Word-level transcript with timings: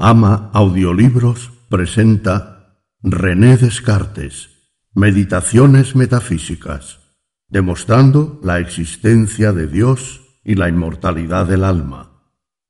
Ama 0.00 0.52
Audiolibros 0.54 1.50
presenta 1.68 2.84
René 3.02 3.56
Descartes, 3.56 4.50
Meditaciones 4.94 5.96
Metafísicas, 5.96 7.00
demostrando 7.48 8.38
la 8.44 8.60
existencia 8.60 9.52
de 9.52 9.66
Dios 9.66 10.20
y 10.44 10.54
la 10.54 10.68
inmortalidad 10.68 11.46
del 11.46 11.64
alma. 11.64 12.22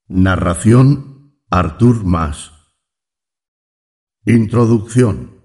Narración 0.09 1.35
Artur 1.51 2.03
Mas. 2.07 2.53
Introducción. 4.25 5.43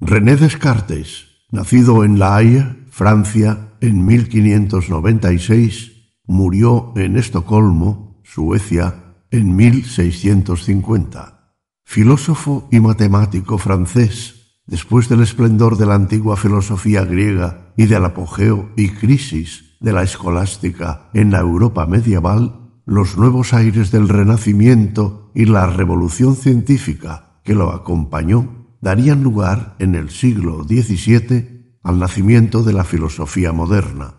René 0.00 0.36
Descartes, 0.36 1.26
nacido 1.50 2.04
en 2.04 2.18
La 2.18 2.36
Haya, 2.36 2.78
Francia, 2.88 3.74
en 3.82 4.06
1596, 4.06 5.92
murió 6.24 6.94
en 6.96 7.18
Estocolmo, 7.18 8.22
Suecia, 8.24 9.07
en 9.30 9.56
1650. 9.56 11.54
Filósofo 11.84 12.68
y 12.70 12.80
matemático 12.80 13.58
francés, 13.58 14.60
después 14.66 15.08
del 15.08 15.22
esplendor 15.22 15.76
de 15.76 15.86
la 15.86 15.94
antigua 15.94 16.36
filosofía 16.36 17.04
griega 17.04 17.72
y 17.76 17.86
del 17.86 18.04
apogeo 18.04 18.70
y 18.76 18.90
crisis 18.90 19.76
de 19.80 19.92
la 19.92 20.02
escolástica 20.02 21.08
en 21.14 21.30
la 21.30 21.40
Europa 21.40 21.86
medieval, 21.86 22.70
los 22.84 23.16
nuevos 23.16 23.52
aires 23.54 23.90
del 23.90 24.08
Renacimiento 24.08 25.30
y 25.34 25.44
la 25.44 25.66
revolución 25.66 26.36
científica 26.36 27.40
que 27.44 27.54
lo 27.54 27.72
acompañó 27.72 28.76
darían 28.80 29.22
lugar 29.22 29.76
en 29.78 29.94
el 29.94 30.10
siglo 30.10 30.64
XVII 30.64 31.76
al 31.82 31.98
nacimiento 31.98 32.62
de 32.62 32.72
la 32.72 32.84
filosofía 32.84 33.52
moderna. 33.52 34.14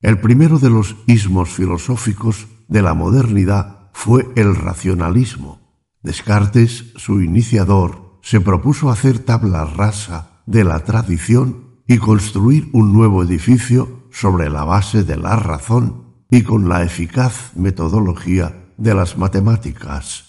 El 0.00 0.20
primero 0.20 0.58
de 0.58 0.70
los 0.70 0.96
ismos 1.06 1.50
filosóficos 1.50 2.46
de 2.68 2.82
la 2.82 2.94
modernidad 2.94 3.73
fue 3.94 4.28
el 4.36 4.54
racionalismo. 4.56 5.60
Descartes, 6.02 6.92
su 6.96 7.22
iniciador, 7.22 8.18
se 8.20 8.40
propuso 8.40 8.90
hacer 8.90 9.20
tabla 9.20 9.64
rasa 9.64 10.42
de 10.44 10.64
la 10.64 10.80
tradición 10.80 11.80
y 11.86 11.98
construir 11.98 12.68
un 12.72 12.92
nuevo 12.92 13.22
edificio 13.22 14.08
sobre 14.10 14.50
la 14.50 14.64
base 14.64 15.04
de 15.04 15.16
la 15.16 15.36
razón 15.36 16.24
y 16.30 16.42
con 16.42 16.68
la 16.68 16.82
eficaz 16.82 17.52
metodología 17.54 18.72
de 18.76 18.94
las 18.94 19.16
matemáticas. 19.16 20.24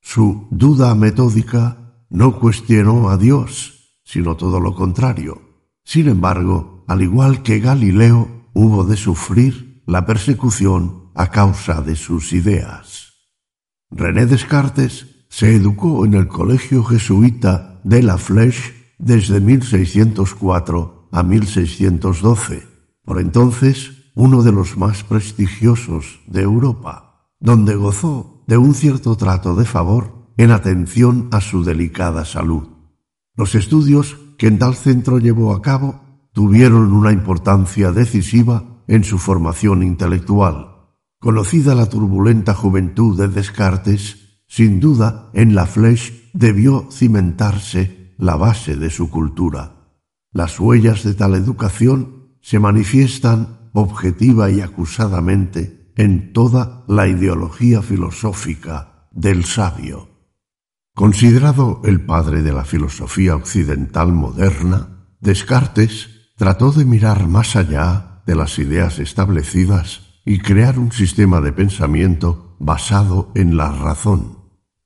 Su 0.00 0.46
duda 0.50 0.94
metódica 0.94 2.04
no 2.08 2.38
cuestionó 2.38 3.10
a 3.10 3.18
Dios, 3.18 3.98
sino 4.04 4.36
todo 4.36 4.60
lo 4.60 4.74
contrario. 4.74 5.42
Sin 5.84 6.08
embargo, 6.08 6.84
al 6.86 7.02
igual 7.02 7.42
que 7.42 7.58
Galileo, 7.58 8.28
hubo 8.54 8.84
de 8.84 8.96
sufrir 8.96 9.82
la 9.86 10.06
persecución 10.06 10.99
a 11.14 11.30
causa 11.30 11.82
de 11.82 11.96
sus 11.96 12.32
ideas. 12.32 13.14
René 13.90 14.26
Descartes 14.26 15.06
se 15.28 15.54
educó 15.54 16.04
en 16.04 16.14
el 16.14 16.28
Colegio 16.28 16.84
Jesuita 16.84 17.80
de 17.84 18.02
La 18.02 18.18
Flèche 18.18 18.74
desde 18.98 19.40
1604 19.40 21.08
a 21.10 21.22
1612, 21.22 22.66
por 23.04 23.20
entonces 23.20 24.12
uno 24.14 24.42
de 24.42 24.52
los 24.52 24.76
más 24.76 25.02
prestigiosos 25.02 26.20
de 26.26 26.42
Europa, 26.42 27.30
donde 27.40 27.74
gozó 27.74 28.44
de 28.46 28.58
un 28.58 28.74
cierto 28.74 29.16
trato 29.16 29.54
de 29.54 29.64
favor 29.64 30.32
en 30.36 30.50
atención 30.50 31.28
a 31.32 31.40
su 31.40 31.64
delicada 31.64 32.24
salud. 32.24 32.68
Los 33.34 33.54
estudios 33.54 34.18
que 34.38 34.46
en 34.46 34.58
tal 34.58 34.74
centro 34.74 35.18
llevó 35.18 35.54
a 35.54 35.62
cabo 35.62 36.00
tuvieron 36.32 36.92
una 36.92 37.12
importancia 37.12 37.92
decisiva 37.92 38.82
en 38.86 39.04
su 39.04 39.18
formación 39.18 39.82
intelectual 39.82 40.69
Conocida 41.20 41.74
la 41.74 41.84
turbulenta 41.84 42.54
juventud 42.54 43.14
de 43.18 43.28
Descartes, 43.28 44.40
sin 44.48 44.80
duda 44.80 45.28
en 45.34 45.54
la 45.54 45.66
Flèche 45.66 46.30
debió 46.32 46.88
cimentarse 46.90 48.14
la 48.16 48.36
base 48.36 48.76
de 48.76 48.88
su 48.88 49.10
cultura. 49.10 49.92
Las 50.32 50.58
huellas 50.58 51.04
de 51.04 51.12
tal 51.12 51.34
educación 51.34 52.38
se 52.40 52.58
manifiestan 52.58 53.68
objetiva 53.74 54.50
y 54.50 54.62
acusadamente 54.62 55.92
en 55.94 56.32
toda 56.32 56.84
la 56.88 57.06
ideología 57.06 57.82
filosófica 57.82 59.06
del 59.12 59.44
sabio. 59.44 60.08
Considerado 60.94 61.82
el 61.84 62.00
padre 62.00 62.40
de 62.42 62.54
la 62.54 62.64
filosofía 62.64 63.36
occidental 63.36 64.10
moderna, 64.14 65.06
Descartes 65.20 66.32
trató 66.38 66.72
de 66.72 66.86
mirar 66.86 67.28
más 67.28 67.56
allá 67.56 68.22
de 68.24 68.34
las 68.34 68.58
ideas 68.58 68.98
establecidas 68.98 70.09
y 70.24 70.38
crear 70.38 70.78
un 70.78 70.92
sistema 70.92 71.40
de 71.40 71.52
pensamiento 71.52 72.56
basado 72.58 73.32
en 73.34 73.56
la 73.56 73.72
razón. 73.72 74.38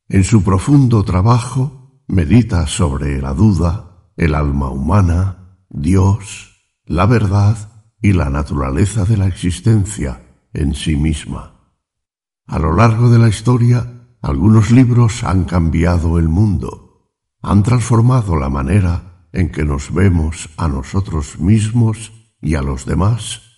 En 0.09 0.25
su 0.25 0.43
profundo 0.43 1.03
trabajo 1.05 2.03
medita 2.06 2.67
sobre 2.67 3.21
la 3.21 3.34
duda, 3.34 4.11
el 4.17 4.34
alma 4.34 4.71
humana, 4.71 5.59
Dios, 5.69 6.73
la 6.84 7.06
verdad 7.06 7.56
y 8.00 8.12
la 8.12 8.31
naturaleza 8.31 9.05
de 9.05 9.17
la 9.17 9.27
existencia 9.27 10.21
en 10.53 10.75
sí 10.75 10.97
misma. 10.97 11.73
A 12.47 12.59
lo 12.59 12.75
largo 12.75 13.09
de 13.11 13.19
la 13.19 13.28
historia, 13.28 14.09
algunos 14.21 14.71
libros 14.71 15.25
han 15.25 15.44
cambiado 15.44 16.19
el 16.19 16.28
mundo, 16.28 17.11
han 17.43 17.62
transformado 17.62 18.37
la 18.37 18.50
manera 18.50 19.28
en 19.33 19.50
que 19.50 19.65
nos 19.65 19.93
vemos 19.93 20.50
a 20.56 20.69
nosotros 20.69 21.39
mismos 21.41 22.12
y 22.41 22.55
a 22.55 22.62
los 22.62 22.87
demás 22.87 23.54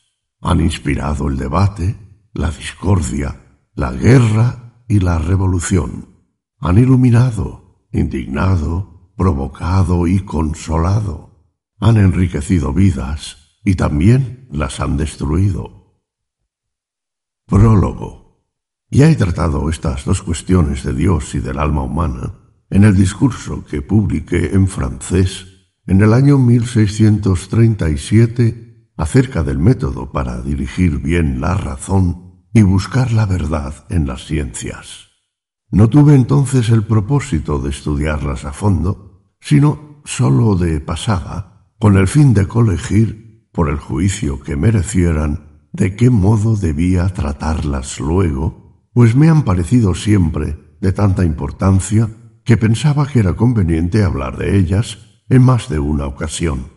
han 0.46 0.60
inspirado 0.60 1.28
el 1.28 1.36
debate, 1.36 1.96
la 2.32 2.50
discordia, 2.52 3.58
la 3.74 3.90
guerra 3.90 4.84
y 4.86 5.00
la 5.00 5.18
revolución. 5.18 6.06
Han 6.60 6.78
iluminado, 6.78 7.88
indignado, 7.90 9.10
provocado 9.16 10.06
y 10.06 10.20
consolado. 10.20 11.50
Han 11.80 11.96
enriquecido 11.96 12.72
vidas 12.72 13.58
y 13.64 13.74
también 13.74 14.46
las 14.52 14.78
han 14.78 14.96
destruido. 14.96 16.00
Prólogo. 17.46 18.46
Ya 18.88 19.10
he 19.10 19.16
tratado 19.16 19.68
estas 19.68 20.04
dos 20.04 20.22
cuestiones 20.22 20.84
de 20.84 20.94
Dios 20.94 21.34
y 21.34 21.40
del 21.40 21.58
alma 21.58 21.82
humana 21.82 22.34
en 22.70 22.84
el 22.84 22.94
discurso 22.94 23.64
que 23.64 23.82
publiqué 23.82 24.54
en 24.54 24.68
francés 24.68 25.48
en 25.88 26.02
el 26.02 26.12
año 26.12 26.38
1637 26.38 28.65
acerca 28.96 29.42
del 29.42 29.58
método 29.58 30.12
para 30.12 30.40
dirigir 30.40 30.98
bien 30.98 31.40
la 31.40 31.54
razón 31.54 32.44
y 32.52 32.62
buscar 32.62 33.12
la 33.12 33.26
verdad 33.26 33.84
en 33.90 34.06
las 34.06 34.24
ciencias. 34.24 35.08
No 35.70 35.88
tuve 35.88 36.14
entonces 36.14 36.70
el 36.70 36.84
propósito 36.84 37.58
de 37.58 37.70
estudiarlas 37.70 38.44
a 38.44 38.52
fondo, 38.52 39.34
sino 39.40 40.00
sólo 40.04 40.54
de 40.54 40.80
pasada, 40.80 41.72
con 41.78 41.96
el 41.96 42.08
fin 42.08 42.32
de 42.32 42.46
colegir, 42.46 43.48
por 43.52 43.68
el 43.68 43.76
juicio 43.76 44.40
que 44.40 44.56
merecieran, 44.56 45.68
de 45.72 45.96
qué 45.96 46.08
modo 46.08 46.56
debía 46.56 47.08
tratarlas 47.08 48.00
luego, 48.00 48.88
pues 48.94 49.14
me 49.14 49.28
han 49.28 49.42
parecido 49.42 49.94
siempre 49.94 50.56
de 50.80 50.92
tanta 50.92 51.24
importancia 51.24 52.08
que 52.44 52.56
pensaba 52.56 53.06
que 53.06 53.18
era 53.18 53.34
conveniente 53.34 54.02
hablar 54.02 54.38
de 54.38 54.56
ellas 54.56 54.98
en 55.28 55.42
más 55.42 55.68
de 55.68 55.78
una 55.78 56.06
ocasión. 56.06 56.68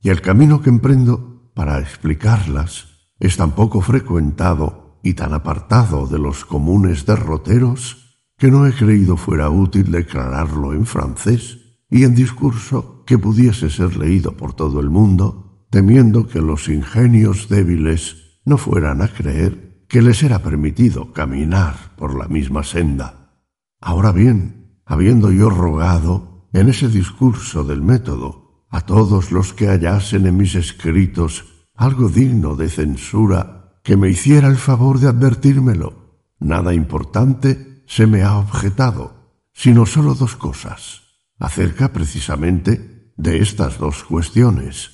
Y 0.00 0.10
el 0.10 0.20
camino 0.20 0.60
que 0.60 0.70
emprendo 0.70 1.33
para 1.54 1.78
explicarlas 1.78 2.88
es 3.18 3.36
tan 3.36 3.52
poco 3.52 3.80
frecuentado 3.80 4.98
y 5.02 5.14
tan 5.14 5.32
apartado 5.32 6.06
de 6.06 6.18
los 6.18 6.44
comunes 6.44 7.06
derroteros 7.06 8.18
que 8.36 8.50
no 8.50 8.66
he 8.66 8.72
creído 8.72 9.16
fuera 9.16 9.48
útil 9.50 9.90
declararlo 9.90 10.72
en 10.72 10.86
francés 10.86 11.58
y 11.88 12.04
en 12.04 12.14
discurso 12.14 13.04
que 13.06 13.18
pudiese 13.18 13.70
ser 13.70 13.96
leído 13.96 14.36
por 14.36 14.54
todo 14.54 14.80
el 14.80 14.90
mundo, 14.90 15.66
temiendo 15.70 16.26
que 16.26 16.40
los 16.40 16.68
ingenios 16.68 17.48
débiles 17.48 18.40
no 18.44 18.58
fueran 18.58 19.02
a 19.02 19.08
creer 19.08 19.84
que 19.88 20.02
les 20.02 20.22
era 20.22 20.40
permitido 20.40 21.12
caminar 21.12 21.94
por 21.96 22.18
la 22.18 22.26
misma 22.26 22.64
senda. 22.64 23.38
Ahora 23.80 24.12
bien, 24.12 24.80
habiendo 24.84 25.30
yo 25.30 25.50
rogado 25.50 26.48
en 26.52 26.68
ese 26.68 26.88
discurso 26.88 27.64
del 27.64 27.82
método 27.82 28.43
a 28.74 28.80
todos 28.80 29.30
los 29.30 29.52
que 29.52 29.68
hallasen 29.68 30.26
en 30.26 30.36
mis 30.36 30.56
escritos 30.56 31.44
algo 31.76 32.08
digno 32.08 32.56
de 32.56 32.68
censura 32.68 33.78
que 33.84 33.96
me 33.96 34.10
hiciera 34.10 34.48
el 34.48 34.56
favor 34.56 34.98
de 34.98 35.06
advertírmelo. 35.06 36.18
Nada 36.40 36.74
importante 36.74 37.84
se 37.86 38.08
me 38.08 38.24
ha 38.24 38.36
objetado, 38.36 39.38
sino 39.52 39.86
sólo 39.86 40.16
dos 40.16 40.34
cosas, 40.34 41.02
acerca 41.38 41.92
precisamente 41.92 43.12
de 43.16 43.38
estas 43.38 43.78
dos 43.78 44.02
cuestiones. 44.02 44.90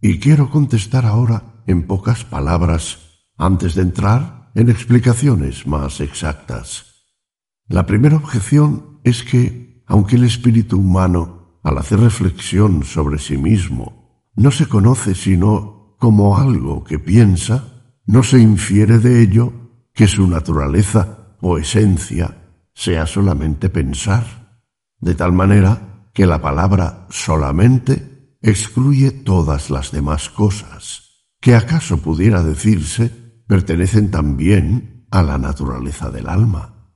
Y 0.00 0.18
quiero 0.18 0.48
contestar 0.48 1.04
ahora 1.04 1.62
en 1.66 1.86
pocas 1.86 2.24
palabras, 2.24 3.26
antes 3.36 3.74
de 3.74 3.82
entrar 3.82 4.50
en 4.54 4.70
explicaciones 4.70 5.66
más 5.66 6.00
exactas. 6.00 7.04
La 7.68 7.84
primera 7.84 8.16
objeción 8.16 9.00
es 9.04 9.22
que, 9.24 9.84
aunque 9.86 10.16
el 10.16 10.24
espíritu 10.24 10.78
humano 10.78 11.33
al 11.64 11.78
hacer 11.78 11.98
reflexión 11.98 12.84
sobre 12.84 13.18
sí 13.18 13.36
mismo, 13.36 14.30
no 14.36 14.50
se 14.52 14.66
conoce 14.66 15.14
sino 15.14 15.96
como 15.98 16.36
algo 16.38 16.84
que 16.84 16.98
piensa, 16.98 17.64
no 18.06 18.22
se 18.22 18.38
infiere 18.38 18.98
de 18.98 19.22
ello 19.22 19.52
que 19.94 20.06
su 20.06 20.28
naturaleza 20.28 21.36
o 21.40 21.58
esencia 21.58 22.52
sea 22.74 23.06
solamente 23.06 23.70
pensar, 23.70 24.60
de 25.00 25.14
tal 25.14 25.32
manera 25.32 26.10
que 26.12 26.26
la 26.26 26.40
palabra 26.40 27.06
solamente 27.10 28.36
excluye 28.42 29.10
todas 29.10 29.70
las 29.70 29.90
demás 29.90 30.28
cosas, 30.28 31.26
que 31.40 31.54
acaso 31.54 31.98
pudiera 31.98 32.42
decirse 32.42 33.10
pertenecen 33.46 34.10
también 34.10 35.06
a 35.10 35.22
la 35.22 35.38
naturaleza 35.38 36.10
del 36.10 36.28
alma. 36.28 36.92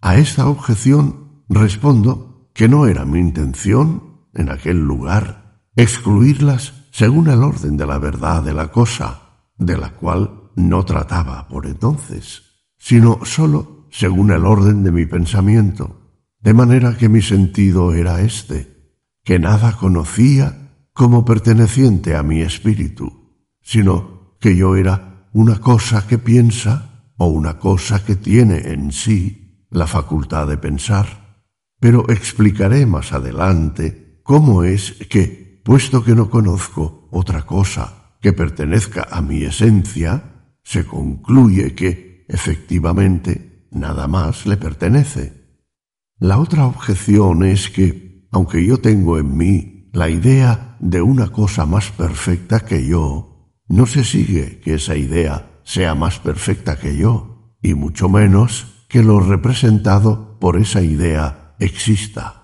A 0.00 0.16
esta 0.16 0.46
objeción 0.46 1.44
respondo 1.48 2.50
que 2.54 2.68
no 2.68 2.86
era 2.86 3.04
mi 3.04 3.18
intención, 3.18 4.11
en 4.34 4.50
aquel 4.50 4.78
lugar, 4.78 5.62
excluirlas 5.76 6.74
según 6.90 7.28
el 7.28 7.42
orden 7.42 7.76
de 7.76 7.86
la 7.86 7.98
verdad 7.98 8.42
de 8.42 8.52
la 8.52 8.68
cosa, 8.70 9.20
de 9.56 9.76
la 9.76 9.90
cual 9.90 10.50
no 10.56 10.84
trataba 10.84 11.48
por 11.48 11.66
entonces, 11.66 12.42
sino 12.78 13.20
sólo 13.24 13.86
según 13.90 14.30
el 14.30 14.44
orden 14.44 14.82
de 14.82 14.92
mi 14.92 15.06
pensamiento, 15.06 16.00
de 16.40 16.54
manera 16.54 16.96
que 16.96 17.08
mi 17.08 17.22
sentido 17.22 17.94
era 17.94 18.20
éste, 18.20 18.96
que 19.24 19.38
nada 19.38 19.72
conocía 19.72 20.62
como 20.92 21.24
perteneciente 21.24 22.16
a 22.16 22.22
mi 22.22 22.40
espíritu, 22.40 23.46
sino 23.60 24.36
que 24.40 24.56
yo 24.56 24.76
era 24.76 25.28
una 25.32 25.60
cosa 25.60 26.06
que 26.06 26.18
piensa 26.18 27.12
o 27.16 27.26
una 27.26 27.58
cosa 27.58 28.04
que 28.04 28.16
tiene 28.16 28.72
en 28.72 28.92
sí 28.92 29.66
la 29.70 29.86
facultad 29.86 30.46
de 30.48 30.58
pensar. 30.58 31.46
Pero 31.78 32.08
explicaré 32.10 32.84
más 32.86 33.12
adelante 33.12 34.01
cómo 34.22 34.64
es 34.64 34.92
que 35.08 35.60
puesto 35.64 36.02
que 36.02 36.14
no 36.14 36.30
conozco 36.30 37.08
otra 37.10 37.42
cosa 37.42 38.16
que 38.20 38.32
pertenezca 38.32 39.08
a 39.10 39.20
mi 39.20 39.42
esencia, 39.42 40.48
se 40.62 40.84
concluye 40.84 41.74
que, 41.74 42.24
efectivamente, 42.28 43.66
nada 43.72 44.06
más 44.06 44.46
le 44.46 44.56
pertenece. 44.56 45.58
La 46.18 46.38
otra 46.38 46.66
objeción 46.66 47.42
es 47.44 47.68
que, 47.68 48.28
aunque 48.30 48.64
yo 48.64 48.78
tengo 48.78 49.18
en 49.18 49.36
mí 49.36 49.90
la 49.92 50.08
idea 50.08 50.76
de 50.78 51.02
una 51.02 51.28
cosa 51.28 51.66
más 51.66 51.90
perfecta 51.90 52.60
que 52.60 52.86
yo, 52.86 53.50
no 53.68 53.86
se 53.86 54.04
sigue 54.04 54.60
que 54.60 54.74
esa 54.74 54.96
idea 54.96 55.60
sea 55.64 55.94
más 55.94 56.20
perfecta 56.20 56.78
que 56.78 56.96
yo, 56.96 57.56
y 57.60 57.74
mucho 57.74 58.08
menos 58.08 58.86
que 58.88 59.02
lo 59.02 59.20
representado 59.20 60.38
por 60.38 60.56
esa 60.56 60.82
idea 60.82 61.54
exista. 61.58 62.41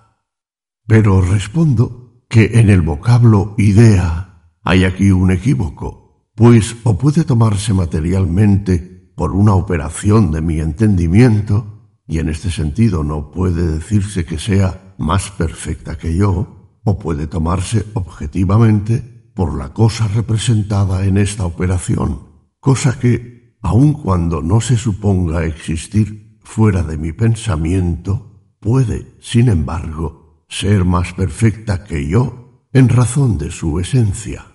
Pero 0.89 1.21
respondo 1.21 2.23
que 2.27 2.59
en 2.59 2.71
el 2.71 2.81
vocablo 2.81 3.53
idea 3.59 4.55
hay 4.63 4.85
aquí 4.85 5.11
un 5.11 5.29
equívoco, 5.29 6.31
pues 6.33 6.77
o 6.83 6.97
puede 6.97 7.25
tomarse 7.25 7.75
materialmente 7.75 9.11
por 9.15 9.33
una 9.33 9.53
operación 9.53 10.31
de 10.31 10.41
mi 10.41 10.59
entendimiento, 10.59 11.91
y 12.07 12.17
en 12.17 12.27
este 12.27 12.49
sentido 12.49 13.03
no 13.03 13.29
puede 13.29 13.67
decirse 13.71 14.25
que 14.25 14.39
sea 14.39 14.95
más 14.97 15.29
perfecta 15.29 15.95
que 15.95 16.15
yo, 16.15 16.79
o 16.83 16.97
puede 16.97 17.27
tomarse 17.27 17.85
objetivamente 17.93 19.31
por 19.35 19.59
la 19.59 19.71
cosa 19.73 20.07
representada 20.07 21.05
en 21.05 21.19
esta 21.19 21.45
operación, 21.45 22.21
cosa 22.59 22.97
que, 22.97 23.59
aun 23.61 23.93
cuando 23.93 24.41
no 24.41 24.59
se 24.59 24.75
suponga 24.75 25.45
existir 25.45 26.39
fuera 26.41 26.81
de 26.81 26.97
mi 26.97 27.13
pensamiento, 27.13 28.55
puede, 28.59 29.15
sin 29.19 29.49
embargo, 29.49 30.28
ser 30.49 30.83
más 30.83 31.13
perfecta 31.13 31.83
que 31.85 32.07
yo 32.07 32.67
en 32.73 32.89
razón 32.89 33.37
de 33.37 33.51
su 33.51 33.79
esencia. 33.79 34.45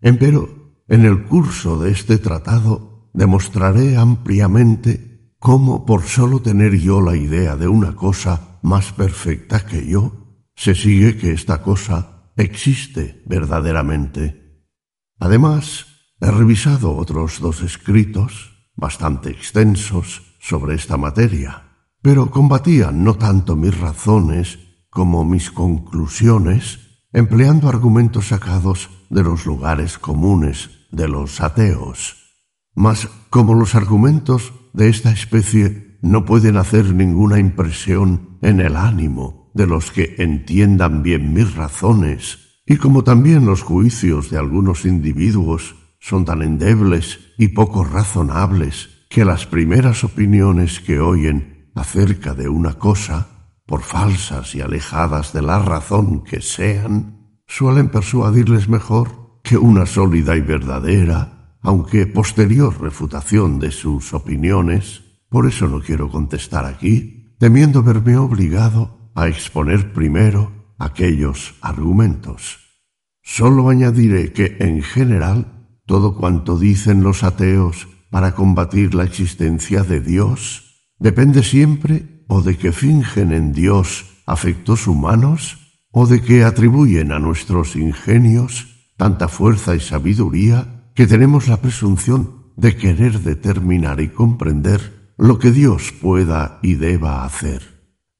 Empero, 0.00 0.84
en 0.88 1.04
el 1.04 1.24
curso 1.24 1.78
de 1.78 1.90
este 1.90 2.18
tratado 2.18 3.10
demostraré 3.14 3.96
ampliamente 3.96 5.32
cómo 5.38 5.84
por 5.86 6.02
sólo 6.02 6.40
tener 6.40 6.78
yo 6.78 7.00
la 7.00 7.16
idea 7.16 7.56
de 7.56 7.66
una 7.66 7.96
cosa 7.96 8.58
más 8.62 8.92
perfecta 8.92 9.66
que 9.66 9.86
yo, 9.86 10.12
se 10.54 10.74
sigue 10.74 11.16
que 11.16 11.32
esta 11.32 11.62
cosa 11.62 12.30
existe 12.36 13.22
verdaderamente. 13.26 14.66
Además, 15.18 15.86
he 16.20 16.30
revisado 16.30 16.96
otros 16.96 17.40
dos 17.40 17.62
escritos, 17.62 18.68
bastante 18.76 19.30
extensos, 19.30 20.22
sobre 20.38 20.74
esta 20.74 20.96
materia, 20.96 21.86
pero 22.02 22.30
combatían 22.30 23.04
no 23.04 23.14
tanto 23.14 23.54
mis 23.54 23.78
razones 23.78 24.58
como 24.92 25.24
mis 25.24 25.50
conclusiones, 25.50 27.00
empleando 27.14 27.70
argumentos 27.70 28.28
sacados 28.28 28.90
de 29.08 29.22
los 29.22 29.46
lugares 29.46 29.96
comunes 29.96 30.68
de 30.90 31.08
los 31.08 31.40
ateos. 31.40 32.16
Mas 32.74 33.08
como 33.30 33.54
los 33.54 33.74
argumentos 33.74 34.52
de 34.74 34.90
esta 34.90 35.10
especie 35.10 35.96
no 36.02 36.26
pueden 36.26 36.58
hacer 36.58 36.92
ninguna 36.92 37.38
impresión 37.38 38.36
en 38.42 38.60
el 38.60 38.76
ánimo 38.76 39.50
de 39.54 39.66
los 39.66 39.92
que 39.92 40.14
entiendan 40.18 41.02
bien 41.02 41.32
mis 41.32 41.54
razones, 41.54 42.60
y 42.66 42.76
como 42.76 43.02
también 43.02 43.46
los 43.46 43.62
juicios 43.62 44.28
de 44.28 44.36
algunos 44.36 44.84
individuos 44.84 45.74
son 46.00 46.26
tan 46.26 46.42
endebles 46.42 47.18
y 47.38 47.48
poco 47.48 47.82
razonables 47.82 48.90
que 49.08 49.24
las 49.24 49.46
primeras 49.46 50.04
opiniones 50.04 50.80
que 50.80 51.00
oyen 51.00 51.70
acerca 51.74 52.34
de 52.34 52.50
una 52.50 52.74
cosa 52.74 53.31
por 53.72 53.80
falsas 53.80 54.54
y 54.54 54.60
alejadas 54.60 55.32
de 55.32 55.40
la 55.40 55.58
razón 55.58 56.24
que 56.24 56.42
sean, 56.42 57.38
suelen 57.46 57.88
persuadirles 57.88 58.68
mejor 58.68 59.40
que 59.42 59.56
una 59.56 59.86
sólida 59.86 60.36
y 60.36 60.42
verdadera, 60.42 61.56
aunque 61.62 62.06
posterior 62.06 62.78
refutación 62.82 63.58
de 63.58 63.70
sus 63.70 64.12
opiniones. 64.12 65.04
Por 65.30 65.46
eso 65.46 65.68
no 65.68 65.80
quiero 65.80 66.10
contestar 66.10 66.66
aquí, 66.66 67.34
temiendo 67.38 67.82
verme 67.82 68.18
obligado 68.18 69.10
a 69.14 69.26
exponer 69.26 69.94
primero 69.94 70.74
aquellos 70.78 71.54
argumentos. 71.62 72.58
Solo 73.22 73.70
añadiré 73.70 74.34
que, 74.34 74.58
en 74.60 74.82
general, 74.82 75.66
todo 75.86 76.14
cuanto 76.14 76.58
dicen 76.58 77.02
los 77.02 77.24
ateos 77.24 77.88
para 78.10 78.34
combatir 78.34 78.94
la 78.94 79.04
existencia 79.04 79.82
de 79.82 80.02
Dios 80.02 80.92
depende 80.98 81.42
siempre 81.42 82.11
o 82.32 82.40
de 82.40 82.56
que 82.56 82.72
fingen 82.72 83.30
en 83.30 83.52
Dios 83.52 84.06
afectos 84.24 84.86
humanos, 84.86 85.76
o 85.90 86.06
de 86.06 86.22
que 86.22 86.44
atribuyen 86.44 87.12
a 87.12 87.18
nuestros 87.18 87.76
ingenios 87.76 88.88
tanta 88.96 89.28
fuerza 89.28 89.76
y 89.76 89.80
sabiduría 89.80 90.88
que 90.94 91.06
tenemos 91.06 91.46
la 91.46 91.58
presunción 91.58 92.48
de 92.56 92.74
querer 92.74 93.20
determinar 93.20 94.00
y 94.00 94.08
comprender 94.08 95.12
lo 95.18 95.38
que 95.38 95.50
Dios 95.50 95.92
pueda 95.92 96.58
y 96.62 96.76
deba 96.76 97.26
hacer. 97.26 97.60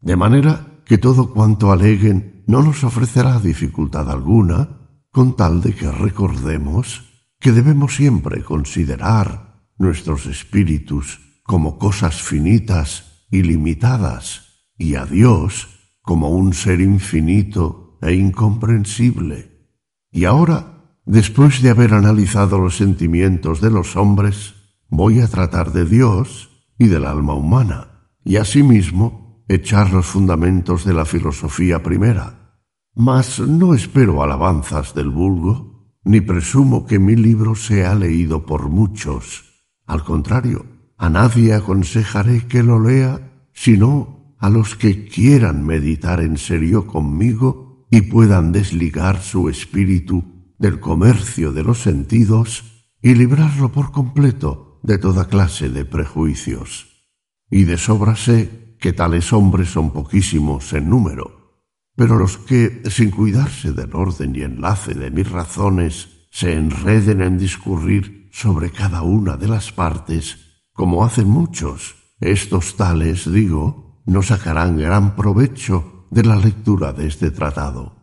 De 0.03 0.17
manera 0.17 0.83
que 0.85 0.99
todo 0.99 1.33
cuanto 1.33 1.73
aleguen 1.73 2.45
no 2.47 2.63
nos 2.63 2.85
ofrecerá 2.85 3.41
dificultad 3.41 4.11
alguna, 4.11 4.91
con 5.11 5.37
tal 5.37 5.63
de 5.63 5.75
que 5.75 5.91
recordemos 5.91 7.25
que 7.41 7.53
debemos 7.53 7.97
siempre 7.97 8.45
considerar 8.45 9.65
nuestros 9.79 10.27
espíritus 10.27 11.19
como 11.45 11.79
cosas 11.79 12.21
finitas 12.21 13.12
ilimitadas 13.33 14.69
y 14.79 14.95
a 14.95 15.07
Dios 15.07 15.69
como 16.03 16.29
un 16.29 16.53
ser 16.53 16.81
infinito 16.81 17.99
e 18.01 18.15
incomprensible. 18.15 19.69
Y 20.11 20.27
ahora, 20.27 20.97
después 21.05 21.63
de 21.63 21.71
haber 21.71 21.95
analizado 21.95 22.59
los 22.59 22.77
sentimientos 22.77 23.61
de 23.61 23.71
los 23.71 23.97
hombres, 23.97 24.55
voy 24.89 25.21
a 25.21 25.29
tratar 25.29 25.73
de 25.73 25.87
Dios 25.87 26.51
y 26.79 26.89
del 26.89 27.07
alma 27.07 27.35
humana, 27.35 28.11
y 28.25 28.37
asimismo 28.37 29.45
echar 29.49 29.93
los 29.93 30.07
fundamentos 30.07 30.85
de 30.85 30.95
la 30.95 31.05
filosofía 31.05 31.83
primera. 31.83 32.61
Mas 32.95 33.41
no 33.41 33.75
espero 33.75 34.23
alabanzas 34.23 34.95
del 34.95 35.09
vulgo, 35.09 35.95
ni 36.05 36.21
presumo 36.21 36.85
que 36.85 36.99
mi 36.99 37.17
libro 37.17 37.55
sea 37.55 37.95
leído 37.95 38.45
por 38.45 38.69
muchos. 38.69 39.45
Al 39.87 40.05
contrario, 40.05 40.67
a 41.03 41.11
nadie 41.11 41.53
aconsejaré 41.53 42.47
que 42.47 42.63
lo 42.63 42.79
lea, 42.79 43.19
sino 43.53 44.37
a 44.39 44.49
los 44.49 44.77
que 44.77 45.09
quieran 45.09 45.67
meditar 45.67 46.21
en 46.21 46.39
serio 46.39 46.87
conmigo 46.87 47.89
y 47.91 48.03
puedan 48.03 48.53
desligar 48.53 49.21
su 49.21 49.49
espíritu 49.49 50.55
del 50.61 50.79
comercio 50.79 51.53
de 51.53 51.65
los 51.65 51.83
sentidos 51.83 52.87
y 53.03 53.17
librarlo 53.17 53.73
por 53.73 53.91
completo 53.91 54.79
de 54.85 54.99
toda 54.99 55.27
clase 55.27 55.71
de 55.71 55.85
prejuicios. 55.85 57.11
Y 57.51 57.65
de 57.65 57.79
sobra 57.79 58.15
sé 58.15 58.77
que 58.79 58.93
tales 58.93 59.33
hombres 59.33 59.71
son 59.71 59.91
poquísimos 59.91 60.73
en 60.73 60.89
número, 60.89 61.65
pero 61.97 62.17
los 62.17 62.39
que, 62.39 62.81
sin 62.91 63.11
cuidarse 63.11 63.73
del 63.73 63.93
orden 63.93 64.37
y 64.37 64.43
enlace 64.43 64.95
de 64.95 65.11
mis 65.11 65.29
razones, 65.29 66.29
se 66.31 66.53
enreden 66.53 67.23
en 67.23 67.39
discurrir 67.39 68.29
sobre 68.31 68.71
cada 68.71 69.03
una 69.03 69.37
de 69.37 69.49
las 69.49 69.73
partes, 69.73 70.52
como 70.73 71.05
hacen 71.05 71.29
muchos. 71.29 71.97
Estos 72.21 72.77
tales, 72.77 73.31
digo, 73.31 74.03
no 74.07 74.23
sacarán 74.23 74.79
gran 74.79 75.17
provecho 75.17 76.07
de 76.11 76.25
la 76.25 76.37
lectura 76.37 76.93
de 76.93 77.07
este 77.07 77.31
tratado. 77.31 77.97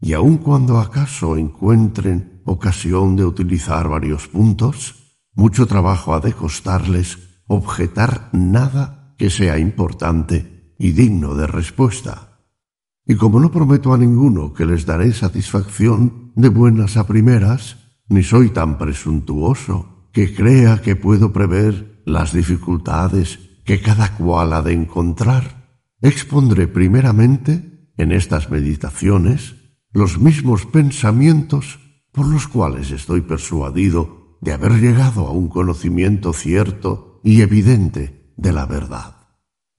Y 0.00 0.12
aun 0.12 0.38
cuando 0.38 0.78
acaso 0.78 1.36
encuentren 1.36 2.42
ocasión 2.44 3.16
de 3.16 3.24
utilizar 3.24 3.88
varios 3.88 4.28
puntos, 4.28 5.20
mucho 5.34 5.66
trabajo 5.66 6.14
ha 6.14 6.20
de 6.20 6.32
costarles 6.32 7.18
objetar 7.46 8.28
nada 8.32 9.14
que 9.18 9.30
sea 9.30 9.58
importante 9.58 10.74
y 10.78 10.92
digno 10.92 11.34
de 11.34 11.46
respuesta. 11.46 12.40
Y 13.06 13.16
como 13.16 13.38
no 13.38 13.50
prometo 13.50 13.92
a 13.92 13.98
ninguno 13.98 14.52
que 14.52 14.64
les 14.64 14.86
daré 14.86 15.12
satisfacción 15.12 16.32
de 16.34 16.48
buenas 16.48 16.96
a 16.96 17.06
primeras, 17.06 17.76
ni 18.08 18.22
soy 18.22 18.50
tan 18.50 18.78
presuntuoso 18.78 20.08
que 20.12 20.34
crea 20.34 20.80
que 20.80 20.96
puedo 20.96 21.32
prever 21.32 21.93
las 22.04 22.32
dificultades 22.32 23.38
que 23.64 23.80
cada 23.80 24.16
cual 24.16 24.52
ha 24.52 24.62
de 24.62 24.72
encontrar, 24.72 25.80
expondré 26.00 26.68
primeramente 26.68 27.90
en 27.96 28.12
estas 28.12 28.50
meditaciones 28.50 29.56
los 29.92 30.18
mismos 30.18 30.66
pensamientos 30.66 31.78
por 32.12 32.26
los 32.26 32.46
cuales 32.46 32.90
estoy 32.90 33.22
persuadido 33.22 34.38
de 34.40 34.52
haber 34.52 34.80
llegado 34.80 35.26
a 35.26 35.30
un 35.30 35.48
conocimiento 35.48 36.32
cierto 36.32 37.20
y 37.24 37.40
evidente 37.40 38.32
de 38.36 38.52
la 38.52 38.66
verdad. 38.66 39.16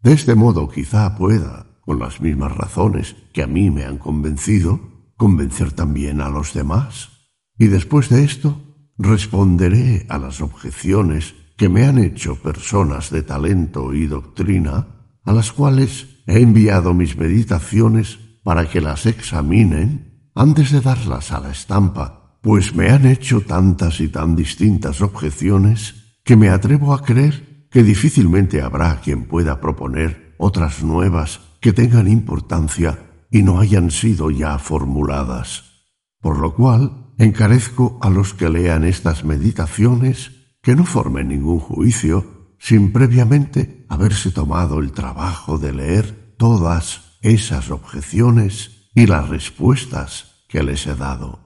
De 0.01 0.13
este 0.13 0.35
modo 0.35 0.69
quizá 0.69 1.15
pueda, 1.15 1.79
con 1.81 1.99
las 1.99 2.19
mismas 2.19 2.51
razones 2.51 3.15
que 3.33 3.43
a 3.43 3.47
mí 3.47 3.69
me 3.69 3.85
han 3.85 3.97
convencido, 3.97 5.11
convencer 5.17 5.71
también 5.71 6.21
a 6.21 6.29
los 6.29 6.53
demás. 6.53 7.09
Y 7.57 7.67
después 7.67 8.09
de 8.09 8.23
esto, 8.23 8.61
responderé 8.97 10.05
a 10.09 10.17
las 10.17 10.41
objeciones 10.41 11.35
que 11.57 11.69
me 11.69 11.85
han 11.85 11.97
hecho 11.97 12.35
personas 12.35 13.09
de 13.09 13.23
talento 13.23 13.93
y 13.93 14.07
doctrina, 14.07 14.87
a 15.23 15.33
las 15.33 15.51
cuales 15.51 16.21
he 16.27 16.41
enviado 16.41 16.93
mis 16.93 17.17
meditaciones 17.17 18.19
para 18.43 18.69
que 18.69 18.81
las 18.81 19.05
examinen 19.05 20.29
antes 20.35 20.71
de 20.71 20.81
darlas 20.81 21.31
a 21.31 21.39
la 21.39 21.51
estampa, 21.51 22.39
pues 22.41 22.75
me 22.75 22.89
han 22.89 23.05
hecho 23.05 23.41
tantas 23.41 23.99
y 24.01 24.09
tan 24.09 24.35
distintas 24.35 25.01
objeciones 25.01 26.19
que 26.23 26.35
me 26.35 26.49
atrevo 26.49 26.93
a 26.93 27.01
creer 27.01 27.67
que 27.71 27.83
difícilmente 27.83 28.61
habrá 28.61 28.99
quien 29.01 29.25
pueda 29.25 29.59
proponer 29.61 30.35
otras 30.37 30.83
nuevas 30.83 31.39
que 31.61 31.73
tengan 31.73 32.07
importancia 32.07 32.99
y 33.31 33.43
no 33.43 33.59
hayan 33.59 33.89
sido 33.91 34.29
ya 34.29 34.59
formuladas. 34.59 35.85
Por 36.21 36.39
lo 36.39 36.53
cual, 36.53 37.13
encarezco 37.17 37.97
a 38.01 38.09
los 38.09 38.33
que 38.33 38.49
lean 38.49 38.83
estas 38.83 39.23
meditaciones 39.23 40.31
que 40.65 40.75
no 40.75 40.83
formen 40.83 41.27
ningún 41.27 41.59
juicio 41.59 42.55
sin 42.57 42.91
previamente 42.91 43.85
haberse 43.87 44.31
tomado 44.31 44.79
el 44.79 44.93
trabajo 44.93 45.59
de 45.59 45.71
leer 45.71 46.35
todas 46.39 47.19
esas 47.21 47.69
objeciones 47.69 48.89
y 48.95 49.05
las 49.05 49.29
respuestas 49.29 50.43
que 50.49 50.63
les 50.63 50.87
he 50.87 50.95
dado. 50.95 51.39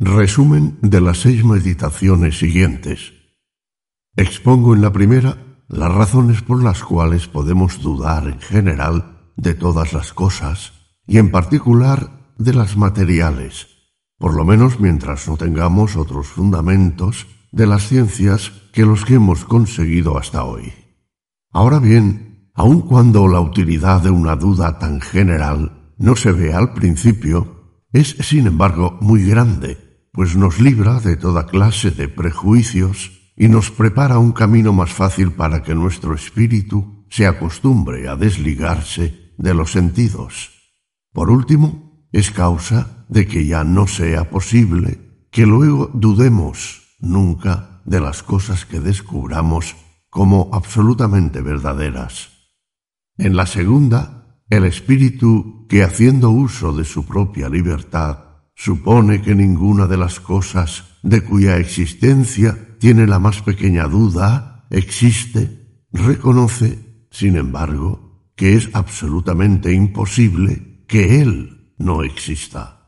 Resumen 0.00 0.78
de 0.82 1.00
las 1.00 1.18
seis 1.18 1.44
meditaciones 1.44 2.40
siguientes. 2.40 3.12
Expongo 4.16 4.74
en 4.74 4.82
la 4.82 4.92
primera 4.92 5.36
las 5.68 5.94
razones 5.94 6.42
por 6.42 6.60
las 6.60 6.82
cuales 6.82 7.28
podemos 7.28 7.80
dudar 7.80 8.26
en 8.26 8.40
general 8.40 9.30
de 9.36 9.54
todas 9.54 9.92
las 9.92 10.12
cosas 10.12 10.72
y 11.06 11.18
en 11.18 11.30
particular 11.30 12.34
de 12.36 12.52
las 12.52 12.76
materiales, 12.76 13.68
por 14.20 14.34
lo 14.34 14.44
menos 14.44 14.78
mientras 14.78 15.26
no 15.26 15.38
tengamos 15.38 15.96
otros 15.96 16.26
fundamentos 16.26 17.26
de 17.52 17.66
las 17.66 17.88
ciencias 17.88 18.52
que 18.70 18.84
los 18.84 19.06
que 19.06 19.14
hemos 19.14 19.46
conseguido 19.46 20.18
hasta 20.18 20.44
hoy. 20.44 20.74
Ahora 21.50 21.78
bien, 21.78 22.50
aun 22.54 22.82
cuando 22.82 23.26
la 23.28 23.40
utilidad 23.40 24.02
de 24.02 24.10
una 24.10 24.36
duda 24.36 24.78
tan 24.78 25.00
general 25.00 25.94
no 25.96 26.16
se 26.16 26.32
ve 26.32 26.52
al 26.52 26.74
principio, 26.74 27.80
es 27.94 28.14
sin 28.20 28.46
embargo 28.46 28.98
muy 29.00 29.24
grande, 29.24 29.78
pues 30.12 30.36
nos 30.36 30.60
libra 30.60 31.00
de 31.00 31.16
toda 31.16 31.46
clase 31.46 31.90
de 31.90 32.08
prejuicios 32.08 33.32
y 33.38 33.48
nos 33.48 33.70
prepara 33.70 34.18
un 34.18 34.32
camino 34.32 34.74
más 34.74 34.92
fácil 34.92 35.32
para 35.32 35.62
que 35.62 35.74
nuestro 35.74 36.14
espíritu 36.14 37.06
se 37.08 37.26
acostumbre 37.26 38.06
a 38.06 38.16
desligarse 38.16 39.32
de 39.38 39.54
los 39.54 39.72
sentidos. 39.72 40.50
Por 41.10 41.30
último, 41.30 42.06
es 42.12 42.30
causa 42.30 42.99
de 43.10 43.26
que 43.26 43.44
ya 43.44 43.64
no 43.64 43.86
sea 43.86 44.30
posible 44.30 45.26
que 45.30 45.44
luego 45.44 45.90
dudemos 45.92 46.96
nunca 47.00 47.82
de 47.84 48.00
las 48.00 48.22
cosas 48.22 48.64
que 48.64 48.80
descubramos 48.80 49.76
como 50.08 50.50
absolutamente 50.52 51.40
verdaderas. 51.42 52.30
En 53.18 53.36
la 53.36 53.46
segunda, 53.46 54.38
el 54.48 54.64
espíritu 54.64 55.66
que 55.68 55.82
haciendo 55.82 56.30
uso 56.30 56.72
de 56.72 56.84
su 56.84 57.04
propia 57.04 57.48
libertad 57.48 58.18
supone 58.54 59.22
que 59.22 59.34
ninguna 59.34 59.86
de 59.86 59.96
las 59.96 60.20
cosas 60.20 60.84
de 61.02 61.22
cuya 61.24 61.56
existencia 61.56 62.76
tiene 62.78 63.06
la 63.06 63.18
más 63.18 63.42
pequeña 63.42 63.86
duda 63.86 64.66
existe, 64.70 65.82
reconoce, 65.92 67.06
sin 67.10 67.36
embargo, 67.36 68.30
que 68.36 68.54
es 68.54 68.70
absolutamente 68.72 69.72
imposible 69.72 70.84
que 70.86 71.20
él 71.20 71.74
no 71.78 72.04
exista. 72.04 72.79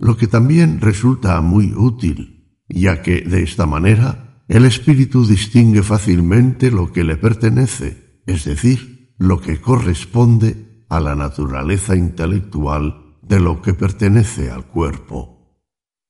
Lo 0.00 0.16
que 0.16 0.26
también 0.26 0.80
resulta 0.80 1.38
muy 1.42 1.74
útil, 1.76 2.56
ya 2.70 3.02
que 3.02 3.20
de 3.20 3.42
esta 3.42 3.66
manera 3.66 4.42
el 4.48 4.64
espíritu 4.64 5.26
distingue 5.26 5.82
fácilmente 5.82 6.70
lo 6.70 6.90
que 6.90 7.04
le 7.04 7.18
pertenece, 7.18 8.22
es 8.24 8.46
decir, 8.46 9.14
lo 9.18 9.42
que 9.42 9.60
corresponde 9.60 10.86
a 10.88 11.00
la 11.00 11.14
naturaleza 11.14 11.96
intelectual 11.96 13.18
de 13.20 13.40
lo 13.40 13.60
que 13.60 13.74
pertenece 13.74 14.50
al 14.50 14.66
cuerpo. 14.66 15.60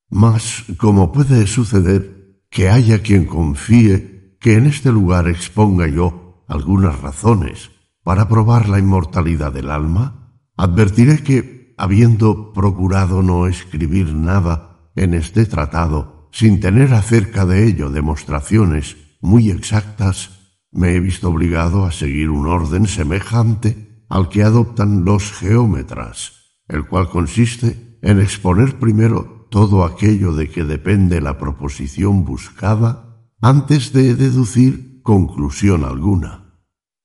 Mas, 0.09 0.67
como 0.79 1.11
puede 1.11 1.49
suceder 1.49 2.45
que 2.49 2.69
haya 2.69 3.03
quien 3.03 3.25
confíe 3.25 4.37
que 4.39 4.55
en 4.55 4.67
este 4.67 4.93
lugar 4.93 5.27
exponga 5.29 5.89
yo 5.89 6.45
algunas 6.47 7.01
razones 7.01 7.73
para 8.05 8.29
probar 8.29 8.69
la 8.69 8.79
inmortalidad 8.79 9.53
del 9.53 9.69
alma, 9.69 10.33
advertiré 10.57 11.25
que 11.25 11.60
habiendo 11.81 12.53
procurado 12.53 13.23
no 13.23 13.47
escribir 13.47 14.13
nada 14.13 14.91
en 14.97 15.15
este 15.15 15.47
tratado, 15.47 16.29
sin 16.31 16.61
tener 16.61 16.93
acerca 16.93 17.47
de 17.47 17.67
ello 17.67 17.89
demostraciones 17.89 18.99
muy 19.23 19.51
exactas, 19.51 20.59
me 20.71 20.95
he 20.95 21.01
visto 21.01 21.31
obligado 21.31 21.87
a 21.87 21.91
seguir 21.91 22.29
un 22.29 22.47
orden 22.47 22.87
semejante 22.87 24.05
al 24.11 24.29
que 24.29 24.43
adoptan 24.43 25.07
los 25.07 25.33
geómetras, 25.33 26.59
el 26.69 26.87
cual 26.87 27.09
consiste 27.09 27.99
en 28.03 28.21
exponer 28.21 28.79
primero 28.79 29.49
todo 29.51 29.83
aquello 29.83 30.35
de 30.35 30.51
que 30.51 30.65
depende 30.65 31.23
la 31.23 31.39
proposición 31.39 32.27
buscada 32.27 33.25
antes 33.41 33.95
de 33.95 34.15
deducir 34.15 35.01
conclusión 35.03 35.87
alguna. 35.87 36.61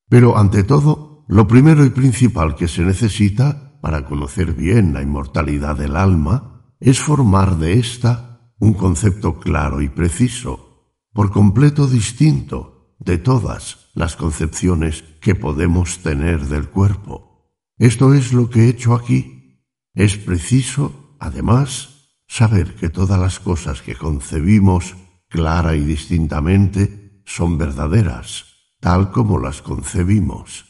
Pero 0.10 0.38
ante 0.38 0.64
todo, 0.64 1.24
lo 1.30 1.48
primero 1.48 1.86
y 1.86 1.92
principal 1.92 2.56
que 2.56 2.68
se 2.68 2.84
necesita 2.84 3.65
para 3.86 4.04
conocer 4.04 4.54
bien 4.54 4.96
la 4.96 5.04
inmortalidad 5.04 5.78
del 5.78 5.96
alma 5.96 6.74
es 6.80 7.00
formar 7.00 7.60
de 7.60 7.78
ésta 7.78 8.52
un 8.58 8.74
concepto 8.74 9.40
claro 9.40 9.80
y 9.80 9.90
preciso, 9.90 10.96
por 11.14 11.30
completo 11.30 11.86
distinto 11.86 12.96
de 12.98 13.20
todas 13.20 13.92
las 13.94 14.16
concepciones 14.16 15.04
que 15.22 15.36
podemos 15.36 16.00
tener 16.00 16.48
del 16.48 16.68
cuerpo. 16.68 17.54
Esto 17.78 18.16
es 18.16 18.34
lo 18.34 18.50
que 18.50 18.62
he 18.62 18.70
hecho 18.70 18.96
aquí. 18.96 19.62
Es 19.94 20.18
preciso, 20.18 21.16
además, 21.20 22.18
saber 22.28 22.74
que 22.74 22.90
todas 22.90 23.20
las 23.20 23.40
cosas 23.40 23.84
que 23.84 23.94
concebimos 23.94 24.96
clara 25.30 25.76
y 25.76 25.82
distintamente 25.82 27.22
son 27.24 27.60
verdaderas, 27.60 28.46
tal 28.80 29.12
como 29.12 29.38
las 29.38 29.62
concebimos, 29.62 30.66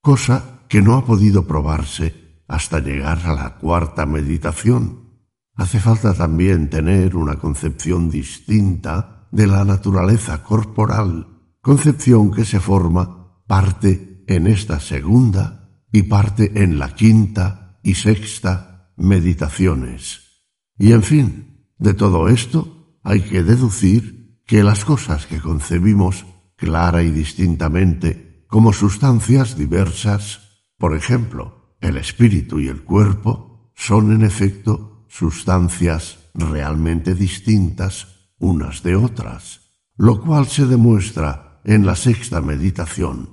cosa 0.00 0.60
que 0.68 0.80
no 0.80 0.94
ha 0.94 1.04
podido 1.04 1.48
probarse 1.48 2.29
hasta 2.50 2.80
llegar 2.80 3.20
a 3.26 3.32
la 3.32 3.58
cuarta 3.58 4.06
meditación. 4.06 5.20
Hace 5.54 5.78
falta 5.78 6.14
también 6.14 6.68
tener 6.68 7.14
una 7.14 7.36
concepción 7.36 8.10
distinta 8.10 9.28
de 9.30 9.46
la 9.46 9.64
naturaleza 9.64 10.42
corporal, 10.42 11.28
concepción 11.60 12.32
que 12.32 12.44
se 12.44 12.58
forma 12.58 13.44
parte 13.46 14.24
en 14.26 14.48
esta 14.48 14.80
segunda 14.80 15.70
y 15.92 16.02
parte 16.02 16.64
en 16.64 16.80
la 16.80 16.92
quinta 16.92 17.78
y 17.84 17.94
sexta 17.94 18.92
meditaciones. 18.96 20.42
Y 20.76 20.90
en 20.90 21.04
fin, 21.04 21.68
de 21.78 21.94
todo 21.94 22.28
esto 22.28 22.98
hay 23.04 23.20
que 23.20 23.44
deducir 23.44 24.40
que 24.44 24.64
las 24.64 24.84
cosas 24.84 25.26
que 25.26 25.38
concebimos 25.40 26.26
clara 26.56 27.04
y 27.04 27.12
distintamente 27.12 28.44
como 28.48 28.72
sustancias 28.72 29.56
diversas, 29.56 30.64
por 30.78 30.96
ejemplo, 30.96 31.59
el 31.80 31.96
espíritu 31.96 32.60
y 32.60 32.68
el 32.68 32.82
cuerpo 32.82 33.72
son 33.74 34.12
en 34.12 34.22
efecto 34.22 35.06
sustancias 35.08 36.30
realmente 36.34 37.14
distintas 37.14 38.30
unas 38.38 38.82
de 38.82 38.96
otras, 38.96 39.72
lo 39.96 40.20
cual 40.22 40.46
se 40.46 40.66
demuestra 40.66 41.60
en 41.64 41.84
la 41.86 41.96
sexta 41.96 42.40
meditación. 42.40 43.30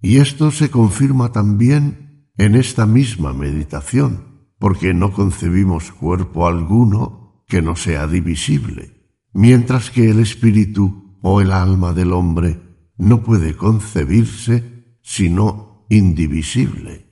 Y 0.00 0.18
esto 0.18 0.50
se 0.50 0.70
confirma 0.70 1.32
también 1.32 2.28
en 2.36 2.54
esta 2.54 2.86
misma 2.86 3.32
meditación, 3.32 4.48
porque 4.58 4.94
no 4.94 5.12
concebimos 5.12 5.92
cuerpo 5.92 6.46
alguno 6.46 7.44
que 7.46 7.62
no 7.62 7.76
sea 7.76 8.06
divisible, 8.06 9.12
mientras 9.32 9.90
que 9.90 10.10
el 10.10 10.20
espíritu 10.20 11.18
o 11.22 11.40
el 11.40 11.52
alma 11.52 11.92
del 11.92 12.12
hombre 12.12 12.60
no 12.96 13.22
puede 13.22 13.56
concebirse 13.56 14.98
sino 15.02 15.86
indivisible, 15.88 17.07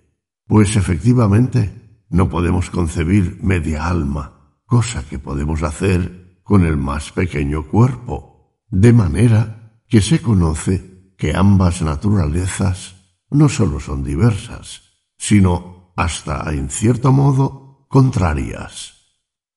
pues 0.47 0.77
efectivamente 0.77 2.05
no 2.09 2.29
podemos 2.29 2.71
concebir 2.71 3.39
media 3.43 3.87
alma, 3.87 4.61
cosa 4.65 5.05
que 5.09 5.19
podemos 5.19 5.63
hacer 5.63 6.41
con 6.43 6.65
el 6.65 6.77
más 6.77 7.11
pequeño 7.13 7.67
cuerpo, 7.67 8.63
de 8.71 8.93
manera 8.93 9.83
que 9.89 10.01
se 10.01 10.21
conoce 10.21 11.15
que 11.17 11.35
ambas 11.35 11.83
naturalezas 11.83 12.97
no 13.31 13.49
sólo 13.49 13.81
son 13.81 14.05
diversas, 14.05 14.83
sino 15.19 15.93
hasta 15.97 16.53
en 16.53 16.71
cierto 16.71 17.13
modo 17.13 17.87
contrarias. 17.89 18.95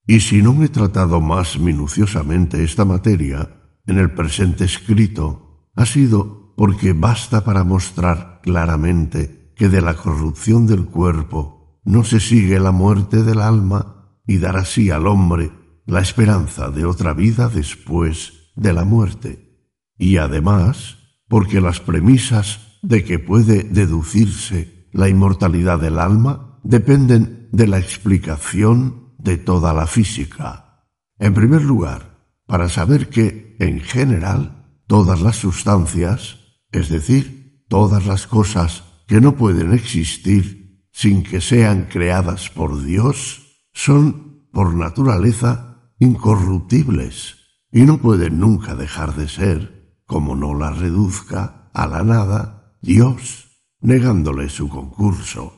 Y 0.07 0.21
si 0.21 0.41
no 0.41 0.63
he 0.63 0.69
tratado 0.69 1.21
más 1.21 1.59
minuciosamente 1.59 2.63
esta 2.63 2.85
materia 2.85 3.77
en 3.85 3.99
el 3.99 4.11
presente 4.11 4.65
escrito, 4.65 5.69
ha 5.75 5.85
sido 5.85 6.55
porque 6.55 6.93
basta 6.93 7.43
para 7.43 7.63
mostrar 7.63 8.41
claramente 8.41 9.38
que 9.59 9.67
de 9.67 9.81
la 9.81 9.95
corrupción 9.95 10.67
del 10.67 10.85
cuerpo 10.85 11.81
no 11.83 12.05
se 12.05 12.21
sigue 12.21 12.61
la 12.61 12.71
muerte 12.71 13.23
del 13.23 13.41
alma 13.41 14.15
y 14.25 14.37
dar 14.37 14.55
así 14.55 14.89
al 14.89 15.05
hombre 15.05 15.51
la 15.85 15.99
esperanza 15.99 16.71
de 16.71 16.85
otra 16.85 17.13
vida 17.13 17.49
después 17.49 18.53
de 18.55 18.71
la 18.71 18.85
muerte. 18.85 19.67
Y 19.97 20.15
además, 20.15 20.97
porque 21.27 21.59
las 21.59 21.81
premisas 21.81 22.79
de 22.81 23.03
que 23.03 23.19
puede 23.19 23.63
deducirse 23.63 24.87
la 24.93 25.09
inmortalidad 25.09 25.77
del 25.77 25.99
alma 25.99 26.61
dependen 26.63 27.49
de 27.51 27.67
la 27.67 27.79
explicación 27.79 29.13
de 29.17 29.35
toda 29.37 29.73
la 29.73 29.87
física. 29.87 30.85
En 31.17 31.33
primer 31.33 31.63
lugar, 31.63 32.29
para 32.45 32.69
saber 32.69 33.09
que, 33.09 33.57
en 33.59 33.81
general, 33.81 34.79
todas 34.87 35.21
las 35.21 35.35
sustancias, 35.35 36.37
es 36.71 36.87
decir, 36.87 37.65
todas 37.67 38.05
las 38.05 38.25
cosas 38.25 38.85
que 39.09 39.19
no 39.19 39.35
pueden 39.35 39.73
existir 39.73 40.85
sin 40.91 41.23
que 41.23 41.41
sean 41.41 41.87
creadas 41.89 42.51
por 42.51 42.83
Dios, 42.83 43.57
son, 43.73 44.47
por 44.53 44.75
naturaleza, 44.75 45.91
incorruptibles 45.97 47.37
y 47.71 47.81
no 47.81 47.97
pueden 47.97 48.39
nunca 48.39 48.75
dejar 48.75 49.15
de 49.15 49.27
ser, 49.27 49.97
como 50.05 50.35
no 50.35 50.53
las 50.53 50.77
reduzca 50.77 51.71
a 51.73 51.87
la 51.87 52.03
nada 52.03 52.77
Dios, 52.83 53.47
negándole 53.81 54.47
su 54.47 54.69
concurso. 54.69 55.53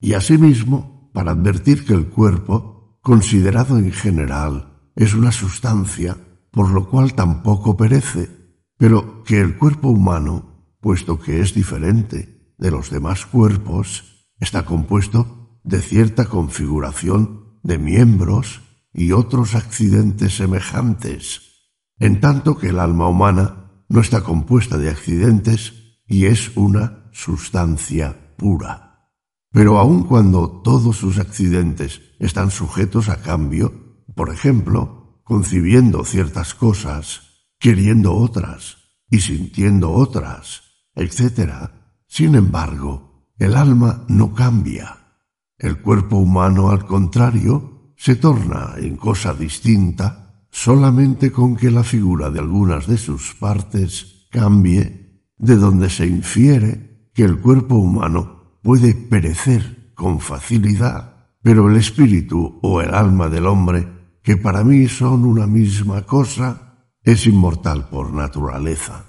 Y 0.00 0.14
asimismo, 0.14 1.10
para 1.12 1.32
advertir 1.32 1.84
que 1.84 1.92
el 1.92 2.06
cuerpo 2.06 2.98
considerado 3.02 3.76
en 3.76 3.92
general, 3.92 4.90
es 4.96 5.12
una 5.12 5.32
sustancia 5.32 6.16
por 6.50 6.70
lo 6.70 6.88
cual 6.88 7.12
tampoco 7.12 7.76
perece, 7.76 8.30
pero 8.78 9.22
que 9.22 9.38
el 9.38 9.58
cuerpo 9.58 9.90
humano, 9.90 10.72
puesto 10.80 11.20
que 11.20 11.42
es 11.42 11.52
diferente 11.52 12.35
de 12.58 12.70
los 12.70 12.90
demás 12.90 13.26
cuerpos, 13.26 14.28
está 14.38 14.64
compuesto 14.64 15.60
de 15.64 15.80
cierta 15.80 16.26
configuración 16.26 17.58
de 17.62 17.78
miembros 17.78 18.62
y 18.92 19.12
otros 19.12 19.54
accidentes 19.54 20.36
semejantes, 20.36 21.42
en 21.98 22.20
tanto 22.20 22.56
que 22.56 22.68
el 22.68 22.78
alma 22.78 23.08
humana 23.08 23.84
no 23.88 24.00
está 24.00 24.22
compuesta 24.22 24.78
de 24.78 24.90
accidentes 24.90 26.00
y 26.06 26.26
es 26.26 26.56
una 26.56 27.10
sustancia 27.12 28.34
pura. 28.36 29.12
Pero 29.50 29.78
aun 29.78 30.04
cuando 30.04 30.60
todos 30.62 30.96
sus 30.96 31.18
accidentes 31.18 32.02
están 32.18 32.50
sujetos 32.50 33.08
a 33.08 33.22
cambio, 33.22 34.04
por 34.14 34.30
ejemplo, 34.30 35.20
concibiendo 35.24 36.04
ciertas 36.04 36.54
cosas, 36.54 37.48
queriendo 37.58 38.14
otras 38.14 38.76
y 39.10 39.20
sintiendo 39.20 39.92
otras, 39.92 40.62
etc., 40.94 41.70
sin 42.06 42.34
embargo, 42.34 43.32
el 43.38 43.56
alma 43.56 44.04
no 44.08 44.32
cambia. 44.32 44.96
El 45.58 45.80
cuerpo 45.80 46.16
humano, 46.16 46.70
al 46.70 46.86
contrario, 46.86 47.92
se 47.96 48.16
torna 48.16 48.74
en 48.76 48.96
cosa 48.96 49.34
distinta 49.34 50.46
solamente 50.50 51.32
con 51.32 51.56
que 51.56 51.70
la 51.70 51.84
figura 51.84 52.30
de 52.30 52.40
algunas 52.40 52.86
de 52.86 52.96
sus 52.96 53.34
partes 53.34 54.26
cambie, 54.30 55.22
de 55.38 55.56
donde 55.56 55.90
se 55.90 56.06
infiere 56.06 57.10
que 57.12 57.24
el 57.24 57.40
cuerpo 57.40 57.76
humano 57.76 58.58
puede 58.62 58.94
perecer 58.94 59.92
con 59.94 60.20
facilidad, 60.20 61.30
pero 61.42 61.70
el 61.70 61.76
espíritu 61.76 62.58
o 62.62 62.80
el 62.80 62.94
alma 62.94 63.28
del 63.28 63.46
hombre, 63.46 63.86
que 64.22 64.36
para 64.36 64.64
mí 64.64 64.88
son 64.88 65.24
una 65.24 65.46
misma 65.46 66.02
cosa, 66.02 66.88
es 67.02 67.26
inmortal 67.26 67.88
por 67.88 68.12
naturaleza. 68.12 69.04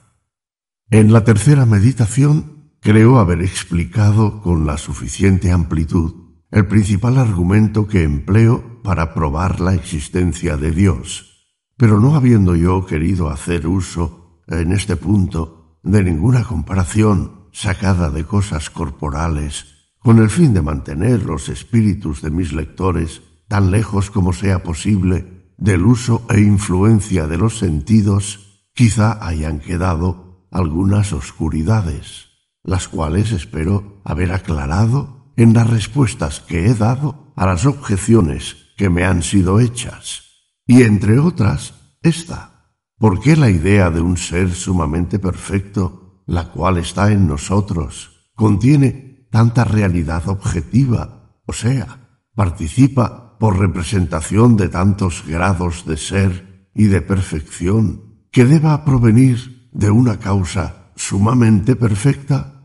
En 0.89 1.11
la 1.11 1.23
tercera 1.23 1.65
meditación 1.65 2.56
creo 2.87 3.19
haber 3.19 3.41
explicado 3.41 4.41
con 4.41 4.65
la 4.65 4.77
suficiente 4.77 5.51
amplitud 5.51 6.37
el 6.51 6.67
principal 6.67 7.17
argumento 7.17 7.85
que 7.85 8.03
empleo 8.03 8.81
para 8.81 9.13
probar 9.13 9.59
la 9.59 9.73
existencia 9.73 10.55
de 10.55 10.71
Dios, 10.71 11.49
pero 11.75 11.99
no 11.99 12.15
habiendo 12.15 12.55
yo 12.55 12.85
querido 12.85 13.27
hacer 13.27 13.67
uso 13.67 14.41
en 14.47 14.71
este 14.71 14.95
punto 14.95 15.81
de 15.83 16.01
ninguna 16.01 16.45
comparación 16.45 17.49
sacada 17.51 18.09
de 18.09 18.23
cosas 18.23 18.69
corporales, 18.69 19.65
con 19.99 20.19
el 20.19 20.29
fin 20.29 20.53
de 20.53 20.61
mantener 20.61 21.25
los 21.25 21.49
espíritus 21.49 22.21
de 22.21 22.31
mis 22.31 22.53
lectores 22.53 23.21
tan 23.49 23.69
lejos 23.69 24.09
como 24.09 24.31
sea 24.31 24.63
posible 24.63 25.51
del 25.57 25.85
uso 25.85 26.25
e 26.29 26.39
influencia 26.39 27.27
de 27.27 27.37
los 27.37 27.57
sentidos, 27.57 28.61
quizá 28.73 29.27
hayan 29.27 29.59
quedado 29.59 30.47
algunas 30.51 31.11
oscuridades, 31.11 32.26
las 32.67 32.89
cuales 32.89 33.31
espero 33.31 34.01
haber 34.03 34.33
aclarado 34.33 35.31
en 35.37 35.53
las 35.53 35.69
respuestas 35.69 36.41
que 36.41 36.67
he 36.67 36.75
dado 36.75 37.31
a 37.35 37.45
las 37.45 37.65
objeciones 37.65 38.57
que 38.75 38.89
me 38.89 39.05
han 39.05 39.23
sido 39.23 39.59
hechas, 39.59 40.23
y 40.67 40.83
entre 40.83 41.17
otras, 41.17 41.73
esta. 42.03 42.73
¿Por 42.99 43.21
qué 43.21 43.37
la 43.37 43.49
idea 43.49 43.89
de 43.89 44.01
un 44.01 44.17
ser 44.17 44.53
sumamente 44.53 45.17
perfecto 45.17 46.23
la 46.25 46.51
cual 46.51 46.77
está 46.77 47.11
en 47.11 47.25
nosotros, 47.25 48.29
contiene 48.35 49.27
tanta 49.31 49.63
realidad 49.63 50.27
objetiva, 50.27 51.39
o 51.45 51.53
sea, 51.53 52.21
participa 52.35 53.37
por 53.39 53.57
representación 53.57 54.57
de 54.57 54.67
tantos 54.67 55.23
grados 55.25 55.85
de 55.85 55.95
ser 55.95 56.69
y 56.75 56.85
de 56.87 57.01
perfección, 57.01 58.27
que 58.29 58.43
deba 58.43 58.83
provenir 58.83 59.69
de 59.71 59.89
una 59.89 60.19
causa 60.19 60.91
sumamente 60.97 61.77
perfecta? 61.77 62.56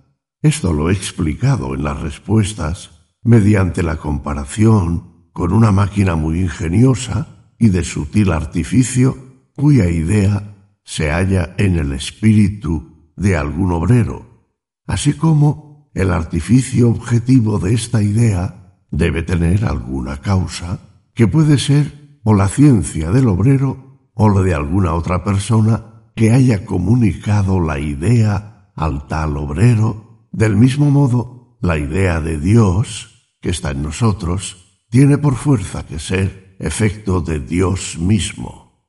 Esto 0.42 0.72
lo 0.72 0.90
he 0.90 0.92
explicado 0.92 1.74
en 1.74 1.84
las 1.84 2.00
respuestas 2.00 2.90
mediante 3.22 3.82
la 3.82 3.96
comparación 3.96 5.28
con 5.32 5.52
una 5.52 5.72
máquina 5.72 6.16
muy 6.16 6.40
ingeniosa 6.40 7.54
y 7.58 7.68
de 7.68 7.84
sutil 7.84 8.32
artificio 8.32 9.16
cuya 9.54 9.88
idea 9.88 10.56
se 10.84 11.10
halla 11.10 11.54
en 11.58 11.78
el 11.78 11.92
espíritu 11.92 13.12
de 13.16 13.36
algún 13.36 13.72
obrero, 13.72 14.48
así 14.86 15.12
como 15.12 15.90
el 15.94 16.10
artificio 16.10 16.90
objetivo 16.90 17.58
de 17.58 17.74
esta 17.74 18.02
idea 18.02 18.80
debe 18.90 19.22
tener 19.22 19.64
alguna 19.64 20.20
causa, 20.20 20.80
que 21.14 21.28
puede 21.28 21.58
ser 21.58 22.18
o 22.24 22.34
la 22.34 22.48
ciencia 22.48 23.10
del 23.10 23.28
obrero 23.28 24.10
o 24.14 24.28
la 24.28 24.40
de 24.42 24.54
alguna 24.54 24.94
otra 24.94 25.22
persona 25.24 26.10
que 26.14 26.32
haya 26.32 26.64
comunicado 26.66 27.60
la 27.60 27.78
idea 27.78 28.72
al 28.74 29.06
tal 29.06 29.36
obrero. 29.36 30.11
Del 30.32 30.56
mismo 30.56 30.90
modo, 30.90 31.58
la 31.60 31.76
idea 31.76 32.20
de 32.20 32.40
Dios, 32.40 33.36
que 33.40 33.50
está 33.50 33.72
en 33.72 33.82
nosotros, 33.82 34.80
tiene 34.90 35.18
por 35.18 35.36
fuerza 35.36 35.86
que 35.86 35.98
ser 35.98 36.56
efecto 36.58 37.20
de 37.20 37.38
Dios 37.38 37.98
mismo. 37.98 38.88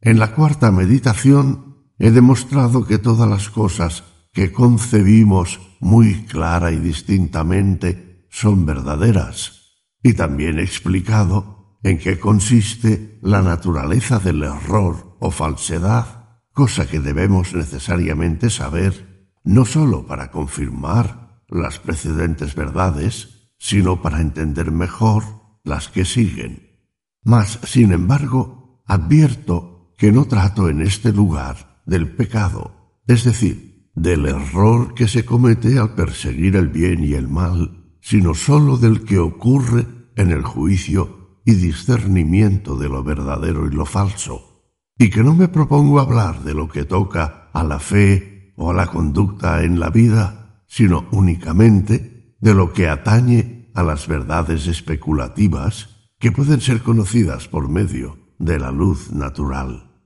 En 0.00 0.20
la 0.20 0.34
cuarta 0.34 0.70
meditación 0.70 1.92
he 1.98 2.12
demostrado 2.12 2.86
que 2.86 2.98
todas 2.98 3.28
las 3.28 3.50
cosas 3.50 4.04
que 4.32 4.52
concebimos 4.52 5.60
muy 5.80 6.26
clara 6.26 6.70
y 6.70 6.78
distintamente 6.78 8.26
son 8.30 8.64
verdaderas, 8.64 9.80
y 10.02 10.14
también 10.14 10.60
he 10.60 10.62
explicado 10.62 11.78
en 11.82 11.98
qué 11.98 12.20
consiste 12.20 13.18
la 13.22 13.42
naturaleza 13.42 14.20
del 14.20 14.44
error 14.44 15.16
o 15.18 15.32
falsedad, 15.32 16.40
cosa 16.52 16.86
que 16.86 17.00
debemos 17.00 17.54
necesariamente 17.54 18.50
saber, 18.50 19.07
no 19.48 19.64
sólo 19.64 20.06
para 20.06 20.30
confirmar 20.30 21.42
las 21.48 21.78
precedentes 21.78 22.54
verdades, 22.54 23.50
sino 23.56 24.02
para 24.02 24.20
entender 24.20 24.70
mejor 24.70 25.24
las 25.64 25.88
que 25.88 26.04
siguen. 26.04 26.84
Mas, 27.24 27.58
sin 27.64 27.92
embargo, 27.92 28.82
advierto 28.86 29.94
que 29.96 30.12
no 30.12 30.26
trato 30.26 30.68
en 30.68 30.82
este 30.82 31.14
lugar 31.14 31.80
del 31.86 32.14
pecado, 32.14 33.00
es 33.06 33.24
decir, 33.24 33.90
del 33.94 34.26
error 34.26 34.92
que 34.92 35.08
se 35.08 35.24
comete 35.24 35.78
al 35.78 35.94
perseguir 35.94 36.54
el 36.54 36.68
bien 36.68 37.02
y 37.02 37.14
el 37.14 37.26
mal, 37.26 37.96
sino 38.02 38.34
sólo 38.34 38.76
del 38.76 39.06
que 39.06 39.18
ocurre 39.18 39.86
en 40.16 40.30
el 40.30 40.42
juicio 40.42 41.40
y 41.46 41.54
discernimiento 41.54 42.76
de 42.76 42.90
lo 42.90 43.02
verdadero 43.02 43.66
y 43.66 43.70
lo 43.70 43.86
falso, 43.86 44.68
y 44.98 45.08
que 45.08 45.24
no 45.24 45.34
me 45.34 45.48
propongo 45.48 46.00
hablar 46.00 46.44
de 46.44 46.52
lo 46.52 46.68
que 46.68 46.84
toca 46.84 47.48
a 47.54 47.64
la 47.64 47.78
fe 47.78 48.37
o 48.58 48.72
la 48.72 48.88
conducta 48.88 49.62
en 49.62 49.80
la 49.80 49.88
vida, 49.88 50.64
sino 50.66 51.06
únicamente 51.12 52.36
de 52.40 52.54
lo 52.54 52.72
que 52.72 52.88
atañe 52.88 53.70
a 53.74 53.82
las 53.82 54.08
verdades 54.08 54.66
especulativas 54.66 56.10
que 56.18 56.32
pueden 56.32 56.60
ser 56.60 56.82
conocidas 56.82 57.46
por 57.46 57.68
medio 57.68 58.18
de 58.38 58.58
la 58.58 58.72
luz 58.72 59.12
natural. 59.12 60.02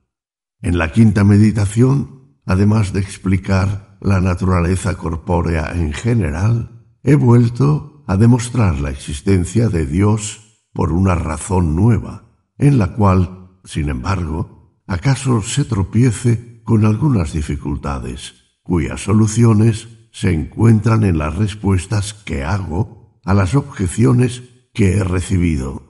En 0.60 0.76
la 0.78 0.92
quinta 0.92 1.24
meditación, 1.24 2.36
además 2.44 2.92
de 2.92 3.00
explicar 3.00 3.96
la 4.00 4.20
naturaleza 4.20 4.94
corpórea 4.96 5.72
en 5.74 5.92
general, 5.92 6.84
he 7.02 7.14
vuelto 7.14 8.04
a 8.06 8.16
demostrar 8.18 8.80
la 8.80 8.90
existencia 8.90 9.68
de 9.68 9.86
Dios 9.86 10.66
por 10.74 10.92
una 10.92 11.14
razón 11.14 11.74
nueva, 11.74 12.36
en 12.58 12.78
la 12.78 12.94
cual, 12.94 13.48
sin 13.64 13.88
embargo, 13.88 14.76
acaso 14.86 15.40
se 15.40 15.64
tropiece 15.64 16.60
con 16.64 16.84
algunas 16.84 17.32
dificultades, 17.32 18.41
cuyas 18.62 19.03
soluciones 19.03 19.88
se 20.12 20.33
encuentran 20.33 21.05
en 21.05 21.18
las 21.18 21.37
respuestas 21.37 22.14
que 22.14 22.44
hago 22.44 23.20
a 23.25 23.35
las 23.35 23.55
objeciones 23.55 24.42
que 24.72 24.96
he 24.96 25.05
recibido. 25.05 25.83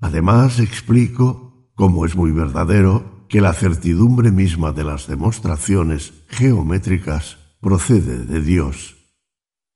Además 0.00 0.58
explico, 0.60 1.70
como 1.74 2.04
es 2.04 2.16
muy 2.16 2.32
verdadero, 2.32 3.26
que 3.28 3.40
la 3.40 3.52
certidumbre 3.52 4.30
misma 4.30 4.72
de 4.72 4.84
las 4.84 5.06
demostraciones 5.06 6.12
geométricas 6.28 7.38
procede 7.60 8.24
de 8.24 8.42
Dios. 8.42 8.96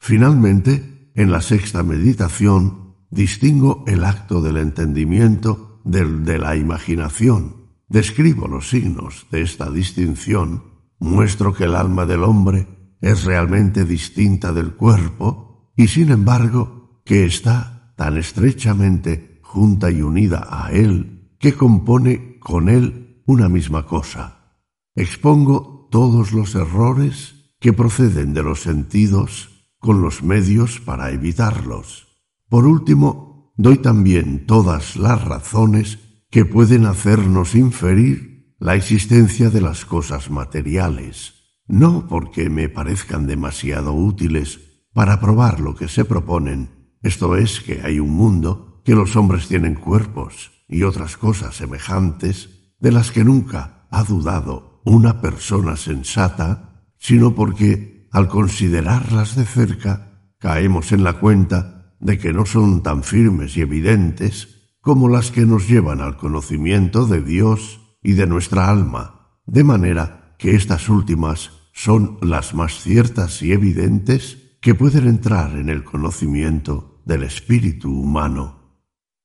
Finalmente, 0.00 1.12
en 1.14 1.30
la 1.30 1.40
sexta 1.40 1.82
meditación, 1.82 2.96
distingo 3.10 3.84
el 3.86 4.04
acto 4.04 4.42
del 4.42 4.56
entendimiento 4.56 5.80
del 5.84 6.24
de 6.24 6.38
la 6.38 6.56
imaginación, 6.56 7.68
describo 7.88 8.48
los 8.48 8.68
signos 8.68 9.26
de 9.30 9.42
esta 9.42 9.70
distinción, 9.70 10.73
muestro 11.04 11.52
que 11.52 11.64
el 11.64 11.74
alma 11.74 12.06
del 12.06 12.24
hombre 12.24 12.66
es 13.00 13.24
realmente 13.24 13.84
distinta 13.84 14.52
del 14.52 14.74
cuerpo 14.74 15.72
y 15.76 15.88
sin 15.88 16.10
embargo 16.10 17.02
que 17.04 17.26
está 17.26 17.92
tan 17.96 18.16
estrechamente 18.16 19.40
junta 19.42 19.90
y 19.90 20.02
unida 20.02 20.48
a 20.50 20.72
Él, 20.72 21.36
que 21.38 21.54
compone 21.54 22.38
con 22.40 22.68
Él 22.68 23.22
una 23.26 23.48
misma 23.48 23.86
cosa. 23.86 24.58
Expongo 24.96 25.88
todos 25.90 26.32
los 26.32 26.54
errores 26.54 27.54
que 27.60 27.72
proceden 27.72 28.34
de 28.34 28.42
los 28.42 28.62
sentidos 28.62 29.70
con 29.78 30.00
los 30.00 30.22
medios 30.22 30.80
para 30.80 31.10
evitarlos. 31.10 32.08
Por 32.48 32.66
último, 32.66 33.52
doy 33.56 33.78
también 33.78 34.46
todas 34.46 34.96
las 34.96 35.22
razones 35.24 35.98
que 36.30 36.44
pueden 36.44 36.86
hacernos 36.86 37.54
inferir 37.54 38.33
la 38.58 38.74
existencia 38.74 39.50
de 39.50 39.60
las 39.60 39.84
cosas 39.84 40.30
materiales, 40.30 41.34
no 41.66 42.06
porque 42.08 42.48
me 42.50 42.68
parezcan 42.68 43.26
demasiado 43.26 43.92
útiles 43.92 44.60
para 44.92 45.20
probar 45.20 45.60
lo 45.60 45.74
que 45.74 45.88
se 45.88 46.04
proponen, 46.04 46.70
esto 47.02 47.36
es 47.36 47.60
que 47.60 47.82
hay 47.82 48.00
un 48.00 48.10
mundo 48.10 48.80
que 48.84 48.94
los 48.94 49.16
hombres 49.16 49.48
tienen 49.48 49.74
cuerpos 49.74 50.52
y 50.68 50.84
otras 50.84 51.16
cosas 51.16 51.56
semejantes 51.56 52.72
de 52.78 52.92
las 52.92 53.10
que 53.10 53.24
nunca 53.24 53.86
ha 53.90 54.04
dudado 54.04 54.80
una 54.84 55.20
persona 55.20 55.76
sensata, 55.76 56.86
sino 56.98 57.34
porque 57.34 58.08
al 58.12 58.28
considerarlas 58.28 59.36
de 59.36 59.44
cerca 59.44 60.30
caemos 60.38 60.92
en 60.92 61.04
la 61.04 61.14
cuenta 61.14 61.96
de 62.00 62.18
que 62.18 62.32
no 62.32 62.46
son 62.46 62.82
tan 62.82 63.02
firmes 63.02 63.56
y 63.56 63.62
evidentes 63.62 64.76
como 64.80 65.08
las 65.08 65.30
que 65.30 65.46
nos 65.46 65.68
llevan 65.68 66.00
al 66.00 66.16
conocimiento 66.16 67.06
de 67.06 67.22
Dios 67.22 67.80
y 68.04 68.12
de 68.12 68.28
nuestra 68.28 68.70
alma, 68.70 69.40
de 69.46 69.64
manera 69.64 70.36
que 70.38 70.54
estas 70.54 70.88
últimas 70.88 71.50
son 71.72 72.18
las 72.22 72.54
más 72.54 72.80
ciertas 72.80 73.42
y 73.42 73.52
evidentes 73.52 74.58
que 74.60 74.76
pueden 74.76 75.08
entrar 75.08 75.56
en 75.56 75.68
el 75.68 75.82
conocimiento 75.82 77.02
del 77.04 77.24
espíritu 77.24 77.90
humano. 77.90 78.78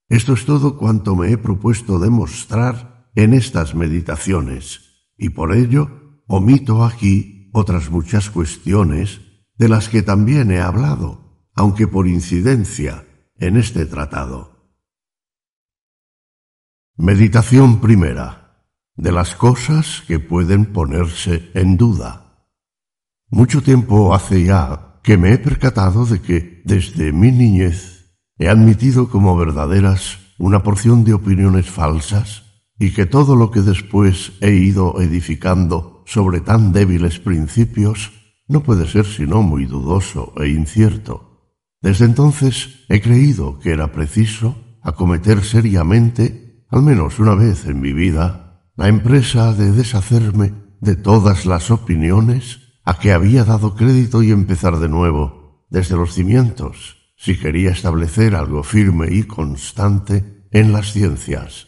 Esto 0.07 0.33
es 0.33 0.45
todo 0.45 0.77
cuanto 0.77 1.15
me 1.15 1.31
he 1.31 1.37
propuesto 1.37 1.99
demostrar 1.99 3.11
en 3.13 3.33
estas 3.33 3.75
meditaciones, 3.75 5.11
y 5.17 5.29
por 5.29 5.53
ello 5.53 6.21
omito 6.27 6.83
aquí 6.83 7.51
otras 7.53 7.91
muchas 7.91 8.29
cuestiones 8.29 9.21
de 9.57 9.69
las 9.69 9.89
que 9.89 10.01
también 10.01 10.51
he 10.51 10.61
hablado, 10.61 11.45
aunque 11.53 11.87
por 11.87 12.07
incidencia, 12.07 13.05
en 13.35 13.57
este 13.57 13.85
tratado. 13.85 14.73
Meditación 16.97 17.79
primera. 17.79 18.38
De 18.99 19.11
las 19.11 19.35
cosas 19.35 20.03
que 20.07 20.19
pueden 20.19 20.73
ponerse 20.73 21.49
en 21.53 21.77
duda. 21.77 22.45
Mucho 23.29 23.63
tiempo 23.63 24.13
hace 24.13 24.43
ya 24.43 24.99
que 25.03 25.17
me 25.17 25.33
he 25.33 25.37
percatado 25.37 26.05
de 26.05 26.21
que, 26.21 26.61
desde 26.65 27.13
mi 27.13 27.31
niñez, 27.31 27.99
He 28.39 28.47
admitido 28.47 29.09
como 29.09 29.35
verdaderas 29.35 30.17
una 30.37 30.63
porción 30.63 31.03
de 31.03 31.13
opiniones 31.13 31.69
falsas 31.69 32.43
y 32.79 32.93
que 32.93 33.05
todo 33.05 33.35
lo 33.35 33.51
que 33.51 33.59
después 33.59 34.31
he 34.39 34.53
ido 34.53 35.01
edificando 35.01 36.03
sobre 36.05 36.39
tan 36.39 36.71
débiles 36.71 37.19
principios 37.19 38.13
no 38.47 38.63
puede 38.63 38.87
ser 38.87 39.05
sino 39.05 39.43
muy 39.43 39.65
dudoso 39.65 40.33
e 40.37 40.47
incierto. 40.47 41.51
Desde 41.81 42.05
entonces 42.05 42.85
he 42.87 43.01
creído 43.01 43.59
que 43.59 43.71
era 43.71 43.91
preciso 43.91 44.55
acometer 44.81 45.43
seriamente, 45.43 46.63
al 46.69 46.81
menos 46.81 47.19
una 47.19 47.35
vez 47.35 47.65
en 47.65 47.81
mi 47.81 47.91
vida, 47.91 48.48
la 48.79 48.87
empresa 48.87 49.53
de 49.53 49.73
deshacerme 49.73 50.53
de 50.79 50.95
todas 50.95 51.45
las 51.45 51.69
opiniones 51.69 52.61
a 52.85 52.97
que 52.97 53.11
había 53.11 53.43
dado 53.43 53.75
crédito 53.75 54.23
y 54.23 54.31
empezar 54.31 54.79
de 54.79 54.87
nuevo, 54.87 55.65
desde 55.69 55.97
los 55.97 56.13
cimientos, 56.13 57.11
si 57.17 57.37
quería 57.37 57.71
establecer 57.71 58.35
algo 58.35 58.63
firme 58.63 59.09
y 59.11 59.23
constante 59.23 60.47
en 60.51 60.71
las 60.71 60.93
ciencias. 60.93 61.67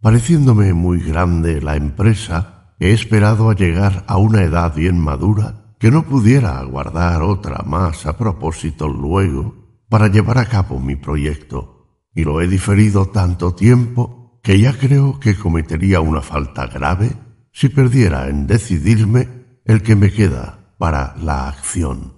Pareciéndome 0.00 0.74
muy 0.74 0.98
grande 0.98 1.62
la 1.62 1.76
empresa, 1.76 2.74
he 2.80 2.90
esperado 2.90 3.50
a 3.50 3.54
llegar 3.54 4.04
a 4.08 4.16
una 4.16 4.42
edad 4.42 4.74
bien 4.74 4.98
madura 4.98 5.76
que 5.78 5.92
no 5.92 6.06
pudiera 6.06 6.58
aguardar 6.58 7.22
otra 7.22 7.62
más 7.64 8.04
a 8.04 8.18
propósito 8.18 8.88
luego 8.88 9.84
para 9.88 10.08
llevar 10.08 10.38
a 10.38 10.46
cabo 10.46 10.80
mi 10.80 10.96
proyecto, 10.96 12.02
y 12.12 12.24
lo 12.24 12.40
he 12.40 12.48
diferido 12.48 13.06
tanto 13.06 13.54
tiempo 13.54 14.17
que 14.48 14.58
ya 14.58 14.72
creo 14.72 15.20
que 15.20 15.36
cometería 15.36 16.00
una 16.00 16.22
falta 16.22 16.68
grave 16.68 17.12
si 17.52 17.68
perdiera 17.68 18.30
en 18.30 18.46
decidirme 18.46 19.60
el 19.66 19.82
que 19.82 19.94
me 19.94 20.10
queda 20.10 20.72
para 20.78 21.14
la 21.18 21.50
acción. 21.50 22.14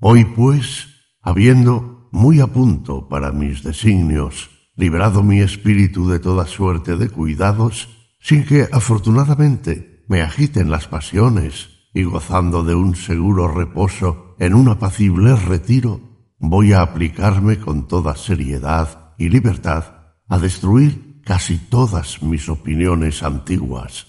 Hoy, 0.00 0.24
pues, 0.24 0.88
habiendo 1.20 2.08
muy 2.10 2.40
a 2.40 2.46
punto 2.46 3.06
para 3.10 3.32
mis 3.32 3.62
designios, 3.62 4.48
librado 4.76 5.22
mi 5.22 5.40
espíritu 5.40 6.08
de 6.08 6.20
toda 6.20 6.46
suerte 6.46 6.96
de 6.96 7.10
cuidados, 7.10 7.90
sin 8.18 8.46
que 8.46 8.66
afortunadamente 8.72 10.06
me 10.08 10.22
agiten 10.22 10.70
las 10.70 10.88
pasiones, 10.88 11.68
y 11.92 12.04
gozando 12.04 12.64
de 12.64 12.76
un 12.76 12.96
seguro 12.96 13.46
reposo 13.46 14.36
en 14.38 14.54
un 14.54 14.68
apacible 14.68 15.36
retiro, 15.36 16.00
voy 16.38 16.72
a 16.72 16.80
aplicarme 16.80 17.58
con 17.58 17.88
toda 17.88 18.16
seriedad 18.16 19.12
y 19.18 19.28
libertad 19.28 19.84
a 20.28 20.38
destruir 20.38 21.07
casi 21.28 21.58
todas 21.58 22.22
mis 22.22 22.48
opiniones 22.48 23.22
antiguas. 23.22 24.06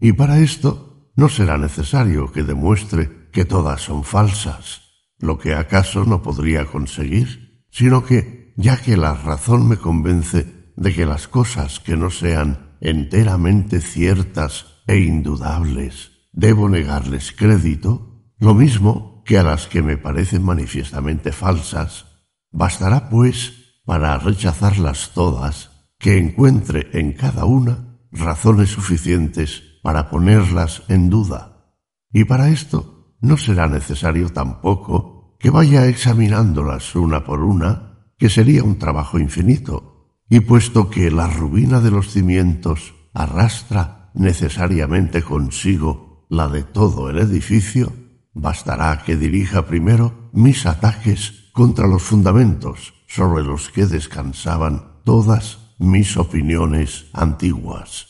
Y 0.00 0.14
para 0.14 0.38
esto 0.38 1.10
no 1.14 1.28
será 1.28 1.58
necesario 1.58 2.32
que 2.32 2.44
demuestre 2.44 3.28
que 3.30 3.44
todas 3.44 3.82
son 3.82 4.04
falsas 4.04 4.80
lo 5.18 5.38
que 5.38 5.54
acaso 5.54 6.06
no 6.06 6.22
podría 6.22 6.64
conseguir, 6.64 7.66
sino 7.70 8.06
que, 8.06 8.54
ya 8.56 8.78
que 8.78 8.96
la 8.96 9.12
razón 9.12 9.68
me 9.68 9.76
convence 9.76 10.72
de 10.74 10.94
que 10.94 11.04
las 11.04 11.28
cosas 11.28 11.78
que 11.78 11.94
no 11.94 12.08
sean 12.08 12.78
enteramente 12.80 13.82
ciertas 13.82 14.82
e 14.86 14.96
indudables 14.96 16.10
debo 16.32 16.70
negarles 16.70 17.32
crédito, 17.32 18.24
lo 18.38 18.54
mismo 18.54 19.22
que 19.26 19.36
a 19.36 19.42
las 19.42 19.66
que 19.66 19.82
me 19.82 19.98
parecen 19.98 20.42
manifiestamente 20.42 21.32
falsas, 21.32 22.06
bastará, 22.50 23.10
pues, 23.10 23.80
para 23.84 24.16
rechazarlas 24.16 25.10
todas, 25.14 25.71
que 26.02 26.18
encuentre 26.18 26.88
en 26.94 27.12
cada 27.12 27.44
una 27.44 28.00
razones 28.10 28.70
suficientes 28.70 29.62
para 29.84 30.10
ponerlas 30.10 30.82
en 30.88 31.08
duda. 31.08 31.76
Y 32.12 32.24
para 32.24 32.50
esto 32.50 33.14
no 33.20 33.36
será 33.36 33.68
necesario 33.68 34.28
tampoco 34.30 35.36
que 35.38 35.50
vaya 35.50 35.86
examinándolas 35.86 36.96
una 36.96 37.24
por 37.24 37.44
una, 37.44 38.10
que 38.18 38.28
sería 38.28 38.64
un 38.64 38.80
trabajo 38.80 39.20
infinito, 39.20 40.18
y 40.28 40.40
puesto 40.40 40.90
que 40.90 41.08
la 41.12 41.28
rubina 41.28 41.80
de 41.80 41.92
los 41.92 42.10
cimientos 42.10 42.94
arrastra 43.14 44.10
necesariamente 44.14 45.22
consigo 45.22 46.26
la 46.28 46.48
de 46.48 46.64
todo 46.64 47.10
el 47.10 47.18
edificio, 47.18 47.92
bastará 48.34 49.04
que 49.04 49.16
dirija 49.16 49.66
primero 49.66 50.30
mis 50.32 50.66
ataques 50.66 51.50
contra 51.52 51.86
los 51.86 52.02
fundamentos 52.02 52.92
sobre 53.06 53.44
los 53.44 53.70
que 53.70 53.86
descansaban 53.86 55.00
todas 55.04 55.61
mis 55.82 56.16
opiniones 56.16 57.06
antiguas. 57.12 58.06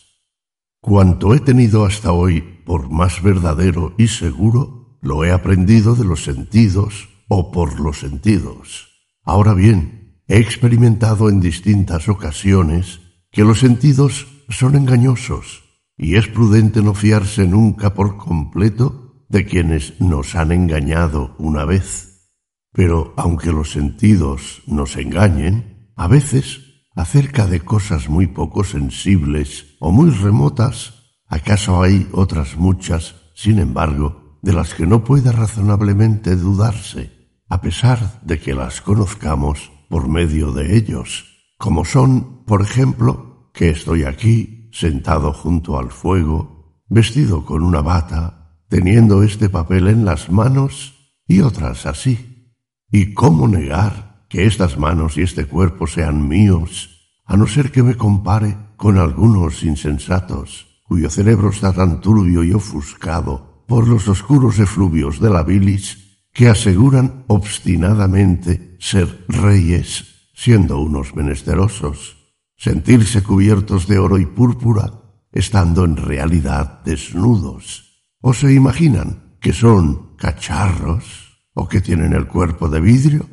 Cuanto 0.80 1.34
he 1.34 1.40
tenido 1.40 1.84
hasta 1.84 2.12
hoy 2.12 2.42
por 2.64 2.90
más 2.90 3.22
verdadero 3.22 3.94
y 3.98 4.08
seguro, 4.08 4.98
lo 5.00 5.24
he 5.24 5.32
aprendido 5.32 5.94
de 5.94 6.04
los 6.04 6.24
sentidos 6.24 7.08
o 7.28 7.50
por 7.50 7.80
los 7.80 7.98
sentidos. 7.98 8.88
Ahora 9.24 9.54
bien, 9.54 10.22
he 10.28 10.38
experimentado 10.38 11.28
en 11.28 11.40
distintas 11.40 12.08
ocasiones 12.08 13.00
que 13.30 13.42
los 13.42 13.60
sentidos 13.60 14.26
son 14.48 14.76
engañosos 14.76 15.64
y 15.96 16.16
es 16.16 16.28
prudente 16.28 16.82
no 16.82 16.94
fiarse 16.94 17.46
nunca 17.46 17.94
por 17.94 18.16
completo 18.16 19.24
de 19.28 19.46
quienes 19.46 20.00
nos 20.00 20.34
han 20.34 20.52
engañado 20.52 21.34
una 21.38 21.64
vez. 21.64 22.30
Pero 22.72 23.14
aunque 23.16 23.52
los 23.52 23.72
sentidos 23.72 24.62
nos 24.66 24.96
engañen, 24.96 25.90
a 25.96 26.08
veces, 26.08 26.71
acerca 26.94 27.46
de 27.46 27.60
cosas 27.60 28.08
muy 28.08 28.26
poco 28.26 28.64
sensibles 28.64 29.76
o 29.80 29.90
muy 29.92 30.10
remotas, 30.10 31.14
acaso 31.26 31.82
hay 31.82 32.08
otras 32.12 32.56
muchas, 32.56 33.14
sin 33.34 33.58
embargo, 33.58 34.38
de 34.42 34.52
las 34.52 34.74
que 34.74 34.86
no 34.86 35.04
puede 35.04 35.32
razonablemente 35.32 36.36
dudarse, 36.36 37.10
a 37.48 37.60
pesar 37.60 38.20
de 38.22 38.38
que 38.40 38.54
las 38.54 38.80
conozcamos 38.80 39.70
por 39.88 40.08
medio 40.08 40.52
de 40.52 40.76
ellos, 40.76 41.26
como 41.58 41.84
son, 41.84 42.44
por 42.44 42.62
ejemplo, 42.62 43.50
que 43.54 43.70
estoy 43.70 44.04
aquí 44.04 44.70
sentado 44.72 45.32
junto 45.32 45.78
al 45.78 45.90
fuego, 45.90 46.82
vestido 46.88 47.44
con 47.44 47.62
una 47.62 47.82
bata, 47.82 48.58
teniendo 48.68 49.22
este 49.22 49.48
papel 49.48 49.88
en 49.88 50.04
las 50.04 50.30
manos 50.30 50.94
y 51.26 51.40
otras 51.40 51.86
así. 51.86 52.54
¿Y 52.90 53.14
cómo 53.14 53.48
negar 53.48 54.11
que 54.32 54.46
estas 54.46 54.78
manos 54.78 55.18
y 55.18 55.20
este 55.20 55.44
cuerpo 55.44 55.86
sean 55.86 56.26
míos, 56.26 57.12
a 57.26 57.36
no 57.36 57.46
ser 57.46 57.70
que 57.70 57.82
me 57.82 57.96
compare 57.96 58.56
con 58.78 58.96
algunos 58.96 59.62
insensatos, 59.62 60.80
cuyo 60.84 61.10
cerebro 61.10 61.50
está 61.50 61.74
tan 61.74 62.00
turbio 62.00 62.42
y 62.42 62.54
ofuscado 62.54 63.62
por 63.68 63.86
los 63.86 64.08
oscuros 64.08 64.58
efluvios 64.58 65.20
de 65.20 65.28
la 65.28 65.42
bilis 65.42 66.22
que 66.32 66.48
aseguran 66.48 67.24
obstinadamente 67.26 68.74
ser 68.80 69.26
reyes, 69.28 70.30
siendo 70.32 70.80
unos 70.80 71.14
menesterosos? 71.14 72.16
sentirse 72.56 73.22
cubiertos 73.22 73.86
de 73.86 73.98
oro 73.98 74.18
y 74.18 74.24
púrpura, 74.24 74.92
estando 75.32 75.84
en 75.84 75.96
realidad 75.96 76.80
desnudos. 76.84 78.06
¿O 78.20 78.32
se 78.32 78.54
imaginan 78.54 79.36
que 79.40 79.52
son 79.52 80.14
cacharros 80.16 81.42
o 81.54 81.68
que 81.68 81.80
tienen 81.80 82.12
el 82.12 82.28
cuerpo 82.28 82.68
de 82.68 82.80
vidrio? 82.80 83.26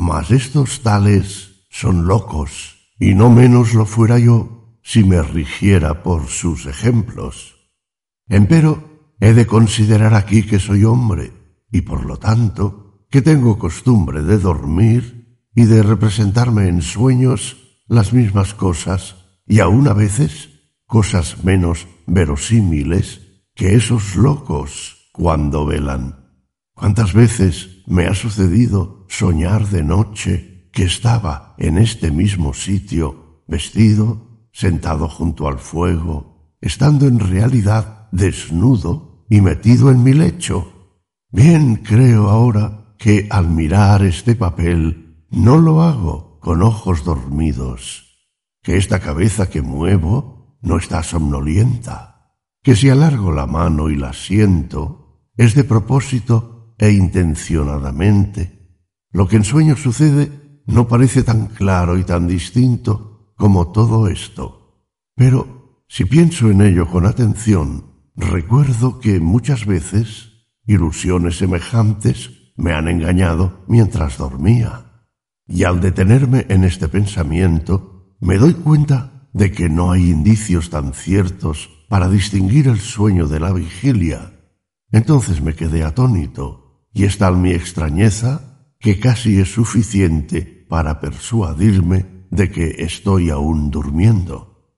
Mas 0.00 0.30
estos 0.30 0.80
tales 0.80 1.66
son 1.68 2.06
locos, 2.06 2.88
y 2.98 3.12
no 3.12 3.28
menos 3.28 3.74
lo 3.74 3.84
fuera 3.84 4.18
yo 4.18 4.78
si 4.82 5.04
me 5.04 5.22
rigiera 5.22 6.02
por 6.02 6.28
sus 6.28 6.64
ejemplos. 6.64 7.68
Empero, 8.26 9.12
he 9.20 9.34
de 9.34 9.46
considerar 9.46 10.14
aquí 10.14 10.44
que 10.44 10.58
soy 10.58 10.84
hombre, 10.84 11.34
y 11.70 11.82
por 11.82 12.06
lo 12.06 12.16
tanto, 12.16 13.04
que 13.10 13.20
tengo 13.20 13.58
costumbre 13.58 14.22
de 14.22 14.38
dormir 14.38 15.44
y 15.54 15.66
de 15.66 15.82
representarme 15.82 16.68
en 16.68 16.80
sueños 16.80 17.58
las 17.86 18.14
mismas 18.14 18.54
cosas 18.54 19.16
y 19.46 19.60
aun 19.60 19.86
a 19.86 19.92
veces 19.92 20.48
cosas 20.86 21.44
menos 21.44 21.88
verosímiles 22.06 23.20
que 23.54 23.74
esos 23.74 24.16
locos 24.16 25.10
cuando 25.12 25.66
velan. 25.66 26.30
¿Cuántas 26.72 27.12
veces 27.12 27.82
me 27.86 28.06
ha 28.06 28.14
sucedido 28.14 28.99
soñar 29.10 29.66
de 29.68 29.82
noche 29.82 30.70
que 30.72 30.84
estaba 30.84 31.54
en 31.58 31.78
este 31.78 32.12
mismo 32.12 32.54
sitio, 32.54 33.42
vestido, 33.48 34.48
sentado 34.52 35.08
junto 35.08 35.48
al 35.48 35.58
fuego, 35.58 36.54
estando 36.60 37.06
en 37.08 37.18
realidad 37.18 38.08
desnudo 38.12 39.26
y 39.28 39.40
metido 39.40 39.90
en 39.90 40.04
mi 40.04 40.12
lecho? 40.12 40.96
Bien 41.30 41.76
creo 41.76 42.28
ahora 42.28 42.94
que 42.98 43.26
al 43.30 43.50
mirar 43.50 44.04
este 44.04 44.36
papel 44.36 45.26
no 45.28 45.58
lo 45.58 45.82
hago 45.82 46.38
con 46.40 46.62
ojos 46.62 47.04
dormidos, 47.04 48.28
que 48.62 48.76
esta 48.76 49.00
cabeza 49.00 49.50
que 49.50 49.60
muevo 49.60 50.56
no 50.62 50.76
está 50.76 51.02
somnolienta, 51.02 52.36
que 52.62 52.76
si 52.76 52.88
alargo 52.88 53.32
la 53.32 53.46
mano 53.46 53.90
y 53.90 53.96
la 53.96 54.12
siento, 54.12 55.26
es 55.36 55.54
de 55.54 55.64
propósito 55.64 56.74
e 56.78 56.92
intencionadamente. 56.92 58.59
Lo 59.12 59.28
que 59.28 59.36
en 59.36 59.44
sueño 59.44 59.76
sucede 59.76 60.60
no 60.66 60.88
parece 60.88 61.22
tan 61.22 61.46
claro 61.46 61.98
y 61.98 62.04
tan 62.04 62.28
distinto 62.28 63.32
como 63.36 63.72
todo 63.72 64.08
esto. 64.08 64.86
Pero 65.16 65.84
si 65.88 66.04
pienso 66.04 66.50
en 66.50 66.60
ello 66.62 66.88
con 66.88 67.06
atención, 67.06 67.86
recuerdo 68.14 69.00
que 69.00 69.20
muchas 69.20 69.66
veces 69.66 70.46
ilusiones 70.66 71.38
semejantes 71.38 72.52
me 72.56 72.72
han 72.72 72.88
engañado 72.88 73.64
mientras 73.66 74.18
dormía 74.18 74.90
y 75.50 75.64
al 75.64 75.80
detenerme 75.80 76.46
en 76.48 76.62
este 76.62 76.86
pensamiento, 76.86 78.14
me 78.20 78.38
doy 78.38 78.54
cuenta 78.54 79.28
de 79.32 79.50
que 79.50 79.68
no 79.68 79.90
hay 79.90 80.10
indicios 80.10 80.70
tan 80.70 80.94
ciertos 80.94 81.68
para 81.88 82.08
distinguir 82.08 82.68
el 82.68 82.78
sueño 82.78 83.26
de 83.26 83.40
la 83.40 83.52
vigilia. 83.52 84.32
Entonces 84.92 85.42
me 85.42 85.54
quedé 85.54 85.82
atónito, 85.82 86.86
y 86.92 87.04
es 87.04 87.18
tal 87.18 87.36
mi 87.36 87.50
extrañeza 87.50 88.49
que 88.80 88.98
casi 88.98 89.38
es 89.38 89.52
suficiente 89.52 90.66
para 90.68 91.00
persuadirme 91.00 92.26
de 92.30 92.50
que 92.50 92.76
estoy 92.78 93.28
aún 93.30 93.70
durmiendo. 93.70 94.74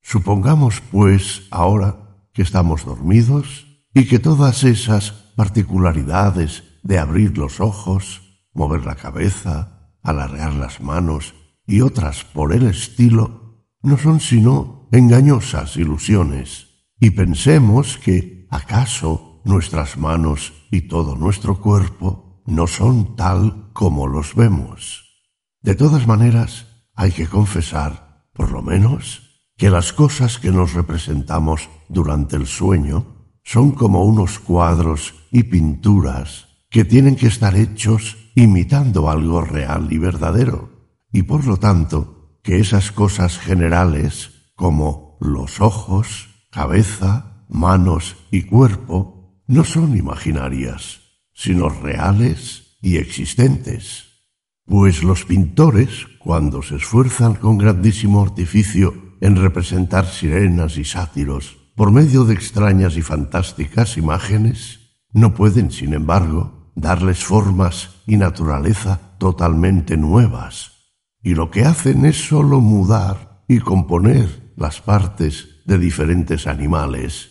Supongamos, 0.00 0.80
pues, 0.90 1.46
ahora 1.50 2.26
que 2.32 2.42
estamos 2.42 2.84
dormidos 2.84 3.66
y 3.94 4.06
que 4.06 4.18
todas 4.18 4.64
esas 4.64 5.12
particularidades 5.36 6.64
de 6.82 6.98
abrir 6.98 7.36
los 7.36 7.60
ojos, 7.60 8.46
mover 8.54 8.86
la 8.86 8.94
cabeza, 8.94 9.92
alargar 10.02 10.54
las 10.54 10.80
manos 10.80 11.34
y 11.66 11.82
otras 11.82 12.24
por 12.24 12.52
el 12.54 12.66
estilo, 12.66 13.66
no 13.82 13.98
son 13.98 14.20
sino 14.20 14.88
engañosas 14.92 15.76
ilusiones, 15.76 16.68
y 16.98 17.10
pensemos 17.10 17.98
que 17.98 18.46
acaso 18.50 19.42
nuestras 19.44 19.96
manos 19.96 20.52
y 20.70 20.82
todo 20.82 21.16
nuestro 21.16 21.60
cuerpo 21.60 22.21
no 22.46 22.66
son 22.66 23.16
tal 23.16 23.70
como 23.72 24.06
los 24.06 24.34
vemos. 24.34 25.24
De 25.60 25.74
todas 25.74 26.06
maneras, 26.06 26.66
hay 26.94 27.12
que 27.12 27.26
confesar, 27.26 28.26
por 28.32 28.50
lo 28.50 28.62
menos, 28.62 29.22
que 29.56 29.70
las 29.70 29.92
cosas 29.92 30.38
que 30.38 30.50
nos 30.50 30.74
representamos 30.74 31.68
durante 31.88 32.36
el 32.36 32.46
sueño 32.46 33.06
son 33.44 33.72
como 33.72 34.04
unos 34.04 34.38
cuadros 34.38 35.14
y 35.30 35.44
pinturas 35.44 36.48
que 36.70 36.84
tienen 36.84 37.16
que 37.16 37.26
estar 37.26 37.54
hechos 37.54 38.16
imitando 38.34 39.10
algo 39.10 39.42
real 39.42 39.92
y 39.92 39.98
verdadero, 39.98 40.70
y 41.12 41.22
por 41.22 41.46
lo 41.46 41.58
tanto 41.58 42.38
que 42.42 42.58
esas 42.58 42.92
cosas 42.92 43.38
generales 43.38 44.30
como 44.56 45.18
los 45.20 45.60
ojos, 45.60 46.28
cabeza, 46.50 47.44
manos 47.48 48.16
y 48.30 48.42
cuerpo 48.44 49.42
no 49.46 49.64
son 49.64 49.96
imaginarias, 49.96 51.01
sino 51.42 51.68
reales 51.68 52.76
y 52.80 52.98
existentes. 52.98 54.28
Pues 54.64 55.02
los 55.02 55.24
pintores, 55.24 56.06
cuando 56.20 56.62
se 56.62 56.76
esfuerzan 56.76 57.34
con 57.34 57.58
grandísimo 57.58 58.22
artificio 58.22 58.94
en 59.20 59.34
representar 59.34 60.06
sirenas 60.06 60.78
y 60.78 60.84
sátiros 60.84 61.58
por 61.74 61.90
medio 61.90 62.24
de 62.24 62.34
extrañas 62.34 62.96
y 62.96 63.02
fantásticas 63.02 63.96
imágenes, 63.96 65.00
no 65.12 65.34
pueden, 65.34 65.72
sin 65.72 65.94
embargo, 65.94 66.70
darles 66.76 67.24
formas 67.24 67.90
y 68.06 68.18
naturaleza 68.18 69.16
totalmente 69.18 69.96
nuevas, 69.96 70.94
y 71.24 71.34
lo 71.34 71.50
que 71.50 71.64
hacen 71.64 72.04
es 72.04 72.28
sólo 72.28 72.60
mudar 72.60 73.42
y 73.48 73.58
componer 73.58 74.52
las 74.56 74.80
partes 74.80 75.62
de 75.64 75.78
diferentes 75.78 76.46
animales, 76.46 77.30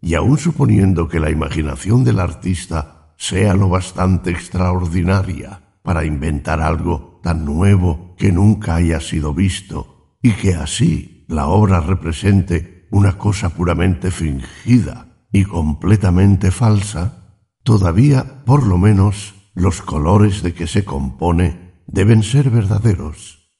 y 0.00 0.14
aun 0.14 0.36
suponiendo 0.36 1.06
que 1.06 1.20
la 1.20 1.30
imaginación 1.30 2.02
del 2.02 2.18
artista 2.18 3.01
sea 3.22 3.54
lo 3.54 3.68
bastante 3.68 4.30
extraordinaria 4.30 5.76
para 5.82 6.04
inventar 6.04 6.60
algo 6.60 7.20
tan 7.22 7.44
nuevo 7.44 8.16
que 8.18 8.32
nunca 8.32 8.74
haya 8.74 8.98
sido 8.98 9.32
visto, 9.32 10.16
y 10.20 10.32
que 10.32 10.54
así 10.54 11.24
la 11.28 11.46
obra 11.46 11.80
represente 11.80 12.88
una 12.90 13.18
cosa 13.18 13.50
puramente 13.50 14.10
fingida 14.10 15.26
y 15.30 15.44
completamente 15.44 16.50
falsa, 16.50 17.22
Todavía, 17.64 18.44
por 18.44 18.66
lo 18.66 18.76
menos, 18.76 19.34
los 19.54 19.82
colores 19.82 20.42
de 20.42 20.52
que 20.52 20.66
se 20.66 20.84
compone 20.84 21.84
deben 21.86 22.24
ser 22.24 22.50
verdaderos. 22.50 23.52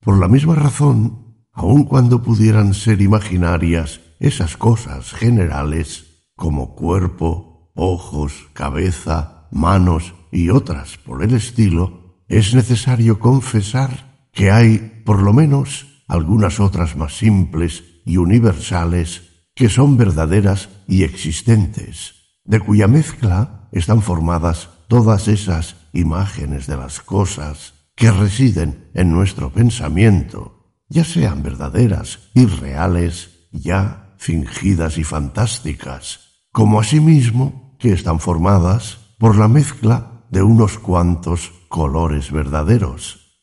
Por 0.00 0.18
la 0.18 0.28
misma 0.28 0.56
razón, 0.56 1.46
aun 1.52 1.84
cuando 1.84 2.22
pudieran 2.22 2.74
ser 2.74 3.00
imaginarias 3.00 4.02
esas 4.18 4.58
cosas 4.58 5.12
generales 5.12 6.28
como 6.36 6.74
cuerpo, 6.74 7.49
ojos, 7.80 8.48
cabeza, 8.52 9.48
manos 9.50 10.14
y 10.30 10.50
otras 10.50 10.98
por 10.98 11.22
el 11.24 11.34
estilo, 11.34 12.22
es 12.28 12.54
necesario 12.54 13.18
confesar 13.18 14.28
que 14.32 14.50
hay, 14.50 15.02
por 15.04 15.22
lo 15.22 15.32
menos, 15.32 16.04
algunas 16.06 16.60
otras 16.60 16.96
más 16.96 17.16
simples 17.16 17.84
y 18.04 18.16
universales 18.16 19.22
que 19.54 19.68
son 19.68 19.96
verdaderas 19.96 20.68
y 20.86 21.02
existentes 21.04 22.20
de 22.44 22.60
cuya 22.60 22.88
mezcla 22.88 23.68
están 23.70 24.02
formadas 24.02 24.70
todas 24.88 25.28
esas 25.28 25.76
imágenes 25.92 26.66
de 26.66 26.76
las 26.76 27.00
cosas 27.00 27.74
que 27.94 28.10
residen 28.10 28.90
en 28.94 29.12
nuestro 29.12 29.52
pensamiento, 29.52 30.74
ya 30.88 31.04
sean 31.04 31.42
verdaderas 31.42 32.18
y 32.34 32.46
reales, 32.46 33.46
ya 33.52 34.14
fingidas 34.18 34.98
y 34.98 35.04
fantásticas, 35.04 36.40
como 36.50 36.80
asimismo 36.80 37.59
que 37.80 37.92
están 37.92 38.20
formadas 38.20 39.14
por 39.18 39.36
la 39.36 39.48
mezcla 39.48 40.24
de 40.30 40.42
unos 40.42 40.78
cuantos 40.78 41.52
colores 41.68 42.30
verdaderos. 42.30 43.40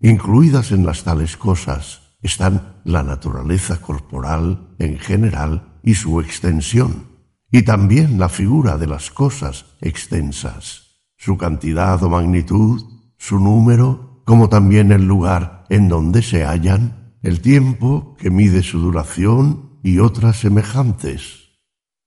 Incluidas 0.00 0.72
en 0.72 0.84
las 0.84 1.04
tales 1.04 1.36
cosas 1.36 2.16
están 2.20 2.80
la 2.84 3.02
naturaleza 3.02 3.80
corporal 3.80 4.74
en 4.78 4.98
general 4.98 5.78
y 5.82 5.94
su 5.94 6.20
extensión, 6.20 7.06
y 7.50 7.62
también 7.62 8.18
la 8.18 8.28
figura 8.28 8.78
de 8.78 8.86
las 8.86 9.10
cosas 9.10 9.66
extensas, 9.80 11.02
su 11.16 11.36
cantidad 11.36 12.02
o 12.02 12.08
magnitud, 12.08 12.82
su 13.18 13.38
número, 13.38 14.22
como 14.24 14.48
también 14.48 14.90
el 14.90 15.06
lugar 15.06 15.66
en 15.68 15.88
donde 15.88 16.22
se 16.22 16.44
hallan, 16.44 17.16
el 17.22 17.40
tiempo 17.40 18.16
que 18.18 18.30
mide 18.30 18.62
su 18.62 18.80
duración 18.80 19.78
y 19.82 19.98
otras 19.98 20.38
semejantes. 20.38 21.44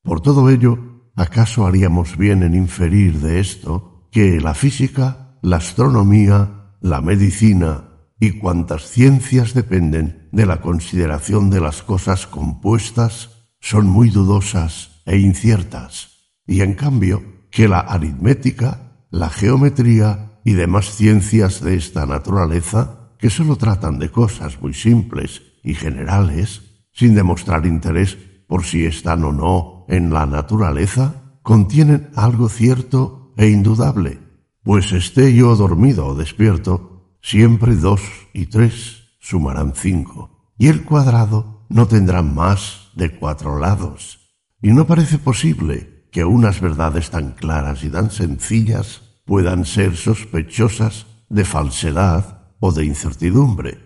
Por 0.04 0.22
todo 0.22 0.50
ello, 0.50 0.97
¿acaso 1.17 1.65
haríamos 1.65 2.15
bien 2.15 2.43
en 2.43 2.53
inferir 2.53 3.19
de 3.19 3.39
esto 3.39 4.08
que 4.12 4.39
la 4.39 4.53
física, 4.53 5.38
la 5.41 5.58
astronomía, 5.58 6.75
la 6.80 7.01
medicina 7.01 7.89
y 8.19 8.32
cuantas 8.32 8.84
ciencias 8.84 9.53
dependen 9.53 10.30
de 10.32 10.45
la 10.45 10.62
consideración 10.62 11.49
de 11.49 11.60
las 11.60 11.82
cosas 11.82 12.27
compuestas 12.27 13.32
son 13.60 13.88
muy 13.88 14.12
dudosas 14.12 15.01
e 15.06 15.17
inciertas, 15.17 16.36
y 16.45 16.62
en 16.62 16.75
cambio 16.75 17.23
que 17.49 17.67
la 17.67 17.80
aritmética, 17.80 19.08
la 19.10 19.30
geometría 19.30 20.39
y 20.45 20.53
demás 20.53 20.95
ciencias 20.95 21.62
de 21.62 21.75
esta 21.75 22.06
naturaleza, 22.06 23.15
que 23.17 23.32
sólo 23.32 23.56
tratan 23.56 23.97
de 23.97 24.12
cosas 24.12 24.62
muy 24.62 24.75
simples 24.75 25.41
y 25.63 25.73
generales, 25.73 26.62
sin 26.91 27.15
demostrar 27.15 27.65
interés 27.65 28.17
por 28.47 28.63
si 28.63 28.86
están 28.86 29.23
o 29.23 29.32
no 29.32 29.77
en 29.88 30.13
la 30.13 30.26
naturaleza, 30.26 31.39
contienen 31.43 32.10
algo 32.15 32.50
cierto 32.50 33.34
e 33.38 33.50
indudable, 33.50 34.19
pues 34.63 34.91
esté 34.91 35.34
yo 35.34 35.56
dormido 35.56 36.08
o 36.08 36.15
despierto, 36.15 36.97
Siempre 37.30 37.76
dos 37.76 38.00
y 38.32 38.45
tres 38.45 39.17
sumarán 39.19 39.73
cinco, 39.76 40.54
y 40.58 40.67
el 40.67 40.86
cuadrado 40.86 41.65
no 41.67 41.86
tendrá 41.86 42.21
más 42.21 42.91
de 42.95 43.17
cuatro 43.17 43.60
lados. 43.60 44.34
Y 44.62 44.69
no 44.69 44.88
parece 44.88 45.17
posible 45.17 46.08
que 46.10 46.23
unas 46.23 46.62
verdades 46.62 47.10
tan 47.10 47.32
claras 47.32 47.84
y 47.84 47.89
tan 47.89 48.12
sencillas 48.12 49.02
puedan 49.26 49.65
ser 49.65 49.97
sospechosas 49.97 51.06
de 51.28 51.43
falsedad 51.43 52.54
o 52.62 52.71
de 52.71 52.86
incertidumbre. 52.86 53.78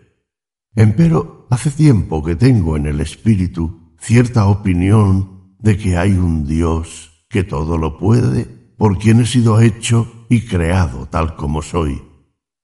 Empero 0.76 1.48
hace 1.50 1.72
tiempo 1.72 2.24
que 2.24 2.36
tengo 2.36 2.78
en 2.78 2.86
el 2.86 3.00
espíritu 3.00 3.96
cierta 4.00 4.46
opinión 4.46 5.41
de 5.62 5.78
que 5.78 5.98
hay 5.98 6.14
un 6.14 6.46
Dios 6.46 7.26
que 7.30 7.44
todo 7.44 7.78
lo 7.78 7.98
puede, 7.98 8.46
por 8.78 8.98
quien 8.98 9.22
he 9.22 9.26
sido 9.26 9.62
hecho 9.62 10.26
y 10.30 10.42
creado 10.42 11.08
tal 11.08 11.36
como 11.36 11.62
soy. 11.62 12.02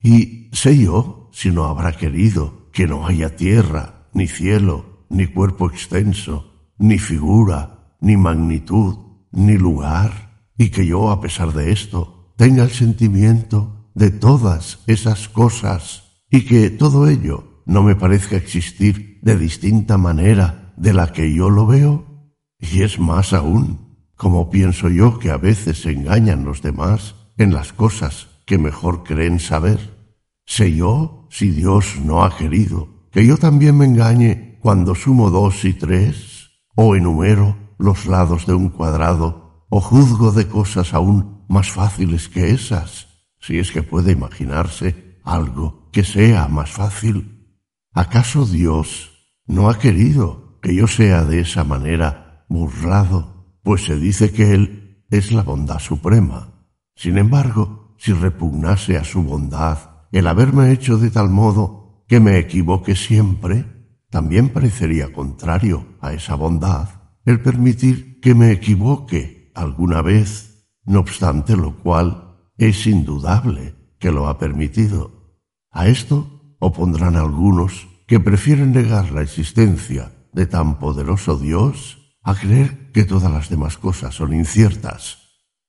Y 0.02 0.50
sé 0.52 0.78
yo, 0.78 1.30
si 1.32 1.52
no 1.52 1.66
habrá 1.66 1.94
querido, 1.94 2.70
que 2.72 2.88
no 2.88 3.06
haya 3.06 3.36
tierra, 3.36 4.10
ni 4.14 4.28
cielo, 4.28 5.06
ni 5.10 5.28
cuerpo 5.28 5.70
extenso, 5.70 6.72
ni 6.78 6.98
figura, 6.98 7.96
ni 8.02 8.18
magnitud, 8.18 8.98
ni 9.32 9.58
lugar, 9.58 10.44
y 10.58 10.70
que 10.70 10.86
yo, 10.86 11.12
a 11.12 11.22
pesar 11.22 11.54
de 11.54 11.72
esto, 11.72 12.34
tenga 12.36 12.64
el 12.64 12.72
sentimiento 12.72 13.92
de 13.94 14.12
todas 14.12 14.80
esas 14.88 15.30
cosas, 15.30 16.04
y 16.30 16.46
que 16.46 16.70
todo 16.70 17.08
ello 17.08 17.64
no 17.66 17.84
me 17.84 17.96
parezca 17.96 18.38
existir 18.38 19.20
de 19.22 19.38
distinta 19.38 19.98
manera 19.98 20.74
de 20.78 20.94
la 20.94 21.12
que 21.12 21.34
yo 21.34 21.50
lo 21.50 21.68
veo, 21.68 22.07
y 22.60 22.82
es 22.82 23.00
más 23.00 23.34
aún, 23.34 23.88
como 24.16 24.50
pienso 24.50 24.90
yo 24.90 25.20
que 25.20 25.32
a 25.32 25.38
veces 25.38 25.86
engañan 25.86 26.44
los 26.44 26.62
demás 26.62 27.16
en 27.38 27.54
las 27.54 27.72
cosas 27.74 28.28
que 28.46 28.58
mejor 28.58 29.04
creen 29.04 29.40
saber. 29.40 29.96
Sé 30.46 30.74
yo, 30.74 31.28
si 31.30 31.52
Dios 31.52 32.00
no 32.04 32.24
ha 32.24 32.36
querido, 32.36 33.08
que 33.12 33.26
yo 33.26 33.38
también 33.38 33.78
me 33.78 33.86
engañe 33.86 34.58
cuando 34.62 34.96
sumo 34.96 35.30
dos 35.30 35.66
y 35.66 35.74
tres, 35.74 36.52
o 36.76 36.96
enumero 36.96 37.58
los 37.78 38.06
lados 38.06 38.46
de 38.48 38.54
un 38.54 38.70
cuadrado, 38.70 39.66
o 39.70 39.82
juzgo 39.82 40.32
de 40.32 40.48
cosas 40.48 40.94
aún 40.94 41.46
más 41.48 41.72
fáciles 41.72 42.30
que 42.30 42.52
esas, 42.52 43.08
si 43.40 43.60
es 43.60 43.72
que 43.72 43.84
puede 43.84 44.14
imaginarse 44.14 45.20
algo 45.24 45.90
que 45.92 46.04
sea 46.04 46.48
más 46.48 46.72
fácil. 46.72 47.60
¿Acaso 47.94 48.46
Dios 48.46 49.12
no 49.46 49.70
ha 49.70 49.78
querido 49.78 50.60
que 50.62 50.76
yo 50.76 50.88
sea 50.88 51.24
de 51.24 51.42
esa 51.42 51.64
manera 51.64 52.27
burlado? 52.48 53.58
Pues 53.64 53.86
se 53.86 54.00
dice 54.00 54.32
que 54.32 54.54
Él 54.54 55.06
es 55.10 55.32
la 55.32 55.44
bondad 55.44 55.80
suprema. 55.80 56.66
Sin 56.96 57.18
embargo, 57.18 57.96
si 57.98 58.14
repugnase 58.14 58.98
a 58.98 59.04
su 59.04 59.24
bondad, 59.24 59.78
el 60.12 60.28
haberme 60.28 60.72
hecho 60.72 60.98
de 60.98 61.12
tal 61.12 61.30
modo 61.30 62.04
que 62.08 62.20
me 62.20 62.38
equivoque 62.38 62.96
siempre, 62.96 63.66
también 64.10 64.50
parecería 64.50 65.12
contrario 65.12 65.86
a 66.00 66.14
esa 66.14 66.36
bondad 66.36 66.90
el 67.26 67.42
permitir 67.42 68.22
que 68.22 68.34
me 68.34 68.52
equivoque 68.52 69.52
alguna 69.54 70.02
vez, 70.02 70.70
no 70.86 71.02
obstante 71.02 71.58
lo 71.58 71.76
cual 71.76 72.38
es 72.58 72.88
indudable 72.88 73.76
que 74.00 74.14
lo 74.14 74.30
ha 74.30 74.38
permitido. 74.38 75.36
A 75.70 75.88
esto 75.88 76.56
opondrán 76.60 77.18
algunos 77.18 77.88
que 78.08 78.22
prefieren 78.22 78.72
negar 78.72 79.12
la 79.12 79.22
existencia 79.22 80.14
de 80.32 80.46
tan 80.46 80.80
poderoso 80.80 81.38
Dios 81.38 81.97
a 82.28 82.36
creer 82.36 82.92
que 82.92 83.06
todas 83.06 83.32
las 83.32 83.48
demás 83.48 83.78
cosas 83.78 84.14
son 84.14 84.34
inciertas. 84.34 85.20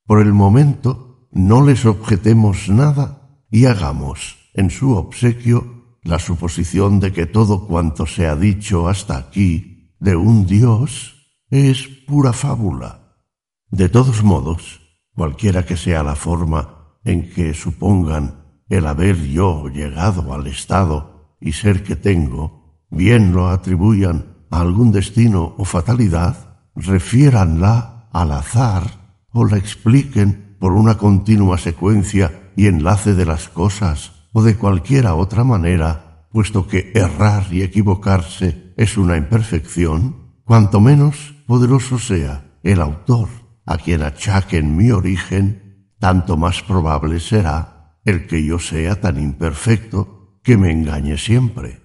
Por 0.05 0.21
el 0.21 0.33
momento 0.33 1.29
no 1.31 1.65
les 1.65 1.87
objetemos 1.87 2.69
nada 2.69 3.45
y 3.49 3.67
hagamos 3.67 4.51
en 4.55 4.69
su 4.71 4.97
obsequio 4.97 6.01
la 6.03 6.19
suposición 6.19 6.99
de 6.99 7.13
que 7.13 7.27
todo 7.27 7.69
cuanto 7.69 8.07
se 8.07 8.27
ha 8.27 8.35
dicho 8.35 8.89
hasta 8.89 9.17
aquí 9.17 9.95
de 10.01 10.17
un 10.17 10.47
Dios 10.47 11.39
es 11.49 11.87
pura 12.09 12.33
fábula. 12.33 13.23
De 13.71 13.89
todos 13.89 14.25
modos, 14.25 14.81
cualquiera 15.15 15.65
que 15.65 15.77
sea 15.77 16.03
la 16.03 16.17
forma 16.17 16.99
en 17.05 17.31
que 17.31 17.55
supongan 17.55 18.63
el 18.69 18.89
haber 18.89 19.29
yo 19.29 19.69
llegado 19.69 20.35
al 20.35 20.49
estado 20.49 21.37
y 21.41 21.53
ser 21.53 21.85
que 21.85 21.95
tengo, 21.95 22.83
bien 22.91 23.33
lo 23.33 23.49
atribuyan 23.49 24.39
a 24.51 24.61
algún 24.61 24.91
destino 24.91 25.55
o 25.57 25.65
fatalidad, 25.65 26.48
refiéranla 26.79 28.09
al 28.13 28.33
azar 28.33 28.85
o 29.33 29.45
la 29.45 29.57
expliquen 29.57 30.57
por 30.59 30.73
una 30.73 30.97
continua 30.97 31.59
secuencia 31.59 32.51
y 32.57 32.67
enlace 32.67 33.15
de 33.15 33.25
las 33.25 33.49
cosas 33.49 34.13
o 34.33 34.43
de 34.43 34.57
cualquiera 34.57 35.15
otra 35.15 35.45
manera, 35.45 36.27
puesto 36.33 36.67
que 36.67 36.93
errar 36.95 37.47
y 37.53 37.63
equivocarse 37.63 38.75
es 38.77 38.97
una 38.97 39.17
imperfección, 39.17 40.35
cuanto 40.45 40.81
menos 40.81 41.35
poderoso 41.47 41.99
sea 41.99 42.59
el 42.63 42.81
autor 42.81 43.29
a 43.67 43.77
quien 43.77 44.03
achaquen 44.03 44.77
mi 44.77 44.91
origen, 44.91 45.93
tanto 45.99 46.37
más 46.37 46.63
probable 46.63 47.21
será 47.21 47.99
el 48.05 48.27
que 48.27 48.45
yo 48.45 48.59
sea 48.59 49.01
tan 49.01 49.21
imperfecto 49.21 50.41
que 50.43 50.57
me 50.57 50.73
engañe 50.73 51.19
siempre. 51.19 51.83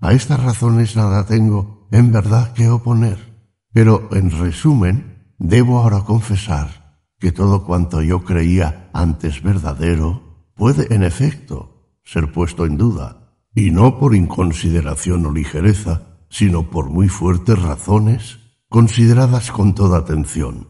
A 0.00 0.12
estas 0.12 0.42
razones 0.42 0.96
nada 0.96 1.26
tengo 1.26 1.86
en 1.92 2.10
verdad 2.10 2.52
que 2.54 2.68
oponer, 2.68 3.31
pero 3.72 4.08
en 4.12 4.30
resumen 4.30 5.34
debo 5.38 5.78
ahora 5.78 6.00
confesar 6.00 6.98
que 7.18 7.32
todo 7.32 7.64
cuanto 7.64 8.02
yo 8.02 8.24
creía 8.24 8.90
antes 8.92 9.42
verdadero 9.42 10.50
puede 10.54 10.94
en 10.94 11.02
efecto 11.02 11.72
ser 12.04 12.32
puesto 12.32 12.66
en 12.66 12.76
duda, 12.76 13.36
y 13.54 13.70
no 13.70 13.98
por 13.98 14.14
inconsideración 14.14 15.26
o 15.26 15.32
ligereza, 15.32 16.02
sino 16.28 16.70
por 16.70 16.90
muy 16.90 17.08
fuertes 17.08 17.60
razones, 17.60 18.38
consideradas 18.68 19.52
con 19.52 19.74
toda 19.74 19.98
atención. 19.98 20.68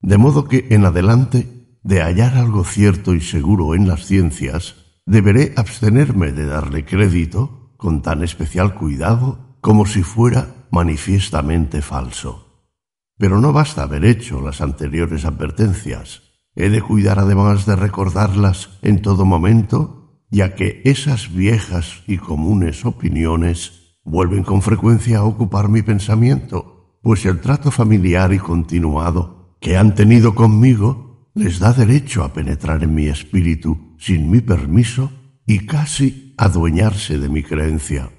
De 0.00 0.18
modo 0.18 0.46
que 0.46 0.66
en 0.70 0.84
adelante, 0.84 1.78
de 1.82 2.02
hallar 2.02 2.36
algo 2.36 2.64
cierto 2.64 3.14
y 3.14 3.20
seguro 3.20 3.74
en 3.74 3.86
las 3.86 4.04
ciencias, 4.04 4.74
deberé 5.06 5.54
abstenerme 5.56 6.32
de 6.32 6.46
darle 6.46 6.84
crédito 6.84 7.72
con 7.76 8.02
tan 8.02 8.22
especial 8.24 8.74
cuidado 8.74 9.56
como 9.60 9.86
si 9.86 10.02
fuera 10.02 10.55
manifiestamente 10.70 11.82
falso. 11.82 12.70
Pero 13.18 13.40
no 13.40 13.52
basta 13.52 13.82
haber 13.82 14.04
hecho 14.04 14.40
las 14.40 14.60
anteriores 14.60 15.24
advertencias. 15.24 16.22
He 16.54 16.68
de 16.68 16.82
cuidar 16.82 17.18
además 17.18 17.66
de 17.66 17.76
recordarlas 17.76 18.70
en 18.82 19.02
todo 19.02 19.24
momento, 19.24 20.22
ya 20.30 20.54
que 20.54 20.82
esas 20.84 21.32
viejas 21.32 22.02
y 22.06 22.18
comunes 22.18 22.84
opiniones 22.84 23.98
vuelven 24.04 24.42
con 24.42 24.62
frecuencia 24.62 25.18
a 25.18 25.24
ocupar 25.24 25.68
mi 25.68 25.82
pensamiento, 25.82 26.98
pues 27.02 27.24
el 27.26 27.40
trato 27.40 27.70
familiar 27.70 28.32
y 28.32 28.38
continuado 28.38 29.56
que 29.60 29.76
han 29.76 29.94
tenido 29.94 30.34
conmigo 30.34 31.30
les 31.34 31.58
da 31.58 31.72
derecho 31.72 32.24
a 32.24 32.32
penetrar 32.32 32.82
en 32.82 32.94
mi 32.94 33.08
espíritu 33.08 33.94
sin 33.98 34.30
mi 34.30 34.40
permiso 34.40 35.12
y 35.46 35.66
casi 35.66 36.34
adueñarse 36.38 37.18
de 37.18 37.28
mi 37.28 37.42
creencia. 37.42 38.10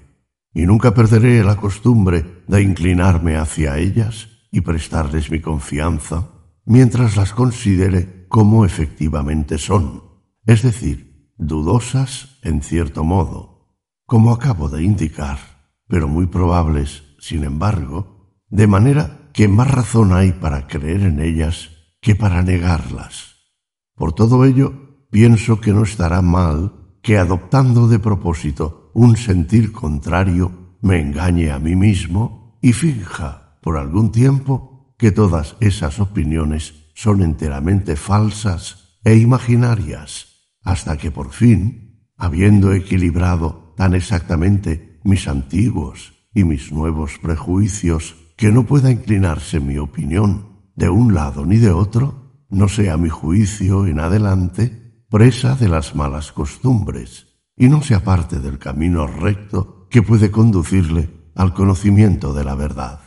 Y 0.54 0.66
nunca 0.66 0.94
perderé 0.94 1.42
la 1.42 1.56
costumbre 1.56 2.37
de 2.48 2.62
inclinarme 2.62 3.36
hacia 3.36 3.78
ellas 3.78 4.28
y 4.50 4.62
prestarles 4.62 5.30
mi 5.30 5.40
confianza 5.40 6.30
mientras 6.64 7.16
las 7.16 7.32
considere 7.32 8.26
como 8.28 8.64
efectivamente 8.64 9.58
son, 9.58 10.02
es 10.44 10.62
decir, 10.62 11.32
dudosas 11.36 12.38
en 12.42 12.62
cierto 12.62 13.04
modo, 13.04 13.76
como 14.06 14.32
acabo 14.32 14.68
de 14.68 14.82
indicar, 14.82 15.38
pero 15.86 16.08
muy 16.08 16.26
probables, 16.26 17.04
sin 17.18 17.44
embargo, 17.44 18.42
de 18.48 18.66
manera 18.66 19.30
que 19.32 19.48
más 19.48 19.70
razón 19.70 20.12
hay 20.12 20.32
para 20.32 20.66
creer 20.66 21.02
en 21.02 21.20
ellas 21.20 21.70
que 22.00 22.14
para 22.14 22.42
negarlas. 22.42 23.36
Por 23.94 24.12
todo 24.12 24.44
ello, 24.44 25.06
pienso 25.10 25.60
que 25.60 25.72
no 25.72 25.82
estará 25.82 26.22
mal 26.22 26.96
que 27.02 27.18
adoptando 27.18 27.88
de 27.88 27.98
propósito 27.98 28.90
un 28.94 29.16
sentir 29.16 29.72
contrario 29.72 30.76
me 30.80 31.00
engañe 31.00 31.50
a 31.50 31.58
mí 31.58 31.76
mismo 31.76 32.37
y 32.60 32.72
finja 32.72 33.58
por 33.62 33.76
algún 33.76 34.12
tiempo 34.12 34.94
que 34.98 35.12
todas 35.12 35.56
esas 35.60 36.00
opiniones 36.00 36.74
son 36.94 37.22
enteramente 37.22 37.96
falsas 37.96 38.98
e 39.04 39.16
imaginarias, 39.16 40.50
hasta 40.62 40.96
que 40.96 41.10
por 41.10 41.30
fin, 41.30 42.04
habiendo 42.16 42.72
equilibrado 42.72 43.74
tan 43.76 43.94
exactamente 43.94 44.98
mis 45.04 45.28
antiguos 45.28 46.14
y 46.34 46.44
mis 46.44 46.72
nuevos 46.72 47.18
prejuicios, 47.18 48.16
que 48.36 48.50
no 48.50 48.66
pueda 48.66 48.90
inclinarse 48.90 49.60
mi 49.60 49.78
opinión 49.78 50.70
de 50.74 50.88
un 50.88 51.14
lado 51.14 51.46
ni 51.46 51.58
de 51.58 51.70
otro, 51.70 52.44
no 52.50 52.68
sea 52.68 52.96
mi 52.96 53.08
juicio 53.08 53.86
en 53.86 54.00
adelante 54.00 55.04
presa 55.08 55.54
de 55.54 55.68
las 55.68 55.94
malas 55.94 56.32
costumbres 56.32 57.26
y 57.56 57.68
no 57.68 57.82
se 57.82 57.94
aparte 57.94 58.38
del 58.38 58.58
camino 58.58 59.06
recto 59.06 59.86
que 59.90 60.02
puede 60.02 60.30
conducirle 60.30 61.17
al 61.38 61.54
conocimiento 61.54 62.34
de 62.34 62.42
la 62.42 62.56
verdad. 62.56 62.98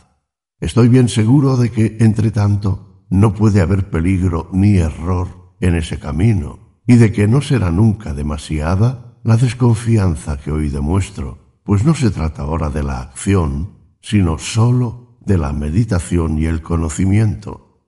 Estoy 0.58 0.88
bien 0.88 1.10
seguro 1.10 1.58
de 1.58 1.70
que, 1.70 1.98
entre 2.00 2.30
tanto, 2.30 3.04
no 3.10 3.34
puede 3.34 3.60
haber 3.60 3.90
peligro 3.90 4.48
ni 4.54 4.78
error 4.78 5.54
en 5.60 5.74
ese 5.74 5.98
camino, 5.98 6.80
y 6.86 6.96
de 6.96 7.12
que 7.12 7.28
no 7.28 7.42
será 7.42 7.70
nunca 7.70 8.14
demasiada 8.14 9.18
la 9.22 9.36
desconfianza 9.36 10.38
que 10.38 10.50
hoy 10.50 10.70
demuestro, 10.70 11.60
pues 11.62 11.84
no 11.84 11.94
se 11.94 12.10
trata 12.10 12.42
ahora 12.42 12.70
de 12.70 12.82
la 12.82 13.02
acción, 13.02 13.74
sino 14.00 14.38
sólo 14.38 15.18
de 15.20 15.36
la 15.36 15.52
meditación 15.52 16.38
y 16.38 16.46
el 16.46 16.62
conocimiento. 16.62 17.86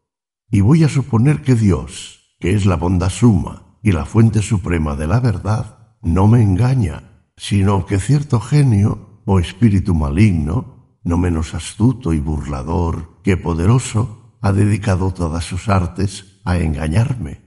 Y 0.51 0.61
voy 0.61 0.85
a 0.85 0.91
suponer 0.91 1.41
que 1.41 1.55
Dios, 1.55 2.37
que 2.39 2.55
es 2.55 2.67
la 2.67 2.77
bondad 2.77 3.09
suma 3.09 3.79
y 3.83 3.93
la 3.93 4.05
fuente 4.05 4.43
suprema 4.43 4.95
de 4.95 5.07
la 5.07 5.21
verdad, 5.21 5.97
no 6.03 6.29
me 6.29 6.43
engaña, 6.43 7.25
sino 7.35 7.87
que 7.87 7.99
cierto 7.99 8.41
genio 8.41 9.04
o 9.25 9.39
espíritu 9.39 9.95
maligno, 9.95 10.99
no 11.03 11.19
menos 11.19 11.55
astuto 11.55 12.13
y 12.13 12.21
burlador 12.21 13.21
que 13.23 13.37
poderoso, 13.37 14.39
ha 14.41 14.53
dedicado 14.53 15.13
todas 15.13 15.45
sus 15.45 15.69
artes 15.69 16.41
a 16.45 16.59
engañarme. 16.59 17.43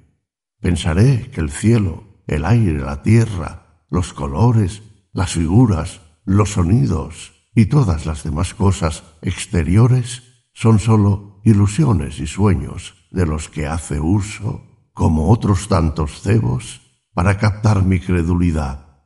Pensaré 0.60 1.30
que 1.32 1.42
el 1.42 1.52
cielo, 1.52 2.04
el 2.28 2.46
aire, 2.46 2.80
la 2.80 3.04
tierra, 3.04 3.84
los 3.90 4.14
colores, 4.14 4.82
las 5.14 5.34
figuras, 5.34 6.02
los 6.26 6.54
sonidos, 6.54 7.34
y 7.56 7.66
todas 7.66 8.06
las 8.06 8.24
demás 8.24 8.54
cosas 8.54 9.04
exteriores 9.22 10.24
son 10.54 10.80
sólo 10.80 11.42
ilusiones 11.44 12.20
y 12.20 12.28
sueños 12.28 12.96
de 13.12 13.26
los 13.26 13.50
que 13.50 13.66
hace 13.66 14.00
uso, 14.00 14.90
como 14.94 15.30
otros 15.32 15.68
tantos 15.68 16.22
cebos, 16.22 16.82
para 17.14 17.38
captar 17.38 17.84
mi 17.84 18.00
credulidad. 18.00 19.06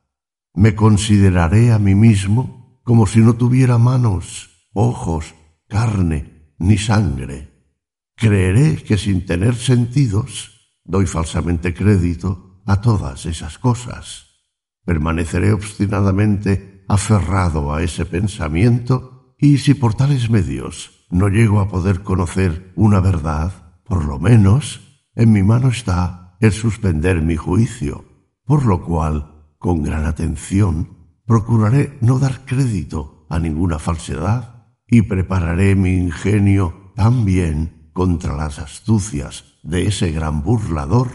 Me 0.54 0.74
consideraré 0.74 1.72
a 1.72 1.78
mí 1.78 1.94
mismo 1.94 2.61
como 2.84 3.06
si 3.06 3.20
no 3.20 3.34
tuviera 3.34 3.78
manos, 3.78 4.68
ojos, 4.72 5.34
carne 5.68 6.54
ni 6.58 6.78
sangre. 6.78 7.52
Creeré 8.16 8.76
que 8.76 8.98
sin 8.98 9.26
tener 9.26 9.54
sentidos 9.54 10.78
doy 10.84 11.06
falsamente 11.06 11.74
crédito 11.74 12.62
a 12.66 12.80
todas 12.80 13.26
esas 13.26 13.58
cosas. 13.58 14.26
Permaneceré 14.84 15.52
obstinadamente 15.52 16.84
aferrado 16.88 17.72
a 17.72 17.82
ese 17.82 18.04
pensamiento 18.04 19.34
y 19.38 19.58
si 19.58 19.74
por 19.74 19.94
tales 19.94 20.30
medios 20.30 21.06
no 21.10 21.28
llego 21.28 21.60
a 21.60 21.68
poder 21.68 22.02
conocer 22.02 22.72
una 22.74 23.00
verdad, 23.00 23.80
por 23.84 24.04
lo 24.04 24.18
menos 24.18 24.80
en 25.14 25.32
mi 25.32 25.42
mano 25.42 25.68
está 25.68 26.36
el 26.40 26.52
suspender 26.52 27.22
mi 27.22 27.36
juicio, 27.36 28.04
por 28.44 28.66
lo 28.66 28.82
cual, 28.84 29.54
con 29.58 29.82
gran 29.82 30.06
atención, 30.06 31.01
procuraré 31.26 31.98
no 32.00 32.18
dar 32.18 32.44
crédito 32.44 33.26
a 33.28 33.38
ninguna 33.38 33.78
falsedad 33.78 34.66
y 34.86 35.02
prepararé 35.02 35.74
mi 35.74 35.96
ingenio 35.96 36.92
tan 36.94 37.24
bien 37.24 37.90
contra 37.92 38.36
las 38.36 38.58
astucias 38.58 39.44
de 39.62 39.86
ese 39.86 40.12
gran 40.12 40.42
burlador 40.42 41.08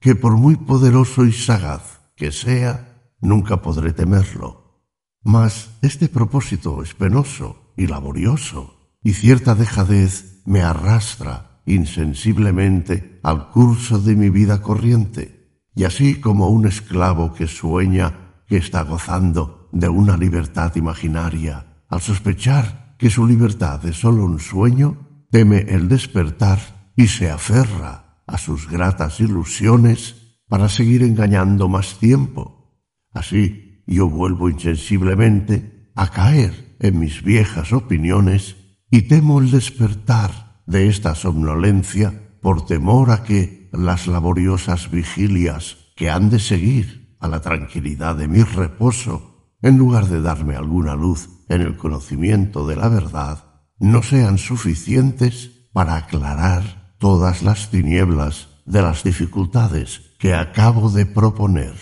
que 0.00 0.14
por 0.14 0.36
muy 0.36 0.56
poderoso 0.56 1.24
y 1.26 1.32
sagaz 1.32 2.00
que 2.16 2.32
sea, 2.32 3.14
nunca 3.20 3.62
podré 3.62 3.92
temerlo. 3.92 4.84
Mas 5.22 5.70
este 5.82 6.08
propósito 6.08 6.82
es 6.82 6.94
penoso 6.94 7.72
y 7.76 7.86
laborioso, 7.86 8.96
y 9.02 9.12
cierta 9.12 9.54
dejadez 9.54 10.42
me 10.44 10.60
arrastra 10.60 11.62
insensiblemente 11.66 13.20
al 13.22 13.50
curso 13.50 14.00
de 14.00 14.16
mi 14.16 14.28
vida 14.28 14.60
corriente, 14.60 15.64
y 15.74 15.84
así 15.84 16.20
como 16.20 16.48
un 16.48 16.66
esclavo 16.66 17.32
que 17.32 17.46
sueña 17.46 18.19
que 18.50 18.56
está 18.56 18.82
gozando 18.82 19.68
de 19.70 19.88
una 19.88 20.16
libertad 20.16 20.74
imaginaria, 20.74 21.84
al 21.88 22.00
sospechar 22.00 22.96
que 22.98 23.08
su 23.08 23.24
libertad 23.24 23.86
es 23.86 24.00
sólo 24.00 24.24
un 24.24 24.40
sueño, 24.40 25.26
teme 25.30 25.66
el 25.68 25.88
despertar 25.88 26.58
y 26.96 27.06
se 27.06 27.30
aferra 27.30 28.24
a 28.26 28.38
sus 28.38 28.68
gratas 28.68 29.20
ilusiones 29.20 30.40
para 30.48 30.68
seguir 30.68 31.04
engañando 31.04 31.68
más 31.68 32.00
tiempo. 32.00 32.74
Así, 33.12 33.84
yo 33.86 34.10
vuelvo 34.10 34.50
insensiblemente 34.50 35.92
a 35.94 36.10
caer 36.10 36.76
en 36.80 36.98
mis 36.98 37.22
viejas 37.22 37.72
opiniones 37.72 38.56
y 38.90 39.02
temo 39.02 39.38
el 39.38 39.52
despertar 39.52 40.62
de 40.66 40.88
esta 40.88 41.14
somnolencia 41.14 42.36
por 42.42 42.66
temor 42.66 43.12
a 43.12 43.22
que 43.22 43.70
las 43.72 44.08
laboriosas 44.08 44.90
vigilias 44.90 45.76
que 45.94 46.10
han 46.10 46.30
de 46.30 46.40
seguir 46.40 46.99
a 47.20 47.28
la 47.28 47.40
tranquilidad 47.40 48.16
de 48.16 48.26
mi 48.26 48.42
reposo, 48.42 49.54
en 49.62 49.76
lugar 49.76 50.06
de 50.06 50.22
darme 50.22 50.56
alguna 50.56 50.94
luz 50.94 51.28
en 51.48 51.60
el 51.60 51.76
conocimiento 51.76 52.66
de 52.66 52.76
la 52.76 52.88
verdad, 52.88 53.44
no 53.78 54.02
sean 54.02 54.38
suficientes 54.38 55.68
para 55.72 55.96
aclarar 55.96 56.96
todas 56.98 57.42
las 57.42 57.70
tinieblas 57.70 58.48
de 58.64 58.82
las 58.82 59.04
dificultades 59.04 60.02
que 60.18 60.34
acabo 60.34 60.90
de 60.90 61.06
proponer. 61.06 61.74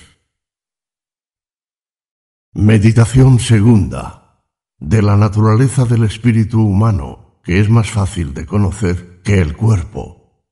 Meditación 2.52 3.38
segunda. 3.38 4.44
De 4.80 5.02
la 5.02 5.16
naturaleza 5.16 5.84
del 5.84 6.04
espíritu 6.04 6.62
humano, 6.62 7.40
que 7.42 7.60
es 7.60 7.68
más 7.68 7.90
fácil 7.90 8.32
de 8.32 8.46
conocer 8.46 9.22
que 9.22 9.40
el 9.40 9.56
cuerpo. 9.56 10.46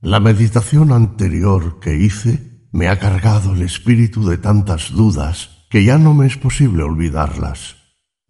La 0.00 0.20
meditación 0.20 0.92
anterior 0.92 1.80
que 1.80 1.96
hice 1.96 2.57
me 2.72 2.88
ha 2.88 2.98
cargado 2.98 3.54
el 3.54 3.62
espíritu 3.62 4.26
de 4.26 4.38
tantas 4.38 4.92
dudas 4.92 5.66
que 5.70 5.84
ya 5.84 5.98
no 5.98 6.14
me 6.14 6.26
es 6.26 6.36
posible 6.36 6.82
olvidarlas. 6.82 7.76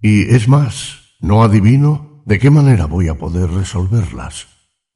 Y 0.01 0.22
es 0.34 0.49
más, 0.49 1.16
no 1.20 1.43
adivino 1.43 2.22
de 2.26 2.39
qué 2.39 2.51
manera 2.51 2.86
voy 2.86 3.09
a 3.09 3.18
poder 3.18 3.51
resolverlas, 3.51 4.47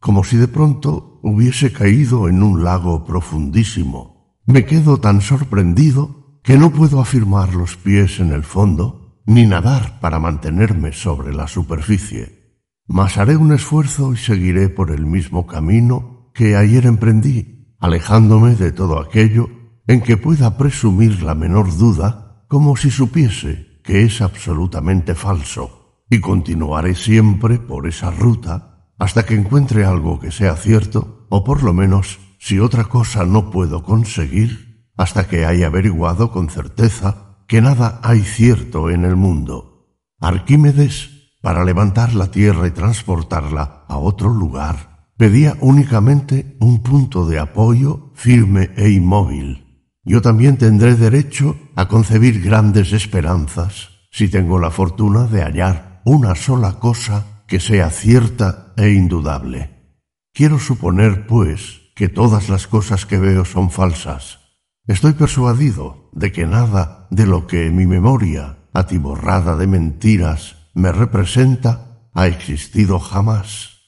como 0.00 0.24
si 0.24 0.36
de 0.36 0.48
pronto 0.48 1.20
hubiese 1.22 1.72
caído 1.72 2.28
en 2.28 2.42
un 2.42 2.62
lago 2.62 3.04
profundísimo. 3.04 4.38
Me 4.44 4.64
quedo 4.64 4.98
tan 4.98 5.20
sorprendido 5.20 6.40
que 6.42 6.58
no 6.58 6.70
puedo 6.70 7.00
afirmar 7.00 7.54
los 7.54 7.76
pies 7.76 8.20
en 8.20 8.32
el 8.32 8.42
fondo, 8.42 9.22
ni 9.26 9.46
nadar 9.46 10.00
para 10.00 10.18
mantenerme 10.18 10.92
sobre 10.92 11.32
la 11.32 11.46
superficie. 11.46 12.58
Mas 12.86 13.16
haré 13.16 13.36
un 13.36 13.52
esfuerzo 13.52 14.12
y 14.12 14.16
seguiré 14.16 14.68
por 14.68 14.90
el 14.90 15.06
mismo 15.06 15.46
camino 15.46 16.30
que 16.34 16.56
ayer 16.56 16.86
emprendí, 16.86 17.61
alejándome 17.82 18.54
de 18.54 18.70
todo 18.70 19.00
aquello 19.00 19.50
en 19.88 20.00
que 20.00 20.16
pueda 20.16 20.56
presumir 20.56 21.22
la 21.22 21.34
menor 21.34 21.76
duda, 21.76 22.44
como 22.48 22.76
si 22.76 22.90
supiese 22.92 23.80
que 23.82 24.04
es 24.04 24.22
absolutamente 24.22 25.16
falso, 25.16 25.98
y 26.08 26.20
continuaré 26.20 26.94
siempre 26.94 27.58
por 27.58 27.88
esa 27.88 28.12
ruta 28.12 28.86
hasta 29.00 29.26
que 29.26 29.34
encuentre 29.34 29.84
algo 29.84 30.20
que 30.20 30.30
sea 30.30 30.54
cierto, 30.54 31.26
o 31.28 31.42
por 31.42 31.64
lo 31.64 31.74
menos, 31.74 32.20
si 32.38 32.60
otra 32.60 32.84
cosa 32.84 33.24
no 33.24 33.50
puedo 33.50 33.82
conseguir, 33.82 34.86
hasta 34.96 35.26
que 35.26 35.44
haya 35.44 35.66
averiguado 35.66 36.30
con 36.30 36.50
certeza 36.50 37.42
que 37.48 37.60
nada 37.60 37.98
hay 38.04 38.20
cierto 38.20 38.90
en 38.90 39.04
el 39.04 39.16
mundo. 39.16 39.88
Arquímedes, 40.20 41.32
para 41.40 41.64
levantar 41.64 42.14
la 42.14 42.30
tierra 42.30 42.68
y 42.68 42.70
transportarla 42.70 43.84
a 43.88 43.96
otro 43.96 44.28
lugar, 44.28 44.91
Pedía 45.22 45.56
únicamente 45.60 46.56
un 46.58 46.82
punto 46.82 47.28
de 47.28 47.38
apoyo 47.38 48.10
firme 48.16 48.70
e 48.74 48.90
inmóvil. 48.90 49.86
Yo 50.02 50.20
también 50.20 50.56
tendré 50.56 50.96
derecho 50.96 51.56
a 51.76 51.86
concebir 51.86 52.42
grandes 52.42 52.92
esperanzas 52.92 53.90
si 54.10 54.28
tengo 54.28 54.58
la 54.58 54.72
fortuna 54.72 55.28
de 55.28 55.44
hallar 55.44 56.02
una 56.04 56.34
sola 56.34 56.80
cosa 56.80 57.44
que 57.46 57.60
sea 57.60 57.90
cierta 57.90 58.72
e 58.76 58.90
indudable. 58.90 59.94
Quiero 60.34 60.58
suponer, 60.58 61.28
pues, 61.28 61.92
que 61.94 62.08
todas 62.08 62.48
las 62.48 62.66
cosas 62.66 63.06
que 63.06 63.18
veo 63.18 63.44
son 63.44 63.70
falsas. 63.70 64.40
Estoy 64.88 65.12
persuadido 65.12 66.10
de 66.10 66.32
que 66.32 66.46
nada 66.46 67.06
de 67.12 67.26
lo 67.26 67.46
que 67.46 67.70
mi 67.70 67.86
memoria, 67.86 68.58
atiborrada 68.72 69.54
de 69.54 69.68
mentiras, 69.68 70.56
me 70.74 70.90
representa, 70.90 72.08
ha 72.12 72.26
existido 72.26 72.98
jamás. 72.98 73.81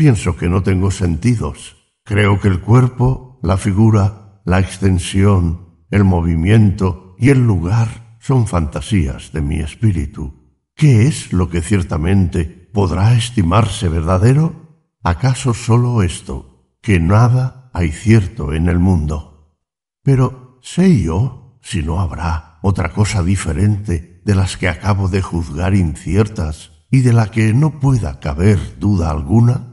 Pienso 0.00 0.34
que 0.34 0.48
no 0.48 0.62
tengo 0.62 0.90
sentidos. 0.90 1.76
Creo 2.04 2.40
que 2.40 2.48
el 2.48 2.62
cuerpo, 2.62 3.38
la 3.42 3.58
figura, 3.58 4.40
la 4.46 4.58
extensión, 4.58 5.84
el 5.90 6.04
movimiento 6.04 7.16
y 7.18 7.28
el 7.28 7.46
lugar 7.46 8.16
son 8.18 8.46
fantasías 8.46 9.30
de 9.32 9.42
mi 9.42 9.60
espíritu. 9.60 10.56
¿Qué 10.74 11.06
es 11.06 11.34
lo 11.34 11.50
que 11.50 11.60
ciertamente 11.60 12.46
podrá 12.72 13.12
estimarse 13.12 13.90
verdadero? 13.90 14.88
¿Acaso 15.02 15.52
sólo 15.52 16.02
esto, 16.02 16.78
que 16.80 16.98
nada 16.98 17.70
hay 17.74 17.92
cierto 17.92 18.54
en 18.54 18.70
el 18.70 18.78
mundo? 18.78 19.58
Pero 20.02 20.60
sé 20.62 21.02
yo 21.02 21.58
si 21.60 21.82
no 21.82 22.00
habrá 22.00 22.58
otra 22.62 22.94
cosa 22.94 23.22
diferente 23.22 24.22
de 24.24 24.34
las 24.34 24.56
que 24.56 24.68
acabo 24.70 25.08
de 25.08 25.20
juzgar 25.20 25.74
inciertas 25.74 26.72
y 26.90 27.00
de 27.02 27.12
la 27.12 27.30
que 27.30 27.52
no 27.52 27.80
pueda 27.80 28.18
caber 28.18 28.78
duda 28.78 29.10
alguna. 29.10 29.69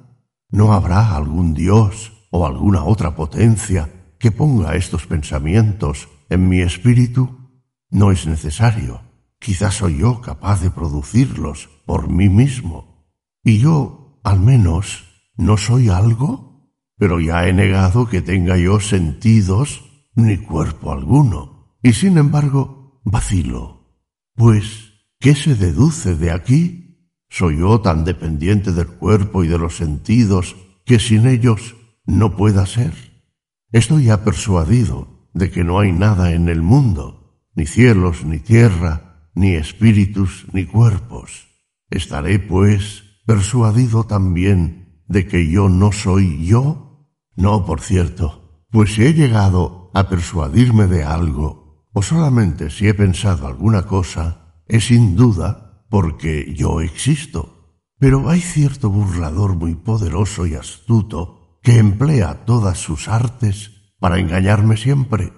¿No 0.50 0.74
habrá 0.74 1.16
algún 1.16 1.54
Dios 1.54 2.14
o 2.32 2.46
alguna 2.46 2.84
otra 2.86 3.16
potencia 3.16 3.90
que 4.18 4.32
ponga 4.32 4.76
estos 4.76 5.06
pensamientos 5.06 6.08
en 6.30 6.48
mi 6.48 6.62
espíritu? 6.62 7.38
No 7.90 8.12
es 8.12 8.28
necesario. 8.28 9.02
Quizás 9.40 9.76
soy 9.76 10.00
yo 10.00 10.22
capaz 10.22 10.62
de 10.62 10.72
producirlos 10.72 11.70
por 11.86 12.10
mí 12.10 12.30
mismo. 12.30 13.12
Y 13.44 13.60
yo, 13.60 14.20
al 14.24 14.40
menos, 14.40 15.06
¿no 15.36 15.58
soy 15.58 15.90
algo? 15.90 16.74
Pero 16.98 17.20
ya 17.20 17.48
he 17.48 17.54
negado 17.54 18.08
que 18.08 18.22
tenga 18.22 18.58
yo 18.58 18.80
sentidos 18.80 19.84
ni 20.16 20.38
cuerpo 20.38 20.92
alguno. 20.92 21.78
Y 21.84 21.94
sin 21.94 22.18
embargo, 22.18 23.02
vacilo. 23.04 24.02
Pues, 24.34 24.94
¿qué 25.20 25.36
se 25.36 25.56
deduce 25.56 26.16
de 26.16 26.32
aquí? 26.32 26.87
¿Soy 27.30 27.60
yo 27.60 27.82
tan 27.82 28.06
dependiente 28.06 28.72
del 28.72 28.88
cuerpo 28.88 29.44
y 29.44 29.48
de 29.48 29.58
los 29.58 29.78
sentidos 29.78 30.56
que 30.86 31.00
sin 31.00 31.28
ellos 31.28 31.76
no 32.06 32.36
pueda 32.36 32.66
ser? 32.66 32.94
Estoy 33.72 34.06
ya 34.06 34.24
persuadido 34.24 35.30
de 35.34 35.52
que 35.52 35.64
no 35.64 35.80
hay 35.80 35.92
nada 35.92 36.32
en 36.32 36.50
el 36.50 36.62
mundo, 36.62 37.44
ni 37.54 37.66
cielos, 37.66 38.24
ni 38.24 38.40
tierra, 38.40 39.30
ni 39.36 39.54
espíritus, 39.56 40.48
ni 40.54 40.66
cuerpos. 40.66 41.48
Estaré, 41.90 42.40
pues, 42.40 43.04
persuadido 43.26 44.06
también 44.06 45.04
de 45.08 45.28
que 45.28 45.50
yo 45.50 45.70
no 45.70 45.92
soy 45.92 46.46
yo? 46.46 47.08
No, 47.36 47.66
por 47.66 47.82
cierto, 47.82 48.66
pues 48.72 48.94
si 48.94 49.04
he 49.04 49.14
llegado 49.14 49.92
a 49.94 50.10
persuadirme 50.10 50.88
de 50.88 51.04
algo, 51.04 51.86
o 51.94 52.02
solamente 52.02 52.70
si 52.70 52.88
he 52.88 52.94
pensado 52.94 53.48
alguna 53.48 53.84
cosa, 53.84 54.62
es 54.68 54.86
sin 54.86 55.16
duda 55.16 55.67
porque 55.90 56.54
yo 56.56 56.82
existo. 56.82 57.82
Pero 58.00 58.30
hay 58.30 58.42
cierto 58.42 58.90
burlador 58.90 59.56
muy 59.56 59.76
poderoso 59.76 60.46
y 60.46 60.56
astuto 60.56 61.60
que 61.64 61.78
emplea 61.78 62.46
todas 62.46 62.78
sus 62.78 63.08
artes 63.08 63.94
para 64.00 64.20
engañarme 64.20 64.78
siempre. 64.78 65.34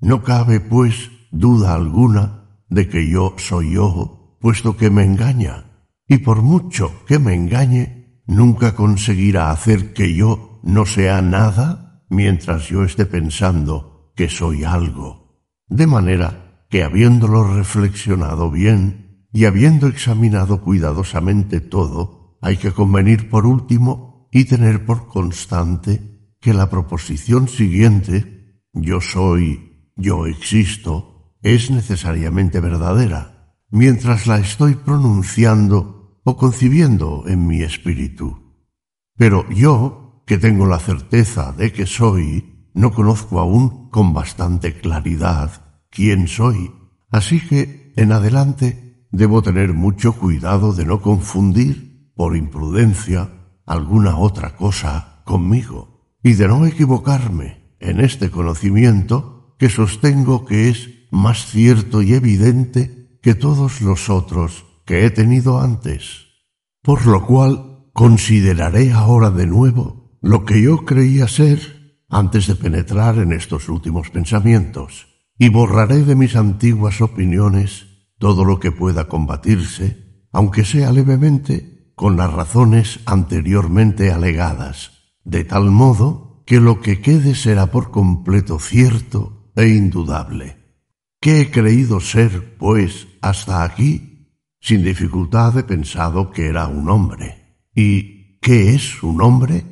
No 0.00 0.22
cabe, 0.22 0.60
pues, 0.60 1.10
duda 1.30 1.74
alguna 1.74 2.62
de 2.68 2.88
que 2.88 3.08
yo 3.08 3.34
soy 3.36 3.74
yo, 3.74 4.36
puesto 4.40 4.76
que 4.76 4.90
me 4.90 5.04
engaña, 5.04 5.86
y 6.06 6.18
por 6.18 6.42
mucho 6.42 7.04
que 7.06 7.18
me 7.18 7.34
engañe, 7.34 8.22
nunca 8.26 8.74
conseguirá 8.74 9.50
hacer 9.50 9.92
que 9.92 10.14
yo 10.14 10.60
no 10.62 10.86
sea 10.86 11.20
nada 11.22 12.04
mientras 12.08 12.68
yo 12.68 12.84
esté 12.84 13.06
pensando 13.06 14.12
que 14.16 14.28
soy 14.28 14.64
algo. 14.64 15.44
De 15.68 15.86
manera 15.86 16.64
que 16.70 16.82
habiéndolo 16.82 17.44
reflexionado 17.44 18.50
bien, 18.50 19.07
y 19.38 19.44
habiendo 19.44 19.86
examinado 19.86 20.62
cuidadosamente 20.62 21.60
todo, 21.60 22.36
hay 22.42 22.56
que 22.56 22.72
convenir 22.72 23.30
por 23.30 23.46
último 23.46 24.28
y 24.32 24.46
tener 24.46 24.84
por 24.84 25.06
constante 25.06 26.34
que 26.40 26.52
la 26.52 26.68
proposición 26.68 27.46
siguiente, 27.46 28.64
yo 28.72 29.00
soy, 29.00 29.92
yo 29.94 30.26
existo, 30.26 31.36
es 31.40 31.70
necesariamente 31.70 32.58
verdadera, 32.58 33.54
mientras 33.70 34.26
la 34.26 34.40
estoy 34.40 34.74
pronunciando 34.74 36.20
o 36.24 36.36
concibiendo 36.36 37.22
en 37.28 37.46
mi 37.46 37.62
espíritu. 37.62 38.56
Pero 39.16 39.48
yo, 39.50 40.24
que 40.26 40.38
tengo 40.38 40.66
la 40.66 40.80
certeza 40.80 41.52
de 41.52 41.72
que 41.72 41.86
soy, 41.86 42.66
no 42.74 42.90
conozco 42.92 43.38
aún 43.38 43.88
con 43.90 44.12
bastante 44.12 44.80
claridad 44.80 45.80
quién 45.90 46.26
soy, 46.26 46.72
así 47.12 47.38
que 47.38 47.92
en 47.94 48.10
adelante 48.10 48.87
debo 49.10 49.42
tener 49.42 49.72
mucho 49.72 50.12
cuidado 50.12 50.72
de 50.72 50.84
no 50.84 51.00
confundir, 51.00 52.12
por 52.14 52.36
imprudencia, 52.36 53.30
alguna 53.64 54.18
otra 54.18 54.56
cosa 54.56 55.22
conmigo, 55.24 56.16
y 56.22 56.34
de 56.34 56.48
no 56.48 56.66
equivocarme 56.66 57.76
en 57.80 58.00
este 58.00 58.30
conocimiento 58.30 59.54
que 59.58 59.68
sostengo 59.68 60.44
que 60.44 60.68
es 60.68 60.90
más 61.10 61.46
cierto 61.46 62.02
y 62.02 62.14
evidente 62.14 63.18
que 63.22 63.34
todos 63.34 63.80
los 63.80 64.10
otros 64.10 64.66
que 64.84 65.04
he 65.04 65.10
tenido 65.10 65.60
antes. 65.60 66.26
Por 66.82 67.06
lo 67.06 67.26
cual 67.26 67.90
consideraré 67.92 68.92
ahora 68.92 69.30
de 69.30 69.46
nuevo 69.46 70.18
lo 70.20 70.44
que 70.44 70.62
yo 70.62 70.84
creía 70.84 71.28
ser 71.28 72.04
antes 72.08 72.46
de 72.46 72.54
penetrar 72.54 73.18
en 73.18 73.32
estos 73.32 73.68
últimos 73.68 74.10
pensamientos, 74.10 75.06
y 75.38 75.50
borraré 75.50 76.04
de 76.04 76.16
mis 76.16 76.36
antiguas 76.36 77.00
opiniones 77.00 77.87
todo 78.18 78.44
lo 78.44 78.60
que 78.60 78.72
pueda 78.72 79.08
combatirse, 79.08 80.26
aunque 80.32 80.64
sea 80.64 80.92
levemente, 80.92 81.92
con 81.94 82.16
las 82.16 82.32
razones 82.32 83.00
anteriormente 83.06 84.12
alegadas, 84.12 85.14
de 85.24 85.44
tal 85.44 85.70
modo 85.70 86.44
que 86.46 86.60
lo 86.60 86.80
que 86.80 87.00
quede 87.00 87.34
será 87.34 87.70
por 87.70 87.90
completo 87.90 88.58
cierto 88.58 89.52
e 89.56 89.68
indudable. 89.68 90.56
¿Qué 91.20 91.40
he 91.40 91.50
creído 91.50 92.00
ser, 92.00 92.56
pues, 92.56 93.08
hasta 93.20 93.64
aquí? 93.64 94.36
Sin 94.60 94.84
dificultad 94.84 95.58
he 95.58 95.64
pensado 95.64 96.30
que 96.30 96.46
era 96.46 96.68
un 96.68 96.88
hombre. 96.88 97.64
¿Y 97.74 98.38
qué 98.40 98.74
es 98.74 99.02
un 99.02 99.20
hombre? 99.20 99.64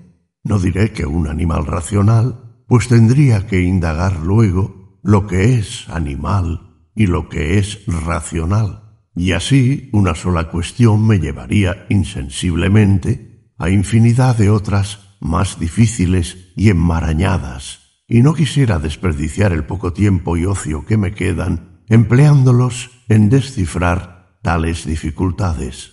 No 0.42 0.58
diré 0.58 0.92
que 0.92 1.06
un 1.06 1.28
animal 1.28 1.66
racional, 1.66 2.62
pues 2.66 2.88
tendría 2.88 3.46
que 3.46 3.60
indagar 3.62 4.20
luego 4.20 4.98
lo 5.02 5.26
que 5.26 5.54
es 5.54 5.88
animal 5.88 6.65
y 6.96 7.06
lo 7.06 7.28
que 7.28 7.58
es 7.58 7.84
racional, 7.86 8.98
y 9.14 9.32
así 9.32 9.90
una 9.92 10.14
sola 10.14 10.48
cuestión 10.50 11.06
me 11.06 11.20
llevaría 11.20 11.86
insensiblemente 11.90 13.52
a 13.58 13.70
infinidad 13.70 14.36
de 14.36 14.50
otras 14.50 15.16
más 15.20 15.60
difíciles 15.60 16.52
y 16.56 16.70
enmarañadas, 16.70 18.02
y 18.08 18.22
no 18.22 18.34
quisiera 18.34 18.78
desperdiciar 18.78 19.52
el 19.52 19.64
poco 19.64 19.92
tiempo 19.92 20.36
y 20.36 20.46
ocio 20.46 20.84
que 20.86 20.96
me 20.96 21.12
quedan 21.12 21.82
empleándolos 21.88 22.90
en 23.08 23.28
descifrar 23.28 24.38
tales 24.42 24.86
dificultades. 24.86 25.92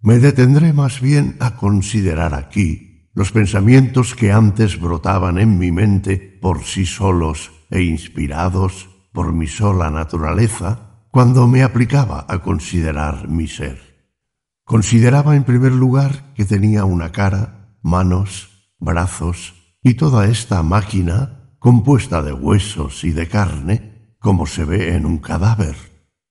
Me 0.00 0.18
detendré 0.18 0.72
más 0.72 1.00
bien 1.00 1.36
a 1.40 1.56
considerar 1.56 2.34
aquí 2.34 3.08
los 3.14 3.32
pensamientos 3.32 4.14
que 4.14 4.32
antes 4.32 4.78
brotaban 4.78 5.38
en 5.38 5.58
mi 5.58 5.72
mente 5.72 6.38
por 6.42 6.64
sí 6.64 6.84
solos 6.84 7.52
e 7.70 7.82
inspirados 7.82 8.90
por 9.14 9.32
mi 9.32 9.46
sola 9.46 9.90
naturaleza 9.90 11.06
cuando 11.12 11.46
me 11.46 11.62
aplicaba 11.62 12.26
a 12.28 12.40
considerar 12.40 13.28
mi 13.28 13.46
ser. 13.46 13.78
Consideraba 14.64 15.36
en 15.36 15.44
primer 15.44 15.70
lugar 15.70 16.34
que 16.34 16.44
tenía 16.44 16.84
una 16.84 17.12
cara, 17.12 17.78
manos, 17.80 18.74
brazos 18.80 19.54
y 19.84 19.94
toda 19.94 20.26
esta 20.26 20.64
máquina 20.64 21.54
compuesta 21.60 22.22
de 22.22 22.32
huesos 22.32 23.04
y 23.04 23.12
de 23.12 23.28
carne, 23.28 24.16
como 24.18 24.46
se 24.46 24.64
ve 24.64 24.96
en 24.96 25.06
un 25.06 25.18
cadáver, 25.18 25.76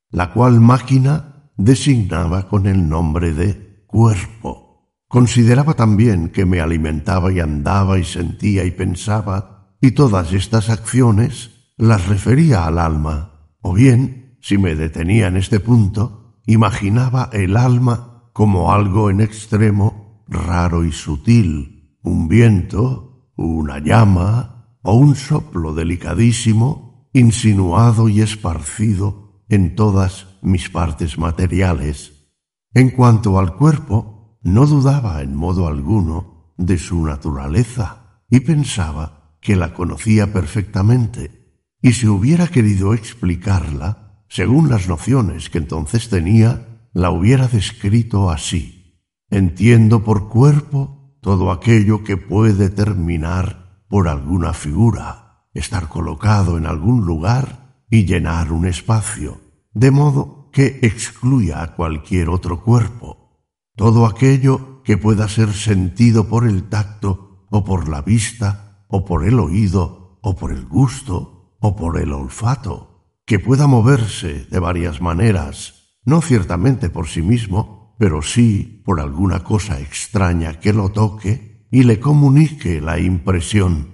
la 0.10 0.34
cual 0.34 0.60
máquina 0.60 1.52
designaba 1.56 2.50
con 2.50 2.68
el 2.68 2.90
nombre 2.90 3.34
de 3.34 3.86
cuerpo. 3.88 4.92
Consideraba 5.08 5.76
también 5.76 6.30
que 6.30 6.46
me 6.46 6.60
alimentaba 6.60 7.32
y 7.32 7.40
andaba 7.40 7.98
y 7.98 8.04
sentía 8.04 8.66
y 8.66 8.72
pensaba, 8.72 9.78
y 9.80 9.92
todas 9.92 10.34
estas 10.34 10.70
acciones 10.70 11.53
las 11.78 12.08
refería 12.08 12.66
al 12.66 12.80
alma, 12.80 13.50
o 13.62 13.74
bien, 13.74 14.38
si 14.42 14.58
me 14.58 14.76
detenía 14.76 15.28
en 15.28 15.38
este 15.38 15.60
punto, 15.60 16.40
imaginaba 16.46 17.30
el 17.34 17.58
alma 17.58 18.30
como 18.34 18.74
algo 18.74 19.10
en 19.10 19.22
extremo 19.22 20.24
raro 20.28 20.84
y 20.84 20.92
sutil, 20.92 21.98
un 22.02 22.28
viento, 22.28 23.32
una 23.36 23.80
llama 23.80 24.78
o 24.82 24.96
un 24.96 25.16
soplo 25.16 25.74
delicadísimo, 25.74 27.10
insinuado 27.14 28.10
y 28.10 28.22
esparcido 28.22 29.44
en 29.50 29.76
todas 29.76 30.28
mis 30.42 30.70
partes 30.70 31.18
materiales. 31.18 32.32
En 32.74 32.90
cuanto 32.90 33.40
al 33.40 33.56
cuerpo, 33.56 34.40
no 34.42 34.66
dudaba 34.66 35.22
en 35.22 35.36
modo 35.36 35.68
alguno 35.68 36.54
de 36.58 36.78
su 36.78 37.06
naturaleza 37.06 38.22
y 38.30 38.42
pensaba 38.42 39.38
que 39.40 39.56
la 39.56 39.74
conocía 39.74 40.34
perfectamente, 40.34 41.43
y 41.84 41.92
si 41.92 42.08
hubiera 42.08 42.48
querido 42.48 42.94
explicarla, 42.94 44.24
según 44.30 44.70
las 44.70 44.88
nociones 44.88 45.50
que 45.50 45.58
entonces 45.58 46.08
tenía, 46.08 46.88
la 46.94 47.12
hubiera 47.12 47.50
descrito 47.50 48.32
así. 48.32 49.02
Entiendo 49.30 50.02
por 50.02 50.30
cuerpo 50.30 51.18
todo 51.22 51.52
aquello 51.52 52.06
que 52.06 52.16
puede 52.16 52.70
terminar 52.70 53.84
por 53.90 54.08
alguna 54.08 54.54
figura, 54.54 55.50
estar 55.54 55.90
colocado 55.90 56.58
en 56.58 56.68
algún 56.68 57.06
lugar 57.06 57.84
y 57.90 58.06
llenar 58.06 58.54
un 58.54 58.66
espacio, 58.66 59.42
de 59.74 59.92
modo 59.92 60.50
que 60.54 60.80
excluya 60.84 61.62
a 61.62 61.76
cualquier 61.76 62.30
otro 62.30 62.64
cuerpo. 62.64 63.42
Todo 63.76 64.06
aquello 64.06 64.82
que 64.84 64.98
pueda 64.98 65.28
ser 65.28 65.52
sentido 65.52 66.30
por 66.30 66.48
el 66.48 66.70
tacto 66.70 67.46
o 67.50 67.66
por 67.66 67.90
la 67.90 68.02
vista 68.02 68.86
o 68.88 69.04
por 69.04 69.26
el 69.28 69.38
oído 69.38 70.20
o 70.22 70.38
por 70.38 70.54
el 70.54 70.66
gusto 70.66 71.33
o 71.66 71.78
por 71.78 71.98
el 71.98 72.12
olfato, 72.12 73.08
que 73.26 73.40
pueda 73.40 73.68
moverse 73.68 74.46
de 74.52 74.60
varias 74.60 75.00
maneras, 75.00 75.96
no 76.04 76.22
ciertamente 76.22 76.90
por 76.90 77.08
sí 77.08 77.22
mismo, 77.22 77.96
pero 77.98 78.22
sí 78.22 78.82
por 78.84 79.00
alguna 79.00 79.46
cosa 79.46 79.80
extraña 79.80 80.60
que 80.60 80.74
lo 80.74 80.90
toque 80.90 81.66
y 81.72 81.84
le 81.84 82.02
comunique 82.02 82.82
la 82.82 83.00
impresión, 83.00 83.94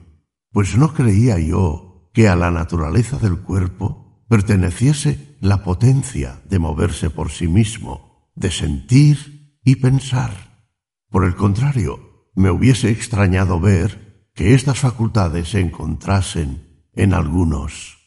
pues 0.52 0.78
no 0.78 0.96
creía 0.96 1.38
yo 1.38 2.10
que 2.12 2.28
a 2.28 2.36
la 2.36 2.50
naturaleza 2.50 3.20
del 3.20 3.38
cuerpo 3.38 4.26
perteneciese 4.28 5.38
la 5.40 5.64
potencia 5.64 6.42
de 6.50 6.58
moverse 6.58 7.12
por 7.12 7.30
sí 7.30 7.48
mismo, 7.48 8.32
de 8.34 8.50
sentir 8.50 9.60
y 9.64 9.76
pensar. 9.76 10.66
Por 11.12 11.24
el 11.24 11.36
contrario, 11.36 12.32
me 12.34 12.50
hubiese 12.50 12.90
extrañado 12.90 13.60
ver 13.60 14.28
que 14.34 14.56
estas 14.56 14.80
facultades 14.80 15.50
se 15.50 15.60
encontrasen 15.60 16.69
en 17.00 17.14
algunos. 17.14 17.98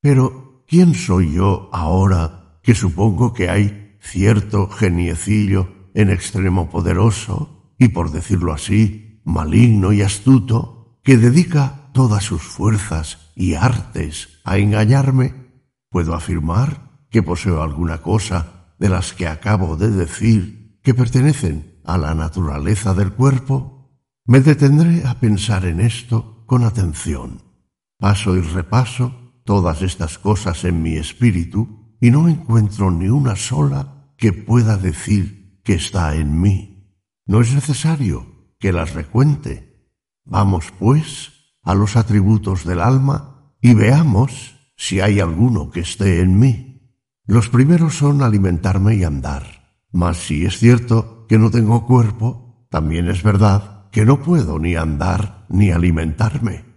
Pero, 0.00 0.64
¿quién 0.68 0.94
soy 0.94 1.32
yo 1.32 1.68
ahora 1.72 2.60
que 2.62 2.74
supongo 2.74 3.32
que 3.32 3.50
hay 3.50 3.96
cierto 4.00 4.68
geniecillo 4.68 5.68
en 5.94 6.10
extremo 6.10 6.70
poderoso 6.70 7.74
y, 7.78 7.88
por 7.88 8.12
decirlo 8.12 8.52
así, 8.52 9.20
maligno 9.24 9.92
y 9.92 10.02
astuto, 10.02 11.00
que 11.02 11.16
dedica 11.16 11.90
todas 11.92 12.22
sus 12.22 12.42
fuerzas 12.42 13.32
y 13.34 13.54
artes 13.54 14.40
a 14.44 14.58
engañarme, 14.58 15.34
puedo 15.90 16.14
afirmar 16.14 17.00
que 17.10 17.22
poseo 17.22 17.62
alguna 17.62 17.98
cosa 17.98 18.74
de 18.78 18.88
las 18.88 19.12
que 19.12 19.26
acabo 19.26 19.76
de 19.76 19.90
decir 19.90 20.78
que 20.82 20.94
pertenecen 20.94 21.80
a 21.84 21.98
la 21.98 22.14
naturaleza 22.14 22.94
del 22.94 23.12
cuerpo, 23.12 23.90
me 24.24 24.40
detendré 24.40 25.04
a 25.04 25.18
pensar 25.18 25.64
en 25.64 25.80
esto 25.80 26.44
con 26.46 26.62
atención. 26.62 27.45
Paso 27.98 28.36
y 28.36 28.40
repaso 28.40 29.32
todas 29.44 29.82
estas 29.82 30.18
cosas 30.18 30.64
en 30.64 30.82
mi 30.82 30.96
espíritu 30.96 31.96
y 32.00 32.10
no 32.10 32.28
encuentro 32.28 32.90
ni 32.90 33.08
una 33.08 33.36
sola 33.36 34.12
que 34.16 34.32
pueda 34.32 34.76
decir 34.76 35.60
que 35.64 35.74
está 35.74 36.14
en 36.16 36.40
mí. 36.40 36.92
No 37.26 37.40
es 37.40 37.54
necesario 37.54 38.54
que 38.58 38.72
las 38.72 38.94
recuente. 38.94 39.90
Vamos, 40.24 40.72
pues, 40.78 41.32
a 41.62 41.74
los 41.74 41.96
atributos 41.96 42.64
del 42.64 42.80
alma 42.80 43.54
y 43.60 43.74
veamos 43.74 44.56
si 44.76 45.00
hay 45.00 45.20
alguno 45.20 45.70
que 45.70 45.80
esté 45.80 46.20
en 46.20 46.38
mí. 46.38 46.94
Los 47.26 47.48
primeros 47.48 47.96
son 47.96 48.22
alimentarme 48.22 48.94
y 48.96 49.04
andar. 49.04 49.80
Mas 49.90 50.18
si 50.18 50.44
es 50.44 50.58
cierto 50.58 51.26
que 51.28 51.38
no 51.38 51.50
tengo 51.50 51.86
cuerpo, 51.86 52.66
también 52.70 53.08
es 53.08 53.22
verdad 53.22 53.88
que 53.90 54.04
no 54.04 54.20
puedo 54.20 54.58
ni 54.58 54.76
andar 54.76 55.46
ni 55.48 55.70
alimentarme. 55.70 56.75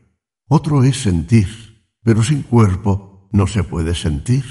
Otro 0.52 0.84
es 0.84 1.04
sentir, 1.04 1.86
pero 2.02 2.24
sin 2.24 2.42
cuerpo 2.42 3.30
no 3.32 3.46
se 3.46 3.64
puede 3.64 3.94
sentir. 3.94 4.44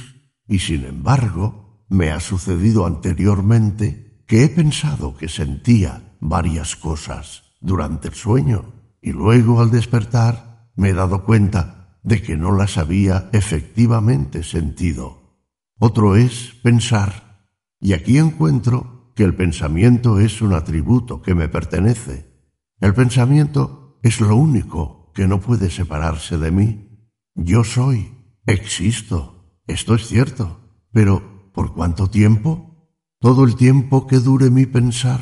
Y 0.47 0.61
sin 0.61 0.85
embargo, 0.85 1.85
me 1.89 2.13
ha 2.13 2.21
sucedido 2.21 2.87
anteriormente 2.87 4.23
que 4.29 4.45
he 4.45 4.49
pensado 4.49 5.17
que 5.17 5.29
sentía 5.29 6.17
varias 6.21 6.77
cosas 6.77 7.43
durante 7.61 8.07
el 8.07 8.15
sueño 8.15 8.75
y 9.03 9.11
luego 9.11 9.61
al 9.61 9.73
despertar 9.73 10.71
me 10.77 10.91
he 10.91 10.95
dado 10.95 11.25
cuenta 11.25 11.99
de 12.05 12.23
que 12.23 12.37
no 12.37 12.53
las 12.53 12.79
había 12.79 13.29
efectivamente 13.33 14.45
sentido. 14.45 15.43
Otro 15.81 16.15
es 16.15 16.55
pensar, 16.63 17.49
y 17.81 17.93
aquí 17.93 18.19
encuentro 18.19 19.13
que 19.17 19.25
el 19.25 19.35
pensamiento 19.35 20.21
es 20.21 20.43
un 20.43 20.53
atributo 20.53 21.23
que 21.23 21.35
me 21.35 21.49
pertenece. 21.49 22.53
El 22.81 22.95
pensamiento 22.95 23.99
es 24.05 24.21
lo 24.21 24.37
único 24.37 24.98
que 25.19 25.27
no 25.27 25.41
puede 25.41 25.69
separarse 25.69 26.39
de 26.39 26.53
mí. 26.53 27.11
Yo 27.35 27.65
soy, 27.65 28.15
existo. 28.47 29.59
Esto 29.67 29.97
es 29.97 30.07
cierto, 30.07 30.61
pero 30.93 31.51
¿por 31.53 31.75
cuánto 31.75 32.09
tiempo? 32.09 32.95
Todo 33.19 33.43
el 33.43 33.57
tiempo 33.57 34.07
que 34.07 34.21
dure 34.21 34.49
mi 34.49 34.65
pensar. 34.65 35.21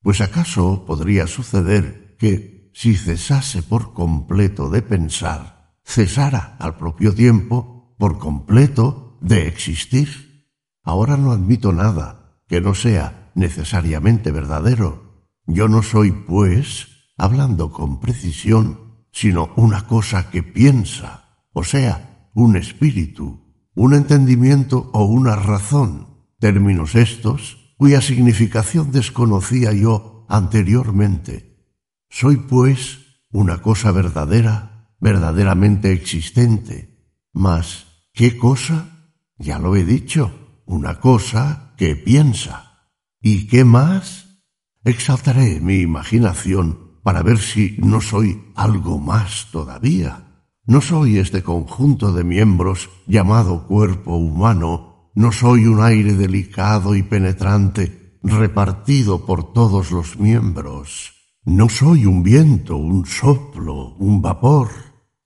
Pues 0.00 0.22
acaso 0.22 0.86
podría 0.86 1.26
suceder 1.26 2.16
que, 2.18 2.70
si 2.72 2.94
cesase 2.94 3.62
por 3.62 3.92
completo 3.92 4.70
de 4.70 4.80
pensar, 4.80 5.74
cesara 5.84 6.56
al 6.58 6.78
propio 6.78 7.14
tiempo, 7.14 7.94
por 7.98 8.16
completo, 8.16 9.18
de 9.20 9.48
existir. 9.48 10.48
Ahora 10.82 11.18
no 11.18 11.32
admito 11.32 11.74
nada 11.74 12.40
que 12.48 12.62
no 12.62 12.74
sea 12.74 13.32
necesariamente 13.34 14.30
verdadero. 14.30 15.28
Yo 15.44 15.68
no 15.68 15.82
soy, 15.82 16.12
pues, 16.12 16.88
hablando 17.18 17.70
con 17.70 18.00
precisión, 18.00 18.85
sino 19.16 19.48
una 19.56 19.86
cosa 19.86 20.30
que 20.30 20.42
piensa, 20.42 21.40
o 21.52 21.64
sea, 21.64 22.28
un 22.34 22.56
espíritu 22.56 23.46
un 23.76 23.92
entendimiento 23.92 24.90
o 24.94 25.04
una 25.04 25.36
razón, 25.36 26.08
términos 26.40 26.94
estos 26.94 27.74
cuya 27.76 28.00
significación 28.00 28.90
desconocía 28.90 29.72
yo 29.74 30.24
anteriormente. 30.30 31.60
Soy, 32.08 32.36
pues, 32.36 33.20
una 33.30 33.60
cosa 33.60 33.92
verdadera, 33.92 34.96
verdaderamente 34.98 35.92
existente. 35.92 37.20
Mas, 37.34 38.08
¿qué 38.14 38.38
cosa? 38.38 39.12
Ya 39.36 39.58
lo 39.58 39.76
he 39.76 39.84
dicho, 39.84 40.62
una 40.64 40.98
cosa 40.98 41.74
que 41.76 41.96
piensa. 41.96 42.90
¿Y 43.20 43.46
qué 43.46 43.66
más? 43.66 44.40
Exaltaré 44.84 45.60
mi 45.60 45.80
imaginación 45.80 46.85
para 47.06 47.22
ver 47.22 47.38
si 47.38 47.76
no 47.78 48.00
soy 48.00 48.42
algo 48.56 48.98
más 48.98 49.46
todavía. 49.52 50.42
No 50.64 50.80
soy 50.80 51.18
este 51.18 51.44
conjunto 51.44 52.12
de 52.12 52.24
miembros 52.24 52.90
llamado 53.06 53.68
cuerpo 53.68 54.16
humano, 54.16 55.12
no 55.14 55.30
soy 55.30 55.66
un 55.66 55.84
aire 55.84 56.14
delicado 56.14 56.96
y 56.96 57.04
penetrante 57.04 58.18
repartido 58.24 59.24
por 59.24 59.52
todos 59.52 59.92
los 59.92 60.18
miembros. 60.18 61.12
No 61.44 61.68
soy 61.68 62.06
un 62.06 62.24
viento, 62.24 62.76
un 62.76 63.06
soplo, 63.06 63.94
un 63.98 64.20
vapor. 64.20 64.70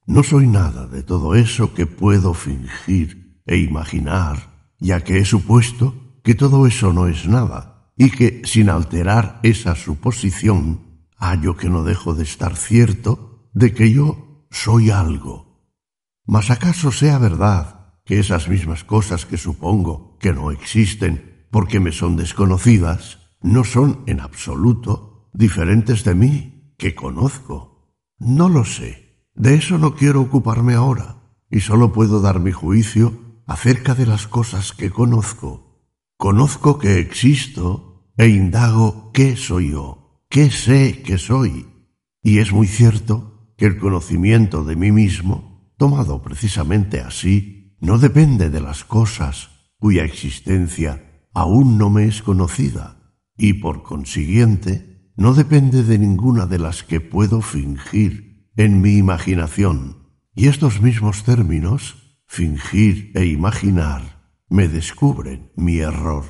No 0.04 0.22
soy 0.22 0.48
nada 0.48 0.86
de 0.86 1.02
todo 1.02 1.34
eso 1.34 1.72
que 1.72 1.86
puedo 1.86 2.34
fingir 2.34 3.40
e 3.46 3.56
imaginar, 3.56 4.68
ya 4.80 5.02
que 5.02 5.16
he 5.16 5.24
supuesto 5.24 5.94
que 6.22 6.34
todo 6.34 6.66
eso 6.66 6.92
no 6.92 7.06
es 7.06 7.26
nada, 7.26 7.90
y 7.96 8.10
que 8.10 8.42
sin 8.44 8.68
alterar 8.68 9.40
esa 9.42 9.74
suposición, 9.74 10.89
hallo 11.20 11.56
que 11.56 11.68
no 11.68 11.84
dejo 11.84 12.14
de 12.14 12.24
estar 12.24 12.56
cierto 12.56 13.50
de 13.52 13.72
que 13.74 13.92
yo 13.92 14.46
soy 14.50 14.90
algo. 14.90 15.68
Mas 16.26 16.50
acaso 16.50 16.90
sea 16.90 17.18
verdad 17.18 17.98
que 18.04 18.18
esas 18.18 18.48
mismas 18.48 18.82
cosas 18.82 19.26
que 19.26 19.36
supongo 19.36 20.16
que 20.18 20.32
no 20.32 20.50
existen 20.50 21.46
porque 21.50 21.78
me 21.78 21.92
son 21.92 22.16
desconocidas, 22.16 23.18
no 23.42 23.64
son 23.64 24.02
en 24.06 24.20
absoluto 24.20 25.30
diferentes 25.32 26.04
de 26.04 26.14
mí, 26.14 26.74
que 26.78 26.94
conozco. 26.94 27.94
No 28.18 28.48
lo 28.48 28.64
sé. 28.64 29.28
De 29.34 29.54
eso 29.54 29.78
no 29.78 29.94
quiero 29.94 30.20
ocuparme 30.20 30.74
ahora, 30.74 31.34
y 31.50 31.60
solo 31.60 31.92
puedo 31.92 32.20
dar 32.20 32.40
mi 32.40 32.52
juicio 32.52 33.42
acerca 33.46 33.94
de 33.94 34.06
las 34.06 34.26
cosas 34.26 34.72
que 34.72 34.90
conozco. 34.90 35.86
Conozco 36.16 36.78
que 36.78 36.98
existo 36.98 38.12
e 38.16 38.28
indago 38.28 39.10
qué 39.12 39.36
soy 39.36 39.70
yo, 39.70 39.99
qué 40.30 40.48
sé 40.50 41.02
que 41.02 41.18
soy. 41.18 41.66
Y 42.22 42.38
es 42.38 42.52
muy 42.52 42.68
cierto 42.68 43.52
que 43.58 43.66
el 43.66 43.78
conocimiento 43.78 44.64
de 44.64 44.76
mí 44.76 44.92
mismo, 44.92 45.74
tomado 45.76 46.22
precisamente 46.22 47.00
así, 47.00 47.76
no 47.80 47.98
depende 47.98 48.48
de 48.48 48.60
las 48.60 48.84
cosas 48.84 49.50
cuya 49.78 50.04
existencia 50.04 51.26
aún 51.34 51.78
no 51.78 51.90
me 51.90 52.06
es 52.06 52.22
conocida, 52.22 53.14
y 53.36 53.54
por 53.54 53.82
consiguiente 53.82 55.10
no 55.16 55.34
depende 55.34 55.82
de 55.82 55.98
ninguna 55.98 56.46
de 56.46 56.58
las 56.58 56.84
que 56.84 57.00
puedo 57.00 57.40
fingir 57.42 58.50
en 58.56 58.80
mi 58.80 58.96
imaginación. 58.96 60.10
Y 60.34 60.46
estos 60.46 60.80
mismos 60.80 61.24
términos, 61.24 62.22
fingir 62.26 63.10
e 63.14 63.26
imaginar, 63.26 64.32
me 64.48 64.68
descubren 64.68 65.50
mi 65.56 65.78
error, 65.78 66.24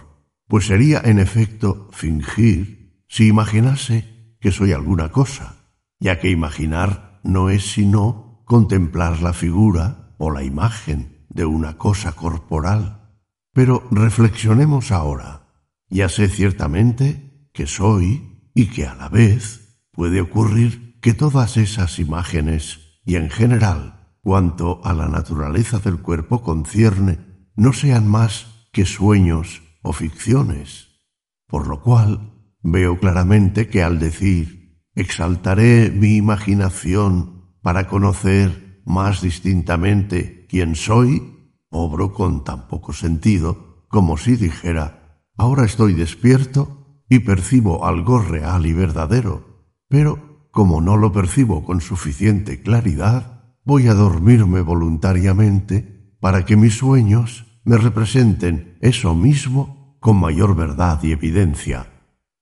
pues 0.46 0.66
sería 0.66 1.03
en 1.05 1.18
efecto 1.18 1.90
fingir 1.92 2.80
si 3.11 3.26
imaginase 3.26 4.36
que 4.40 4.52
soy 4.52 4.72
alguna 4.72 5.11
cosa, 5.11 5.56
ya 5.98 6.20
que 6.20 6.30
imaginar 6.30 7.20
no 7.24 7.50
es 7.50 7.72
sino 7.72 8.44
contemplar 8.46 9.20
la 9.20 9.32
figura 9.32 10.14
o 10.16 10.30
la 10.30 10.44
imagen 10.44 11.26
de 11.28 11.44
una 11.44 11.76
cosa 11.76 12.12
corporal. 12.12 13.11
Pero 13.52 13.82
reflexionemos 13.90 14.92
ahora. 14.92 15.48
Ya 15.88 16.08
sé 16.08 16.28
ciertamente 16.28 17.50
que 17.52 17.66
soy 17.66 18.48
y 18.54 18.66
que 18.66 18.86
a 18.86 18.94
la 18.94 19.08
vez 19.08 19.82
puede 19.90 20.20
ocurrir 20.20 21.00
que 21.00 21.12
todas 21.12 21.56
esas 21.56 21.98
imágenes 21.98 23.00
y 23.04 23.16
en 23.16 23.28
general 23.28 24.14
cuanto 24.22 24.80
a 24.84 24.94
la 24.94 25.08
naturaleza 25.08 25.80
del 25.80 26.00
cuerpo 26.00 26.42
concierne 26.42 27.18
no 27.56 27.72
sean 27.72 28.06
más 28.06 28.68
que 28.70 28.86
sueños 28.86 29.62
o 29.82 29.92
ficciones, 29.92 31.00
por 31.48 31.66
lo 31.66 31.82
cual 31.82 32.39
veo 32.62 32.98
claramente 32.98 33.68
que 33.68 33.82
al 33.82 33.98
decir 33.98 34.84
exaltaré 34.94 35.90
mi 35.90 36.16
imaginación 36.16 37.54
para 37.62 37.86
conocer 37.86 38.82
más 38.84 39.20
distintamente 39.20 40.46
quién 40.48 40.74
soy, 40.74 41.36
Obro 41.72 42.12
con 42.12 42.42
tan 42.42 42.66
poco 42.66 42.92
sentido 42.92 43.86
como 43.88 44.16
si 44.16 44.36
dijera, 44.36 45.22
ahora 45.36 45.64
estoy 45.64 45.94
despierto 45.94 47.04
y 47.08 47.20
percibo 47.20 47.86
algo 47.86 48.20
real 48.20 48.66
y 48.66 48.72
verdadero, 48.72 49.66
pero 49.88 50.48
como 50.50 50.80
no 50.80 50.96
lo 50.96 51.12
percibo 51.12 51.64
con 51.64 51.80
suficiente 51.80 52.62
claridad, 52.62 53.54
voy 53.64 53.86
a 53.86 53.94
dormirme 53.94 54.62
voluntariamente 54.62 56.16
para 56.20 56.44
que 56.44 56.56
mis 56.56 56.78
sueños 56.78 57.46
me 57.64 57.76
representen 57.76 58.78
eso 58.80 59.14
mismo 59.14 59.96
con 60.00 60.18
mayor 60.18 60.56
verdad 60.56 60.98
y 61.02 61.12
evidencia. 61.12 61.99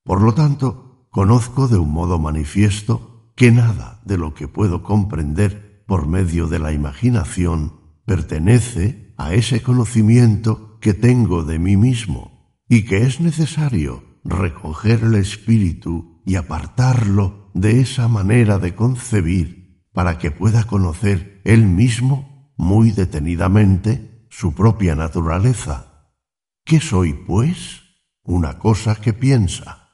Por 0.08 0.22
lo 0.22 0.32
tanto, 0.32 1.06
conozco 1.10 1.68
de 1.68 1.76
un 1.76 1.92
modo 1.92 2.18
manifiesto 2.18 3.30
que 3.36 3.52
nada 3.52 4.00
de 4.06 4.16
lo 4.16 4.32
que 4.32 4.48
puedo 4.48 4.82
comprender 4.82 5.84
por 5.86 6.08
medio 6.08 6.46
de 6.46 6.58
la 6.58 6.72
imaginación 6.72 7.74
pertenece 8.06 9.12
a 9.18 9.34
ese 9.34 9.62
conocimiento 9.62 10.78
que 10.80 10.94
tengo 10.94 11.44
de 11.44 11.58
mí 11.58 11.76
mismo 11.76 12.56
y 12.70 12.86
que 12.86 13.02
es 13.02 13.20
necesario 13.20 14.02
recoger 14.24 15.04
el 15.04 15.14
espíritu 15.16 16.22
y 16.24 16.36
apartarlo 16.36 17.50
de 17.52 17.82
esa 17.82 18.08
manera 18.08 18.58
de 18.58 18.74
concebir 18.74 19.84
para 19.92 20.16
que 20.16 20.30
pueda 20.30 20.64
conocer 20.64 21.42
él 21.44 21.66
mismo 21.66 22.54
muy 22.56 22.92
detenidamente 22.92 24.26
su 24.30 24.54
propia 24.54 24.94
naturaleza. 24.94 26.14
¿Qué 26.64 26.80
soy, 26.80 27.12
pues? 27.12 27.82
Una 28.22 28.58
cosa 28.58 28.94
que 28.94 29.12
piensa. 29.12 29.87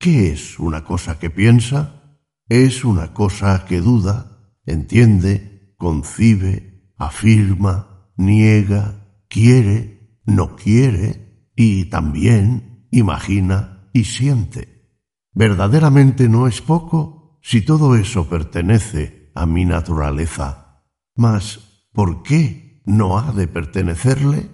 ¿Qué 0.00 0.32
es 0.32 0.58
una 0.58 0.82
cosa 0.82 1.18
que 1.18 1.28
piensa? 1.28 2.16
Es 2.48 2.86
una 2.86 3.12
cosa 3.12 3.66
que 3.66 3.82
duda, 3.82 4.54
entiende, 4.64 5.74
concibe, 5.76 6.94
afirma, 6.96 8.10
niega, 8.16 8.94
quiere, 9.28 10.18
no 10.24 10.56
quiere 10.56 11.50
y 11.54 11.84
también 11.90 12.88
imagina 12.90 13.90
y 13.92 14.04
siente. 14.04 14.88
Verdaderamente 15.34 16.30
no 16.30 16.46
es 16.46 16.62
poco 16.62 17.38
si 17.42 17.60
todo 17.60 17.94
eso 17.94 18.26
pertenece 18.26 19.30
a 19.34 19.44
mi 19.44 19.66
naturaleza. 19.66 20.82
Mas, 21.14 21.90
¿por 21.92 22.22
qué 22.22 22.80
no 22.86 23.18
ha 23.18 23.32
de 23.32 23.46
pertenecerle? 23.48 24.48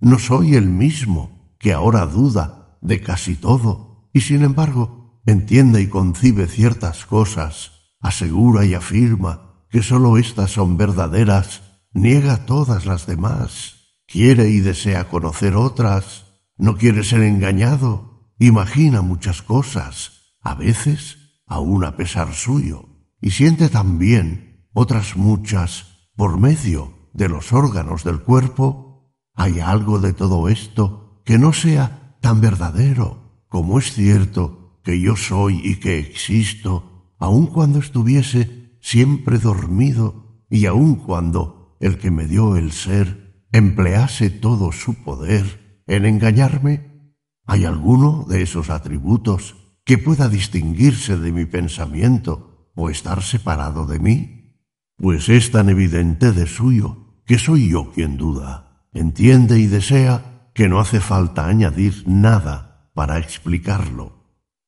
No 0.00 0.18
soy 0.18 0.54
el 0.54 0.68
mismo 0.68 1.56
que 1.58 1.72
ahora 1.72 2.04
duda 2.04 2.76
de 2.82 3.00
casi 3.00 3.36
todo 3.36 3.91
y 4.12 4.20
sin 4.20 4.42
embargo 4.42 5.22
entiende 5.26 5.80
y 5.80 5.88
concibe 5.88 6.46
ciertas 6.46 7.06
cosas, 7.06 7.72
asegura 8.00 8.64
y 8.64 8.74
afirma 8.74 9.66
que 9.70 9.82
sólo 9.82 10.18
éstas 10.18 10.50
son 10.50 10.76
verdaderas 10.76 11.62
niega 11.92 12.46
todas 12.46 12.86
las 12.86 13.06
demás, 13.06 13.98
quiere 14.06 14.48
y 14.48 14.60
desea 14.60 15.08
conocer 15.08 15.56
otras, 15.56 16.24
no 16.56 16.76
quiere 16.76 17.04
ser 17.04 17.22
engañado, 17.22 18.32
imagina 18.38 19.02
muchas 19.02 19.42
cosas, 19.42 20.36
a 20.40 20.54
veces 20.54 21.18
aun 21.46 21.84
a 21.84 21.96
pesar 21.96 22.32
suyo, 22.32 22.88
y 23.20 23.30
siente 23.30 23.68
también 23.68 24.66
otras 24.72 25.16
muchas 25.16 26.08
por 26.16 26.38
medio 26.38 27.10
de 27.12 27.28
los 27.28 27.52
órganos 27.52 28.04
del 28.04 28.20
cuerpo. 28.20 29.12
¿Hay 29.34 29.60
algo 29.60 29.98
de 29.98 30.12
todo 30.12 30.48
esto 30.48 31.22
que 31.24 31.38
no 31.38 31.52
sea 31.52 32.16
tan 32.20 32.40
verdadero 32.40 33.21
como 33.52 33.78
es 33.78 33.92
cierto 33.92 34.80
que 34.82 34.98
yo 34.98 35.14
soy 35.14 35.60
y 35.62 35.76
que 35.76 35.98
existo, 35.98 37.12
aun 37.18 37.46
cuando 37.46 37.80
estuviese 37.80 38.78
siempre 38.80 39.38
dormido 39.38 40.46
y 40.48 40.64
aun 40.64 40.94
cuando 40.94 41.76
el 41.78 41.98
que 41.98 42.10
me 42.10 42.26
dio 42.26 42.56
el 42.56 42.72
ser 42.72 43.44
emplease 43.52 44.30
todo 44.30 44.72
su 44.72 44.94
poder 44.94 45.82
en 45.86 46.06
engañarme? 46.06 47.12
¿Hay 47.44 47.66
alguno 47.66 48.24
de 48.26 48.40
esos 48.40 48.70
atributos 48.70 49.54
que 49.84 49.98
pueda 49.98 50.30
distinguirse 50.30 51.18
de 51.18 51.30
mi 51.30 51.44
pensamiento 51.44 52.70
o 52.74 52.88
estar 52.88 53.22
separado 53.22 53.84
de 53.84 53.98
mí? 53.98 54.56
Pues 54.96 55.28
es 55.28 55.50
tan 55.50 55.68
evidente 55.68 56.32
de 56.32 56.46
suyo 56.46 57.20
que 57.26 57.38
soy 57.38 57.68
yo 57.68 57.92
quien 57.92 58.16
duda, 58.16 58.88
entiende 58.94 59.58
y 59.58 59.66
desea 59.66 60.48
que 60.54 60.70
no 60.70 60.80
hace 60.80 61.00
falta 61.00 61.46
añadir 61.46 62.04
nada 62.06 62.71
para 62.94 63.18
explicarlo. 63.18 64.22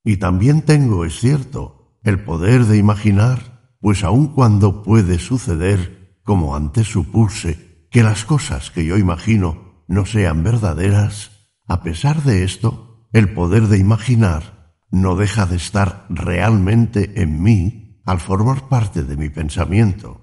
Y 0.05 0.19
también 0.19 0.63
tengo, 0.63 1.05
es 1.05 1.19
cierto, 1.19 1.99
el 2.03 2.23
poder 2.23 2.67
de 2.67 2.77
imaginar, 2.77 3.73
pues 3.81 4.05
aun 4.05 4.29
cuando 4.29 4.83
puede 4.83 5.19
suceder 5.19 6.19
como 6.23 6.57
antes 6.57 6.89
supuse 6.89 7.87
que 7.91 8.03
las 8.03 8.25
cosas 8.25 8.71
que 8.71 8.85
yo 8.85 8.99
imagino 8.99 9.85
no 9.89 10.07
sean 10.07 10.43
verdaderas, 10.43 11.31
a 11.67 11.83
pesar 11.83 12.23
de 12.23 12.45
esto, 12.45 13.09
el 13.13 13.33
poder 13.33 13.69
de 13.69 13.79
imaginar 13.79 14.75
no 14.91 15.17
deja 15.17 15.47
de 15.47 15.57
estar 15.57 16.07
realmente 16.09 17.23
en 17.23 17.43
mí 17.43 18.01
al 18.05 18.21
formar 18.21 18.69
parte 18.69 19.03
de 19.03 19.17
mi 19.17 19.29
pensamiento. 19.29 20.21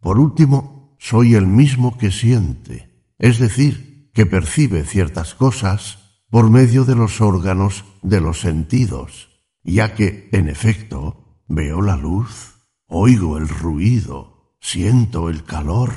Por 0.00 0.18
último, 0.18 0.96
soy 0.98 1.34
el 1.34 1.46
mismo 1.46 1.98
que 1.98 2.10
siente, 2.10 3.12
es 3.18 3.38
decir, 3.38 4.10
que 4.12 4.26
percibe 4.26 4.84
ciertas 4.84 5.34
cosas 5.34 6.01
por 6.32 6.48
medio 6.48 6.86
de 6.86 6.94
los 6.94 7.20
órganos 7.20 7.84
de 8.00 8.22
los 8.22 8.40
sentidos, 8.40 9.28
ya 9.62 9.94
que, 9.94 10.30
en 10.32 10.48
efecto, 10.48 11.42
veo 11.46 11.82
la 11.82 11.98
luz, 11.98 12.54
oigo 12.86 13.36
el 13.36 13.46
ruido, 13.46 14.56
siento 14.58 15.28
el 15.28 15.44
calor, 15.44 15.92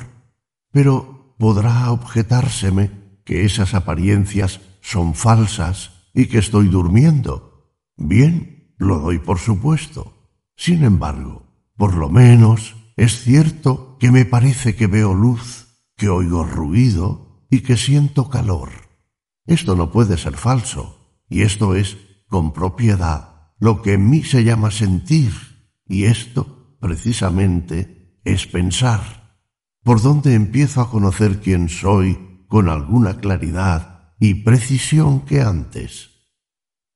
pero 0.70 1.34
podrá 1.38 1.90
objetárseme 1.90 2.90
que 3.24 3.46
esas 3.46 3.72
apariencias 3.72 4.60
son 4.82 5.14
falsas 5.14 6.10
y 6.12 6.26
que 6.26 6.36
estoy 6.36 6.68
durmiendo. 6.68 7.72
Bien, 7.96 8.74
lo 8.76 8.98
doy 8.98 9.18
por 9.18 9.38
supuesto. 9.38 10.12
Sin 10.54 10.84
embargo, 10.84 11.46
por 11.78 11.94
lo 11.94 12.10
menos 12.10 12.76
es 12.98 13.22
cierto 13.22 13.96
que 13.98 14.12
me 14.12 14.26
parece 14.26 14.76
que 14.76 14.86
veo 14.86 15.14
luz, 15.14 15.80
que 15.96 16.10
oigo 16.10 16.44
ruido 16.44 17.46
y 17.48 17.60
que 17.60 17.78
siento 17.78 18.28
calor. 18.28 18.85
Esto 19.46 19.76
no 19.76 19.90
puede 19.90 20.18
ser 20.18 20.36
falso, 20.36 21.22
y 21.28 21.42
esto 21.42 21.74
es, 21.74 21.96
con 22.28 22.52
propiedad, 22.52 23.52
lo 23.58 23.80
que 23.80 23.94
en 23.94 24.10
mí 24.10 24.24
se 24.24 24.42
llama 24.42 24.70
sentir, 24.70 25.32
y 25.86 26.04
esto, 26.04 26.76
precisamente, 26.80 28.20
es 28.24 28.46
pensar. 28.46 29.38
¿Por 29.84 30.02
dónde 30.02 30.34
empiezo 30.34 30.80
a 30.80 30.90
conocer 30.90 31.40
quién 31.40 31.68
soy 31.68 32.44
con 32.48 32.68
alguna 32.68 33.18
claridad 33.18 34.14
y 34.18 34.34
precisión 34.34 35.20
que 35.20 35.40
antes? 35.40 36.10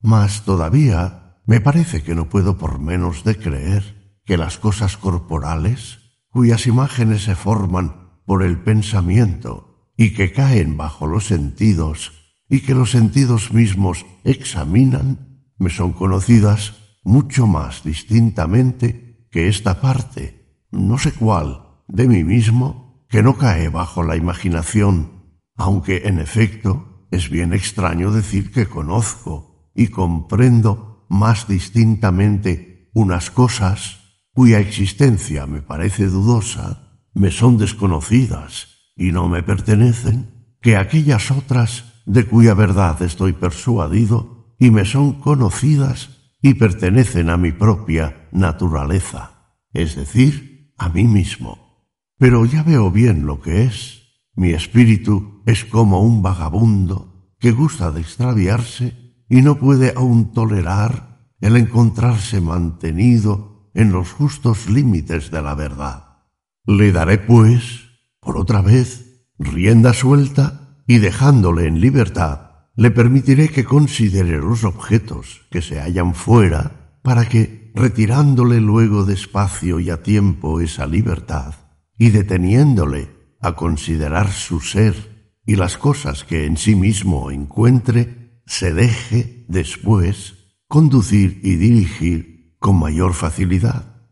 Mas 0.01 0.43
todavía 0.43 1.41
me 1.45 1.61
parece 1.61 2.03
que 2.03 2.15
no 2.15 2.27
puedo 2.27 2.57
por 2.57 2.79
menos 2.79 3.23
de 3.23 3.37
creer 3.37 4.19
que 4.25 4.35
las 4.35 4.57
cosas 4.57 4.97
corporales, 4.97 5.99
cuyas 6.29 6.67
imágenes 6.67 7.23
se 7.23 7.35
forman 7.35 8.19
por 8.25 8.43
el 8.43 8.59
pensamiento 8.59 9.91
y 9.95 10.13
que 10.13 10.33
caen 10.33 10.75
bajo 10.75 11.07
los 11.07 11.27
sentidos 11.27 12.20
y 12.51 12.59
que 12.59 12.75
los 12.75 12.91
sentidos 12.91 13.51
mismos 13.51 14.05
examinan, 14.23 15.41
me 15.57 15.71
son 15.71 15.93
conocidas 15.93 16.75
mucho 17.03 17.47
más 17.47 17.83
distintamente 17.83 19.27
que 19.31 19.47
esta 19.47 19.81
parte 19.81 20.41
no 20.71 20.97
sé 20.97 21.11
cuál, 21.11 21.63
de 21.87 22.07
mí 22.07 22.23
mismo, 22.23 23.05
que 23.09 23.21
no 23.21 23.37
cae 23.37 23.67
bajo 23.67 24.03
la 24.03 24.15
imaginación, 24.15 25.35
aunque 25.57 26.03
en 26.05 26.19
efecto 26.19 27.07
es 27.11 27.29
bien 27.29 27.53
extraño 27.53 28.11
decir 28.11 28.51
que 28.51 28.67
conozco 28.67 29.69
y 29.75 29.87
comprendo 29.87 31.05
más 31.09 31.47
distintamente 31.47 32.89
unas 32.93 33.31
cosas 33.31 33.99
cuya 34.33 34.59
existencia 34.59 35.45
me 35.45 35.61
parece 35.61 36.07
dudosa, 36.07 37.01
me 37.13 37.31
son 37.31 37.57
desconocidas 37.57 38.67
y 38.95 39.11
no 39.11 39.27
me 39.27 39.43
pertenecen, 39.43 40.55
que 40.61 40.77
aquellas 40.77 41.31
otras 41.31 41.90
de 42.05 42.25
cuya 42.25 42.53
verdad 42.53 43.01
estoy 43.01 43.33
persuadido 43.33 44.55
y 44.59 44.71
me 44.71 44.85
son 44.85 45.13
conocidas 45.13 46.09
y 46.41 46.55
pertenecen 46.55 47.29
a 47.29 47.37
mi 47.37 47.51
propia 47.51 48.27
naturaleza, 48.31 49.55
es 49.73 49.95
decir, 49.95 50.73
a 50.77 50.89
mí 50.89 51.05
mismo. 51.05 51.87
Pero 52.17 52.45
ya 52.45 52.63
veo 52.63 52.91
bien 52.91 53.25
lo 53.25 53.41
que 53.41 53.63
es. 53.63 54.01
Mi 54.35 54.51
espíritu 54.51 55.41
es 55.45 55.65
como 55.65 56.01
un 56.01 56.21
vagabundo 56.21 57.33
que 57.39 57.51
gusta 57.51 57.91
de 57.91 58.01
extraviarse 58.01 59.23
y 59.29 59.41
no 59.41 59.57
puede 59.57 59.93
aún 59.95 60.31
tolerar 60.33 61.27
el 61.39 61.57
encontrarse 61.57 62.39
mantenido 62.39 63.71
en 63.73 63.91
los 63.91 64.11
justos 64.11 64.69
límites 64.69 65.31
de 65.31 65.41
la 65.41 65.55
verdad. 65.55 66.25
Le 66.65 66.91
daré, 66.91 67.17
pues, 67.17 67.89
por 68.19 68.37
otra 68.37 68.61
vez, 68.61 69.27
rienda 69.39 69.93
suelta 69.93 70.60
y 70.87 70.97
dejándole 70.97 71.67
en 71.67 71.79
libertad, 71.79 72.51
le 72.75 72.91
permitiré 72.91 73.49
que 73.49 73.65
considere 73.65 74.37
los 74.37 74.63
objetos 74.63 75.41
que 75.51 75.61
se 75.61 75.79
hallan 75.79 76.15
fuera 76.15 76.97
para 77.01 77.27
que, 77.27 77.71
retirándole 77.75 78.59
luego 78.59 79.05
despacio 79.05 79.79
y 79.79 79.89
a 79.89 80.03
tiempo 80.03 80.61
esa 80.61 80.87
libertad, 80.87 81.55
y 81.97 82.09
deteniéndole 82.09 83.09
a 83.39 83.55
considerar 83.55 84.31
su 84.31 84.59
ser 84.59 85.35
y 85.45 85.55
las 85.55 85.77
cosas 85.77 86.23
que 86.23 86.45
en 86.45 86.57
sí 86.57 86.75
mismo 86.75 87.31
encuentre, 87.31 88.41
se 88.45 88.73
deje 88.73 89.45
después 89.47 90.35
conducir 90.67 91.39
y 91.43 91.55
dirigir 91.55 92.55
con 92.59 92.79
mayor 92.79 93.13
facilidad. 93.13 94.09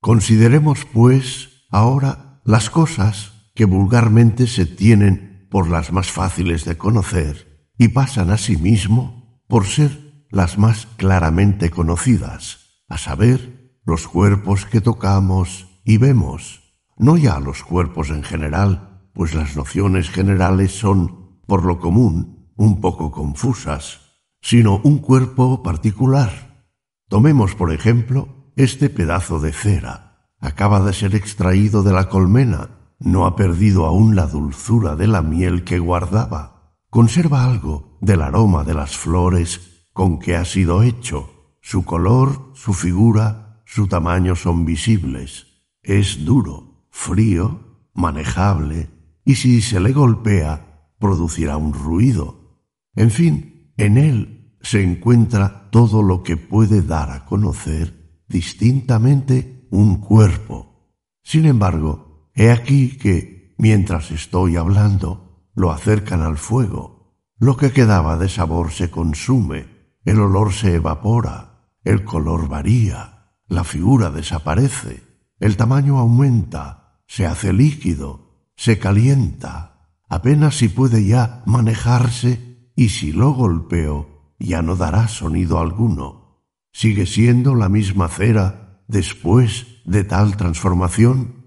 Consideremos, 0.00 0.84
pues, 0.92 1.66
ahora 1.70 2.40
las 2.44 2.70
cosas 2.70 3.50
que 3.54 3.64
vulgarmente 3.64 4.46
se 4.46 4.66
tienen 4.66 5.31
por 5.52 5.68
las 5.68 5.92
más 5.92 6.10
fáciles 6.10 6.64
de 6.64 6.78
conocer 6.78 7.68
y 7.76 7.88
pasan 7.88 8.30
a 8.30 8.38
sí 8.38 8.56
mismo 8.56 9.42
por 9.46 9.66
ser 9.66 10.24
las 10.30 10.56
más 10.56 10.86
claramente 10.96 11.68
conocidas, 11.70 12.84
a 12.88 12.96
saber, 12.96 13.78
los 13.84 14.08
cuerpos 14.08 14.64
que 14.64 14.80
tocamos 14.80 15.68
y 15.84 15.98
vemos, 15.98 16.74
no 16.96 17.18
ya 17.18 17.38
los 17.38 17.64
cuerpos 17.64 18.08
en 18.08 18.22
general, 18.22 19.10
pues 19.12 19.34
las 19.34 19.54
nociones 19.54 20.08
generales 20.08 20.72
son, 20.72 21.40
por 21.46 21.66
lo 21.66 21.78
común, 21.78 22.50
un 22.56 22.80
poco 22.80 23.10
confusas, 23.10 24.00
sino 24.40 24.80
un 24.84 24.98
cuerpo 24.98 25.62
particular. 25.62 26.66
Tomemos, 27.08 27.54
por 27.54 27.74
ejemplo, 27.74 28.52
este 28.56 28.88
pedazo 28.88 29.38
de 29.38 29.52
cera. 29.52 30.30
Acaba 30.40 30.80
de 30.80 30.94
ser 30.94 31.14
extraído 31.14 31.82
de 31.82 31.92
la 31.92 32.08
colmena, 32.08 32.81
no 33.04 33.26
ha 33.26 33.36
perdido 33.36 33.86
aún 33.86 34.14
la 34.16 34.26
dulzura 34.26 34.96
de 34.96 35.06
la 35.06 35.22
miel 35.22 35.64
que 35.64 35.78
guardaba. 35.78 36.76
Conserva 36.90 37.44
algo 37.44 37.98
del 38.00 38.22
aroma 38.22 38.64
de 38.64 38.74
las 38.74 38.96
flores 38.96 39.86
con 39.92 40.18
que 40.18 40.36
ha 40.36 40.44
sido 40.44 40.82
hecho. 40.82 41.56
Su 41.60 41.84
color, 41.84 42.50
su 42.54 42.72
figura, 42.72 43.62
su 43.64 43.86
tamaño 43.86 44.36
son 44.36 44.64
visibles. 44.64 45.46
Es 45.82 46.24
duro, 46.24 46.86
frío, 46.90 47.88
manejable, 47.94 48.90
y 49.24 49.36
si 49.36 49.62
se 49.62 49.80
le 49.80 49.92
golpea, 49.92 50.90
producirá 50.98 51.56
un 51.56 51.72
ruido. 51.72 52.60
En 52.94 53.10
fin, 53.10 53.72
en 53.76 53.96
él 53.96 54.56
se 54.60 54.82
encuentra 54.82 55.70
todo 55.70 56.02
lo 56.02 56.22
que 56.22 56.36
puede 56.36 56.82
dar 56.82 57.10
a 57.10 57.24
conocer 57.24 58.22
distintamente 58.28 59.66
un 59.70 59.96
cuerpo. 59.96 60.90
Sin 61.22 61.46
embargo, 61.46 62.11
he 62.34 62.50
aquí 62.50 62.96
que, 62.96 63.54
mientras 63.58 64.10
estoy 64.10 64.56
hablando, 64.56 65.48
lo 65.54 65.70
acercan 65.70 66.22
al 66.22 66.38
fuego. 66.38 67.16
Lo 67.38 67.56
que 67.56 67.72
quedaba 67.72 68.16
de 68.16 68.28
sabor 68.28 68.70
se 68.70 68.90
consume, 68.90 69.66
el 70.04 70.20
olor 70.20 70.52
se 70.52 70.76
evapora, 70.76 71.68
el 71.84 72.04
color 72.04 72.48
varía, 72.48 73.36
la 73.48 73.64
figura 73.64 74.10
desaparece, 74.10 75.02
el 75.38 75.56
tamaño 75.56 75.98
aumenta, 75.98 77.02
se 77.06 77.26
hace 77.26 77.52
líquido, 77.52 78.48
se 78.56 78.78
calienta, 78.78 79.90
apenas 80.08 80.56
si 80.56 80.68
puede 80.68 81.04
ya 81.04 81.42
manejarse 81.46 82.70
y 82.76 82.90
si 82.90 83.12
lo 83.12 83.32
golpeo 83.32 84.34
ya 84.38 84.62
no 84.62 84.76
dará 84.76 85.08
sonido 85.08 85.58
alguno. 85.58 86.42
¿Sigue 86.72 87.06
siendo 87.06 87.54
la 87.54 87.68
misma 87.68 88.08
cera 88.08 88.82
después 88.88 89.66
de 89.84 90.04
tal 90.04 90.36
transformación? 90.36 91.41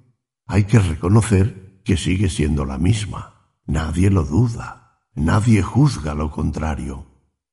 Hay 0.48 0.66
que 0.66 0.80
reconocer 0.80 1.82
que 1.84 1.98
sigue 1.98 2.30
siendo 2.30 2.66
la 2.66 2.78
misma. 2.78 3.52
Nadie 3.66 4.10
lo 4.10 4.24
duda, 4.24 5.00
nadie 5.16 5.62
juzga 5.62 6.14
lo 6.14 6.32
contrario. 6.32 7.08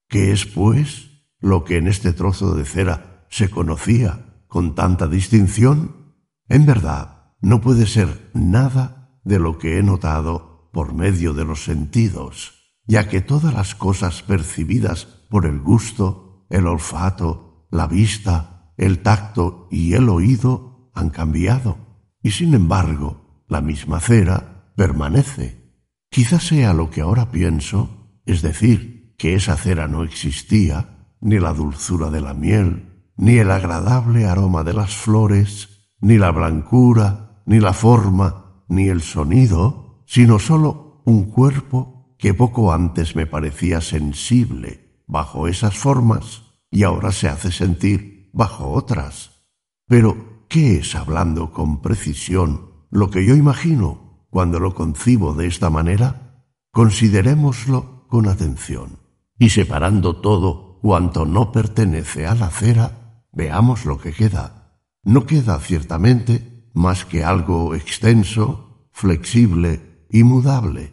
¿Qué 0.08 0.32
es, 0.32 0.46
pues, 0.46 1.10
lo 1.40 1.64
que 1.64 1.78
en 1.78 1.88
este 1.88 2.12
trozo 2.12 2.54
de 2.54 2.64
cera 2.64 3.26
se 3.30 3.48
conocía 3.48 4.44
con 4.46 4.74
tanta 4.74 5.08
distinción? 5.08 6.14
En 6.48 6.66
verdad, 6.66 7.32
no 7.40 7.60
puede 7.60 7.86
ser 7.86 8.30
nada 8.34 9.18
de 9.24 9.38
lo 9.38 9.58
que 9.58 9.78
he 9.78 9.82
notado 9.82 10.70
por 10.72 10.94
medio 10.94 11.32
de 11.34 11.44
los 11.44 11.64
sentidos, 11.64 12.76
ya 12.86 13.08
que 13.08 13.20
todas 13.20 13.54
las 13.54 13.74
cosas 13.74 14.22
percibidas 14.22 15.06
por 15.30 15.46
el 15.46 15.60
gusto, 15.60 16.46
el 16.50 16.66
olfato, 16.66 17.66
la 17.70 17.86
vista, 17.86 18.72
el 18.76 19.00
tacto 19.00 19.68
y 19.70 19.94
el 19.94 20.08
oído 20.08 20.90
han 20.94 21.10
cambiado, 21.10 21.91
y 22.22 22.30
sin 22.30 22.54
embargo 22.54 23.44
la 23.48 23.60
misma 23.60 24.00
cera 24.00 24.72
permanece. 24.76 25.62
Quizá 26.10 26.40
sea 26.40 26.72
lo 26.72 26.90
que 26.90 27.00
ahora 27.00 27.30
pienso, 27.30 28.20
es 28.26 28.42
decir, 28.42 29.14
que 29.18 29.34
esa 29.34 29.56
cera 29.56 29.88
no 29.88 30.04
existía, 30.04 31.14
ni 31.20 31.38
la 31.38 31.52
dulzura 31.52 32.10
de 32.10 32.20
la 32.20 32.34
miel, 32.34 33.10
ni 33.16 33.38
el 33.38 33.50
agradable 33.50 34.26
aroma 34.26 34.64
de 34.64 34.74
las 34.74 34.94
flores, 34.94 35.90
ni 36.00 36.18
la 36.18 36.30
blancura, 36.30 37.42
ni 37.46 37.60
la 37.60 37.72
forma, 37.72 38.64
ni 38.68 38.88
el 38.88 39.02
sonido, 39.02 40.02
sino 40.06 40.38
sólo 40.38 41.02
un 41.04 41.24
cuerpo 41.24 42.16
que 42.18 42.34
poco 42.34 42.72
antes 42.72 43.16
me 43.16 43.26
parecía 43.26 43.80
sensible 43.80 45.02
bajo 45.06 45.48
esas 45.48 45.76
formas 45.76 46.42
y 46.70 46.84
ahora 46.84 47.12
se 47.12 47.28
hace 47.28 47.52
sentir 47.52 48.30
bajo 48.32 48.70
otras. 48.70 49.46
Pero, 49.86 50.31
¿qué 50.52 50.76
es 50.76 50.94
hablando 50.94 51.50
con 51.50 51.80
precisión 51.80 52.72
lo 52.90 53.08
que 53.08 53.24
yo 53.24 53.34
imagino 53.34 54.26
cuando 54.28 54.60
lo 54.60 54.74
concibo 54.74 55.32
de 55.32 55.46
esta 55.46 55.70
manera? 55.70 56.44
Considerémoslo 56.70 58.06
con 58.06 58.28
atención 58.28 58.98
y 59.38 59.48
separando 59.48 60.16
todo 60.16 60.78
cuanto 60.82 61.24
no 61.24 61.52
pertenece 61.52 62.26
a 62.26 62.34
la 62.34 62.50
cera, 62.50 63.24
veamos 63.32 63.86
lo 63.86 63.96
que 63.96 64.12
queda. 64.12 64.76
No 65.02 65.24
queda 65.24 65.58
ciertamente 65.58 66.68
más 66.74 67.06
que 67.06 67.24
algo 67.24 67.74
extenso, 67.74 68.90
flexible 68.92 70.04
y 70.10 70.22
mudable. 70.22 70.92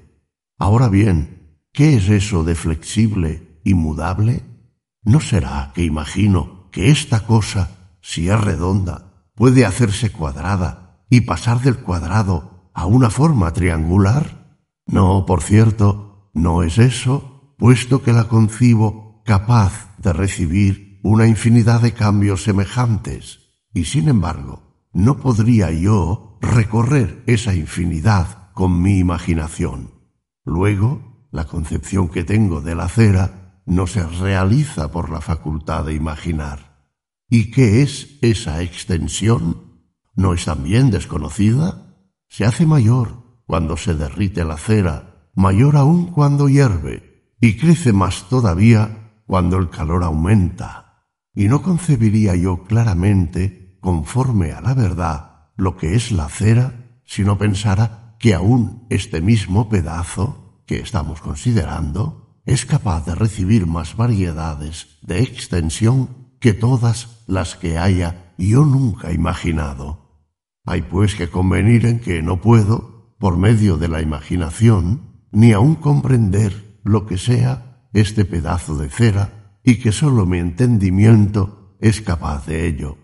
Ahora 0.57 0.87
bien, 0.87 1.59
¿qué 1.73 1.97
es 1.97 2.07
eso 2.07 2.45
de 2.45 2.55
flexible 2.55 3.59
y 3.65 3.73
mudable? 3.73 4.41
¿No 5.03 5.19
será 5.19 5.73
que 5.75 5.83
imagino 5.83 6.69
que 6.71 6.91
esta 6.91 7.25
cosa, 7.25 7.97
si 8.01 8.29
es 8.29 8.39
redonda, 8.39 9.08
puede 9.39 9.65
hacerse 9.65 10.11
cuadrada 10.11 11.05
y 11.09 11.21
pasar 11.21 11.61
del 11.61 11.77
cuadrado 11.77 12.69
a 12.73 12.85
una 12.85 13.09
forma 13.09 13.53
triangular? 13.53 14.57
No, 14.85 15.25
por 15.25 15.41
cierto, 15.41 16.29
no 16.33 16.61
es 16.61 16.77
eso, 16.77 17.55
puesto 17.57 18.03
que 18.03 18.11
la 18.11 18.27
concibo 18.27 19.23
capaz 19.25 19.95
de 19.97 20.11
recibir 20.11 20.99
una 21.03 21.25
infinidad 21.25 21.79
de 21.79 21.93
cambios 21.93 22.43
semejantes, 22.43 23.39
y 23.73 23.85
sin 23.85 24.09
embargo, 24.09 24.89
no 24.91 25.19
podría 25.19 25.71
yo 25.71 26.37
recorrer 26.41 27.23
esa 27.25 27.55
infinidad 27.55 28.51
con 28.53 28.81
mi 28.81 28.99
imaginación. 28.99 29.91
Luego, 30.43 31.27
la 31.31 31.45
concepción 31.45 32.09
que 32.09 32.25
tengo 32.25 32.59
de 32.59 32.75
la 32.75 32.89
cera 32.89 33.61
no 33.65 33.87
se 33.87 34.05
realiza 34.05 34.91
por 34.91 35.09
la 35.09 35.21
facultad 35.21 35.85
de 35.85 35.93
imaginar. 35.93 36.68
¿Y 37.29 37.51
qué 37.51 37.83
es 37.83 38.17
esa 38.21 38.63
extensión? 38.63 39.83
¿No 40.15 40.33
es 40.33 40.45
también 40.45 40.89
desconocida? 40.89 41.95
Se 42.27 42.43
hace 42.43 42.65
mayor 42.65 43.41
cuando 43.45 43.77
se 43.77 43.93
derrite 43.93 44.43
la 44.43 44.57
cera, 44.57 45.29
mayor 45.35 45.77
aún 45.77 46.07
cuando 46.07 46.49
hierve, 46.49 47.33
y 47.39 47.57
crece 47.57 47.93
más 47.93 48.27
todavía 48.29 49.21
cuando 49.27 49.57
el 49.57 49.69
calor 49.69 50.03
aumenta. 50.03 51.05
Y 51.35 51.47
no 51.47 51.61
concebiría 51.61 52.35
yo 52.35 52.63
claramente 52.63 53.77
conforme 53.79 54.51
a 54.51 54.61
la 54.61 54.73
verdad 54.73 55.51
lo 55.55 55.77
que 55.77 55.93
es 55.93 56.11
la 56.11 56.29
cera 56.29 57.01
si 57.05 57.23
no 57.23 57.37
pensara 57.37 58.15
que 58.19 58.33
aún 58.33 58.87
este 58.89 59.21
mismo 59.21 59.69
pedazo 59.69 60.63
que 60.65 60.79
estamos 60.79 61.21
considerando 61.21 62.41
es 62.45 62.65
capaz 62.65 63.05
de 63.05 63.13
recibir 63.13 63.67
más 63.67 63.95
variedades 63.95 64.97
de 65.03 65.21
extensión 65.21 66.18
que 66.39 66.53
todas 66.53 67.23
las 67.27 67.55
que 67.55 67.77
haya 67.77 68.33
yo 68.37 68.65
nunca 68.65 69.11
imaginado. 69.11 70.25
Hay 70.65 70.81
pues 70.83 71.15
que 71.15 71.29
convenir 71.29 71.85
en 71.85 71.99
que 71.99 72.21
no 72.21 72.41
puedo, 72.41 73.15
por 73.19 73.37
medio 73.37 73.77
de 73.77 73.87
la 73.87 74.01
imaginación, 74.01 75.25
ni 75.31 75.51
aun 75.51 75.75
comprender 75.75 76.79
lo 76.83 77.05
que 77.05 77.17
sea 77.17 77.89
este 77.93 78.23
pedazo 78.23 78.77
de 78.77 78.89
cera, 78.89 79.57
y 79.63 79.79
que 79.79 79.91
sólo 79.91 80.25
mi 80.25 80.39
entendimiento 80.39 81.75
es 81.79 82.01
capaz 82.01 82.45
de 82.45 82.67
ello. 82.67 82.97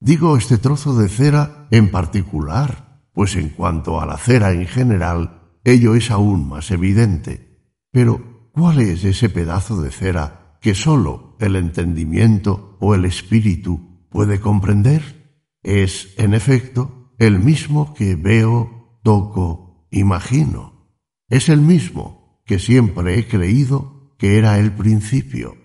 Digo 0.00 0.36
este 0.36 0.58
trozo 0.58 0.96
de 0.96 1.08
cera 1.08 1.68
en 1.70 1.90
particular, 1.90 3.04
pues 3.12 3.36
en 3.36 3.50
cuanto 3.50 4.00
a 4.00 4.06
la 4.06 4.16
cera 4.16 4.52
en 4.52 4.66
general, 4.66 5.52
ello 5.62 5.94
es 5.94 6.10
aún 6.10 6.48
más 6.48 6.70
evidente. 6.70 7.76
Pero, 7.92 8.50
¿cuál 8.52 8.80
es 8.80 9.04
ese 9.04 9.28
pedazo 9.28 9.80
de 9.82 9.90
cera 9.90 10.39
que 10.60 10.74
sólo 10.74 11.36
el 11.40 11.56
entendimiento 11.56 12.76
o 12.80 12.94
el 12.94 13.04
espíritu 13.04 14.06
puede 14.10 14.40
comprender? 14.40 15.38
Es, 15.62 16.14
en 16.16 16.34
efecto, 16.34 17.14
el 17.18 17.38
mismo 17.38 17.94
que 17.94 18.14
veo, 18.14 18.98
toco, 19.02 19.86
imagino. 19.90 20.94
Es 21.28 21.48
el 21.48 21.60
mismo 21.60 22.42
que 22.44 22.58
siempre 22.58 23.18
he 23.18 23.26
creído 23.26 24.14
que 24.18 24.38
era 24.38 24.58
el 24.58 24.72
principio. 24.72 25.56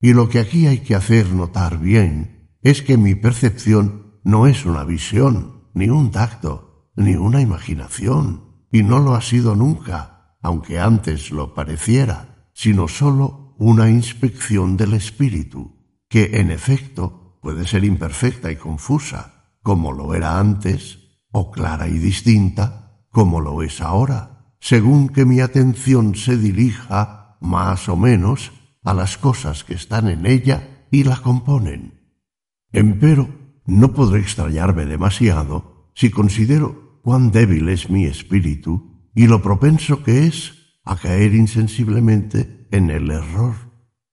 Y 0.00 0.14
lo 0.14 0.28
que 0.28 0.38
aquí 0.38 0.66
hay 0.66 0.78
que 0.78 0.94
hacer 0.94 1.32
notar 1.32 1.78
bien 1.78 2.56
es 2.62 2.82
que 2.82 2.96
mi 2.96 3.14
percepción 3.14 4.20
no 4.24 4.46
es 4.46 4.64
una 4.64 4.84
visión, 4.84 5.68
ni 5.74 5.88
un 5.88 6.10
tacto, 6.10 6.90
ni 6.96 7.14
una 7.14 7.40
imaginación, 7.40 8.66
y 8.72 8.82
no 8.82 8.98
lo 8.98 9.14
ha 9.14 9.20
sido 9.20 9.54
nunca, 9.54 10.36
aunque 10.42 10.78
antes 10.78 11.30
lo 11.30 11.54
pareciera, 11.54 12.48
sino 12.54 12.88
sólo 12.88 13.39
una 13.60 13.90
inspección 13.90 14.78
del 14.78 14.94
espíritu, 14.94 15.76
que 16.08 16.40
en 16.40 16.50
efecto 16.50 17.38
puede 17.42 17.66
ser 17.66 17.84
imperfecta 17.84 18.50
y 18.50 18.56
confusa, 18.56 19.52
como 19.62 19.92
lo 19.92 20.14
era 20.14 20.38
antes, 20.38 20.98
o 21.30 21.50
clara 21.50 21.86
y 21.86 21.98
distinta, 21.98 23.04
como 23.10 23.38
lo 23.38 23.62
es 23.62 23.82
ahora, 23.82 24.54
según 24.60 25.10
que 25.10 25.26
mi 25.26 25.40
atención 25.40 26.14
se 26.14 26.38
dirija 26.38 27.36
más 27.42 27.90
o 27.90 27.98
menos 27.98 28.50
a 28.82 28.94
las 28.94 29.18
cosas 29.18 29.62
que 29.62 29.74
están 29.74 30.08
en 30.08 30.24
ella 30.24 30.86
y 30.90 31.04
la 31.04 31.18
componen. 31.18 32.00
Empero, 32.72 33.28
no 33.66 33.92
podré 33.92 34.20
extrañarme 34.20 34.86
demasiado 34.86 35.90
si 35.94 36.10
considero 36.10 36.98
cuán 37.02 37.30
débil 37.30 37.68
es 37.68 37.90
mi 37.90 38.06
espíritu 38.06 39.10
y 39.14 39.26
lo 39.26 39.42
propenso 39.42 40.02
que 40.02 40.26
es 40.26 40.54
a 40.82 40.96
caer 40.96 41.34
insensiblemente 41.34 42.59
en 42.70 42.90
el 42.90 43.10
error, 43.10 43.54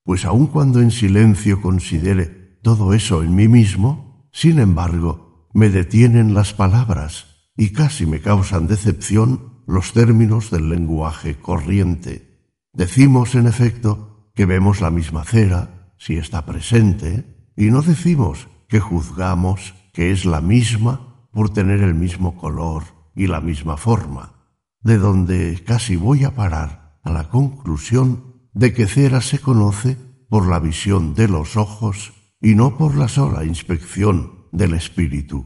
pues 0.03 0.25
aun 0.25 0.47
cuando 0.47 0.81
en 0.81 0.91
silencio 0.91 1.61
considere 1.61 2.59
todo 2.61 2.93
eso 2.93 3.23
en 3.23 3.35
mí 3.35 3.47
mismo, 3.47 4.27
sin 4.31 4.59
embargo, 4.59 5.49
me 5.53 5.69
detienen 5.69 6.33
las 6.33 6.53
palabras 6.53 7.49
y 7.55 7.71
casi 7.71 8.05
me 8.05 8.21
causan 8.21 8.67
decepción 8.67 9.63
los 9.65 9.93
términos 9.93 10.51
del 10.51 10.69
lenguaje 10.69 11.35
corriente. 11.35 12.41
Decimos, 12.73 13.35
en 13.35 13.47
efecto, 13.47 14.31
que 14.35 14.45
vemos 14.45 14.81
la 14.81 14.91
misma 14.91 15.23
cera, 15.23 15.93
si 15.97 16.17
está 16.17 16.45
presente, 16.45 17.51
y 17.55 17.71
no 17.71 17.81
decimos 17.81 18.47
que 18.69 18.79
juzgamos 18.79 19.73
que 19.93 20.11
es 20.11 20.25
la 20.25 20.41
misma 20.41 21.27
por 21.31 21.49
tener 21.49 21.81
el 21.81 21.95
mismo 21.95 22.37
color 22.37 22.83
y 23.15 23.27
la 23.27 23.41
misma 23.41 23.77
forma, 23.77 24.33
de 24.81 24.97
donde 24.97 25.63
casi 25.65 25.95
voy 25.95 26.23
a 26.23 26.35
parar 26.35 26.99
a 27.03 27.11
la 27.11 27.29
conclusión 27.29 28.26
de 28.57 28.73
que 28.73 28.87
cera 28.87 29.21
se 29.21 29.37
conoce 29.37 29.97
por 30.29 30.47
la 30.47 30.59
visión 30.59 31.13
de 31.13 31.27
los 31.27 31.57
ojos 31.57 32.13
y 32.41 32.55
no 32.55 32.75
por 32.75 32.97
la 32.97 33.07
sola 33.07 33.45
inspección 33.45 34.47
del 34.51 34.73
espíritu. 34.73 35.45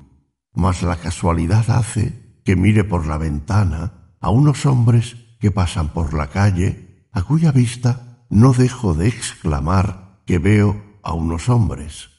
Mas 0.53 0.81
la 0.81 0.95
casualidad 0.95 1.69
hace 1.71 2.39
que 2.45 2.55
mire 2.55 2.85
por 2.85 3.05
la 3.07 3.17
ventana 3.17 4.15
a 4.21 4.29
unos 4.29 4.65
hombres 4.65 5.17
que 5.41 5.51
pasan 5.51 5.89
por 5.89 6.13
la 6.13 6.27
calle, 6.27 7.05
a 7.11 7.23
cuya 7.23 7.51
vista 7.51 8.25
no 8.29 8.53
dejo 8.53 8.93
de 8.93 9.09
exclamar 9.09 10.21
que 10.25 10.39
veo 10.39 10.81
a 11.03 11.11
unos 11.11 11.49
hombres, 11.49 12.11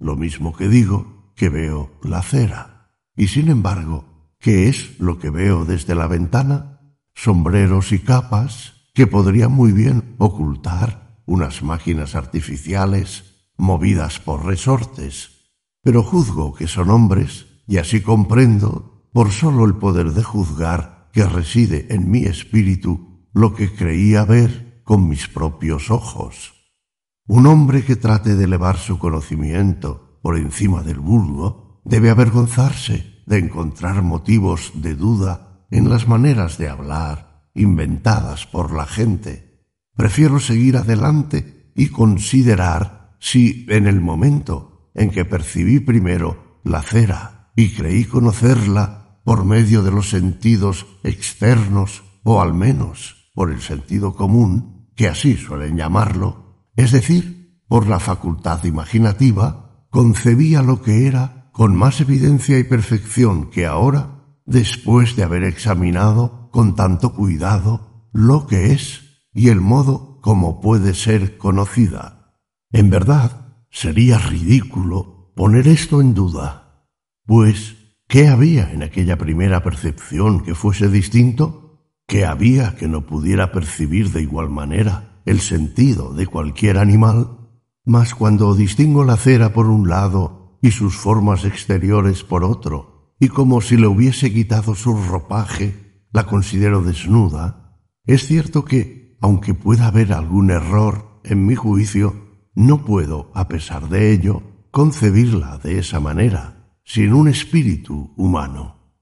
lo 0.00 0.16
mismo 0.16 0.56
que 0.56 0.68
digo 0.68 1.32
que 1.36 1.48
veo 1.48 1.92
la 2.02 2.22
cera. 2.22 2.90
Y 3.14 3.28
sin 3.28 3.50
embargo, 3.50 4.34
¿qué 4.40 4.68
es 4.68 4.98
lo 4.98 5.20
que 5.20 5.30
veo 5.30 5.64
desde 5.64 5.94
la 5.94 6.08
ventana? 6.08 6.96
Sombreros 7.14 7.92
y 7.92 8.00
capas 8.00 8.79
que 9.08 9.48
muy 9.48 9.72
bien 9.72 10.14
ocultar 10.18 11.22
unas 11.24 11.62
máquinas 11.62 12.14
artificiales 12.14 13.48
movidas 13.56 14.20
por 14.20 14.44
resortes. 14.44 15.48
Pero 15.82 16.02
juzgo 16.02 16.52
que 16.52 16.68
son 16.68 16.90
hombres 16.90 17.46
y 17.66 17.78
así 17.78 18.02
comprendo, 18.02 19.08
por 19.14 19.30
sólo 19.30 19.64
el 19.64 19.76
poder 19.76 20.12
de 20.12 20.22
juzgar 20.22 21.08
que 21.14 21.24
reside 21.24 21.86
en 21.88 22.10
mi 22.10 22.24
espíritu, 22.24 23.26
lo 23.32 23.54
que 23.54 23.74
creía 23.74 24.26
ver 24.26 24.82
con 24.84 25.08
mis 25.08 25.28
propios 25.28 25.90
ojos. 25.90 26.52
Un 27.26 27.46
hombre 27.46 27.86
que 27.86 27.96
trate 27.96 28.34
de 28.36 28.44
elevar 28.44 28.76
su 28.76 28.98
conocimiento 28.98 30.18
por 30.20 30.36
encima 30.36 30.82
del 30.82 31.00
vulgo 31.00 31.80
debe 31.86 32.10
avergonzarse 32.10 33.22
de 33.24 33.38
encontrar 33.38 34.02
motivos 34.02 34.72
de 34.74 34.94
duda 34.94 35.64
en 35.70 35.88
las 35.88 36.06
maneras 36.06 36.58
de 36.58 36.68
hablar 36.68 37.29
inventadas 37.54 38.46
por 38.46 38.72
la 38.72 38.86
gente. 38.86 39.64
Prefiero 39.96 40.40
seguir 40.40 40.76
adelante 40.76 41.72
y 41.74 41.88
considerar 41.88 43.16
si 43.20 43.66
en 43.68 43.86
el 43.86 44.00
momento 44.00 44.90
en 44.94 45.10
que 45.10 45.24
percibí 45.24 45.80
primero 45.80 46.60
la 46.64 46.82
cera 46.82 47.52
y 47.56 47.70
creí 47.70 48.04
conocerla 48.04 49.20
por 49.24 49.44
medio 49.44 49.82
de 49.82 49.90
los 49.90 50.08
sentidos 50.10 50.86
externos 51.04 52.02
o 52.22 52.40
al 52.40 52.54
menos 52.54 53.30
por 53.34 53.50
el 53.50 53.60
sentido 53.60 54.14
común, 54.14 54.90
que 54.96 55.08
así 55.08 55.36
suelen 55.36 55.76
llamarlo, 55.76 56.66
es 56.76 56.92
decir, 56.92 57.62
por 57.68 57.86
la 57.86 58.00
facultad 58.00 58.64
imaginativa, 58.64 59.86
concebía 59.90 60.62
lo 60.62 60.82
que 60.82 61.06
era 61.06 61.50
con 61.52 61.76
más 61.76 62.00
evidencia 62.00 62.58
y 62.58 62.64
perfección 62.64 63.50
que 63.50 63.66
ahora, 63.66 64.24
después 64.46 65.16
de 65.16 65.24
haber 65.24 65.44
examinado 65.44 66.39
con 66.50 66.74
tanto 66.74 67.14
cuidado 67.14 68.08
lo 68.12 68.46
que 68.46 68.72
es 68.72 69.26
y 69.32 69.48
el 69.48 69.60
modo 69.60 70.20
como 70.20 70.60
puede 70.60 70.94
ser 70.94 71.38
conocida. 71.38 72.36
En 72.72 72.90
verdad, 72.90 73.64
sería 73.70 74.18
ridículo 74.18 75.32
poner 75.34 75.68
esto 75.68 76.00
en 76.00 76.14
duda, 76.14 76.86
pues 77.26 77.76
¿qué 78.08 78.28
había 78.28 78.72
en 78.72 78.82
aquella 78.82 79.16
primera 79.16 79.62
percepción 79.62 80.42
que 80.42 80.54
fuese 80.54 80.88
distinto? 80.88 81.94
¿Qué 82.06 82.26
había 82.26 82.74
que 82.76 82.88
no 82.88 83.06
pudiera 83.06 83.52
percibir 83.52 84.10
de 84.10 84.22
igual 84.22 84.50
manera? 84.50 85.10
el 85.30 85.40
sentido 85.40 86.12
de 86.12 86.26
cualquier 86.26 86.78
animal, 86.78 87.38
mas 87.84 88.14
cuando 88.14 88.54
distingo 88.54 89.04
la 89.04 89.16
cera 89.16 89.52
por 89.52 89.66
un 89.66 89.88
lado 89.88 90.58
y 90.62 90.70
sus 90.72 90.96
formas 90.96 91.44
exteriores 91.44 92.24
por 92.24 92.44
otro, 92.44 93.14
y 93.18 93.28
como 93.28 93.60
si 93.60 93.76
le 93.76 93.86
hubiese 93.86 94.32
quitado 94.32 94.74
su 94.74 94.94
ropaje, 94.94 95.89
la 96.12 96.26
considero 96.26 96.82
desnuda, 96.82 97.78
es 98.04 98.26
cierto 98.26 98.64
que, 98.64 99.16
aunque 99.20 99.54
pueda 99.54 99.86
haber 99.86 100.12
algún 100.12 100.50
error 100.50 101.20
en 101.24 101.46
mi 101.46 101.54
juicio, 101.54 102.48
no 102.54 102.84
puedo, 102.84 103.30
a 103.34 103.48
pesar 103.48 103.88
de 103.88 104.12
ello, 104.12 104.42
concebirla 104.70 105.58
de 105.58 105.78
esa 105.78 106.00
manera, 106.00 106.76
sin 106.84 107.12
un 107.12 107.28
espíritu 107.28 108.12
humano. 108.16 108.94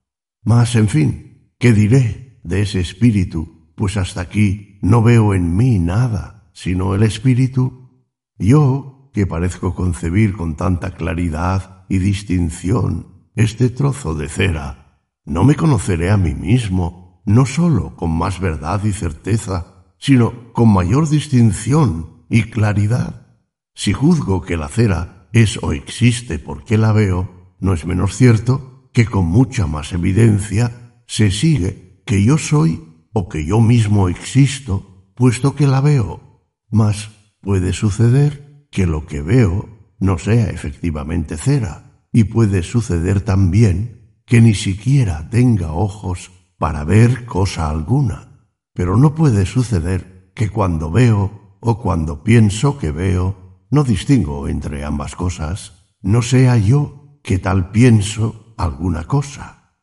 Mas, 0.43 0.77
en 0.77 0.89
fin, 0.89 1.53
¿qué 1.59 1.73
diré 1.73 2.41
de 2.45 2.63
ese 2.63 2.81
espíritu? 2.81 3.73
Pues 3.75 3.97
hasta 3.97 4.21
aquí 4.21 4.79
no 4.83 5.03
veo 5.03 5.35
en 5.35 5.57
mí 5.57 5.79
nada, 5.79 6.51
sino 6.53 6.95
el 6.95 7.03
Espíritu, 7.03 8.07
yo, 8.39 9.11
que 9.13 9.27
parezco 9.27 9.75
concebir 9.75 10.37
con 10.37 10.57
tanta 10.57 10.93
claridad 10.93 11.85
y 11.89 11.99
distinción 11.99 13.31
este 13.35 13.71
trozo 13.71 14.15
de 14.15 14.29
cera, 14.29 14.88
no 15.29 15.45
me 15.45 15.55
conoceré 15.55 16.11
a 16.11 16.16
mí 16.16 16.35
mismo, 16.35 17.22
no 17.26 17.45
sólo 17.45 17.95
con 17.97 18.11
más 18.11 18.41
verdad 18.41 18.83
y 18.85 18.93
certeza, 18.93 19.85
sino 19.99 20.53
con 20.55 20.72
mayor 20.72 21.09
distinción 21.09 22.24
y 22.31 22.45
claridad. 22.45 23.26
Si 23.74 23.93
juzgo 23.93 24.41
que 24.41 24.57
la 24.57 24.68
cera 24.68 25.29
es 25.33 25.59
o 25.62 25.72
existe 25.72 26.39
porque 26.39 26.79
la 26.79 26.93
veo, 26.93 27.55
no 27.61 27.74
es 27.74 27.85
menos 27.85 28.16
cierto 28.16 28.89
que 28.95 29.05
con 29.05 29.26
mucha 29.26 29.66
más 29.66 29.93
evidencia 29.93 31.03
se 31.07 31.31
sigue 31.31 32.03
que 32.07 32.24
yo 32.24 32.39
soy 32.39 32.83
o 33.12 33.29
que 33.29 33.45
yo 33.45 33.61
mismo 33.61 34.09
existo, 34.09 35.12
puesto 35.14 35.55
que 35.55 35.66
la 35.66 35.83
veo. 35.83 36.47
Mas 36.70 37.11
puede 37.43 37.74
suceder 37.74 38.66
que 38.70 38.87
lo 38.87 39.07
que 39.07 39.20
veo 39.20 39.68
no 39.99 40.16
sea 40.16 40.49
efectivamente 40.51 41.37
cera, 41.37 42.07
y 42.12 42.24
puede 42.24 42.62
suceder 42.62 43.20
también 43.20 43.97
que 44.29 44.43
ni 44.43 44.55
siquiera 44.55 45.31
tenga 45.31 45.72
ojos 45.72 46.31
para 46.59 46.85
ver 46.85 47.24
cosa 47.24 47.70
alguna. 47.70 48.47
Pero 48.74 48.97
no 48.97 49.14
puede 49.14 49.47
suceder 49.47 50.33
que 50.35 50.51
cuando 50.51 50.91
veo 50.91 51.57
o 51.61 51.81
cuando 51.81 52.22
pienso 52.22 52.79
que 52.79 52.93
veo, 52.93 53.64
no 53.70 53.85
distingo 53.85 54.47
entre 54.47 54.85
ambas 54.85 55.16
cosas, 55.16 55.97
no 56.03 56.22
sea 56.22 56.59
yo 56.59 57.18
que 57.24 57.39
tal 57.39 57.70
pienso 57.70 58.55
alguna 58.59 59.05
cosa. 59.05 59.74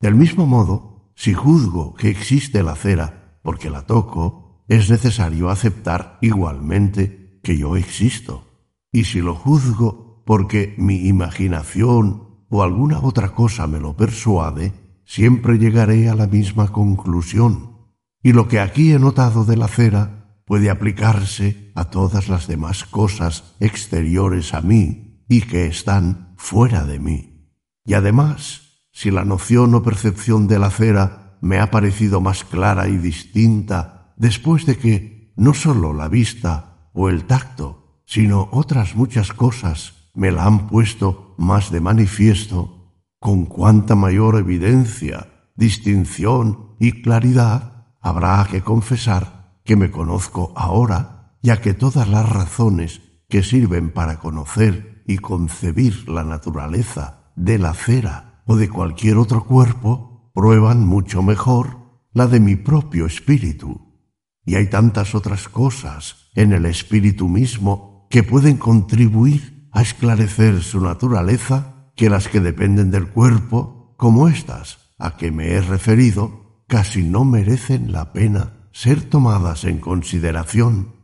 Del 0.00 0.14
mismo 0.14 0.46
modo, 0.46 1.12
si 1.16 1.32
juzgo 1.32 1.94
que 1.94 2.10
existe 2.10 2.62
la 2.62 2.76
cera 2.76 3.40
porque 3.42 3.70
la 3.70 3.82
toco, 3.82 4.64
es 4.68 4.90
necesario 4.90 5.48
aceptar 5.48 6.18
igualmente 6.20 7.40
que 7.42 7.56
yo 7.56 7.76
existo. 7.76 8.68
Y 8.92 9.04
si 9.04 9.20
lo 9.20 9.34
juzgo 9.34 10.22
porque 10.26 10.74
mi 10.78 11.06
imaginación 11.06 12.23
o 12.54 12.62
alguna 12.62 13.00
otra 13.00 13.30
cosa 13.30 13.66
me 13.66 13.80
lo 13.80 13.96
persuade, 13.96 14.72
siempre 15.04 15.58
llegaré 15.58 16.08
a 16.08 16.14
la 16.14 16.28
misma 16.28 16.70
conclusión. 16.70 17.90
Y 18.22 18.32
lo 18.32 18.46
que 18.46 18.60
aquí 18.60 18.92
he 18.92 19.00
notado 19.00 19.44
de 19.44 19.56
la 19.56 19.66
cera 19.66 20.38
puede 20.46 20.70
aplicarse 20.70 21.72
a 21.74 21.90
todas 21.90 22.28
las 22.28 22.46
demás 22.46 22.84
cosas 22.84 23.56
exteriores 23.58 24.54
a 24.54 24.60
mí 24.60 25.24
y 25.28 25.40
que 25.40 25.66
están 25.66 26.32
fuera 26.36 26.84
de 26.84 27.00
mí. 27.00 27.50
Y 27.84 27.94
además, 27.94 28.86
si 28.92 29.10
la 29.10 29.24
noción 29.24 29.74
o 29.74 29.82
percepción 29.82 30.46
de 30.46 30.60
la 30.60 30.70
cera 30.70 31.36
me 31.40 31.58
ha 31.58 31.72
parecido 31.72 32.20
más 32.20 32.44
clara 32.44 32.86
y 32.86 32.98
distinta 32.98 34.14
después 34.16 34.64
de 34.64 34.78
que 34.78 35.32
no 35.34 35.54
sólo 35.54 35.92
la 35.92 36.06
vista 36.06 36.88
o 36.92 37.08
el 37.08 37.24
tacto, 37.24 38.00
sino 38.06 38.48
otras 38.52 38.94
muchas 38.94 39.32
cosas 39.32 39.93
me 40.14 40.30
la 40.30 40.46
han 40.46 40.68
puesto 40.68 41.34
más 41.38 41.70
de 41.70 41.80
manifiesto, 41.80 42.92
con 43.18 43.46
cuánta 43.46 43.94
mayor 43.94 44.36
evidencia, 44.36 45.50
distinción 45.56 46.76
y 46.78 47.02
claridad 47.02 47.88
habrá 48.00 48.46
que 48.50 48.62
confesar 48.62 49.58
que 49.64 49.76
me 49.76 49.90
conozco 49.90 50.52
ahora, 50.56 51.38
ya 51.42 51.60
que 51.60 51.74
todas 51.74 52.08
las 52.08 52.28
razones 52.28 53.00
que 53.28 53.42
sirven 53.42 53.90
para 53.90 54.18
conocer 54.18 55.02
y 55.06 55.18
concebir 55.18 56.08
la 56.08 56.22
naturaleza 56.22 57.32
de 57.36 57.58
la 57.58 57.74
cera 57.74 58.42
o 58.46 58.56
de 58.56 58.68
cualquier 58.68 59.16
otro 59.16 59.44
cuerpo 59.44 60.30
prueban 60.34 60.86
mucho 60.86 61.22
mejor 61.22 62.02
la 62.12 62.26
de 62.26 62.40
mi 62.40 62.56
propio 62.56 63.06
espíritu. 63.06 63.80
Y 64.44 64.56
hay 64.56 64.68
tantas 64.68 65.14
otras 65.14 65.48
cosas 65.48 66.30
en 66.34 66.52
el 66.52 66.66
espíritu 66.66 67.28
mismo 67.28 68.06
que 68.10 68.22
pueden 68.22 68.58
contribuir 68.58 69.53
a 69.74 69.82
esclarecer 69.82 70.62
su 70.62 70.80
naturaleza 70.80 71.90
que 71.96 72.08
las 72.08 72.28
que 72.28 72.40
dependen 72.40 72.90
del 72.90 73.08
cuerpo, 73.08 73.94
como 73.98 74.28
estas 74.28 74.94
a 74.98 75.16
que 75.16 75.32
me 75.32 75.50
he 75.50 75.60
referido, 75.60 76.64
casi 76.68 77.02
no 77.02 77.24
merecen 77.24 77.92
la 77.92 78.12
pena 78.12 78.70
ser 78.72 79.02
tomadas 79.02 79.64
en 79.64 79.78
consideración. 79.78 80.94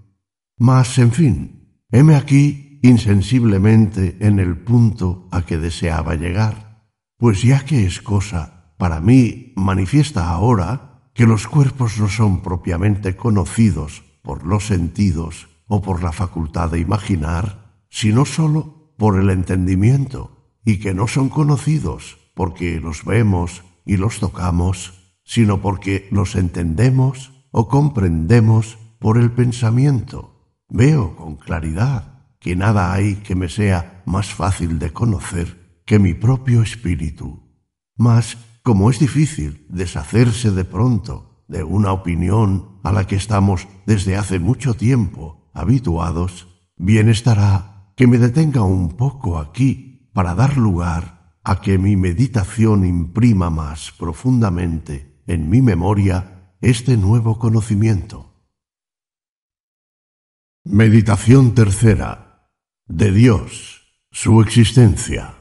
Mas, 0.57 0.99
en 0.99 1.13
fin, 1.13 1.85
heme 1.91 2.15
aquí 2.15 2.79
insensiblemente 2.83 4.17
en 4.21 4.39
el 4.39 4.57
punto 4.57 5.29
a 5.33 5.43
que 5.43 5.59
deseaba 5.59 6.15
llegar, 6.15 6.87
pues 7.19 7.43
ya 7.43 7.65
que 7.65 7.85
es 7.85 8.01
cosa 8.01 8.75
para 8.79 9.01
mí 9.01 9.53
manifiesta 9.57 10.31
ahora 10.31 11.11
que 11.13 11.27
los 11.27 11.47
cuerpos 11.47 11.99
no 11.99 12.09
son 12.09 12.41
propiamente 12.41 13.17
conocidos 13.17 14.05
por 14.23 14.47
los 14.47 14.67
sentidos 14.67 15.49
o 15.67 15.83
por 15.83 16.03
la 16.03 16.13
facultad 16.13 16.71
de 16.71 16.79
imaginar, 16.81 17.70
sino 17.91 18.25
sólo 18.25 18.95
por 18.97 19.19
el 19.19 19.31
entendimiento, 19.31 20.41
y 20.65 20.79
que 20.79 20.95
no 20.95 21.09
son 21.09 21.29
conocidos 21.29 22.19
porque 22.35 22.81
los 22.81 23.05
vemos 23.05 23.65
y 23.85 23.97
los 23.97 24.21
tocamos, 24.21 24.95
sino 25.25 25.61
porque 25.61 26.09
los 26.11 26.37
entendemos 26.37 27.33
o 27.51 27.69
comprendemos 27.69 28.79
por 28.99 29.19
el 29.19 29.33
pensamiento. 29.33 30.57
Veo 30.69 31.17
con 31.17 31.37
claridad 31.37 32.29
que 32.39 32.57
nada 32.57 32.93
hay 32.93 33.17
que 33.17 33.35
me 33.35 33.49
sea 33.49 34.03
más 34.07 34.33
fácil 34.33 34.79
de 34.79 34.93
conocer 34.93 35.83
que 35.85 35.99
mi 35.99 36.15
propio 36.15 36.63
espíritu. 36.63 37.43
Mas, 37.97 38.39
como 38.63 38.91
es 38.91 38.99
difícil 38.99 39.67
deshacerse 39.69 40.51
de 40.51 40.65
pronto 40.65 41.45
de 41.49 41.65
una 41.65 41.93
opinión 41.93 42.79
a 42.83 42.93
la 42.93 43.07
que 43.07 43.17
estamos 43.17 43.67
desde 43.87 44.17
hace 44.17 44.39
mucho 44.39 44.75
tiempo 44.75 45.51
habituados, 45.53 46.49
bien 46.77 47.09
estará 47.09 47.70
que 48.01 48.07
me 48.07 48.17
detenga 48.17 48.63
un 48.63 48.97
poco 48.97 49.39
aquí 49.39 50.09
para 50.15 50.35
dar 50.35 50.57
lugar 50.57 51.37
a 51.45 51.61
que 51.61 51.77
mi 51.77 51.97
meditación 51.97 52.87
imprima 52.87 53.51
más 53.51 53.93
profundamente 53.93 55.23
en 55.27 55.51
mi 55.51 55.61
memoria 55.61 56.57
este 56.63 56.97
nuevo 56.97 57.39
conocimiento. 57.39 58.43
Meditación 60.65 61.55
tercera. 61.55 62.49
De 62.87 63.13
Dios, 63.13 63.83
su 64.11 64.41
existencia. 64.41 65.35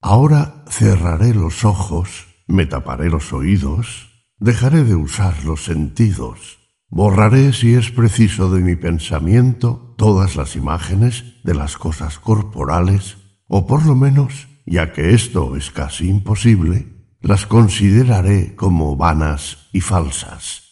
Ahora 0.00 0.64
cerraré 0.68 1.34
los 1.34 1.64
ojos, 1.64 2.28
me 2.46 2.66
taparé 2.66 3.10
los 3.10 3.32
oídos, 3.32 4.30
dejaré 4.38 4.84
de 4.84 4.94
usar 4.94 5.42
los 5.42 5.64
sentidos, 5.64 6.67
borraré 6.88 7.52
si 7.52 7.74
es 7.74 7.90
preciso 7.90 8.50
de 8.50 8.60
mi 8.60 8.76
pensamiento 8.76 9.94
todas 9.96 10.36
las 10.36 10.56
imágenes 10.56 11.24
de 11.44 11.54
las 11.54 11.76
cosas 11.76 12.18
corporales 12.18 13.16
o 13.46 13.66
por 13.66 13.86
lo 13.86 13.94
menos, 13.94 14.48
ya 14.66 14.92
que 14.92 15.14
esto 15.14 15.56
es 15.56 15.70
casi 15.70 16.08
imposible, 16.08 16.98
las 17.20 17.46
consideraré 17.46 18.54
como 18.54 18.96
vanas 18.96 19.68
y 19.72 19.80
falsas. 19.80 20.62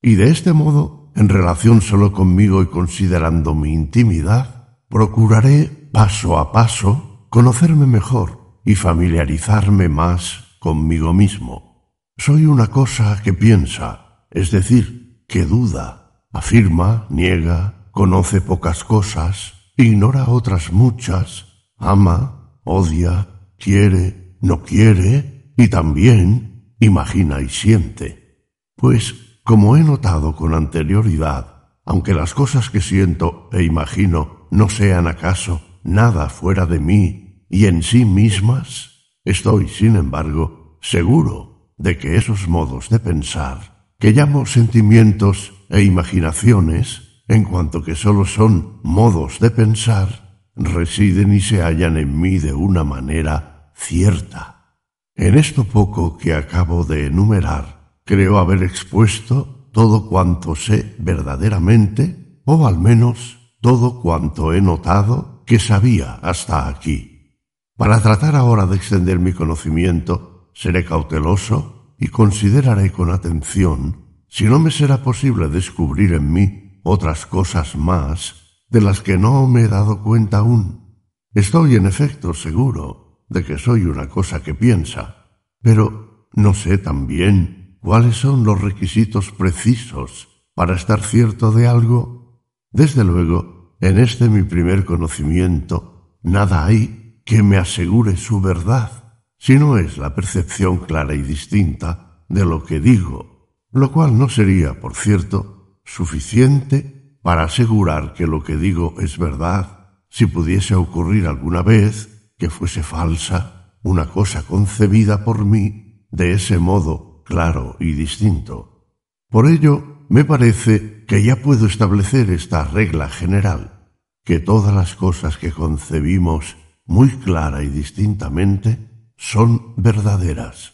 Y 0.00 0.14
de 0.14 0.30
este 0.30 0.52
modo, 0.52 1.12
en 1.14 1.28
relación 1.28 1.80
solo 1.80 2.12
conmigo 2.12 2.62
y 2.62 2.66
considerando 2.66 3.54
mi 3.54 3.72
intimidad, 3.72 4.78
procuraré 4.88 5.88
paso 5.92 6.38
a 6.38 6.52
paso 6.52 7.26
conocerme 7.30 7.86
mejor 7.86 8.60
y 8.64 8.74
familiarizarme 8.74 9.88
más 9.88 10.56
conmigo 10.58 11.12
mismo. 11.12 11.90
Soy 12.16 12.46
una 12.46 12.68
cosa 12.68 13.20
que 13.22 13.32
piensa, 13.32 14.26
es 14.30 14.50
decir, 14.50 15.01
que 15.32 15.46
duda, 15.46 16.26
afirma, 16.30 17.06
niega, 17.08 17.88
conoce 17.90 18.42
pocas 18.42 18.84
cosas, 18.84 19.54
ignora 19.78 20.28
otras 20.28 20.70
muchas, 20.70 21.46
ama, 21.78 22.60
odia, 22.64 23.28
quiere, 23.58 24.36
no 24.42 24.62
quiere 24.62 25.54
y 25.56 25.68
también 25.68 26.74
imagina 26.80 27.40
y 27.40 27.48
siente. 27.48 28.44
Pues, 28.76 29.40
como 29.42 29.78
he 29.78 29.82
notado 29.82 30.36
con 30.36 30.52
anterioridad, 30.52 31.70
aunque 31.86 32.12
las 32.12 32.34
cosas 32.34 32.68
que 32.68 32.82
siento 32.82 33.48
e 33.52 33.62
imagino 33.62 34.48
no 34.50 34.68
sean 34.68 35.06
acaso 35.06 35.62
nada 35.82 36.28
fuera 36.28 36.66
de 36.66 36.78
mí 36.78 37.46
y 37.48 37.64
en 37.64 37.82
sí 37.82 38.04
mismas, 38.04 39.16
estoy, 39.24 39.68
sin 39.68 39.96
embargo, 39.96 40.78
seguro 40.82 41.72
de 41.78 41.96
que 41.96 42.16
esos 42.16 42.48
modos 42.48 42.90
de 42.90 42.98
pensar, 42.98 43.71
que 44.02 44.10
llamo 44.10 44.46
sentimientos 44.46 45.52
e 45.70 45.82
imaginaciones, 45.82 47.22
en 47.28 47.44
cuanto 47.44 47.84
que 47.84 47.94
sólo 47.94 48.26
son 48.26 48.80
modos 48.82 49.38
de 49.38 49.52
pensar, 49.52 50.42
residen 50.56 51.32
y 51.32 51.40
se 51.40 51.62
hallan 51.62 51.96
en 51.96 52.20
mí 52.20 52.40
de 52.40 52.52
una 52.52 52.82
manera 52.82 53.70
cierta. 53.76 54.74
En 55.14 55.38
esto 55.38 55.62
poco 55.62 56.18
que 56.18 56.34
acabo 56.34 56.82
de 56.82 57.06
enumerar, 57.06 58.00
creo 58.04 58.38
haber 58.38 58.64
expuesto 58.64 59.70
todo 59.72 60.08
cuanto 60.08 60.56
sé 60.56 60.96
verdaderamente, 60.98 62.40
o 62.44 62.66
al 62.66 62.80
menos 62.80 63.54
todo 63.60 64.00
cuanto 64.02 64.52
he 64.52 64.60
notado 64.60 65.44
que 65.46 65.60
sabía 65.60 66.14
hasta 66.14 66.66
aquí. 66.66 67.38
Para 67.76 68.02
tratar 68.02 68.34
ahora 68.34 68.66
de 68.66 68.74
extender 68.74 69.20
mi 69.20 69.32
conocimiento, 69.32 70.50
seré 70.54 70.84
cauteloso 70.84 71.81
y 72.02 72.08
consideraré 72.08 72.90
con 72.90 73.12
atención 73.12 74.24
si 74.26 74.46
no 74.46 74.58
me 74.58 74.72
será 74.72 75.04
posible 75.04 75.46
descubrir 75.46 76.14
en 76.14 76.32
mí 76.32 76.80
otras 76.82 77.26
cosas 77.26 77.76
más 77.76 78.64
de 78.68 78.80
las 78.80 79.00
que 79.00 79.16
no 79.16 79.46
me 79.46 79.62
he 79.62 79.68
dado 79.68 80.02
cuenta 80.02 80.38
aún. 80.38 80.98
Estoy, 81.32 81.76
en 81.76 81.86
efecto, 81.86 82.34
seguro 82.34 83.24
de 83.28 83.44
que 83.44 83.56
soy 83.56 83.84
una 83.84 84.08
cosa 84.08 84.42
que 84.42 84.52
piensa, 84.52 85.28
pero 85.60 86.28
no 86.34 86.54
sé 86.54 86.76
también 86.76 87.78
cuáles 87.80 88.16
son 88.16 88.42
los 88.42 88.60
requisitos 88.60 89.30
precisos 89.30 90.26
para 90.54 90.74
estar 90.74 91.02
cierto 91.02 91.52
de 91.52 91.68
algo. 91.68 92.42
Desde 92.72 93.04
luego, 93.04 93.76
en 93.80 94.00
este 94.00 94.28
mi 94.28 94.42
primer 94.42 94.84
conocimiento, 94.84 96.18
nada 96.24 96.64
hay 96.64 97.22
que 97.24 97.44
me 97.44 97.58
asegure 97.58 98.16
su 98.16 98.40
verdad, 98.40 99.01
si 99.42 99.58
no 99.58 99.76
es 99.76 99.98
la 99.98 100.14
percepción 100.14 100.76
clara 100.76 101.16
y 101.16 101.22
distinta 101.22 102.24
de 102.28 102.44
lo 102.44 102.62
que 102.62 102.78
digo, 102.78 103.50
lo 103.72 103.90
cual 103.90 104.16
no 104.16 104.28
sería, 104.28 104.80
por 104.80 104.94
cierto, 104.94 105.80
suficiente 105.84 107.18
para 107.22 107.42
asegurar 107.42 108.14
que 108.14 108.28
lo 108.28 108.44
que 108.44 108.56
digo 108.56 108.94
es 109.00 109.18
verdad, 109.18 109.98
si 110.08 110.26
pudiese 110.26 110.76
ocurrir 110.76 111.26
alguna 111.26 111.62
vez 111.62 112.30
que 112.38 112.50
fuese 112.50 112.84
falsa 112.84 113.74
una 113.82 114.06
cosa 114.10 114.44
concebida 114.44 115.24
por 115.24 115.44
mí 115.44 116.06
de 116.12 116.34
ese 116.34 116.60
modo 116.60 117.24
claro 117.24 117.76
y 117.80 117.94
distinto. 117.94 118.86
Por 119.28 119.48
ello, 119.48 120.06
me 120.08 120.24
parece 120.24 121.04
que 121.08 121.24
ya 121.24 121.34
puedo 121.34 121.66
establecer 121.66 122.30
esta 122.30 122.62
regla 122.62 123.08
general. 123.08 123.90
que 124.24 124.38
todas 124.38 124.72
las 124.72 124.94
cosas 124.94 125.36
que 125.36 125.50
concebimos 125.50 126.56
muy 126.86 127.08
clara 127.08 127.64
y 127.64 127.68
distintamente 127.68 128.91
son 129.22 129.74
verdaderas. 129.76 130.72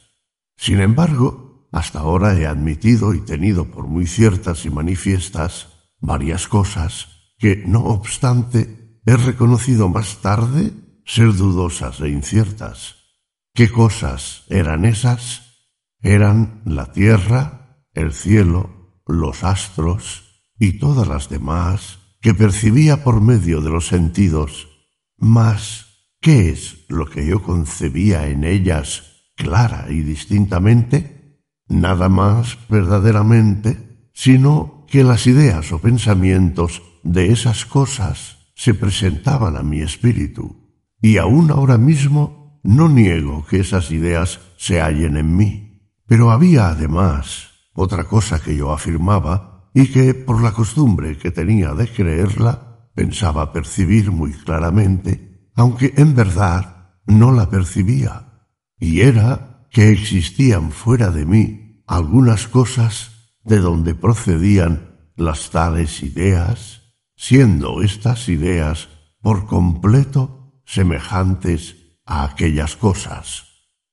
Sin 0.57 0.81
embargo, 0.81 1.69
hasta 1.71 1.99
ahora 1.99 2.35
he 2.35 2.47
admitido 2.47 3.13
y 3.13 3.21
tenido 3.21 3.67
por 3.71 3.87
muy 3.87 4.07
ciertas 4.07 4.65
y 4.65 4.71
manifiestas 4.71 5.69
varias 6.01 6.49
cosas 6.49 7.09
que, 7.37 7.63
no 7.67 7.85
obstante, 7.85 9.03
he 9.05 9.17
reconocido 9.19 9.91
más 9.91 10.23
tarde 10.23 10.73
ser 11.05 11.35
dudosas 11.35 12.01
e 12.01 12.09
inciertas. 12.09 12.97
¿Qué 13.53 13.71
cosas 13.71 14.45
eran 14.49 14.87
esas? 14.87 15.69
Eran 16.01 16.63
la 16.65 16.91
tierra, 16.91 17.85
el 17.93 18.15
cielo, 18.15 19.03
los 19.07 19.45
astros 19.45 20.43
y 20.59 20.79
todas 20.79 21.07
las 21.07 21.29
demás 21.29 21.99
que 22.23 22.33
percibía 22.33 23.05
por 23.05 23.21
medio 23.21 23.61
de 23.61 23.69
los 23.69 23.89
sentidos. 23.89 24.69
Mas, 25.19 26.15
¿qué 26.23 26.49
es 26.49 26.78
lo 26.89 27.07
que 27.07 27.27
yo 27.27 27.43
concebía 27.43 28.29
en 28.29 28.45
ellas 28.45 29.31
clara 29.37 29.87
y 29.91 30.01
distintamente? 30.01 31.39
Nada 31.69 32.09
más 32.09 32.59
verdaderamente, 32.69 34.11
sino 34.13 34.87
que 34.89 35.05
las 35.05 35.27
ideas 35.27 35.71
o 35.71 35.79
pensamientos 35.79 36.83
de 37.03 37.31
esas 37.31 37.67
cosas 37.67 38.39
se 38.55 38.75
presentaban 38.75 39.57
a 39.57 39.63
mi 39.63 39.81
espíritu, 39.81 40.57
y 41.01 41.19
aún 41.19 41.51
ahora 41.51 41.79
mismo 41.79 42.61
no 42.65 42.89
niego 42.89 43.47
que 43.47 43.61
esas 43.61 43.91
ideas 43.91 44.41
se 44.57 44.81
hallen 44.81 45.17
en 45.17 45.37
mí. 45.37 45.93
Pero 46.07 46.31
había 46.31 46.69
además 46.69 47.51
otra 47.75 48.05
cosa 48.05 48.41
que 48.41 48.57
yo 48.57 48.73
afirmaba 48.73 49.71
y 49.75 49.87
que, 49.93 50.15
por 50.15 50.43
la 50.43 50.53
costumbre 50.53 51.17
que 51.19 51.31
tenía 51.31 51.75
de 51.75 51.87
creerla, 51.87 52.89
pensaba 52.95 53.53
percibir 53.53 54.11
muy 54.11 54.33
claramente, 54.33 55.51
aunque 55.55 55.95
en 55.97 56.17
verdad 56.17 56.78
no 57.09 57.33
la 57.33 57.51
percibía, 57.51 58.47
y 58.79 59.01
era 59.01 59.67
que 59.71 59.91
existían 59.91 60.71
fuera 60.71 61.11
de 61.11 61.27
mí 61.27 61.83
algunas 61.87 62.47
cosas 62.47 63.35
de 63.45 63.59
donde 63.59 63.95
procedían 63.95 65.11
las 65.17 65.51
tales 65.51 66.03
ideas, 66.03 66.83
siendo 67.17 67.83
estas 67.83 68.29
ideas 68.29 68.89
por 69.21 69.47
completo 69.47 70.63
semejantes 70.65 71.77
a 72.05 72.25
aquellas 72.25 72.77
cosas. 72.77 73.45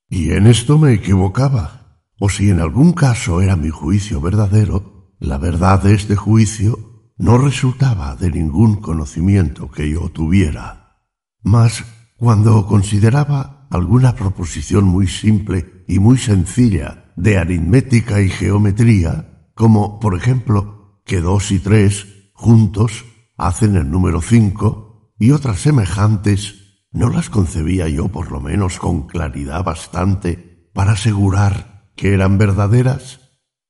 Y 0.09 0.31
en 0.31 0.45
esto 0.45 0.77
me 0.77 0.93
equivocaba, 0.93 2.01
o 2.19 2.29
si 2.29 2.49
en 2.49 2.59
algún 2.59 2.93
caso 2.93 3.41
era 3.41 3.55
mi 3.55 3.69
juicio 3.69 4.21
verdadero, 4.21 5.15
la 5.19 5.37
verdad 5.37 5.81
de 5.81 5.95
este 5.95 6.15
juicio 6.15 7.11
no 7.17 7.37
resultaba 7.37 8.15
de 8.15 8.29
ningún 8.29 8.81
conocimiento 8.81 9.71
que 9.71 9.89
yo 9.89 10.09
tuviera. 10.09 10.99
Mas 11.41 11.83
cuando 12.17 12.65
consideraba 12.65 13.67
alguna 13.69 14.15
proposición 14.15 14.85
muy 14.85 15.07
simple 15.07 15.83
y 15.87 15.99
muy 15.99 16.17
sencilla 16.17 17.11
de 17.15 17.37
aritmética 17.37 18.21
y 18.21 18.29
geometría, 18.29 19.49
como 19.53 19.99
por 19.99 20.15
ejemplo 20.15 21.01
que 21.05 21.21
dos 21.21 21.51
y 21.51 21.59
tres 21.59 22.31
juntos 22.33 23.05
hacen 23.37 23.75
el 23.75 23.89
número 23.89 24.21
cinco 24.21 25.13
y 25.19 25.31
otras 25.31 25.59
semejantes, 25.59 26.87
no 26.91 27.09
las 27.09 27.29
concebía 27.29 27.89
yo 27.89 28.07
por 28.07 28.31
lo 28.31 28.39
menos 28.39 28.79
con 28.79 29.07
claridad 29.07 29.63
bastante 29.63 30.69
para 30.73 30.93
asegurar 30.93 31.91
que 31.95 32.13
eran 32.13 32.37
verdaderas? 32.37 33.19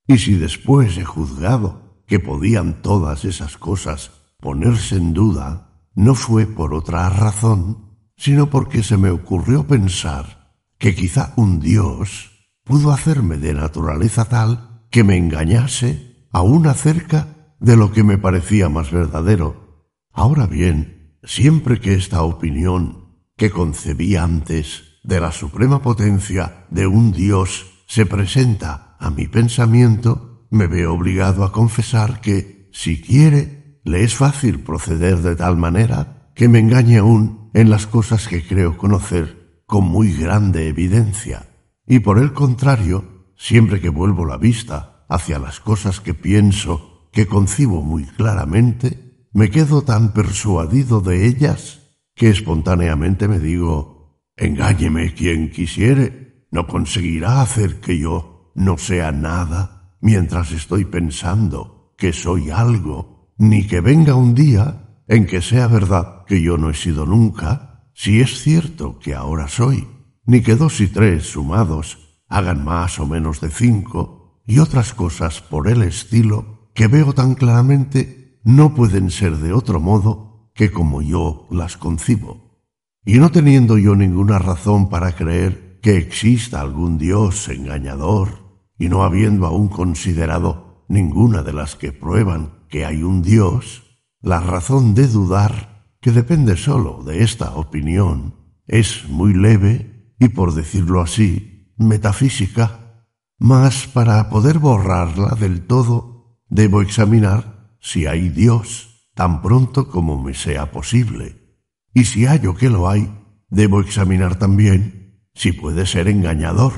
Y 0.07 0.19
si 0.19 0.35
después 0.35 0.97
he 0.97 1.05
juzgado 1.05 2.03
que 2.07 2.19
podían 2.19 2.81
todas 2.81 3.25
esas 3.25 3.57
cosas 3.57 4.11
ponerse 4.39 4.97
en 4.97 5.13
duda, 5.13 5.89
no 5.95 6.13
fue 6.13 6.45
por 6.45 6.73
otra 6.73 7.09
razón, 7.09 7.84
sino 8.17 8.49
porque 8.49 8.83
se 8.83 8.97
me 8.97 9.09
ocurrió 9.09 9.67
pensar 9.67 10.53
que 10.77 10.95
quizá 10.95 11.33
un 11.35 11.59
Dios 11.59 12.31
pudo 12.63 12.91
hacerme 12.91 13.37
de 13.37 13.53
naturaleza 13.53 14.25
tal 14.25 14.85
que 14.89 15.03
me 15.03 15.17
engañase 15.17 16.27
aún 16.31 16.67
acerca 16.67 17.55
de 17.59 17.77
lo 17.77 17.91
que 17.91 18.03
me 18.03 18.17
parecía 18.17 18.69
más 18.69 18.91
verdadero. 18.91 19.93
Ahora 20.11 20.47
bien, 20.47 21.17
siempre 21.23 21.79
que 21.79 21.93
esta 21.93 22.23
opinión 22.23 23.05
que 23.37 23.49
concebí 23.49 24.15
antes 24.15 24.83
de 25.03 25.19
la 25.19 25.31
suprema 25.31 25.81
potencia 25.81 26.65
de 26.69 26.87
un 26.87 27.11
Dios 27.11 27.83
se 27.87 28.05
presenta 28.05 28.95
a 28.99 29.09
mi 29.11 29.27
pensamiento, 29.27 30.47
me 30.49 30.67
veo 30.67 30.93
obligado 30.93 31.43
a 31.43 31.51
confesar 31.51 32.21
que, 32.21 32.69
si 32.71 33.01
quiere, 33.01 33.79
le 33.83 34.03
es 34.03 34.15
fácil 34.15 34.61
proceder 34.61 35.17
de 35.17 35.35
tal 35.35 35.57
manera 35.57 36.31
que 36.33 36.47
me 36.47 36.59
engañe 36.59 36.97
aún 36.97 37.44
en 37.55 37.69
las 37.69 37.87
cosas 37.87 38.27
que 38.27 38.45
creo 38.45 38.77
conocer 38.77 39.61
con 39.65 39.85
muy 39.85 40.11
grande 40.11 40.67
evidencia. 40.67 41.47
Y 41.87 41.99
por 41.99 42.19
el 42.19 42.33
contrario, 42.33 43.31
siempre 43.37 43.79
que 43.79 43.87
vuelvo 43.87 44.25
la 44.25 44.35
vista 44.35 45.05
hacia 45.07 45.39
las 45.39 45.61
cosas 45.61 46.01
que 46.01 46.13
pienso 46.13 47.07
que 47.13 47.27
concibo 47.27 47.81
muy 47.81 48.03
claramente, 48.03 49.29
me 49.31 49.49
quedo 49.49 49.83
tan 49.83 50.11
persuadido 50.11 50.99
de 50.99 51.27
ellas 51.27 51.95
que 52.13 52.29
espontáneamente 52.29 53.29
me 53.29 53.39
digo, 53.39 54.19
engáñeme 54.35 55.13
quien 55.13 55.49
quisiere, 55.49 56.47
no 56.51 56.67
conseguirá 56.67 57.41
hacer 57.41 57.79
que 57.79 57.97
yo 57.97 58.51
no 58.53 58.77
sea 58.77 59.13
nada 59.13 59.95
mientras 60.01 60.51
estoy 60.51 60.83
pensando 60.83 61.95
que 61.97 62.11
soy 62.11 62.49
algo, 62.49 63.31
ni 63.37 63.65
que 63.65 63.79
venga 63.79 64.15
un 64.15 64.35
día 64.35 64.84
en 65.07 65.25
que 65.25 65.41
sea 65.41 65.67
verdad 65.67 66.25
que 66.25 66.41
yo 66.41 66.57
no 66.57 66.69
he 66.69 66.73
sido 66.73 67.05
nunca, 67.05 67.89
si 67.93 68.21
es 68.21 68.41
cierto 68.41 68.99
que 68.99 69.15
ahora 69.15 69.47
soy, 69.47 69.87
ni 70.25 70.41
que 70.41 70.55
dos 70.55 70.81
y 70.81 70.87
tres 70.87 71.23
sumados 71.31 72.19
hagan 72.27 72.63
más 72.63 72.99
o 72.99 73.05
menos 73.05 73.41
de 73.41 73.49
cinco, 73.49 74.41
y 74.47 74.59
otras 74.59 74.93
cosas 74.93 75.41
por 75.41 75.67
el 75.67 75.81
estilo 75.81 76.69
que 76.73 76.87
veo 76.87 77.13
tan 77.13 77.35
claramente 77.35 78.39
no 78.43 78.75
pueden 78.75 79.09
ser 79.09 79.37
de 79.37 79.53
otro 79.53 79.79
modo 79.79 80.51
que 80.53 80.71
como 80.71 81.01
yo 81.01 81.47
las 81.51 81.77
concibo. 81.77 82.59
Y 83.05 83.19
no 83.19 83.31
teniendo 83.31 83.77
yo 83.77 83.95
ninguna 83.95 84.39
razón 84.39 84.89
para 84.89 85.15
creer 85.15 85.79
que 85.81 85.97
exista 85.97 86.61
algún 86.61 86.97
Dios 86.97 87.47
engañador, 87.49 88.45
y 88.77 88.89
no 88.89 89.03
habiendo 89.03 89.45
aún 89.45 89.67
considerado 89.67 90.85
ninguna 90.89 91.43
de 91.43 91.53
las 91.53 91.75
que 91.75 91.91
prueban 91.91 92.65
que 92.69 92.85
hay 92.85 93.03
un 93.03 93.21
Dios, 93.21 93.84
la 94.25 94.39
razón 94.39 94.95
de 94.95 95.07
dudar, 95.07 95.85
que 96.01 96.11
depende 96.11 96.57
sólo 96.57 97.03
de 97.03 97.21
esta 97.21 97.51
opinión, 97.55 98.33
es 98.65 99.07
muy 99.07 99.35
leve 99.35 100.15
y, 100.19 100.29
por 100.29 100.55
decirlo 100.55 101.01
así, 101.01 101.71
metafísica, 101.77 103.05
mas 103.37 103.85
para 103.85 104.27
poder 104.31 104.57
borrarla 104.57 105.35
del 105.39 105.67
todo 105.67 106.41
debo 106.49 106.81
examinar 106.81 107.77
si 107.79 108.07
hay 108.07 108.29
Dios 108.29 109.11
tan 109.13 109.43
pronto 109.43 109.89
como 109.89 110.19
me 110.19 110.33
sea 110.33 110.71
posible. 110.71 111.61
Y 111.93 112.05
si 112.05 112.25
hallo 112.25 112.55
que 112.55 112.71
lo 112.71 112.89
hay, 112.89 113.15
debo 113.49 113.79
examinar 113.79 114.39
también 114.39 115.21
si 115.35 115.51
puede 115.51 115.85
ser 115.85 116.07
engañador, 116.07 116.73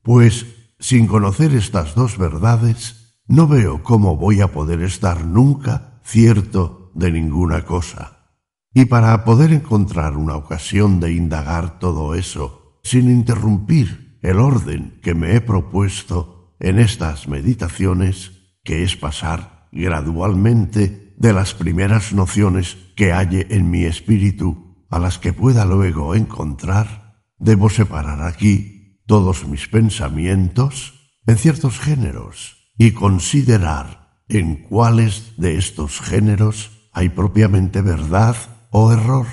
pues 0.00 0.46
sin 0.78 1.08
conocer 1.08 1.56
estas 1.56 1.96
dos 1.96 2.18
verdades, 2.18 3.16
no 3.26 3.48
veo 3.48 3.82
cómo 3.82 4.16
voy 4.16 4.42
a 4.42 4.52
poder 4.52 4.80
estar 4.82 5.26
nunca 5.26 6.00
cierto 6.04 6.83
de 6.94 7.12
ninguna 7.12 7.64
cosa. 7.64 8.30
Y 8.72 8.86
para 8.86 9.24
poder 9.24 9.52
encontrar 9.52 10.16
una 10.16 10.36
ocasión 10.36 11.00
de 11.00 11.12
indagar 11.12 11.78
todo 11.78 12.14
eso, 12.14 12.80
sin 12.82 13.10
interrumpir 13.10 14.18
el 14.22 14.40
orden 14.40 14.98
que 15.02 15.14
me 15.14 15.36
he 15.36 15.40
propuesto 15.40 16.56
en 16.58 16.78
estas 16.78 17.28
meditaciones, 17.28 18.32
que 18.64 18.82
es 18.82 18.96
pasar 18.96 19.68
gradualmente 19.70 21.14
de 21.16 21.32
las 21.32 21.54
primeras 21.54 22.12
nociones 22.12 22.76
que 22.96 23.12
halle 23.12 23.46
en 23.50 23.70
mi 23.70 23.84
espíritu 23.84 24.84
a 24.88 24.98
las 24.98 25.18
que 25.18 25.32
pueda 25.32 25.64
luego 25.64 26.14
encontrar, 26.14 27.22
debo 27.38 27.68
separar 27.68 28.22
aquí 28.22 29.02
todos 29.06 29.46
mis 29.46 29.68
pensamientos 29.68 30.94
en 31.26 31.36
ciertos 31.36 31.78
géneros 31.78 32.72
y 32.78 32.92
considerar 32.92 34.22
en 34.28 34.56
cuáles 34.56 35.34
de 35.36 35.58
estos 35.58 36.00
géneros 36.00 36.73
hay 36.94 37.08
propiamente 37.10 37.82
verdad 37.82 38.36
o 38.70 38.92
error. 38.92 39.26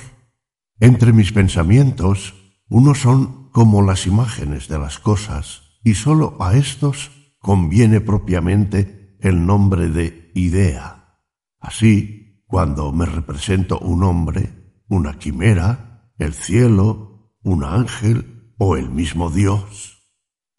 Entre 0.79 1.13
mis 1.13 1.31
pensamientos, 1.31 2.33
unos 2.67 2.99
son 2.99 3.49
como 3.51 3.83
las 3.83 4.07
imágenes 4.07 4.67
de 4.67 4.79
las 4.79 4.97
cosas, 4.99 5.61
y 5.83 5.93
sólo 5.93 6.38
a 6.39 6.55
estos 6.55 7.11
conviene 7.39 8.01
propiamente 8.01 9.17
el 9.19 9.45
nombre 9.45 9.89
de 9.89 10.31
idea. 10.33 11.19
Así, 11.59 12.43
cuando 12.47 12.91
me 12.91 13.05
represento 13.05 13.79
un 13.79 14.03
hombre, 14.03 14.83
una 14.89 15.19
quimera, 15.19 16.11
el 16.17 16.33
cielo, 16.33 17.38
un 17.43 17.63
ángel 17.63 18.53
o 18.57 18.75
el 18.75 18.89
mismo 18.89 19.29
Dios. 19.29 20.09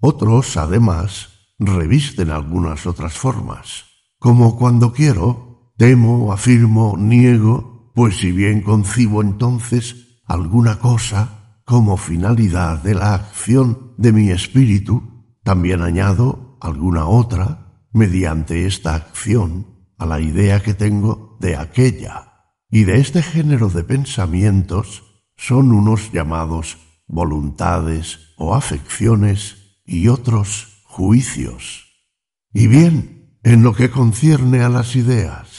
Otros, 0.00 0.56
además, 0.56 1.30
revisten 1.58 2.30
algunas 2.30 2.86
otras 2.86 3.14
formas, 3.14 3.84
como 4.18 4.56
cuando 4.56 4.92
quiero, 4.92 5.51
temo, 5.82 6.32
afirmo, 6.32 6.94
niego 6.96 7.90
pues 7.92 8.18
si 8.18 8.30
bien 8.30 8.62
concibo 8.62 9.20
entonces 9.20 10.20
alguna 10.26 10.78
cosa 10.78 11.58
como 11.64 11.96
finalidad 11.96 12.80
de 12.84 12.94
la 12.94 13.14
acción 13.14 13.92
de 13.98 14.12
mi 14.12 14.30
espíritu, 14.30 15.02
también 15.42 15.82
añado 15.82 16.56
alguna 16.60 17.06
otra 17.06 17.82
mediante 17.92 18.64
esta 18.64 18.94
acción 18.94 19.88
a 19.98 20.06
la 20.06 20.20
idea 20.20 20.62
que 20.62 20.74
tengo 20.74 21.36
de 21.40 21.56
aquella. 21.56 22.52
Y 22.70 22.84
de 22.84 23.00
este 23.00 23.20
género 23.20 23.68
de 23.68 23.82
pensamientos 23.82 25.02
son 25.36 25.72
unos 25.72 26.12
llamados 26.12 26.78
voluntades 27.08 28.20
o 28.36 28.54
afecciones 28.54 29.80
y 29.84 30.06
otros 30.06 30.84
juicios. 30.84 31.88
Y 32.54 32.68
bien, 32.68 33.40
en 33.42 33.64
lo 33.64 33.74
que 33.74 33.90
concierne 33.90 34.60
a 34.60 34.68
las 34.68 34.94
ideas, 34.94 35.51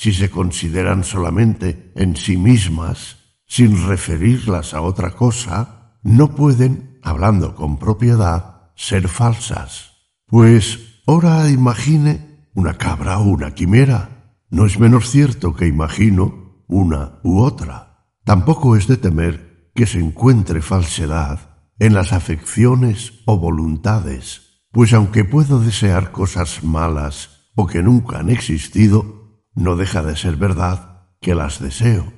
si 0.00 0.14
se 0.14 0.30
consideran 0.30 1.04
solamente 1.04 1.92
en 1.94 2.16
sí 2.16 2.38
mismas, 2.38 3.18
sin 3.46 3.86
referirlas 3.86 4.72
a 4.72 4.80
otra 4.80 5.10
cosa, 5.10 5.98
no 6.02 6.34
pueden, 6.34 6.98
hablando 7.02 7.54
con 7.54 7.78
propiedad, 7.78 8.70
ser 8.74 9.08
falsas. 9.08 9.90
Pues 10.24 11.02
ora 11.04 11.50
imagine 11.50 12.48
una 12.54 12.78
cabra 12.78 13.18
o 13.18 13.24
una 13.24 13.50
quimera. 13.50 14.38
No 14.48 14.64
es 14.64 14.78
menos 14.78 15.10
cierto 15.10 15.54
que 15.54 15.66
imagino 15.66 16.64
una 16.66 17.20
u 17.22 17.40
otra. 17.40 18.06
Tampoco 18.24 18.76
es 18.76 18.86
de 18.86 18.96
temer 18.96 19.70
que 19.74 19.84
se 19.84 19.98
encuentre 19.98 20.62
falsedad 20.62 21.58
en 21.78 21.92
las 21.92 22.14
afecciones 22.14 23.20
o 23.26 23.36
voluntades, 23.36 24.62
pues 24.72 24.94
aunque 24.94 25.26
puedo 25.26 25.60
desear 25.60 26.10
cosas 26.10 26.64
malas 26.64 27.50
o 27.54 27.66
que 27.66 27.82
nunca 27.82 28.20
han 28.20 28.30
existido, 28.30 29.19
no 29.54 29.76
deja 29.76 30.02
de 30.02 30.16
ser 30.16 30.36
verdad 30.36 31.08
que 31.20 31.34
las 31.34 31.60
deseo. 31.60 32.12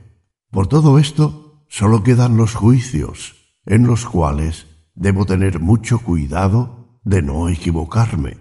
Por 0.50 0.66
todo 0.66 0.98
esto, 0.98 1.64
solo 1.68 2.02
quedan 2.02 2.36
los 2.36 2.54
juicios, 2.54 3.34
en 3.64 3.86
los 3.86 4.06
cuales 4.06 4.66
debo 4.94 5.24
tener 5.24 5.60
mucho 5.60 5.98
cuidado 6.00 7.00
de 7.04 7.22
no 7.22 7.48
equivocarme. 7.48 8.38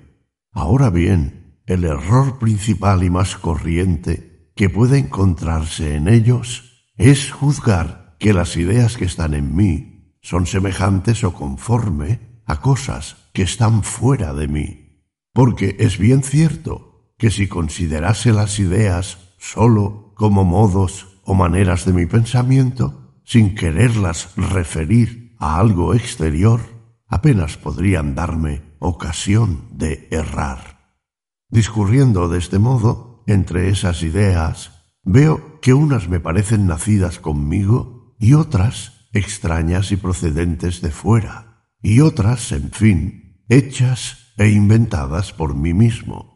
Ahora 0.52 0.90
bien, 0.90 1.62
el 1.66 1.86
error 1.86 2.38
principal 2.40 3.04
y 3.04 3.10
más 3.10 3.38
corriente 3.38 4.52
que 4.56 4.70
puede 4.70 4.98
encontrarse 4.98 5.96
en 5.96 6.08
ellos 6.08 6.90
es 6.98 7.32
juzgar 7.32 8.18
que 8.20 8.34
las 8.34 8.58
ideas 8.58 8.98
que 8.98 9.06
están 9.06 9.34
en 9.34 9.56
mí 9.56 10.18
son 10.22 10.46
semejantes 10.46 11.24
o 11.24 11.34
conforme 11.34 12.42
a 12.46 12.60
cosas 12.60 13.30
que 13.34 13.44
están 13.44 13.84
fuera 13.84 14.34
de 14.34 14.48
mí. 14.48 15.08
Porque 15.34 15.78
es 15.80 15.98
bien 15.98 16.22
cierto 16.22 16.91
que 17.22 17.30
si 17.30 17.48
considerase 17.48 18.34
las 18.34 18.58
ideas 18.58 19.20
sólo 19.38 20.12
como 20.16 20.44
modos 20.44 21.20
o 21.24 21.36
maneras 21.36 21.86
de 21.86 21.94
mi 21.94 22.08
pensamiento, 22.08 23.22
sin 23.24 23.54
quererlas 23.54 24.34
referir 24.36 25.36
a 25.38 25.60
algo 25.60 25.94
exterior, 25.94 26.62
apenas 27.08 27.58
podrían 27.58 28.16
darme 28.16 28.64
ocasión 28.80 29.68
de 29.70 30.08
errar. 30.10 30.98
Discurriendo 31.48 32.28
de 32.28 32.40
este 32.40 32.58
modo 32.58 33.24
entre 33.28 33.70
esas 33.70 34.02
ideas, 34.02 34.82
veo 35.04 35.60
que 35.62 35.76
unas 35.76 36.10
me 36.10 36.20
parecen 36.20 36.66
nacidas 36.66 37.20
conmigo 37.20 38.16
y 38.18 38.34
otras 38.34 39.06
extrañas 39.14 39.92
y 39.92 39.96
procedentes 39.96 40.82
de 40.82 40.90
fuera, 40.90 41.68
y 41.84 42.00
otras, 42.00 42.52
en 42.52 42.72
fin, 42.72 43.44
hechas 43.48 44.34
e 44.38 44.50
inventadas 44.50 45.34
por 45.34 45.54
mí 45.54 45.76
mismo. 45.76 46.31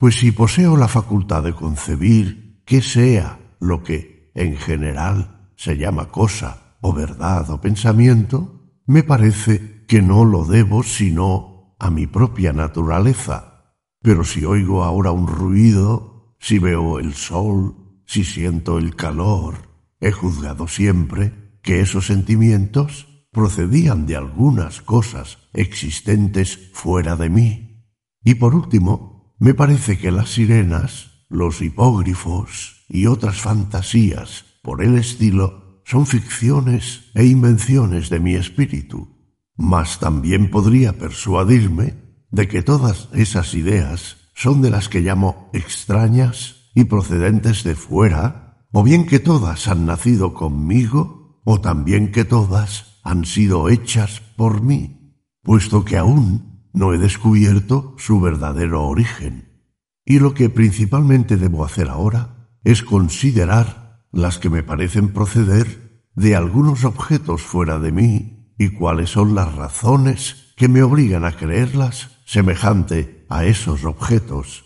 Pues 0.00 0.18
si 0.18 0.32
poseo 0.32 0.78
la 0.78 0.88
facultad 0.88 1.42
de 1.42 1.52
concebir 1.52 2.62
que 2.64 2.80
sea 2.80 3.38
lo 3.60 3.82
que, 3.82 4.32
en 4.34 4.56
general, 4.56 5.52
se 5.56 5.76
llama 5.76 6.08
cosa, 6.08 6.78
o 6.80 6.94
verdad, 6.94 7.50
o 7.50 7.60
pensamiento, 7.60 8.80
me 8.86 9.02
parece 9.02 9.84
que 9.86 10.00
no 10.00 10.24
lo 10.24 10.46
debo 10.46 10.82
sino 10.82 11.76
a 11.78 11.90
mi 11.90 12.06
propia 12.06 12.54
naturaleza. 12.54 13.74
Pero 14.00 14.24
si 14.24 14.46
oigo 14.46 14.84
ahora 14.84 15.12
un 15.12 15.26
ruido, 15.26 16.34
si 16.40 16.58
veo 16.58 16.98
el 16.98 17.12
sol, 17.12 18.00
si 18.06 18.24
siento 18.24 18.78
el 18.78 18.96
calor, 18.96 19.68
He 20.00 20.12
juzgado 20.12 20.66
siempre 20.66 21.58
que 21.62 21.80
esos 21.80 22.06
sentimientos 22.06 23.06
procedían 23.32 24.06
de 24.06 24.16
algunas 24.16 24.80
cosas 24.80 25.38
existentes 25.52 26.70
fuera 26.72 27.16
de 27.16 27.28
mí. 27.28 27.84
Y 28.24 28.36
por 28.36 28.54
último, 28.54 29.09
me 29.40 29.54
parece 29.54 29.98
que 29.98 30.12
las 30.12 30.34
sirenas, 30.34 31.24
los 31.30 31.62
hipógrifos 31.62 32.84
y 32.88 33.06
otras 33.06 33.40
fantasías 33.40 34.44
por 34.62 34.84
el 34.84 34.98
estilo 34.98 35.82
son 35.86 36.06
ficciones 36.06 37.10
e 37.14 37.24
invenciones 37.24 38.10
de 38.10 38.20
mi 38.20 38.34
espíritu. 38.34 39.08
Mas 39.56 39.98
también 39.98 40.50
podría 40.50 40.98
persuadirme 40.98 41.94
de 42.30 42.48
que 42.48 42.62
todas 42.62 43.08
esas 43.14 43.54
ideas 43.54 44.18
son 44.34 44.60
de 44.60 44.68
las 44.68 44.90
que 44.90 45.00
llamo 45.00 45.48
extrañas 45.54 46.70
y 46.74 46.84
procedentes 46.84 47.64
de 47.64 47.74
fuera 47.74 48.66
o 48.72 48.82
bien 48.82 49.06
que 49.06 49.20
todas 49.20 49.68
han 49.68 49.86
nacido 49.86 50.34
conmigo, 50.34 51.40
o 51.44 51.60
también 51.60 52.12
que 52.12 52.26
todas 52.26 53.00
han 53.02 53.24
sido 53.24 53.70
hechas 53.70 54.20
por 54.36 54.62
mí, 54.62 55.16
puesto 55.42 55.84
que 55.84 55.96
aún 55.96 56.49
no 56.72 56.92
he 56.92 56.98
descubierto 56.98 57.94
su 57.98 58.20
verdadero 58.20 58.84
origen. 58.84 59.68
Y 60.04 60.18
lo 60.18 60.34
que 60.34 60.50
principalmente 60.50 61.36
debo 61.36 61.64
hacer 61.64 61.88
ahora 61.88 62.50
es 62.64 62.82
considerar 62.82 64.06
las 64.12 64.38
que 64.38 64.50
me 64.50 64.62
parecen 64.62 65.12
proceder 65.12 66.04
de 66.14 66.36
algunos 66.36 66.84
objetos 66.84 67.42
fuera 67.42 67.78
de 67.78 67.92
mí 67.92 68.54
y 68.58 68.70
cuáles 68.70 69.10
son 69.10 69.34
las 69.34 69.54
razones 69.54 70.52
que 70.56 70.68
me 70.68 70.82
obligan 70.82 71.24
a 71.24 71.32
creerlas 71.32 72.18
semejante 72.26 73.24
a 73.28 73.44
esos 73.44 73.84
objetos. 73.84 74.64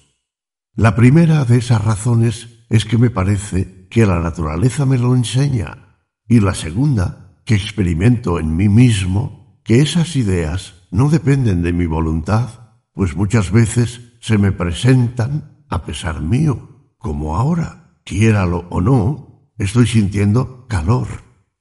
La 0.75 0.97
primera 0.97 1.45
de 1.45 1.59
esas 1.59 1.85
razones 1.85 2.67
es 2.69 2.85
que 2.85 2.99
me 2.99 3.11
parece 3.11 3.87
que 3.89 4.07
la 4.07 4.19
naturaleza 4.19 4.87
me 4.87 4.99
lo 4.99 5.15
enseña, 5.15 6.01
y 6.27 6.41
la 6.41 6.55
segunda, 6.55 7.39
que 7.45 7.55
experimento 7.55 8.41
en 8.41 8.57
mí 8.57 8.69
mismo, 8.69 9.61
que 9.63 9.81
esas 9.81 10.17
ideas 10.17 10.75
no 10.95 11.11
dependen 11.11 11.63
de 11.63 11.73
mi 11.73 11.87
voluntad, 11.87 12.51
pues 12.93 13.17
muchas 13.17 13.51
veces 13.51 14.13
se 14.21 14.39
me 14.39 14.53
presentan 14.53 15.65
a 15.69 15.85
pesar 15.85 16.23
mío, 16.23 16.93
como 16.99 17.37
ahora, 17.37 17.99
quiéralo 18.05 18.69
o 18.71 18.81
no, 18.81 19.51
estoy 19.59 19.89
sintiendo 19.89 20.69
calor, 20.69 21.09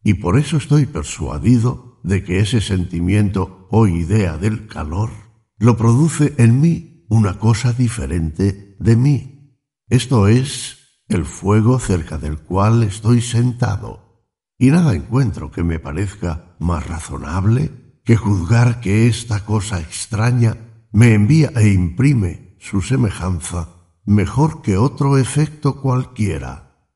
y 0.03 0.14
por 0.14 0.38
eso 0.38 0.57
estoy 0.57 0.85
persuadido 0.85 1.99
de 2.03 2.23
que 2.23 2.41
ese 2.41 2.61
sentimiento 2.61 3.68
o 3.72 3.88
idea 3.88 4.38
del 4.38 4.68
calor 4.68 5.10
lo 5.57 5.77
produce 5.77 6.35
en 6.38 6.61
mí 6.61 7.03
una 7.10 7.39
cosa 7.39 7.73
diferente 7.73 8.76
de 8.80 8.95
mí. 8.95 9.57
Esto 9.89 10.27
es 10.27 10.77
el 11.07 11.26
fuego 11.26 11.80
cerca 11.80 12.19
del 12.19 12.38
cual 12.38 12.84
estoy 12.84 13.19
sentado, 13.19 14.30
y 14.60 14.69
nada 14.69 14.93
encuentro 14.93 15.49
que 15.49 15.64
me 15.64 15.80
parezca 15.80 16.55
más 16.60 16.85
razonable 16.85 17.82
que 18.03 18.17
juzgar 18.17 18.81
que 18.81 19.07
esta 19.07 19.45
cosa 19.45 19.80
extraña 19.80 20.57
me 20.91 21.13
envía 21.13 21.51
e 21.55 21.69
imprime 21.69 22.55
su 22.59 22.81
semejanza 22.81 23.69
mejor 24.05 24.61
que 24.61 24.77
otro 24.77 25.17
efecto 25.17 25.81
cualquiera. 25.81 26.89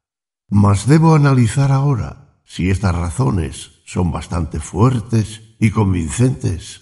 Mas 0.50 0.88
debo 0.88 1.16
analizar 1.16 1.72
ahora 1.72 2.42
si 2.46 2.70
estas 2.70 2.96
razones 2.96 3.82
son 3.86 4.12
bastante 4.12 4.60
fuertes 4.60 5.56
y 5.60 5.72
convincentes. 5.72 6.82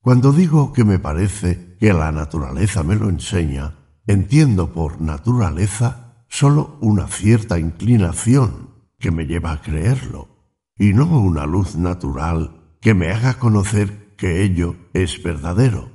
Cuando 0.00 0.32
digo 0.32 0.72
que 0.72 0.84
me 0.84 0.98
parece 0.98 1.76
que 1.78 1.92
la 1.92 2.12
naturaleza 2.12 2.82
me 2.82 2.96
lo 2.96 3.08
enseña, 3.08 3.76
entiendo 4.06 4.72
por 4.72 5.00
naturaleza 5.00 6.24
solo 6.28 6.78
una 6.80 7.06
cierta 7.08 7.58
inclinación 7.58 8.70
que 8.98 9.10
me 9.10 9.26
lleva 9.26 9.52
a 9.52 9.62
creerlo, 9.62 10.28
y 10.76 10.92
no 10.92 11.06
una 11.20 11.46
luz 11.46 11.76
natural 11.76 12.63
que 12.84 12.92
me 12.92 13.10
haga 13.10 13.38
conocer 13.38 14.14
que 14.18 14.44
ello 14.44 14.76
es 14.92 15.22
verdadero. 15.22 15.90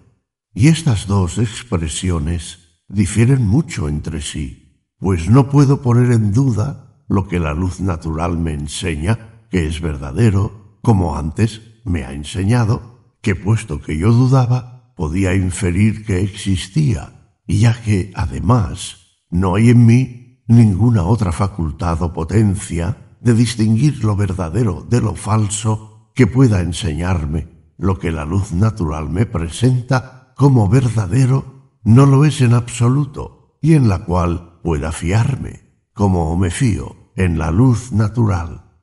Y 0.56 0.70
estas 0.70 1.06
dos 1.06 1.38
expresiones 1.38 2.82
difieren 2.88 3.46
mucho 3.46 3.88
entre 3.88 4.22
sí, 4.22 4.88
pues 4.98 5.30
no 5.30 5.52
puedo 5.52 5.84
poner 5.84 6.12
en 6.12 6.34
duda 6.34 7.06
lo 7.08 7.28
que 7.28 7.40
la 7.40 7.54
luz 7.54 7.80
natural 7.80 8.40
me 8.40 8.54
enseña 8.54 9.46
que 9.52 9.68
es 9.68 9.82
verdadero, 9.82 10.80
como 10.82 11.16
antes 11.16 11.62
me 11.86 12.06
ha 12.06 12.14
enseñado, 12.14 13.14
que 13.22 13.36
puesto 13.36 13.82
que 13.82 13.96
yo 13.96 14.12
dudaba, 14.12 14.96
podía 14.96 15.36
inferir 15.36 16.08
que 16.08 16.22
existía, 16.22 17.36
ya 17.48 17.80
que, 17.80 18.12
además, 18.16 19.22
no 19.30 19.54
hay 19.54 19.70
en 19.70 19.86
mí 19.86 20.42
ninguna 20.48 21.04
otra 21.04 21.32
facultad 21.34 22.02
o 22.02 22.14
potencia 22.14 22.98
de 23.22 23.36
distinguir 23.36 24.04
lo 24.04 24.16
verdadero 24.16 24.88
de 24.90 25.02
lo 25.02 25.14
falso 25.14 25.89
que 26.20 26.28
pueda 26.28 26.60
enseñarme 26.60 27.48
lo 27.78 27.98
que 27.98 28.12
la 28.12 28.26
luz 28.26 28.52
natural 28.52 29.10
me 29.10 29.26
presenta 29.26 30.34
como 30.36 30.68
verdadero 30.68 31.80
no 31.86 32.06
lo 32.06 32.26
es 32.26 32.42
en 32.42 32.54
absoluto 32.54 33.58
y 33.62 33.76
en 33.76 33.88
la 33.88 34.04
cual 34.04 34.60
pueda 34.62 34.92
fiarme, 34.92 35.62
como 35.94 36.36
me 36.36 36.52
fío 36.52 37.14
en 37.16 37.40
la 37.40 37.52
luz 37.52 37.94
natural. 37.94 38.82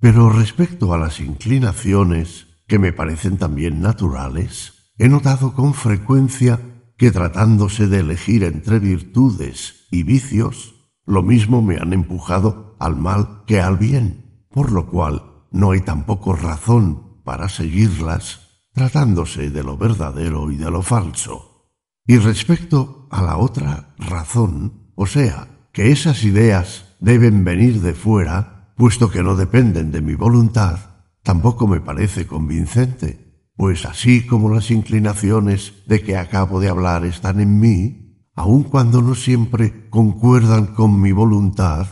Pero 0.00 0.30
respecto 0.30 0.94
a 0.94 0.96
las 0.96 1.20
inclinaciones, 1.20 2.46
que 2.66 2.78
me 2.78 2.94
parecen 2.94 3.36
también 3.36 3.82
naturales, 3.82 4.94
he 4.96 5.10
notado 5.10 5.52
con 5.52 5.74
frecuencia 5.74 6.58
que 6.96 7.10
tratándose 7.10 7.86
de 7.86 7.98
elegir 7.98 8.44
entre 8.44 8.78
virtudes 8.78 9.86
y 9.90 10.04
vicios, 10.04 10.88
lo 11.04 11.22
mismo 11.22 11.60
me 11.60 11.76
han 11.76 11.92
empujado 11.92 12.76
al 12.80 12.96
mal 12.96 13.42
que 13.46 13.60
al 13.60 13.76
bien, 13.76 14.46
por 14.48 14.72
lo 14.72 14.86
cual 14.86 15.27
no 15.50 15.72
hay 15.72 15.80
tampoco 15.80 16.34
razón 16.34 17.20
para 17.24 17.48
seguirlas, 17.48 18.62
tratándose 18.72 19.50
de 19.50 19.62
lo 19.62 19.76
verdadero 19.76 20.50
y 20.50 20.56
de 20.56 20.70
lo 20.70 20.82
falso. 20.82 21.70
Y 22.06 22.18
respecto 22.18 23.08
a 23.10 23.22
la 23.22 23.36
otra 23.36 23.94
razón, 23.98 24.92
o 24.94 25.06
sea, 25.06 25.68
que 25.72 25.90
esas 25.90 26.24
ideas 26.24 26.96
deben 27.00 27.44
venir 27.44 27.80
de 27.80 27.94
fuera, 27.94 28.72
puesto 28.76 29.10
que 29.10 29.22
no 29.22 29.36
dependen 29.36 29.90
de 29.90 30.00
mi 30.00 30.14
voluntad, 30.14 30.78
tampoco 31.22 31.66
me 31.66 31.80
parece 31.80 32.26
convincente 32.26 33.28
pues 33.58 33.84
así 33.86 34.24
como 34.24 34.54
las 34.54 34.70
inclinaciones 34.70 35.82
de 35.88 36.00
que 36.00 36.16
acabo 36.16 36.60
de 36.60 36.68
hablar 36.68 37.04
están 37.04 37.40
en 37.40 37.58
mí, 37.58 38.22
aun 38.36 38.62
cuando 38.62 39.02
no 39.02 39.16
siempre 39.16 39.90
concuerdan 39.90 40.68
con 40.68 41.00
mi 41.00 41.10
voluntad, 41.10 41.88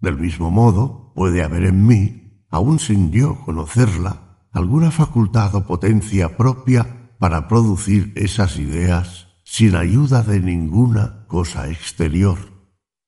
del 0.00 0.16
mismo 0.16 0.52
modo 0.52 1.12
puede 1.16 1.42
haber 1.42 1.64
en 1.64 1.84
mí, 1.84 2.17
aun 2.50 2.78
sin 2.78 3.10
yo 3.12 3.44
conocerla, 3.44 4.46
alguna 4.52 4.90
facultad 4.90 5.54
o 5.54 5.66
potencia 5.66 6.36
propia 6.36 7.12
para 7.18 7.48
producir 7.48 8.12
esas 8.16 8.58
ideas 8.58 9.28
sin 9.44 9.76
ayuda 9.76 10.22
de 10.22 10.40
ninguna 10.40 11.26
cosa 11.26 11.68
exterior. 11.68 12.38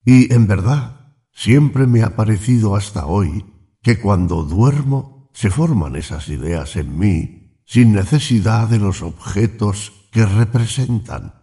Y 0.04 0.32
en 0.32 0.46
verdad, 0.46 1.14
siempre 1.32 1.86
me 1.86 2.02
ha 2.02 2.16
parecido 2.16 2.76
hasta 2.76 3.06
hoy 3.06 3.44
que 3.82 3.98
cuando 3.98 4.42
duermo 4.42 5.30
se 5.32 5.50
forman 5.50 5.96
esas 5.96 6.28
ideas 6.28 6.76
en 6.76 6.98
mí 6.98 7.62
sin 7.66 7.92
necesidad 7.92 8.68
de 8.68 8.78
los 8.78 9.02
objetos 9.02 9.92
que 10.10 10.26
representan. 10.26 11.34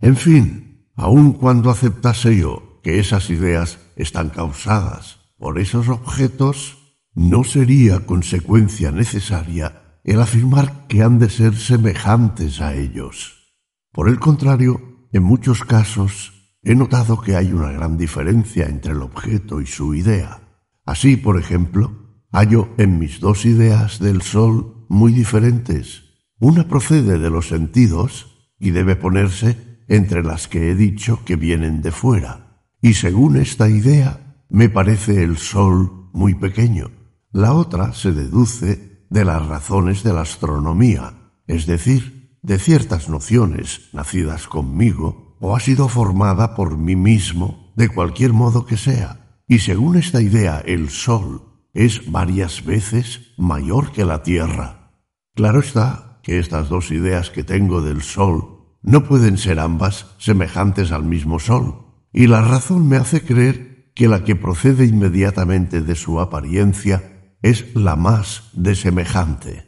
En 0.00 0.16
fin, 0.16 0.88
aun 0.94 1.32
cuando 1.32 1.70
aceptase 1.70 2.36
yo 2.38 2.80
que 2.82 2.98
esas 2.98 3.30
ideas 3.30 3.78
están 3.96 4.30
causadas 4.30 5.18
por 5.38 5.58
esos 5.58 5.88
objetos, 5.88 6.75
no 7.16 7.44
sería 7.44 8.06
consecuencia 8.06 8.92
necesaria 8.92 10.00
el 10.04 10.20
afirmar 10.20 10.86
que 10.86 11.02
han 11.02 11.18
de 11.18 11.30
ser 11.30 11.56
semejantes 11.56 12.60
a 12.60 12.74
ellos. 12.74 13.54
Por 13.90 14.08
el 14.08 14.20
contrario, 14.20 15.08
en 15.12 15.22
muchos 15.22 15.64
casos 15.64 16.58
he 16.62 16.74
notado 16.74 17.20
que 17.20 17.34
hay 17.34 17.52
una 17.52 17.72
gran 17.72 17.96
diferencia 17.96 18.66
entre 18.66 18.92
el 18.92 19.00
objeto 19.00 19.62
y 19.62 19.66
su 19.66 19.94
idea. 19.94 20.42
Así, 20.84 21.16
por 21.16 21.40
ejemplo, 21.40 22.22
hallo 22.30 22.68
en 22.76 22.98
mis 22.98 23.18
dos 23.18 23.46
ideas 23.46 23.98
del 23.98 24.20
sol 24.20 24.86
muy 24.90 25.12
diferentes. 25.12 26.04
Una 26.38 26.68
procede 26.68 27.18
de 27.18 27.30
los 27.30 27.48
sentidos 27.48 28.52
y 28.58 28.72
debe 28.72 28.94
ponerse 28.94 29.80
entre 29.88 30.22
las 30.22 30.48
que 30.48 30.70
he 30.70 30.74
dicho 30.74 31.24
que 31.24 31.36
vienen 31.36 31.80
de 31.80 31.92
fuera. 31.92 32.62
Y 32.82 32.92
según 32.92 33.36
esta 33.36 33.70
idea, 33.70 34.44
me 34.50 34.68
parece 34.68 35.22
el 35.22 35.38
Sol 35.38 36.10
muy 36.12 36.34
pequeño. 36.34 36.90
La 37.32 37.54
otra 37.54 37.92
se 37.92 38.12
deduce 38.12 39.06
de 39.10 39.24
las 39.24 39.44
razones 39.46 40.02
de 40.02 40.12
la 40.12 40.22
astronomía, 40.22 41.32
es 41.46 41.66
decir, 41.66 42.38
de 42.42 42.58
ciertas 42.58 43.08
nociones 43.08 43.88
nacidas 43.92 44.46
conmigo 44.46 45.36
o 45.40 45.54
ha 45.54 45.60
sido 45.60 45.88
formada 45.88 46.54
por 46.54 46.78
mí 46.78 46.96
mismo, 46.96 47.72
de 47.76 47.88
cualquier 47.88 48.32
modo 48.32 48.64
que 48.66 48.76
sea. 48.76 49.42
Y 49.48 49.58
según 49.58 49.96
esta 49.96 50.22
idea, 50.22 50.62
el 50.64 50.88
Sol 50.90 51.42
es 51.74 52.10
varias 52.10 52.64
veces 52.64 53.32
mayor 53.36 53.92
que 53.92 54.04
la 54.04 54.22
Tierra. 54.22 54.92
Claro 55.34 55.60
está 55.60 56.20
que 56.22 56.38
estas 56.38 56.68
dos 56.68 56.90
ideas 56.90 57.30
que 57.30 57.44
tengo 57.44 57.82
del 57.82 58.02
Sol 58.02 58.76
no 58.82 59.04
pueden 59.04 59.36
ser 59.36 59.58
ambas 59.58 60.14
semejantes 60.18 60.90
al 60.92 61.04
mismo 61.04 61.38
Sol, 61.38 61.86
y 62.12 62.28
la 62.28 62.40
razón 62.40 62.88
me 62.88 62.96
hace 62.96 63.22
creer 63.22 63.92
que 63.94 64.08
la 64.08 64.24
que 64.24 64.36
procede 64.36 64.86
inmediatamente 64.86 65.82
de 65.82 65.94
su 65.94 66.20
apariencia 66.20 67.15
es 67.48 67.74
la 67.74 67.96
más 67.96 68.50
desemejante. 68.52 69.66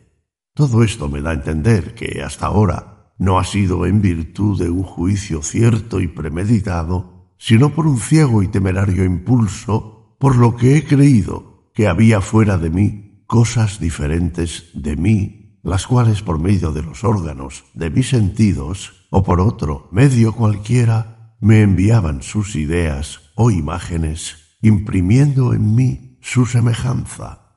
Todo 0.54 0.82
esto 0.82 1.08
me 1.08 1.20
da 1.20 1.30
a 1.30 1.34
entender 1.34 1.94
que 1.94 2.22
hasta 2.22 2.46
ahora 2.46 3.12
no 3.18 3.38
ha 3.38 3.44
sido 3.44 3.86
en 3.86 4.00
virtud 4.00 4.60
de 4.60 4.70
un 4.70 4.82
juicio 4.82 5.42
cierto 5.42 6.00
y 6.00 6.08
premeditado, 6.08 7.32
sino 7.38 7.74
por 7.74 7.86
un 7.86 7.98
ciego 7.98 8.42
y 8.42 8.48
temerario 8.48 9.04
impulso, 9.04 10.16
por 10.18 10.36
lo 10.36 10.56
que 10.56 10.76
he 10.76 10.84
creído 10.84 11.70
que 11.74 11.88
había 11.88 12.20
fuera 12.20 12.58
de 12.58 12.70
mí 12.70 13.24
cosas 13.26 13.78
diferentes 13.78 14.70
de 14.74 14.96
mí 14.96 15.38
las 15.62 15.86
cuales 15.86 16.22
por 16.22 16.38
medio 16.38 16.72
de 16.72 16.82
los 16.82 17.04
órganos 17.04 17.64
de 17.74 17.90
mis 17.90 18.08
sentidos, 18.08 19.06
o 19.10 19.22
por 19.22 19.40
otro 19.40 19.88
medio 19.92 20.32
cualquiera, 20.32 21.36
me 21.40 21.62
enviaban 21.62 22.22
sus 22.22 22.56
ideas 22.56 23.20
o 23.34 23.50
imágenes, 23.50 24.56
imprimiendo 24.62 25.52
en 25.52 25.74
mí 25.74 26.18
su 26.20 26.46
semejanza. 26.46 27.47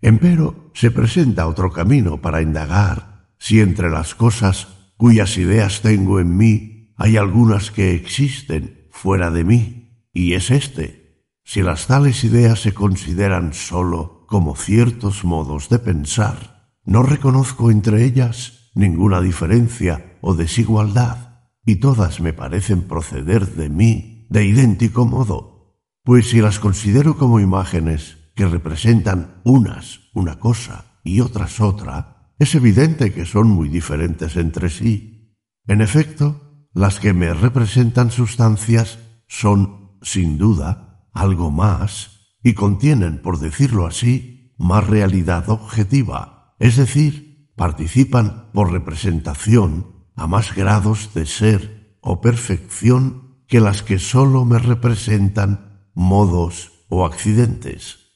Empero 0.00 0.70
se 0.74 0.92
presenta 0.92 1.48
otro 1.48 1.72
camino 1.72 2.20
para 2.20 2.40
indagar 2.40 3.32
si 3.38 3.60
entre 3.60 3.90
las 3.90 4.14
cosas 4.14 4.68
cuyas 4.96 5.36
ideas 5.38 5.80
tengo 5.80 6.20
en 6.20 6.36
mí 6.36 6.92
hay 6.96 7.16
algunas 7.16 7.70
que 7.70 7.94
existen 7.94 8.86
fuera 8.90 9.30
de 9.30 9.44
mí, 9.44 10.08
y 10.12 10.34
es 10.34 10.50
este. 10.50 11.24
Si 11.44 11.62
las 11.62 11.86
tales 11.86 12.24
ideas 12.24 12.60
se 12.60 12.74
consideran 12.74 13.54
sólo 13.54 14.24
como 14.26 14.56
ciertos 14.56 15.24
modos 15.24 15.68
de 15.68 15.78
pensar, 15.78 16.72
no 16.84 17.02
reconozco 17.02 17.70
entre 17.70 18.04
ellas 18.04 18.70
ninguna 18.74 19.20
diferencia 19.20 20.18
o 20.20 20.34
desigualdad, 20.34 21.46
y 21.64 21.76
todas 21.76 22.20
me 22.20 22.32
parecen 22.32 22.82
proceder 22.82 23.54
de 23.54 23.68
mí 23.68 24.26
de 24.30 24.44
idéntico 24.44 25.06
modo, 25.06 25.82
pues 26.02 26.30
si 26.30 26.40
las 26.40 26.58
considero 26.58 27.16
como 27.16 27.40
imágenes 27.40 28.17
que 28.38 28.46
representan 28.46 29.42
unas 29.42 30.08
una 30.14 30.38
cosa 30.38 31.00
y 31.04 31.18
otras 31.20 31.60
otra, 31.60 32.32
es 32.38 32.54
evidente 32.54 33.12
que 33.12 33.26
son 33.26 33.50
muy 33.50 33.68
diferentes 33.68 34.36
entre 34.36 34.70
sí. 34.70 35.34
En 35.66 35.82
efecto, 35.82 36.68
las 36.72 37.00
que 37.00 37.12
me 37.12 37.34
representan 37.34 38.10
sustancias 38.10 39.00
son, 39.26 39.98
sin 40.00 40.38
duda, 40.38 41.08
algo 41.12 41.50
más, 41.50 42.38
y 42.42 42.54
contienen, 42.54 43.20
por 43.20 43.40
decirlo 43.40 43.86
así, 43.86 44.54
más 44.56 44.86
realidad 44.86 45.50
objetiva 45.50 46.38
es 46.58 46.76
decir, 46.76 47.52
participan 47.56 48.50
por 48.52 48.72
representación 48.72 50.06
a 50.16 50.26
más 50.26 50.54
grados 50.54 51.14
de 51.14 51.26
ser 51.26 51.96
o 52.00 52.20
perfección 52.20 53.42
que 53.46 53.60
las 53.60 53.82
que 53.82 53.98
sólo 53.98 54.44
me 54.44 54.58
representan 54.58 55.88
modos 55.94 56.72
o 56.88 57.06
accidentes. 57.06 58.07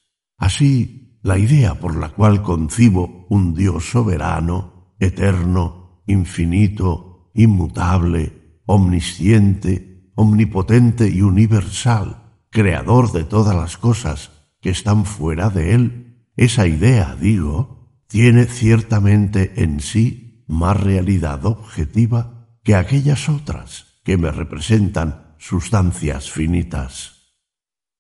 Así, 0.43 1.21
la 1.23 1.39
idea 1.39 1.77
por 1.77 1.95
la 1.97 2.09
cual 2.09 2.43
concibo 2.43 3.27
un 3.29 3.55
Dios 3.55 3.91
soberano, 3.91 4.97
eterno, 4.99 6.03
infinito, 6.09 7.31
inmutable, 7.33 8.59
omnisciente, 8.67 10.11
omnipotente 10.17 11.09
y 11.09 11.23
universal, 11.23 12.41
creador 12.51 13.13
de 13.13 13.23
todas 13.23 13.55
las 13.55 13.79
cosas 13.79 14.33
que 14.61 14.71
están 14.71 15.05
fuera 15.05 15.49
de 15.49 15.75
él, 15.75 16.27
esa 16.37 16.67
idea, 16.67 17.15
digo, 17.15 18.03
tiene 18.09 18.47
ciertamente 18.47 19.63
en 19.63 19.79
sí 19.79 20.45
más 20.49 20.77
realidad 20.81 21.47
objetiva 21.47 22.49
que 22.65 22.75
aquellas 22.75 23.29
otras 23.29 24.01
que 24.03 24.17
me 24.17 24.33
representan 24.33 25.37
sustancias 25.39 26.33
finitas. 26.33 27.37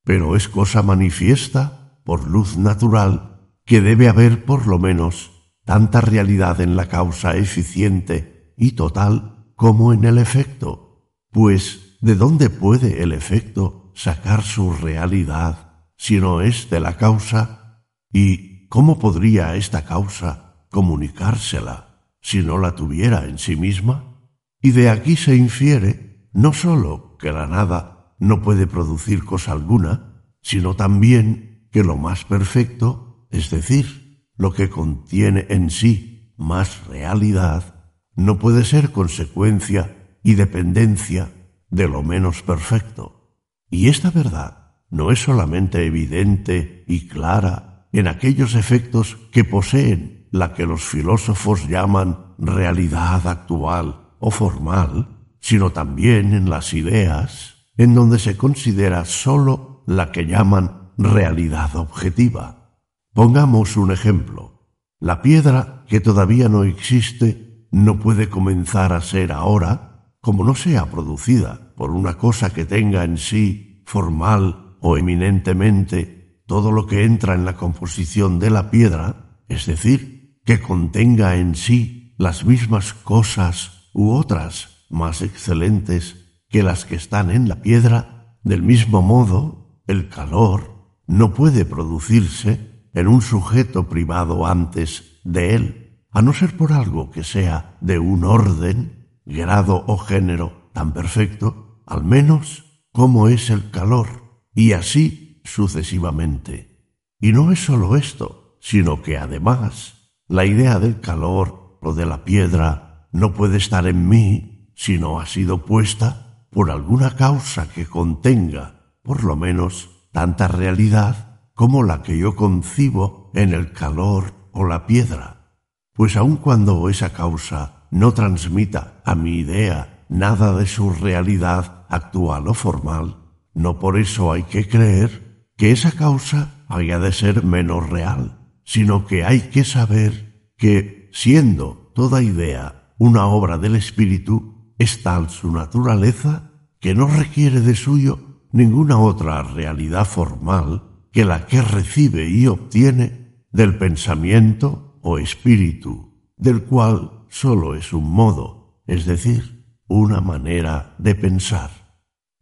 Pero 0.02 0.34
es 0.34 0.48
cosa 0.48 0.82
manifiesta, 0.82 1.81
por 2.04 2.28
luz 2.28 2.56
natural, 2.56 3.50
que 3.64 3.80
debe 3.80 4.08
haber 4.08 4.44
por 4.44 4.66
lo 4.66 4.78
menos 4.78 5.52
tanta 5.64 6.00
realidad 6.00 6.60
en 6.60 6.76
la 6.76 6.88
causa 6.88 7.36
eficiente 7.36 8.54
y 8.56 8.72
total 8.72 9.52
como 9.54 9.92
en 9.92 10.04
el 10.04 10.18
efecto, 10.18 11.10
pues 11.30 11.98
¿de 12.00 12.16
dónde 12.16 12.50
puede 12.50 13.02
el 13.02 13.12
efecto 13.12 13.92
sacar 13.94 14.42
su 14.42 14.72
realidad 14.72 15.86
si 15.96 16.18
no 16.18 16.40
es 16.40 16.68
de 16.70 16.80
la 16.80 16.96
causa? 16.96 17.84
Y 18.12 18.52
¿Cómo 18.72 18.98
podría 18.98 19.54
esta 19.54 19.84
causa 19.84 20.64
comunicársela 20.70 22.06
si 22.22 22.38
no 22.38 22.56
la 22.56 22.74
tuviera 22.74 23.26
en 23.26 23.36
sí 23.36 23.54
misma? 23.54 24.16
Y 24.62 24.70
de 24.70 24.88
aquí 24.88 25.14
se 25.16 25.36
infiere 25.36 26.30
no 26.32 26.54
sólo 26.54 27.18
que 27.18 27.32
la 27.32 27.46
nada 27.46 28.14
no 28.18 28.40
puede 28.40 28.66
producir 28.66 29.26
cosa 29.26 29.52
alguna, 29.52 30.24
sino 30.40 30.74
también 30.74 31.51
que 31.72 31.82
lo 31.82 31.96
más 31.96 32.24
perfecto, 32.24 33.26
es 33.30 33.50
decir, 33.50 34.28
lo 34.36 34.52
que 34.52 34.68
contiene 34.68 35.46
en 35.48 35.70
sí 35.70 36.34
más 36.36 36.86
realidad, 36.86 37.90
no 38.14 38.38
puede 38.38 38.64
ser 38.64 38.92
consecuencia 38.92 40.18
y 40.22 40.34
dependencia 40.34 41.32
de 41.70 41.88
lo 41.88 42.02
menos 42.02 42.42
perfecto. 42.42 43.38
Y 43.70 43.88
esta 43.88 44.10
verdad 44.10 44.76
no 44.90 45.10
es 45.10 45.22
solamente 45.22 45.86
evidente 45.86 46.84
y 46.86 47.08
clara 47.08 47.88
en 47.92 48.06
aquellos 48.06 48.54
efectos 48.54 49.16
que 49.32 49.44
poseen 49.44 50.28
la 50.30 50.52
que 50.52 50.66
los 50.66 50.82
filósofos 50.82 51.68
llaman 51.68 52.34
realidad 52.38 53.26
actual 53.26 54.10
o 54.18 54.30
formal, 54.30 55.26
sino 55.40 55.70
también 55.70 56.34
en 56.34 56.50
las 56.50 56.74
ideas, 56.74 57.68
en 57.76 57.94
donde 57.94 58.18
se 58.18 58.36
considera 58.36 59.04
sólo 59.04 59.84
la 59.86 60.12
que 60.12 60.26
llaman 60.26 60.81
realidad 61.04 61.76
objetiva. 61.76 62.78
Pongamos 63.12 63.76
un 63.76 63.92
ejemplo. 63.92 64.68
La 64.98 65.22
piedra 65.22 65.84
que 65.88 66.00
todavía 66.00 66.48
no 66.48 66.64
existe 66.64 67.66
no 67.70 67.98
puede 67.98 68.28
comenzar 68.28 68.92
a 68.92 69.00
ser 69.00 69.32
ahora 69.32 70.14
como 70.20 70.44
no 70.44 70.54
sea 70.54 70.86
producida 70.90 71.74
por 71.76 71.90
una 71.90 72.16
cosa 72.16 72.50
que 72.50 72.64
tenga 72.64 73.02
en 73.04 73.18
sí 73.18 73.82
formal 73.86 74.76
o 74.80 74.96
eminentemente 74.96 76.42
todo 76.46 76.70
lo 76.70 76.86
que 76.86 77.04
entra 77.04 77.34
en 77.34 77.44
la 77.44 77.56
composición 77.56 78.38
de 78.38 78.50
la 78.50 78.70
piedra, 78.70 79.42
es 79.48 79.66
decir, 79.66 80.40
que 80.44 80.60
contenga 80.60 81.36
en 81.36 81.54
sí 81.54 82.14
las 82.18 82.44
mismas 82.44 82.94
cosas 82.94 83.90
u 83.92 84.12
otras 84.12 84.86
más 84.90 85.22
excelentes 85.22 86.16
que 86.48 86.62
las 86.62 86.84
que 86.84 86.96
están 86.96 87.30
en 87.30 87.48
la 87.48 87.62
piedra, 87.62 88.38
del 88.44 88.62
mismo 88.62 89.02
modo, 89.02 89.82
el 89.86 90.08
calor 90.08 90.71
no 91.06 91.34
puede 91.34 91.64
producirse 91.64 92.88
en 92.94 93.08
un 93.08 93.22
sujeto 93.22 93.88
privado 93.88 94.46
antes 94.46 95.20
de 95.24 95.54
él, 95.54 96.06
a 96.10 96.22
no 96.22 96.32
ser 96.32 96.56
por 96.56 96.72
algo 96.72 97.10
que 97.10 97.24
sea 97.24 97.76
de 97.80 97.98
un 97.98 98.24
orden, 98.24 99.20
grado 99.24 99.84
o 99.86 99.96
género 99.98 100.70
tan 100.72 100.92
perfecto, 100.92 101.82
al 101.86 102.04
menos 102.04 102.84
como 102.92 103.28
es 103.28 103.50
el 103.50 103.70
calor, 103.70 104.42
y 104.54 104.72
así 104.72 105.40
sucesivamente. 105.44 106.96
Y 107.20 107.32
no 107.32 107.52
es 107.52 107.64
sólo 107.64 107.96
esto, 107.96 108.58
sino 108.60 109.02
que 109.02 109.16
además 109.16 110.10
la 110.28 110.44
idea 110.44 110.78
del 110.78 111.00
calor 111.00 111.78
o 111.82 111.94
de 111.94 112.06
la 112.06 112.24
piedra 112.24 113.08
no 113.12 113.32
puede 113.32 113.56
estar 113.56 113.86
en 113.86 114.08
mí 114.08 114.72
si 114.74 114.98
no 114.98 115.20
ha 115.20 115.26
sido 115.26 115.64
puesta 115.64 116.46
por 116.50 116.70
alguna 116.70 117.16
causa 117.16 117.68
que 117.68 117.86
contenga, 117.86 118.96
por 119.02 119.24
lo 119.24 119.36
menos, 119.36 119.91
tanta 120.12 120.46
realidad 120.48 121.40
como 121.54 121.82
la 121.82 122.02
que 122.02 122.16
yo 122.16 122.36
concibo 122.36 123.30
en 123.34 123.52
el 123.54 123.72
calor 123.72 124.34
o 124.52 124.64
la 124.64 124.86
piedra. 124.86 125.58
Pues 125.94 126.16
aun 126.16 126.36
cuando 126.36 126.88
esa 126.88 127.12
causa 127.12 127.86
no 127.90 128.12
transmita 128.12 129.02
a 129.04 129.14
mi 129.14 129.38
idea 129.38 130.04
nada 130.08 130.56
de 130.56 130.66
su 130.66 130.90
realidad 130.90 131.84
actual 131.88 132.48
o 132.48 132.54
formal, 132.54 133.16
no 133.54 133.78
por 133.78 133.98
eso 133.98 134.32
hay 134.32 134.44
que 134.44 134.68
creer 134.68 135.46
que 135.56 135.72
esa 135.72 135.92
causa 135.92 136.64
haya 136.68 136.98
de 136.98 137.12
ser 137.12 137.44
menos 137.44 137.88
real, 137.88 138.38
sino 138.64 139.06
que 139.06 139.24
hay 139.24 139.40
que 139.50 139.64
saber 139.64 140.50
que, 140.56 141.10
siendo 141.12 141.92
toda 141.94 142.22
idea 142.22 142.94
una 142.98 143.26
obra 143.26 143.58
del 143.58 143.76
espíritu, 143.76 144.74
es 144.78 145.02
tal 145.02 145.28
su 145.28 145.52
naturaleza 145.52 146.50
que 146.80 146.94
no 146.94 147.06
requiere 147.06 147.60
de 147.60 147.74
suyo 147.74 148.31
ninguna 148.52 148.98
otra 148.98 149.42
realidad 149.42 150.04
formal 150.04 150.82
que 151.10 151.24
la 151.24 151.46
que 151.46 151.62
recibe 151.62 152.28
y 152.28 152.46
obtiene 152.46 153.44
del 153.50 153.76
pensamiento 153.76 154.98
o 155.02 155.18
espíritu, 155.18 156.30
del 156.36 156.62
cual 156.62 157.26
sólo 157.28 157.74
es 157.74 157.92
un 157.92 158.10
modo, 158.10 158.82
es 158.86 159.06
decir, 159.06 159.80
una 159.88 160.20
manera 160.20 160.94
de 160.98 161.14
pensar. 161.14 161.70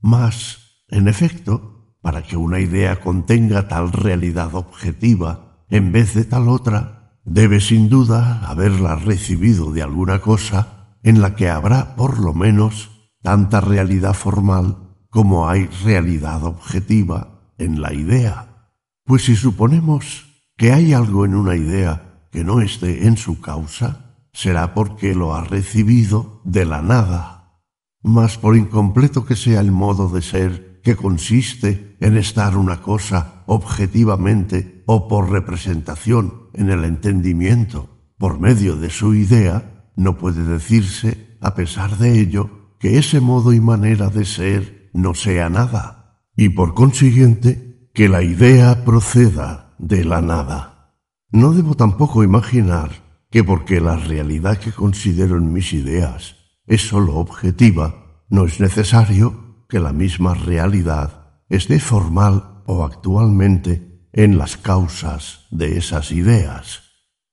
Mas, 0.01 0.85
en 0.89 1.09
efecto, 1.09 1.97
para 2.01 2.23
que 2.23 2.37
una 2.37 2.61
idea 2.61 3.01
contenga 3.01 3.69
tal 3.69 3.93
realidad 3.93 4.55
objetiva 4.55 5.65
en 5.69 5.93
vez 5.93 6.15
de 6.15 6.25
tal 6.25 6.49
otra, 6.49 7.19
debe 7.25 7.61
sin 7.61 7.89
duda 7.89 8.49
haberla 8.49 8.97
recibido 8.97 9.73
de 9.73 9.83
alguna 9.83 10.21
cosa 10.21 10.97
en 11.03 11.21
la 11.21 11.35
que 11.35 11.49
habrá 11.49 11.95
por 11.97 12.19
lo 12.19 12.35
menos 12.35 12.91
tanta 13.23 13.61
realidad 13.61 14.15
formal 14.15 14.80
como 15.11 15.49
hay 15.49 15.67
realidad 15.85 16.45
objetiva 16.45 17.53
en 17.59 17.81
la 17.81 17.93
idea. 17.93 18.71
Pues 19.05 19.25
si 19.25 19.37
suponemos 19.37 20.27
que 20.57 20.73
hay 20.73 20.93
algo 20.93 21.25
en 21.25 21.35
una 21.35 21.57
idea 21.57 22.27
que 22.31 22.45
no 22.45 22.61
esté 22.61 23.07
en 23.07 23.17
su 23.17 23.41
causa, 23.41 24.17
será 24.33 24.73
porque 24.75 25.15
lo 25.15 25.35
ha 25.35 25.45
recibido 25.45 26.41
de 26.45 26.65
la 26.65 26.81
nada. 26.81 27.61
Mas 28.03 28.39
por 28.39 28.57
incompleto 28.57 29.27
que 29.27 29.37
sea 29.37 29.61
el 29.61 29.73
modo 29.73 30.09
de 30.09 30.23
ser 30.23 30.81
que 30.83 30.97
consiste 30.97 31.97
en 32.01 32.17
estar 32.17 32.57
una 32.57 32.81
cosa 32.81 33.43
objetivamente 33.47 34.83
o 34.87 35.09
por 35.09 35.31
representación 35.31 36.49
en 36.55 36.71
el 36.71 36.85
entendimiento 36.85 38.01
por 38.17 38.39
medio 38.39 38.77
de 38.77 38.91
su 38.91 39.15
idea, 39.15 39.91
no 39.97 40.19
puede 40.19 40.45
decirse, 40.45 41.39
a 41.41 41.55
pesar 41.55 41.97
de 41.97 42.21
ello, 42.21 42.75
que 42.79 42.99
ese 42.99 43.19
modo 43.21 43.53
y 43.55 43.61
manera 43.61 44.11
de 44.11 44.27
ser 44.27 44.80
no 44.93 45.15
sea 45.15 45.49
nada, 45.49 46.21
y 46.37 46.51
por 46.51 46.75
consiguiente 46.75 47.89
que 47.95 48.09
la 48.09 48.23
idea 48.23 48.85
proceda 48.85 49.75
de 49.79 50.05
la 50.05 50.21
nada. 50.21 50.97
No 51.31 51.53
debo 51.53 51.75
tampoco 51.75 52.25
imaginar 52.25 52.91
que 53.31 53.45
porque 53.45 53.81
la 53.81 53.97
realidad 53.97 54.59
que 54.59 54.73
considero 54.73 55.37
en 55.37 55.53
mis 55.53 55.73
ideas 55.73 56.37
es 56.67 56.83
sólo 56.89 57.17
objetiva, 57.17 58.25
no 58.29 58.45
es 58.45 58.61
necesario 58.61 59.65
que 59.69 59.81
la 59.81 59.93
misma 59.93 60.35
realidad 60.35 61.43
esté 61.49 61.81
formal 61.81 62.63
o 62.67 62.85
actualmente 62.85 64.09
en 64.13 64.39
las 64.39 64.57
causas 64.57 65.47
de 65.51 65.79
esas 65.79 66.13
ideas, 66.13 66.83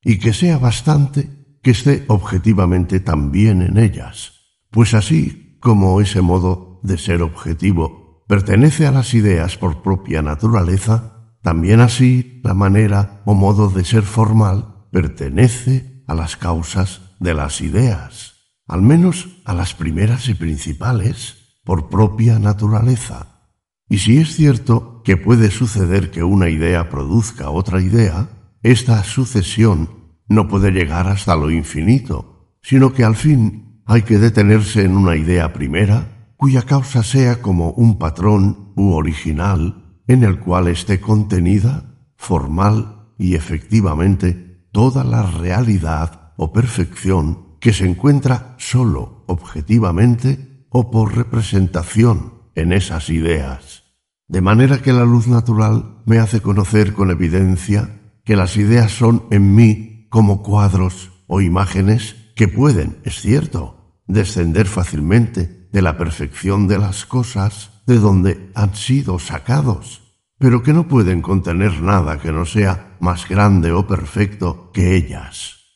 y 0.04 0.20
que 0.20 0.34
sea 0.34 0.58
bastante 0.58 1.58
que 1.62 1.72
esté 1.72 2.06
objetivamente 2.08 3.00
también 3.00 3.62
en 3.62 3.78
ellas, 3.78 4.34
pues 4.70 4.94
así 4.94 5.58
como 5.60 6.02
ese 6.02 6.22
modo 6.22 6.66
de 6.82 6.98
ser 6.98 7.22
objetivo 7.22 8.24
pertenece 8.28 8.86
a 8.86 8.91
las 8.91 9.14
ideas 9.14 9.58
por 9.58 9.82
propia 9.82 10.22
naturaleza, 10.22 11.34
también 11.41 11.80
así 11.80 12.41
la 12.44 12.54
manera 12.54 13.22
o 13.26 13.34
modo 13.34 13.70
de 13.70 13.86
ser 13.86 14.04
formal 14.04 14.88
pertenece 14.91 16.04
a 16.08 16.16
las 16.16 16.36
causas 16.36 17.16
de 17.20 17.34
las 17.34 17.62
ideas, 17.62 18.34
al 18.68 18.82
menos 18.82 19.28
a 19.45 19.54
las 19.54 19.74
primeras 19.74 20.28
y 20.30 20.34
principales, 20.34 21.60
por 21.64 21.90
propia 21.90 22.40
naturaleza. 22.40 23.49
Y 23.90 23.99
si 23.99 24.18
es 24.18 24.36
cierto 24.36 25.02
que 25.04 25.18
puede 25.18 25.52
suceder 25.52 26.12
que 26.12 26.24
una 26.24 26.49
idea 26.49 26.90
produzca 26.90 27.49
otra 27.49 27.82
idea, 27.82 28.30
esta 28.62 29.04
sucesión 29.04 29.90
no 30.28 30.48
puede 30.48 30.72
llegar 30.72 31.08
hasta 31.08 31.36
lo 31.36 31.49
infinito, 31.49 32.58
sino 32.62 32.94
que 32.94 33.06
al 33.06 33.16
fin 33.16 33.82
hay 33.86 34.02
que 34.02 34.18
detenerse 34.18 34.84
en 34.84 34.98
una 34.98 35.16
idea 35.16 35.54
primera, 35.54 36.16
cuya 36.38 36.62
causa 36.62 37.04
sea 37.04 37.42
como 37.42 37.72
un 37.72 37.98
patrón 37.98 38.72
u 38.76 38.94
original 38.94 40.00
en 40.08 40.24
el 40.24 40.40
cual 40.40 40.68
esté 40.68 41.02
contenida, 41.02 41.98
formal 42.16 43.12
y 43.18 43.36
efectivamente, 43.36 44.68
toda 44.72 45.04
la 45.04 45.24
realidad 45.24 46.34
o 46.38 46.54
perfección 46.54 47.58
que 47.60 47.74
se 47.74 47.86
encuentra 47.86 48.56
sólo 48.58 49.24
objetivamente 49.28 50.66
o 50.70 50.92
por 50.92 51.16
representación 51.16 52.34
en 52.56 52.72
esas 52.72 53.10
ideas. 53.10 53.84
De 54.28 54.42
manera 54.42 54.80
que 54.82 54.94
la 54.94 55.06
luz 55.06 55.28
natural 55.28 56.02
me 56.06 56.20
hace 56.20 56.42
conocer 56.42 56.94
con 56.94 57.10
evidencia 57.10 58.02
que 58.24 58.36
las 58.36 58.58
ideas 58.58 58.92
son 58.92 59.26
en 59.32 59.56
mí 59.56 60.08
como 60.10 60.44
cuadros 60.44 61.12
o 61.28 61.42
imágenes 61.42 62.16
que 62.36 62.48
pueden, 62.48 63.00
es 63.04 63.22
cierto, 63.22 64.02
descender 64.06 64.68
fácilmente 64.68 65.57
de 65.78 65.84
la 65.84 65.95
perfección 65.95 66.68
de 66.68 66.80
las 66.80 67.06
cosas 67.06 67.84
de 67.86 67.99
donde 67.99 68.49
han 68.56 68.74
sido 68.74 69.20
sacados, 69.20 70.02
pero 70.40 70.64
que 70.64 70.74
no 70.74 70.88
pueden 70.88 71.22
contener 71.22 71.84
nada 71.84 72.18
que 72.18 72.32
no 72.32 72.45
sea 72.45 72.98
más 72.99 73.30
grande 73.30 73.72
o 73.72 73.86
perfecto 73.86 74.72
que 74.74 74.95
ellas. 74.95 75.68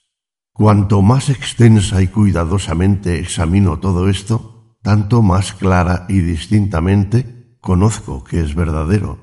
Cuanto 0.54 1.04
más 1.04 1.30
extensa 1.30 2.02
y 2.02 2.08
cuidadosamente 2.08 3.20
examino 3.20 3.78
todo 3.78 4.10
esto, 4.10 4.76
tanto 4.82 5.22
más 5.22 5.54
clara 5.54 6.08
y 6.10 6.22
distintamente 6.22 7.60
conozco 7.62 8.24
que 8.24 8.42
es 8.42 8.56
verdadero, 8.56 9.20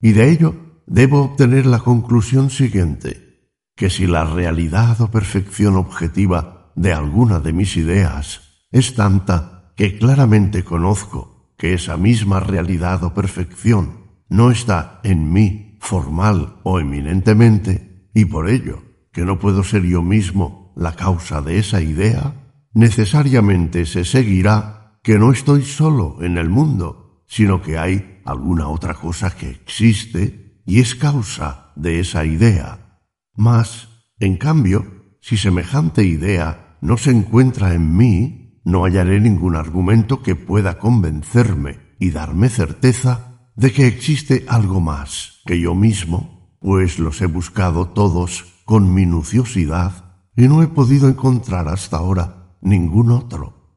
y 0.00 0.12
de 0.12 0.30
ello 0.30 0.54
debo 0.86 1.24
obtener 1.24 1.66
la 1.66 1.80
conclusión 1.80 2.50
siguiente 2.50 3.50
que 3.74 3.90
si 3.90 4.06
la 4.06 4.24
realidad 4.24 5.00
o 5.00 5.10
perfección 5.10 5.74
objetiva 5.74 6.70
de 6.76 6.92
alguna 6.92 7.40
de 7.40 7.52
mis 7.52 7.76
ideas 7.76 8.42
es 8.70 8.94
tanta 8.94 9.59
que 9.80 9.96
claramente 9.96 10.62
conozco 10.62 11.54
que 11.56 11.72
esa 11.72 11.96
misma 11.96 12.38
realidad 12.38 13.02
o 13.02 13.14
perfección 13.14 14.12
no 14.28 14.50
está 14.50 15.00
en 15.04 15.32
mí 15.32 15.78
formal 15.80 16.60
o 16.64 16.80
eminentemente, 16.80 18.10
y 18.12 18.26
por 18.26 18.50
ello 18.50 18.82
que 19.10 19.24
no 19.24 19.38
puedo 19.38 19.64
ser 19.64 19.84
yo 19.84 20.02
mismo 20.02 20.74
la 20.76 20.96
causa 20.96 21.40
de 21.40 21.58
esa 21.58 21.80
idea, 21.80 22.60
necesariamente 22.74 23.86
se 23.86 24.04
seguirá 24.04 25.00
que 25.02 25.18
no 25.18 25.32
estoy 25.32 25.62
solo 25.64 26.18
en 26.20 26.36
el 26.36 26.50
mundo, 26.50 27.24
sino 27.26 27.62
que 27.62 27.78
hay 27.78 28.20
alguna 28.26 28.68
otra 28.68 28.92
cosa 28.92 29.34
que 29.34 29.48
existe 29.48 30.60
y 30.66 30.80
es 30.80 30.94
causa 30.94 31.72
de 31.74 32.00
esa 32.00 32.26
idea. 32.26 33.00
Mas, 33.34 33.88
en 34.18 34.36
cambio, 34.36 34.84
si 35.22 35.38
semejante 35.38 36.04
idea 36.04 36.76
no 36.82 36.98
se 36.98 37.12
encuentra 37.12 37.72
en 37.72 37.96
mí, 37.96 38.39
no 38.70 38.84
hallaré 38.84 39.20
ningún 39.20 39.56
argumento 39.56 40.22
que 40.22 40.36
pueda 40.36 40.78
convencerme 40.78 41.78
y 41.98 42.10
darme 42.10 42.48
certeza 42.48 43.50
de 43.56 43.72
que 43.72 43.86
existe 43.86 44.44
algo 44.48 44.80
más 44.80 45.40
que 45.44 45.60
yo 45.60 45.74
mismo, 45.74 46.56
pues 46.60 46.98
los 46.98 47.20
he 47.20 47.26
buscado 47.26 47.88
todos 47.88 48.44
con 48.64 48.94
minuciosidad 48.94 50.16
y 50.36 50.48
no 50.48 50.62
he 50.62 50.68
podido 50.68 51.08
encontrar 51.08 51.68
hasta 51.68 51.98
ahora 51.98 52.56
ningún 52.60 53.10
otro. 53.10 53.76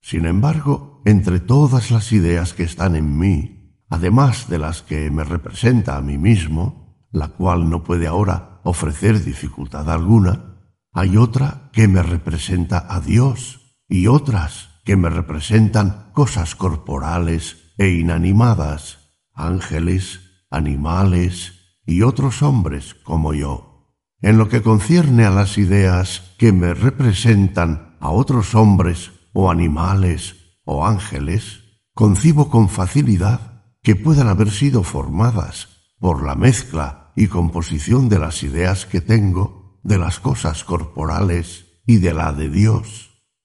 Sin 0.00 0.26
embargo, 0.26 1.00
entre 1.04 1.40
todas 1.40 1.90
las 1.90 2.12
ideas 2.12 2.52
que 2.52 2.62
están 2.62 2.94
en 2.94 3.18
mí, 3.18 3.80
además 3.88 4.48
de 4.48 4.58
las 4.58 4.82
que 4.82 5.10
me 5.10 5.24
representa 5.24 5.96
a 5.96 6.02
mí 6.02 6.18
mismo, 6.18 7.08
la 7.10 7.28
cual 7.28 7.70
no 7.70 7.82
puede 7.82 8.06
ahora 8.06 8.60
ofrecer 8.64 9.24
dificultad 9.24 9.90
alguna, 9.90 10.58
hay 10.92 11.16
otra 11.16 11.70
que 11.72 11.88
me 11.88 12.02
representa 12.02 12.86
a 12.88 13.00
Dios 13.00 13.63
y 13.94 14.08
otras 14.08 14.70
que 14.84 14.96
me 14.96 15.08
representan 15.08 16.10
cosas 16.14 16.56
corporales 16.56 17.72
e 17.78 17.90
inanimadas, 17.90 19.12
ángeles, 19.32 20.18
animales 20.50 21.78
y 21.86 22.02
otros 22.02 22.42
hombres 22.42 22.96
como 23.04 23.34
yo. 23.34 23.94
En 24.20 24.36
lo 24.36 24.48
que 24.48 24.62
concierne 24.62 25.24
a 25.24 25.30
las 25.30 25.58
ideas 25.58 26.34
que 26.38 26.52
me 26.52 26.74
representan 26.74 27.96
a 28.00 28.10
otros 28.10 28.56
hombres 28.56 29.12
o 29.32 29.48
animales 29.48 30.58
o 30.64 30.84
ángeles, 30.84 31.60
concibo 31.94 32.50
con 32.50 32.68
facilidad 32.68 33.62
que 33.80 33.94
puedan 33.94 34.26
haber 34.26 34.50
sido 34.50 34.82
formadas 34.82 35.68
por 36.00 36.24
la 36.24 36.34
mezcla 36.34 37.12
y 37.14 37.28
composición 37.28 38.08
de 38.08 38.18
las 38.18 38.42
ideas 38.42 38.86
que 38.86 39.00
tengo, 39.00 39.78
de 39.84 39.98
las 39.98 40.18
cosas 40.18 40.64
corporales 40.64 41.66
y 41.86 41.98
de 41.98 42.12
la 42.12 42.32
de 42.32 42.48
Dios, 42.48 43.03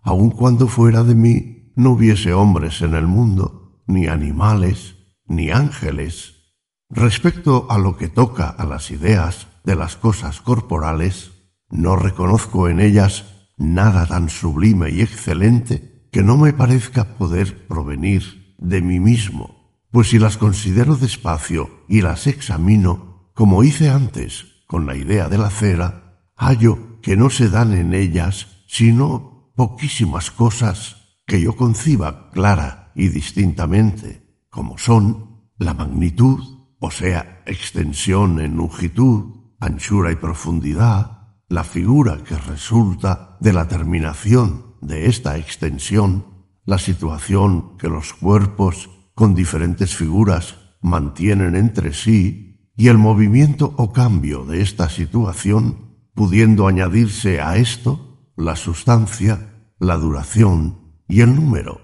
aun 0.10 0.32
cuando 0.32 0.68
fuera 0.68 1.04
de 1.04 1.14
mí 1.14 1.72
no 1.76 1.92
hubiese 1.92 2.34
hombres 2.34 2.82
en 2.82 2.96
el 2.96 3.06
mundo, 3.06 3.84
ni 3.86 4.08
animales, 4.08 4.96
ni 5.28 5.52
ángeles. 5.52 6.56
Respecto 6.90 7.68
a 7.70 7.78
lo 7.78 7.96
que 7.96 8.08
toca 8.08 8.50
a 8.50 8.66
las 8.66 8.90
ideas 8.90 9.48
de 9.64 9.76
las 9.76 9.98
cosas 9.98 10.42
corporales, 10.42 11.32
no 11.70 11.96
reconozco 11.96 12.68
en 12.70 12.80
ellas 12.80 13.52
nada 13.56 14.08
tan 14.08 14.30
sublime 14.30 14.90
y 14.90 15.02
excelente 15.02 16.08
que 16.12 16.24
no 16.24 16.38
me 16.38 16.54
parezca 16.54 17.16
poder 17.20 17.68
provenir 17.68 18.56
de 18.58 18.82
mí 18.82 19.00
mismo, 19.00 19.78
pues 19.92 20.10
si 20.10 20.18
las 20.18 20.38
considero 20.38 20.96
despacio 20.96 21.70
y 21.88 22.02
las 22.02 22.26
examino, 22.26 23.32
como 23.36 23.64
hice 23.64 23.92
antes 23.92 24.64
con 24.66 24.88
la 24.88 24.96
idea 24.96 25.30
de 25.30 25.38
la 25.38 25.52
cera, 25.52 26.24
hallo 26.36 27.00
que 27.04 27.16
no 27.16 27.30
se 27.30 27.50
dan 27.50 27.74
en 27.74 27.94
ellas 27.94 28.48
sino 28.66 29.29
poquísimas 29.60 30.32
cosas 30.32 31.20
que 31.28 31.42
yo 31.42 31.58
conciba 31.58 32.30
clara 32.32 32.94
y 32.96 33.10
distintamente, 33.10 34.46
como 34.50 34.78
son 34.78 35.50
la 35.58 35.74
magnitud, 35.74 36.40
o 36.80 36.92
sea, 36.92 37.44
extensión 37.46 38.40
en 38.40 38.56
longitud, 38.56 39.52
anchura 39.60 40.14
y 40.14 40.16
profundidad, 40.16 41.36
la 41.50 41.66
figura 41.66 42.24
que 42.24 42.38
resulta 42.38 43.36
de 43.42 43.52
la 43.52 43.68
terminación 43.68 44.78
de 44.82 45.08
esta 45.08 45.38
extensión 45.38 46.48
la 46.64 46.78
situación 46.78 47.78
que 47.78 47.90
los 47.90 48.14
cuerpos 48.14 48.90
con 49.14 49.36
diferentes 49.36 49.94
figuras 49.94 50.56
mantienen 50.80 51.58
entre 51.58 51.94
sí 51.94 52.72
y 52.78 52.88
el 52.88 52.98
movimiento 52.98 53.74
o 53.76 53.92
cambio 53.92 54.46
de 54.46 54.62
esta 54.62 54.88
situación, 54.88 55.98
pudiendo 56.14 56.66
añadirse 56.66 57.42
a 57.42 57.58
esto 57.58 58.10
la 58.40 58.56
sustancia, 58.56 59.49
la 59.80 59.98
duración 59.98 61.02
y 61.08 61.22
el 61.22 61.36
número. 61.36 61.82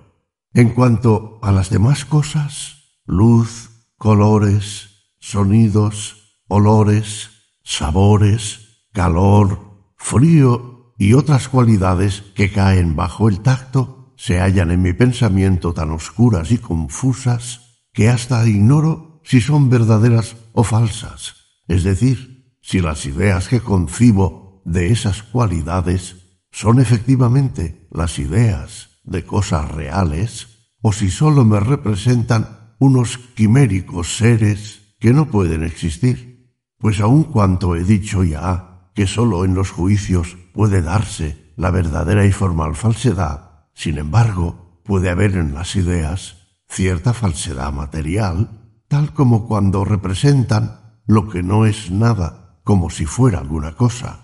En 0.54 0.70
cuanto 0.70 1.40
a 1.42 1.52
las 1.52 1.70
demás 1.70 2.06
cosas, 2.06 3.00
luz, 3.06 3.70
colores, 3.98 5.12
sonidos, 5.20 6.40
olores, 6.48 7.32
sabores, 7.64 8.88
calor, 8.94 9.94
frío 9.98 10.94
y 10.98 11.14
otras 11.14 11.50
cualidades 11.50 12.24
que 12.36 12.52
caen 12.52 12.96
bajo 12.96 13.28
el 13.28 13.42
tacto 13.42 14.14
se 14.18 14.40
hallan 14.40 14.72
en 14.72 14.82
mi 14.82 14.94
pensamiento 14.94 15.74
tan 15.74 15.92
oscuras 15.92 16.52
y 16.52 16.58
confusas 16.58 17.84
que 17.92 18.10
hasta 18.10 18.48
ignoro 18.48 19.22
si 19.24 19.42
son 19.42 19.70
verdaderas 19.70 20.36
o 20.54 20.64
falsas, 20.64 21.36
es 21.68 21.84
decir, 21.84 22.56
si 22.62 22.80
las 22.80 23.06
ideas 23.06 23.48
que 23.48 23.60
concibo 23.60 24.62
de 24.66 24.92
esas 24.92 25.24
cualidades 25.24 26.25
son 26.56 26.80
efectivamente 26.80 27.86
las 27.92 28.18
ideas 28.18 29.02
de 29.04 29.26
cosas 29.26 29.70
reales 29.72 30.72
o 30.82 30.94
si 30.94 31.12
sólo 31.12 31.44
me 31.44 31.60
representan 31.60 32.76
unos 32.80 33.18
quiméricos 33.18 34.16
seres 34.16 34.96
que 34.98 35.12
no 35.12 35.30
pueden 35.30 35.66
existir, 35.66 36.56
pues 36.78 37.02
aun 37.02 37.26
cuanto 37.26 37.76
he 37.76 37.84
dicho 37.84 38.24
ya 38.24 38.90
que 38.96 39.06
sólo 39.06 39.44
en 39.44 39.54
los 39.54 39.72
juicios 39.72 40.38
puede 40.54 40.82
darse 40.82 41.52
la 41.58 41.72
verdadera 41.72 42.26
y 42.26 42.32
formal 42.32 42.76
falsedad, 42.76 43.66
sin 43.74 43.98
embargo, 43.98 44.80
puede 44.86 45.10
haber 45.10 45.36
en 45.36 45.54
las 45.54 45.76
ideas 45.76 46.38
cierta 46.70 47.12
falsedad 47.12 47.74
material, 47.74 48.72
tal 48.88 49.14
como 49.14 49.46
cuando 49.46 49.84
representan 49.84 51.02
lo 51.06 51.28
que 51.28 51.44
no 51.44 51.66
es 51.66 51.92
nada, 51.92 52.62
como 52.64 52.90
si 52.90 53.06
fuera 53.06 53.40
alguna 53.40 53.74
cosa. 53.74 54.22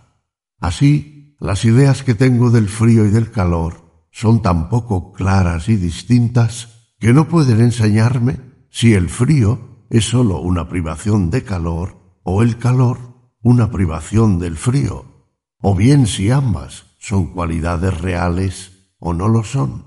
Así, 0.62 1.11
las 1.42 1.66
ideas 1.66 2.04
que 2.04 2.14
tengo 2.14 2.52
del 2.52 2.70
frío 2.70 3.04
y 3.04 3.10
del 3.10 3.32
calor 3.32 4.06
son 4.12 4.44
tan 4.44 4.70
poco 4.70 5.12
claras 5.12 5.70
y 5.70 5.76
distintas 5.76 6.92
que 7.00 7.14
no 7.14 7.28
pueden 7.28 7.62
enseñarme 7.62 8.40
si 8.70 8.94
el 8.94 9.10
frío 9.10 9.86
es 9.90 10.06
sólo 10.06 10.40
una 10.40 10.70
privación 10.70 11.32
de 11.32 11.44
calor 11.44 12.20
o 12.22 12.44
el 12.44 12.60
calor 12.60 13.00
una 13.42 13.72
privación 13.72 14.38
del 14.38 14.56
frío 14.56 15.28
o 15.60 15.74
bien 15.74 16.06
si 16.06 16.30
ambas 16.30 16.86
son 17.00 17.34
cualidades 17.34 18.00
reales 18.00 18.94
o 19.00 19.14
no 19.14 19.28
lo 19.28 19.44
son. 19.44 19.86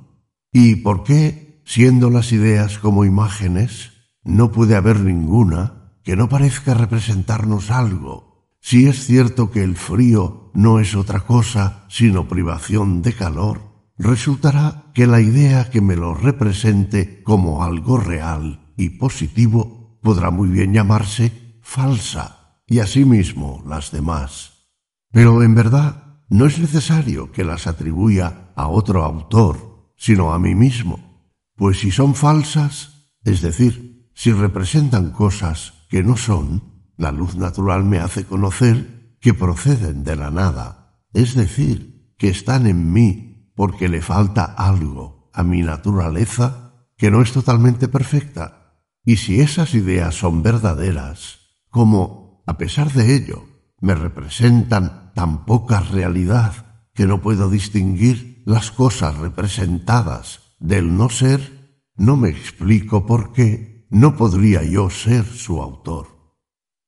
¿Y 0.52 0.76
por 0.76 1.04
qué, 1.04 1.62
siendo 1.64 2.10
las 2.10 2.32
ideas 2.32 2.80
como 2.80 3.04
imágenes, 3.04 3.92
no 4.24 4.50
puede 4.50 4.74
haber 4.74 4.98
ninguna 4.98 5.92
que 6.02 6.16
no 6.16 6.28
parezca 6.28 6.74
representarnos 6.74 7.70
algo, 7.70 8.33
si 8.66 8.86
es 8.86 9.04
cierto 9.04 9.50
que 9.50 9.62
el 9.62 9.76
frío 9.76 10.50
no 10.54 10.80
es 10.80 10.94
otra 10.94 11.20
cosa 11.20 11.84
sino 11.90 12.28
privación 12.28 13.02
de 13.02 13.12
calor? 13.12 13.60
Resultará 13.98 14.90
que 14.94 15.06
la 15.06 15.20
idea 15.20 15.68
que 15.68 15.82
me 15.82 15.96
lo 15.96 16.14
represente 16.14 17.22
como 17.24 17.62
algo 17.62 17.98
real 17.98 18.72
y 18.78 18.88
positivo 18.88 19.98
podrá 20.02 20.30
muy 20.30 20.48
bien 20.48 20.72
llamarse 20.72 21.60
falsa, 21.60 22.62
y 22.66 22.78
asimismo 22.78 23.62
las 23.66 23.90
demás. 23.90 24.70
Pero 25.12 25.42
en 25.42 25.54
verdad 25.54 26.22
no 26.30 26.46
es 26.46 26.58
necesario 26.58 27.32
que 27.32 27.44
las 27.44 27.66
atribuya 27.66 28.50
a 28.56 28.68
otro 28.68 29.04
autor, 29.04 29.92
sino 29.94 30.32
a 30.32 30.38
mí 30.38 30.54
mismo, 30.54 31.34
pues 31.54 31.80
si 31.80 31.90
son 31.90 32.14
falsas, 32.14 33.12
es 33.24 33.42
decir, 33.42 34.08
si 34.14 34.32
representan 34.32 35.10
cosas 35.10 35.86
que 35.90 36.02
no 36.02 36.16
son, 36.16 36.73
la 36.96 37.12
luz 37.12 37.36
natural 37.36 37.84
me 37.84 37.98
hace 37.98 38.24
conocer 38.24 39.16
que 39.20 39.34
proceden 39.34 40.04
de 40.04 40.16
la 40.16 40.30
nada, 40.30 41.00
es 41.12 41.34
decir, 41.34 42.14
que 42.18 42.28
están 42.28 42.66
en 42.66 42.92
mí 42.92 43.52
porque 43.54 43.88
le 43.88 44.02
falta 44.02 44.44
algo 44.44 45.30
a 45.32 45.42
mi 45.42 45.62
naturaleza 45.62 46.74
que 46.96 47.10
no 47.10 47.22
es 47.22 47.32
totalmente 47.32 47.88
perfecta. 47.88 48.80
Y 49.04 49.16
si 49.16 49.40
esas 49.40 49.74
ideas 49.74 50.14
son 50.14 50.42
verdaderas, 50.42 51.40
como, 51.68 52.42
a 52.46 52.56
pesar 52.56 52.92
de 52.92 53.16
ello, 53.16 53.44
me 53.80 53.94
representan 53.94 55.12
tan 55.14 55.44
poca 55.44 55.80
realidad 55.80 56.84
que 56.94 57.06
no 57.06 57.20
puedo 57.20 57.50
distinguir 57.50 58.42
las 58.46 58.70
cosas 58.70 59.18
representadas 59.18 60.54
del 60.58 60.96
no 60.96 61.10
ser, 61.10 61.82
no 61.96 62.16
me 62.16 62.28
explico 62.28 63.06
por 63.06 63.32
qué 63.32 63.86
no 63.90 64.16
podría 64.16 64.62
yo 64.62 64.90
ser 64.90 65.24
su 65.24 65.60
autor. 65.60 66.13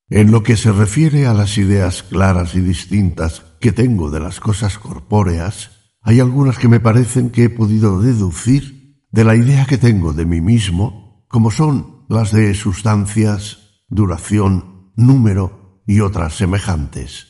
En 0.09 0.31
lo 0.31 0.45
que 0.45 0.57
se 0.57 0.71
refiere 0.71 1.27
a 1.27 1.35
las 1.35 1.59
ideas 1.59 2.05
claras 2.05 2.55
y 2.55 2.61
distintas 2.61 3.43
que 3.59 3.73
tengo 3.73 4.09
de 4.13 4.21
las 4.21 4.39
cosas 4.39 4.79
corpóreas, 4.79 5.71
hay 6.01 6.21
algunas 6.21 6.59
que 6.59 6.69
me 6.69 6.79
parecen 6.79 7.31
que 7.31 7.45
he 7.45 7.51
podido 7.51 8.01
deducir 8.01 9.03
de 9.11 9.25
la 9.25 9.35
idea 9.35 9.67
que 9.67 9.79
tengo 9.79 10.13
de 10.13 10.25
mí 10.25 10.41
mismo, 10.41 11.27
como 11.27 11.51
son 11.51 12.05
las 12.09 12.31
de 12.31 12.55
sustancias, 12.55 13.83
duración, 13.89 14.93
número 14.95 15.83
y 15.89 15.99
otras 15.99 16.37
semejantes. 16.37 17.27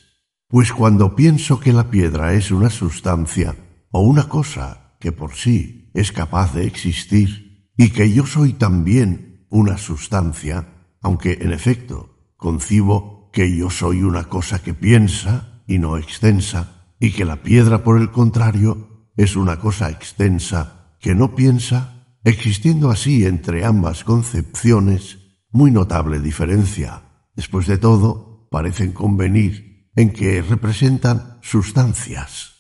Pues 0.46 0.70
cuando 0.70 1.16
pienso 1.16 1.58
que 1.58 1.72
la 1.72 1.88
piedra 1.88 2.34
es 2.34 2.50
una 2.50 2.68
sustancia 2.68 3.56
o 3.90 4.02
una 4.02 4.28
cosa 4.28 4.98
que 5.00 5.12
por 5.12 5.32
sí 5.32 5.90
es 5.94 6.12
capaz 6.12 6.52
de 6.52 6.66
existir 6.66 7.70
y 7.78 7.88
que 7.88 8.12
yo 8.12 8.26
soy 8.26 8.52
también 8.52 9.46
una 9.48 9.78
sustancia, 9.78 10.68
aunque 11.00 11.38
en 11.40 11.54
efecto 11.54 12.15
concibo 12.36 13.30
que 13.32 13.56
yo 13.56 13.70
soy 13.70 14.02
una 14.02 14.24
cosa 14.24 14.62
que 14.62 14.74
piensa 14.74 15.62
y 15.66 15.78
no 15.78 15.96
extensa, 15.96 16.86
y 16.98 17.12
que 17.12 17.24
la 17.24 17.42
piedra, 17.42 17.84
por 17.84 18.00
el 18.00 18.10
contrario, 18.10 19.08
es 19.16 19.36
una 19.36 19.58
cosa 19.58 19.90
extensa 19.90 20.96
que 21.00 21.14
no 21.14 21.34
piensa, 21.34 22.16
existiendo 22.24 22.90
así 22.90 23.24
entre 23.26 23.64
ambas 23.64 24.04
concepciones 24.04 25.18
muy 25.50 25.70
notable 25.70 26.20
diferencia. 26.20 27.02
Después 27.34 27.66
de 27.66 27.78
todo, 27.78 28.48
parecen 28.50 28.92
convenir 28.92 29.90
en 29.94 30.12
que 30.12 30.42
representan 30.42 31.38
sustancias. 31.42 32.54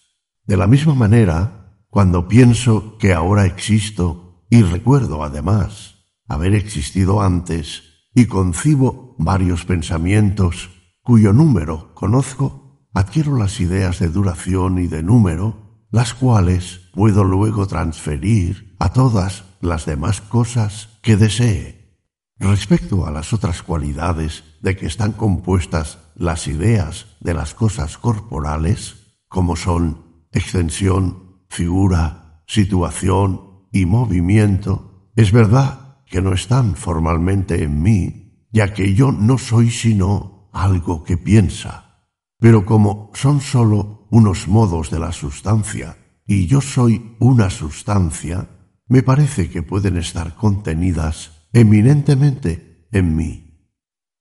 De 0.44 0.56
la 0.56 0.66
misma 0.66 0.94
manera, 0.94 1.84
cuando 1.88 2.28
pienso 2.28 2.98
que 2.98 3.12
ahora 3.12 3.46
existo 3.46 4.46
y 4.50 4.62
recuerdo 4.62 5.24
además 5.24 5.96
haber 6.28 6.54
existido 6.54 7.20
antes 7.22 7.82
y 8.14 8.26
concibo 8.26 9.05
varios 9.18 9.64
pensamientos 9.64 10.70
cuyo 11.02 11.32
número 11.32 11.94
conozco, 11.94 12.88
adquiero 12.92 13.36
las 13.36 13.60
ideas 13.60 14.00
de 14.00 14.08
duración 14.08 14.78
y 14.78 14.88
de 14.88 15.02
número, 15.02 15.86
las 15.90 16.14
cuales 16.14 16.80
puedo 16.92 17.22
luego 17.22 17.66
transferir 17.66 18.74
a 18.80 18.92
todas 18.92 19.44
las 19.60 19.86
demás 19.86 20.20
cosas 20.20 20.88
que 21.02 21.16
desee. 21.16 21.76
Respecto 22.38 23.06
a 23.06 23.10
las 23.10 23.32
otras 23.32 23.62
cualidades 23.62 24.44
de 24.60 24.76
que 24.76 24.86
están 24.86 25.12
compuestas 25.12 25.98
las 26.16 26.48
ideas 26.48 27.06
de 27.20 27.34
las 27.34 27.54
cosas 27.54 27.98
corporales, 27.98 29.14
como 29.28 29.54
son 29.54 30.26
extensión, 30.32 31.44
figura, 31.48 32.42
situación 32.46 33.66
y 33.72 33.86
movimiento, 33.86 35.10
es 35.14 35.32
verdad 35.32 35.98
que 36.06 36.20
no 36.20 36.32
están 36.32 36.76
formalmente 36.76 37.62
en 37.62 37.80
mí, 37.80 38.25
ya 38.56 38.72
que 38.72 38.94
yo 38.94 39.12
no 39.12 39.36
soy 39.36 39.70
sino 39.70 40.48
algo 40.50 41.04
que 41.04 41.18
piensa. 41.18 42.06
Pero 42.38 42.64
como 42.64 43.10
son 43.12 43.42
sólo 43.42 44.08
unos 44.10 44.48
modos 44.48 44.90
de 44.90 44.98
la 44.98 45.12
sustancia, 45.12 45.98
y 46.26 46.46
yo 46.46 46.62
soy 46.62 47.14
una 47.18 47.50
sustancia, 47.50 48.48
me 48.88 49.02
parece 49.02 49.50
que 49.50 49.62
pueden 49.62 49.98
estar 49.98 50.36
contenidas 50.36 51.48
eminentemente 51.52 52.88
en 52.92 53.14
mí. 53.14 53.68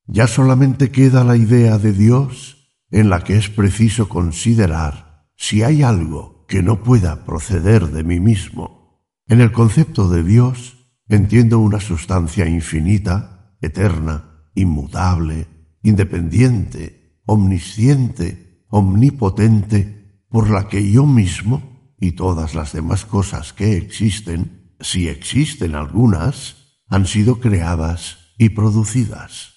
Ya 0.06 0.28
solamente 0.28 0.91
queda 0.91 1.24
la 1.24 1.38
idea 1.38 1.78
de 1.78 1.94
Dios 1.94 2.57
en 2.91 3.10
la 3.10 3.24
que 3.24 3.38
es 3.38 3.48
preciso 3.48 4.10
considerar 4.10 5.30
si 5.38 5.64
hay 5.64 5.82
algo 5.82 6.45
que 6.49 6.62
no 6.62 6.84
pueda 6.84 7.24
proceder 7.24 7.88
de 7.88 8.03
mí 8.03 8.20
mismo. 8.20 9.02
En 9.28 9.40
el 9.40 9.53
concepto 9.53 10.10
de 10.10 10.24
Dios 10.24 10.90
entiendo 11.07 11.60
una 11.60 11.80
sustancia 11.80 12.45
infinita, 12.48 13.35
eterna, 13.61 14.49
inmutable, 14.56 15.48
independiente, 15.84 17.22
omnisciente, 17.26 18.65
omnipotente, 18.69 20.23
por 20.30 20.49
la 20.49 20.68
que 20.68 20.91
yo 20.91 21.06
mismo 21.06 21.94
y 21.99 22.14
todas 22.14 22.56
las 22.56 22.73
demás 22.73 23.06
cosas 23.06 23.53
que 23.53 23.77
existen, 23.77 24.73
si 24.80 25.07
existen 25.07 25.76
algunas, 25.76 26.82
han 26.88 27.06
sido 27.06 27.40
creadas 27.40 28.34
y 28.38 28.49
producidas. 28.49 29.53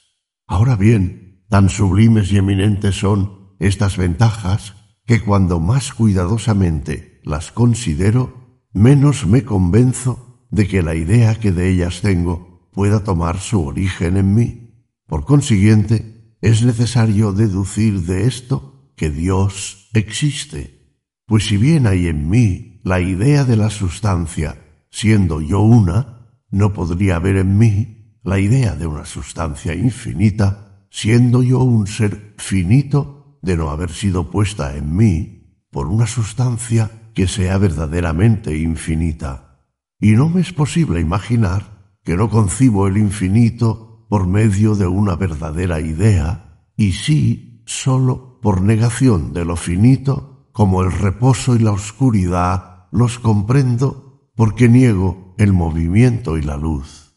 Ahora 0.46 0.76
bien, 0.76 1.44
tan 1.48 1.68
sublimes 1.68 2.32
y 2.32 2.38
eminentes 2.38 2.96
son 2.98 3.56
estas 3.58 3.96
ventajas 3.96 4.74
que 5.04 5.20
cuando 5.20 5.60
más 5.60 5.92
cuidadosamente 5.92 7.20
las 7.24 7.50
considero, 7.50 8.62
menos 8.72 9.26
me 9.26 9.44
convenzo 9.44 10.46
de 10.50 10.68
que 10.68 10.82
la 10.82 10.94
idea 10.94 11.34
que 11.34 11.52
de 11.52 11.70
ellas 11.70 12.00
tengo 12.00 12.47
pueda 12.78 13.02
tomar 13.02 13.40
su 13.40 13.66
origen 13.66 14.16
en 14.16 14.36
mí. 14.36 14.84
Por 15.04 15.24
consiguiente, 15.24 16.36
es 16.40 16.62
necesario 16.64 17.32
deducir 17.32 18.02
de 18.02 18.28
esto 18.28 18.92
que 18.94 19.10
Dios 19.10 19.88
existe, 19.94 20.94
pues 21.26 21.46
si 21.46 21.56
bien 21.56 21.88
hay 21.88 22.06
en 22.06 22.30
mí 22.30 22.80
la 22.84 23.00
idea 23.00 23.42
de 23.42 23.56
la 23.56 23.70
sustancia, 23.70 24.62
siendo 24.92 25.40
yo 25.40 25.58
una, 25.58 26.30
no 26.52 26.72
podría 26.72 27.16
haber 27.16 27.38
en 27.38 27.58
mí 27.58 28.14
la 28.22 28.38
idea 28.38 28.76
de 28.76 28.86
una 28.86 29.06
sustancia 29.06 29.74
infinita, 29.74 30.86
siendo 30.88 31.42
yo 31.42 31.58
un 31.58 31.88
ser 31.88 32.36
finito 32.38 33.40
de 33.42 33.56
no 33.56 33.70
haber 33.70 33.90
sido 33.90 34.30
puesta 34.30 34.76
en 34.76 34.94
mí 34.94 35.64
por 35.72 35.88
una 35.88 36.06
sustancia 36.06 37.10
que 37.12 37.26
sea 37.26 37.58
verdaderamente 37.58 38.56
infinita. 38.56 39.64
Y 39.98 40.12
no 40.12 40.28
me 40.28 40.42
es 40.42 40.52
posible 40.52 41.00
imaginar 41.00 41.77
que 42.08 42.16
no 42.16 42.30
concibo 42.30 42.86
el 42.86 42.96
infinito 42.96 44.06
por 44.08 44.26
medio 44.26 44.74
de 44.74 44.86
una 44.86 45.14
verdadera 45.14 45.78
idea, 45.78 46.64
y 46.74 46.92
sí 46.92 47.62
sólo 47.66 48.40
por 48.40 48.62
negación 48.62 49.34
de 49.34 49.44
lo 49.44 49.56
finito, 49.56 50.48
como 50.52 50.82
el 50.82 50.90
reposo 50.90 51.54
y 51.54 51.58
la 51.58 51.72
oscuridad 51.72 52.86
los 52.92 53.18
comprendo 53.18 54.30
porque 54.34 54.70
niego 54.70 55.34
el 55.36 55.52
movimiento 55.52 56.38
y 56.38 56.40
la 56.40 56.56
luz. 56.56 57.14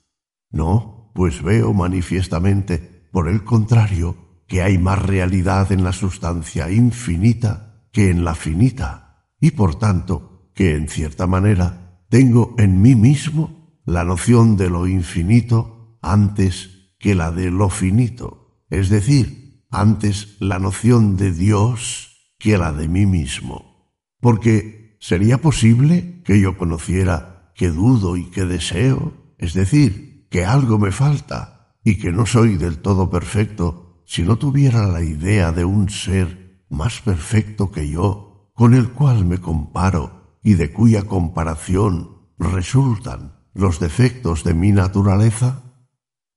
No, 0.51 1.09
pues 1.15 1.41
veo 1.41 1.73
manifiestamente, 1.73 3.07
por 3.13 3.29
el 3.29 3.45
contrario, 3.45 4.43
que 4.45 4.61
hay 4.61 4.77
más 4.77 5.01
realidad 5.01 5.71
en 5.71 5.85
la 5.85 5.93
sustancia 5.93 6.69
infinita 6.69 7.87
que 7.93 8.09
en 8.09 8.25
la 8.25 8.35
finita, 8.35 9.29
y 9.39 9.51
por 9.51 9.75
tanto 9.75 10.51
que 10.53 10.75
en 10.75 10.89
cierta 10.89 11.27
manera 11.27 12.03
tengo 12.09 12.55
en 12.57 12.81
mí 12.81 12.93
mismo 12.93 13.60
la 13.85 14.03
noción 14.03 14.57
de 14.57 14.69
lo 14.69 14.87
infinito 14.87 15.97
antes 16.01 16.91
que 16.99 17.15
la 17.15 17.31
de 17.31 17.51
lo 17.51 17.69
finito, 17.69 18.63
es 18.69 18.89
decir, 18.89 19.65
antes 19.71 20.37
la 20.39 20.59
noción 20.59 21.17
de 21.17 21.31
Dios 21.31 22.33
que 22.37 22.57
la 22.57 22.71
de 22.73 22.87
mí 22.87 23.05
mismo. 23.05 23.95
Porque 24.19 24.97
¿sería 24.99 25.39
posible 25.39 26.21
que 26.23 26.39
yo 26.39 26.57
conociera 26.57 27.51
que 27.55 27.69
dudo 27.69 28.17
y 28.17 28.25
que 28.25 28.45
deseo, 28.45 29.13
es 29.37 29.53
decir, 29.53 30.27
que 30.29 30.45
algo 30.45 30.77
me 30.77 30.91
falta 30.91 31.75
y 31.83 31.97
que 31.97 32.11
no 32.11 32.25
soy 32.25 32.57
del 32.57 32.79
todo 32.79 33.09
perfecto 33.09 34.03
si 34.05 34.23
no 34.23 34.37
tuviera 34.37 34.87
la 34.87 35.01
idea 35.01 35.51
de 35.51 35.65
un 35.65 35.89
ser 35.89 36.65
más 36.69 37.01
perfecto 37.01 37.71
que 37.71 37.89
yo, 37.89 38.51
con 38.53 38.73
el 38.73 38.91
cual 38.91 39.25
me 39.25 39.39
comparo 39.39 40.37
y 40.43 40.53
de 40.53 40.71
cuya 40.71 41.03
comparación 41.03 42.29
resultan 42.37 43.40
los 43.53 43.79
defectos 43.79 44.43
de 44.43 44.53
mi 44.53 44.71
naturaleza? 44.71 45.63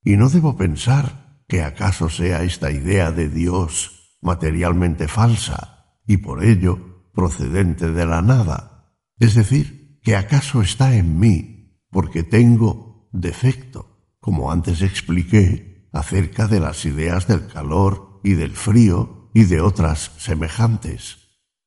Y 0.02 0.16
no 0.16 0.28
debo 0.28 0.56
pensar 0.56 1.42
que 1.48 1.62
acaso 1.62 2.08
sea 2.08 2.42
esta 2.42 2.70
idea 2.70 3.10
de 3.12 3.28
Dios 3.28 4.18
materialmente 4.20 5.08
falsa 5.08 5.98
y 6.06 6.18
por 6.18 6.44
ello 6.44 7.10
procedente 7.12 7.90
de 7.90 8.06
la 8.06 8.22
nada, 8.22 8.94
es 9.18 9.34
decir, 9.34 10.00
que 10.02 10.16
acaso 10.16 10.60
está 10.60 10.94
en 10.96 11.18
mí 11.18 11.80
porque 11.90 12.22
tengo 12.22 13.08
defecto, 13.12 14.16
como 14.20 14.50
antes 14.50 14.82
expliqué 14.82 15.88
acerca 15.92 16.48
de 16.48 16.60
las 16.60 16.84
ideas 16.84 17.28
del 17.28 17.46
calor 17.46 18.20
y 18.24 18.32
del 18.32 18.52
frío 18.52 19.30
y 19.32 19.44
de 19.44 19.60
otras 19.60 20.12
semejantes. 20.18 21.18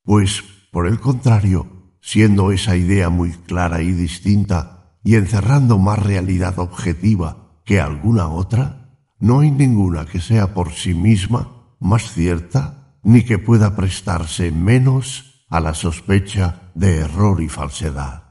Pues, 0.02 0.44
por 0.70 0.86
el 0.86 1.00
contrario, 1.00 1.96
siendo 2.00 2.52
esa 2.52 2.76
idea 2.76 3.08
muy 3.08 3.30
clara 3.32 3.82
y 3.82 3.92
distinta 3.92 4.77
y 5.02 5.16
encerrando 5.16 5.78
más 5.78 5.98
realidad 5.98 6.58
objetiva 6.58 7.60
que 7.64 7.80
alguna 7.80 8.28
otra, 8.28 8.96
no 9.20 9.40
hay 9.40 9.50
ninguna 9.50 10.06
que 10.06 10.20
sea 10.20 10.54
por 10.54 10.72
sí 10.72 10.94
misma 10.94 11.76
más 11.80 12.12
cierta 12.12 12.98
ni 13.02 13.24
que 13.24 13.38
pueda 13.38 13.76
prestarse 13.76 14.50
menos 14.50 15.44
a 15.48 15.60
la 15.60 15.74
sospecha 15.74 16.70
de 16.74 16.98
error 16.98 17.42
y 17.42 17.48
falsedad. 17.48 18.28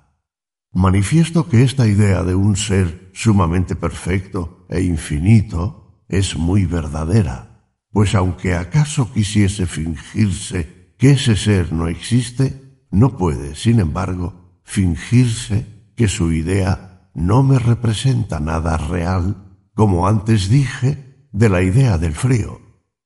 Manifiesto 0.74 1.50
que 1.50 1.64
esta 1.64 1.88
idea 1.88 2.24
de 2.24 2.36
un 2.36 2.56
ser 2.56 3.10
sumamente 3.14 3.76
perfecto 3.76 4.66
e 4.70 4.82
infinito 4.82 6.04
es 6.08 6.38
muy 6.38 6.66
verdadera, 6.66 7.72
pues 7.92 8.14
aunque 8.16 8.56
acaso 8.56 9.12
quisiese 9.12 9.66
fingirse 9.66 10.94
que 10.98 11.12
ese 11.12 11.36
ser 11.36 11.74
no 11.74 11.88
existe, 11.88 12.86
no 12.92 13.18
puede, 13.18 13.56
sin 13.56 13.80
embargo, 13.80 14.62
fingirse 14.64 15.77
que 15.98 16.08
su 16.08 16.32
idea 16.32 17.10
no 17.16 17.42
me 17.42 17.58
representa 17.58 18.40
nada 18.40 18.78
real, 18.78 19.58
como 19.74 20.08
antes 20.08 20.48
dije 20.48 21.28
de 21.34 21.50
la 21.50 21.64
idea 21.64 21.98
del 21.98 22.14
frío. 22.14 22.62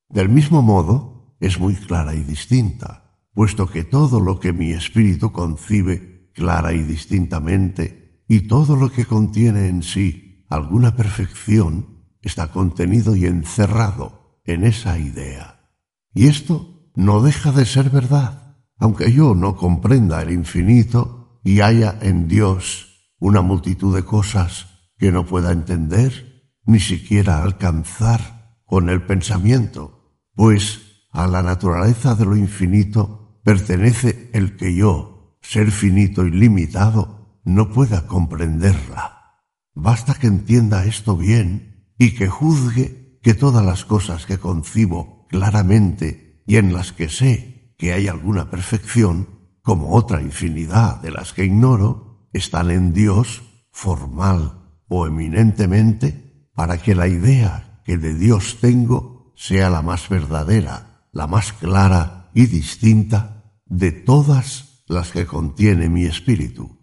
Del 0.10 0.28
mismo 0.28 0.62
modo, 0.62 1.38
es 1.40 1.58
muy 1.58 1.76
clara 1.76 2.14
y 2.14 2.22
distinta, 2.22 3.18
puesto 3.34 3.66
que 3.68 3.86
todo 3.86 4.20
lo 4.20 4.42
que 4.42 4.52
mi 4.52 4.74
espíritu 4.74 5.32
concibe 5.32 6.30
clara 6.34 6.74
y 6.74 6.84
distintamente, 6.84 8.24
y 8.28 8.42
todo 8.42 8.76
lo 8.76 8.92
que 8.92 9.06
contiene 9.06 9.70
en 9.70 9.84
sí 9.84 10.46
alguna 10.50 10.98
perfección 10.98 12.04
está 12.22 12.52
contenido 12.52 13.16
y 13.16 13.26
encerrado 13.26 14.42
en 14.44 14.66
esa 14.66 15.00
idea. 15.00 15.72
Y 16.14 16.28
esto 16.28 16.92
no 16.94 17.22
deja 17.22 17.54
de 17.54 17.66
ser 17.66 17.90
verdad, 17.90 18.58
aunque 18.78 19.14
yo 19.14 19.34
no 19.34 19.56
comprenda 19.56 20.22
el 20.22 20.32
infinito 20.32 21.21
y 21.44 21.62
haya 21.62 21.98
en 22.02 22.28
Dios 22.28 23.14
una 23.20 23.42
multitud 23.42 23.96
de 23.96 24.04
cosas 24.04 24.68
que 24.98 25.12
no 25.12 25.26
pueda 25.26 25.52
entender, 25.52 26.52
ni 26.66 26.80
siquiera 26.80 27.44
alcanzar 27.44 28.60
con 28.66 28.90
el 28.90 29.06
pensamiento, 29.06 30.18
pues 30.34 30.82
a 31.12 31.28
la 31.28 31.44
naturaleza 31.44 32.16
de 32.16 32.26
lo 32.26 32.36
infinito 32.36 33.40
pertenece 33.44 34.30
el 34.34 34.56
que 34.56 34.76
yo, 34.76 35.38
ser 35.42 35.72
finito 35.72 36.26
y 36.26 36.32
limitado, 36.32 37.40
no 37.44 37.72
pueda 37.72 38.08
comprenderla. 38.08 39.40
Basta 39.74 40.14
que 40.14 40.28
entienda 40.28 40.86
esto 40.86 41.18
bien 41.18 41.94
y 41.98 42.16
que 42.16 42.28
juzgue 42.28 43.20
que 43.22 43.34
todas 43.34 43.66
las 43.66 43.86
cosas 43.86 44.26
que 44.26 44.38
concibo 44.38 45.28
claramente 45.30 46.44
y 46.46 46.58
en 46.58 46.74
las 46.74 46.92
que 46.92 47.10
sé 47.10 47.76
que 47.78 47.94
hay 47.94 48.08
alguna 48.08 48.50
perfección, 48.50 49.41
como 49.62 49.94
otra 49.96 50.22
infinidad 50.22 51.02
de 51.02 51.12
las 51.12 51.34
que 51.34 51.46
ignoro, 51.46 52.28
están 52.34 52.72
en 52.72 52.94
Dios 52.94 53.44
formal 53.72 54.78
o 54.88 55.08
eminentemente 55.08 56.50
para 56.54 56.78
que 56.78 56.96
la 56.96 57.08
idea 57.08 57.82
que 57.86 57.98
de 57.98 58.14
Dios 58.14 58.58
tengo 58.60 59.34
sea 59.36 59.70
la 59.70 59.82
más 59.82 60.10
verdadera, 60.10 61.08
la 61.12 61.28
más 61.28 61.54
clara 61.54 62.30
y 62.34 62.46
distinta 62.46 63.56
de 63.66 63.92
todas 63.92 64.84
las 64.88 65.12
que 65.12 65.26
contiene 65.26 65.90
mi 65.90 66.06
espíritu. 66.06 66.78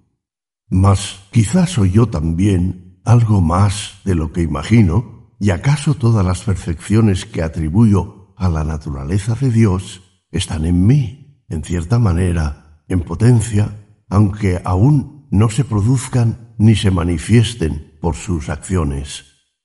Mas 0.71 1.21
quizás 1.31 1.71
soy 1.71 1.93
yo 1.93 2.09
también 2.09 3.01
algo 3.05 3.41
más 3.41 4.01
de 4.05 4.15
lo 4.15 4.33
que 4.33 4.43
imagino, 4.43 5.35
y 5.41 5.51
acaso 5.51 5.95
todas 5.95 6.25
las 6.27 6.43
perfecciones 6.43 7.25
que 7.25 7.43
atribuyo 7.43 8.35
a 8.37 8.49
la 8.49 8.65
naturaleza 8.65 9.35
de 9.35 9.51
Dios 9.51 10.03
están 10.31 10.67
en 10.67 10.87
mí, 10.87 11.45
en 11.49 11.63
cierta 11.63 11.99
manera, 11.99 12.58
en 12.89 13.01
potencia, 13.01 13.87
aunque 14.09 14.61
aún 14.65 15.29
no 15.31 15.51
se 15.51 15.65
produzcan 15.65 16.55
ni 16.59 16.75
se 16.75 16.91
manifiesten 16.91 17.99
por 18.01 18.17
sus 18.17 18.49
acciones. 18.49 19.25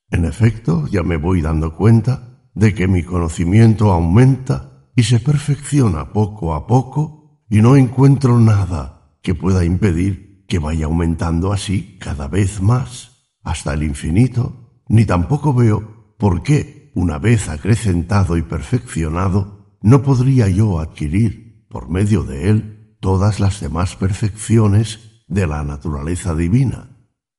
En 0.10 0.26
efecto, 0.26 0.88
ya 0.88 1.02
me 1.04 1.18
voy 1.18 1.42
dando 1.42 1.76
cuenta 1.76 2.48
de 2.54 2.74
que 2.74 2.88
mi 2.88 3.04
conocimiento 3.04 3.92
aumenta 3.92 4.90
y 4.96 5.04
se 5.04 5.20
perfecciona 5.20 6.14
poco 6.14 6.54
a 6.54 6.68
poco 6.68 7.42
y 7.50 7.62
no 7.62 7.76
encuentro 7.76 8.40
nada 8.40 9.18
que 9.22 9.34
pueda 9.34 9.66
impedir 9.66 10.46
que 10.48 10.60
vaya 10.60 10.86
aumentando 10.86 11.52
así 11.52 11.98
cada 12.00 12.28
vez 12.28 12.62
más 12.62 13.14
hasta 13.44 13.74
el 13.74 13.84
infinito, 13.84 14.82
ni 14.88 15.06
tampoco 15.06 15.54
veo 15.54 16.16
por 16.18 16.44
qué, 16.44 16.92
una 16.96 17.18
vez 17.18 17.50
acrecentado 17.50 18.38
y 18.38 18.42
perfeccionado, 18.42 19.78
no 19.82 20.02
podría 20.02 20.48
yo 20.48 20.80
adquirir, 20.80 21.66
por 21.70 21.90
medio 21.90 22.24
de 22.24 22.50
él, 22.50 22.73
todas 23.04 23.42
las 23.42 23.60
demás 23.60 23.98
perfecciones 23.98 25.26
de 25.28 25.46
la 25.46 25.62
naturaleza 25.66 26.34
divina. 26.36 26.88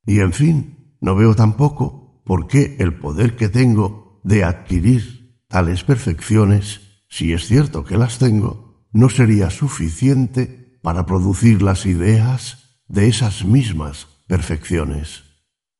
Y 0.04 0.20
en 0.20 0.34
fin, 0.34 0.98
no 1.00 1.16
veo 1.16 1.34
tampoco 1.34 2.22
por 2.26 2.46
qué 2.48 2.76
el 2.80 2.92
poder 2.98 3.34
que 3.34 3.48
tengo 3.48 4.20
de 4.24 4.44
adquirir 4.44 5.40
tales 5.48 5.82
perfecciones, 5.82 6.82
si 7.08 7.32
es 7.32 7.46
cierto 7.46 7.82
que 7.82 7.96
las 7.96 8.18
tengo, 8.18 8.86
no 8.92 9.08
sería 9.08 9.48
suficiente 9.48 10.78
para 10.82 11.06
producir 11.06 11.62
las 11.62 11.86
ideas 11.86 12.82
de 12.86 13.08
esas 13.08 13.46
mismas 13.46 14.06
perfecciones. 14.26 15.22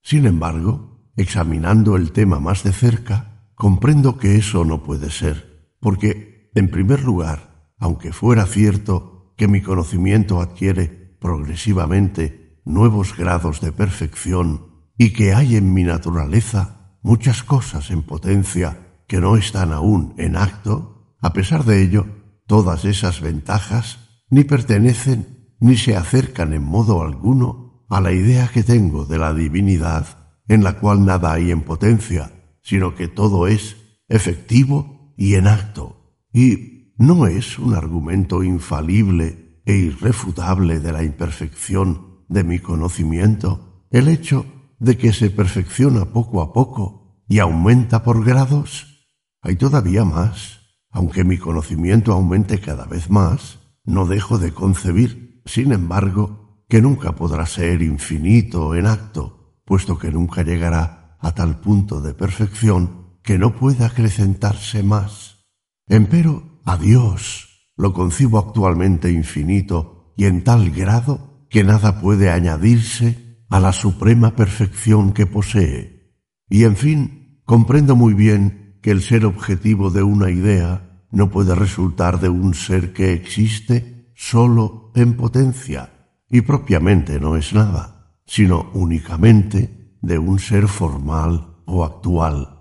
Sin 0.03 0.25
embargo, 0.25 1.11
examinando 1.15 1.97
el 1.97 2.13
tema 2.13 2.41
más 2.41 2.65
de 2.65 2.73
cerca, 2.73 3.51
comprendo 3.55 4.17
que 4.17 4.37
eso 4.37 4.65
no 4.65 4.83
puede 4.83 5.11
ser, 5.11 5.69
porque, 5.79 6.51
en 6.55 6.71
primer 6.71 7.05
lugar, 7.05 7.69
aunque 7.77 8.15
fuera 8.15 8.47
cierto 8.47 9.14
que 9.37 9.49
mi 9.49 9.61
conocimiento 9.61 10.41
adquiere 10.41 11.17
progresivamente 11.21 12.61
nuevos 12.65 13.17
grados 13.17 13.61
de 13.61 13.73
perfección 13.73 14.67
y 14.97 15.11
que 15.11 15.35
hay 15.35 15.57
en 15.57 15.73
mi 15.73 15.83
naturaleza 15.83 16.99
muchas 17.03 17.43
cosas 17.43 17.91
en 17.91 18.03
potencia 18.03 19.03
que 19.07 19.21
no 19.21 19.37
están 19.37 19.73
aún 19.73 20.15
en 20.17 20.37
acto, 20.37 21.17
a 21.21 21.33
pesar 21.33 21.65
de 21.65 21.83
ello, 21.83 22.07
todas 22.47 22.85
esas 22.85 23.21
ventajas 23.21 23.99
ni 24.31 24.45
pertenecen 24.45 25.55
ni 25.61 25.77
se 25.77 25.97
acercan 25.97 26.53
en 26.53 26.63
modo 26.63 27.03
alguno 27.03 27.85
a 27.89 28.01
la 28.01 28.13
idea 28.13 28.49
que 28.49 28.63
tengo 28.63 29.05
de 29.05 29.19
la 29.19 29.35
divinidad, 29.35 30.07
en 30.49 30.65
la 30.65 30.79
cual 30.79 31.05
nada 31.05 31.33
hay 31.33 31.51
en 31.51 31.63
potencia, 31.63 32.33
sino 32.63 32.95
que 32.95 33.09
todo 33.09 33.47
es 33.47 33.77
efectivo 34.09 35.15
y 35.17 35.35
en 35.35 35.47
acto, 35.47 36.19
y 36.33 36.74
no 36.97 37.27
es 37.27 37.59
un 37.59 37.75
argumento 37.75 38.43
infalible 38.43 39.61
e 39.65 39.75
irrefutable 39.75 40.81
de 40.81 40.93
la 40.93 41.03
imperfección 41.03 42.25
de 42.29 42.45
mi 42.45 42.59
conocimiento 42.59 43.87
el 43.91 44.09
hecho 44.09 44.47
de 44.79 44.99
que 44.99 45.13
se 45.13 45.31
perfecciona 45.31 46.07
poco 46.07 46.43
a 46.43 46.53
poco 46.53 47.23
y 47.29 47.39
aumenta 47.39 48.03
por 48.03 48.25
grados. 48.25 49.09
Hay 49.41 49.57
todavía 49.57 50.05
más. 50.05 50.61
Aunque 50.91 51.25
mi 51.25 51.39
conocimiento 51.39 52.13
aumente 52.13 52.61
cada 52.61 52.85
vez 52.87 53.11
más, 53.11 53.59
no 53.85 54.07
dejo 54.07 54.39
de 54.39 54.53
concebir, 54.53 55.43
sin 55.45 55.73
embargo, 55.73 56.65
que 56.69 56.81
nunca 56.81 57.17
podrá 57.17 57.47
ser 57.47 57.83
infinito 57.83 58.75
en 58.75 58.87
acto, 58.87 59.59
puesto 59.65 59.99
que 59.99 60.13
nunca 60.13 60.43
llegará 60.43 61.17
a 61.21 61.35
tal 61.35 61.61
punto 61.61 62.01
de 62.01 62.15
perfección 62.15 63.19
que 63.23 63.39
no 63.39 63.57
pueda 63.57 63.87
acrecentarse 63.87 64.83
más. 64.83 65.47
Empero, 65.89 66.54
a 66.65 66.77
Dios 66.77 67.73
lo 67.77 67.93
concibo 67.93 68.39
actualmente 68.39 69.11
infinito 69.11 70.13
y 70.17 70.27
en 70.27 70.45
tal 70.45 70.71
grado 70.71 71.47
que 71.51 71.65
nada 71.65 72.01
puede 72.01 72.31
añadirse 72.31 73.45
a 73.49 73.61
la 73.61 73.73
suprema 73.73 74.37
perfección 74.37 75.13
que 75.13 75.27
posee. 75.27 76.15
Y 76.49 76.65
en 76.65 76.77
fin, 76.77 77.41
comprendo 77.45 77.97
muy 77.97 78.15
bien 78.15 78.79
que 78.83 78.91
el 78.91 79.03
ser 79.03 79.25
objetivo 79.27 79.91
de 79.91 80.03
una 80.03 80.31
idea 80.31 81.07
no 81.11 81.31
puede 81.31 81.55
resultar 81.55 82.21
de 82.21 82.29
un 82.29 82.55
ser 82.55 82.93
que 82.93 83.13
existe 83.13 84.13
sólo 84.15 84.93
en 84.95 85.17
potencia 85.17 85.91
y 86.29 86.41
propiamente 86.41 87.21
no 87.21 87.37
es 87.37 87.53
nada, 87.53 88.19
sino 88.27 88.71
únicamente 88.75 89.97
de 90.01 90.19
un 90.19 90.39
ser 90.39 90.69
formal 90.69 91.63
o 91.67 91.85
actual. 91.85 92.61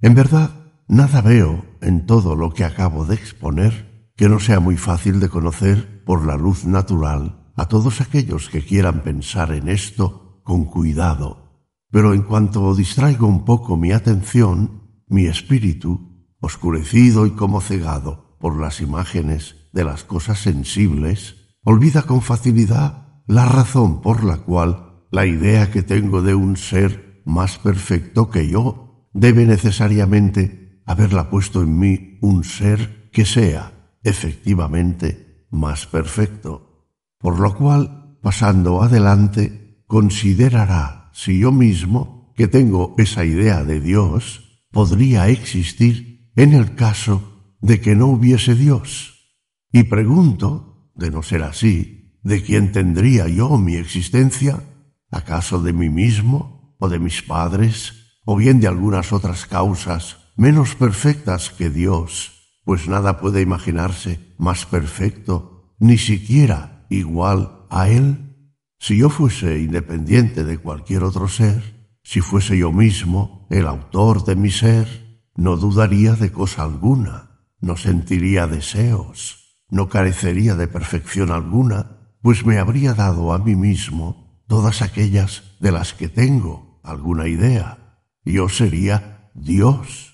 En 0.00 0.14
verdad, 0.14 0.64
Nada 0.88 1.22
veo 1.22 1.64
en 1.84 2.06
todo 2.06 2.34
lo 2.34 2.52
que 2.52 2.64
acabo 2.64 3.06
de 3.06 3.14
exponer 3.14 4.10
que 4.16 4.28
no 4.28 4.40
sea 4.40 4.60
muy 4.60 4.76
fácil 4.76 5.20
de 5.20 5.28
conocer 5.28 6.04
por 6.04 6.24
la 6.24 6.36
luz 6.36 6.64
natural 6.64 7.50
a 7.56 7.66
todos 7.66 8.00
aquellos 8.00 8.48
que 8.48 8.64
quieran 8.64 9.02
pensar 9.02 9.52
en 9.52 9.68
esto 9.68 10.40
con 10.44 10.64
cuidado. 10.64 11.68
Pero 11.90 12.14
en 12.14 12.22
cuanto 12.22 12.74
distraigo 12.74 13.26
un 13.26 13.44
poco 13.44 13.76
mi 13.76 13.92
atención, 13.92 15.02
mi 15.08 15.26
espíritu, 15.26 16.28
oscurecido 16.40 17.26
y 17.26 17.30
como 17.30 17.60
cegado 17.60 18.36
por 18.38 18.58
las 18.60 18.80
imágenes 18.80 19.56
de 19.72 19.84
las 19.84 20.04
cosas 20.04 20.38
sensibles, 20.40 21.36
olvida 21.64 22.02
con 22.02 22.20
facilidad 22.20 23.22
la 23.26 23.46
razón 23.46 24.00
por 24.02 24.22
la 24.24 24.38
cual 24.38 25.04
la 25.10 25.26
idea 25.26 25.70
que 25.70 25.82
tengo 25.82 26.22
de 26.22 26.34
un 26.34 26.56
ser 26.56 27.22
más 27.24 27.58
perfecto 27.58 28.30
que 28.30 28.48
yo 28.48 29.08
debe 29.12 29.46
necesariamente 29.46 30.63
haberla 30.84 31.30
puesto 31.30 31.62
en 31.62 31.78
mí 31.78 32.18
un 32.20 32.44
ser 32.44 33.10
que 33.10 33.24
sea 33.24 33.72
efectivamente 34.02 35.46
más 35.50 35.86
perfecto, 35.86 36.88
por 37.18 37.40
lo 37.40 37.54
cual, 37.56 38.18
pasando 38.20 38.82
adelante, 38.82 39.82
considerará 39.86 41.10
si 41.12 41.38
yo 41.38 41.52
mismo, 41.52 42.32
que 42.36 42.48
tengo 42.48 42.94
esa 42.98 43.24
idea 43.24 43.64
de 43.64 43.80
Dios, 43.80 44.66
podría 44.72 45.28
existir 45.28 46.32
en 46.34 46.52
el 46.52 46.74
caso 46.74 47.54
de 47.60 47.80
que 47.80 47.94
no 47.94 48.06
hubiese 48.06 48.56
Dios. 48.56 49.36
Y 49.72 49.84
pregunto, 49.84 50.90
de 50.96 51.10
no 51.10 51.22
ser 51.22 51.44
así, 51.44 52.18
¿de 52.22 52.42
quién 52.42 52.72
tendría 52.72 53.28
yo 53.28 53.56
mi 53.56 53.76
existencia? 53.76 54.62
¿Acaso 55.10 55.62
de 55.62 55.72
mí 55.72 55.88
mismo 55.88 56.76
o 56.80 56.88
de 56.88 56.98
mis 56.98 57.22
padres 57.22 58.18
o 58.24 58.36
bien 58.36 58.58
de 58.60 58.66
algunas 58.66 59.12
otras 59.12 59.46
causas 59.46 60.23
menos 60.36 60.74
perfectas 60.74 61.50
que 61.50 61.70
Dios, 61.70 62.60
pues 62.64 62.88
nada 62.88 63.20
puede 63.20 63.40
imaginarse 63.40 64.34
más 64.38 64.66
perfecto, 64.66 65.74
ni 65.78 65.98
siquiera 65.98 66.86
igual 66.90 67.66
a 67.70 67.88
Él. 67.88 68.48
Si 68.78 68.96
yo 68.98 69.10
fuese 69.10 69.60
independiente 69.60 70.44
de 70.44 70.58
cualquier 70.58 71.04
otro 71.04 71.28
ser, 71.28 71.74
si 72.02 72.20
fuese 72.20 72.58
yo 72.58 72.72
mismo 72.72 73.46
el 73.50 73.66
autor 73.66 74.24
de 74.24 74.36
mi 74.36 74.50
ser, 74.50 75.22
no 75.36 75.56
dudaría 75.56 76.14
de 76.14 76.30
cosa 76.32 76.64
alguna, 76.64 77.48
no 77.60 77.76
sentiría 77.76 78.46
deseos, 78.46 79.62
no 79.68 79.88
carecería 79.88 80.54
de 80.54 80.68
perfección 80.68 81.30
alguna, 81.30 82.16
pues 82.22 82.44
me 82.44 82.58
habría 82.58 82.94
dado 82.94 83.32
a 83.32 83.38
mí 83.38 83.56
mismo 83.56 84.42
todas 84.46 84.82
aquellas 84.82 85.42
de 85.60 85.72
las 85.72 85.94
que 85.94 86.08
tengo 86.08 86.80
alguna 86.82 87.28
idea. 87.28 88.00
Yo 88.24 88.48
sería 88.48 89.30
Dios 89.34 90.13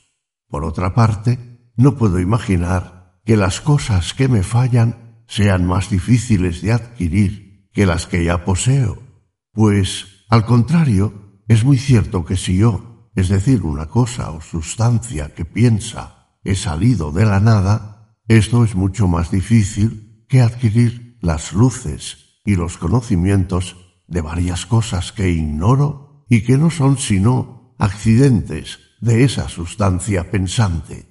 por 0.50 0.64
otra 0.64 0.94
parte, 0.94 1.38
no 1.76 1.96
puedo 1.96 2.18
imaginar 2.18 3.20
que 3.24 3.36
las 3.36 3.60
cosas 3.60 4.12
que 4.12 4.28
me 4.28 4.42
fallan 4.42 5.22
sean 5.26 5.66
más 5.66 5.88
difíciles 5.88 6.60
de 6.60 6.72
adquirir 6.72 7.70
que 7.72 7.86
las 7.86 8.06
que 8.06 8.24
ya 8.24 8.44
poseo, 8.44 9.00
pues, 9.52 10.24
al 10.28 10.44
contrario, 10.44 11.42
es 11.46 11.64
muy 11.64 11.78
cierto 11.78 12.24
que 12.24 12.36
si 12.36 12.58
yo, 12.58 13.10
es 13.14 13.28
decir, 13.28 13.62
una 13.62 13.86
cosa 13.86 14.30
o 14.32 14.40
sustancia 14.40 15.34
que 15.34 15.44
piensa, 15.44 16.36
he 16.42 16.54
salido 16.54 17.12
de 17.12 17.24
la 17.24 17.40
nada, 17.40 18.16
esto 18.26 18.64
es 18.64 18.74
mucho 18.74 19.08
más 19.08 19.30
difícil 19.30 20.24
que 20.28 20.40
adquirir 20.40 21.18
las 21.20 21.52
luces 21.52 22.40
y 22.44 22.56
los 22.56 22.78
conocimientos 22.78 23.76
de 24.06 24.20
varias 24.20 24.66
cosas 24.66 25.12
que 25.12 25.30
ignoro 25.30 26.24
y 26.28 26.42
que 26.42 26.58
no 26.58 26.70
son 26.70 26.98
sino 26.98 27.74
accidentes 27.78 28.89
de 29.00 29.24
esa 29.24 29.48
sustancia 29.48 30.30
pensante. 30.30 31.06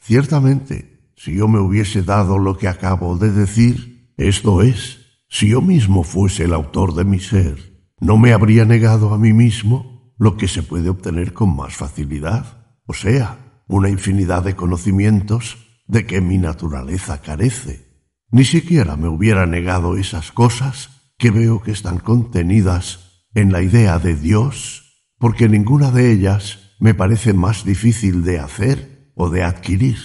Ciertamente, 0.00 1.12
si 1.16 1.34
yo 1.36 1.48
me 1.48 1.58
hubiese 1.58 2.02
dado 2.02 2.38
lo 2.38 2.56
que 2.56 2.68
acabo 2.68 3.16
de 3.16 3.30
decir, 3.30 4.12
esto 4.16 4.62
es, 4.62 4.98
si 5.28 5.48
yo 5.48 5.60
mismo 5.60 6.04
fuese 6.04 6.44
el 6.44 6.54
autor 6.54 6.94
de 6.94 7.04
mi 7.04 7.20
ser, 7.20 7.72
no 8.00 8.18
me 8.18 8.32
habría 8.32 8.64
negado 8.64 9.14
a 9.14 9.18
mí 9.18 9.32
mismo 9.32 10.12
lo 10.18 10.36
que 10.36 10.48
se 10.48 10.62
puede 10.62 10.88
obtener 10.88 11.32
con 11.32 11.54
más 11.54 11.74
facilidad, 11.74 12.78
o 12.86 12.94
sea, 12.94 13.62
una 13.66 13.88
infinidad 13.88 14.42
de 14.42 14.56
conocimientos 14.56 15.56
de 15.86 16.06
que 16.06 16.20
mi 16.20 16.38
naturaleza 16.38 17.20
carece. 17.20 17.92
Ni 18.30 18.44
siquiera 18.44 18.96
me 18.96 19.08
hubiera 19.08 19.46
negado 19.46 19.96
esas 19.96 20.32
cosas 20.32 21.12
que 21.18 21.30
veo 21.30 21.62
que 21.62 21.70
están 21.70 21.98
contenidas 21.98 23.26
en 23.34 23.52
la 23.52 23.62
idea 23.62 23.98
de 23.98 24.16
Dios, 24.16 25.06
porque 25.18 25.48
ninguna 25.48 25.90
de 25.90 26.12
ellas 26.12 26.71
me 26.82 26.94
parece 26.94 27.32
más 27.32 27.64
difícil 27.64 28.24
de 28.24 28.40
hacer 28.40 29.12
o 29.14 29.30
de 29.30 29.44
adquirir. 29.44 29.98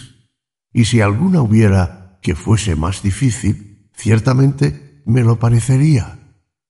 Y 0.72 0.86
si 0.86 1.02
alguna 1.02 1.42
hubiera 1.42 2.20
que 2.22 2.36
fuese 2.36 2.76
más 2.76 3.02
difícil, 3.02 3.90
ciertamente 3.96 5.02
me 5.04 5.24
lo 5.24 5.40
parecería, 5.40 6.20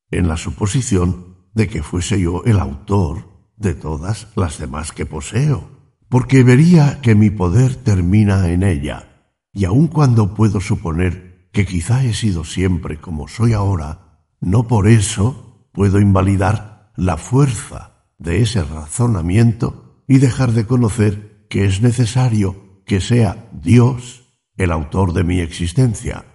en 0.09 0.29
la 0.29 0.37
suposición 0.37 1.49
de 1.53 1.67
que 1.67 1.83
fuese 1.83 2.21
yo 2.21 2.41
el 2.45 2.57
autor 2.57 3.51
de 3.57 3.73
todas 3.73 4.29
las 4.37 4.59
demás 4.59 4.93
que 4.93 5.05
poseo, 5.05 5.69
porque 6.07 6.41
vería 6.41 7.01
que 7.01 7.13
mi 7.13 7.29
poder 7.29 7.75
termina 7.75 8.47
en 8.47 8.63
ella, 8.63 9.27
y 9.51 9.65
aun 9.65 9.87
cuando 9.87 10.33
puedo 10.35 10.61
suponer 10.61 11.49
que 11.51 11.65
quizá 11.65 12.05
he 12.05 12.13
sido 12.13 12.45
siempre 12.45 13.01
como 13.01 13.27
soy 13.27 13.51
ahora, 13.51 14.23
no 14.39 14.69
por 14.69 14.87
eso 14.87 15.67
puedo 15.73 15.99
invalidar 15.99 16.93
la 16.95 17.17
fuerza 17.17 18.05
de 18.17 18.41
ese 18.41 18.63
razonamiento 18.63 19.86
y 20.07 20.19
dejar 20.19 20.53
de 20.53 20.65
conocer 20.65 21.45
que 21.49 21.65
es 21.65 21.81
necesario 21.81 22.81
que 22.85 23.01
sea 23.01 23.49
Dios 23.53 24.23
el 24.55 24.71
autor 24.71 25.13
de 25.13 25.23
mi 25.23 25.39
existencia 25.39 26.25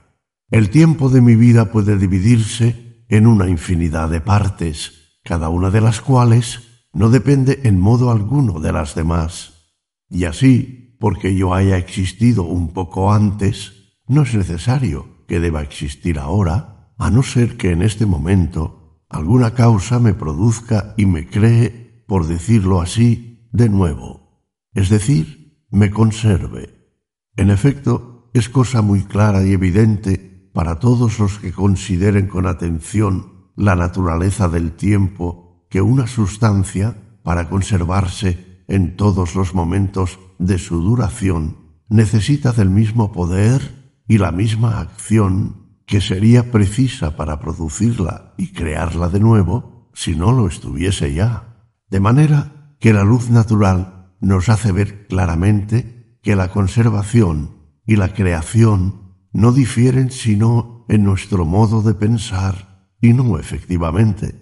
el 0.52 0.68
tiempo 0.68 1.08
de 1.08 1.22
mi 1.22 1.34
vida 1.34 1.72
puede 1.72 1.96
dividirse 1.96 3.06
en 3.08 3.26
una 3.26 3.48
infinidad 3.48 4.10
de 4.10 4.20
partes, 4.20 5.16
cada 5.24 5.48
una 5.48 5.70
de 5.70 5.80
las 5.80 6.02
cuales 6.02 6.84
no 6.92 7.08
depende 7.08 7.60
en 7.64 7.80
modo 7.80 8.10
alguno 8.10 8.60
de 8.60 8.70
las 8.70 8.94
demás. 8.94 9.72
Y 10.10 10.26
así, 10.26 10.94
porque 11.00 11.34
yo 11.34 11.54
haya 11.54 11.78
existido 11.78 12.42
un 12.42 12.74
poco 12.74 13.14
antes, 13.14 13.96
no 14.06 14.24
es 14.24 14.34
necesario 14.34 15.24
que 15.26 15.40
deba 15.40 15.62
existir 15.62 16.18
ahora, 16.18 16.92
a 16.98 17.10
no 17.10 17.22
ser 17.22 17.56
que 17.56 17.70
en 17.70 17.80
este 17.80 18.04
momento 18.04 19.00
alguna 19.08 19.54
causa 19.54 20.00
me 20.00 20.12
produzca 20.12 20.92
y 20.98 21.06
me 21.06 21.28
cree, 21.28 22.04
por 22.06 22.26
decirlo 22.26 22.82
así, 22.82 23.31
de 23.52 23.68
nuevo, 23.68 24.42
es 24.74 24.88
decir, 24.88 25.66
me 25.70 25.90
conserve. 25.90 26.96
En 27.36 27.50
efecto, 27.50 28.30
es 28.34 28.48
cosa 28.48 28.82
muy 28.82 29.02
clara 29.04 29.44
y 29.44 29.52
evidente 29.52 30.50
para 30.52 30.78
todos 30.78 31.18
los 31.18 31.38
que 31.38 31.52
consideren 31.52 32.26
con 32.26 32.46
atención 32.46 33.50
la 33.56 33.76
naturaleza 33.76 34.48
del 34.48 34.72
tiempo 34.72 35.66
que 35.68 35.82
una 35.82 36.06
sustancia, 36.06 36.96
para 37.22 37.48
conservarse 37.48 38.64
en 38.68 38.96
todos 38.96 39.34
los 39.34 39.54
momentos 39.54 40.18
de 40.38 40.58
su 40.58 40.82
duración, 40.82 41.78
necesita 41.88 42.52
del 42.52 42.70
mismo 42.70 43.12
poder 43.12 44.00
y 44.08 44.18
la 44.18 44.32
misma 44.32 44.80
acción 44.80 45.78
que 45.86 46.00
sería 46.00 46.50
precisa 46.50 47.16
para 47.16 47.38
producirla 47.38 48.34
y 48.36 48.52
crearla 48.52 49.08
de 49.08 49.20
nuevo 49.20 49.90
si 49.94 50.16
no 50.16 50.32
lo 50.32 50.46
estuviese 50.46 51.14
ya. 51.14 51.68
De 51.88 52.00
manera 52.00 52.51
que 52.82 52.92
la 52.92 53.04
luz 53.04 53.30
natural 53.30 54.12
nos 54.20 54.48
hace 54.48 54.72
ver 54.72 55.06
claramente 55.06 56.18
que 56.20 56.34
la 56.34 56.48
conservación 56.48 57.58
y 57.86 57.94
la 57.94 58.12
creación 58.12 59.14
no 59.32 59.52
difieren 59.52 60.10
sino 60.10 60.84
en 60.88 61.04
nuestro 61.04 61.44
modo 61.44 61.82
de 61.82 61.94
pensar 61.94 62.90
y 63.00 63.12
no 63.12 63.38
efectivamente. 63.38 64.34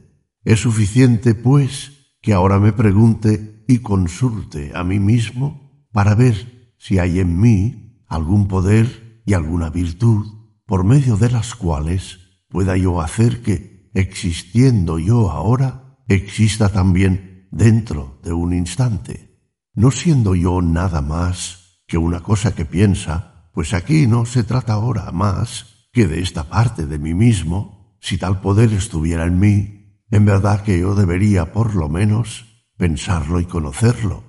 Es 0.43 0.61
suficiente, 0.61 1.35
pues, 1.35 2.15
que 2.23 2.33
ahora 2.33 2.59
me 2.59 2.73
pregunte 2.73 3.63
y 3.69 3.81
consulte 3.81 4.73
a 4.75 4.85
mí 4.85 4.99
mismo 4.99 5.87
para 5.93 6.15
ver 6.15 6.73
si 6.79 6.99
hay 6.99 7.21
en 7.21 7.39
mí 7.39 8.03
algún 8.09 8.49
poder 8.49 9.23
y 9.27 9.35
alguna 9.35 9.69
virtud 9.69 10.27
por 10.65 10.85
medio 10.85 11.19
de 11.19 11.31
las 11.31 11.55
cuales 11.55 12.21
pueda 12.49 12.79
yo 12.79 13.03
hacer 13.03 13.43
que, 13.43 13.91
existiendo 13.93 14.99
yo 14.99 15.31
ahora, 15.31 15.99
exista 16.09 16.71
también 16.71 17.30
dentro 17.51 18.19
de 18.23 18.33
un 18.33 18.53
instante, 18.53 19.39
no 19.75 19.91
siendo 19.91 20.35
yo 20.35 20.63
nada 20.63 21.01
más 21.01 21.81
que 21.87 21.99
una 21.99 22.21
cosa 22.21 22.55
que 22.55 22.65
piensa 22.65 23.31
pues 23.53 23.75
aquí 23.75 24.07
no 24.07 24.27
se 24.27 24.45
trata 24.45 24.75
ahora 24.75 25.11
más 25.13 25.89
que 25.93 26.07
de 26.07 26.21
esta 26.21 26.49
parte 26.49 26.87
de 26.87 26.99
mí 26.99 27.15
mismo. 27.15 27.97
Si 28.01 28.17
tal 28.17 28.41
poder 28.41 28.73
estuviera 28.73 29.27
en 29.27 29.39
mí, 29.39 30.01
en 30.11 30.25
verdad 30.25 30.63
que 30.63 30.79
yo 30.79 30.95
debería 30.95 31.53
por 31.53 31.75
lo 31.75 31.89
menos 31.89 32.47
pensarlo 32.77 33.41
y 33.41 33.45
conocerlo. 33.45 34.25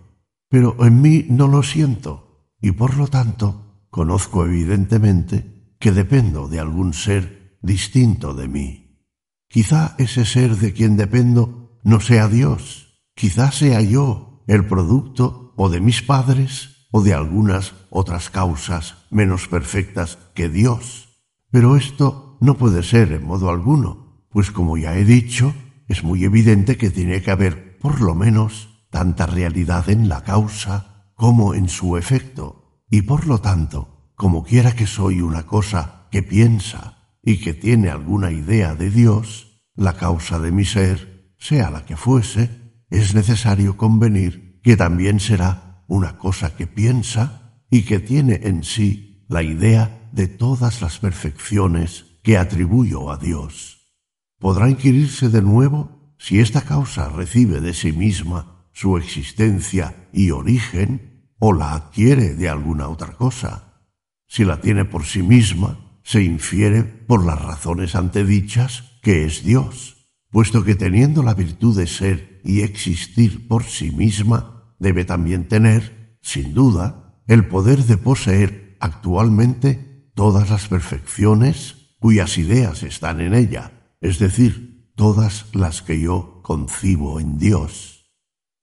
Pero 0.50 0.76
en 0.86 1.02
mí 1.02 1.26
no 1.30 1.48
lo 1.48 1.64
siento, 1.64 2.50
y 2.60 2.72
por 2.72 2.98
lo 2.98 3.08
tanto 3.08 3.86
conozco 3.90 4.46
evidentemente 4.46 5.76
que 5.80 5.92
dependo 5.92 6.48
de 6.48 6.60
algún 6.60 6.94
ser 6.94 7.58
distinto 7.62 8.34
de 8.34 8.48
mí. 8.48 9.08
Quizá 9.48 9.96
ese 9.98 10.26
ser 10.26 10.58
de 10.58 10.74
quien 10.74 10.98
dependo 10.98 11.80
no 11.84 12.00
sea 12.00 12.28
Dios, 12.28 12.91
quizá 13.16 13.52
sea 13.52 13.82
yo 13.82 14.44
el 14.48 14.66
producto 14.66 15.54
o 15.58 15.70
de 15.70 15.80
mis 15.80 16.02
padres 16.02 16.88
o 16.92 17.02
de 17.02 17.14
algunas 17.14 17.74
otras 17.90 18.30
causas 18.30 18.98
menos 19.10 19.48
perfectas 19.48 20.18
que 20.34 20.50
Dios. 20.50 21.10
Pero 21.52 21.78
esto 21.78 22.38
no 22.42 22.58
puede 22.58 22.84
ser 22.84 23.12
en 23.12 23.26
modo 23.26 23.50
alguno, 23.50 24.26
pues 24.30 24.52
como 24.52 24.78
ya 24.78 24.98
he 24.98 25.06
dicho, 25.06 25.54
es 25.88 26.04
muy 26.04 26.24
evidente 26.24 26.78
que 26.78 26.90
tiene 26.90 27.22
que 27.22 27.32
haber 27.32 27.78
por 27.80 28.02
lo 28.02 28.16
menos 28.16 28.86
tanta 28.90 29.26
realidad 29.26 29.90
en 29.90 30.10
la 30.10 30.24
causa 30.24 31.12
como 31.16 31.54
en 31.54 31.70
su 31.70 31.98
efecto, 31.98 32.84
y 32.90 33.04
por 33.04 33.28
lo 33.28 33.40
tanto, 33.40 34.12
como 34.16 34.44
quiera 34.44 34.74
que 34.74 34.88
soy 34.88 35.22
una 35.22 35.46
cosa 35.46 36.08
que 36.12 36.24
piensa 36.24 36.98
y 37.24 37.38
que 37.38 37.54
tiene 37.54 37.90
alguna 37.90 38.32
idea 38.32 38.76
de 38.76 38.90
Dios, 38.90 39.64
la 39.76 39.94
causa 39.94 40.40
de 40.40 40.52
mi 40.52 40.66
ser, 40.66 41.34
sea 41.38 41.70
la 41.70 41.86
que 41.86 41.96
fuese, 41.96 42.61
es 42.92 43.16
necesario 43.16 43.78
convenir 43.78 44.60
que 44.62 44.78
también 44.78 45.20
será 45.20 45.84
una 45.88 46.18
cosa 46.18 46.56
que 46.56 46.68
piensa 46.68 47.64
y 47.72 47.84
que 47.84 48.00
tiene 48.00 48.42
en 48.44 48.64
sí 48.64 49.26
la 49.28 49.42
idea 49.42 50.10
de 50.12 50.28
todas 50.28 50.82
las 50.82 51.00
perfecciones 51.00 52.06
que 52.22 52.38
atribuyo 52.38 53.10
a 53.10 53.18
Dios. 53.18 53.98
Podrá 54.38 54.70
inquirirse 54.70 55.30
de 55.30 55.42
nuevo 55.42 56.14
si 56.20 56.40
esta 56.40 56.62
causa 56.62 57.10
recibe 57.10 57.62
de 57.62 57.74
sí 57.74 57.94
misma 57.94 58.68
su 58.74 58.98
existencia 58.98 60.10
y 60.14 60.32
origen 60.32 61.34
o 61.40 61.54
la 61.54 61.74
adquiere 61.74 62.36
de 62.36 62.50
alguna 62.50 62.90
otra 62.90 63.14
cosa. 63.14 63.86
Si 64.28 64.44
la 64.44 64.62
tiene 64.62 64.86
por 64.86 65.06
sí 65.06 65.24
misma, 65.24 66.00
se 66.04 66.24
infiere 66.24 66.84
por 66.84 67.26
las 67.26 67.42
razones 67.42 67.96
antedichas 67.96 69.00
que 69.02 69.26
es 69.26 69.44
Dios, 69.44 69.91
puesto 70.32 70.64
que 70.64 70.76
teniendo 70.76 71.22
la 71.24 71.34
virtud 71.34 71.78
de 71.78 71.88
ser 71.88 72.42
y 72.44 72.62
existir 72.62 73.48
por 73.48 73.66
sí 73.66 73.92
misma, 73.92 74.76
debe 74.80 75.06
también 75.06 75.48
tener, 75.48 76.18
sin 76.22 76.54
duda, 76.54 77.22
el 77.28 77.48
poder 77.48 77.84
de 77.84 77.98
poseer 77.98 78.78
actualmente 78.80 80.10
todas 80.16 80.50
las 80.50 80.68
perfecciones 80.68 81.96
cuyas 82.00 82.38
ideas 82.38 82.82
están 82.84 83.22
en 83.22 83.36
ella, 83.36 83.96
es 84.00 84.18
decir, 84.18 84.92
todas 84.96 85.46
las 85.54 85.82
que 85.82 86.00
yo 86.00 86.40
concibo 86.42 87.20
en 87.20 87.38
Dios. 87.38 88.10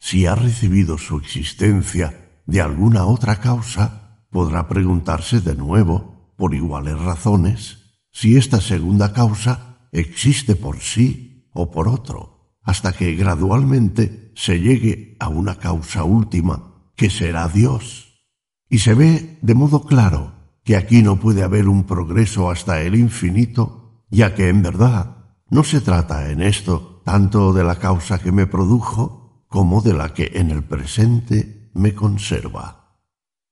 Si 0.00 0.26
ha 0.26 0.34
recibido 0.34 0.98
su 0.98 1.18
existencia 1.18 2.40
de 2.46 2.60
alguna 2.60 3.06
otra 3.06 3.40
causa, 3.40 4.24
podrá 4.30 4.68
preguntarse 4.68 5.40
de 5.40 5.54
nuevo, 5.54 6.32
por 6.36 6.54
iguales 6.54 6.98
razones, 6.98 7.78
si 8.10 8.36
esta 8.36 8.60
segunda 8.60 9.12
causa 9.12 9.88
existe 9.92 10.54
por 10.54 10.80
sí 10.80 11.27
o 11.58 11.70
por 11.72 11.88
otro 11.88 12.38
hasta 12.62 12.92
que 12.92 13.14
gradualmente 13.14 14.30
se 14.36 14.60
llegue 14.60 15.16
a 15.20 15.28
una 15.28 15.56
causa 15.56 16.04
última, 16.04 16.92
que 16.96 17.08
será 17.08 17.48
Dios. 17.48 18.26
Y 18.68 18.80
se 18.80 18.92
ve 18.92 19.38
de 19.40 19.54
modo 19.54 19.86
claro 19.86 20.34
que 20.64 20.76
aquí 20.76 21.02
no 21.02 21.18
puede 21.18 21.42
haber 21.42 21.66
un 21.66 21.84
progreso 21.84 22.50
hasta 22.50 22.82
el 22.82 22.94
infinito, 22.94 24.04
ya 24.10 24.34
que 24.34 24.50
en 24.50 24.62
verdad 24.62 25.34
no 25.48 25.64
se 25.64 25.80
trata 25.80 26.30
en 26.30 26.42
esto 26.42 27.00
tanto 27.06 27.54
de 27.54 27.64
la 27.64 27.76
causa 27.76 28.18
que 28.18 28.32
me 28.32 28.46
produjo, 28.46 29.46
como 29.48 29.80
de 29.80 29.94
la 29.94 30.12
que 30.12 30.32
en 30.34 30.50
el 30.50 30.62
presente 30.62 31.70
me 31.72 31.94
conserva. 31.94 32.98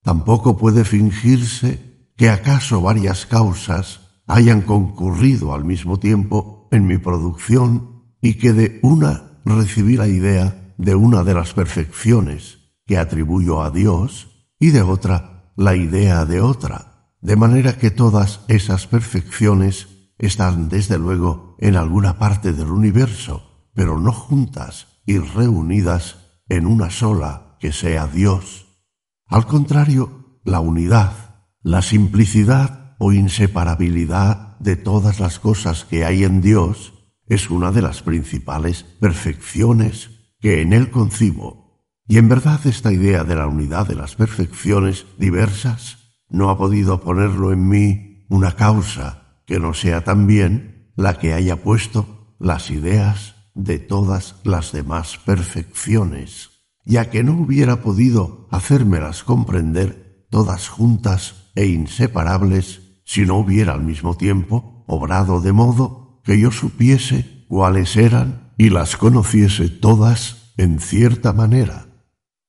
Tampoco 0.03 0.59
puede 0.59 0.85
fingirse 0.85 2.13
que 2.17 2.29
acaso 2.29 2.83
varias 2.83 3.25
causas 3.25 4.21
hayan 4.27 4.61
concurrido 4.61 5.55
al 5.55 5.65
mismo 5.65 5.99
tiempo 5.99 6.69
en 6.71 6.87
mi 6.87 6.99
producción 6.99 7.96
y 8.27 8.35
que 8.35 8.53
de 8.53 8.81
una 8.83 9.39
recibí 9.45 9.97
la 9.97 10.09
idea 10.09 10.75
de 10.79 10.97
una 10.97 11.23
de 11.23 11.33
las 11.33 11.55
perfecciones 11.55 12.59
que 12.85 12.99
atribuyo 12.99 13.63
a 13.63 13.71
Dios 13.71 14.49
y 14.59 14.71
de 14.71 14.83
otra 14.83 15.53
la 15.55 15.77
idea 15.77 16.25
de 16.25 16.41
otra, 16.41 17.13
de 17.21 17.37
manera 17.37 17.79
que 17.79 17.93
todas 17.93 18.41
esas 18.49 18.89
perfecciones 18.89 20.11
están 20.19 20.69
desde 20.69 20.99
luego 20.99 21.55
en 21.61 21.77
alguna 21.77 22.19
parte 22.19 22.53
del 22.53 22.73
universo, 22.73 23.69
pero 23.75 24.01
no 24.01 24.11
juntas 24.11 24.89
y 25.07 25.19
reunidas 25.19 26.17
en 26.49 26.67
una 26.67 26.91
sola 26.91 27.57
que 27.61 27.71
sea 27.71 28.09
Dios. 28.09 28.67
Al 29.29 29.47
contrario, 29.47 30.41
la 30.43 30.59
unidad, 30.59 31.13
la 31.63 31.81
simplicidad 31.81 32.97
o 32.99 33.13
inseparabilidad 33.13 34.59
de 34.59 34.75
todas 34.75 35.21
las 35.21 35.39
cosas 35.39 35.85
que 35.85 36.05
hay 36.05 36.25
en 36.25 36.41
Dios 36.41 36.93
es 37.29 37.51
una 37.51 37.73
de 37.73 37.83
las 37.83 38.03
principales 38.03 38.85
perfecciones 39.01 40.11
que 40.41 40.63
en 40.63 40.73
él 40.73 40.91
concibo. 40.91 41.83
Y 42.09 42.19
en 42.19 42.29
verdad 42.29 42.61
esta 42.67 42.93
idea 42.93 43.25
de 43.25 43.35
la 43.35 43.47
unidad 43.49 43.89
de 43.89 43.97
las 43.97 44.15
perfecciones 44.15 45.07
diversas 45.19 45.99
no 46.29 46.51
ha 46.51 46.59
podido 46.59 47.01
ponerlo 47.01 47.53
en 47.53 47.69
mí 47.69 48.27
una 48.29 48.53
causa 48.53 49.43
que 49.47 49.59
no 49.59 49.75
sea 49.75 50.05
también 50.05 50.93
la 50.97 51.19
que 51.19 51.33
haya 51.33 51.63
puesto 51.63 52.35
las 52.39 52.71
ideas 52.71 53.35
de 53.55 53.79
todas 53.79 54.37
las 54.45 54.73
demás 54.73 55.19
perfecciones, 55.25 56.51
ya 56.85 57.11
que 57.11 57.25
no 57.25 57.33
hubiera 57.33 57.83
podido 57.83 58.49
hacérmelas 58.51 59.25
comprender 59.25 60.27
todas 60.31 60.69
juntas 60.69 61.51
e 61.55 61.67
inseparables 61.67 62.83
si 63.05 63.25
no 63.25 63.37
hubiera 63.37 63.73
al 63.73 63.83
mismo 63.83 64.17
tiempo 64.17 64.85
obrado 64.87 65.41
de 65.41 65.53
modo 65.53 66.06
que 66.27 66.39
yo 66.41 66.51
supiese 66.51 67.47
cuáles 67.49 67.97
eran 67.97 68.53
y 68.59 68.71
las 68.71 68.97
conociese 68.97 69.69
todas 69.69 70.53
en 70.57 70.81
cierta 70.81 71.33
manera. 71.33 71.87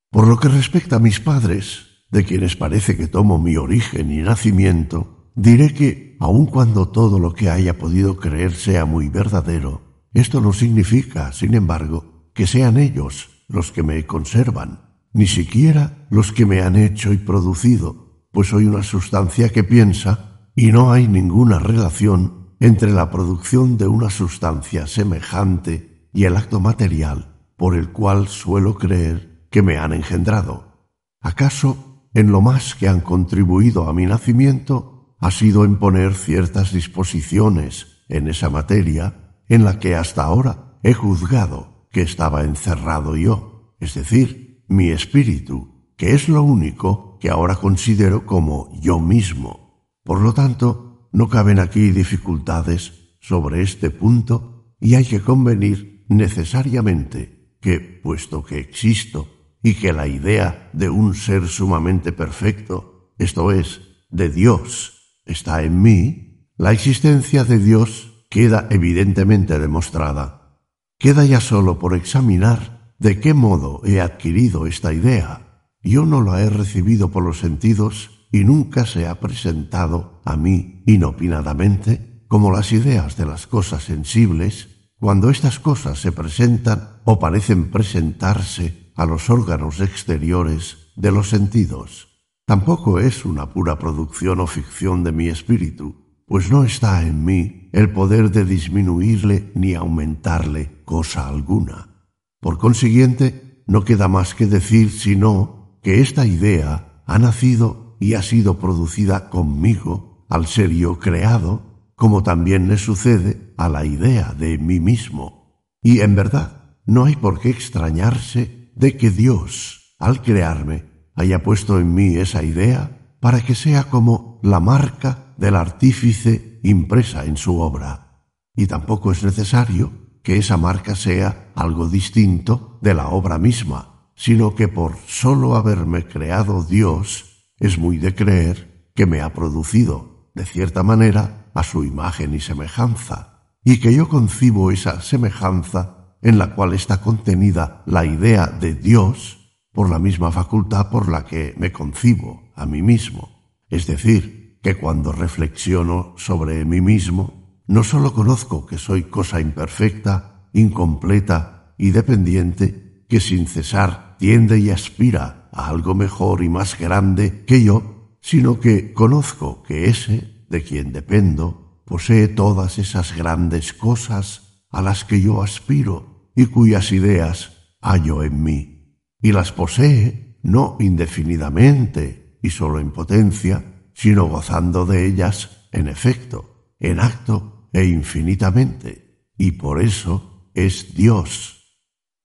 Por 0.09 0.27
lo 0.27 0.39
que 0.39 0.47
respecta 0.47 0.95
a 0.95 0.99
mis 0.99 1.19
padres, 1.19 1.85
de 2.09 2.25
quienes 2.25 2.55
parece 2.55 2.97
que 2.97 3.07
tomo 3.07 3.37
mi 3.37 3.55
origen 3.55 4.11
y 4.11 4.17
nacimiento, 4.17 5.31
diré 5.35 5.75
que, 5.75 6.17
aun 6.19 6.47
cuando 6.47 6.87
todo 6.87 7.19
lo 7.19 7.35
que 7.35 7.51
haya 7.51 7.77
podido 7.77 8.17
creer 8.17 8.55
sea 8.55 8.85
muy 8.85 9.09
verdadero, 9.09 10.07
esto 10.13 10.41
no 10.41 10.53
significa, 10.53 11.31
sin 11.31 11.53
embargo, 11.53 12.31
que 12.33 12.47
sean 12.47 12.77
ellos 12.77 13.29
los 13.47 13.71
que 13.71 13.83
me 13.83 14.07
conservan, 14.07 14.97
ni 15.13 15.27
siquiera 15.27 16.07
los 16.09 16.31
que 16.31 16.47
me 16.47 16.61
han 16.61 16.77
hecho 16.77 17.13
y 17.13 17.17
producido, 17.17 18.25
pues 18.31 18.47
soy 18.47 18.65
una 18.65 18.81
sustancia 18.81 19.49
que 19.49 19.63
piensa 19.63 20.49
y 20.55 20.71
no 20.71 20.91
hay 20.91 21.07
ninguna 21.07 21.59
relación 21.59 22.36
entre 22.59 22.91
la 22.91 23.09
producción 23.09 23.77
de 23.77 23.87
una 23.87 24.09
sustancia 24.09 24.87
semejante 24.87 26.09
y 26.13 26.25
el 26.25 26.35
acto 26.37 26.59
material 26.59 27.35
por 27.55 27.75
el 27.75 27.89
cual 27.91 28.27
suelo 28.27 28.75
creer 28.75 29.47
que 29.49 29.61
me 29.61 29.77
han 29.77 29.93
engendrado. 29.93 30.89
¿Acaso 31.21 32.09
en 32.13 32.31
lo 32.31 32.41
más 32.41 32.75
que 32.75 32.87
han 32.87 33.01
contribuido 33.01 33.87
a 33.87 33.93
mi 33.93 34.05
nacimiento 34.05 35.15
ha 35.19 35.31
sido 35.31 35.65
en 35.65 35.77
poner 35.77 36.13
ciertas 36.13 36.71
disposiciones 36.71 38.03
en 38.07 38.27
esa 38.27 38.49
materia 38.49 39.41
en 39.47 39.63
la 39.63 39.79
que 39.79 39.95
hasta 39.95 40.23
ahora 40.23 40.79
he 40.83 40.93
juzgado 40.93 41.87
que 41.91 42.01
estaba 42.01 42.43
encerrado 42.43 43.15
yo, 43.15 43.75
es 43.79 43.95
decir, 43.95 44.63
mi 44.67 44.89
espíritu, 44.89 45.91
que 45.95 46.13
es 46.13 46.29
lo 46.29 46.43
único 46.43 47.17
que 47.19 47.29
ahora 47.29 47.55
considero 47.55 48.25
como 48.25 48.69
yo 48.79 48.99
mismo? 48.99 49.89
Por 50.03 50.21
lo 50.21 50.33
tanto, 50.33 50.86
no 51.17 51.29
caben 51.29 51.57
aquí 51.57 51.89
dificultades 51.89 52.93
sobre 53.19 53.63
este 53.63 53.89
punto 53.89 54.75
y 54.79 54.93
hay 54.93 55.03
que 55.03 55.19
convenir 55.19 56.05
necesariamente 56.09 57.57
que, 57.59 57.79
puesto 57.79 58.43
que 58.43 58.59
existo 58.59 59.27
y 59.63 59.73
que 59.73 59.93
la 59.93 60.05
idea 60.05 60.69
de 60.73 60.91
un 60.91 61.15
ser 61.15 61.47
sumamente 61.47 62.11
perfecto, 62.11 63.15
esto 63.17 63.51
es, 63.51 63.81
de 64.11 64.29
Dios, 64.29 65.17
está 65.25 65.63
en 65.63 65.81
mí, 65.81 66.51
la 66.55 66.71
existencia 66.71 67.43
de 67.43 67.57
Dios 67.57 68.27
queda 68.29 68.67
evidentemente 68.69 69.57
demostrada. 69.57 70.61
Queda 70.99 71.25
ya 71.25 71.41
solo 71.41 71.79
por 71.79 71.95
examinar 71.95 72.93
de 72.99 73.19
qué 73.19 73.33
modo 73.33 73.81
he 73.85 74.01
adquirido 74.01 74.67
esta 74.67 74.93
idea. 74.93 75.65
Yo 75.81 76.05
no 76.05 76.21
la 76.21 76.43
he 76.43 76.49
recibido 76.51 77.09
por 77.09 77.23
los 77.23 77.39
sentidos 77.39 78.16
y 78.31 78.43
nunca 78.43 78.85
se 78.85 79.07
ha 79.07 79.19
presentado 79.19 80.21
a 80.25 80.35
mí 80.35 80.83
inopinadamente 80.85 82.23
como 82.27 82.51
las 82.51 82.71
ideas 82.71 83.17
de 83.17 83.25
las 83.25 83.47
cosas 83.47 83.83
sensibles 83.83 84.69
cuando 84.99 85.29
estas 85.29 85.59
cosas 85.59 85.99
se 85.99 86.11
presentan 86.11 87.01
o 87.05 87.19
parecen 87.19 87.69
presentarse 87.69 88.91
a 88.95 89.05
los 89.05 89.29
órganos 89.29 89.79
exteriores 89.79 90.91
de 90.95 91.11
los 91.11 91.29
sentidos. 91.29 92.07
Tampoco 92.45 92.99
es 92.99 93.25
una 93.25 93.53
pura 93.53 93.77
producción 93.77 94.39
o 94.39 94.47
ficción 94.47 95.03
de 95.03 95.11
mi 95.11 95.27
espíritu, 95.27 96.23
pues 96.25 96.51
no 96.51 96.63
está 96.63 97.03
en 97.03 97.23
mí 97.23 97.69
el 97.73 97.91
poder 97.91 98.31
de 98.31 98.43
disminuirle 98.43 99.51
ni 99.53 99.75
aumentarle 99.75 100.81
cosa 100.83 101.27
alguna. 101.27 102.09
Por 102.39 102.57
consiguiente, 102.57 103.63
no 103.67 103.83
queda 103.83 104.07
más 104.07 104.33
que 104.33 104.45
decir 104.45 104.91
sino 104.91 105.79
que 105.83 106.01
esta 106.01 106.25
idea 106.25 107.03
ha 107.05 107.19
nacido 107.19 107.86
y 107.99 108.13
ha 108.13 108.21
sido 108.21 108.57
producida 108.59 109.29
conmigo 109.29 110.25
al 110.29 110.47
ser 110.47 110.71
yo 110.71 110.99
creado, 110.99 111.91
como 111.95 112.23
también 112.23 112.67
le 112.67 112.77
sucede 112.77 113.53
a 113.57 113.69
la 113.69 113.85
idea 113.85 114.33
de 114.33 114.57
mí 114.57 114.79
mismo. 114.79 115.63
Y 115.81 116.01
en 116.01 116.15
verdad, 116.15 116.75
no 116.85 117.05
hay 117.05 117.15
por 117.15 117.39
qué 117.39 117.49
extrañarse 117.49 118.71
de 118.75 118.97
que 118.97 119.09
Dios, 119.09 119.95
al 119.99 120.21
crearme, 120.21 120.85
haya 121.15 121.41
puesto 121.41 121.79
en 121.79 121.93
mí 121.93 122.15
esa 122.15 122.43
idea 122.43 123.15
para 123.19 123.41
que 123.41 123.55
sea 123.55 123.85
como 123.85 124.39
la 124.43 124.59
marca 124.59 125.33
del 125.37 125.55
artífice 125.55 126.59
impresa 126.63 127.25
en 127.25 127.37
su 127.37 127.59
obra. 127.59 128.23
Y 128.55 128.67
tampoco 128.67 129.11
es 129.11 129.23
necesario 129.23 129.91
que 130.23 130.37
esa 130.37 130.57
marca 130.57 130.95
sea 130.95 131.51
algo 131.55 131.87
distinto 131.87 132.79
de 132.81 132.93
la 132.93 133.07
obra 133.07 133.37
misma, 133.37 134.11
sino 134.15 134.55
que 134.55 134.67
por 134.67 134.97
sólo 135.07 135.55
haberme 135.55 136.05
creado 136.05 136.63
Dios, 136.63 137.36
es 137.59 137.77
muy 137.77 137.97
de 137.97 138.15
creer 138.15 138.89
que 138.95 139.05
me 139.05 139.21
ha 139.21 139.33
producido, 139.33 140.31
de 140.33 140.45
cierta 140.45 140.83
manera, 140.83 141.49
a 141.53 141.63
su 141.63 141.83
imagen 141.83 142.33
y 142.33 142.39
semejanza, 142.39 143.51
y 143.63 143.79
que 143.79 143.93
yo 143.93 144.07
concibo 144.07 144.71
esa 144.71 145.01
semejanza 145.01 146.15
en 146.21 146.37
la 146.37 146.55
cual 146.55 146.73
está 146.73 147.01
contenida 147.01 147.83
la 147.85 148.05
idea 148.05 148.47
de 148.47 148.73
Dios 148.73 149.37
por 149.71 149.89
la 149.89 149.99
misma 149.99 150.31
facultad 150.31 150.89
por 150.89 151.09
la 151.09 151.25
que 151.25 151.53
me 151.57 151.71
concibo 151.71 152.51
a 152.55 152.65
mí 152.65 152.81
mismo. 152.81 153.53
Es 153.69 153.85
decir, 153.85 154.59
que 154.63 154.75
cuando 154.75 155.11
reflexiono 155.11 156.13
sobre 156.17 156.65
mí 156.65 156.81
mismo, 156.81 157.61
no 157.67 157.83
sólo 157.83 158.13
conozco 158.13 158.65
que 158.65 158.77
soy 158.77 159.03
cosa 159.03 159.39
imperfecta, 159.39 160.49
incompleta 160.53 161.73
y 161.77 161.91
dependiente, 161.91 163.05
que 163.07 163.19
sin 163.19 163.47
cesar 163.47 164.15
tiende 164.17 164.59
y 164.59 164.69
aspira 164.69 165.46
algo 165.65 165.95
mejor 165.95 166.43
y 166.43 166.49
más 166.49 166.77
grande 166.77 167.43
que 167.45 167.63
yo, 167.63 168.17
sino 168.21 168.59
que 168.59 168.93
conozco 168.93 169.63
que 169.63 169.89
ese, 169.89 170.45
de 170.49 170.63
quien 170.63 170.93
dependo, 170.93 171.81
posee 171.85 172.27
todas 172.27 172.77
esas 172.77 173.15
grandes 173.15 173.73
cosas 173.73 174.63
a 174.69 174.81
las 174.81 175.05
que 175.05 175.21
yo 175.21 175.41
aspiro 175.41 176.31
y 176.35 176.45
cuyas 176.45 176.91
ideas 176.91 177.53
hallo 177.81 178.23
en 178.23 178.43
mí, 178.43 179.01
y 179.21 179.31
las 179.31 179.51
posee 179.51 180.37
no 180.43 180.77
indefinidamente 180.79 182.37
y 182.41 182.49
sólo 182.49 182.79
en 182.79 182.91
potencia, 182.91 183.89
sino 183.93 184.25
gozando 184.25 184.85
de 184.85 185.07
ellas 185.07 185.67
en 185.71 185.87
efecto, 185.87 186.75
en 186.79 186.99
acto 186.99 187.69
e 187.73 187.85
infinitamente, 187.85 189.31
y 189.37 189.51
por 189.51 189.81
eso 189.81 190.51
es 190.53 190.93
Dios. 190.95 191.79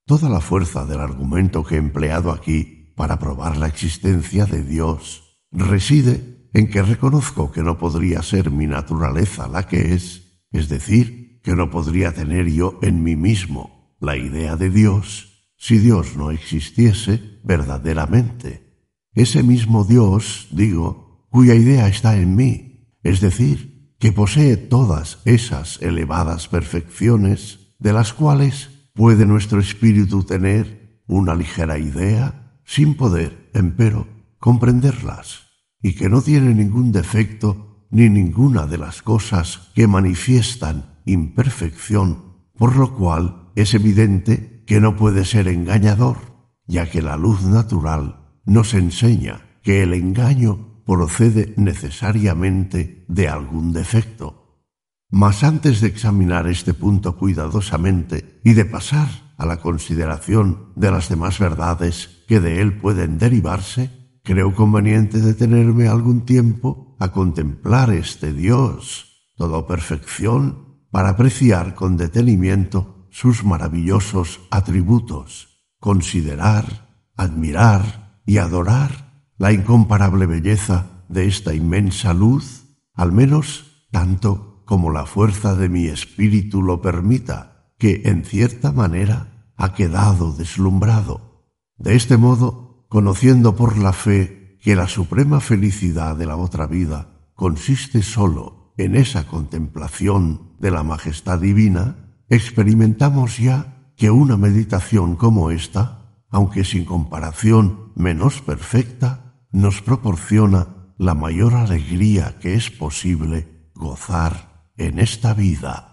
Toda 0.04 0.28
la 0.28 0.40
fuerza 0.40 0.84
del 0.84 1.00
argumento 1.00 1.64
que 1.64 1.76
he 1.76 1.78
empleado 1.78 2.32
aquí 2.32 2.81
para 3.02 3.18
probar 3.18 3.56
la 3.56 3.66
existencia 3.66 4.46
de 4.46 4.62
Dios 4.62 5.40
reside 5.50 6.46
en 6.52 6.70
que 6.70 6.82
reconozco 6.82 7.50
que 7.50 7.60
no 7.60 7.76
podría 7.76 8.22
ser 8.22 8.52
mi 8.52 8.68
naturaleza 8.68 9.48
la 9.48 9.66
que 9.66 9.92
es, 9.92 10.38
es 10.52 10.68
decir, 10.68 11.40
que 11.42 11.56
no 11.56 11.68
podría 11.68 12.14
tener 12.14 12.48
yo 12.48 12.78
en 12.80 13.02
mí 13.02 13.16
mismo 13.16 13.96
la 13.98 14.16
idea 14.16 14.54
de 14.54 14.70
Dios 14.70 15.50
si 15.56 15.78
Dios 15.78 16.14
no 16.16 16.30
existiese 16.30 17.40
verdaderamente. 17.42 18.86
Ese 19.14 19.42
mismo 19.42 19.82
Dios, 19.82 20.46
digo, 20.52 21.26
cuya 21.28 21.56
idea 21.56 21.88
está 21.88 22.16
en 22.16 22.36
mí, 22.36 22.86
es 23.02 23.20
decir, 23.20 23.96
que 23.98 24.12
posee 24.12 24.56
todas 24.56 25.18
esas 25.24 25.82
elevadas 25.82 26.46
perfecciones 26.46 27.74
de 27.80 27.94
las 27.94 28.12
cuales 28.12 28.70
puede 28.94 29.26
nuestro 29.26 29.58
espíritu 29.58 30.22
tener 30.22 31.02
una 31.08 31.34
ligera 31.34 31.80
idea 31.80 32.38
sin 32.64 32.94
poder, 32.94 33.50
empero, 33.54 34.06
comprenderlas, 34.38 35.48
y 35.82 35.94
que 35.94 36.08
no 36.08 36.22
tiene 36.22 36.54
ningún 36.54 36.92
defecto 36.92 37.86
ni 37.90 38.08
ninguna 38.08 38.66
de 38.66 38.78
las 38.78 39.02
cosas 39.02 39.70
que 39.74 39.86
manifiestan 39.86 41.00
imperfección, 41.04 42.36
por 42.56 42.76
lo 42.76 42.94
cual 42.96 43.50
es 43.54 43.74
evidente 43.74 44.64
que 44.66 44.80
no 44.80 44.96
puede 44.96 45.24
ser 45.24 45.48
engañador, 45.48 46.18
ya 46.66 46.88
que 46.88 47.02
la 47.02 47.16
luz 47.16 47.42
natural 47.42 48.40
nos 48.44 48.74
enseña 48.74 49.42
que 49.62 49.82
el 49.82 49.94
engaño 49.94 50.82
procede 50.84 51.54
necesariamente 51.56 53.04
de 53.08 53.28
algún 53.28 53.72
defecto. 53.72 54.66
Mas 55.10 55.44
antes 55.44 55.80
de 55.80 55.88
examinar 55.88 56.48
este 56.48 56.72
punto 56.74 57.16
cuidadosamente 57.16 58.40
y 58.44 58.54
de 58.54 58.64
pasar 58.64 59.31
a 59.42 59.46
la 59.46 59.58
consideración 59.58 60.72
de 60.76 60.90
las 60.90 61.08
demás 61.08 61.38
verdades 61.40 62.24
que 62.28 62.38
de 62.38 62.62
él 62.62 62.78
pueden 62.78 63.18
derivarse, 63.18 63.90
creo 64.22 64.54
conveniente 64.54 65.20
detenerme 65.20 65.88
algún 65.88 66.24
tiempo 66.24 66.96
a 67.00 67.10
contemplar 67.10 67.90
este 67.90 68.32
Dios, 68.32 69.32
toda 69.36 69.66
perfección, 69.66 70.86
para 70.92 71.10
apreciar 71.10 71.74
con 71.74 71.96
detenimiento 71.96 73.08
sus 73.10 73.44
maravillosos 73.44 74.40
atributos, 74.50 75.48
considerar, 75.80 76.88
admirar 77.16 78.20
y 78.24 78.38
adorar 78.38 79.26
la 79.38 79.52
incomparable 79.52 80.26
belleza 80.26 81.04
de 81.08 81.26
esta 81.26 81.52
inmensa 81.52 82.14
luz, 82.14 82.76
al 82.94 83.10
menos 83.10 83.86
tanto 83.90 84.62
como 84.66 84.92
la 84.92 85.04
fuerza 85.04 85.56
de 85.56 85.68
mi 85.68 85.86
espíritu 85.86 86.62
lo 86.62 86.80
permita, 86.80 87.72
que 87.78 88.02
en 88.04 88.24
cierta 88.24 88.70
manera 88.70 89.31
ha 89.56 89.74
quedado 89.74 90.32
deslumbrado. 90.32 91.46
De 91.76 91.94
este 91.94 92.16
modo, 92.16 92.86
conociendo 92.88 93.56
por 93.56 93.78
la 93.78 93.92
fe 93.92 94.58
que 94.62 94.76
la 94.76 94.88
suprema 94.88 95.40
felicidad 95.40 96.16
de 96.16 96.26
la 96.26 96.36
otra 96.36 96.66
vida 96.66 97.30
consiste 97.34 98.02
sólo 98.02 98.74
en 98.76 98.96
esa 98.96 99.26
contemplación 99.26 100.52
de 100.60 100.70
la 100.70 100.82
majestad 100.82 101.40
divina, 101.40 102.16
experimentamos 102.28 103.38
ya 103.38 103.92
que 103.96 104.10
una 104.10 104.36
meditación 104.36 105.16
como 105.16 105.50
esta, 105.50 106.22
aunque 106.30 106.64
sin 106.64 106.84
comparación 106.84 107.92
menos 107.94 108.40
perfecta, 108.40 109.34
nos 109.50 109.82
proporciona 109.82 110.94
la 110.98 111.14
mayor 111.14 111.54
alegría 111.54 112.38
que 112.40 112.54
es 112.54 112.70
posible 112.70 113.70
gozar 113.74 114.70
en 114.76 114.98
esta 114.98 115.34
vida. 115.34 115.91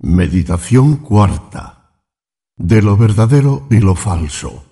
Meditación 0.00 0.98
cuarta. 0.98 2.04
De 2.56 2.82
lo 2.82 2.96
verdadero 2.96 3.66
y 3.68 3.80
lo 3.80 3.96
falso. 3.96 4.64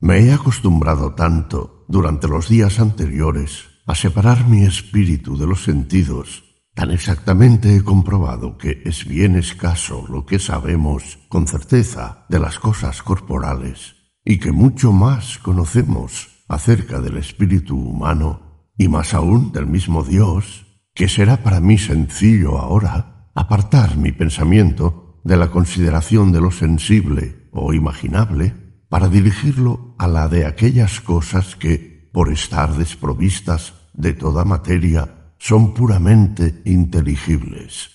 Me 0.00 0.24
he 0.24 0.32
acostumbrado 0.32 1.14
tanto 1.14 1.84
durante 1.86 2.26
los 2.26 2.48
días 2.48 2.80
anteriores 2.80 3.66
a 3.86 3.94
separar 3.94 4.48
mi 4.48 4.64
espíritu 4.64 5.38
de 5.38 5.46
los 5.46 5.62
sentidos, 5.62 6.42
tan 6.74 6.90
exactamente 6.90 7.76
he 7.76 7.84
comprobado 7.84 8.58
que 8.58 8.82
es 8.84 9.06
bien 9.06 9.36
escaso 9.36 10.04
lo 10.08 10.26
que 10.26 10.40
sabemos 10.40 11.20
con 11.28 11.46
certeza 11.46 12.26
de 12.28 12.40
las 12.40 12.58
cosas 12.58 13.04
corporales 13.04 13.94
y 14.24 14.40
que 14.40 14.50
mucho 14.50 14.90
más 14.90 15.38
conocemos 15.38 16.42
acerca 16.48 17.00
del 17.00 17.18
espíritu 17.18 17.78
humano 17.78 18.66
y 18.76 18.88
más 18.88 19.14
aún 19.14 19.52
del 19.52 19.68
mismo 19.68 20.02
Dios, 20.02 20.66
que 20.92 21.08
será 21.08 21.44
para 21.44 21.60
mí 21.60 21.78
sencillo 21.78 22.58
ahora 22.58 23.13
apartar 23.34 23.96
mi 23.96 24.12
pensamiento 24.12 25.20
de 25.24 25.36
la 25.36 25.50
consideración 25.50 26.32
de 26.32 26.40
lo 26.40 26.50
sensible 26.50 27.48
o 27.52 27.72
imaginable 27.72 28.54
para 28.88 29.08
dirigirlo 29.08 29.94
a 29.98 30.06
la 30.06 30.28
de 30.28 30.46
aquellas 30.46 31.00
cosas 31.00 31.56
que, 31.56 32.08
por 32.12 32.32
estar 32.32 32.76
desprovistas 32.76 33.74
de 33.92 34.12
toda 34.12 34.44
materia, 34.44 35.34
son 35.38 35.74
puramente 35.74 36.62
inteligibles. 36.64 37.90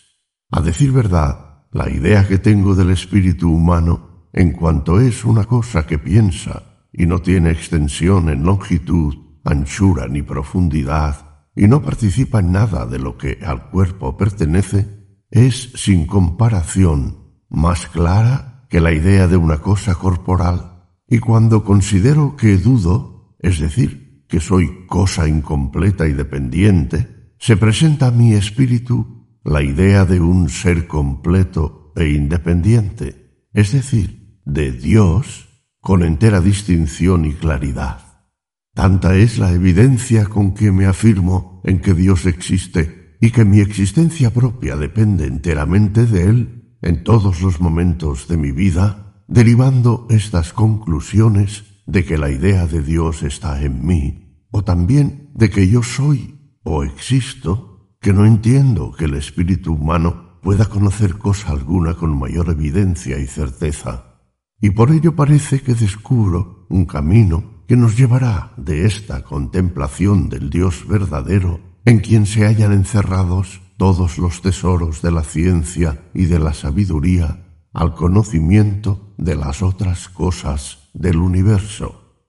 A 0.52 0.62
decir 0.62 0.92
verdad, 0.92 1.66
la 1.72 1.90
idea 1.90 2.28
que 2.28 2.38
tengo 2.38 2.76
del 2.76 2.90
espíritu 2.90 3.50
humano, 3.52 4.28
en 4.34 4.52
cuanto 4.52 5.00
es 5.00 5.24
una 5.24 5.46
cosa 5.46 5.86
que 5.86 6.00
piensa 6.00 6.86
y 6.92 7.06
no 7.06 7.22
tiene 7.22 7.52
extensión 7.52 8.30
en 8.30 8.44
longitud 8.44 9.16
anchura 9.46 10.08
ni 10.08 10.22
profundidad, 10.22 11.48
y 11.56 11.68
no 11.68 11.82
participa 11.82 12.40
en 12.40 12.52
nada 12.52 12.86
de 12.86 13.00
lo 13.00 13.18
que 13.18 13.40
al 13.46 13.70
cuerpo 13.70 14.18
pertenece, 14.18 14.99
es 15.32 15.72
sin 15.76 16.06
comparación 16.06 17.18
más 17.50 17.88
clara 17.88 18.66
que 18.70 18.82
la 18.82 18.94
idea 18.94 19.28
de 19.28 19.38
una 19.38 19.60
cosa 19.60 19.96
corporal. 19.96 20.88
Y 21.08 21.20
cuando 21.20 21.64
considero 21.64 22.36
que 22.36 22.58
dudo, 22.58 23.36
es 23.40 23.60
decir, 23.60 24.26
que 24.28 24.40
soy 24.40 24.86
cosa 24.86 25.28
incompleta 25.28 26.08
y 26.08 26.14
dependiente, 26.14 27.34
se 27.40 27.58
presenta 27.58 28.08
a 28.08 28.12
mi 28.12 28.34
espíritu 28.34 29.28
la 29.44 29.64
idea 29.64 30.06
de 30.06 30.20
un 30.20 30.50
ser 30.50 30.88
completo 30.88 31.94
e 31.96 32.10
independiente, 32.10 33.48
es 33.54 33.72
decir, 33.72 34.40
de 34.46 34.72
Dios 34.72 35.48
con 35.80 36.04
entera 36.04 36.42
distinción 36.42 37.26
y 37.26 37.34
claridad. 37.34 38.28
Tanta 38.74 39.16
es 39.16 39.40
la 39.40 39.52
evidencia 39.52 40.26
con 40.26 40.54
que 40.54 40.72
me 40.72 40.86
afirmo 40.86 41.62
en 41.64 41.80
que 41.80 41.94
Dios 41.94 42.26
existe 42.26 42.99
y 43.20 43.32
que 43.32 43.46
mi 43.46 43.60
existencia 43.60 44.34
propia 44.34 44.76
depende 44.76 45.26
enteramente 45.28 46.06
de 46.06 46.24
Él 46.24 46.78
en 46.82 47.04
todos 47.04 47.42
los 47.42 47.60
momentos 47.60 48.28
de 48.28 48.38
mi 48.38 48.52
vida, 48.52 49.24
derivando 49.28 50.08
estas 50.10 50.54
conclusiones 50.54 51.66
de 51.86 52.06
que 52.06 52.18
la 52.18 52.30
idea 52.30 52.68
de 52.68 52.82
Dios 52.82 53.24
está 53.24 53.62
en 53.62 53.86
mí, 53.86 54.46
o 54.52 54.64
también 54.64 55.32
de 55.34 55.50
que 55.50 55.68
yo 55.68 55.84
soy 55.84 56.40
o 56.64 56.84
existo, 56.84 57.96
que 58.00 58.14
no 58.14 58.26
entiendo 58.26 58.94
que 58.94 59.06
el 59.06 59.16
espíritu 59.16 59.74
humano 59.74 60.40
pueda 60.42 60.66
conocer 60.66 61.18
cosa 61.18 61.52
alguna 61.52 61.96
con 61.96 62.18
mayor 62.18 62.50
evidencia 62.50 63.20
y 63.20 63.28
certeza. 63.28 64.22
Y 64.62 64.72
por 64.72 64.92
ello 64.92 65.16
parece 65.16 65.62
que 65.62 65.74
descubro 65.74 66.66
un 66.70 66.86
camino 66.86 67.64
que 67.68 67.76
nos 67.76 67.98
llevará 67.98 68.54
de 68.58 68.86
esta 68.86 69.24
contemplación 69.24 70.30
del 70.30 70.50
Dios 70.50 70.88
verdadero, 70.88 71.60
en 71.90 72.02
quien 72.02 72.28
se 72.28 72.46
hallan 72.46 72.72
encerrados 72.72 73.62
todos 73.76 74.20
los 74.20 74.44
tesoros 74.44 75.02
de 75.02 75.10
la 75.10 75.24
ciencia 75.24 76.04
y 76.14 76.26
de 76.26 76.38
la 76.38 76.54
sabiduría, 76.54 77.48
al 77.74 77.96
conocimiento 77.96 79.16
de 79.18 79.36
las 79.36 79.64
otras 79.64 80.08
cosas 80.08 80.92
del 80.94 81.18
universo. 81.18 82.22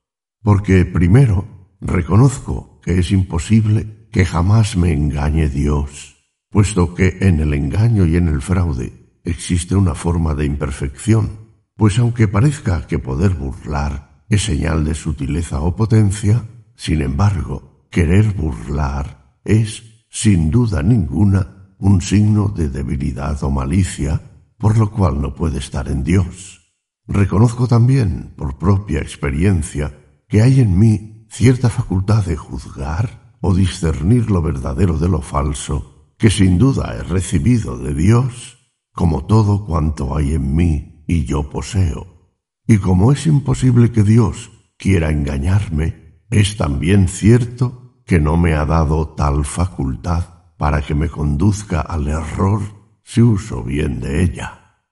Porque 0.43 0.87
primero 0.87 1.77
reconozco 1.79 2.81
que 2.83 3.01
es 3.01 3.11
imposible 3.11 4.09
que 4.11 4.25
jamás 4.25 4.79
me 4.79 4.95
engañe 4.95 5.51
Dios, 5.51 6.17
puesto 6.49 6.95
que 6.95 7.19
en 7.21 7.41
el 7.41 7.53
engaño 7.53 8.07
y 8.07 8.17
en 8.17 8.29
el 8.29 8.41
fraude 8.41 9.21
existe 9.25 9.77
una 9.77 9.95
forma 9.95 10.35
de 10.35 10.47
imperfección, 10.47 11.51
pues 11.77 11.99
aunque 11.99 12.29
parezca 12.29 12.87
que 12.87 12.99
poder 12.99 13.35
burlar 13.35 14.25
es 14.31 14.43
señal 14.43 14.87
de 14.87 14.95
sutileza 14.95 15.61
o 15.61 15.77
potencia, 15.77 16.47
sin 16.77 17.03
embargo, 17.03 17.87
querer 17.91 18.33
burlar 18.33 19.20
es, 19.45 20.05
sin 20.09 20.51
duda 20.51 20.83
ninguna, 20.83 21.75
un 21.79 22.01
signo 22.01 22.49
de 22.49 22.69
debilidad 22.69 23.43
o 23.43 23.51
malicia, 23.51 24.21
por 24.59 24.77
lo 24.77 24.91
cual 24.91 25.21
no 25.21 25.35
puede 25.35 25.59
estar 25.59 25.89
en 25.89 26.05
Dios. 26.05 26.75
Reconozco 27.07 27.67
también, 27.67 28.35
por 28.37 28.59
propia 28.59 29.01
experiencia, 29.01 29.99
que 30.29 30.43
hay 30.43 30.61
en 30.61 30.79
mí 30.79 31.27
cierta 31.31 31.71
facultad 31.71 32.25
de 32.25 32.37
juzgar 32.37 33.37
o 33.41 33.55
discernir 33.55 34.31
lo 34.31 34.43
verdadero 34.43 34.99
de 34.99 35.09
lo 35.09 35.23
falso, 35.23 36.13
que 36.19 36.31
sin 36.31 36.59
duda 36.59 36.95
he 36.97 37.03
recibido 37.03 37.79
de 37.79 37.95
Dios, 37.95 38.59
como 38.93 39.25
todo 39.25 39.65
cuanto 39.65 40.17
hay 40.17 40.35
en 40.35 40.55
mí 40.55 41.03
y 41.07 41.25
yo 41.25 41.49
poseo. 41.49 42.35
Y 42.67 42.79
como 42.79 43.11
es 43.11 43.27
imposible 43.27 43.91
que 43.91 44.03
Dios 44.03 44.51
quiera 44.77 45.11
engañarme, 45.11 46.21
es 46.31 46.57
también 46.57 47.09
cierto 47.09 47.90
que 48.11 48.19
no 48.19 48.37
me 48.37 48.55
ha 48.55 48.67
dado 48.67 49.11
tal 49.11 49.45
facultad 49.45 50.25
para 50.57 50.83
que 50.83 50.97
me 50.97 51.09
conduzca 51.09 51.81
al 51.81 52.09
error 52.09 52.61
si 53.05 53.23
uso 53.23 53.63
bien 53.63 54.01
de 54.01 54.25
ella. 54.25 54.83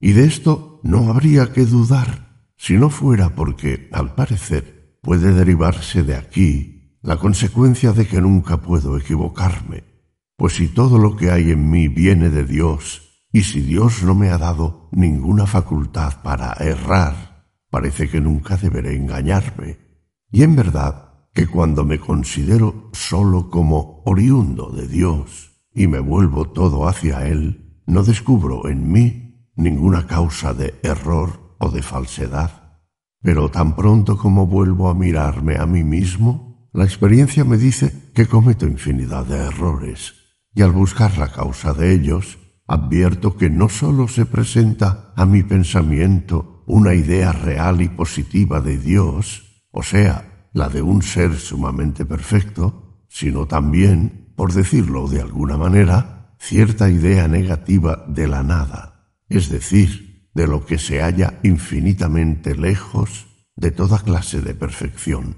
Y 0.00 0.10
de 0.10 0.24
esto 0.24 0.80
no 0.82 1.08
habría 1.08 1.52
que 1.52 1.66
dudar, 1.66 2.48
si 2.56 2.76
no 2.76 2.90
fuera 2.90 3.36
porque, 3.36 3.88
al 3.92 4.16
parecer, 4.16 4.98
puede 5.02 5.32
derivarse 5.32 6.02
de 6.02 6.16
aquí 6.16 6.98
la 7.00 7.16
consecuencia 7.16 7.92
de 7.92 8.08
que 8.08 8.20
nunca 8.20 8.56
puedo 8.56 8.98
equivocarme, 8.98 9.84
pues 10.36 10.54
si 10.54 10.66
todo 10.66 10.98
lo 10.98 11.14
que 11.14 11.30
hay 11.30 11.52
en 11.52 11.70
mí 11.70 11.86
viene 11.86 12.28
de 12.28 12.44
Dios, 12.44 13.28
y 13.32 13.44
si 13.44 13.60
Dios 13.60 14.02
no 14.02 14.16
me 14.16 14.30
ha 14.30 14.38
dado 14.38 14.88
ninguna 14.90 15.46
facultad 15.46 16.22
para 16.22 16.54
errar, 16.54 17.52
parece 17.70 18.10
que 18.10 18.20
nunca 18.20 18.56
deberé 18.56 18.96
engañarme. 18.96 19.78
Y 20.32 20.42
en 20.42 20.56
verdad 20.56 21.03
que 21.34 21.48
cuando 21.48 21.84
me 21.84 21.98
considero 21.98 22.90
solo 22.92 23.50
como 23.50 24.02
oriundo 24.06 24.70
de 24.70 24.86
Dios 24.86 25.50
y 25.74 25.88
me 25.88 25.98
vuelvo 25.98 26.46
todo 26.50 26.88
hacia 26.88 27.26
Él, 27.26 27.82
no 27.86 28.04
descubro 28.04 28.68
en 28.68 28.90
mí 28.90 29.50
ninguna 29.56 30.06
causa 30.06 30.54
de 30.54 30.74
error 30.82 31.56
o 31.58 31.70
de 31.70 31.82
falsedad. 31.82 32.80
Pero 33.20 33.50
tan 33.50 33.74
pronto 33.74 34.16
como 34.16 34.46
vuelvo 34.46 34.88
a 34.88 34.94
mirarme 34.94 35.56
a 35.56 35.66
mí 35.66 35.82
mismo, 35.82 36.68
la 36.72 36.84
experiencia 36.84 37.44
me 37.44 37.56
dice 37.56 38.10
que 38.14 38.26
cometo 38.26 38.66
infinidad 38.66 39.26
de 39.26 39.38
errores, 39.38 40.14
y 40.54 40.62
al 40.62 40.72
buscar 40.72 41.18
la 41.18 41.28
causa 41.28 41.72
de 41.72 41.94
ellos, 41.94 42.38
advierto 42.66 43.36
que 43.36 43.50
no 43.50 43.68
sólo 43.68 44.08
se 44.08 44.24
presenta 44.24 45.12
a 45.16 45.26
mi 45.26 45.42
pensamiento 45.42 46.62
una 46.66 46.94
idea 46.94 47.32
real 47.32 47.82
y 47.82 47.88
positiva 47.88 48.60
de 48.60 48.78
Dios, 48.78 49.66
o 49.70 49.82
sea, 49.82 50.33
la 50.54 50.70
de 50.70 50.80
un 50.80 51.02
ser 51.02 51.36
sumamente 51.36 52.06
perfecto, 52.06 53.04
sino 53.08 53.46
también, 53.46 54.32
por 54.36 54.52
decirlo 54.52 55.08
de 55.08 55.20
alguna 55.20 55.58
manera, 55.58 56.36
cierta 56.38 56.88
idea 56.88 57.28
negativa 57.28 58.04
de 58.08 58.28
la 58.28 58.42
nada, 58.42 59.10
es 59.28 59.50
decir, 59.50 60.30
de 60.32 60.46
lo 60.46 60.64
que 60.64 60.78
se 60.78 61.00
halla 61.02 61.40
infinitamente 61.42 62.54
lejos 62.54 63.26
de 63.56 63.72
toda 63.72 63.98
clase 63.98 64.40
de 64.40 64.54
perfección. 64.54 65.36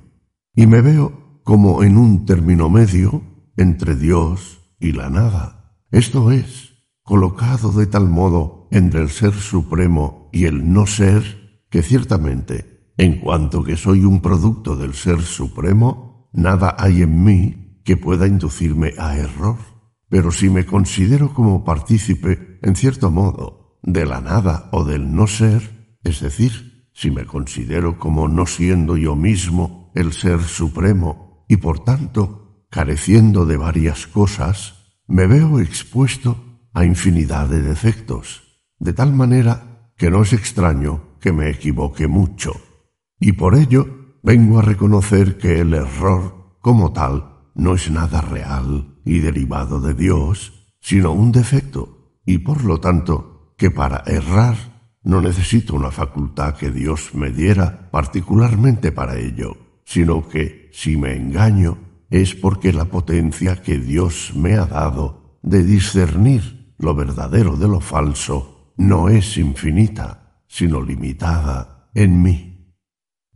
Y 0.54 0.66
me 0.66 0.82
veo 0.82 1.40
como 1.44 1.82
en 1.82 1.96
un 1.96 2.26
término 2.26 2.68
medio 2.68 3.22
entre 3.56 3.96
Dios 3.96 4.60
y 4.78 4.92
la 4.92 5.08
nada. 5.08 5.80
Esto 5.90 6.30
es, 6.30 6.74
colocado 7.02 7.72
de 7.72 7.86
tal 7.86 8.08
modo 8.08 8.68
entre 8.70 9.00
el 9.00 9.08
ser 9.08 9.32
supremo 9.32 10.28
y 10.32 10.44
el 10.44 10.72
no 10.72 10.86
ser, 10.86 11.62
que 11.70 11.82
ciertamente, 11.82 12.75
en 12.96 13.20
cuanto 13.20 13.62
que 13.62 13.76
soy 13.76 14.04
un 14.04 14.20
producto 14.20 14.76
del 14.76 14.94
ser 14.94 15.22
supremo, 15.22 16.30
nada 16.32 16.76
hay 16.78 17.02
en 17.02 17.24
mí 17.24 17.80
que 17.84 17.96
pueda 17.96 18.26
inducirme 18.26 18.92
a 18.98 19.16
error. 19.16 19.58
Pero 20.08 20.30
si 20.30 20.48
me 20.50 20.64
considero 20.64 21.34
como 21.34 21.64
partícipe, 21.64 22.58
en 22.62 22.76
cierto 22.76 23.10
modo, 23.10 23.78
de 23.82 24.06
la 24.06 24.20
nada 24.20 24.68
o 24.72 24.84
del 24.84 25.14
no 25.14 25.26
ser, 25.26 25.98
es 26.02 26.20
decir, 26.20 26.88
si 26.92 27.10
me 27.10 27.26
considero 27.26 27.98
como 27.98 28.28
no 28.28 28.46
siendo 28.46 28.96
yo 28.96 29.16
mismo 29.16 29.92
el 29.94 30.12
ser 30.12 30.42
supremo 30.42 31.44
y 31.48 31.58
por 31.58 31.84
tanto 31.84 32.66
careciendo 32.70 33.46
de 33.46 33.56
varias 33.56 34.06
cosas, 34.06 34.74
me 35.06 35.26
veo 35.26 35.60
expuesto 35.60 36.36
a 36.72 36.84
infinidad 36.84 37.48
de 37.48 37.62
defectos, 37.62 38.62
de 38.78 38.92
tal 38.92 39.12
manera 39.12 39.92
que 39.96 40.10
no 40.10 40.22
es 40.22 40.32
extraño 40.32 41.16
que 41.20 41.32
me 41.32 41.50
equivoque 41.50 42.06
mucho. 42.06 42.52
Y 43.18 43.32
por 43.32 43.54
ello 43.54 44.16
vengo 44.22 44.58
a 44.58 44.62
reconocer 44.62 45.38
que 45.38 45.60
el 45.60 45.74
error, 45.74 46.56
como 46.60 46.92
tal, 46.92 47.36
no 47.54 47.74
es 47.74 47.90
nada 47.90 48.20
real 48.20 48.96
y 49.04 49.20
derivado 49.20 49.80
de 49.80 49.94
Dios, 49.94 50.66
sino 50.80 51.12
un 51.12 51.32
defecto, 51.32 52.18
y 52.24 52.38
por 52.38 52.64
lo 52.64 52.80
tanto 52.80 53.54
que 53.56 53.70
para 53.70 54.02
errar 54.06 54.56
no 55.02 55.20
necesito 55.20 55.74
una 55.74 55.90
facultad 55.90 56.56
que 56.56 56.70
Dios 56.70 57.14
me 57.14 57.30
diera 57.30 57.88
particularmente 57.90 58.92
para 58.92 59.16
ello, 59.16 59.56
sino 59.84 60.28
que 60.28 60.68
si 60.72 60.96
me 60.96 61.14
engaño 61.14 61.78
es 62.10 62.34
porque 62.34 62.72
la 62.72 62.86
potencia 62.86 63.62
que 63.62 63.78
Dios 63.78 64.32
me 64.34 64.54
ha 64.54 64.66
dado 64.66 65.38
de 65.42 65.62
discernir 65.62 66.74
lo 66.78 66.94
verdadero 66.94 67.56
de 67.56 67.68
lo 67.68 67.80
falso 67.80 68.72
no 68.76 69.08
es 69.08 69.38
infinita, 69.38 70.42
sino 70.46 70.82
limitada 70.82 71.88
en 71.94 72.22
mí. 72.22 72.55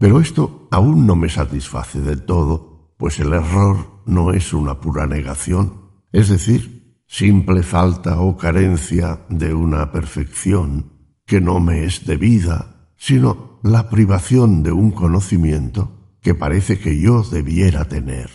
Pero 0.01 0.19
esto 0.19 0.67
aún 0.71 1.07
no 1.07 1.15
me 1.15 1.29
satisface 1.29 2.01
del 2.01 2.23
todo, 2.23 2.95
pues 2.97 3.21
el 3.21 3.35
error 3.35 4.01
no 4.07 4.33
es 4.33 4.55
una 4.55 4.81
pura 4.81 5.07
negación, 5.07 5.91
es 6.11 6.31
decir, 6.31 7.03
simple 7.07 7.63
falta 7.63 8.19
o 8.23 8.39
carencia 8.39 9.21
de 9.29 9.53
una 9.53 9.93
perfección 9.93 10.91
que 11.27 11.43
no 11.43 11.61
me 11.61 11.85
es 11.85 12.07
debida, 12.07 12.95
sino 12.97 13.61
la 13.63 13.91
privación 13.91 14.63
de 14.63 14.73
un 14.73 14.91
conocimiento 14.91 16.17
que 16.23 16.35
parece 16.35 16.79
que 16.79 16.99
yo 16.99 17.23
debiera 17.23 17.85
tener. 17.85 18.31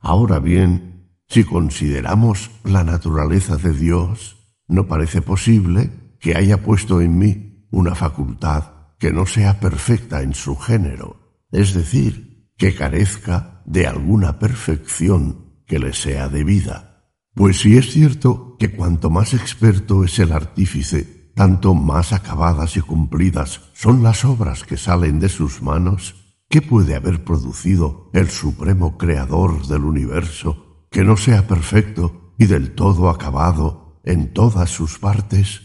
Ahora 0.00 0.40
bien, 0.40 1.12
si 1.28 1.44
consideramos 1.44 2.50
la 2.64 2.82
naturaleza 2.82 3.56
de 3.56 3.72
Dios, 3.72 4.38
no 4.66 4.88
parece 4.88 5.22
posible 5.22 5.88
que 6.18 6.34
haya 6.34 6.64
puesto 6.64 7.00
en 7.00 7.16
mí 7.16 7.68
una 7.70 7.94
facultad 7.94 8.75
que 8.98 9.12
no 9.12 9.26
sea 9.26 9.60
perfecta 9.60 10.22
en 10.22 10.34
su 10.34 10.56
género, 10.56 11.44
es 11.50 11.74
decir, 11.74 12.50
que 12.56 12.74
carezca 12.74 13.62
de 13.66 13.86
alguna 13.86 14.38
perfección 14.38 15.62
que 15.66 15.78
le 15.78 15.92
sea 15.92 16.28
debida. 16.28 17.12
Pues 17.34 17.60
si 17.60 17.76
es 17.76 17.92
cierto 17.92 18.56
que 18.58 18.72
cuanto 18.72 19.10
más 19.10 19.34
experto 19.34 20.04
es 20.04 20.18
el 20.18 20.32
artífice, 20.32 21.32
tanto 21.34 21.74
más 21.74 22.12
acabadas 22.12 22.76
y 22.76 22.80
cumplidas 22.80 23.60
son 23.74 24.02
las 24.02 24.24
obras 24.24 24.64
que 24.64 24.78
salen 24.78 25.20
de 25.20 25.28
sus 25.28 25.60
manos, 25.60 26.36
¿qué 26.48 26.62
puede 26.62 26.94
haber 26.94 27.24
producido 27.24 28.10
el 28.14 28.30
supremo 28.30 28.96
creador 28.96 29.66
del 29.66 29.84
universo 29.84 30.86
que 30.90 31.04
no 31.04 31.18
sea 31.18 31.46
perfecto 31.46 32.32
y 32.38 32.46
del 32.46 32.74
todo 32.74 33.10
acabado 33.10 34.00
en 34.04 34.32
todas 34.32 34.70
sus 34.70 34.98
partes, 34.98 35.62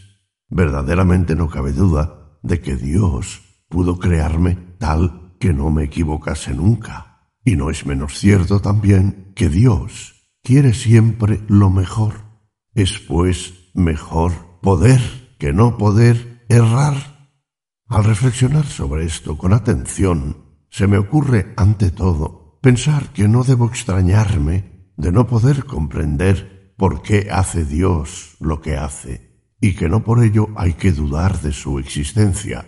verdaderamente 0.50 1.36
no 1.36 1.48
cabe 1.48 1.72
duda 1.72 2.21
de 2.42 2.62
que 2.62 2.76
Dios 2.76 3.42
pudo 3.70 4.00
crearme 4.00 4.58
tal 4.78 5.36
que 5.40 5.54
no 5.54 5.70
me 5.70 5.84
equivocase 5.84 6.54
nunca. 6.54 7.30
Y 7.44 7.56
no 7.56 7.70
es 7.70 7.86
menos 7.86 8.20
cierto 8.20 8.60
también 8.60 9.32
que 9.36 9.50
Dios 9.50 10.30
quiere 10.44 10.74
siempre 10.74 11.42
lo 11.48 11.70
mejor. 11.70 12.26
Es 12.74 13.00
pues 13.00 13.72
mejor 13.74 14.60
poder 14.62 15.02
que 15.40 15.54
no 15.54 15.78
poder 15.78 16.46
errar. 16.50 17.30
Al 17.88 18.04
reflexionar 18.04 18.66
sobre 18.66 19.06
esto 19.06 19.38
con 19.38 19.54
atención, 19.54 20.38
se 20.70 20.88
me 20.88 20.98
ocurre 20.98 21.54
ante 21.58 21.92
todo 21.92 22.60
pensar 22.62 23.12
que 23.12 23.28
no 23.28 23.44
debo 23.44 23.66
extrañarme 23.66 24.92
de 24.96 25.12
no 25.12 25.28
poder 25.28 25.66
comprender 25.66 26.74
por 26.78 27.02
qué 27.02 27.30
hace 27.32 27.66
Dios 27.66 28.38
lo 28.40 28.62
que 28.62 28.78
hace, 28.78 29.31
y 29.62 29.76
que 29.76 29.88
no 29.88 30.04
por 30.04 30.24
ello 30.24 30.50
hay 30.56 30.74
que 30.74 30.92
dudar 30.92 31.40
de 31.40 31.54
su 31.54 31.78
existencia, 31.78 32.66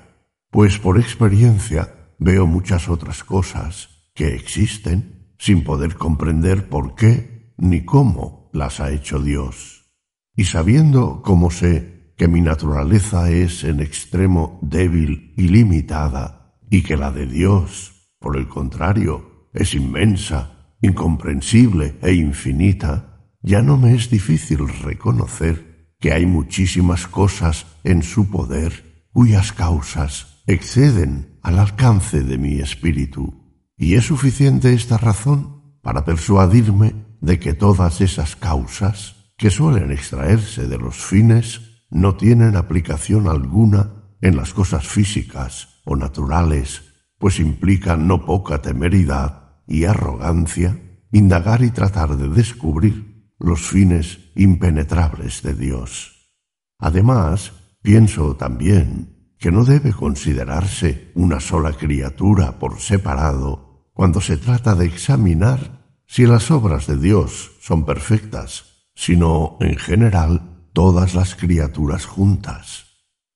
pues 0.51 0.77
por 0.77 0.99
experiencia 0.99 2.13
veo 2.19 2.45
muchas 2.45 2.87
otras 2.87 3.23
cosas 3.23 3.89
que 4.13 4.35
existen 4.35 5.33
sin 5.39 5.63
poder 5.63 5.95
comprender 5.95 6.69
por 6.69 6.93
qué 6.93 7.53
ni 7.57 7.83
cómo 7.83 8.51
las 8.53 8.79
ha 8.79 8.91
hecho 8.91 9.19
Dios. 9.19 9.91
Y 10.35 10.45
sabiendo 10.45 11.21
cómo 11.23 11.49
sé 11.49 12.13
que 12.15 12.27
mi 12.27 12.41
naturaleza 12.41 13.31
es 13.31 13.63
en 13.63 13.79
extremo 13.79 14.59
débil 14.61 15.33
y 15.35 15.47
limitada, 15.47 16.59
y 16.69 16.83
que 16.83 16.95
la 16.95 17.11
de 17.11 17.25
Dios, 17.25 18.11
por 18.19 18.37
el 18.37 18.47
contrario, 18.47 19.49
es 19.53 19.73
inmensa, 19.73 20.75
incomprensible 20.81 21.97
e 22.01 22.13
infinita, 22.13 23.27
ya 23.41 23.61
no 23.61 23.77
me 23.77 23.95
es 23.95 24.09
difícil 24.09 24.67
reconocer 24.83 25.72
que 26.03 26.11
hay 26.11 26.25
muchísimas 26.25 27.07
cosas 27.07 27.65
en 27.85 28.03
su 28.03 28.29
poder 28.29 29.05
cuyas 29.13 29.53
causas 29.53 30.43
exceden 30.47 31.39
al 31.41 31.59
alcance 31.59 32.19
de 32.19 32.37
mi 32.37 32.59
espíritu. 32.59 33.55
Y 33.77 33.93
es 33.93 34.07
suficiente 34.07 34.73
esta 34.73 34.97
razón 34.97 35.77
para 35.81 36.03
persuadirme 36.03 36.93
de 37.21 37.39
que 37.39 37.53
todas 37.53 38.01
esas 38.01 38.35
causas 38.35 39.31
que 39.37 39.49
suelen 39.49 39.93
extraerse 39.93 40.67
de 40.67 40.77
los 40.77 40.97
fines 40.97 41.85
no 41.89 42.17
tienen 42.17 42.57
aplicación 42.57 43.29
alguna 43.29 44.17
en 44.19 44.35
las 44.35 44.53
cosas 44.53 44.85
físicas 44.85 45.79
o 45.85 45.95
naturales, 45.95 46.81
pues 47.17 47.39
implican 47.39 48.07
no 48.07 48.25
poca 48.25 48.61
temeridad 48.61 49.61
y 49.67 49.85
arrogancia 49.85 50.81
indagar 51.13 51.63
y 51.63 51.69
tratar 51.69 52.17
de 52.17 52.27
descubrir 52.27 53.12
los 53.43 53.61
fines 53.61 54.31
impenetrables 54.35 55.43
de 55.43 55.53
Dios. 55.53 56.31
Además, 56.79 57.51
pienso 57.81 58.37
también 58.37 59.35
que 59.37 59.51
no 59.51 59.65
debe 59.65 59.91
considerarse 59.91 61.11
una 61.13 61.41
sola 61.41 61.73
criatura 61.73 62.57
por 62.57 62.79
separado 62.79 63.89
cuando 63.93 64.21
se 64.21 64.37
trata 64.37 64.75
de 64.75 64.85
examinar 64.85 65.83
si 66.07 66.25
las 66.25 66.51
obras 66.51 66.87
de 66.87 66.97
Dios 66.97 67.51
son 67.59 67.85
perfectas, 67.85 68.87
sino, 68.95 69.57
en 69.59 69.75
general, 69.75 70.69
todas 70.71 71.13
las 71.13 71.35
criaturas 71.35 72.05
juntas. 72.05 72.85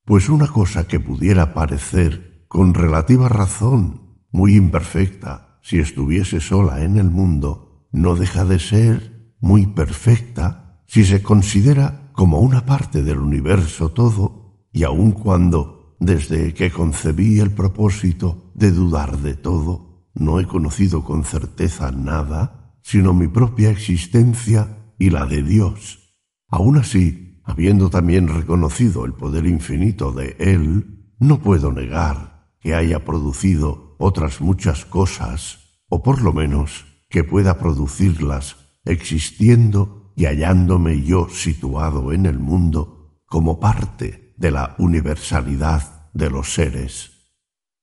Pues 0.06 0.30
una 0.30 0.48
cosa 0.48 0.88
que 0.88 1.02
pudiera 1.02 1.54
parecer, 1.54 2.46
con 2.48 2.74
relativa 2.74 3.28
razón, 3.28 4.22
muy 4.32 4.56
imperfecta 4.56 5.60
si 5.62 5.80
estuviese 5.80 6.40
sola 6.40 6.84
en 6.84 6.98
el 6.98 7.10
mundo, 7.10 7.88
no 7.92 8.16
deja 8.16 8.46
de 8.46 8.60
ser 8.60 9.17
muy 9.40 9.68
perfecta 9.68 10.82
si 10.88 11.04
se 11.06 11.22
considera 11.22 12.12
como 12.14 12.40
una 12.40 12.66
parte 12.66 13.04
del 13.04 13.20
universo 13.20 13.90
todo, 13.90 14.66
y 14.72 14.84
aun 14.84 15.12
cuando, 15.12 15.96
desde 16.00 16.54
que 16.54 16.72
concebí 16.72 17.40
el 17.40 17.52
propósito 17.52 18.52
de 18.56 18.72
dudar 18.72 19.18
de 19.20 19.36
todo, 19.36 20.08
no 20.14 20.40
he 20.40 20.48
conocido 20.48 21.04
con 21.04 21.24
certeza 21.24 21.92
nada, 21.92 22.80
sino 22.82 23.14
mi 23.14 23.28
propia 23.28 23.70
existencia 23.70 24.94
y 24.98 25.10
la 25.10 25.26
de 25.26 25.44
Dios. 25.44 26.16
Aun 26.48 26.78
así, 26.78 27.42
habiendo 27.44 27.90
también 27.90 28.28
reconocido 28.28 29.06
el 29.06 29.14
poder 29.14 29.46
infinito 29.46 30.12
de 30.12 30.36
Él, 30.40 31.14
no 31.20 31.40
puedo 31.40 31.72
negar 31.72 32.52
que 32.60 32.74
haya 32.74 33.04
producido 33.06 33.96
otras 34.00 34.42
muchas 34.42 34.86
cosas, 34.86 35.60
o 35.90 36.02
por 36.02 36.22
lo 36.22 36.34
menos 36.34 36.86
que 37.10 37.24
pueda 37.24 37.60
producirlas 37.60 38.67
existiendo 38.88 40.14
y 40.16 40.26
hallándome 40.26 41.04
yo 41.04 41.30
situado 41.30 42.12
en 42.12 42.26
el 42.26 42.40
mundo 42.40 43.22
como 43.26 43.60
parte 43.60 44.34
de 44.38 44.52
la 44.52 44.76
universalidad 44.80 46.10
de 46.14 46.30
los 46.30 46.54
seres. 46.54 47.12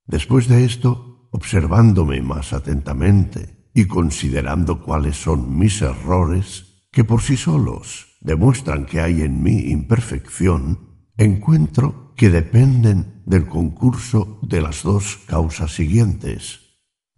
Después 0.07 0.49
de 0.49 0.65
esto, 0.65 1.29
observándome 1.31 2.21
más 2.23 2.53
atentamente 2.53 3.71
y 3.75 3.87
considerando 3.87 4.83
cuáles 4.83 5.17
son 5.17 5.59
mis 5.59 5.83
errores, 5.83 6.87
que 6.91 7.05
por 7.05 7.23
sí 7.23 7.37
solos 7.37 8.19
demuestran 8.21 8.87
que 8.87 9.01
hay 9.01 9.23
en 9.23 9.43
mí 9.43 9.71
imperfección, 9.71 11.09
encuentro 11.17 12.15
que 12.17 12.31
dependen 12.31 13.23
del 13.27 13.47
concurso 13.47 14.39
de 14.43 14.61
las 14.61 14.83
dos 14.83 15.19
causas 15.27 15.75
siguientes, 15.75 16.61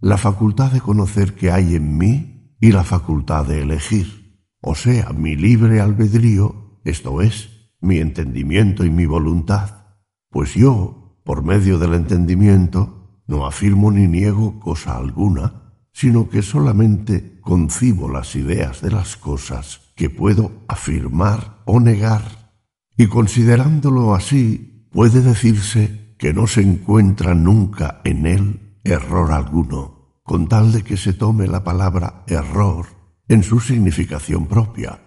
la 0.01 0.19
facultad 0.19 0.73
de 0.73 0.81
conocer 0.81 1.35
que 1.35 1.51
hay 1.51 1.75
en 1.75 1.97
mí 1.97 2.36
y 2.67 2.73
la 2.73 2.83
facultad 2.83 3.47
de 3.47 3.63
elegir, 3.63 4.41
o 4.61 4.75
sea, 4.75 5.11
mi 5.11 5.37
libre 5.37 5.81
albedrío, 5.81 6.81
esto 6.83 7.23
es, 7.23 7.71
mi 7.81 7.99
entendimiento 7.99 8.85
y 8.85 8.91
mi 8.91 9.07
voluntad, 9.07 9.85
pues 10.31 10.55
yo, 10.55 11.21
por 11.23 11.45
medio 11.45 11.79
del 11.79 11.95
entendimiento, 11.95 13.23
no 13.29 13.47
afirmo 13.47 13.93
ni 13.93 14.09
niego 14.09 14.59
cosa 14.59 14.97
alguna, 14.97 15.77
sino 15.93 16.29
que 16.29 16.43
solamente 16.43 17.39
concibo 17.41 18.11
las 18.11 18.35
ideas 18.35 18.81
de 18.81 18.91
las 18.91 19.17
cosas 19.17 19.93
que 19.95 20.11
puedo 20.11 20.51
afirmar 20.67 21.63
o 21.67 21.79
negar, 21.79 22.53
y 22.97 23.07
considerándolo 23.07 24.13
así, 24.13 24.89
puede 24.91 25.23
decirse 25.23 26.17
que 26.19 26.35
no 26.35 26.49
se 26.49 26.63
encuentra 26.63 27.33
nunca 27.33 28.01
en 28.03 28.27
él 28.27 28.81
error 28.83 29.31
alguno, 29.31 29.96
con 30.27 30.49
tal 30.49 30.73
de 30.73 30.83
que 30.83 30.97
se 30.97 31.13
tome 31.13 31.47
la 31.47 31.63
palabra 31.63 32.25
error 32.27 32.87
en 33.29 33.43
su 33.45 33.61
significación 33.61 34.47
propia, 34.47 35.01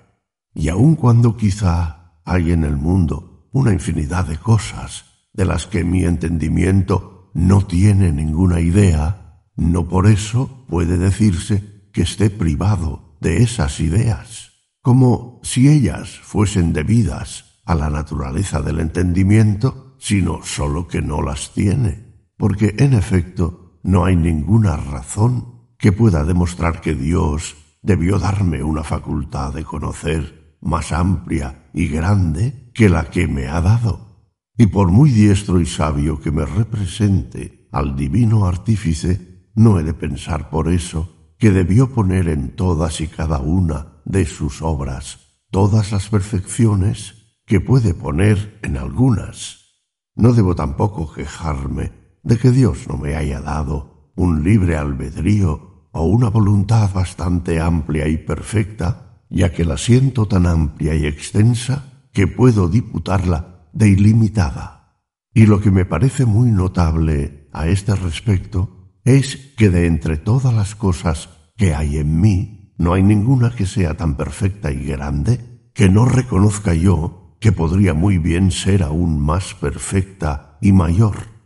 y 0.55 0.69
aun 0.69 0.95
cuando 0.95 1.35
quizá 1.37 2.21
hay 2.25 2.51
en 2.51 2.63
el 2.63 2.77
mundo 2.77 3.49
una 3.51 3.73
infinidad 3.73 4.25
de 4.25 4.37
cosas 4.37 5.05
de 5.33 5.45
las 5.45 5.67
que 5.67 5.83
mi 5.83 6.05
entendimiento 6.05 7.31
no 7.33 7.65
tiene 7.65 8.11
ninguna 8.11 8.61
idea, 8.61 9.43
no 9.55 9.87
por 9.87 10.07
eso 10.07 10.65
puede 10.67 10.97
decirse 10.97 11.89
que 11.91 12.03
esté 12.03 12.29
privado 12.29 13.17
de 13.19 13.43
esas 13.43 13.79
ideas. 13.81 14.51
Como 14.81 15.41
si 15.43 15.67
ellas 15.67 16.17
fuesen 16.23 16.71
debidas 16.71 17.61
a 17.65 17.75
la 17.75 17.89
naturaleza 17.89 18.61
del 18.61 18.79
entendimiento, 18.79 19.95
sino 19.99 20.41
sólo 20.43 20.87
que 20.87 21.01
no 21.01 21.21
las 21.21 21.53
tiene, 21.53 22.25
porque 22.37 22.73
en 22.79 22.93
efecto 22.93 23.58
no 23.83 24.05
hay 24.05 24.15
ninguna 24.15 24.75
razón 24.77 25.69
que 25.77 25.91
pueda 25.91 26.23
demostrar 26.23 26.81
que 26.81 26.95
Dios 26.95 27.55
debió 27.81 28.19
darme 28.19 28.63
una 28.63 28.83
facultad 28.83 29.53
de 29.53 29.63
conocer 29.63 30.57
más 30.61 30.91
amplia 30.91 31.69
y 31.73 31.87
grande 31.87 32.71
que 32.73 32.89
la 32.89 33.09
que 33.09 33.27
me 33.27 33.47
ha 33.47 33.61
dado. 33.61 34.25
Y 34.57 34.67
por 34.67 34.91
muy 34.91 35.11
diestro 35.11 35.61
y 35.61 35.65
sabio 35.65 36.19
que 36.19 36.31
me 36.31 36.45
represente 36.45 37.69
al 37.71 37.95
divino 37.95 38.45
artífice, 38.45 39.49
no 39.55 39.79
he 39.79 39.83
de 39.83 39.93
pensar 39.93 40.49
por 40.49 40.67
eso 40.67 41.33
que 41.37 41.51
debió 41.51 41.93
poner 41.93 42.27
en 42.27 42.55
todas 42.55 42.99
y 42.99 43.07
cada 43.07 43.39
una 43.39 44.01
de 44.03 44.25
sus 44.25 44.61
obras 44.61 45.19
todas 45.49 45.91
las 45.91 46.09
perfecciones 46.09 47.15
que 47.45 47.61
puede 47.61 47.93
poner 47.93 48.59
en 48.61 48.77
algunas. 48.77 49.59
No 50.15 50.33
debo 50.33 50.55
tampoco 50.55 51.11
quejarme 51.11 51.91
de 52.23 52.37
que 52.37 52.51
Dios 52.51 52.87
no 52.87 52.97
me 52.97 53.15
haya 53.15 53.41
dado 53.41 54.11
un 54.15 54.43
libre 54.43 54.75
albedrío 54.75 55.87
o 55.91 56.03
una 56.03 56.29
voluntad 56.29 56.91
bastante 56.93 57.59
amplia 57.59 58.07
y 58.07 58.17
perfecta, 58.17 59.23
ya 59.29 59.53
que 59.53 59.65
la 59.65 59.77
siento 59.77 60.27
tan 60.27 60.45
amplia 60.45 60.95
y 60.95 61.05
extensa 61.05 62.07
que 62.11 62.27
puedo 62.27 62.67
diputarla 62.67 63.69
de 63.73 63.89
ilimitada. 63.89 65.03
Y 65.33 65.45
lo 65.45 65.61
que 65.61 65.71
me 65.71 65.85
parece 65.85 66.25
muy 66.25 66.51
notable 66.51 67.47
a 67.53 67.67
este 67.67 67.95
respecto 67.95 68.93
es 69.03 69.53
que 69.57 69.69
de 69.69 69.87
entre 69.87 70.17
todas 70.17 70.53
las 70.53 70.75
cosas 70.75 71.29
que 71.55 71.73
hay 71.73 71.97
en 71.97 72.19
mí, 72.19 72.73
no 72.77 72.93
hay 72.93 73.03
ninguna 73.03 73.55
que 73.55 73.65
sea 73.65 73.95
tan 73.95 74.15
perfecta 74.15 74.71
y 74.71 74.83
grande 74.85 75.71
que 75.73 75.89
no 75.89 76.05
reconozca 76.05 76.73
yo 76.73 77.37
que 77.39 77.51
podría 77.51 77.93
muy 77.93 78.17
bien 78.17 78.51
ser 78.51 78.83
aún 78.83 79.19
más 79.19 79.53
perfecta 79.53 80.57
y 80.61 80.73
mayor. 80.73 81.38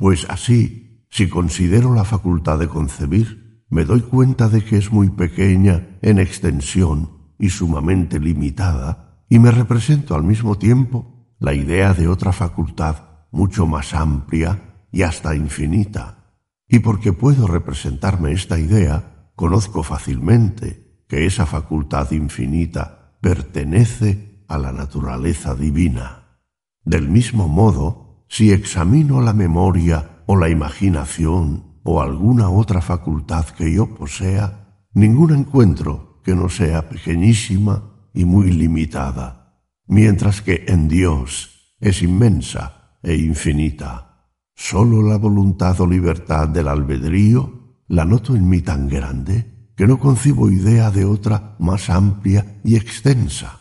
Pues 0.00 0.24
así, 0.30 1.04
si 1.10 1.28
considero 1.28 1.94
la 1.94 2.04
facultad 2.04 2.58
de 2.58 2.68
concebir, 2.68 3.66
me 3.68 3.84
doy 3.84 4.00
cuenta 4.00 4.48
de 4.48 4.64
que 4.64 4.78
es 4.78 4.90
muy 4.90 5.10
pequeña 5.10 5.98
en 6.00 6.18
extensión 6.18 7.34
y 7.38 7.50
sumamente 7.50 8.18
limitada, 8.18 9.22
y 9.28 9.38
me 9.38 9.50
represento 9.50 10.14
al 10.14 10.22
mismo 10.22 10.56
tiempo 10.56 11.34
la 11.38 11.52
idea 11.52 11.92
de 11.92 12.08
otra 12.08 12.32
facultad 12.32 12.96
mucho 13.30 13.66
más 13.66 13.92
amplia 13.92 14.86
y 14.90 15.02
hasta 15.02 15.34
infinita. 15.36 16.32
Y 16.66 16.78
porque 16.78 17.12
puedo 17.12 17.46
representarme 17.46 18.32
esta 18.32 18.58
idea, 18.58 19.28
conozco 19.36 19.82
fácilmente 19.82 21.02
que 21.08 21.26
esa 21.26 21.44
facultad 21.44 22.10
infinita 22.12 23.18
pertenece 23.20 24.46
a 24.48 24.56
la 24.56 24.72
naturaleza 24.72 25.54
divina. 25.54 26.38
Del 26.86 27.10
mismo 27.10 27.48
modo, 27.48 27.99
si 28.30 28.52
examino 28.52 29.20
la 29.20 29.32
memoria 29.32 30.22
o 30.26 30.36
la 30.36 30.48
imaginación 30.48 31.80
o 31.82 32.00
alguna 32.00 32.48
otra 32.48 32.80
facultad 32.80 33.44
que 33.46 33.74
yo 33.74 33.92
posea, 33.96 34.86
ningún 34.94 35.34
encuentro 35.34 36.20
que 36.22 36.36
no 36.36 36.48
sea 36.48 36.88
pequeñísima 36.88 38.08
y 38.14 38.24
muy 38.24 38.52
limitada, 38.52 39.64
mientras 39.88 40.42
que 40.42 40.64
en 40.68 40.86
Dios 40.86 41.74
es 41.80 42.02
inmensa 42.02 42.98
e 43.02 43.16
infinita. 43.16 44.30
Sólo 44.54 45.02
la 45.02 45.16
voluntad 45.16 45.80
o 45.80 45.86
libertad 45.88 46.48
del 46.48 46.68
albedrío 46.68 47.82
la 47.88 48.04
noto 48.04 48.36
en 48.36 48.48
mí 48.48 48.60
tan 48.60 48.88
grande 48.88 49.72
que 49.76 49.88
no 49.88 49.98
concibo 49.98 50.50
idea 50.50 50.92
de 50.92 51.04
otra 51.04 51.56
más 51.58 51.90
amplia 51.90 52.60
y 52.62 52.76
extensa, 52.76 53.58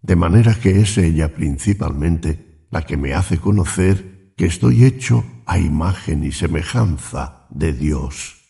de 0.00 0.14
manera 0.14 0.54
que 0.54 0.80
es 0.80 0.96
ella 0.96 1.34
principalmente 1.34 2.66
la 2.70 2.82
que 2.82 2.96
me 2.96 3.14
hace 3.14 3.38
conocer 3.38 4.11
que 4.42 4.48
estoy 4.48 4.84
hecho 4.84 5.24
a 5.46 5.56
imagen 5.56 6.24
y 6.24 6.32
semejanza 6.32 7.46
de 7.50 7.72
Dios, 7.72 8.40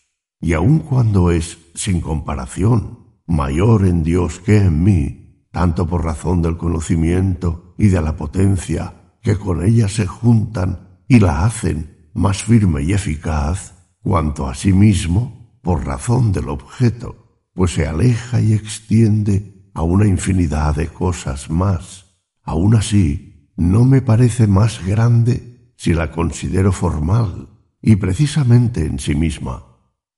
y 0.41 0.55
aun 0.55 0.79
cuando 0.79 1.31
es, 1.31 1.59
sin 1.75 2.01
comparación, 2.01 3.21
mayor 3.27 3.85
en 3.85 4.03
Dios 4.03 4.41
que 4.41 4.57
en 4.57 4.83
mí, 4.83 5.45
tanto 5.51 5.87
por 5.87 6.03
razón 6.03 6.41
del 6.41 6.57
conocimiento 6.57 7.75
y 7.77 7.89
de 7.89 8.01
la 8.01 8.17
potencia 8.17 9.19
que 9.21 9.37
con 9.37 9.63
ella 9.63 9.87
se 9.87 10.07
juntan 10.07 11.03
y 11.09 11.21
la 11.21 11.45
hacen 11.45 12.09
más 12.15 12.43
firme 12.43 12.85
y 12.85 12.95
eficaz, 12.95 13.75
cuanto 14.01 14.49
a 14.49 14.55
sí 14.55 14.73
mismo 14.73 15.59
por 15.61 15.85
razón 15.85 16.33
del 16.33 16.49
objeto, 16.49 17.43
pues 17.53 17.73
se 17.73 17.87
aleja 17.87 18.41
y 18.41 18.55
extiende 18.55 19.71
a 19.75 19.83
una 19.83 20.07
infinidad 20.07 20.75
de 20.75 20.89
cosas 20.89 21.51
más. 21.51 22.17
Aun 22.45 22.77
así, 22.77 23.51
no 23.57 23.85
me 23.85 24.01
parece 24.01 24.47
más 24.47 24.83
grande 24.87 25.52
si 25.83 25.95
la 25.95 26.13
considero 26.13 26.71
formal 26.71 27.49
y 27.81 27.97
precisamente 27.97 28.87
en 28.87 29.01
sí 29.01 29.17
misma, 29.17 29.65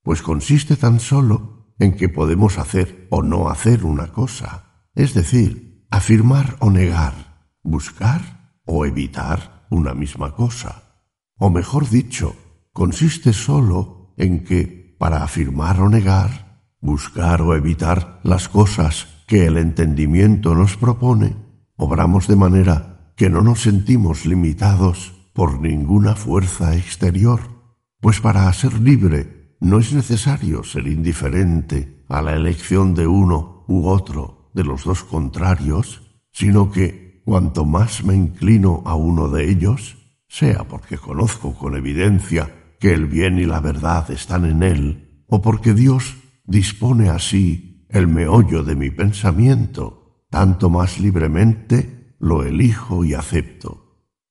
pues 0.02 0.20
consiste 0.20 0.76
tan 0.76 1.00
solo 1.00 1.72
en 1.78 1.96
que 1.96 2.10
podemos 2.10 2.58
hacer 2.58 3.06
o 3.08 3.22
no 3.22 3.48
hacer 3.48 3.86
una 3.86 4.08
cosa, 4.08 4.84
es 4.94 5.14
decir, 5.14 5.86
afirmar 5.90 6.56
o 6.60 6.68
negar, 6.68 7.48
buscar 7.62 8.60
o 8.66 8.84
evitar 8.84 9.64
una 9.70 9.94
misma 9.94 10.34
cosa, 10.34 11.00
o 11.38 11.48
mejor 11.48 11.88
dicho, 11.88 12.36
consiste 12.74 13.32
sólo 13.32 14.12
en 14.18 14.44
que, 14.44 14.94
para 14.98 15.24
afirmar 15.24 15.80
o 15.80 15.88
negar, 15.88 16.68
buscar 16.82 17.40
o 17.40 17.56
evitar 17.56 18.20
las 18.22 18.50
cosas 18.50 19.06
que 19.26 19.46
el 19.46 19.56
entendimiento 19.56 20.54
nos 20.54 20.76
propone, 20.76 21.36
obramos 21.76 22.28
de 22.28 22.36
manera 22.36 23.14
que 23.16 23.30
no 23.30 23.40
nos 23.40 23.62
sentimos 23.62 24.26
limitados 24.26 25.13
por 25.34 25.60
ninguna 25.60 26.14
fuerza 26.14 26.74
exterior, 26.76 27.40
pues 28.00 28.20
para 28.20 28.50
ser 28.52 28.80
libre 28.80 29.56
no 29.60 29.78
es 29.78 29.92
necesario 29.92 30.62
ser 30.62 30.86
indiferente 30.86 32.04
a 32.08 32.22
la 32.22 32.34
elección 32.34 32.94
de 32.94 33.06
uno 33.06 33.64
u 33.66 33.86
otro 33.88 34.50
de 34.54 34.64
los 34.64 34.84
dos 34.84 35.04
contrarios, 35.04 36.02
sino 36.32 36.70
que 36.70 37.22
cuanto 37.24 37.64
más 37.64 38.04
me 38.04 38.14
inclino 38.14 38.82
a 38.86 38.94
uno 38.94 39.28
de 39.28 39.50
ellos, 39.50 39.96
sea 40.28 40.64
porque 40.64 40.98
conozco 40.98 41.54
con 41.54 41.76
evidencia 41.76 42.76
que 42.78 42.92
el 42.92 43.06
bien 43.06 43.38
y 43.38 43.46
la 43.46 43.60
verdad 43.60 44.10
están 44.10 44.44
en 44.44 44.62
él, 44.62 45.24
o 45.26 45.42
porque 45.42 45.74
Dios 45.74 46.16
dispone 46.44 47.08
así 47.08 47.86
el 47.88 48.06
meollo 48.06 48.62
de 48.62 48.76
mi 48.76 48.90
pensamiento, 48.90 50.26
tanto 50.30 50.70
más 50.70 51.00
libremente 51.00 52.16
lo 52.20 52.44
elijo 52.44 53.04
y 53.04 53.14
acepto. 53.14 53.84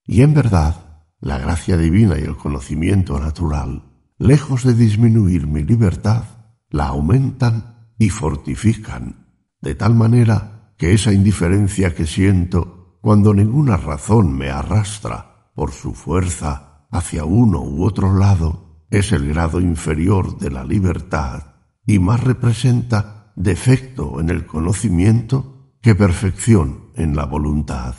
Y 0.05 0.21
en 0.21 0.33
verdad, 0.33 0.92
la 1.23 1.37
gracia 1.37 1.77
divina 1.77 2.19
y 2.19 2.23
el 2.23 2.35
conocimiento 2.35 3.17
natural, 3.17 3.83
lejos 4.17 4.65
de 4.65 4.73
disminuir 4.73 5.47
mi 5.47 5.63
libertad, 5.63 6.25
la 6.69 6.87
aumentan 6.87 7.93
y 7.97 8.09
fortifican, 8.09 9.25
de 9.61 9.73
tal 9.73 9.95
manera 9.95 10.73
que 10.77 10.91
esa 10.91 11.13
indiferencia 11.13 11.95
que 11.95 12.05
siento 12.05 12.97
cuando 12.99 13.33
ninguna 13.33 13.77
razón 13.77 14.37
me 14.37 14.49
arrastra 14.49 15.49
por 15.55 15.71
su 15.71 15.93
fuerza 15.93 16.87
hacia 16.91 17.23
uno 17.23 17.61
u 17.61 17.85
otro 17.85 18.17
lado, 18.17 18.83
es 18.89 19.13
el 19.13 19.29
grado 19.29 19.61
inferior 19.61 20.37
de 20.39 20.51
la 20.51 20.65
libertad 20.65 21.53
y 21.85 21.99
más 21.99 22.21
representa 22.21 23.31
defecto 23.37 24.19
en 24.19 24.29
el 24.29 24.45
conocimiento 24.45 25.71
que 25.81 25.95
perfección 25.95 26.91
en 26.95 27.15
la 27.15 27.25
voluntad. 27.25 27.95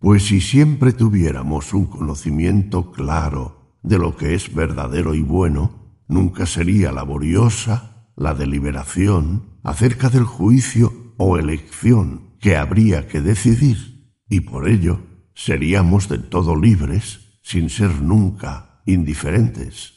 Pues 0.00 0.26
si 0.26 0.40
siempre 0.40 0.92
tuviéramos 0.92 1.74
un 1.74 1.86
conocimiento 1.86 2.92
claro 2.92 3.78
de 3.82 3.98
lo 3.98 4.16
que 4.16 4.34
es 4.34 4.54
verdadero 4.54 5.14
y 5.14 5.22
bueno, 5.22 6.02
nunca 6.06 6.46
sería 6.46 6.92
laboriosa 6.92 8.12
la 8.16 8.34
deliberación 8.34 9.58
acerca 9.64 10.08
del 10.08 10.24
juicio 10.24 11.14
o 11.16 11.36
elección 11.36 12.36
que 12.40 12.56
habría 12.56 13.08
que 13.08 13.20
decidir, 13.20 14.12
y 14.28 14.40
por 14.40 14.68
ello 14.68 15.00
seríamos 15.34 16.08
del 16.08 16.28
todo 16.28 16.54
libres 16.54 17.40
sin 17.42 17.68
ser 17.68 18.00
nunca 18.00 18.82
indiferentes. 18.86 19.94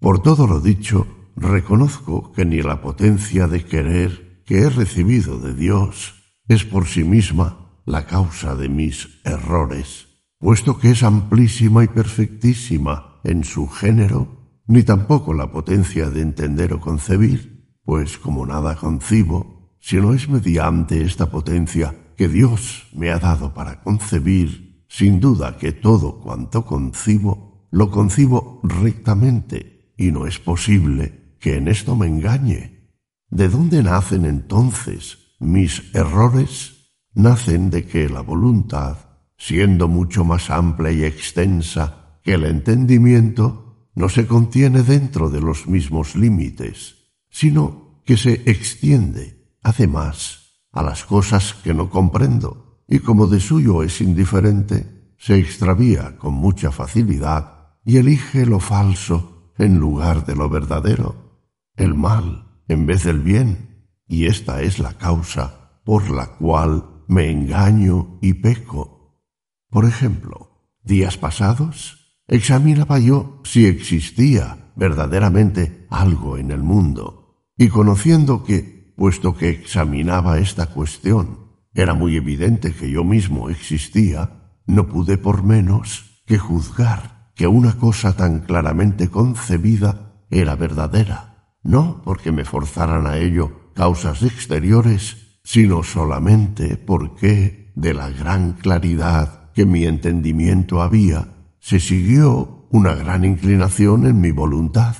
Por 0.00 0.22
todo 0.22 0.46
lo 0.46 0.60
dicho, 0.60 1.06
reconozco 1.36 2.32
que 2.32 2.46
ni 2.46 2.62
la 2.62 2.80
potencia 2.80 3.46
de 3.46 3.64
querer 3.64 4.42
que 4.46 4.60
he 4.60 4.70
recibido 4.70 5.38
de 5.38 5.54
Dios 5.54 6.14
es 6.48 6.64
por 6.64 6.86
sí 6.86 7.04
misma 7.04 7.57
la 7.88 8.04
causa 8.04 8.54
de 8.54 8.68
mis 8.68 9.08
errores, 9.24 10.08
puesto 10.38 10.78
que 10.78 10.90
es 10.90 11.02
amplísima 11.02 11.84
y 11.84 11.88
perfectísima 11.88 13.18
en 13.24 13.44
su 13.44 13.66
género, 13.66 14.60
ni 14.66 14.82
tampoco 14.82 15.32
la 15.32 15.50
potencia 15.50 16.10
de 16.10 16.20
entender 16.20 16.74
o 16.74 16.80
concebir, 16.80 17.72
pues 17.82 18.18
como 18.18 18.44
nada 18.44 18.76
concibo, 18.76 19.74
sino 19.80 20.12
es 20.12 20.28
mediante 20.28 21.02
esta 21.02 21.30
potencia 21.30 21.94
que 22.16 22.28
Dios 22.28 22.88
me 22.92 23.10
ha 23.10 23.18
dado 23.18 23.54
para 23.54 23.82
concebir, 23.82 24.84
sin 24.88 25.18
duda 25.18 25.56
que 25.56 25.72
todo 25.72 26.20
cuanto 26.20 26.66
concibo, 26.66 27.68
lo 27.70 27.90
concibo 27.90 28.60
rectamente, 28.64 29.94
y 29.96 30.12
no 30.12 30.26
es 30.26 30.38
posible 30.38 31.36
que 31.40 31.56
en 31.56 31.68
esto 31.68 31.96
me 31.96 32.06
engañe. 32.06 32.92
¿De 33.30 33.48
dónde 33.48 33.82
nacen 33.82 34.26
entonces 34.26 35.18
mis 35.38 35.94
errores? 35.94 36.77
Nacen 37.18 37.68
de 37.68 37.84
que 37.84 38.08
la 38.08 38.20
voluntad, 38.20 38.96
siendo 39.36 39.88
mucho 39.88 40.24
más 40.24 40.50
amplia 40.50 40.92
y 40.92 41.02
extensa 41.02 42.20
que 42.22 42.34
el 42.34 42.44
entendimiento, 42.44 43.90
no 43.96 44.08
se 44.08 44.28
contiene 44.28 44.84
dentro 44.84 45.28
de 45.28 45.40
los 45.40 45.66
mismos 45.66 46.14
límites, 46.14 46.94
sino 47.28 48.00
que 48.04 48.16
se 48.16 48.34
extiende, 48.48 49.44
además, 49.64 50.60
a 50.70 50.84
las 50.84 51.04
cosas 51.04 51.54
que 51.54 51.74
no 51.74 51.90
comprendo, 51.90 52.84
y 52.86 53.00
como 53.00 53.26
de 53.26 53.40
suyo 53.40 53.82
es 53.82 54.00
indiferente, 54.00 55.12
se 55.18 55.40
extravía 55.40 56.16
con 56.18 56.34
mucha 56.34 56.70
facilidad 56.70 57.74
y 57.84 57.96
elige 57.96 58.46
lo 58.46 58.60
falso 58.60 59.52
en 59.58 59.80
lugar 59.80 60.24
de 60.24 60.36
lo 60.36 60.48
verdadero 60.48 61.42
el 61.74 61.94
mal 61.94 62.60
en 62.68 62.86
vez 62.86 63.02
del 63.02 63.18
bien, 63.18 63.88
y 64.06 64.26
esta 64.26 64.62
es 64.62 64.78
la 64.78 64.92
causa 64.92 65.80
por 65.82 66.10
la 66.10 66.26
cual 66.26 66.87
me 67.08 67.30
engaño 67.30 68.18
y 68.22 68.34
peco. 68.34 69.24
Por 69.68 69.84
ejemplo, 69.84 70.70
días 70.84 71.18
pasados 71.18 72.20
examinaba 72.28 73.00
yo 73.00 73.40
si 73.44 73.66
existía 73.66 74.72
verdaderamente 74.76 75.86
algo 75.90 76.38
en 76.38 76.52
el 76.52 76.62
mundo, 76.62 77.42
y 77.56 77.68
conociendo 77.68 78.44
que, 78.44 78.94
puesto 78.96 79.34
que 79.34 79.48
examinaba 79.48 80.38
esta 80.38 80.66
cuestión, 80.66 81.48
era 81.74 81.94
muy 81.94 82.16
evidente 82.16 82.72
que 82.72 82.90
yo 82.90 83.02
mismo 83.02 83.50
existía, 83.50 84.52
no 84.66 84.86
pude 84.86 85.18
por 85.18 85.42
menos 85.42 86.22
que 86.26 86.38
juzgar 86.38 87.32
que 87.34 87.48
una 87.48 87.76
cosa 87.76 88.14
tan 88.14 88.40
claramente 88.40 89.08
concebida 89.08 90.24
era 90.30 90.54
verdadera 90.54 91.28
no 91.62 92.02
porque 92.04 92.32
me 92.32 92.44
forzaran 92.44 93.06
a 93.06 93.18
ello 93.18 93.72
causas 93.74 94.22
exteriores, 94.22 95.27
sino 95.48 95.82
solamente 95.82 96.76
porque, 96.76 97.72
de 97.74 97.94
la 97.94 98.10
gran 98.10 98.52
claridad 98.52 99.50
que 99.54 99.64
mi 99.64 99.86
entendimiento 99.86 100.82
había, 100.82 101.28
se 101.58 101.80
siguió 101.80 102.68
una 102.70 102.94
gran 102.94 103.24
inclinación 103.24 104.04
en 104.04 104.20
mi 104.20 104.30
voluntad, 104.30 104.96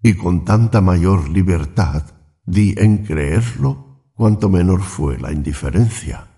y 0.00 0.14
con 0.14 0.44
tanta 0.44 0.80
mayor 0.80 1.28
libertad 1.28 2.04
di 2.46 2.72
en 2.78 2.98
creerlo 2.98 4.04
cuanto 4.14 4.48
menor 4.48 4.82
fue 4.82 5.18
la 5.18 5.32
indiferencia. 5.32 6.28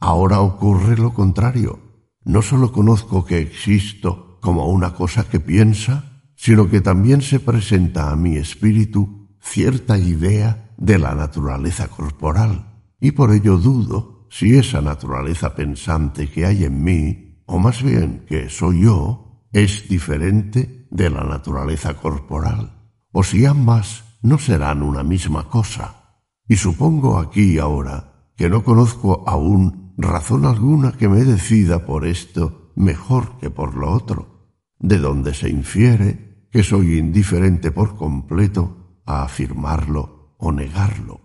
Ahora 0.00 0.40
ocurre 0.40 0.96
lo 0.96 1.12
contrario. 1.12 1.80
No 2.24 2.40
sólo 2.40 2.72
conozco 2.72 3.26
que 3.26 3.36
existo 3.36 4.38
como 4.40 4.68
una 4.68 4.94
cosa 4.94 5.28
que 5.28 5.40
piensa, 5.40 6.22
sino 6.36 6.70
que 6.70 6.80
también 6.80 7.20
se 7.20 7.38
presenta 7.38 8.10
a 8.10 8.16
mi 8.16 8.38
espíritu 8.38 9.28
cierta 9.42 9.98
idea 9.98 10.72
de 10.78 10.98
la 10.98 11.14
naturaleza 11.14 11.88
corporal, 11.88 12.73
y 13.00 13.12
por 13.12 13.32
ello 13.32 13.58
dudo 13.58 14.26
si 14.30 14.56
esa 14.56 14.80
naturaleza 14.80 15.54
pensante 15.54 16.28
que 16.28 16.46
hay 16.46 16.64
en 16.64 16.82
mí, 16.82 17.42
o 17.46 17.58
más 17.58 17.82
bien 17.82 18.24
que 18.26 18.48
soy 18.48 18.82
yo, 18.82 19.46
es 19.52 19.88
diferente 19.88 20.88
de 20.90 21.10
la 21.10 21.22
naturaleza 21.22 21.94
corporal, 21.94 22.90
o 23.12 23.22
si 23.22 23.46
ambas 23.46 24.04
no 24.22 24.38
serán 24.38 24.82
una 24.82 25.02
misma 25.02 25.48
cosa. 25.48 26.18
Y 26.48 26.56
supongo 26.56 27.18
aquí 27.18 27.58
ahora 27.58 28.32
que 28.36 28.48
no 28.48 28.64
conozco 28.64 29.22
aún 29.26 29.94
razón 29.96 30.44
alguna 30.44 30.92
que 30.92 31.08
me 31.08 31.24
decida 31.24 31.86
por 31.86 32.06
esto 32.06 32.72
mejor 32.74 33.38
que 33.38 33.50
por 33.50 33.76
lo 33.76 33.92
otro, 33.92 34.56
de 34.78 34.98
donde 34.98 35.34
se 35.34 35.48
infiere 35.48 36.48
que 36.50 36.62
soy 36.62 36.98
indiferente 36.98 37.70
por 37.70 37.96
completo 37.96 39.00
a 39.06 39.22
afirmarlo 39.22 40.34
o 40.38 40.52
negarlo, 40.52 41.20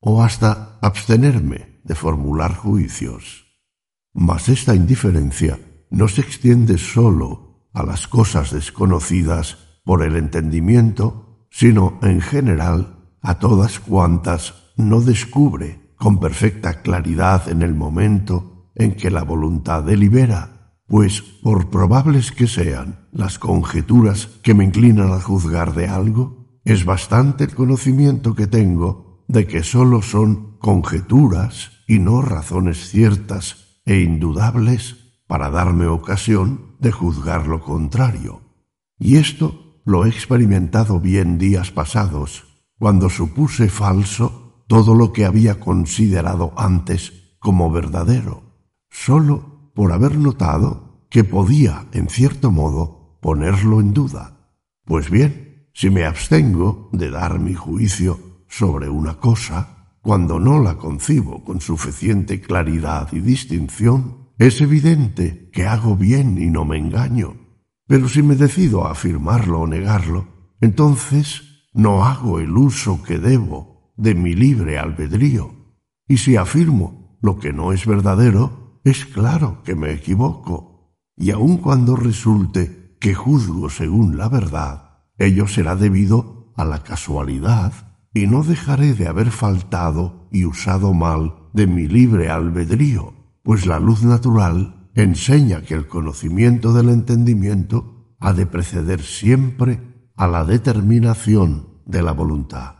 o 0.00 0.22
hasta 0.22 0.78
abstenerme 0.80 1.80
de 1.84 1.94
formular 1.94 2.54
juicios. 2.54 3.46
Mas 4.12 4.48
esta 4.48 4.74
indiferencia 4.74 5.58
no 5.90 6.08
se 6.08 6.22
extiende 6.22 6.78
sólo 6.78 7.68
a 7.72 7.84
las 7.84 8.08
cosas 8.08 8.50
desconocidas 8.50 9.58
por 9.84 10.02
el 10.02 10.16
entendimiento, 10.16 11.46
sino 11.50 11.98
en 12.02 12.20
general 12.20 13.14
a 13.22 13.38
todas 13.38 13.78
cuantas 13.80 14.54
no 14.76 15.00
descubre 15.00 15.94
con 15.96 16.18
perfecta 16.18 16.82
claridad 16.82 17.48
en 17.48 17.62
el 17.62 17.74
momento 17.74 18.70
en 18.74 18.94
que 18.94 19.10
la 19.10 19.22
voluntad 19.22 19.82
delibera 19.82 20.60
pues 20.90 21.22
por 21.22 21.70
probables 21.70 22.32
que 22.32 22.48
sean 22.48 23.06
las 23.12 23.38
conjeturas 23.38 24.26
que 24.42 24.54
me 24.54 24.64
inclinan 24.64 25.12
a 25.12 25.20
juzgar 25.20 25.72
de 25.72 25.86
algo, 25.86 26.60
es 26.64 26.84
bastante 26.84 27.44
el 27.44 27.54
conocimiento 27.54 28.34
que 28.34 28.48
tengo 28.48 29.09
de 29.30 29.46
que 29.46 29.62
sólo 29.62 30.02
son 30.02 30.58
conjeturas 30.58 31.70
y 31.86 32.00
no 32.00 32.20
razones 32.20 32.90
ciertas 32.90 33.80
e 33.84 34.00
indudables 34.00 34.96
para 35.28 35.50
darme 35.50 35.86
ocasión 35.86 36.74
de 36.80 36.90
juzgar 36.90 37.46
lo 37.46 37.60
contrario. 37.60 38.40
Y 38.98 39.18
esto 39.18 39.80
lo 39.84 40.04
he 40.04 40.08
experimentado 40.08 40.98
bien 40.98 41.38
días 41.38 41.70
pasados, 41.70 42.44
cuando 42.76 43.08
supuse 43.08 43.68
falso 43.68 44.64
todo 44.66 44.96
lo 44.96 45.12
que 45.12 45.24
había 45.24 45.60
considerado 45.60 46.52
antes 46.56 47.36
como 47.38 47.70
verdadero, 47.70 48.42
sólo 48.90 49.70
por 49.76 49.92
haber 49.92 50.18
notado 50.18 51.06
que 51.08 51.22
podía, 51.22 51.86
en 51.92 52.08
cierto 52.08 52.50
modo, 52.50 53.16
ponerlo 53.20 53.80
en 53.80 53.94
duda. 53.94 54.56
Pues 54.84 55.08
bien, 55.08 55.70
si 55.72 55.88
me 55.88 56.04
abstengo 56.04 56.88
de 56.92 57.10
dar 57.10 57.38
mi 57.38 57.54
juicio 57.54 58.29
sobre 58.50 58.90
una 58.90 59.14
cosa, 59.14 59.94
cuando 60.02 60.40
no 60.40 60.58
la 60.60 60.76
concibo 60.76 61.44
con 61.44 61.60
suficiente 61.60 62.40
claridad 62.40 63.08
y 63.12 63.20
distinción, 63.20 64.30
es 64.38 64.60
evidente 64.60 65.48
que 65.52 65.66
hago 65.66 65.96
bien 65.96 66.36
y 66.36 66.50
no 66.50 66.64
me 66.64 66.76
engaño. 66.76 67.36
Pero 67.86 68.08
si 68.08 68.22
me 68.22 68.34
decido 68.34 68.86
a 68.86 68.90
afirmarlo 68.90 69.60
o 69.60 69.66
negarlo, 69.66 70.54
entonces 70.60 71.68
no 71.72 72.04
hago 72.04 72.40
el 72.40 72.56
uso 72.56 73.02
que 73.02 73.18
debo 73.18 73.92
de 73.96 74.14
mi 74.14 74.34
libre 74.34 74.78
albedrío. 74.78 75.54
Y 76.08 76.16
si 76.16 76.36
afirmo 76.36 77.18
lo 77.22 77.38
que 77.38 77.52
no 77.52 77.72
es 77.72 77.86
verdadero, 77.86 78.80
es 78.82 79.06
claro 79.06 79.62
que 79.62 79.76
me 79.76 79.92
equivoco, 79.92 80.96
y 81.16 81.30
aun 81.30 81.58
cuando 81.58 81.94
resulte 81.94 82.96
que 82.98 83.14
juzgo 83.14 83.70
según 83.70 84.16
la 84.16 84.28
verdad, 84.28 85.04
ello 85.18 85.46
será 85.46 85.76
debido 85.76 86.52
a 86.56 86.64
la 86.64 86.82
casualidad, 86.82 87.89
y 88.12 88.26
no 88.26 88.42
dejaré 88.42 88.94
de 88.94 89.06
haber 89.06 89.30
faltado 89.30 90.28
y 90.32 90.44
usado 90.44 90.92
mal 90.94 91.48
de 91.52 91.66
mi 91.66 91.86
libre 91.86 92.30
albedrío, 92.30 93.14
pues 93.42 93.66
la 93.66 93.78
luz 93.78 94.02
natural 94.02 94.90
enseña 94.94 95.62
que 95.62 95.74
el 95.74 95.86
conocimiento 95.86 96.72
del 96.72 96.88
entendimiento 96.88 98.16
ha 98.18 98.32
de 98.32 98.46
preceder 98.46 99.02
siempre 99.02 100.10
a 100.16 100.26
la 100.26 100.44
determinación 100.44 101.82
de 101.86 102.02
la 102.02 102.12
voluntad. 102.12 102.74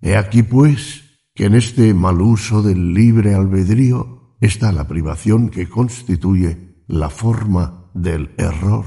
He 0.00 0.16
aquí, 0.16 0.42
pues, 0.42 1.02
que 1.34 1.46
en 1.46 1.54
este 1.54 1.94
mal 1.94 2.20
uso 2.20 2.62
del 2.62 2.92
libre 2.92 3.34
albedrío 3.34 4.36
está 4.40 4.72
la 4.72 4.86
privación 4.86 5.48
que 5.48 5.68
constituye 5.68 6.84
la 6.86 7.08
forma 7.08 7.90
del 7.94 8.34
error. 8.36 8.84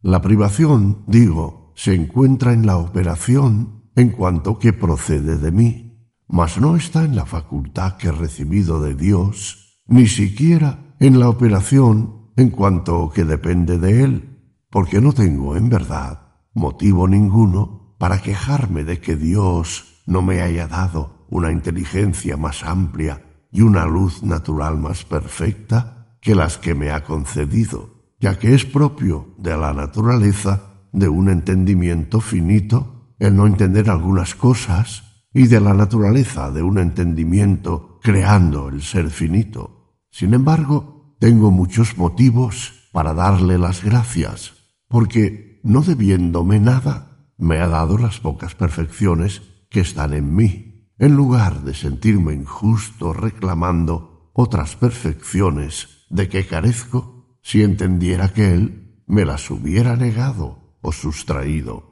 La 0.00 0.20
privación, 0.20 1.04
digo, 1.06 1.72
se 1.74 1.94
encuentra 1.94 2.52
en 2.52 2.66
la 2.66 2.76
operación 2.76 3.81
en 3.94 4.10
cuanto 4.10 4.58
que 4.58 4.72
procede 4.72 5.38
de 5.38 5.50
mí, 5.50 6.10
mas 6.28 6.58
no 6.58 6.76
está 6.76 7.04
en 7.04 7.14
la 7.14 7.26
facultad 7.26 7.96
que 7.96 8.08
he 8.08 8.12
recibido 8.12 8.80
de 8.80 8.94
Dios, 8.94 9.82
ni 9.86 10.06
siquiera 10.06 10.94
en 10.98 11.20
la 11.20 11.28
operación 11.28 12.30
en 12.36 12.50
cuanto 12.50 13.10
que 13.10 13.24
depende 13.24 13.78
de 13.78 14.04
Él, 14.04 14.38
porque 14.70 15.00
no 15.00 15.12
tengo, 15.12 15.56
en 15.56 15.68
verdad, 15.68 16.32
motivo 16.54 17.06
ninguno 17.06 17.94
para 17.98 18.22
quejarme 18.22 18.84
de 18.84 19.00
que 19.00 19.16
Dios 19.16 20.02
no 20.06 20.22
me 20.22 20.40
haya 20.40 20.66
dado 20.66 21.26
una 21.28 21.52
inteligencia 21.52 22.36
más 22.36 22.62
amplia 22.62 23.22
y 23.50 23.60
una 23.60 23.86
luz 23.86 24.22
natural 24.22 24.78
más 24.78 25.04
perfecta 25.04 26.16
que 26.20 26.34
las 26.34 26.56
que 26.56 26.74
me 26.74 26.90
ha 26.90 27.04
concedido, 27.04 27.90
ya 28.20 28.38
que 28.38 28.54
es 28.54 28.64
propio 28.64 29.34
de 29.38 29.56
la 29.56 29.74
naturaleza 29.74 30.62
de 30.92 31.08
un 31.08 31.28
entendimiento 31.28 32.20
finito 32.20 33.01
el 33.22 33.36
no 33.36 33.46
entender 33.46 33.88
algunas 33.88 34.34
cosas 34.34 35.04
y 35.32 35.46
de 35.46 35.60
la 35.60 35.74
naturaleza 35.74 36.50
de 36.50 36.60
un 36.60 36.78
entendimiento 36.78 38.00
creando 38.02 38.68
el 38.68 38.82
ser 38.82 39.10
finito. 39.10 39.94
Sin 40.10 40.34
embargo, 40.34 41.14
tengo 41.20 41.52
muchos 41.52 41.96
motivos 41.96 42.88
para 42.90 43.14
darle 43.14 43.58
las 43.58 43.84
gracias, 43.84 44.54
porque, 44.88 45.60
no 45.62 45.82
debiéndome 45.82 46.58
nada, 46.58 47.28
me 47.38 47.60
ha 47.60 47.68
dado 47.68 47.96
las 47.96 48.18
pocas 48.18 48.56
perfecciones 48.56 49.42
que 49.70 49.80
están 49.80 50.14
en 50.14 50.34
mí 50.34 50.90
en 50.98 51.14
lugar 51.14 51.62
de 51.62 51.74
sentirme 51.74 52.34
injusto 52.34 53.12
reclamando 53.12 54.32
otras 54.32 54.74
perfecciones 54.74 56.06
de 56.10 56.28
que 56.28 56.44
carezco, 56.44 57.38
si 57.40 57.62
entendiera 57.62 58.32
que 58.32 58.52
Él 58.52 59.04
me 59.06 59.24
las 59.24 59.48
hubiera 59.48 59.94
negado 59.94 60.76
o 60.80 60.90
sustraído. 60.90 61.91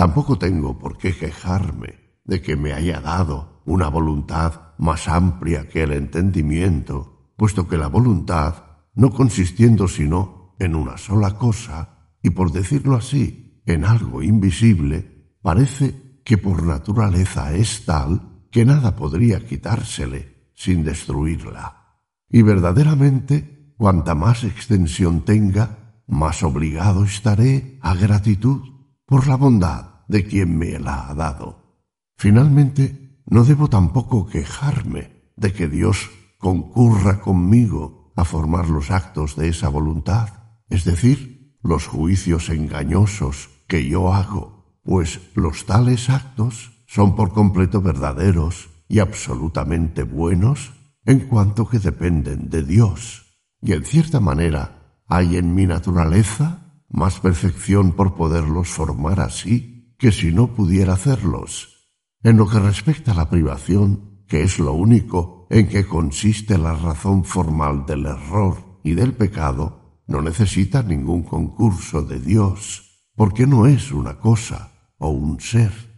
Tampoco 0.00 0.38
tengo 0.38 0.78
por 0.78 0.96
qué 0.96 1.14
quejarme 1.14 2.22
de 2.24 2.40
que 2.40 2.56
me 2.56 2.72
haya 2.72 3.02
dado 3.02 3.60
una 3.66 3.88
voluntad 3.88 4.72
más 4.78 5.08
amplia 5.08 5.68
que 5.68 5.82
el 5.82 5.92
entendimiento, 5.92 7.34
puesto 7.36 7.68
que 7.68 7.76
la 7.76 7.88
voluntad, 7.88 8.64
no 8.94 9.10
consistiendo 9.10 9.88
sino 9.88 10.54
en 10.58 10.74
una 10.74 10.96
sola 10.96 11.32
cosa, 11.32 12.14
y 12.22 12.30
por 12.30 12.50
decirlo 12.50 12.96
así, 12.96 13.62
en 13.66 13.84
algo 13.84 14.22
invisible, 14.22 15.36
parece 15.42 16.22
que 16.24 16.38
por 16.38 16.62
naturaleza 16.62 17.52
es 17.52 17.84
tal 17.84 18.46
que 18.50 18.64
nada 18.64 18.96
podría 18.96 19.44
quitársele 19.44 20.52
sin 20.54 20.82
destruirla. 20.82 21.98
Y 22.30 22.40
verdaderamente, 22.40 23.74
cuanta 23.76 24.14
más 24.14 24.44
extensión 24.44 25.26
tenga, 25.26 26.00
más 26.06 26.42
obligado 26.42 27.04
estaré 27.04 27.78
a 27.82 27.94
gratitud 27.94 28.62
por 29.04 29.26
la 29.26 29.36
bondad 29.36 29.89
de 30.10 30.24
quien 30.24 30.58
me 30.58 30.76
la 30.80 31.08
ha 31.08 31.14
dado. 31.14 31.78
Finalmente, 32.16 33.22
no 33.26 33.44
debo 33.44 33.68
tampoco 33.68 34.26
quejarme 34.26 35.30
de 35.36 35.52
que 35.52 35.68
Dios 35.68 36.10
concurra 36.38 37.20
conmigo 37.20 38.12
a 38.16 38.24
formar 38.24 38.68
los 38.68 38.90
actos 38.90 39.36
de 39.36 39.48
esa 39.48 39.68
voluntad, 39.68 40.30
es 40.68 40.84
decir, 40.84 41.56
los 41.62 41.86
juicios 41.86 42.48
engañosos 42.48 43.50
que 43.68 43.88
yo 43.88 44.12
hago, 44.12 44.80
pues 44.82 45.20
los 45.36 45.64
tales 45.64 46.10
actos 46.10 46.72
son 46.86 47.14
por 47.14 47.32
completo 47.32 47.80
verdaderos 47.80 48.68
y 48.88 48.98
absolutamente 48.98 50.02
buenos 50.02 50.72
en 51.04 51.20
cuanto 51.20 51.68
que 51.68 51.78
dependen 51.78 52.50
de 52.50 52.64
Dios. 52.64 53.38
Y 53.62 53.74
en 53.74 53.84
cierta 53.84 54.18
manera 54.18 54.98
hay 55.06 55.36
en 55.36 55.54
mi 55.54 55.66
naturaleza 55.66 56.82
más 56.88 57.20
perfección 57.20 57.92
por 57.92 58.16
poderlos 58.16 58.70
formar 58.70 59.20
así 59.20 59.79
que 60.00 60.10
si 60.10 60.32
no 60.32 60.48
pudiera 60.56 60.94
hacerlos. 60.94 61.88
En 62.24 62.36
lo 62.36 62.48
que 62.48 62.58
respecta 62.58 63.12
a 63.12 63.14
la 63.14 63.30
privación, 63.30 64.24
que 64.26 64.42
es 64.42 64.58
lo 64.58 64.72
único 64.72 65.46
en 65.50 65.68
que 65.68 65.86
consiste 65.86 66.58
la 66.58 66.74
razón 66.74 67.24
formal 67.24 67.86
del 67.86 68.06
error 68.06 68.80
y 68.82 68.94
del 68.94 69.12
pecado, 69.12 70.02
no 70.08 70.20
necesita 70.20 70.82
ningún 70.82 71.22
concurso 71.22 72.02
de 72.02 72.18
Dios, 72.18 73.12
porque 73.14 73.46
no 73.46 73.66
es 73.66 73.92
una 73.92 74.18
cosa 74.18 74.72
o 74.98 75.10
un 75.10 75.38
ser 75.38 75.90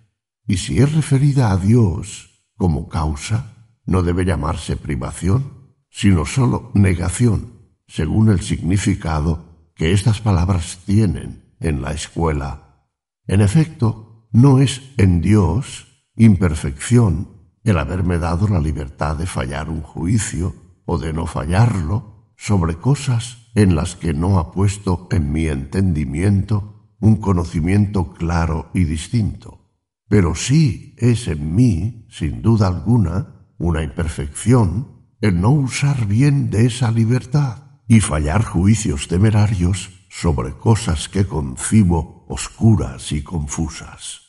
y 0.47 0.57
si 0.57 0.81
es 0.81 0.93
referida 0.93 1.51
a 1.51 1.57
Dios 1.57 2.31
como 2.57 2.89
causa, 2.89 3.69
no 3.87 4.03
debe 4.03 4.25
llamarse 4.25 4.77
privación, 4.77 5.75
sino 5.89 6.25
sólo 6.25 6.71
negación, 6.75 7.71
según 7.87 8.29
el 8.29 8.41
significado 8.41 9.71
que 9.75 9.93
estas 9.93 10.21
palabras 10.21 10.81
tienen 10.85 11.55
en 11.61 11.83
la 11.83 11.93
escuela. 11.93 12.72
En 13.27 13.41
efecto, 13.41 14.29
no 14.33 14.59
es 14.59 14.83
en 14.97 15.21
Dios 15.21 15.87
imperfección 16.17 17.29
el 17.65 17.79
haberme 17.79 18.19
dado 18.19 18.49
la 18.49 18.61
libertad 18.61 19.17
de 19.17 19.27
fallar 19.27 19.71
un 19.71 19.83
juicio 19.83 20.55
o 20.85 20.99
de 20.99 21.13
no 21.13 21.27
fallarlo 21.27 22.33
sobre 22.37 22.77
cosas 22.77 23.51
en 23.55 23.75
las 23.77 23.95
que 23.95 24.15
no 24.15 24.39
ha 24.39 24.51
puesto 24.51 25.07
en 25.11 25.31
mi 25.31 25.47
entendimiento 25.47 26.97
un 26.99 27.17
conocimiento 27.17 28.13
claro 28.13 28.71
y 28.75 28.85
distinto. 28.85 29.71
Pero 30.09 30.35
sí 30.35 30.95
es 30.99 31.29
en 31.29 31.55
mí, 31.55 32.07
sin 32.11 32.43
duda 32.43 32.69
alguna, 32.69 33.49
una 33.59 33.83
imperfección 33.83 35.03
el 35.21 35.41
no 35.41 35.51
usar 35.51 36.07
bien 36.07 36.51
de 36.51 36.67
esa 36.67 36.91
libertad 36.91 37.81
y 37.87 38.01
fallar 38.01 38.45
juicios 38.45 39.07
temerarios 39.07 39.91
sobre 40.11 40.53
cosas 40.53 41.09
que 41.09 41.27
concibo 41.27 42.22
oscuras 42.33 43.13
y 43.13 43.23
confusas. 43.23 44.23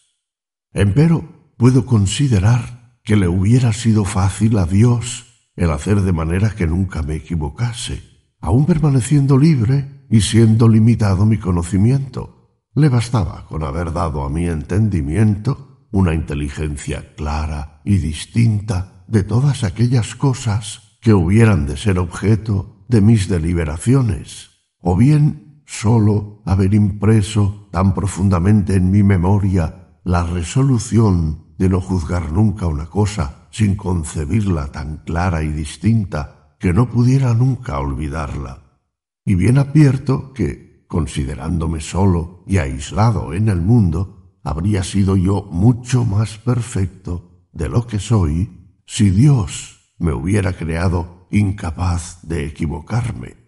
Empero 0.74 1.54
puedo 1.58 1.86
considerar 1.86 3.00
que 3.04 3.16
le 3.16 3.28
hubiera 3.28 3.74
sido 3.74 4.06
fácil 4.06 4.58
a 4.58 4.66
Dios 4.66 5.26
el 5.56 5.72
hacer 5.72 6.02
de 6.02 6.12
manera 6.12 6.52
que 6.56 6.68
nunca 6.68 7.02
me 7.04 7.16
equivocase, 7.16 8.04
aun 8.42 8.66
permaneciendo 8.66 9.38
libre 9.38 10.06
y 10.10 10.22
siendo 10.22 10.68
limitado 10.68 11.26
mi 11.26 11.38
conocimiento. 11.38 12.60
Le 12.76 12.90
bastaba 12.90 13.46
con 13.46 13.64
haber 13.64 13.94
dado 13.94 14.24
a 14.24 14.30
mi 14.30 14.48
entendimiento 14.48 15.88
una 15.92 16.14
inteligencia 16.14 17.14
clara 17.16 17.82
y 17.86 17.98
distinta 17.98 19.06
de 19.08 19.24
todas 19.24 19.64
aquellas 19.64 20.16
cosas 20.16 20.98
que 21.02 21.14
hubieran 21.14 21.68
de 21.68 21.78
ser 21.78 22.00
objeto 22.00 22.86
de 22.88 23.02
mis 23.02 23.28
deliberaciones, 23.28 24.50
o 24.80 24.96
bien 24.98 25.43
sólo 25.66 26.42
haber 26.46 26.74
impreso 26.74 27.68
tan 27.72 27.94
profundamente 27.94 28.76
en 28.76 28.92
mi 28.92 29.04
memoria 29.04 30.00
la 30.04 30.24
resolución 30.24 31.54
de 31.58 31.70
no 31.70 31.82
juzgar 31.82 32.32
nunca 32.32 32.68
una 32.68 32.88
cosa 32.88 33.48
sin 33.52 33.76
concebirla 33.76 34.72
tan 34.72 34.98
clara 34.98 35.44
y 35.44 35.50
distinta 35.50 36.56
que 36.60 36.74
no 36.74 36.90
pudiera 36.90 37.34
nunca 37.34 37.80
olvidarla. 37.80 38.82
Y 39.26 39.36
bien 39.36 39.58
advierto 39.58 40.34
que, 40.34 40.86
considerándome 40.88 41.80
solo 41.80 42.44
y 42.48 42.58
aislado 42.58 43.34
en 43.34 43.50
el 43.50 43.62
mundo, 43.62 44.40
habría 44.44 44.84
sido 44.84 45.16
yo 45.16 45.48
mucho 45.52 46.06
más 46.06 46.38
perfecto 46.38 47.48
de 47.52 47.70
lo 47.70 47.88
que 47.88 48.00
soy 48.00 48.82
si 48.86 49.10
Dios 49.10 49.94
me 49.98 50.14
hubiera 50.14 50.54
creado 50.54 51.28
incapaz 51.32 52.20
de 52.24 52.46
equivocarme. 52.46 53.43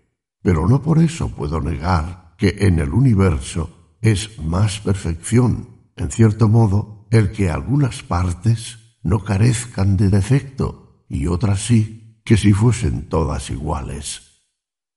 Pero 0.45 0.67
no 0.67 0.79
por 0.83 0.99
eso 0.99 1.29
puedo 1.29 1.59
negar 1.59 2.35
que 2.37 2.55
en 2.59 2.77
el 2.77 2.93
universo 2.93 3.95
es 3.99 4.37
más 4.37 4.79
perfección, 4.79 5.69
en 5.95 6.11
cierto 6.11 6.47
modo, 6.47 7.07
el 7.09 7.31
que 7.31 7.49
algunas 7.49 8.03
partes 8.03 8.77
no 9.01 9.23
carezcan 9.23 9.97
de 9.97 10.11
defecto 10.11 11.03
y 11.09 11.25
otras 11.25 11.61
sí, 11.61 12.21
que 12.23 12.37
si 12.37 12.53
fuesen 12.53 13.09
todas 13.09 13.49
iguales. 13.49 14.43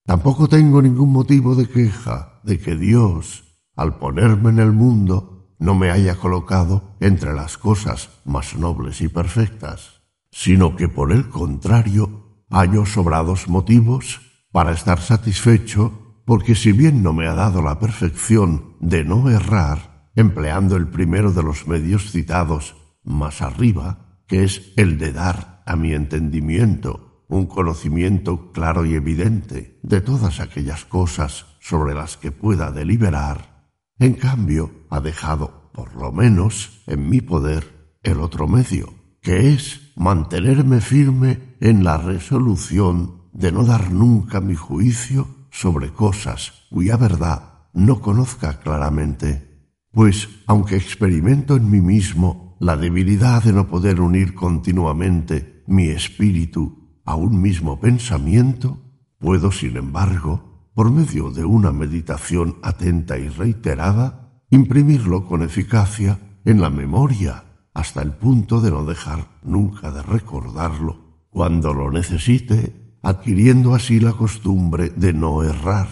Tampoco 0.05 0.49
tengo 0.49 0.83
ningún 0.83 1.13
motivo 1.13 1.55
de 1.55 1.67
queja 1.67 2.43
de 2.45 2.59
que 2.59 2.77
Dios, 2.77 3.45
al 3.75 3.97
ponerme 3.97 4.51
en 4.51 4.59
el 4.59 4.73
mundo, 4.73 5.55
no 5.59 5.75
me 5.75 5.91
haya 5.91 6.17
colocado 6.17 6.95
entre 7.01 7.33
las 7.33 7.57
cosas 7.57 8.11
más 8.27 8.55
nobles 8.55 9.01
y 9.01 9.09
perfectas, 9.09 10.03
sino 10.31 10.77
que 10.77 10.89
por 10.89 11.11
el 11.11 11.31
contrario 11.31 12.45
hallo 12.51 12.85
sobrados 12.85 13.49
motivos 13.49 14.28
para 14.59 14.73
estar 14.73 15.01
satisfecho, 15.01 16.21
porque 16.25 16.57
si 16.57 16.73
bien 16.73 17.01
no 17.01 17.13
me 17.13 17.29
ha 17.29 17.35
dado 17.35 17.63
la 17.63 17.79
perfección 17.79 18.75
de 18.81 19.05
no 19.05 19.31
errar, 19.31 20.11
empleando 20.17 20.75
el 20.75 20.89
primero 20.89 21.31
de 21.31 21.45
los 21.45 21.69
medios 21.69 22.11
citados 22.11 22.75
más 23.05 23.41
arriba, 23.41 24.19
que 24.27 24.43
es 24.43 24.73
el 24.77 24.99
de 24.99 25.13
dar 25.13 25.63
a 25.65 25.77
mi 25.77 25.93
entendimiento 25.93 27.25
un 27.29 27.47
conocimiento 27.47 28.51
claro 28.51 28.85
y 28.85 28.97
evidente 28.97 29.79
de 29.85 30.01
todas 30.01 30.41
aquellas 30.41 30.85
cosas 30.85 31.47
sobre 31.61 31.95
las 31.95 32.17
que 32.17 32.33
pueda 32.33 32.73
deliberar, 32.73 33.71
en 34.01 34.15
cambio 34.15 34.73
ha 34.91 34.99
dejado, 34.99 35.71
por 35.73 35.95
lo 35.95 36.11
menos, 36.11 36.83
en 36.89 37.09
mi 37.09 37.21
poder 37.21 37.95
el 38.03 38.19
otro 38.19 38.49
medio, 38.49 38.93
que 39.23 39.53
es 39.53 39.93
mantenerme 39.95 40.81
firme 40.81 41.55
en 41.61 41.85
la 41.85 41.99
resolución 41.99 43.18
de 43.39 43.53
no 43.53 43.65
dar 43.65 43.93
nunca 43.93 44.41
mi 44.41 44.57
juicio 44.57 45.29
sobre 45.53 45.93
cosas 45.93 46.67
cuya 46.71 46.97
verdad 46.97 47.69
no 47.73 48.01
conozca 48.01 48.59
claramente, 48.59 49.71
pues 49.93 50.29
aunque 50.49 50.75
experimento 50.75 51.55
en 51.55 51.71
mí 51.71 51.81
mismo 51.81 52.57
la 52.59 52.77
debilidad 52.77 53.45
de 53.45 53.53
no 53.53 53.69
poder 53.69 54.01
unir 54.01 54.35
continuamente 54.35 55.63
mi 55.69 55.89
espíritu 55.89 57.01
a 57.05 57.15
un 57.15 57.41
mismo 57.41 57.79
pensamiento, 57.79 58.83
puedo, 59.19 59.53
sin 59.53 59.77
embargo, 59.77 60.73
por 60.75 60.91
medio 60.91 61.31
de 61.31 61.45
una 61.45 61.71
meditación 61.71 62.57
atenta 62.63 63.19
y 63.19 63.29
reiterada, 63.29 64.43
imprimirlo 64.51 65.27
con 65.27 65.43
eficacia 65.43 66.19
en 66.45 66.61
la 66.61 66.71
memoria 66.71 67.45
hasta 67.73 68.03
el 68.03 68.13
punto 68.13 68.61
de 68.61 68.73
no 68.73 68.85
dejar 68.85 69.29
nunca 69.45 69.93
de 69.93 70.03
recordarlo 70.03 71.29
cuando 71.31 71.73
lo 71.73 71.93
necesite, 71.93 72.88
adquiriendo 73.03 73.75
así 73.75 74.01
la 74.01 74.13
costumbre 74.13 74.91
de 74.91 75.13
no 75.13 75.43
errar. 75.43 75.89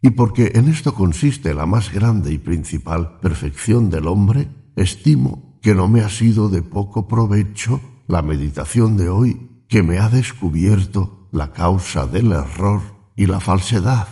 Y 0.00 0.10
porque 0.10 0.52
en 0.54 0.68
esto 0.68 0.94
consiste 0.94 1.54
la 1.54 1.66
más 1.66 1.92
grande 1.92 2.32
y 2.32 2.38
principal 2.38 3.18
perfección 3.20 3.90
del 3.90 4.06
hombre, 4.06 4.48
estimo 4.76 5.58
que 5.62 5.74
no 5.74 5.88
me 5.88 6.02
ha 6.02 6.10
sido 6.10 6.48
de 6.48 6.62
poco 6.62 7.08
provecho 7.08 7.80
la 8.06 8.20
meditación 8.20 8.96
de 8.96 9.08
hoy 9.08 9.64
que 9.68 9.82
me 9.82 9.98
ha 9.98 10.10
descubierto 10.10 11.28
la 11.32 11.52
causa 11.52 12.06
del 12.06 12.32
error 12.32 12.82
y 13.16 13.26
la 13.26 13.40
falsedad. 13.40 14.08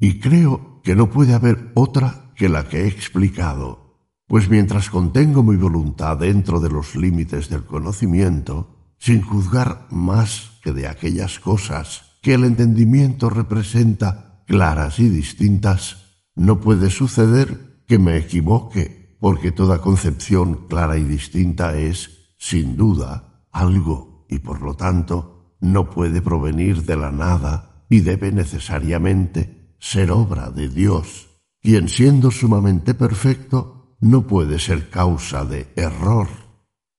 Y 0.00 0.18
creo 0.18 0.80
que 0.82 0.96
no 0.96 1.10
puede 1.10 1.34
haber 1.34 1.70
otra 1.74 2.32
que 2.34 2.48
la 2.48 2.68
que 2.68 2.82
he 2.82 2.88
explicado, 2.88 4.00
pues 4.26 4.50
mientras 4.50 4.90
contengo 4.90 5.42
mi 5.42 5.56
voluntad 5.56 6.18
dentro 6.18 6.58
de 6.58 6.70
los 6.70 6.96
límites 6.96 7.48
del 7.48 7.64
conocimiento, 7.64 8.73
sin 8.98 9.22
juzgar 9.22 9.86
más 9.90 10.58
que 10.62 10.72
de 10.72 10.86
aquellas 10.86 11.38
cosas 11.38 12.18
que 12.22 12.34
el 12.34 12.44
entendimiento 12.44 13.30
representa 13.30 14.42
claras 14.46 14.98
y 14.98 15.08
distintas, 15.08 16.22
no 16.34 16.60
puede 16.60 16.90
suceder 16.90 17.82
que 17.86 17.98
me 17.98 18.16
equivoque, 18.16 19.16
porque 19.20 19.52
toda 19.52 19.80
concepción 19.80 20.66
clara 20.68 20.96
y 20.96 21.04
distinta 21.04 21.76
es, 21.76 22.34
sin 22.38 22.76
duda, 22.76 23.46
algo, 23.52 24.26
y 24.28 24.38
por 24.38 24.62
lo 24.62 24.74
tanto 24.74 25.56
no 25.60 25.90
puede 25.90 26.22
provenir 26.22 26.84
de 26.84 26.96
la 26.96 27.10
nada 27.10 27.84
y 27.88 28.00
debe 28.00 28.32
necesariamente 28.32 29.76
ser 29.78 30.10
obra 30.10 30.50
de 30.50 30.68
Dios 30.68 31.28
quien 31.64 31.88
siendo 31.88 32.30
sumamente 32.30 32.92
perfecto 32.92 33.96
no 33.98 34.26
puede 34.26 34.58
ser 34.58 34.90
causa 34.90 35.46
de 35.46 35.72
error. 35.76 36.28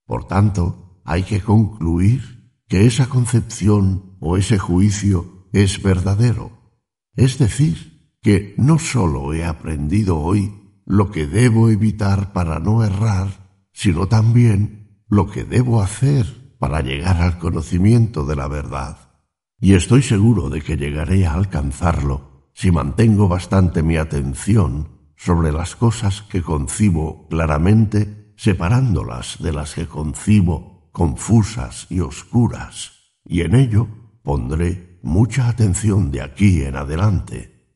Por 0.07 0.25
tanto, 0.25 0.84
hay 1.05 1.23
que 1.23 1.39
concluir 1.39 2.51
que 2.67 2.85
esa 2.85 3.07
concepción 3.07 4.17
o 4.19 4.37
ese 4.37 4.57
juicio 4.57 5.47
es 5.53 5.81
verdadero. 5.81 6.51
Es 7.15 7.37
decir, 7.37 8.17
que 8.21 8.55
no 8.57 8.79
sólo 8.79 9.33
he 9.33 9.45
aprendido 9.45 10.19
hoy 10.19 10.51
lo 10.85 11.11
que 11.11 11.27
debo 11.27 11.69
evitar 11.69 12.33
para 12.33 12.59
no 12.59 12.83
errar, 12.83 13.67
sino 13.71 14.07
también 14.07 15.03
lo 15.07 15.29
que 15.29 15.45
debo 15.45 15.81
hacer 15.81 16.55
para 16.57 16.81
llegar 16.81 17.21
al 17.21 17.37
conocimiento 17.37 18.25
de 18.25 18.35
la 18.35 18.47
verdad. 18.47 18.97
Y 19.59 19.73
estoy 19.73 20.01
seguro 20.01 20.49
de 20.49 20.61
que 20.61 20.75
llegaré 20.75 21.27
a 21.27 21.33
alcanzarlo 21.33 22.49
si 22.53 22.71
mantengo 22.71 23.27
bastante 23.27 23.83
mi 23.83 23.97
atención 23.97 24.89
sobre 25.15 25.51
las 25.51 25.75
cosas 25.75 26.23
que 26.23 26.41
concibo 26.41 27.27
claramente, 27.29 28.33
separándolas 28.37 29.37
de 29.39 29.53
las 29.53 29.75
que 29.75 29.85
concibo 29.85 30.74
confusas 30.95 31.87
y 31.89 31.99
oscuras, 31.99 32.93
y 33.25 33.41
en 33.41 33.53
ello 33.53 33.89
pondré 34.23 34.97
mucha 35.03 35.49
atención 35.49 36.09
de 36.09 36.21
aquí 36.21 36.61
en 36.63 36.77
adelante. 36.77 37.67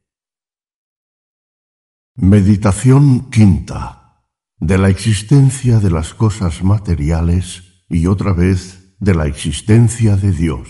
Meditación 2.16 3.30
quinta 3.30 4.24
de 4.58 4.78
la 4.78 4.88
existencia 4.90 5.80
de 5.80 5.92
las 5.92 6.14
cosas 6.14 6.64
materiales 6.64 7.84
y 7.90 8.08
otra 8.08 8.32
vez 8.32 8.96
de 9.00 9.14
la 9.14 9.28
existencia 9.28 10.16
de 10.16 10.32
Dios. 10.32 10.68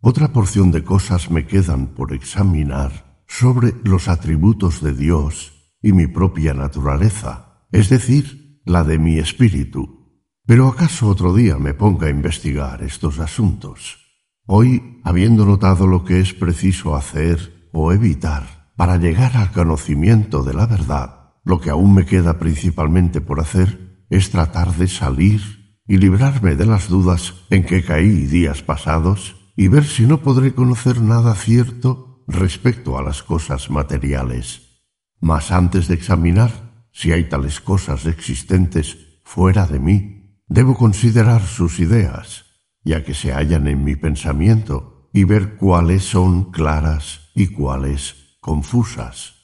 Otra 0.00 0.32
porción 0.32 0.72
de 0.72 0.82
cosas 0.82 1.30
me 1.30 1.46
quedan 1.46 1.94
por 1.94 2.12
examinar 2.12 3.22
sobre 3.28 3.74
los 3.84 4.08
atributos 4.08 4.82
de 4.82 4.92
Dios 4.92 5.76
y 5.80 5.92
mi 5.92 6.08
propia 6.08 6.52
naturaleza, 6.52 7.64
es 7.70 7.90
decir, 7.90 8.60
la 8.64 8.82
de 8.82 8.98
mi 8.98 9.20
espíritu. 9.20 10.01
Pero 10.44 10.68
acaso 10.68 11.08
otro 11.08 11.34
día 11.34 11.56
me 11.56 11.72
ponga 11.72 12.08
a 12.08 12.10
investigar 12.10 12.82
estos 12.82 13.20
asuntos. 13.20 13.98
Hoy, 14.44 15.00
habiendo 15.04 15.46
notado 15.46 15.86
lo 15.86 16.04
que 16.04 16.20
es 16.20 16.34
preciso 16.34 16.96
hacer 16.96 17.68
o 17.72 17.92
evitar 17.92 18.72
para 18.76 18.96
llegar 18.96 19.36
al 19.36 19.52
conocimiento 19.52 20.42
de 20.42 20.54
la 20.54 20.66
verdad, 20.66 21.34
lo 21.44 21.60
que 21.60 21.70
aún 21.70 21.94
me 21.94 22.06
queda 22.06 22.38
principalmente 22.38 23.20
por 23.20 23.40
hacer 23.40 24.04
es 24.10 24.30
tratar 24.30 24.74
de 24.74 24.88
salir 24.88 25.78
y 25.86 25.98
librarme 25.98 26.56
de 26.56 26.66
las 26.66 26.88
dudas 26.88 27.34
en 27.50 27.64
que 27.64 27.84
caí 27.84 28.26
días 28.26 28.62
pasados 28.62 29.36
y 29.56 29.68
ver 29.68 29.84
si 29.84 30.06
no 30.06 30.22
podré 30.22 30.54
conocer 30.54 31.00
nada 31.00 31.34
cierto 31.34 32.24
respecto 32.26 32.98
a 32.98 33.02
las 33.02 33.22
cosas 33.22 33.70
materiales. 33.70 34.82
Mas 35.20 35.52
antes 35.52 35.86
de 35.86 35.94
examinar 35.94 36.86
si 36.92 37.12
hay 37.12 37.28
tales 37.28 37.60
cosas 37.60 38.06
existentes 38.06 39.20
fuera 39.24 39.66
de 39.66 39.78
mí, 39.78 40.21
debo 40.52 40.76
considerar 40.76 41.42
sus 41.42 41.80
ideas, 41.80 42.44
ya 42.84 43.04
que 43.04 43.14
se 43.14 43.32
hallan 43.32 43.68
en 43.68 43.84
mi 43.84 43.96
pensamiento, 43.96 45.08
y 45.12 45.24
ver 45.24 45.56
cuáles 45.56 46.04
son 46.04 46.50
claras 46.50 47.30
y 47.34 47.48
cuáles 47.48 48.36
confusas. 48.40 49.34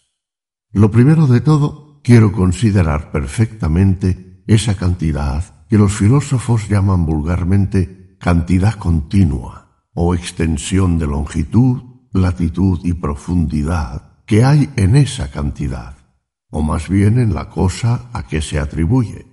Lo 0.70 0.90
primero 0.90 1.26
de 1.26 1.40
todo, 1.40 2.00
quiero 2.02 2.32
considerar 2.32 3.10
perfectamente 3.10 4.42
esa 4.46 4.76
cantidad 4.76 5.66
que 5.68 5.78
los 5.78 5.92
filósofos 5.92 6.68
llaman 6.68 7.06
vulgarmente 7.06 8.16
cantidad 8.18 8.74
continua 8.74 9.86
o 9.94 10.14
extensión 10.14 10.98
de 10.98 11.06
longitud, 11.06 11.82
latitud 12.12 12.80
y 12.84 12.94
profundidad 12.94 14.24
que 14.26 14.44
hay 14.44 14.68
en 14.76 14.96
esa 14.96 15.30
cantidad, 15.30 15.96
o 16.50 16.62
más 16.62 16.88
bien 16.88 17.18
en 17.18 17.34
la 17.34 17.48
cosa 17.48 18.10
a 18.12 18.26
que 18.26 18.42
se 18.42 18.58
atribuye. 18.58 19.26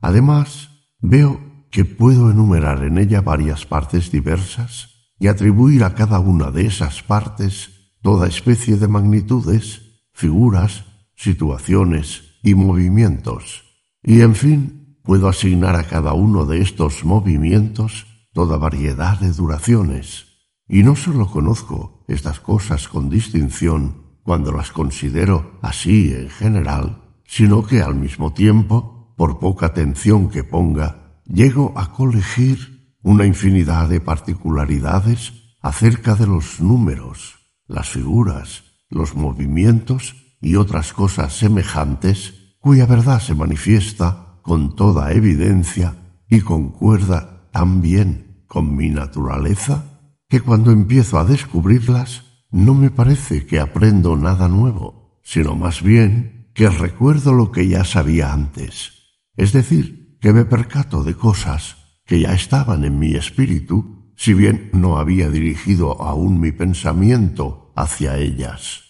Además, 0.00 0.71
veo 1.02 1.40
que 1.70 1.84
puedo 1.84 2.30
enumerar 2.30 2.84
en 2.84 2.96
ella 2.96 3.20
varias 3.20 3.66
partes 3.66 4.10
diversas 4.10 4.88
y 5.18 5.26
atribuir 5.26 5.84
a 5.84 5.94
cada 5.94 6.20
una 6.20 6.50
de 6.50 6.66
esas 6.66 7.02
partes 7.02 7.70
toda 8.00 8.26
especie 8.26 8.76
de 8.76 8.88
magnitudes, 8.88 9.82
figuras, 10.12 10.84
situaciones 11.14 12.38
y 12.42 12.54
movimientos. 12.54 13.64
Y 14.02 14.20
en 14.20 14.34
fin, 14.34 14.98
puedo 15.02 15.28
asignar 15.28 15.76
a 15.76 15.84
cada 15.84 16.12
uno 16.14 16.46
de 16.46 16.60
estos 16.60 17.04
movimientos 17.04 18.06
toda 18.32 18.56
variedad 18.56 19.18
de 19.20 19.32
duraciones, 19.32 20.26
y 20.68 20.82
no 20.82 20.96
sólo 20.96 21.30
conozco 21.30 22.04
estas 22.08 22.40
cosas 22.40 22.88
con 22.88 23.10
distinción 23.10 24.02
cuando 24.22 24.52
las 24.52 24.70
considero 24.70 25.58
así 25.60 26.12
en 26.14 26.30
general, 26.30 27.02
sino 27.26 27.64
que 27.64 27.82
al 27.82 27.94
mismo 27.94 28.32
tiempo, 28.32 28.91
por 29.16 29.38
poca 29.38 29.66
atención 29.66 30.28
que 30.28 30.44
ponga, 30.44 31.20
llego 31.24 31.72
a 31.76 31.92
colegir 31.92 32.96
una 33.02 33.26
infinidad 33.26 33.88
de 33.88 34.00
particularidades 34.00 35.32
acerca 35.60 36.14
de 36.14 36.26
los 36.26 36.60
números, 36.60 37.38
las 37.66 37.88
figuras, 37.88 38.64
los 38.88 39.14
movimientos 39.14 40.16
y 40.40 40.56
otras 40.56 40.92
cosas 40.92 41.32
semejantes 41.34 42.56
cuya 42.60 42.86
verdad 42.86 43.20
se 43.20 43.34
manifiesta 43.34 44.38
con 44.42 44.76
toda 44.76 45.12
evidencia 45.12 45.96
y 46.28 46.40
concuerda 46.40 47.48
tan 47.52 47.80
bien 47.80 48.44
con 48.46 48.76
mi 48.76 48.88
naturaleza 48.88 49.84
que 50.28 50.40
cuando 50.40 50.70
empiezo 50.70 51.18
a 51.18 51.24
descubrirlas 51.24 52.24
no 52.50 52.74
me 52.74 52.90
parece 52.90 53.46
que 53.46 53.60
aprendo 53.60 54.16
nada 54.16 54.48
nuevo, 54.48 55.20
sino 55.22 55.56
más 55.56 55.82
bien 55.82 56.50
que 56.54 56.68
recuerdo 56.68 57.32
lo 57.32 57.50
que 57.50 57.68
ya 57.68 57.84
sabía 57.84 58.32
antes, 58.32 59.01
es 59.42 59.52
decir, 59.52 60.18
que 60.20 60.32
me 60.32 60.44
percato 60.44 61.02
de 61.02 61.16
cosas 61.16 61.76
que 62.06 62.20
ya 62.20 62.32
estaban 62.32 62.84
en 62.84 63.00
mi 63.00 63.16
espíritu, 63.16 64.12
si 64.14 64.34
bien 64.34 64.70
no 64.72 64.98
había 64.98 65.30
dirigido 65.30 66.00
aún 66.00 66.38
mi 66.38 66.52
pensamiento 66.52 67.72
hacia 67.74 68.18
ellas. 68.18 68.82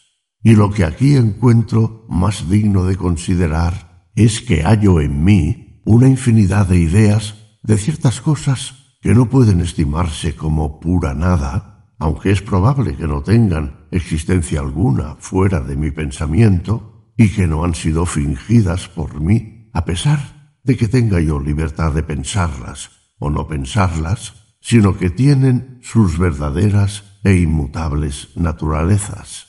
Y 0.42 0.54
lo 0.54 0.70
que 0.70 0.84
aquí 0.84 1.16
encuentro 1.16 2.04
más 2.10 2.50
digno 2.50 2.84
de 2.84 2.96
considerar 2.96 4.10
es 4.14 4.42
que 4.42 4.62
hallo 4.62 5.00
en 5.00 5.24
mí 5.24 5.80
una 5.86 6.06
infinidad 6.06 6.66
de 6.66 6.80
ideas 6.80 7.34
de 7.62 7.78
ciertas 7.78 8.20
cosas 8.20 8.74
que 9.00 9.14
no 9.14 9.30
pueden 9.30 9.62
estimarse 9.62 10.36
como 10.36 10.80
pura 10.80 11.14
nada, 11.14 11.94
aunque 11.98 12.30
es 12.30 12.42
probable 12.42 12.94
que 12.94 13.08
no 13.08 13.22
tengan 13.22 13.86
existencia 13.90 14.60
alguna 14.60 15.16
fuera 15.18 15.60
de 15.60 15.76
mi 15.76 15.92
pensamiento 15.92 17.08
y 17.16 17.30
que 17.30 17.46
no 17.46 17.64
han 17.64 17.74
sido 17.74 18.04
fingidas 18.04 18.88
por 18.88 19.18
mí, 19.18 19.70
a 19.72 19.86
pesar 19.86 20.41
de 20.64 20.76
que 20.76 20.88
tenga 20.88 21.20
yo 21.20 21.40
libertad 21.40 21.92
de 21.92 22.02
pensarlas 22.02 22.90
o 23.18 23.30
no 23.30 23.46
pensarlas, 23.46 24.56
sino 24.60 24.96
que 24.96 25.10
tienen 25.10 25.78
sus 25.82 26.18
verdaderas 26.18 27.04
e 27.24 27.34
inmutables 27.34 28.28
naturalezas. 28.36 29.46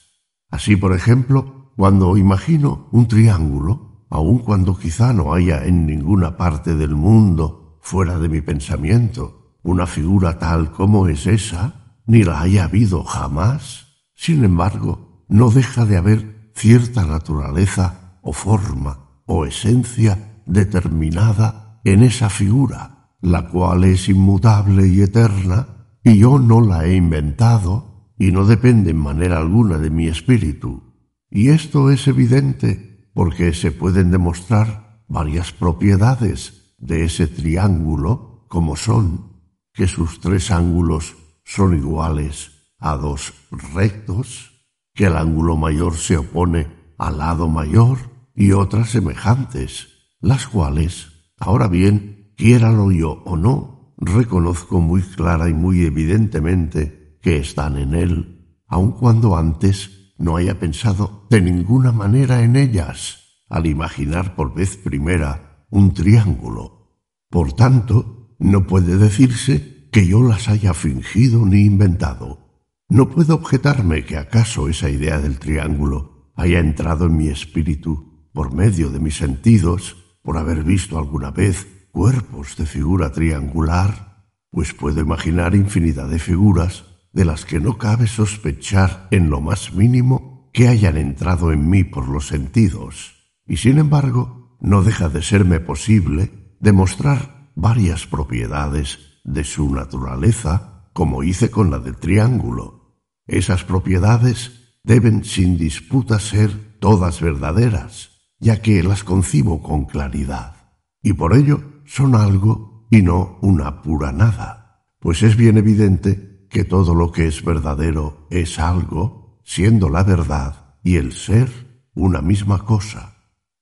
Así, 0.49 0.75
por 0.75 0.93
ejemplo, 0.93 1.71
cuando 1.75 2.17
imagino 2.17 2.87
un 2.91 3.07
triángulo, 3.07 4.05
aun 4.09 4.39
cuando 4.39 4.77
quizá 4.77 5.13
no 5.13 5.33
haya 5.33 5.65
en 5.65 5.85
ninguna 5.85 6.37
parte 6.37 6.75
del 6.75 6.95
mundo, 6.95 7.79
fuera 7.81 8.17
de 8.19 8.29
mi 8.29 8.41
pensamiento, 8.41 9.57
una 9.63 9.87
figura 9.87 10.39
tal 10.39 10.71
como 10.71 11.07
es 11.07 11.25
esa, 11.25 11.97
ni 12.05 12.23
la 12.23 12.41
haya 12.41 12.65
habido 12.65 13.03
jamás, 13.03 13.87
sin 14.13 14.43
embargo, 14.43 15.25
no 15.29 15.49
deja 15.49 15.85
de 15.85 15.97
haber 15.97 16.51
cierta 16.55 17.05
naturaleza 17.05 18.19
o 18.21 18.33
forma 18.33 19.21
o 19.25 19.45
esencia 19.45 20.32
determinada 20.45 21.81
en 21.83 22.03
esa 22.03 22.29
figura, 22.29 23.15
la 23.21 23.49
cual 23.49 23.83
es 23.83 24.09
inmutable 24.09 24.87
y 24.87 25.01
eterna, 25.01 25.67
y 26.03 26.17
yo 26.17 26.39
no 26.39 26.61
la 26.61 26.85
he 26.85 26.95
inventado, 26.95 28.11
y 28.17 28.31
no 28.31 28.45
depende 28.45 28.91
en 28.91 28.97
manera 28.97 29.37
alguna 29.37 29.77
de 29.77 29.89
mi 29.89 30.07
espíritu. 30.07 30.93
Y 31.29 31.49
esto 31.49 31.89
es 31.89 32.07
evidente 32.07 33.09
porque 33.13 33.53
se 33.53 33.71
pueden 33.71 34.11
demostrar 34.11 35.03
varias 35.07 35.51
propiedades 35.51 36.75
de 36.77 37.05
ese 37.05 37.27
triángulo, 37.27 38.45
como 38.49 38.75
son 38.75 39.33
que 39.73 39.87
sus 39.87 40.19
tres 40.19 40.51
ángulos 40.51 41.15
son 41.43 41.75
iguales 41.75 42.51
a 42.79 42.95
dos 42.95 43.33
rectos, 43.73 44.51
que 44.93 45.05
el 45.05 45.17
ángulo 45.17 45.57
mayor 45.57 45.97
se 45.97 46.17
opone 46.17 46.67
al 46.97 47.17
lado 47.17 47.47
mayor 47.47 47.97
y 48.35 48.51
otras 48.51 48.89
semejantes, 48.89 49.92
las 50.23 50.47
cuales, 50.47 51.11
ahora 51.37 51.67
bien, 51.67 52.33
quiéralo 52.37 52.93
yo 52.93 53.21
o 53.25 53.35
no, 53.35 53.93
reconozco 53.97 54.79
muy 54.79 55.01
clara 55.01 55.49
y 55.49 55.53
muy 55.53 55.81
evidentemente 55.83 57.19
que 57.21 57.37
están 57.37 57.77
en 57.77 57.93
él, 57.93 58.57
aun 58.65 58.93
cuando 58.93 59.35
antes 59.35 60.13
no 60.17 60.37
haya 60.37 60.57
pensado 60.59 61.27
de 61.29 61.41
ninguna 61.41 61.91
manera 61.91 62.41
en 62.41 62.55
ellas, 62.55 63.43
al 63.49 63.65
imaginar 63.65 64.33
por 64.35 64.55
vez 64.55 64.77
primera 64.77 65.65
un 65.69 65.93
triángulo. 65.93 67.01
Por 67.29 67.51
tanto, 67.51 68.37
no 68.39 68.65
puede 68.65 68.95
decirse 68.95 69.89
que 69.91 70.07
yo 70.07 70.23
las 70.23 70.47
haya 70.47 70.73
fingido 70.73 71.45
ni 71.45 71.65
inventado. 71.65 72.63
No 72.87 73.09
puedo 73.09 73.35
objetarme 73.35 74.05
que 74.05 74.15
acaso 74.15 74.69
esa 74.69 74.89
idea 74.89 75.19
del 75.19 75.37
triángulo 75.37 76.31
haya 76.35 76.59
entrado 76.59 77.07
en 77.07 77.17
mi 77.17 77.27
espíritu 77.27 78.29
por 78.31 78.53
medio 78.53 78.89
de 78.89 78.99
mis 78.99 79.17
sentidos, 79.17 79.97
por 80.23 80.37
haber 80.37 80.63
visto 80.63 80.97
alguna 80.97 81.29
vez 81.29 81.87
cuerpos 81.91 82.57
de 82.57 82.65
figura 82.65 83.11
triangular, 83.11 84.25
pues 84.49 84.73
puedo 84.73 84.99
imaginar 84.99 85.53
infinidad 85.53 86.09
de 86.09 86.17
figuras 86.17 86.85
de 87.11 87.25
las 87.25 87.45
que 87.45 87.59
no 87.59 87.77
cabe 87.77 88.07
sospechar 88.07 89.07
en 89.11 89.29
lo 89.29 89.41
más 89.41 89.73
mínimo 89.73 90.49
que 90.53 90.67
hayan 90.67 90.97
entrado 90.97 91.51
en 91.51 91.69
mí 91.69 91.83
por 91.83 92.07
los 92.09 92.27
sentidos, 92.27 93.35
y 93.45 93.57
sin 93.57 93.77
embargo 93.77 94.57
no 94.59 94.81
deja 94.81 95.09
de 95.09 95.21
serme 95.21 95.59
posible 95.59 96.55
demostrar 96.59 97.51
varias 97.55 98.07
propiedades 98.07 98.99
de 99.23 99.43
su 99.43 99.73
naturaleza, 99.73 100.89
como 100.93 101.23
hice 101.23 101.51
con 101.51 101.69
la 101.69 101.79
del 101.79 101.97
triángulo, 101.97 102.83
esas 103.27 103.63
propiedades 103.63 104.77
deben 104.83 105.23
sin 105.23 105.57
disputa 105.57 106.19
ser 106.19 106.77
todas 106.79 107.21
verdaderas, 107.21 108.12
ya 108.43 108.61
que 108.61 108.83
las 108.83 109.05
concibo 109.05 109.63
con 109.63 109.85
claridad, 109.85 110.55
y 111.01 111.13
por 111.13 111.33
ello 111.33 111.63
son 111.85 112.13
algo 112.13 112.87
y 112.91 113.01
no 113.01 113.39
una 113.41 113.81
pura 113.81 114.11
nada, 114.11 114.85
pues 114.99 115.23
es 115.23 115.37
bien 115.37 115.57
evidente 115.57 116.45
que 116.49 116.65
todo 116.65 116.93
lo 116.93 117.11
que 117.13 117.25
es 117.25 117.43
verdadero 117.43 118.27
es 118.29 118.59
algo, 118.59 119.39
siendo 119.45 119.89
la 119.89 120.03
verdad 120.03 120.75
y 120.83 120.97
el 120.97 121.13
ser 121.13 121.49
una 121.95 122.21
misma 122.21 122.65
cosa. 122.65 123.15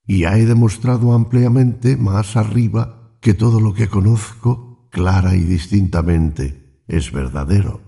Y 0.05 0.25
he 0.25 0.45
demostrado 0.47 1.13
ampliamente 1.13 1.95
más 1.95 2.35
arriba 2.35 3.17
que 3.21 3.35
todo 3.35 3.59
lo 3.61 3.75
que 3.75 3.87
conozco 3.87 4.89
clara 4.89 5.35
y 5.35 5.41
distintamente 5.41 6.83
es 6.87 7.11
verdadero. 7.11 7.81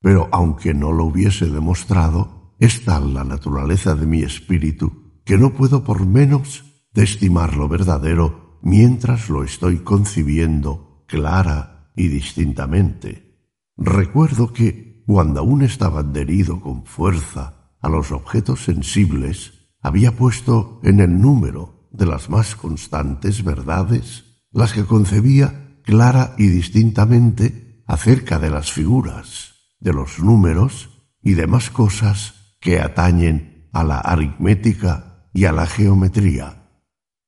Pero 0.00 0.28
aunque 0.32 0.74
no 0.74 0.92
lo 0.92 1.04
hubiese 1.04 1.46
demostrado, 1.46 2.56
es 2.58 2.84
tal 2.84 3.14
la 3.14 3.22
naturaleza 3.22 3.94
de 3.94 4.06
mi 4.06 4.22
espíritu 4.22 4.99
que 5.24 5.38
no 5.38 5.54
puedo 5.54 5.84
por 5.84 6.06
menos 6.06 6.64
de 6.92 7.04
estimarlo 7.04 7.68
verdadero 7.68 8.58
mientras 8.62 9.28
lo 9.28 9.44
estoy 9.44 9.78
concibiendo 9.78 11.04
clara 11.06 11.92
y 11.96 12.08
distintamente. 12.08 13.38
Recuerdo 13.76 14.52
que, 14.52 15.02
cuando 15.06 15.40
aún 15.40 15.62
estaba 15.62 16.00
adherido 16.00 16.60
con 16.60 16.84
fuerza 16.84 17.72
a 17.80 17.88
los 17.88 18.12
objetos 18.12 18.64
sensibles, 18.64 19.70
había 19.80 20.16
puesto 20.16 20.80
en 20.84 21.00
el 21.00 21.20
número 21.20 21.88
de 21.90 22.06
las 22.06 22.28
más 22.28 22.54
constantes 22.54 23.42
verdades 23.42 24.24
las 24.52 24.72
que 24.72 24.84
concebía 24.84 25.80
clara 25.84 26.34
y 26.38 26.46
distintamente 26.48 27.82
acerca 27.86 28.38
de 28.38 28.50
las 28.50 28.70
figuras 28.70 29.54
de 29.80 29.92
los 29.92 30.20
números 30.20 30.90
y 31.22 31.32
demás 31.32 31.70
cosas 31.70 32.56
que 32.60 32.80
atañen 32.80 33.68
a 33.72 33.82
la 33.84 33.98
aritmética 33.98 35.09
y 35.32 35.44
a 35.44 35.52
la 35.52 35.66
geometría. 35.66 36.68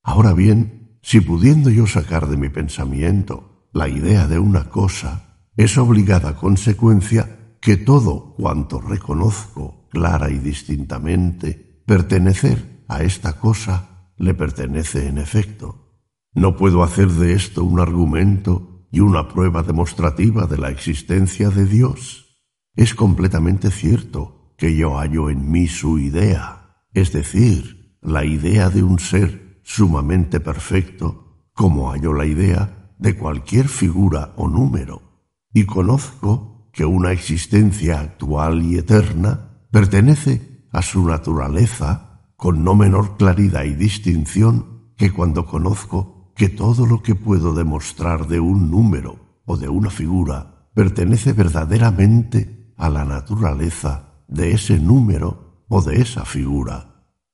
Ahora 0.03 0.33
bien, 0.33 0.99
si 1.03 1.21
pudiendo 1.21 1.71
yo 1.71 1.87
sacar 1.87 2.29
de 2.29 2.37
mi 2.37 2.49
pensamiento 2.49 3.69
la 3.73 3.89
idea 3.89 4.27
de 4.27 4.39
una 4.39 4.69
cosa, 4.69 5.49
es 5.57 5.77
obligada 5.79 6.37
consecuencia 6.37 7.57
que 7.61 7.77
todo 7.77 8.35
cuanto 8.35 8.81
reconozco 8.81 9.89
clara 9.91 10.31
y 10.31 10.39
distintamente 10.39 11.83
pertenecer 11.87 12.85
a 12.89 13.03
esta 13.03 13.35
cosa 13.35 14.13
le 14.17 14.35
pertenece 14.35 15.07
en 15.09 15.19
efecto. 15.19 16.01
No 16.35 16.57
puedo 16.57 16.83
hacer 16.83 17.09
de 17.09 17.35
esto 17.35 17.65
un 17.65 17.79
argumento 17.79 18.87
y 18.91 19.01
una 19.01 19.29
prueba 19.29 19.63
demostrativa 19.63 20.47
de 20.47 20.59
la 20.59 20.71
existencia 20.71 21.51
de 21.51 21.67
Dios. 21.67 22.41
Es 22.75 22.95
completamente 22.95 23.71
cierto 23.71 24.55
que 24.57 24.77
yo 24.77 24.99
hallo 24.99 25.29
en 25.29 25.51
mí 25.51 25.69
su 25.69 25.99
idea, 25.99 26.85
es 26.93 27.13
decir, 27.13 27.82
la 28.03 28.25
idea 28.25 28.69
de 28.69 28.83
un 28.83 28.99
ser 28.99 29.61
sumamente 29.63 30.41
perfecto, 30.41 31.49
como 31.55 31.91
hallo 31.91 32.13
la 32.13 32.27
idea 32.27 32.93
de 32.99 33.17
cualquier 33.17 33.69
figura 33.69 34.33
o 34.37 34.49
número, 34.49 35.03
y 35.55 35.65
conozco 35.65 36.69
que 36.73 36.85
una 36.85 37.13
existencia 37.13 38.01
actual 38.01 38.63
y 38.63 38.77
eterna 38.77 39.67
pertenece 39.71 40.67
a 40.73 40.83
su 40.83 41.07
naturaleza 41.07 42.33
con 42.37 42.65
no 42.65 42.75
menor 42.75 43.17
claridad 43.17 43.65
y 43.65 43.75
distinción 43.75 44.93
que 44.97 45.13
cuando 45.13 45.47
conozco 45.47 46.33
que 46.35 46.49
todo 46.49 46.87
lo 46.87 47.03
que 47.03 47.15
puedo 47.15 47.55
demostrar 47.55 48.27
de 48.27 48.41
un 48.41 48.71
número 48.71 49.41
o 49.45 49.57
de 49.57 49.69
una 49.69 49.91
figura 49.91 50.69
pertenece 50.75 51.33
verdaderamente 51.33 52.73
a 52.77 52.89
la 52.89 53.05
naturaleza 53.05 54.25
de 54.29 54.53
ese 54.53 54.79
número 54.79 55.65
o 55.69 55.83
de 55.83 56.01
esa 56.01 56.25
figura, 56.25 56.92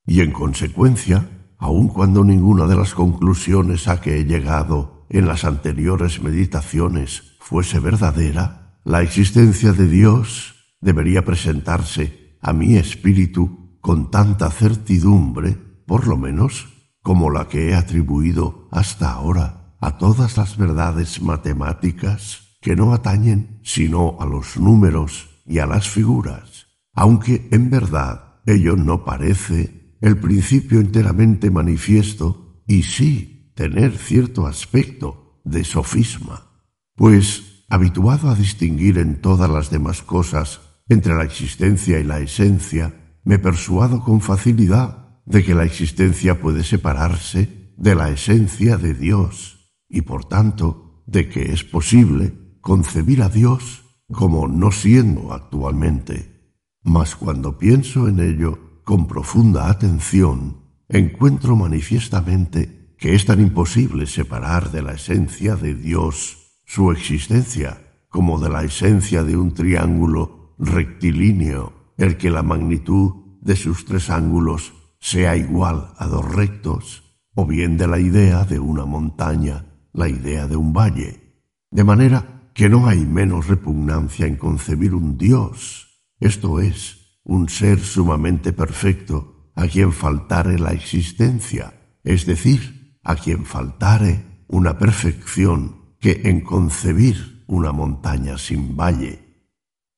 y 0.08 0.22
en 0.22 0.32
consecuencia, 0.32 1.28
aun 1.58 1.88
cuando 1.88 2.24
ninguna 2.24 2.66
de 2.66 2.76
las 2.76 2.94
conclusiones 2.94 3.88
a 3.88 4.00
que 4.00 4.18
he 4.18 4.24
llegado 4.24 5.04
en 5.10 5.26
las 5.26 5.44
anteriores 5.44 6.22
meditaciones 6.22 7.36
fuese 7.40 7.78
verdadera, 7.78 8.80
la 8.84 9.02
existencia 9.02 9.74
de 9.74 9.86
Dios 9.86 10.54
debería 10.80 11.26
presentarse 11.26 12.38
a 12.40 12.54
mi 12.54 12.76
espíritu 12.76 13.76
con 13.82 14.10
tanta 14.10 14.50
certidumbre, 14.50 15.58
por 15.86 16.06
lo 16.06 16.16
menos, 16.16 16.68
como 17.02 17.30
la 17.30 17.48
que 17.48 17.68
he 17.68 17.74
atribuido 17.74 18.66
hasta 18.70 19.12
ahora 19.12 19.74
a 19.78 19.98
todas 19.98 20.38
las 20.38 20.56
verdades 20.56 21.20
matemáticas 21.20 22.56
que 22.62 22.76
no 22.76 22.94
atañen 22.94 23.60
sino 23.62 24.16
a 24.20 24.24
los 24.24 24.56
números 24.56 25.28
y 25.44 25.58
a 25.58 25.66
las 25.66 25.90
figuras, 25.90 26.66
aunque 26.94 27.46
en 27.52 27.68
verdad 27.68 28.40
ello 28.46 28.74
no 28.74 29.04
parece 29.04 29.77
el 30.00 30.18
principio 30.18 30.80
enteramente 30.80 31.50
manifiesto 31.50 32.62
y 32.66 32.82
sí 32.82 33.52
tener 33.54 33.96
cierto 33.96 34.46
aspecto 34.46 35.40
de 35.44 35.64
sofisma, 35.64 36.62
pues 36.94 37.64
habituado 37.68 38.30
a 38.30 38.34
distinguir 38.34 38.98
en 38.98 39.20
todas 39.20 39.50
las 39.50 39.70
demás 39.70 40.02
cosas 40.02 40.60
entre 40.88 41.14
la 41.14 41.24
existencia 41.24 41.98
y 41.98 42.04
la 42.04 42.20
esencia, 42.20 43.18
me 43.24 43.38
persuado 43.38 44.02
con 44.02 44.20
facilidad 44.20 45.20
de 45.26 45.44
que 45.44 45.54
la 45.54 45.64
existencia 45.64 46.40
puede 46.40 46.64
separarse 46.64 47.72
de 47.76 47.94
la 47.94 48.10
esencia 48.10 48.78
de 48.78 48.94
Dios 48.94 49.74
y 49.88 50.02
por 50.02 50.24
tanto 50.24 51.02
de 51.06 51.28
que 51.28 51.52
es 51.52 51.64
posible 51.64 52.58
concebir 52.60 53.22
a 53.22 53.28
Dios 53.28 53.84
como 54.10 54.48
no 54.48 54.72
siendo 54.72 55.32
actualmente, 55.32 56.54
mas 56.82 57.16
cuando 57.16 57.58
pienso 57.58 58.08
en 58.08 58.20
ello 58.20 58.67
con 58.88 59.06
profunda 59.06 59.68
atención, 59.68 60.62
encuentro 60.88 61.56
manifiestamente 61.56 62.94
que 62.96 63.14
es 63.14 63.26
tan 63.26 63.38
imposible 63.38 64.06
separar 64.06 64.70
de 64.70 64.80
la 64.80 64.94
esencia 64.94 65.56
de 65.56 65.74
Dios 65.74 66.54
su 66.64 66.90
existencia 66.90 67.82
como 68.08 68.38
de 68.38 68.48
la 68.48 68.64
esencia 68.64 69.24
de 69.24 69.36
un 69.36 69.52
triángulo 69.52 70.54
rectilíneo, 70.58 71.92
el 71.98 72.16
que 72.16 72.30
la 72.30 72.42
magnitud 72.42 73.12
de 73.42 73.56
sus 73.56 73.84
tres 73.84 74.08
ángulos 74.08 74.72
sea 74.98 75.36
igual 75.36 75.92
a 75.98 76.06
dos 76.06 76.24
rectos, 76.24 77.20
o 77.34 77.44
bien 77.44 77.76
de 77.76 77.88
la 77.88 78.00
idea 78.00 78.44
de 78.44 78.58
una 78.58 78.86
montaña, 78.86 79.66
la 79.92 80.08
idea 80.08 80.46
de 80.46 80.56
un 80.56 80.72
valle, 80.72 81.44
de 81.70 81.84
manera 81.84 82.50
que 82.54 82.70
no 82.70 82.86
hay 82.86 83.04
menos 83.04 83.48
repugnancia 83.48 84.26
en 84.26 84.36
concebir 84.36 84.94
un 84.94 85.18
Dios, 85.18 86.06
esto 86.20 86.58
es, 86.58 86.97
un 87.28 87.48
ser 87.50 87.78
sumamente 87.80 88.52
perfecto, 88.52 89.52
a 89.54 89.68
quien 89.68 89.92
faltare 89.92 90.58
la 90.58 90.72
existencia, 90.72 91.74
es 92.02 92.24
decir, 92.24 92.96
a 93.04 93.16
quien 93.16 93.44
faltare 93.44 94.44
una 94.48 94.78
perfección 94.78 95.94
que 96.00 96.22
en 96.24 96.40
concebir 96.40 97.44
una 97.46 97.70
montaña 97.70 98.38
sin 98.38 98.76
valle. 98.76 99.44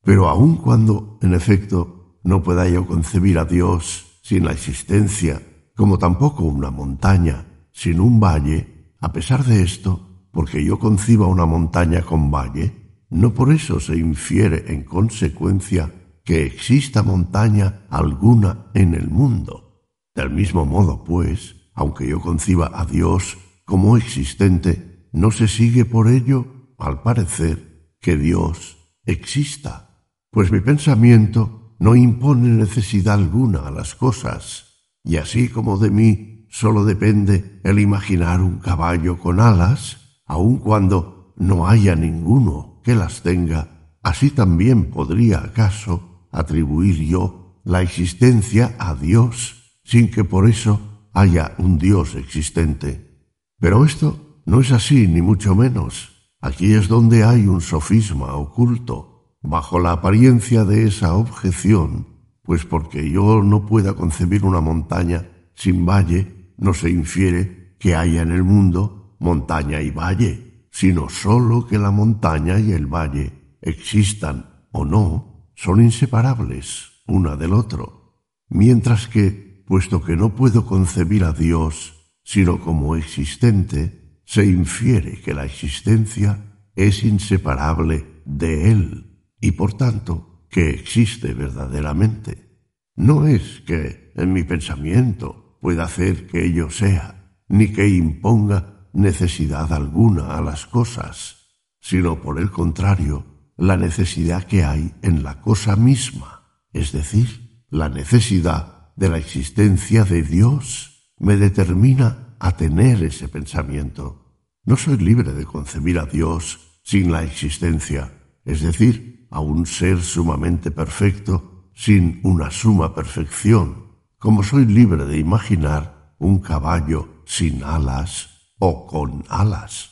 Pero 0.03 0.29
aun 0.29 0.57
cuando, 0.57 1.19
en 1.23 1.35
efecto, 1.35 2.19
no 2.25 2.43
pueda 2.43 2.69
yo 2.69 2.87
concebir 2.87 3.39
a 3.39 3.45
Dios 3.45 4.19
sin 4.23 4.45
la 4.45 4.53
existencia, 4.53 5.41
como 5.77 5.99
tampoco 5.99 6.43
una 6.43 6.71
montaña 6.71 7.47
sin 7.73 8.01
un 8.01 8.19
valle, 8.19 8.95
a 8.99 9.13
pesar 9.13 9.45
de 9.45 9.63
esto, 9.63 10.27
porque 10.33 10.65
yo 10.65 10.81
conciba 10.81 11.29
una 11.29 11.47
montaña 11.47 12.03
con 12.03 12.31
valle, 12.31 13.05
no 13.09 13.35
por 13.35 13.53
eso 13.53 13.79
se 13.79 13.97
infiere 13.97 14.73
en 14.73 14.83
consecuencia 14.83 15.93
que 16.25 16.45
exista 16.45 17.03
montaña 17.03 17.87
alguna 17.91 18.67
en 18.75 18.95
el 18.95 19.09
mundo. 19.09 19.87
Del 20.15 20.31
mismo 20.31 20.67
modo, 20.67 21.05
pues, 21.05 21.57
aunque 21.75 22.09
yo 22.09 22.21
conciba 22.21 22.71
a 22.75 22.85
Dios 22.85 23.39
como 23.65 23.97
existente, 23.97 25.09
no 25.13 25.31
se 25.31 25.49
sigue 25.49 25.85
por 25.85 26.09
ello, 26.09 26.75
al 26.79 27.03
parecer, 27.03 27.95
que 28.01 28.17
Dios 28.17 28.79
exista, 29.05 30.07
pues 30.31 30.51
mi 30.51 30.61
pensamiento 30.61 31.77
no 31.79 31.97
impone 31.97 32.49
necesidad 32.49 33.15
alguna 33.15 33.61
a 33.67 33.71
las 33.71 33.95
cosas, 33.95 34.91
y 35.05 35.17
así 35.17 35.49
como 35.49 35.79
de 35.79 35.91
mí 35.91 36.47
sólo 36.51 36.85
depende 36.85 37.61
el 37.65 37.79
imaginar 37.79 38.41
un 38.41 38.59
caballo 38.59 39.19
con 39.19 39.41
alas, 39.41 40.23
aun 40.27 40.59
cuando 40.59 41.35
no 41.37 41.69
haya 41.69 41.95
ninguno 41.95 42.81
que 42.85 42.95
las 42.95 43.23
tenga, 43.23 43.97
así 44.03 44.31
también 44.31 44.91
podría 44.91 45.39
acaso 45.39 46.10
atribuir 46.31 46.97
yo 47.05 47.61
la 47.65 47.83
existencia 47.83 48.75
a 48.79 48.95
Dios, 48.95 49.79
sin 49.85 50.11
que 50.11 50.25
por 50.25 50.49
eso 50.49 51.09
haya 51.13 51.55
un 51.59 51.79
Dios 51.79 52.15
existente. 52.15 53.29
Pero 53.59 53.85
esto 53.85 54.41
no 54.47 54.61
es 54.61 54.73
así, 54.73 55.07
ni 55.07 55.23
mucho 55.23 55.55
menos. 55.55 56.11
Aquí 56.41 56.73
es 56.73 56.89
donde 56.89 57.25
hay 57.25 57.47
un 57.47 57.61
sofisma 57.61 58.35
oculto, 58.35 59.37
bajo 59.43 59.79
la 59.79 59.93
apariencia 59.93 60.65
de 60.65 60.87
esa 60.87 61.15
objeción, 61.15 62.07
pues 62.43 62.65
porque 62.65 63.11
yo 63.11 63.43
no 63.43 63.67
pueda 63.67 63.95
concebir 63.95 64.45
una 64.45 64.61
montaña 64.61 65.29
sin 65.55 65.85
valle, 65.85 66.55
no 66.57 66.75
se 66.75 66.91
infiere 66.91 67.77
que 67.79 67.95
haya 67.95 68.23
en 68.23 68.33
el 68.33 68.43
mundo 68.43 69.17
montaña 69.19 69.81
y 69.83 69.91
valle, 69.91 70.67
sino 70.71 71.09
sólo 71.09 71.67
que 71.67 71.79
la 71.79 71.91
montaña 71.91 72.59
y 72.59 72.73
el 72.73 72.87
valle 72.87 73.57
existan 73.61 74.67
o 74.73 74.85
no, 74.85 75.30
son 75.63 75.83
inseparables 75.83 77.03
una 77.07 77.37
del 77.37 77.53
otro, 77.53 78.25
mientras 78.49 79.09
que, 79.09 79.63
puesto 79.67 80.03
que 80.03 80.17
no 80.17 80.35
puedo 80.35 80.65
concebir 80.65 81.23
a 81.23 81.33
Dios 81.33 81.97
sino 82.23 82.61
como 82.61 82.97
existente, 82.97 84.23
se 84.25 84.47
infiere 84.47 85.21
que 85.21 85.35
la 85.35 85.45
existencia 85.45 86.63
es 86.75 87.05
inseparable 87.05 88.07
de 88.25 88.71
Él 88.71 89.21
y 89.39 89.53
por 89.53 89.75
tanto 89.75 90.47
que 90.49 90.71
existe 90.71 91.35
verdaderamente. 91.35 92.63
No 92.97 93.27
es 93.27 93.61
que 93.67 94.13
en 94.15 94.33
mi 94.33 94.45
pensamiento 94.45 95.59
pueda 95.61 95.85
hacer 95.85 96.27
que 96.27 96.47
ello 96.47 96.71
sea, 96.71 97.37
ni 97.49 97.69
que 97.69 97.87
imponga 97.87 98.89
necesidad 98.95 99.71
alguna 99.75 100.39
a 100.39 100.41
las 100.41 100.67
cosas, 100.67 101.51
sino 101.81 102.23
por 102.23 102.39
el 102.39 102.51
contrario, 102.51 103.30
la 103.61 103.77
necesidad 103.77 104.45
que 104.45 104.65
hay 104.65 104.95
en 105.03 105.23
la 105.23 105.43
cosa 105.43 105.77
misma, 105.77 106.65
es 106.73 106.93
decir, 106.93 107.63
la 107.69 107.91
necesidad 107.91 108.95
de 108.97 109.11
la 109.11 109.19
existencia 109.19 110.05
de 110.05 110.23
Dios 110.23 111.13
me 111.19 111.37
determina 111.37 112.37
a 112.41 112.57
tener 112.57 113.05
ese 113.05 113.29
pensamiento. 113.29 114.49
No 114.65 114.77
soy 114.77 114.97
libre 114.97 115.35
de 115.35 115.45
concebir 115.45 115.99
a 115.99 116.07
Dios 116.07 116.81
sin 116.83 117.13
la 117.13 117.23
existencia, 117.23 118.11
es 118.47 118.63
decir, 118.63 119.29
a 119.31 119.41
un 119.41 119.67
ser 119.67 120.01
sumamente 120.01 120.71
perfecto 120.71 121.71
sin 121.75 122.21
una 122.25 122.51
suma 122.51 122.95
perfección, 122.95 123.91
como 124.19 124.43
soy 124.43 124.65
libre 124.65 125.05
de 125.05 125.19
imaginar 125.19 126.15
un 126.19 126.41
caballo 126.41 127.23
sin 127.27 127.63
alas 127.63 128.55
o 128.59 128.87
con 128.87 129.23
alas. 129.29 129.91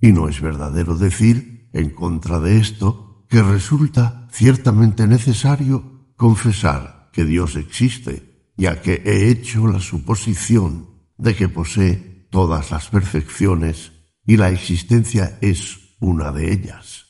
Y 0.00 0.12
no 0.12 0.30
es 0.30 0.40
verdadero 0.40 0.96
decir, 0.96 1.59
en 1.72 1.90
contra 1.90 2.40
de 2.40 2.58
esto, 2.58 3.24
que 3.28 3.42
resulta 3.42 4.28
ciertamente 4.32 5.06
necesario 5.06 6.12
confesar 6.16 7.10
que 7.12 7.24
Dios 7.24 7.56
existe, 7.56 8.52
ya 8.56 8.82
que 8.82 9.02
he 9.04 9.30
hecho 9.30 9.66
la 9.66 9.80
suposición 9.80 10.90
de 11.16 11.34
que 11.34 11.48
posee 11.48 12.28
todas 12.30 12.70
las 12.70 12.88
perfecciones 12.88 13.92
y 14.26 14.36
la 14.36 14.50
existencia 14.50 15.38
es 15.40 15.96
una 16.00 16.32
de 16.32 16.52
ellas. 16.52 17.06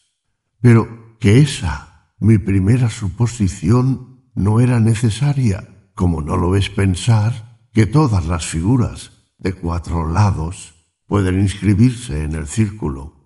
Pero 0.61 1.17
que 1.19 1.41
esa, 1.41 2.15
mi 2.19 2.39
primera 2.39 2.91
suposición, 2.91 4.31
no 4.35 4.61
era 4.61 4.81
necesaria, 4.81 5.91
como 5.95 6.23
no 6.23 6.37
lo 6.37 6.57
es 6.57 6.71
pensar 6.71 7.61
que 7.73 7.87
todas 7.87 8.27
las 8.27 8.47
figuras 8.47 9.13
de 9.39 9.55
cuatro 9.55 10.11
lados 10.11 10.75
pueden 11.07 11.41
inscribirse 11.41 12.25
en 12.25 12.35
el 12.35 12.47
círculo, 12.47 13.20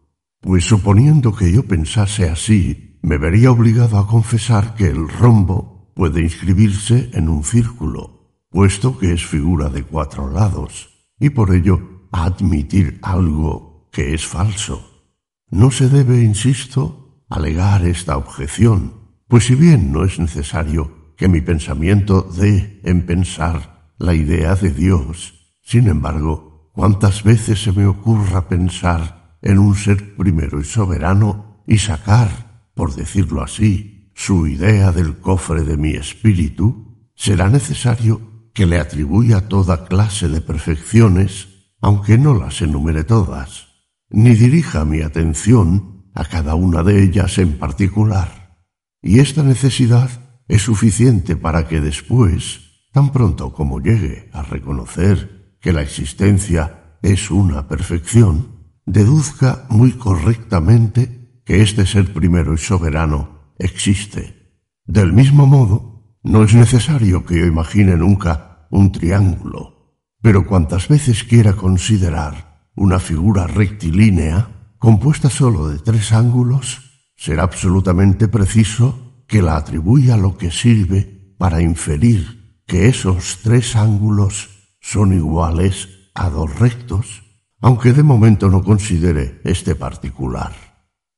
pues 0.44 0.66
suponiendo 0.66 1.34
que 1.34 1.50
yo 1.50 1.62
pensase 1.62 2.28
así, 2.28 2.98
me 3.00 3.16
vería 3.16 3.50
obligado 3.50 3.96
a 3.96 4.06
confesar 4.06 4.74
que 4.74 4.88
el 4.88 5.08
rombo 5.08 5.90
puede 5.94 6.20
inscribirse 6.20 7.08
en 7.14 7.30
un 7.30 7.44
círculo, 7.44 8.42
puesto 8.50 8.98
que 8.98 9.14
es 9.14 9.24
figura 9.24 9.70
de 9.70 9.84
cuatro 9.84 10.30
lados, 10.30 11.08
y 11.18 11.30
por 11.30 11.54
ello 11.54 12.08
admitir 12.12 12.98
algo 13.00 13.88
que 13.90 14.12
es 14.12 14.26
falso. 14.26 15.06
No 15.48 15.70
se 15.70 15.88
debe, 15.88 16.22
insisto, 16.22 17.24
alegar 17.30 17.86
esta 17.86 18.18
objeción, 18.18 18.92
pues 19.28 19.44
si 19.46 19.54
bien 19.54 19.92
no 19.92 20.04
es 20.04 20.18
necesario 20.18 21.14
que 21.16 21.26
mi 21.26 21.40
pensamiento 21.40 22.20
dé 22.20 22.82
en 22.84 23.06
pensar 23.06 23.94
la 23.96 24.12
idea 24.12 24.56
de 24.56 24.70
Dios, 24.72 25.56
sin 25.62 25.88
embargo, 25.88 26.70
cuántas 26.74 27.24
veces 27.24 27.62
se 27.62 27.72
me 27.72 27.86
ocurra 27.86 28.46
pensar 28.46 29.23
en 29.44 29.58
un 29.58 29.76
ser 29.76 30.16
primero 30.16 30.58
y 30.58 30.64
soberano 30.64 31.62
y 31.66 31.78
sacar, 31.78 32.70
por 32.74 32.94
decirlo 32.94 33.42
así, 33.42 34.10
su 34.14 34.46
idea 34.46 34.90
del 34.90 35.18
cofre 35.18 35.64
de 35.64 35.76
mi 35.76 35.90
espíritu, 35.90 37.10
será 37.14 37.50
necesario 37.50 38.48
que 38.54 38.64
le 38.64 38.80
atribuya 38.80 39.48
toda 39.48 39.84
clase 39.84 40.28
de 40.28 40.40
perfecciones, 40.40 41.48
aunque 41.80 42.16
no 42.16 42.34
las 42.34 42.62
enumere 42.62 43.04
todas, 43.04 43.68
ni 44.08 44.34
dirija 44.34 44.86
mi 44.86 45.02
atención 45.02 46.06
a 46.14 46.24
cada 46.24 46.54
una 46.54 46.82
de 46.82 47.04
ellas 47.04 47.36
en 47.38 47.58
particular. 47.58 48.62
Y 49.02 49.18
esta 49.18 49.42
necesidad 49.42 50.10
es 50.48 50.62
suficiente 50.62 51.36
para 51.36 51.68
que 51.68 51.80
después, 51.82 52.86
tan 52.92 53.12
pronto 53.12 53.52
como 53.52 53.80
llegue 53.80 54.30
a 54.32 54.42
reconocer 54.42 55.58
que 55.60 55.72
la 55.72 55.82
existencia 55.82 56.96
es 57.02 57.30
una 57.30 57.68
perfección, 57.68 58.53
deduzca 58.86 59.66
muy 59.68 59.92
correctamente 59.92 61.40
que 61.44 61.62
este 61.62 61.86
ser 61.86 62.12
primero 62.12 62.54
y 62.54 62.58
soberano 62.58 63.52
existe. 63.58 64.60
Del 64.86 65.12
mismo 65.12 65.46
modo, 65.46 66.18
no 66.22 66.42
es 66.44 66.54
necesario 66.54 67.24
que 67.24 67.38
yo 67.38 67.46
imagine 67.46 67.96
nunca 67.96 68.66
un 68.70 68.92
triángulo, 68.92 70.00
pero 70.22 70.46
cuantas 70.46 70.88
veces 70.88 71.24
quiera 71.24 71.52
considerar 71.54 72.68
una 72.74 72.98
figura 72.98 73.46
rectilínea, 73.46 74.72
compuesta 74.78 75.30
sólo 75.30 75.68
de 75.68 75.78
tres 75.78 76.12
ángulos, 76.12 77.12
será 77.16 77.44
absolutamente 77.44 78.28
preciso 78.28 79.24
que 79.26 79.42
la 79.42 79.56
atribuya 79.56 80.16
lo 80.16 80.36
que 80.36 80.50
sirve 80.50 81.34
para 81.38 81.62
inferir 81.62 82.62
que 82.66 82.88
esos 82.88 83.40
tres 83.42 83.76
ángulos 83.76 84.76
son 84.80 85.12
iguales 85.12 85.88
a 86.14 86.28
dos 86.30 86.58
rectos, 86.58 87.23
aunque 87.64 87.94
de 87.94 88.02
momento 88.02 88.50
no 88.50 88.62
considere 88.62 89.40
este 89.42 89.74
particular. 89.74 90.52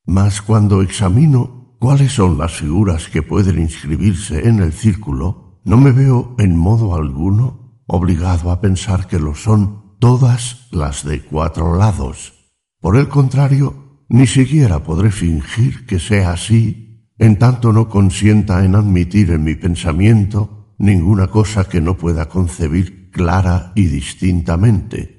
Mas 0.06 0.40
cuando 0.40 0.80
examino 0.80 1.76
cuáles 1.80 2.12
son 2.12 2.38
las 2.38 2.52
figuras 2.52 3.08
que 3.08 3.20
pueden 3.20 3.58
inscribirse 3.58 4.46
en 4.46 4.60
el 4.60 4.72
círculo, 4.72 5.60
no 5.64 5.76
me 5.76 5.90
veo 5.90 6.36
en 6.38 6.56
modo 6.56 6.94
alguno 6.94 7.82
obligado 7.88 8.52
a 8.52 8.60
pensar 8.60 9.08
que 9.08 9.18
lo 9.18 9.34
son 9.34 9.96
todas 9.98 10.68
las 10.70 11.04
de 11.04 11.20
cuatro 11.20 11.76
lados. 11.76 12.32
Por 12.80 12.96
el 12.96 13.08
contrario, 13.08 14.04
ni 14.08 14.28
siquiera 14.28 14.84
podré 14.84 15.10
fingir 15.10 15.84
que 15.84 15.98
sea 15.98 16.30
así, 16.30 17.10
en 17.18 17.40
tanto 17.40 17.72
no 17.72 17.88
consienta 17.88 18.64
en 18.64 18.76
admitir 18.76 19.32
en 19.32 19.42
mi 19.42 19.56
pensamiento 19.56 20.76
ninguna 20.78 21.26
cosa 21.26 21.64
que 21.64 21.80
no 21.80 21.96
pueda 21.96 22.28
concebir 22.28 23.10
clara 23.10 23.72
y 23.74 23.86
distintamente, 23.86 25.15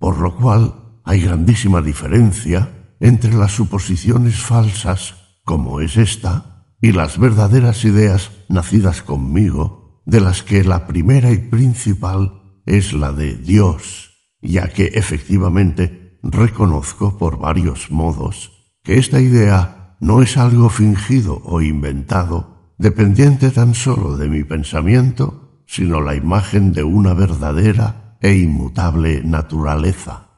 por 0.00 0.18
lo 0.18 0.34
cual 0.34 0.74
hay 1.04 1.20
grandísima 1.20 1.82
diferencia 1.82 2.96
entre 2.98 3.34
las 3.34 3.52
suposiciones 3.52 4.40
falsas, 4.40 5.14
como 5.44 5.80
es 5.80 5.96
esta, 5.96 6.66
y 6.80 6.92
las 6.92 7.18
verdaderas 7.18 7.84
ideas 7.84 8.30
nacidas 8.48 9.02
conmigo, 9.02 10.02
de 10.06 10.20
las 10.20 10.42
que 10.42 10.64
la 10.64 10.86
primera 10.86 11.30
y 11.30 11.38
principal 11.38 12.60
es 12.66 12.92
la 12.92 13.12
de 13.12 13.36
Dios, 13.36 14.10
ya 14.40 14.68
que 14.68 14.86
efectivamente 14.94 16.18
reconozco 16.22 17.18
por 17.18 17.38
varios 17.38 17.90
modos 17.90 18.52
que 18.82 18.98
esta 18.98 19.20
idea 19.20 19.96
no 20.00 20.22
es 20.22 20.38
algo 20.38 20.70
fingido 20.70 21.42
o 21.44 21.60
inventado, 21.60 22.72
dependiente 22.78 23.50
tan 23.50 23.74
solo 23.74 24.16
de 24.16 24.28
mi 24.28 24.44
pensamiento, 24.44 25.62
sino 25.66 26.00
la 26.00 26.14
imagen 26.14 26.72
de 26.72 26.82
una 26.84 27.12
verdadera 27.12 28.09
e 28.20 28.34
inmutable 28.34 29.22
naturaleza. 29.24 30.28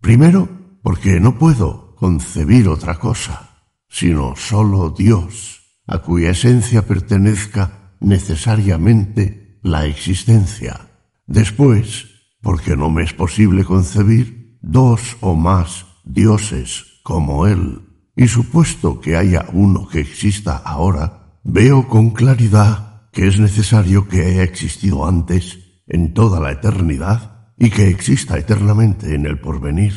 Primero, 0.00 0.48
porque 0.82 1.20
no 1.20 1.38
puedo 1.38 1.94
concebir 1.96 2.68
otra 2.68 2.98
cosa, 2.98 3.50
sino 3.88 4.36
sólo 4.36 4.90
Dios, 4.90 5.62
a 5.86 5.98
cuya 5.98 6.30
esencia 6.30 6.82
pertenezca 6.82 7.96
necesariamente 8.00 9.58
la 9.62 9.86
existencia. 9.86 10.88
Después, 11.26 12.06
porque 12.40 12.76
no 12.76 12.90
me 12.90 13.02
es 13.02 13.12
posible 13.12 13.64
concebir 13.64 14.58
dos 14.62 15.16
o 15.20 15.34
más 15.34 15.86
dioses 16.04 17.00
como 17.02 17.46
Él, 17.46 17.82
y 18.14 18.28
supuesto 18.28 19.00
que 19.00 19.16
haya 19.16 19.46
uno 19.52 19.88
que 19.88 20.00
exista 20.00 20.56
ahora, 20.56 21.40
veo 21.44 21.88
con 21.88 22.10
claridad 22.10 23.10
que 23.12 23.28
es 23.28 23.38
necesario 23.38 24.08
que 24.08 24.24
haya 24.24 24.42
existido 24.42 25.06
antes 25.06 25.65
en 25.86 26.14
toda 26.14 26.40
la 26.40 26.52
eternidad 26.52 27.52
y 27.58 27.70
que 27.70 27.88
exista 27.88 28.38
eternamente 28.38 29.14
en 29.14 29.26
el 29.26 29.40
porvenir. 29.40 29.94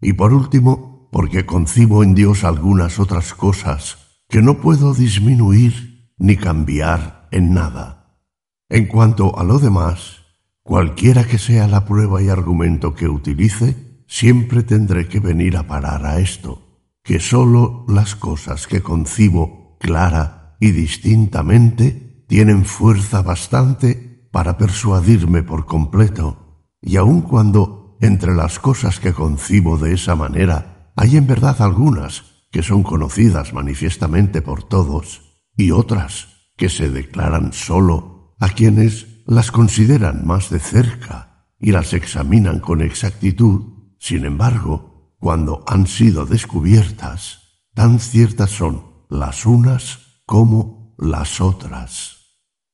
Y 0.00 0.12
por 0.12 0.32
último, 0.32 1.08
porque 1.10 1.46
concibo 1.46 2.02
en 2.02 2.14
Dios 2.14 2.44
algunas 2.44 2.98
otras 2.98 3.34
cosas 3.34 3.98
que 4.28 4.42
no 4.42 4.58
puedo 4.58 4.94
disminuir 4.94 6.12
ni 6.18 6.36
cambiar 6.36 7.28
en 7.30 7.54
nada. 7.54 8.20
En 8.68 8.86
cuanto 8.86 9.38
a 9.38 9.44
lo 9.44 9.58
demás, 9.58 10.22
cualquiera 10.62 11.24
que 11.24 11.38
sea 11.38 11.68
la 11.68 11.84
prueba 11.84 12.22
y 12.22 12.28
argumento 12.28 12.94
que 12.94 13.08
utilice, 13.08 14.02
siempre 14.06 14.62
tendré 14.62 15.08
que 15.08 15.20
venir 15.20 15.56
a 15.56 15.66
parar 15.66 16.04
a 16.04 16.18
esto, 16.18 16.82
que 17.02 17.20
sólo 17.20 17.84
las 17.88 18.16
cosas 18.16 18.66
que 18.66 18.82
concibo 18.82 19.76
clara 19.78 20.56
y 20.60 20.72
distintamente 20.72 22.24
tienen 22.26 22.64
fuerza 22.64 23.22
bastante 23.22 24.05
para 24.36 24.58
persuadirme 24.58 25.42
por 25.42 25.64
completo, 25.64 26.68
y 26.82 26.96
aun 26.96 27.22
cuando 27.22 27.96
entre 28.02 28.34
las 28.34 28.58
cosas 28.58 29.00
que 29.00 29.14
concibo 29.14 29.78
de 29.78 29.94
esa 29.94 30.14
manera 30.14 30.92
hay 30.94 31.16
en 31.16 31.26
verdad 31.26 31.62
algunas 31.62 32.44
que 32.50 32.62
son 32.62 32.82
conocidas 32.82 33.54
manifiestamente 33.54 34.42
por 34.42 34.62
todos 34.62 35.40
y 35.56 35.70
otras 35.70 36.50
que 36.54 36.68
se 36.68 36.90
declaran 36.90 37.54
sólo 37.54 38.36
a 38.38 38.50
quienes 38.50 39.24
las 39.24 39.50
consideran 39.50 40.26
más 40.26 40.50
de 40.50 40.58
cerca 40.58 41.46
y 41.58 41.72
las 41.72 41.94
examinan 41.94 42.60
con 42.60 42.82
exactitud. 42.82 43.94
Sin 43.98 44.26
embargo, 44.26 45.14
cuando 45.18 45.64
han 45.66 45.86
sido 45.86 46.26
descubiertas, 46.26 47.40
tan 47.72 48.00
ciertas 48.00 48.50
son 48.50 48.82
las 49.08 49.46
unas 49.46 50.20
como 50.26 50.94
las 50.98 51.40
otras. 51.40 52.18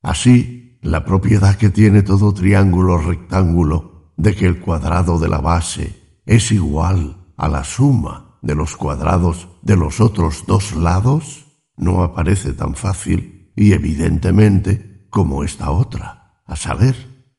Así, 0.03 0.62
la 0.83 1.05
propiedad 1.05 1.55
que 1.55 1.71
tiene 1.71 2.03
todo 2.03 2.35
triángulo 2.35 2.99
rectángulo 2.99 4.13
de 4.17 4.35
que 4.35 4.47
el 4.47 4.61
cuadrado 4.61 5.19
de 5.19 5.29
la 5.29 5.39
base 5.39 6.21
es 6.27 6.51
igual 6.51 7.33
a 7.37 7.49
la 7.49 7.63
suma 7.63 8.39
de 8.43 8.57
los 8.57 8.77
cuadrados 8.77 9.49
de 9.63 9.77
los 9.77 10.01
otros 10.01 10.45
dos 10.47 10.75
lados 10.75 11.47
no 11.77 12.03
aparece 12.03 12.53
tan 12.53 12.75
fácil 12.75 13.53
y 13.55 13.73
evidentemente 13.73 15.07
como 15.09 15.45
esta 15.45 15.71
otra, 15.71 16.43
a 16.47 16.57
saber, 16.57 16.97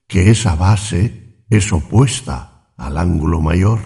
que 0.07 0.29
esa 0.31 0.55
base 0.55 1.43
es 1.49 1.73
opuesta 1.73 2.71
al 2.77 2.97
ángulo 2.97 3.41
mayor. 3.41 3.79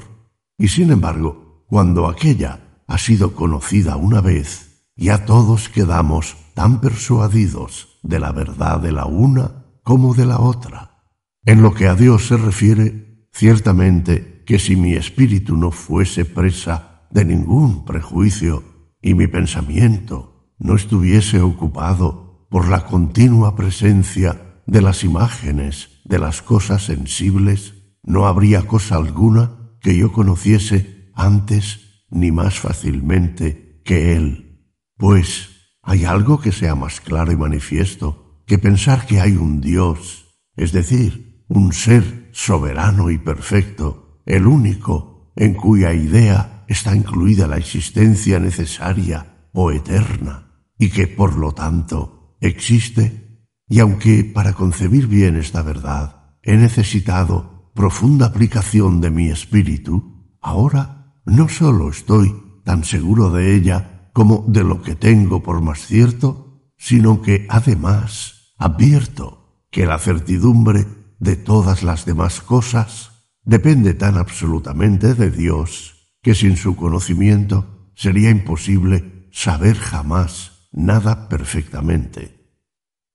Y 0.57 0.67
sin 0.67 0.91
embargo, 0.91 1.65
cuando 1.67 2.07
aquella 2.07 2.83
ha 2.85 2.97
sido 2.97 3.33
conocida 3.33 3.95
una 3.95 4.21
vez, 4.21 4.85
ya 4.95 5.25
todos 5.25 5.69
quedamos 5.69 6.35
tan 6.53 6.81
persuadidos 6.81 7.96
de 8.07 8.19
la 8.19 8.31
verdad 8.31 8.79
de 8.79 8.91
la 8.91 9.05
una 9.05 9.65
como 9.83 10.13
de 10.13 10.25
la 10.25 10.39
otra. 10.39 11.03
En 11.45 11.61
lo 11.61 11.73
que 11.73 11.87
a 11.87 11.95
Dios 11.95 12.27
se 12.27 12.37
refiere, 12.37 13.27
ciertamente 13.31 14.43
que 14.45 14.59
si 14.59 14.75
mi 14.75 14.93
espíritu 14.93 15.57
no 15.57 15.71
fuese 15.71 16.25
presa 16.25 17.07
de 17.11 17.25
ningún 17.25 17.85
prejuicio 17.85 18.63
y 19.01 19.13
mi 19.13 19.27
pensamiento 19.27 20.53
no 20.57 20.75
estuviese 20.75 21.41
ocupado 21.41 22.47
por 22.49 22.69
la 22.69 22.85
continua 22.85 23.55
presencia 23.55 24.61
de 24.65 24.81
las 24.81 25.03
imágenes 25.03 26.01
de 26.05 26.19
las 26.19 26.41
cosas 26.41 26.85
sensibles, 26.85 27.73
no 28.03 28.25
habría 28.25 28.63
cosa 28.63 28.95
alguna 28.95 29.73
que 29.81 29.97
yo 29.97 30.11
conociese 30.13 31.11
antes 31.13 32.05
ni 32.09 32.31
más 32.31 32.59
fácilmente 32.59 33.81
que 33.83 34.15
Él. 34.15 34.63
Pues 34.97 35.56
hay 35.87 36.03
algo 36.03 36.41
que 36.41 36.51
sea 36.51 36.75
más 36.75 36.99
claro 36.99 37.31
y 37.31 37.37
manifiesto 37.37 38.41
que 38.45 38.59
pensar 38.59 39.05
que 39.07 39.21
hay 39.21 39.37
un 39.37 39.61
Dios, 39.61 40.35
es 40.57 40.73
decir, 40.73 41.45
un 41.47 41.71
ser 41.71 42.29
soberano 42.33 43.09
y 43.09 43.17
perfecto, 43.17 44.21
el 44.25 44.47
único 44.47 45.31
en 45.37 45.53
cuya 45.53 45.93
idea 45.93 46.65
está 46.67 46.93
incluida 46.93 47.47
la 47.47 47.55
existencia 47.55 48.37
necesaria 48.37 49.47
o 49.53 49.71
eterna, 49.71 50.65
y 50.77 50.89
que 50.89 51.07
por 51.07 51.37
lo 51.37 51.53
tanto 51.53 52.35
existe, 52.41 53.47
y 53.69 53.79
aunque 53.79 54.25
para 54.25 54.51
concebir 54.51 55.07
bien 55.07 55.37
esta 55.37 55.61
verdad 55.61 56.35
he 56.43 56.57
necesitado 56.57 57.71
profunda 57.73 58.25
aplicación 58.25 58.99
de 58.99 59.09
mi 59.09 59.29
espíritu, 59.29 60.35
ahora 60.41 61.15
no 61.25 61.47
sólo 61.47 61.89
estoy 61.89 62.35
tan 62.65 62.83
seguro 62.83 63.31
de 63.31 63.55
ella 63.55 63.96
como 64.17 64.43
de 64.47 64.63
lo 64.63 64.81
que 64.81 64.95
tengo 64.95 65.43
por 65.43 65.61
más 65.61 65.85
cierto, 65.85 66.71
sino 66.75 67.21
que 67.21 67.45
además 67.49 68.55
advierto 68.57 69.61
que 69.69 69.85
la 69.85 69.99
certidumbre 69.99 70.87
de 71.19 71.35
todas 71.35 71.83
las 71.83 72.05
demás 72.05 72.41
cosas 72.41 73.11
depende 73.43 73.93
tan 73.93 74.17
absolutamente 74.17 75.13
de 75.13 75.29
Dios 75.29 76.17
que 76.23 76.33
sin 76.33 76.57
su 76.57 76.75
conocimiento 76.75 77.91
sería 77.93 78.31
imposible 78.31 79.29
saber 79.31 79.77
jamás 79.77 80.67
nada 80.71 81.29
perfectamente. 81.29 82.57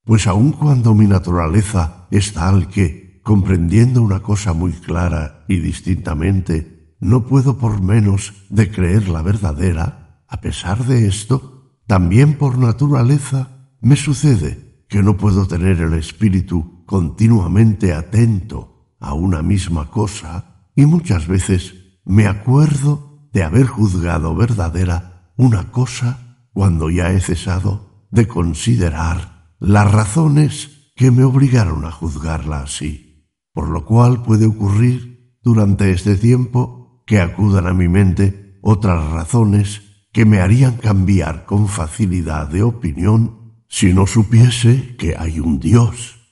Pues 0.05 0.29
aun 0.29 0.53
cuando 0.53 0.95
mi 0.95 1.09
naturaleza 1.09 2.07
es 2.13 2.33
tal 2.33 2.69
que, 2.69 3.21
comprendiendo 3.25 4.03
una 4.03 4.21
cosa 4.21 4.53
muy 4.53 4.71
clara 4.71 5.45
y 5.49 5.57
distintamente, 5.59 6.95
no 7.01 7.27
puedo 7.27 7.59
por 7.59 7.83
menos 7.83 8.35
de 8.51 8.71
creerla 8.71 9.23
verdadera, 9.23 10.02
a 10.33 10.41
pesar 10.41 10.87
de 10.87 11.07
esto, 11.07 11.77
también 11.87 12.39
por 12.39 12.57
naturaleza 12.57 13.69
me 13.83 13.97
sucede 13.97 14.87
que 14.89 15.03
no 15.03 15.19
puedo 15.19 15.47
tener 15.47 15.79
el 15.83 15.93
espíritu 15.93 16.87
continuamente 16.87 17.93
atento 17.93 18.95
a 18.99 19.13
una 19.13 19.43
misma 19.43 19.91
cosa 19.91 20.71
y 20.75 20.87
muchas 20.87 21.29
veces 21.29 21.75
me 22.07 22.27
acuerdo 22.27 23.29
de 23.35 23.43
haber 23.43 23.67
juzgado 23.67 24.35
verdadera 24.35 25.35
una 25.37 25.71
cosa 25.71 26.47
cuando 26.55 26.89
ya 26.89 27.13
he 27.13 27.21
cesado 27.21 28.07
de 28.11 28.27
considerar 28.27 29.55
las 29.59 29.93
razones 29.93 30.93
que 30.97 31.11
me 31.11 31.25
obligaron 31.25 31.85
a 31.85 31.91
juzgarla 31.91 32.63
así, 32.63 33.29
por 33.53 33.69
lo 33.69 33.85
cual 33.85 34.23
puede 34.23 34.47
ocurrir 34.47 35.37
durante 35.43 35.91
este 35.91 36.17
tiempo 36.17 37.05
que 37.07 37.21
acudan 37.21 37.67
a 37.67 37.75
mi 37.75 37.89
mente 37.89 38.59
otras 38.63 39.11
razones 39.11 39.92
que 40.13 40.25
me 40.25 40.41
harían 40.41 40.77
cambiar 40.77 41.47
con 41.47 41.69
facilidad 41.69 42.49
de 42.49 42.63
opinión 42.63 43.65
si 43.69 43.95
no 43.95 44.07
supiese 44.07 44.97
que 44.97 45.17
hay 45.17 45.41
un 45.41 45.59
Dios 45.59 46.23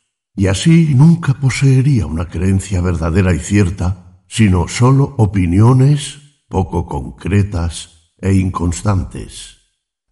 y 0.40 0.46
así 0.46 0.94
nunca 0.94 1.34
poseería 1.34 2.06
una 2.06 2.26
creencia 2.28 2.80
verdadera 2.80 3.34
y 3.34 3.40
cierta, 3.40 4.22
sino 4.26 4.68
sólo 4.68 5.14
opiniones 5.18 6.44
poco 6.48 6.86
concretas 6.86 8.14
e 8.16 8.32
inconstantes. 8.34 9.58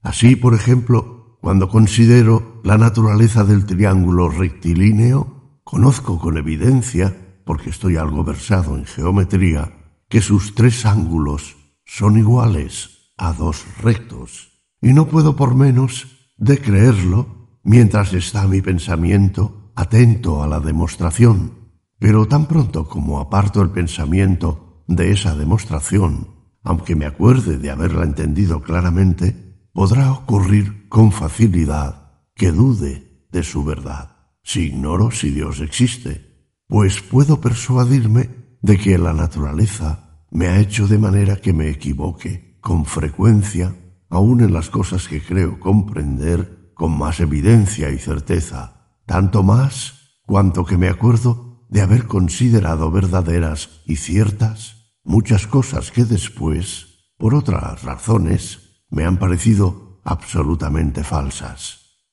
Así, 0.02 0.36
por 0.36 0.54
ejemplo, 0.54 1.38
cuando 1.40 1.68
considero 1.68 2.60
la 2.62 2.76
naturaleza 2.76 3.44
del 3.44 3.64
triángulo 3.64 4.28
rectilíneo, 4.28 5.60
conozco 5.64 6.18
con 6.18 6.36
evidencia, 6.36 7.40
porque 7.44 7.70
estoy 7.70 7.96
algo 7.96 8.22
versado 8.24 8.76
en 8.76 8.84
geometría, 8.84 9.94
que 10.10 10.20
sus 10.20 10.54
tres 10.54 10.84
ángulos 10.84 11.56
son 11.86 12.18
iguales 12.18 12.97
a 13.18 13.32
dos 13.32 13.66
rectos, 13.82 14.62
y 14.80 14.92
no 14.92 15.08
puedo 15.08 15.36
por 15.36 15.54
menos 15.54 16.06
de 16.36 16.58
creerlo 16.58 17.60
mientras 17.64 18.14
está 18.14 18.46
mi 18.46 18.62
pensamiento 18.62 19.72
atento 19.74 20.42
a 20.42 20.46
la 20.46 20.60
demostración. 20.60 21.58
Pero 21.98 22.26
tan 22.26 22.46
pronto 22.46 22.88
como 22.88 23.20
aparto 23.20 23.60
el 23.60 23.70
pensamiento 23.70 24.84
de 24.86 25.10
esa 25.10 25.34
demostración, 25.34 26.28
aunque 26.62 26.94
me 26.94 27.06
acuerde 27.06 27.58
de 27.58 27.70
haberla 27.70 28.04
entendido 28.04 28.62
claramente, 28.62 29.68
podrá 29.72 30.12
ocurrir 30.12 30.88
con 30.88 31.12
facilidad 31.12 32.22
que 32.34 32.52
dude 32.52 33.26
de 33.30 33.42
su 33.42 33.64
verdad, 33.64 34.16
si 34.42 34.68
ignoro 34.68 35.10
si 35.10 35.30
Dios 35.30 35.60
existe, 35.60 36.54
pues 36.68 37.02
puedo 37.02 37.40
persuadirme 37.40 38.30
de 38.62 38.78
que 38.78 38.96
la 38.96 39.12
naturaleza 39.12 40.24
me 40.30 40.46
ha 40.46 40.58
hecho 40.60 40.86
de 40.86 40.98
manera 40.98 41.36
que 41.36 41.52
me 41.52 41.68
equivoque 41.68 42.47
con 42.68 42.84
frecuencia 42.84 43.74
aun 44.10 44.42
en 44.42 44.52
las 44.52 44.68
cosas 44.68 45.08
que 45.08 45.22
creo 45.22 45.58
comprender 45.58 46.70
con 46.74 46.98
más 46.98 47.18
evidencia 47.18 47.88
y 47.88 47.98
certeza, 47.98 48.92
tanto 49.06 49.42
más 49.42 50.20
cuanto 50.26 50.66
que 50.66 50.76
me 50.76 50.90
acuerdo 50.90 51.64
de 51.70 51.80
haber 51.80 52.04
considerado 52.04 52.90
verdaderas 52.90 53.80
y 53.86 53.96
ciertas 53.96 54.98
muchas 55.02 55.46
cosas 55.46 55.90
que 55.90 56.04
después, 56.04 57.08
por 57.16 57.34
otras 57.34 57.84
razones, 57.84 58.82
me 58.90 59.06
han 59.06 59.18
parecido 59.18 60.02
absolutamente 60.04 61.04
falsas. 61.04 62.04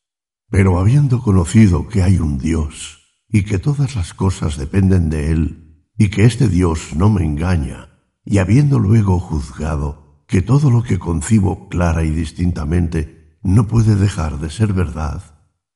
Pero 0.49 0.79
habiendo 0.79 1.21
conocido 1.21 1.89
que 1.89 2.01
hay 2.01 2.17
un 2.17 2.37
Dios, 2.37 3.01
y 3.27 3.43
que 3.43 3.59
todas 3.59 3.97
las 3.97 4.13
cosas 4.13 4.55
dependen 4.55 5.09
de 5.09 5.31
Él, 5.33 5.83
y 5.97 6.07
que 6.07 6.23
este 6.23 6.47
Dios 6.47 6.95
no 6.95 7.09
me 7.09 7.25
engaña, 7.25 7.89
y 8.23 8.37
habiendo 8.37 8.79
luego 8.79 9.19
juzgado 9.19 10.04
que 10.27 10.41
todo 10.41 10.69
lo 10.69 10.83
que 10.83 10.99
concibo 10.99 11.69
clara 11.69 12.03
y 12.03 12.09
distintamente 12.09 13.37
no 13.43 13.67
puede 13.67 13.95
dejar 13.95 14.39
de 14.39 14.49
ser 14.49 14.73
verdad, 14.73 15.21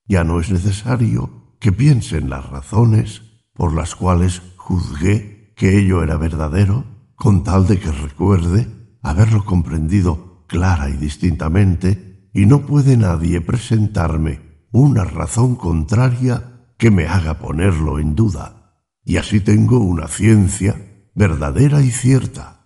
ya 0.07 0.23
no 0.23 0.39
es 0.39 0.49
necesario 0.51 1.55
que 1.59 1.71
piense 1.71 2.17
en 2.17 2.29
las 2.29 2.49
razones 2.49 3.21
por 3.53 3.73
las 3.73 3.95
cuales 3.95 4.41
juzgué 4.57 5.53
que 5.55 5.77
ello 5.77 6.01
era 6.01 6.17
verdadero, 6.17 6.85
con 7.15 7.43
tal 7.43 7.67
de 7.67 7.79
que 7.79 7.91
recuerde 7.91 8.67
haberlo 9.01 9.43
comprendido 9.43 10.45
clara 10.47 10.89
y 10.89 10.93
distintamente, 10.93 12.29
y 12.33 12.45
no 12.45 12.65
puede 12.65 12.95
nadie 12.95 13.41
presentarme 13.41 14.67
una 14.71 15.03
razón 15.03 15.55
contraria 15.55 16.71
que 16.77 16.91
me 16.91 17.07
haga 17.07 17.39
ponerlo 17.39 17.99
en 17.99 18.15
duda. 18.15 18.79
Y 19.03 19.17
así 19.17 19.41
tengo 19.41 19.79
una 19.79 20.07
ciencia 20.07 20.75
verdadera 21.13 21.81
y 21.81 21.91
cierta, 21.91 22.58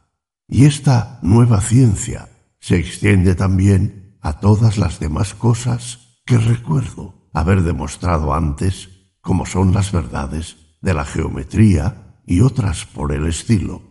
y 0.53 0.65
esta 0.65 1.17
nueva 1.23 1.61
ciencia 1.61 2.30
se 2.59 2.75
extiende 2.75 3.33
también 3.33 4.19
a 4.22 4.40
todas 4.40 4.77
las 4.77 4.99
demás 4.99 5.33
cosas 5.33 6.22
que 6.27 6.38
recuerdo 6.38 7.27
haber 7.33 7.64
demostrado 7.64 8.35
antes, 8.35 8.88
como 9.19 9.48
son 9.48 9.73
las 9.73 9.91
verdades 9.91 10.57
de 10.80 10.93
la 10.93 11.06
geometría 11.06 12.19
y 12.27 12.41
otras 12.41 12.85
por 12.85 13.14
el 13.14 13.25
estilo. 13.25 13.82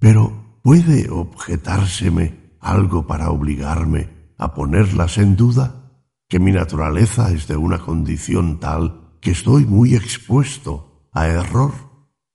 Pero 0.00 0.58
¿puede 0.64 1.08
objetárseme 1.08 2.56
algo 2.58 3.06
para 3.06 3.30
obligarme 3.30 4.32
a 4.38 4.54
ponerlas 4.54 5.18
en 5.18 5.36
duda? 5.36 6.02
Que 6.28 6.40
mi 6.40 6.50
naturaleza 6.50 7.30
es 7.30 7.46
de 7.46 7.56
una 7.56 7.78
condición 7.78 8.58
tal 8.58 9.18
que 9.20 9.30
estoy 9.30 9.66
muy 9.66 9.94
expuesto 9.94 11.08
a 11.12 11.28
error, 11.28 11.74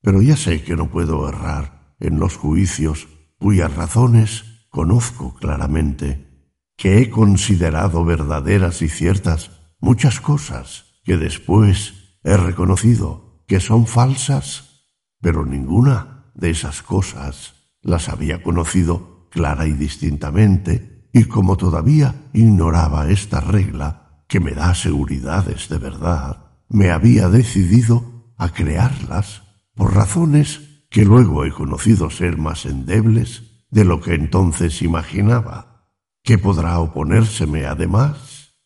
pero 0.02 0.22
ya 0.22 0.38
sé 0.38 0.64
que 0.64 0.78
no 0.78 0.90
puedo 0.90 1.28
errar 1.28 1.95
en 2.00 2.18
los 2.18 2.38
juicios 2.38 3.10
cuyas 3.44 3.76
razones 3.76 4.46
conozco 4.70 5.34
claramente, 5.34 6.48
que 6.78 7.02
he 7.02 7.10
considerado 7.10 8.06
verdaderas 8.06 8.82
y 8.82 8.88
ciertas 8.88 9.52
muchas 9.82 10.22
cosas 10.22 10.86
que 11.04 11.18
después 11.18 12.20
he 12.24 12.38
reconocido 12.38 13.44
que 13.46 13.60
son 13.60 13.86
falsas, 13.86 14.88
pero 15.20 15.46
ninguna 15.46 16.32
de 16.36 16.52
esas 16.52 16.84
cosas 16.84 17.56
las 17.82 18.08
había 18.08 18.42
conocido 18.42 19.28
clara 19.30 19.68
y 19.68 19.74
distintamente, 19.74 21.10
y 21.12 21.26
como 21.26 21.58
todavía 21.58 22.30
ignoraba 22.32 23.10
esta 23.10 23.42
regla 23.42 24.24
que 24.30 24.40
me 24.40 24.52
da 24.52 24.74
seguridades 24.74 25.68
de 25.68 25.80
verdad, 25.80 26.62
me 26.70 26.92
había 26.92 27.28
decidido 27.28 28.32
a 28.38 28.54
crearlas 28.54 29.44
por 29.76 29.94
razones 29.94 30.73
que 30.94 31.04
luego 31.04 31.44
he 31.44 31.52
conocido 31.52 32.12
ser 32.12 32.38
más 32.38 32.68
endebles 32.68 33.66
de 33.72 33.84
lo 33.84 34.00
que 34.00 34.14
entonces 34.14 34.84
imaginaba. 34.84 35.90
¿Qué 36.24 36.38
podrá 36.38 36.78
oponérseme 36.80 37.66
además? 37.66 38.60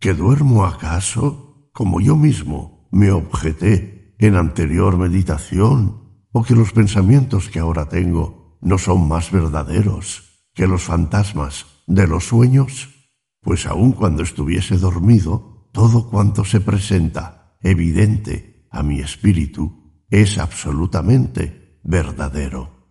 ¿Que 0.00 0.14
duermo 0.14 0.64
acaso, 0.64 1.68
como 1.74 2.00
yo 2.00 2.16
mismo 2.16 2.88
me 2.90 3.10
objeté 3.10 4.16
en 4.18 4.34
anterior 4.34 4.96
meditación, 4.96 6.24
o 6.32 6.42
que 6.42 6.54
los 6.54 6.72
pensamientos 6.72 7.50
que 7.50 7.58
ahora 7.58 7.86
tengo 7.86 8.56
no 8.62 8.78
son 8.78 9.06
más 9.06 9.30
verdaderos 9.30 10.46
que 10.54 10.66
los 10.66 10.84
fantasmas 10.84 11.66
de 11.86 12.06
los 12.06 12.24
sueños? 12.24 13.12
Pues 13.42 13.66
aun 13.66 13.92
cuando 13.92 14.22
estuviese 14.22 14.78
dormido, 14.78 15.68
todo 15.70 16.08
cuanto 16.08 16.46
se 16.46 16.62
presenta 16.62 17.58
evidente 17.60 18.66
a 18.70 18.82
mi 18.82 19.00
espíritu 19.00 20.00
es 20.08 20.38
absolutamente 20.38 21.63
verdadero. 21.84 22.88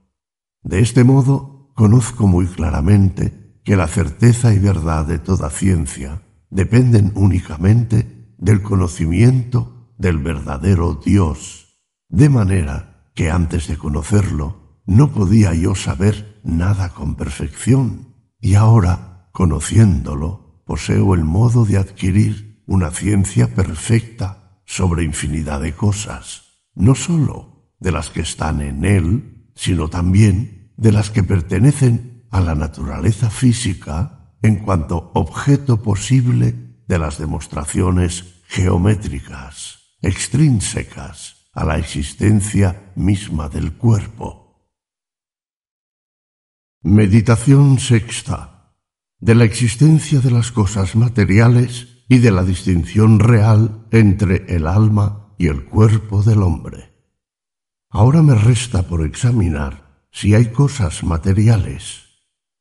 De 0.62 0.80
este 0.80 1.04
modo, 1.04 1.72
conozco 1.76 2.28
muy 2.28 2.46
claramente 2.46 3.60
que 3.66 3.76
la 3.76 3.88
certeza 3.88 4.54
y 4.54 4.60
verdad 4.60 5.06
de 5.06 5.20
toda 5.20 5.50
ciencia 5.50 6.22
dependen 6.50 7.12
únicamente 7.16 8.34
del 8.38 8.62
conocimiento 8.62 9.94
del 9.98 10.20
verdadero 10.20 11.02
Dios, 11.04 11.80
de 12.10 12.30
manera 12.30 13.10
que 13.16 13.32
antes 13.32 13.68
de 13.68 13.78
conocerlo 13.78 14.82
no 14.86 15.12
podía 15.12 15.54
yo 15.54 15.76
saber 15.76 16.42
nada 16.44 16.90
con 16.90 17.16
perfección, 17.16 18.14
y 18.40 18.56
ahora, 18.56 19.30
conociéndolo, 19.32 20.62
poseo 20.66 21.16
el 21.16 21.24
modo 21.24 21.66
de 21.66 21.78
adquirir 21.78 22.64
una 22.68 22.92
ciencia 22.92 23.54
perfecta 23.56 24.62
sobre 24.66 25.04
infinidad 25.04 25.62
de 25.62 25.74
cosas, 25.74 26.44
no 26.76 26.96
sólo 26.96 27.53
de 27.84 27.92
las 27.92 28.10
que 28.10 28.22
están 28.22 28.62
en 28.62 28.86
él, 28.86 29.50
sino 29.56 29.90
también 29.90 30.72
de 30.78 30.94
las 30.94 31.10
que 31.10 31.22
pertenecen 31.22 32.24
a 32.32 32.40
la 32.40 32.56
naturaleza 32.56 33.30
física 33.30 34.34
en 34.42 34.64
cuanto 34.64 35.12
objeto 35.14 35.84
posible 35.84 36.56
de 36.88 36.98
las 36.98 37.18
demostraciones 37.18 38.42
geométricas, 38.48 39.98
extrínsecas 40.02 41.50
a 41.54 41.66
la 41.66 41.78
existencia 41.78 42.94
misma 42.96 43.50
del 43.50 43.74
cuerpo. 43.74 44.72
Meditación 46.84 47.80
sexta 47.80 48.78
de 49.20 49.36
la 49.36 49.44
existencia 49.44 50.22
de 50.22 50.32
las 50.32 50.54
cosas 50.54 50.96
materiales 50.96 52.06
y 52.08 52.20
de 52.20 52.32
la 52.32 52.44
distinción 52.44 53.20
real 53.20 53.88
entre 53.92 54.46
el 54.48 54.68
alma 54.68 55.36
y 55.38 55.48
el 55.48 55.66
cuerpo 55.66 56.24
del 56.24 56.44
hombre. 56.44 56.93
Ahora 57.96 58.24
me 58.24 58.34
resta 58.34 58.88
por 58.88 59.06
examinar 59.06 60.08
si 60.12 60.34
hay 60.34 60.48
cosas 60.48 61.04
materiales. 61.04 62.06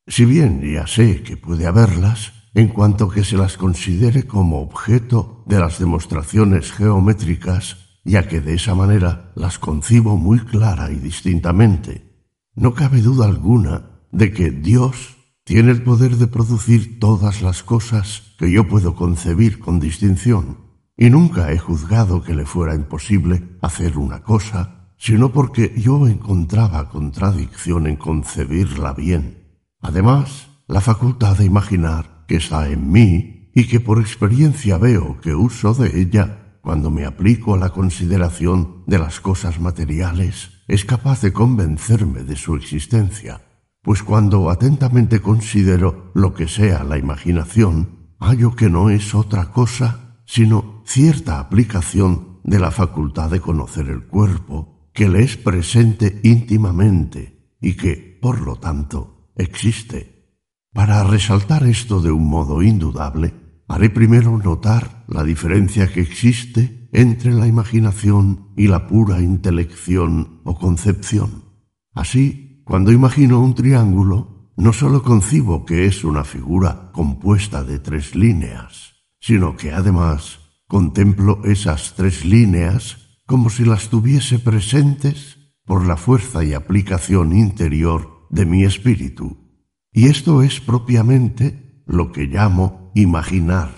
Si 0.05 0.25
bien 0.25 0.61
ya 0.61 0.85
sé 0.85 1.23
que 1.23 1.37
puede 1.37 1.65
haberlas, 1.65 2.33
en 2.53 2.67
cuanto 2.67 3.09
que 3.09 3.23
se 3.23 3.35
las 3.35 3.57
considere 3.57 4.27
como 4.27 4.61
objeto 4.61 5.43
de 5.47 5.59
las 5.59 5.79
demostraciones 5.79 6.71
geométricas, 6.71 7.77
ya 8.03 8.27
que 8.27 8.41
de 8.41 8.53
esa 8.53 8.75
manera 8.75 9.31
las 9.33 9.57
concibo 9.57 10.17
muy 10.17 10.37
clara 10.37 10.91
y 10.91 10.97
distintamente. 10.97 12.27
No 12.53 12.75
cabe 12.75 13.01
duda 13.01 13.25
alguna 13.25 14.03
de 14.11 14.33
que 14.33 14.51
Dios 14.51 15.17
tiene 15.45 15.71
el 15.71 15.81
poder 15.81 16.17
de 16.17 16.27
producir 16.27 16.99
todas 16.99 17.41
las 17.41 17.63
cosas 17.63 18.35
que 18.37 18.51
yo 18.51 18.67
puedo 18.67 18.93
concebir 18.95 19.57
con 19.57 19.79
distinción, 19.79 20.59
y 20.95 21.09
nunca 21.09 21.51
he 21.51 21.57
juzgado 21.57 22.21
que 22.21 22.35
le 22.35 22.45
fuera 22.45 22.75
imposible 22.75 23.57
hacer 23.63 23.97
una 23.97 24.21
cosa 24.21 24.82
sino 25.03 25.33
porque 25.33 25.73
yo 25.75 26.07
encontraba 26.07 26.87
contradicción 26.87 27.87
en 27.87 27.97
concebirla 27.97 28.93
bien. 28.93 29.59
Además, 29.81 30.47
la 30.65 30.79
facultad 30.79 31.37
de 31.37 31.43
imaginar 31.43 32.23
que 32.25 32.37
está 32.37 32.69
en 32.69 32.89
mí 32.89 33.49
y 33.53 33.67
que 33.67 33.81
por 33.81 33.99
experiencia 33.99 34.77
veo 34.77 35.19
que 35.19 35.35
uso 35.35 35.73
de 35.73 35.99
ella 35.99 36.57
cuando 36.61 36.89
me 36.89 37.03
aplico 37.03 37.53
a 37.53 37.57
la 37.57 37.71
consideración 37.71 38.83
de 38.87 38.97
las 38.97 39.19
cosas 39.19 39.59
materiales, 39.59 40.63
es 40.69 40.85
capaz 40.85 41.19
de 41.19 41.33
convencerme 41.33 42.23
de 42.23 42.37
su 42.37 42.55
existencia. 42.55 43.41
pues 43.81 44.03
cuando 44.03 44.49
atentamente 44.49 45.19
considero 45.19 46.11
lo 46.13 46.33
que 46.33 46.47
sea 46.47 46.85
la 46.85 46.97
imaginación, 46.97 48.15
hallo 48.21 48.55
que 48.55 48.69
no 48.69 48.89
es 48.89 49.13
otra 49.13 49.51
cosa 49.51 50.21
sino 50.25 50.81
cierta 50.85 51.41
aplicación 51.41 52.39
de 52.45 52.59
la 52.59 52.71
facultad 52.71 53.29
de 53.29 53.41
conocer 53.41 53.89
el 53.89 54.07
cuerpo, 54.07 54.72
que 54.93 55.09
le 55.09 55.23
es 55.23 55.37
presente 55.37 56.19
íntimamente 56.23 57.55
y 57.59 57.73
que, 57.73 58.19
por 58.21 58.41
lo 58.41 58.57
tanto, 58.57 59.31
existe. 59.35 60.13
Para 60.71 61.03
resaltar 61.03 61.67
esto 61.67 62.01
de 62.01 62.11
un 62.11 62.29
modo 62.29 62.61
indudable, 62.61 63.33
haré 63.67 63.89
primero 63.89 64.37
notar 64.37 65.05
la 65.07 65.23
diferencia 65.23 65.91
que 65.91 66.01
existe 66.01 66.89
entre 66.91 67.33
la 67.33 67.47
imaginación 67.47 68.49
y 68.55 68.67
la 68.67 68.87
pura 68.87 69.21
intelección 69.21 70.41
o 70.43 70.57
concepción. 70.57 71.45
Así, 71.93 72.61
cuando 72.65 72.91
imagino 72.91 73.39
un 73.39 73.55
triángulo, 73.55 74.51
no 74.55 74.73
sólo 74.73 75.01
concibo 75.01 75.65
que 75.65 75.85
es 75.85 76.03
una 76.03 76.23
figura 76.23 76.91
compuesta 76.91 77.63
de 77.63 77.79
tres 77.79 78.15
líneas, 78.15 78.93
sino 79.19 79.57
que 79.57 79.71
además 79.71 80.39
contemplo 80.67 81.41
esas 81.43 81.95
tres 81.95 82.25
líneas 82.25 83.02
como 83.25 83.49
si 83.49 83.65
las 83.65 83.89
tuviese 83.89 84.39
presentes 84.39 85.39
por 85.65 85.85
la 85.85 85.97
fuerza 85.97 86.43
y 86.43 86.53
aplicación 86.53 87.35
interior 87.35 88.27
de 88.29 88.45
mi 88.45 88.63
espíritu. 88.63 89.37
Y 89.91 90.07
esto 90.07 90.41
es 90.41 90.59
propiamente 90.59 91.83
lo 91.85 92.11
que 92.11 92.25
llamo 92.25 92.91
imaginar. 92.95 93.71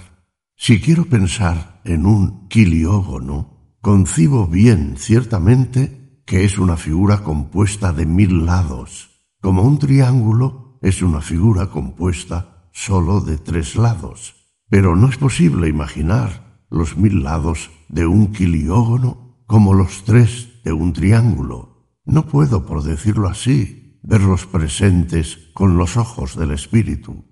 Si 0.56 0.80
quiero 0.80 1.06
pensar 1.06 1.82
en 1.84 2.06
un 2.06 2.48
quiliógono, 2.48 3.78
concibo 3.82 4.48
bien 4.48 4.96
ciertamente 4.98 6.22
que 6.26 6.44
es 6.44 6.58
una 6.58 6.78
figura 6.78 7.24
compuesta 7.24 7.94
de 7.94 8.06
mil 8.06 8.46
lados, 8.46 9.12
como 9.42 9.62
un 9.62 9.78
triángulo 9.78 10.80
es 10.82 11.02
una 11.02 11.22
figura 11.22 11.68
compuesta 11.68 12.70
sólo 12.72 13.22
de 13.22 13.38
tres 13.38 13.76
lados. 13.76 14.36
Pero 14.70 14.96
no 14.96 15.08
es 15.08 15.18
posible 15.18 15.70
imaginar 15.70 16.64
los 16.70 16.98
mil 16.98 17.24
lados 17.24 17.70
de 17.90 18.08
un 18.08 18.32
quiliógono 18.32 19.25
como 19.46 19.74
los 19.74 20.04
tres 20.04 20.62
de 20.64 20.74
un 20.74 20.94
triángulo. 20.94 22.00
No 22.06 22.26
puedo, 22.26 22.66
por 22.66 22.84
decirlo 22.84 23.28
así, 23.28 24.00
verlos 24.04 24.46
presentes 24.46 25.50
con 25.54 25.78
los 25.78 25.98
ojos 25.98 26.36
del 26.36 26.52
espíritu. 26.52 27.26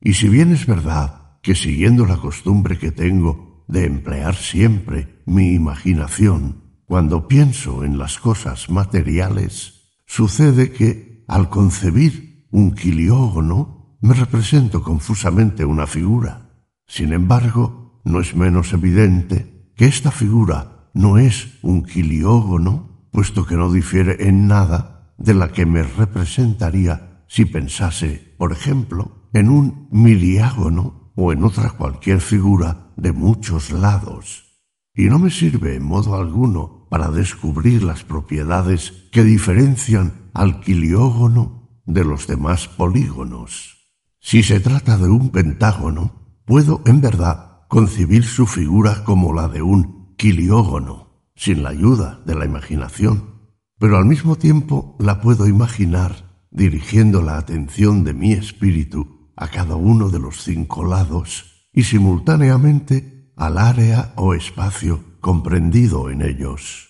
Y 0.00 0.14
si 0.14 0.28
bien 0.28 0.52
es 0.52 0.66
verdad 0.66 1.38
que 1.42 1.54
siguiendo 1.54 2.06
la 2.06 2.16
costumbre 2.16 2.78
que 2.78 2.92
tengo 2.92 3.64
de 3.68 3.84
emplear 3.84 4.34
siempre 4.34 5.22
mi 5.26 5.54
imaginación 5.54 6.68
cuando 6.86 7.28
pienso 7.28 7.84
en 7.84 7.98
las 7.98 8.18
cosas 8.18 8.70
materiales, 8.70 10.00
sucede 10.06 10.72
que, 10.72 11.24
al 11.28 11.50
concebir 11.50 12.46
un 12.50 12.74
quiliógono, 12.74 13.98
me 14.00 14.14
represento 14.14 14.82
confusamente 14.82 15.66
una 15.66 15.86
figura. 15.86 16.50
Sin 16.86 17.12
embargo, 17.12 18.00
no 18.04 18.20
es 18.20 18.34
menos 18.34 18.72
evidente 18.72 19.70
que 19.76 19.84
esta 19.84 20.10
figura 20.10 20.77
no 20.94 21.18
es 21.18 21.58
un 21.62 21.84
quiliógono, 21.84 23.08
puesto 23.10 23.46
que 23.46 23.56
no 23.56 23.72
difiere 23.72 24.28
en 24.28 24.46
nada 24.46 25.14
de 25.18 25.34
la 25.34 25.52
que 25.52 25.66
me 25.66 25.82
representaría 25.82 27.24
si 27.28 27.44
pensase, 27.44 28.34
por 28.38 28.52
ejemplo, 28.52 29.28
en 29.32 29.48
un 29.48 29.88
miliágono 29.90 31.12
o 31.14 31.32
en 31.32 31.44
otra 31.44 31.70
cualquier 31.70 32.20
figura 32.20 32.92
de 32.96 33.12
muchos 33.12 33.70
lados, 33.70 34.60
y 34.94 35.04
no 35.04 35.18
me 35.18 35.30
sirve 35.30 35.76
en 35.76 35.84
modo 35.84 36.16
alguno 36.16 36.86
para 36.90 37.10
descubrir 37.10 37.82
las 37.82 38.04
propiedades 38.04 38.92
que 39.12 39.24
diferencian 39.24 40.30
al 40.32 40.60
quiliógono 40.60 41.82
de 41.84 42.04
los 42.04 42.26
demás 42.26 42.68
polígonos. 42.68 43.78
Si 44.20 44.42
se 44.42 44.60
trata 44.60 44.96
de 44.96 45.08
un 45.08 45.30
pentágono, 45.30 46.40
puedo 46.44 46.82
en 46.86 47.00
verdad 47.00 47.62
concebir 47.68 48.24
su 48.24 48.46
figura 48.46 49.04
como 49.04 49.34
la 49.34 49.48
de 49.48 49.62
un 49.62 49.97
quiliógono, 50.18 51.22
sin 51.34 51.62
la 51.62 51.70
ayuda 51.70 52.20
de 52.26 52.34
la 52.34 52.44
imaginación, 52.44 53.38
pero 53.78 53.96
al 53.96 54.04
mismo 54.04 54.36
tiempo 54.36 54.96
la 54.98 55.22
puedo 55.22 55.46
imaginar 55.46 56.44
dirigiendo 56.50 57.22
la 57.22 57.38
atención 57.38 58.04
de 58.04 58.12
mi 58.12 58.32
espíritu 58.32 59.30
a 59.36 59.48
cada 59.48 59.76
uno 59.76 60.10
de 60.10 60.18
los 60.18 60.42
cinco 60.42 60.84
lados 60.84 61.68
y 61.72 61.84
simultáneamente 61.84 63.32
al 63.36 63.56
área 63.56 64.12
o 64.16 64.34
espacio 64.34 65.04
comprendido 65.20 66.10
en 66.10 66.22
ellos. 66.22 66.88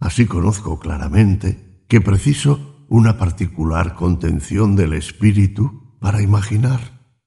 Así 0.00 0.26
conozco 0.26 0.80
claramente 0.80 1.84
que 1.88 2.00
preciso 2.00 2.84
una 2.88 3.16
particular 3.16 3.94
contención 3.94 4.74
del 4.74 4.94
espíritu 4.94 5.96
para 6.00 6.20
imaginar, 6.20 6.80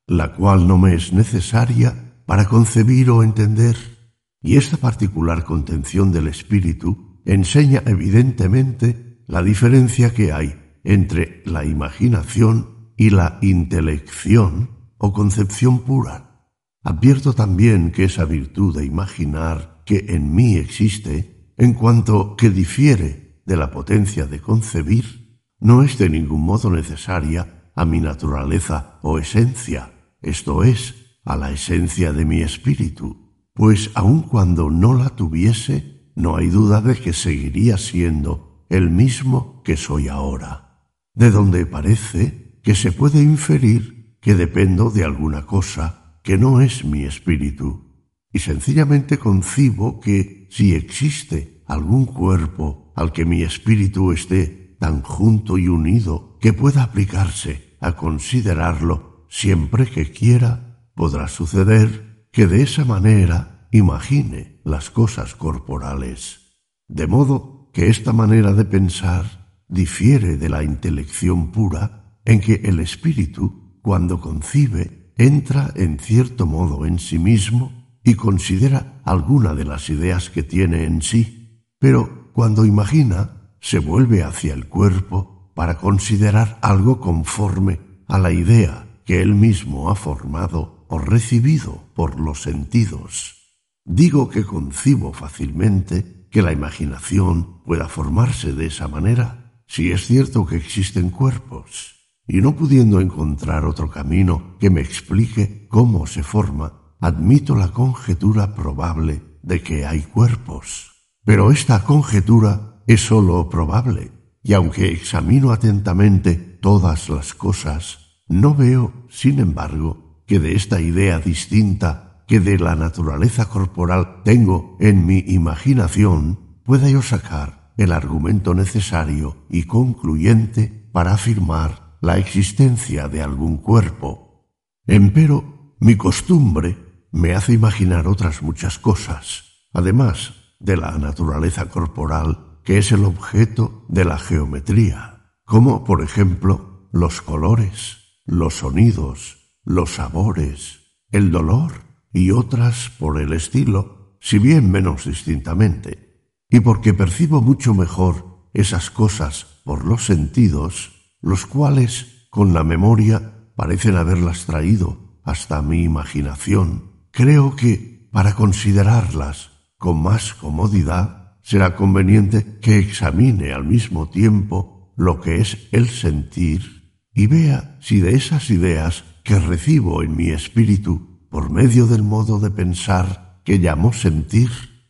la 0.06 0.34
cual 0.34 0.68
no 0.68 0.78
me 0.78 0.94
es 0.94 1.14
necesaria 1.14 2.22
para 2.26 2.46
concebir 2.46 3.10
o 3.10 3.24
entender. 3.24 3.97
Y 4.42 4.58
esta 4.58 4.78
particular 4.78 5.44
contención 5.44 6.12
del 6.12 6.28
espíritu 6.28 7.22
enseña 7.26 7.84
evidentemente 7.86 9.24
la 9.28 9.44
diferencia 9.44 10.14
que 10.14 10.32
hay 10.32 10.80
entre 10.84 11.44
la 11.46 11.66
imaginación 11.66 12.94
y 12.96 13.10
la 13.10 13.40
intelección 13.42 14.94
o 14.98 15.14
concepción 15.14 15.80
pura. 15.80 16.50
Advierto 16.84 17.34
también 17.34 17.92
que 17.92 18.06
esa 18.06 18.26
virtud 18.26 18.78
de 18.78 18.86
imaginar 18.86 19.84
que 19.86 20.06
en 20.10 20.34
mí 20.34 20.56
existe, 20.56 21.54
en 21.58 21.74
cuanto 21.74 22.36
que 22.36 22.50
difiere 22.50 23.42
de 23.46 23.58
la 23.58 23.72
potencia 23.72 24.26
de 24.26 24.40
concebir, 24.40 25.42
no 25.60 25.84
es 25.84 25.98
de 25.98 26.10
ningún 26.10 26.44
modo 26.44 26.70
necesaria 26.70 27.72
a 27.76 27.86
mi 27.86 28.00
naturaleza 28.00 29.00
o 29.02 29.20
esencia, 29.20 29.92
esto 30.22 30.64
es, 30.64 31.20
a 31.26 31.36
la 31.36 31.52
esencia 31.52 32.14
de 32.14 32.26
mi 32.26 32.42
espíritu, 32.42 33.27
pues 33.58 33.90
aun 33.96 34.22
cuando 34.22 34.70
no 34.70 34.94
la 34.94 35.10
tuviese, 35.10 36.12
no 36.16 36.38
hay 36.38 36.48
duda 36.48 36.80
de 36.80 36.96
que 36.96 37.12
seguiría 37.12 37.80
siendo 37.80 38.66
el 38.70 38.92
mismo 38.92 39.64
que 39.64 39.76
soy 39.76 40.10
ahora, 40.10 40.92
de 41.16 41.32
donde 41.32 41.66
parece 41.66 42.60
que 42.62 42.76
se 42.76 42.92
puede 42.92 43.20
inferir 43.20 44.18
que 44.22 44.36
dependo 44.36 44.92
de 44.92 45.04
alguna 45.04 45.48
cosa 45.48 46.20
que 46.24 46.38
no 46.38 46.62
es 46.62 46.86
mi 46.86 47.04
espíritu, 47.04 48.06
y 48.32 48.40
sencillamente 48.40 49.18
concibo 49.18 50.00
que 50.00 50.48
si 50.52 50.76
existe 50.76 51.64
algún 51.66 52.06
cuerpo 52.06 52.94
al 52.96 53.12
que 53.12 53.26
mi 53.26 53.42
espíritu 53.42 54.12
esté 54.12 54.78
tan 54.80 55.02
junto 55.02 55.58
y 55.58 55.68
unido 55.68 56.38
que 56.40 56.54
pueda 56.54 56.84
aplicarse 56.84 57.76
a 57.80 57.96
considerarlo 57.96 59.26
siempre 59.30 59.88
que 59.88 60.12
quiera, 60.12 60.92
podrá 60.94 61.28
suceder 61.28 62.07
que 62.38 62.46
de 62.46 62.62
esa 62.62 62.86
manera 62.86 63.68
imagine 63.72 64.62
las 64.64 64.92
cosas 64.92 65.34
corporales. 65.34 66.54
De 66.88 67.08
modo 67.08 67.72
que 67.74 67.88
esta 67.88 68.14
manera 68.14 68.54
de 68.54 68.64
pensar 68.64 69.56
difiere 69.68 70.38
de 70.38 70.48
la 70.48 70.62
intelección 70.62 71.52
pura 71.52 72.20
en 72.26 72.40
que 72.40 72.62
el 72.66 72.80
espíritu, 72.80 73.80
cuando 73.82 74.22
concibe, 74.22 75.12
entra 75.18 75.72
en 75.76 75.98
cierto 75.98 76.46
modo 76.46 76.86
en 76.86 77.00
sí 77.00 77.18
mismo 77.18 77.72
y 78.04 78.14
considera 78.14 79.02
alguna 79.04 79.56
de 79.56 79.66
las 79.66 79.90
ideas 79.90 80.30
que 80.30 80.44
tiene 80.44 80.84
en 80.84 81.02
sí, 81.02 81.66
pero 81.80 82.30
cuando 82.34 82.66
imagina, 82.66 83.50
se 83.62 83.80
vuelve 83.80 84.22
hacia 84.22 84.54
el 84.54 84.68
cuerpo 84.68 85.52
para 85.56 85.80
considerar 85.80 86.60
algo 86.62 87.00
conforme 87.00 87.80
a 88.08 88.20
la 88.20 88.32
idea 88.32 89.02
que 89.06 89.24
él 89.24 89.34
mismo 89.34 89.90
ha 89.90 89.96
formado 89.96 90.77
o 90.88 91.00
recibido 91.00 91.84
por 91.94 92.20
los 92.20 92.42
sentidos. 92.42 93.56
Digo 93.86 94.30
que 94.30 94.44
concibo 94.44 95.14
fácilmente 95.14 96.28
que 96.30 96.42
la 96.42 96.52
imaginación 96.52 97.64
pueda 97.64 97.88
formarse 97.88 98.54
de 98.54 98.68
esa 98.68 98.88
manera, 98.88 99.62
si 99.68 99.92
es 99.92 100.06
cierto 100.06 100.46
que 100.46 100.58
existen 100.58 101.10
cuerpos 101.10 101.98
y 102.28 102.42
no 102.42 102.56
pudiendo 102.56 103.00
encontrar 103.00 103.66
otro 103.66 103.90
camino 103.90 104.58
que 104.60 104.70
me 104.70 104.82
explique 104.82 105.68
cómo 105.70 106.06
se 106.08 106.24
forma, 106.24 106.96
admito 107.00 107.56
la 107.56 107.70
conjetura 107.70 108.54
probable 108.54 109.24
de 109.42 109.62
que 109.62 109.86
hay 109.86 110.02
cuerpos. 110.02 110.92
Pero 111.24 111.52
esta 111.52 111.84
conjetura 111.84 112.84
es 112.86 113.02
sólo 113.02 113.50
probable, 113.50 114.12
y 114.44 114.54
aunque 114.54 114.92
examino 114.92 115.52
atentamente 115.52 116.36
todas 116.36 117.10
las 117.10 117.34
cosas, 117.34 118.00
no 118.28 118.56
veo, 118.56 119.06
sin 119.10 119.40
embargo, 119.40 120.07
que 120.28 120.40
de 120.40 120.54
esta 120.56 120.80
idea 120.82 121.20
distinta 121.20 122.24
que 122.28 122.40
de 122.40 122.60
la 122.60 122.76
naturaleza 122.76 123.50
corporal 123.50 124.22
tengo 124.24 124.78
en 124.80 125.06
mi 125.06 125.20
imaginación, 125.20 126.60
pueda 126.64 126.90
yo 126.90 127.02
sacar 127.02 127.74
el 127.78 127.94
argumento 127.94 128.54
necesario 128.54 129.38
y 129.50 129.64
concluyente 129.64 130.90
para 130.92 131.14
afirmar 131.14 131.98
la 132.02 132.18
existencia 132.18 133.08
de 133.08 133.22
algún 133.22 133.58
cuerpo. 133.58 134.52
Empero, 134.86 135.76
mi 135.80 135.96
costumbre 135.96 136.78
me 137.12 137.34
hace 137.34 137.54
imaginar 137.54 138.08
otras 138.08 138.42
muchas 138.42 138.78
cosas, 138.78 139.46
además 139.74 140.34
de 140.60 140.76
la 140.76 140.98
naturaleza 140.98 141.70
corporal, 141.70 142.60
que 142.64 142.78
es 142.78 142.92
el 142.92 143.06
objeto 143.06 143.86
de 143.88 144.04
la 144.04 144.18
geometría, 144.18 145.32
como, 145.46 145.86
por 145.86 146.04
ejemplo, 146.04 146.90
los 146.92 147.22
colores, 147.22 148.20
los 148.26 148.56
sonidos, 148.56 149.37
los 149.68 149.96
sabores, 149.96 150.96
el 151.12 151.30
dolor 151.30 151.74
y 152.14 152.32
otras 152.32 152.90
por 152.98 153.20
el 153.20 153.34
estilo, 153.34 154.18
si 154.22 154.40
bien 154.40 154.72
menos 154.72 155.04
distintamente, 155.04 156.32
y 156.50 156.62
porque 156.62 156.94
percibo 156.94 157.42
mucho 157.42 157.74
mejor 157.74 158.48
esas 158.54 158.90
cosas 158.90 159.46
por 159.66 159.86
los 159.86 160.06
sentidos, 160.06 160.94
los 161.22 161.46
cuales, 161.46 162.28
con 162.30 162.54
la 162.54 162.64
memoria, 162.64 163.50
parecen 163.58 163.98
haberlas 163.98 164.46
traído 164.46 165.20
hasta 165.26 165.62
mi 165.62 165.84
imaginación. 165.84 167.10
Creo 167.12 167.58
que, 167.58 168.08
para 168.14 168.36
considerarlas 168.36 169.52
con 169.78 170.02
más 170.02 170.34
comodidad, 170.34 171.36
será 171.42 171.76
conveniente 171.76 172.58
que 172.62 172.80
examine 172.80 173.52
al 173.52 173.66
mismo 173.66 174.10
tiempo 174.10 174.94
lo 174.96 175.20
que 175.20 175.42
es 175.42 175.68
el 175.74 175.90
sentir 175.90 176.94
y 177.14 177.28
vea 177.28 177.78
si 177.82 178.00
de 178.00 178.16
esas 178.16 178.50
ideas 178.50 179.04
que 179.28 179.38
recibo 179.40 180.04
en 180.04 180.16
mi 180.16 180.30
espíritu 180.30 181.28
por 181.30 181.52
medio 181.52 181.86
del 181.86 182.02
modo 182.02 182.40
de 182.40 182.50
pensar 182.50 183.42
que 183.44 183.58
llamo 183.58 183.92
sentir, 183.92 184.50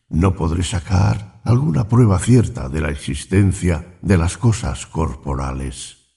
no 0.09 0.35
podré 0.35 0.61
sacar 0.61 1.41
alguna 1.43 1.87
prueba 1.87 2.19
cierta 2.19 2.69
de 2.69 2.81
la 2.81 2.91
existencia 2.91 3.97
de 4.03 4.15
las 4.15 4.37
cosas 4.37 4.85
corporales. 4.85 6.13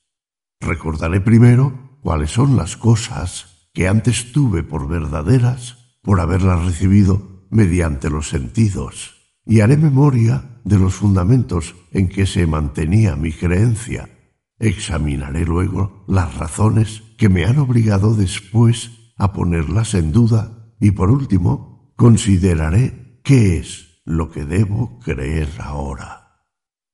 Recordaré 0.60 1.23
primero 1.23 1.99
cuáles 2.02 2.31
son 2.31 2.58
las 2.58 2.76
cosas 2.76 3.70
que 3.73 3.89
antes 3.89 4.32
tuve 4.32 4.62
por 4.65 4.86
verdaderas 4.86 5.97
por 6.02 6.20
haberlas 6.20 6.62
recibido 6.66 7.47
mediante 7.49 8.10
los 8.10 8.28
sentidos, 8.28 9.15
y 9.47 9.60
haré 9.60 9.78
memoria 9.78 10.60
de 10.65 10.78
los 10.78 10.92
fundamentos 10.92 11.74
en 11.90 12.10
que 12.10 12.26
se 12.26 12.47
mantenía 12.47 13.16
mi 13.16 13.32
creencia. 13.32 14.10
Examinaré 14.58 15.47
luego 15.47 16.05
las 16.07 16.34
razones 16.34 17.02
que 17.20 17.28
me 17.28 17.44
han 17.44 17.58
obligado 17.58 18.15
después 18.15 19.12
a 19.18 19.34
ponerlas 19.34 19.92
en 19.92 20.10
duda 20.10 20.73
y 20.81 20.92
por 20.92 21.10
último 21.10 21.92
consideraré 21.94 23.20
qué 23.23 23.58
es 23.58 24.00
lo 24.07 24.31
que 24.31 24.47
debo 24.47 24.99
creer 25.00 25.50
ahora. 25.58 26.47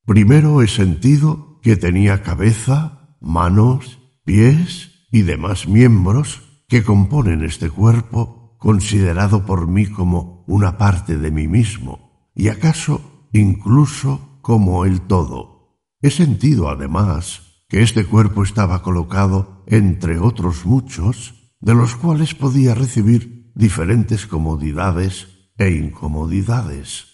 Primero 0.04 0.62
he 0.62 0.66
sentido 0.66 1.60
que 1.62 1.76
tenía 1.76 2.24
cabeza, 2.24 3.16
manos, 3.20 4.00
pies 4.24 5.06
y 5.12 5.22
demás 5.22 5.68
miembros 5.68 6.42
que 6.66 6.82
componen 6.82 7.44
este 7.44 7.70
cuerpo 7.70 8.56
considerado 8.58 9.46
por 9.46 9.68
mí 9.68 9.86
como 9.86 10.42
una 10.48 10.76
parte 10.76 11.18
de 11.18 11.30
mí 11.30 11.46
mismo, 11.46 12.30
y 12.34 12.48
acaso 12.48 13.28
incluso 13.32 14.40
como 14.42 14.86
el 14.86 15.02
todo. 15.02 15.78
He 16.02 16.10
sentido, 16.10 16.68
además, 16.68 17.45
que 17.68 17.82
este 17.82 18.04
cuerpo 18.04 18.42
estaba 18.42 18.82
colocado 18.82 19.64
entre 19.66 20.18
otros 20.18 20.66
muchos, 20.66 21.34
de 21.60 21.74
los 21.74 21.96
cuales 21.96 22.34
podía 22.34 22.74
recibir 22.74 23.52
diferentes 23.54 24.26
comodidades 24.26 25.28
e 25.58 25.70
incomodidades, 25.70 27.06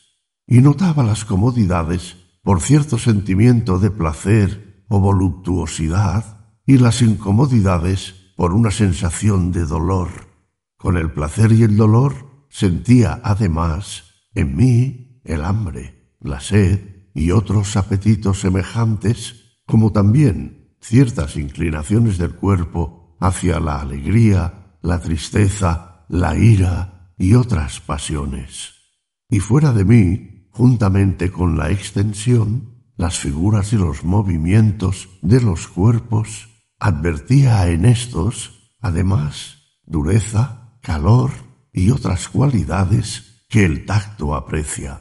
y 0.46 0.60
notaba 0.60 1.02
las 1.02 1.24
comodidades 1.24 2.16
por 2.42 2.60
cierto 2.60 2.98
sentimiento 2.98 3.78
de 3.78 3.90
placer 3.90 4.84
o 4.88 5.00
voluptuosidad, 5.00 6.42
y 6.66 6.78
las 6.78 7.02
incomodidades 7.02 8.14
por 8.36 8.54
una 8.54 8.70
sensación 8.70 9.52
de 9.52 9.64
dolor. 9.64 10.08
Con 10.76 10.96
el 10.96 11.12
placer 11.12 11.52
y 11.52 11.62
el 11.62 11.76
dolor 11.76 12.46
sentía 12.48 13.20
además 13.24 14.04
en 14.34 14.56
mí 14.56 15.20
el 15.24 15.44
hambre, 15.44 16.16
la 16.20 16.40
sed 16.40 17.08
y 17.14 17.30
otros 17.30 17.76
apetitos 17.76 18.40
semejantes, 18.40 19.41
como 19.72 19.90
también 19.90 20.76
ciertas 20.82 21.38
inclinaciones 21.38 22.18
del 22.18 22.34
cuerpo 22.34 23.16
hacia 23.20 23.58
la 23.58 23.80
alegría, 23.80 24.76
la 24.82 25.00
tristeza, 25.00 26.04
la 26.10 26.36
ira 26.36 27.14
y 27.16 27.32
otras 27.36 27.80
pasiones. 27.80 28.74
Y 29.30 29.40
fuera 29.40 29.72
de 29.72 29.86
mí, 29.86 30.46
juntamente 30.50 31.32
con 31.32 31.56
la 31.56 31.70
extensión, 31.70 32.84
las 32.96 33.18
figuras 33.18 33.72
y 33.72 33.76
los 33.76 34.04
movimientos 34.04 35.08
de 35.22 35.40
los 35.40 35.68
cuerpos, 35.68 36.50
advertía 36.78 37.66
en 37.70 37.86
estos, 37.86 38.74
además, 38.78 39.56
dureza, 39.86 40.76
calor 40.82 41.30
y 41.72 41.88
otras 41.88 42.28
cualidades 42.28 43.46
que 43.48 43.64
el 43.64 43.86
tacto 43.86 44.34
aprecia. 44.34 45.00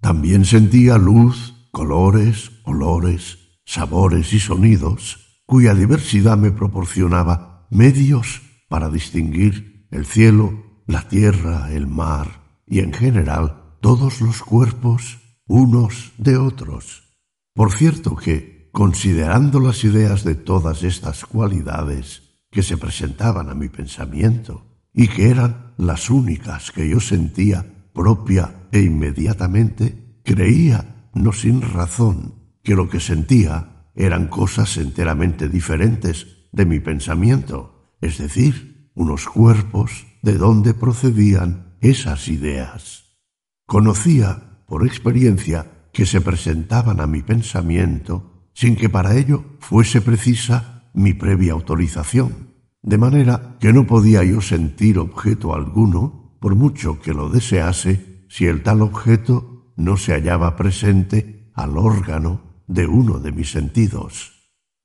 También 0.00 0.44
sentía 0.44 0.98
luz, 0.98 1.68
colores, 1.72 2.52
olores, 2.62 3.43
sabores 3.64 4.32
y 4.32 4.40
sonidos, 4.40 5.42
cuya 5.46 5.74
diversidad 5.74 6.36
me 6.36 6.52
proporcionaba 6.52 7.66
medios 7.70 8.42
para 8.68 8.88
distinguir 8.88 9.86
el 9.90 10.06
cielo, 10.06 10.82
la 10.86 11.08
tierra, 11.08 11.72
el 11.72 11.86
mar 11.86 12.62
y 12.66 12.80
en 12.80 12.92
general 12.92 13.76
todos 13.80 14.20
los 14.20 14.42
cuerpos 14.42 15.18
unos 15.46 16.12
de 16.16 16.36
otros. 16.36 17.18
Por 17.54 17.72
cierto 17.72 18.16
que, 18.16 18.70
considerando 18.72 19.60
las 19.60 19.84
ideas 19.84 20.24
de 20.24 20.34
todas 20.34 20.82
estas 20.82 21.24
cualidades 21.24 22.22
que 22.50 22.62
se 22.62 22.76
presentaban 22.76 23.50
a 23.50 23.54
mi 23.54 23.68
pensamiento, 23.68 24.74
y 24.94 25.08
que 25.08 25.28
eran 25.28 25.74
las 25.76 26.08
únicas 26.08 26.70
que 26.70 26.88
yo 26.88 27.00
sentía 27.00 27.66
propia 27.92 28.68
e 28.70 28.80
inmediatamente, 28.80 30.20
creía, 30.22 31.08
no 31.14 31.32
sin 31.32 31.60
razón, 31.60 32.43
que 32.64 32.74
lo 32.74 32.88
que 32.88 32.98
sentía 32.98 33.90
eran 33.94 34.26
cosas 34.26 34.76
enteramente 34.76 35.48
diferentes 35.48 36.48
de 36.50 36.66
mi 36.66 36.80
pensamiento, 36.80 37.94
es 38.00 38.18
decir, 38.18 38.90
unos 38.94 39.26
cuerpos 39.26 40.06
de 40.22 40.36
donde 40.38 40.74
procedían 40.74 41.76
esas 41.80 42.26
ideas. 42.26 43.20
Conocía, 43.66 44.64
por 44.66 44.84
experiencia, 44.84 45.88
que 45.92 46.06
se 46.06 46.20
presentaban 46.20 47.00
a 47.00 47.06
mi 47.06 47.22
pensamiento 47.22 48.48
sin 48.52 48.74
que 48.74 48.88
para 48.88 49.14
ello 49.16 49.44
fuese 49.60 50.00
precisa 50.00 50.90
mi 50.94 51.12
previa 51.12 51.52
autorización 51.52 52.54
de 52.84 52.98
manera 52.98 53.56
que 53.60 53.72
no 53.72 53.86
podía 53.86 54.22
yo 54.24 54.42
sentir 54.42 54.98
objeto 54.98 55.54
alguno, 55.54 56.36
por 56.38 56.54
mucho 56.54 57.00
que 57.00 57.14
lo 57.14 57.30
desease, 57.30 58.26
si 58.28 58.44
el 58.44 58.62
tal 58.62 58.82
objeto 58.82 59.72
no 59.76 59.96
se 59.96 60.12
hallaba 60.12 60.54
presente 60.54 61.50
al 61.54 61.78
órgano 61.78 62.43
de 62.66 62.86
uno 62.86 63.18
de 63.18 63.32
mis 63.32 63.50
sentidos. 63.50 64.32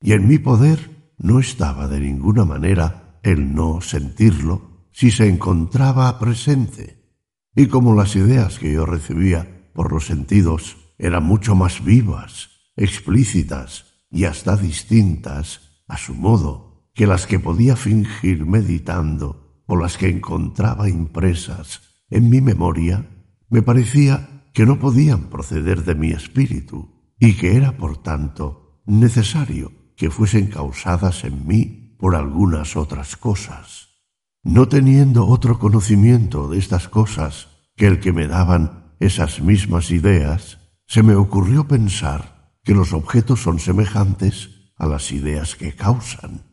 Y 0.02 0.14
en 0.14 0.28
mi 0.28 0.38
poder 0.38 1.14
no 1.18 1.40
estaba 1.40 1.88
de 1.88 2.00
ninguna 2.00 2.46
manera 2.46 3.20
el 3.24 3.54
no 3.54 3.82
sentirlo 3.82 4.88
si 4.92 5.12
se 5.12 5.28
encontraba 5.28 6.18
presente. 6.20 7.00
Y 7.56 7.68
como 7.68 7.94
las 7.94 8.16
ideas 8.16 8.60
que 8.60 8.72
yo 8.72 8.86
recibía 8.86 9.72
por 9.74 9.92
los 9.92 10.06
sentidos 10.06 10.78
eran 10.98 11.24
mucho 11.24 11.56
más 11.56 11.84
vivas, 11.84 12.50
explícitas 12.76 13.86
y 14.10 14.26
hasta 14.26 14.56
distintas, 14.56 15.82
a 15.88 15.98
su 15.98 16.16
modo, 16.16 16.90
que 16.94 17.08
las 17.08 17.28
que 17.28 17.40
podía 17.40 17.76
fingir 17.76 18.46
meditando 18.46 19.62
o 19.66 19.76
las 19.76 19.98
que 19.98 20.10
encontraba 20.10 20.90
impresas 20.90 21.82
en 22.10 22.30
mi 22.30 22.42
memoria, 22.42 23.10
me 23.50 23.62
parecía 23.62 24.44
que 24.54 24.66
no 24.66 24.80
podían 24.80 25.30
proceder 25.30 25.84
de 25.84 25.96
mi 25.96 26.12
espíritu 26.12 26.99
y 27.20 27.36
que 27.36 27.56
era, 27.56 27.78
por 27.78 27.98
tanto, 28.02 28.82
necesario 28.86 29.72
que 29.96 30.10
fuesen 30.10 30.48
causadas 30.48 31.24
en 31.24 31.46
mí 31.48 31.96
por 32.00 32.16
algunas 32.16 32.78
otras 32.78 33.18
cosas. 33.18 33.90
No 34.44 34.70
teniendo 34.70 35.28
otro 35.28 35.60
conocimiento 35.60 36.50
de 36.50 36.58
estas 36.58 36.88
cosas 36.88 37.50
que 37.76 37.88
el 37.88 38.00
que 38.00 38.14
me 38.14 38.28
daban 38.28 38.94
esas 39.00 39.42
mismas 39.42 39.92
ideas, 39.92 40.60
se 40.88 41.04
me 41.04 41.16
ocurrió 41.16 41.68
pensar 41.68 42.56
que 42.64 42.74
los 42.74 42.94
objetos 42.94 43.42
son 43.42 43.60
semejantes 43.60 44.72
a 44.78 44.88
las 44.88 45.12
ideas 45.12 45.56
que 45.56 45.76
causan 45.76 46.46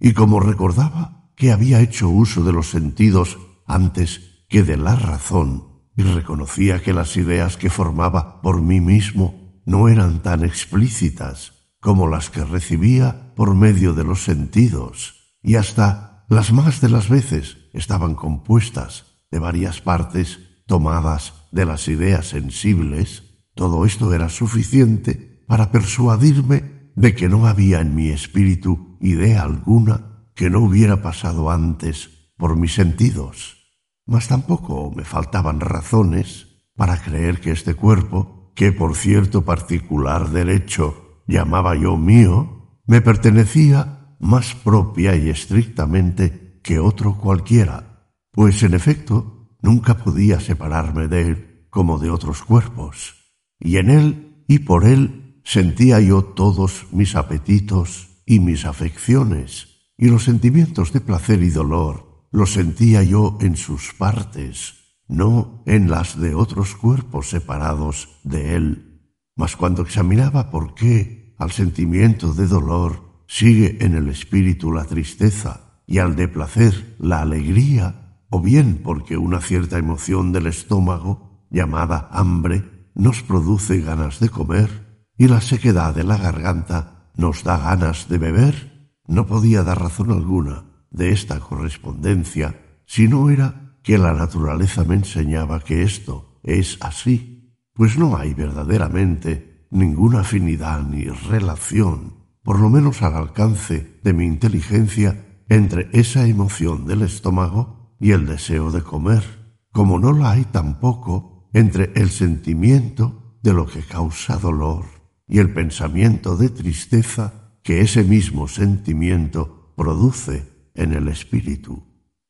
y 0.00 0.12
como 0.12 0.40
recordaba 0.40 1.30
que 1.36 1.52
había 1.52 1.80
hecho 1.80 2.08
uso 2.08 2.44
de 2.44 2.52
los 2.52 2.70
sentidos 2.70 3.38
antes 3.66 4.44
que 4.48 4.62
de 4.62 4.76
la 4.76 4.96
razón, 4.96 5.82
y 5.96 6.02
reconocía 6.02 6.82
que 6.82 6.92
las 6.92 7.16
ideas 7.16 7.56
que 7.56 7.70
formaba 7.70 8.42
por 8.42 8.60
mí 8.62 8.80
mismo 8.80 9.43
no 9.64 9.88
eran 9.88 10.22
tan 10.22 10.44
explícitas 10.44 11.52
como 11.80 12.08
las 12.08 12.30
que 12.30 12.44
recibía 12.44 13.34
por 13.34 13.54
medio 13.54 13.92
de 13.92 14.04
los 14.04 14.24
sentidos, 14.24 15.36
y 15.42 15.56
hasta 15.56 16.24
las 16.28 16.52
más 16.52 16.80
de 16.80 16.88
las 16.88 17.08
veces 17.08 17.58
estaban 17.72 18.14
compuestas 18.14 19.04
de 19.30 19.38
varias 19.38 19.80
partes 19.80 20.40
tomadas 20.66 21.34
de 21.52 21.66
las 21.66 21.88
ideas 21.88 22.26
sensibles, 22.26 23.22
todo 23.54 23.84
esto 23.84 24.12
era 24.14 24.28
suficiente 24.28 25.44
para 25.46 25.70
persuadirme 25.70 26.90
de 26.96 27.14
que 27.14 27.28
no 27.28 27.46
había 27.46 27.80
en 27.80 27.94
mi 27.94 28.08
espíritu 28.08 28.96
idea 29.00 29.42
alguna 29.42 30.28
que 30.34 30.50
no 30.50 30.60
hubiera 30.60 31.02
pasado 31.02 31.50
antes 31.50 32.10
por 32.36 32.56
mis 32.56 32.74
sentidos, 32.74 33.70
mas 34.06 34.28
tampoco 34.28 34.90
me 34.90 35.04
faltaban 35.04 35.60
razones 35.60 36.48
para 36.76 37.00
creer 37.00 37.40
que 37.40 37.52
este 37.52 37.74
cuerpo, 37.74 38.43
que 38.54 38.72
por 38.72 38.96
cierto 38.96 39.44
particular 39.44 40.30
derecho 40.30 41.22
llamaba 41.26 41.74
yo 41.76 41.96
mío, 41.96 42.80
me 42.86 43.00
pertenecía 43.00 44.16
más 44.20 44.54
propia 44.54 45.16
y 45.16 45.28
estrictamente 45.28 46.60
que 46.62 46.78
otro 46.78 47.18
cualquiera, 47.18 48.10
pues 48.30 48.62
en 48.62 48.74
efecto 48.74 49.48
nunca 49.60 49.96
podía 49.96 50.40
separarme 50.40 51.08
de 51.08 51.22
él 51.22 51.66
como 51.70 51.98
de 51.98 52.10
otros 52.10 52.42
cuerpos, 52.42 53.32
y 53.58 53.78
en 53.78 53.90
él 53.90 54.44
y 54.48 54.60
por 54.60 54.84
él 54.84 55.40
sentía 55.44 56.00
yo 56.00 56.22
todos 56.22 56.86
mis 56.92 57.16
apetitos 57.16 58.08
y 58.26 58.40
mis 58.40 58.64
afecciones, 58.64 59.90
y 59.96 60.08
los 60.08 60.24
sentimientos 60.24 60.92
de 60.92 61.00
placer 61.00 61.42
y 61.42 61.50
dolor 61.50 62.28
los 62.30 62.52
sentía 62.52 63.02
yo 63.02 63.38
en 63.40 63.56
sus 63.56 63.94
partes, 63.94 64.83
no 65.08 65.62
en 65.66 65.90
las 65.90 66.18
de 66.20 66.34
otros 66.34 66.74
cuerpos 66.74 67.28
separados 67.28 68.20
de 68.24 68.56
él. 68.56 69.00
Mas 69.36 69.56
cuando 69.56 69.82
examinaba 69.82 70.50
por 70.50 70.74
qué 70.74 71.34
al 71.38 71.50
sentimiento 71.50 72.32
de 72.34 72.46
dolor 72.46 73.24
sigue 73.26 73.84
en 73.84 73.94
el 73.94 74.08
espíritu 74.08 74.72
la 74.72 74.84
tristeza 74.84 75.82
y 75.86 75.98
al 75.98 76.16
de 76.16 76.28
placer 76.28 76.96
la 76.98 77.20
alegría, 77.20 78.22
o 78.30 78.40
bien 78.40 78.80
porque 78.82 79.16
una 79.16 79.40
cierta 79.40 79.78
emoción 79.78 80.32
del 80.32 80.46
estómago, 80.46 81.46
llamada 81.50 82.08
hambre, 82.10 82.88
nos 82.94 83.22
produce 83.22 83.80
ganas 83.80 84.20
de 84.20 84.28
comer 84.28 85.10
y 85.16 85.28
la 85.28 85.40
sequedad 85.40 85.94
de 85.94 86.04
la 86.04 86.16
garganta 86.16 87.10
nos 87.16 87.44
da 87.44 87.58
ganas 87.58 88.08
de 88.08 88.18
beber, 88.18 88.92
no 89.06 89.26
podía 89.26 89.62
dar 89.62 89.80
razón 89.80 90.10
alguna 90.10 90.64
de 90.90 91.10
esta 91.10 91.40
correspondencia 91.40 92.60
si 92.86 93.08
no 93.08 93.30
era 93.30 93.63
que 93.84 93.96
la 93.98 94.12
naturaleza 94.12 94.82
me 94.82 94.96
enseñaba 94.96 95.60
que 95.60 95.84
esto 95.84 96.40
es 96.42 96.78
así, 96.80 97.54
pues 97.72 97.96
no 97.96 98.16
hay 98.16 98.34
verdaderamente 98.34 99.68
ninguna 99.70 100.20
afinidad 100.20 100.82
ni 100.82 101.04
relación 101.04 102.24
por 102.44 102.60
lo 102.60 102.68
menos 102.68 103.02
al 103.02 103.14
alcance 103.14 103.98
de 104.04 104.12
mi 104.12 104.26
inteligencia, 104.26 105.24
entre 105.48 105.88
esa 105.92 106.26
emoción 106.26 106.86
del 106.86 107.02
estómago 107.02 107.96
y 107.98 108.12
el 108.12 108.26
deseo 108.26 108.70
de 108.70 108.82
comer, 108.82 109.24
como 109.72 109.98
no 109.98 110.12
la 110.12 110.32
hay 110.32 110.44
tampoco 110.44 111.48
entre 111.52 111.92
el 111.94 112.10
sentimiento 112.10 113.38
de 113.42 113.54
lo 113.54 113.66
que 113.66 113.80
causa 113.80 114.36
dolor 114.36 114.84
y 115.26 115.38
el 115.38 115.52
pensamiento 115.52 116.36
de 116.36 116.50
tristeza 116.50 117.56
que 117.62 117.80
ese 117.80 118.04
mismo 118.04 118.46
sentimiento 118.46 119.72
produce 119.76 120.70
en 120.74 120.92
el 120.92 121.08
espíritu. 121.08 121.82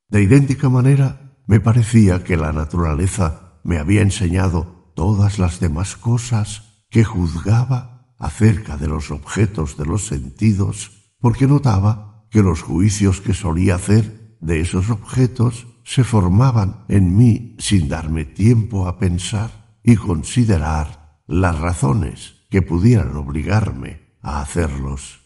De 0.08 0.22
idéntica 0.22 0.68
manera, 0.68 1.23
me 1.46 1.60
parecía 1.60 2.24
que 2.24 2.36
la 2.36 2.52
naturaleza 2.52 3.60
me 3.64 3.78
había 3.78 4.02
enseñado 4.02 4.92
todas 4.94 5.38
las 5.38 5.60
demás 5.60 5.96
cosas 5.96 6.84
que 6.90 7.04
juzgaba 7.04 8.14
acerca 8.18 8.76
de 8.76 8.88
los 8.88 9.10
objetos 9.10 9.76
de 9.76 9.84
los 9.84 10.06
sentidos, 10.06 11.12
porque 11.18 11.46
notaba 11.46 12.26
que 12.30 12.42
los 12.42 12.62
juicios 12.62 13.20
que 13.20 13.34
solía 13.34 13.76
hacer 13.76 14.36
de 14.40 14.60
esos 14.60 14.90
objetos 14.90 15.66
se 15.84 16.04
formaban 16.04 16.84
en 16.88 17.16
mí 17.16 17.56
sin 17.58 17.88
darme 17.88 18.24
tiempo 18.24 18.88
a 18.88 18.98
pensar 18.98 19.78
y 19.82 19.96
considerar 19.96 21.20
las 21.26 21.58
razones 21.58 22.46
que 22.50 22.62
pudieran 22.62 23.16
obligarme 23.16 24.16
a 24.22 24.40
hacerlos. 24.40 25.20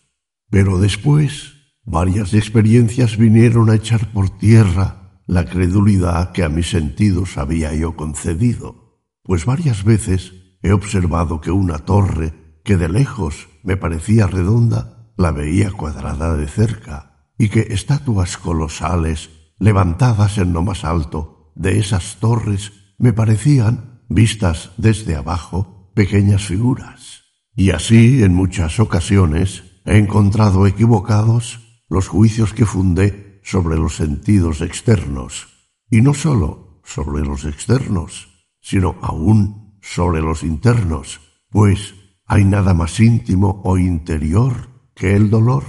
Pero 0.50 0.78
después 0.78 1.54
varias 1.84 2.34
experiencias 2.34 3.16
vinieron 3.16 3.70
a 3.70 3.74
echar 3.74 4.12
por 4.12 4.30
tierra 4.30 4.97
la 5.28 5.44
credulidad 5.44 6.32
que 6.32 6.42
a 6.42 6.48
mis 6.48 6.70
sentidos 6.70 7.36
había 7.36 7.74
yo 7.74 7.94
concedido, 7.94 9.04
pues 9.22 9.44
varias 9.44 9.84
veces 9.84 10.32
he 10.62 10.72
observado 10.72 11.42
que 11.42 11.50
una 11.50 11.80
torre 11.80 12.32
que 12.64 12.78
de 12.78 12.88
lejos 12.88 13.48
me 13.62 13.76
parecía 13.76 14.26
redonda, 14.26 15.12
la 15.18 15.30
veía 15.30 15.70
cuadrada 15.70 16.34
de 16.34 16.48
cerca, 16.48 17.28
y 17.36 17.50
que 17.50 17.68
estatuas 17.70 18.38
colosales, 18.38 19.28
levantadas 19.58 20.38
en 20.38 20.54
lo 20.54 20.62
más 20.62 20.84
alto 20.84 21.52
de 21.54 21.78
esas 21.78 22.16
torres, 22.20 22.72
me 22.96 23.12
parecían, 23.12 24.00
vistas 24.08 24.70
desde 24.78 25.14
abajo, 25.14 25.92
pequeñas 25.94 26.46
figuras. 26.46 27.24
Y 27.54 27.70
así, 27.70 28.22
en 28.22 28.34
muchas 28.34 28.80
ocasiones, 28.80 29.62
he 29.84 29.98
encontrado 29.98 30.66
equivocados 30.66 31.82
los 31.90 32.08
juicios 32.08 32.54
que 32.54 32.64
fundé 32.64 33.27
sobre 33.48 33.78
los 33.78 33.96
sentidos 33.96 34.60
externos, 34.60 35.48
y 35.88 36.02
no 36.02 36.12
sólo 36.12 36.82
sobre 36.84 37.24
los 37.24 37.46
externos, 37.46 38.44
sino 38.60 38.96
aún 39.00 39.78
sobre 39.80 40.20
los 40.20 40.42
internos, 40.42 41.22
pues 41.48 41.94
hay 42.26 42.44
nada 42.44 42.74
más 42.74 43.00
íntimo 43.00 43.62
o 43.64 43.78
interior 43.78 44.90
que 44.94 45.16
el 45.16 45.30
dolor. 45.30 45.64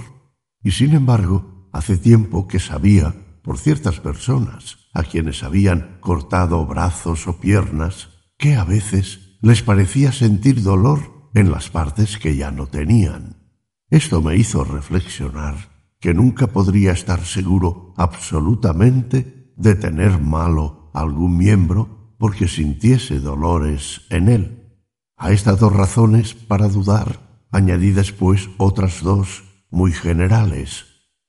Y 0.62 0.72
sin 0.72 0.92
embargo, 0.92 1.70
hace 1.72 1.96
tiempo 1.96 2.46
que 2.46 2.58
sabía, 2.58 3.14
por 3.42 3.56
ciertas 3.56 3.98
personas, 3.98 4.90
a 4.92 5.02
quienes 5.02 5.42
habían 5.42 6.00
cortado 6.00 6.66
brazos 6.66 7.26
o 7.28 7.40
piernas, 7.40 8.10
que 8.36 8.56
a 8.56 8.64
veces 8.64 9.38
les 9.40 9.62
parecía 9.62 10.12
sentir 10.12 10.62
dolor 10.62 11.30
en 11.32 11.50
las 11.50 11.70
partes 11.70 12.18
que 12.18 12.36
ya 12.36 12.50
no 12.50 12.66
tenían. 12.66 13.56
Esto 13.88 14.20
me 14.20 14.36
hizo 14.36 14.64
reflexionar 14.64 15.69
que 16.00 16.14
nunca 16.14 16.46
podría 16.46 16.92
estar 16.92 17.24
seguro 17.24 17.94
absolutamente 17.96 19.52
de 19.56 19.74
tener 19.74 20.18
malo 20.18 20.90
algún 20.94 21.36
miembro 21.36 22.14
porque 22.18 22.48
sintiese 22.48 23.20
dolores 23.20 24.02
en 24.08 24.28
él. 24.28 24.84
A 25.16 25.32
estas 25.32 25.60
dos 25.60 25.72
razones 25.72 26.34
para 26.34 26.68
dudar 26.68 27.46
añadí 27.52 27.90
después 27.90 28.48
otras 28.56 29.02
dos 29.02 29.44
muy 29.70 29.92
generales. 29.92 30.86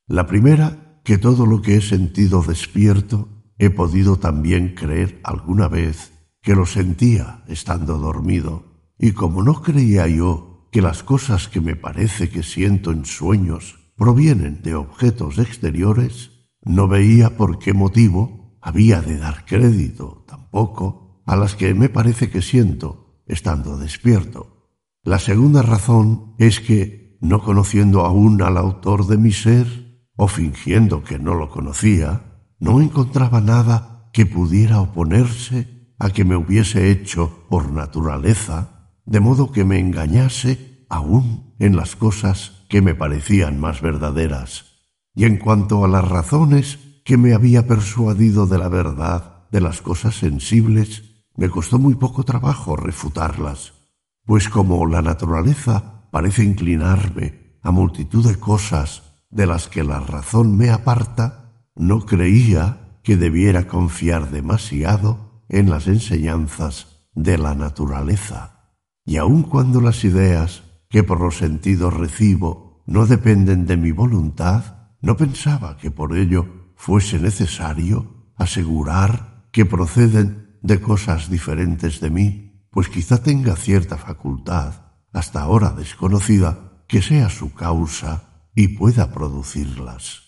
La 0.07 0.25
primera, 0.27 1.01
que 1.03 1.17
todo 1.17 1.45
lo 1.45 1.61
que 1.61 1.75
he 1.75 1.81
sentido 1.81 2.41
despierto 2.41 3.27
he 3.57 3.69
podido 3.69 4.17
también 4.17 4.73
creer 4.75 5.19
alguna 5.23 5.67
vez 5.67 6.13
que 6.41 6.55
lo 6.55 6.65
sentía 6.65 7.43
estando 7.47 7.97
dormido. 7.97 8.63
Y 8.97 9.11
como 9.11 9.43
no 9.43 9.61
creía 9.61 10.07
yo 10.07 10.69
que 10.71 10.81
las 10.81 11.03
cosas 11.03 11.47
que 11.49 11.59
me 11.59 11.75
parece 11.75 12.29
que 12.29 12.43
siento 12.43 12.91
en 12.91 13.05
sueños 13.05 13.80
provienen 14.01 14.63
de 14.63 14.73
objetos 14.73 15.37
exteriores, 15.37 16.31
no 16.63 16.87
veía 16.87 17.37
por 17.37 17.59
qué 17.59 17.71
motivo 17.71 18.57
había 18.59 18.99
de 18.99 19.19
dar 19.19 19.45
crédito 19.45 20.25
tampoco 20.27 21.21
a 21.27 21.35
las 21.35 21.53
que 21.53 21.75
me 21.75 21.87
parece 21.87 22.31
que 22.31 22.41
siento 22.41 23.21
estando 23.27 23.77
despierto. 23.77 24.71
La 25.03 25.19
segunda 25.19 25.61
razón 25.61 26.33
es 26.39 26.59
que, 26.59 27.19
no 27.21 27.43
conociendo 27.43 28.03
aún 28.03 28.41
al 28.41 28.57
autor 28.57 29.05
de 29.05 29.19
mi 29.19 29.31
ser, 29.31 30.01
o 30.15 30.27
fingiendo 30.27 31.03
que 31.03 31.19
no 31.19 31.35
lo 31.35 31.51
conocía, 31.51 32.41
no 32.57 32.81
encontraba 32.81 33.39
nada 33.39 34.09
que 34.13 34.25
pudiera 34.25 34.81
oponerse 34.81 35.93
a 35.99 36.09
que 36.09 36.25
me 36.25 36.35
hubiese 36.35 36.89
hecho 36.89 37.45
por 37.51 37.71
naturaleza, 37.71 38.95
de 39.05 39.19
modo 39.19 39.51
que 39.51 39.63
me 39.63 39.77
engañase 39.77 40.87
aún 40.89 41.53
en 41.59 41.75
las 41.75 41.95
cosas 41.95 42.60
que 42.71 42.81
me 42.81 42.95
parecían 42.95 43.59
más 43.59 43.81
verdaderas. 43.81 44.63
Y 45.13 45.25
en 45.25 45.35
cuanto 45.37 45.83
a 45.83 45.89
las 45.89 46.07
razones 46.07 46.79
que 47.03 47.17
me 47.17 47.33
había 47.33 47.67
persuadido 47.67 48.47
de 48.47 48.57
la 48.57 48.69
verdad 48.69 49.49
de 49.51 49.59
las 49.59 49.81
cosas 49.81 50.15
sensibles, 50.15 51.25
me 51.35 51.49
costó 51.49 51.79
muy 51.79 51.95
poco 51.95 52.23
trabajo 52.23 52.77
refutarlas, 52.77 53.73
pues 54.25 54.47
como 54.47 54.85
la 54.85 55.01
naturaleza 55.01 56.07
parece 56.11 56.45
inclinarme 56.45 57.57
a 57.61 57.71
multitud 57.71 58.25
de 58.25 58.39
cosas 58.39 59.03
de 59.29 59.47
las 59.47 59.67
que 59.67 59.83
la 59.83 59.99
razón 59.99 60.55
me 60.55 60.69
aparta, 60.69 61.65
no 61.75 62.05
creía 62.05 62.99
que 63.03 63.17
debiera 63.17 63.67
confiar 63.67 64.31
demasiado 64.31 65.43
en 65.49 65.69
las 65.69 65.87
enseñanzas 65.87 67.03
de 67.15 67.37
la 67.37 67.53
naturaleza. 67.53 68.71
Y 69.03 69.17
aun 69.17 69.43
cuando 69.43 69.81
las 69.81 70.05
ideas 70.05 70.63
que 70.91 71.03
por 71.03 71.19
los 71.19 71.37
sentidos 71.37 71.93
recibo 71.93 72.83
no 72.85 73.07
dependen 73.07 73.65
de 73.65 73.77
mi 73.77 73.91
voluntad, 73.91 74.91
no 75.01 75.17
pensaba 75.17 75.77
que 75.77 75.89
por 75.89 76.15
ello 76.15 76.73
fuese 76.75 77.17
necesario 77.17 78.27
asegurar 78.35 79.47
que 79.51 79.65
proceden 79.65 80.57
de 80.61 80.81
cosas 80.81 81.29
diferentes 81.29 82.01
de 82.01 82.09
mí, 82.09 82.67
pues 82.69 82.89
quizá 82.89 83.23
tenga 83.23 83.55
cierta 83.55 83.97
facultad, 83.97 84.91
hasta 85.13 85.41
ahora 85.41 85.71
desconocida, 85.71 86.83
que 86.87 87.01
sea 87.01 87.29
su 87.29 87.53
causa 87.53 88.49
y 88.53 88.69
pueda 88.69 89.11
producirlas. 89.13 90.23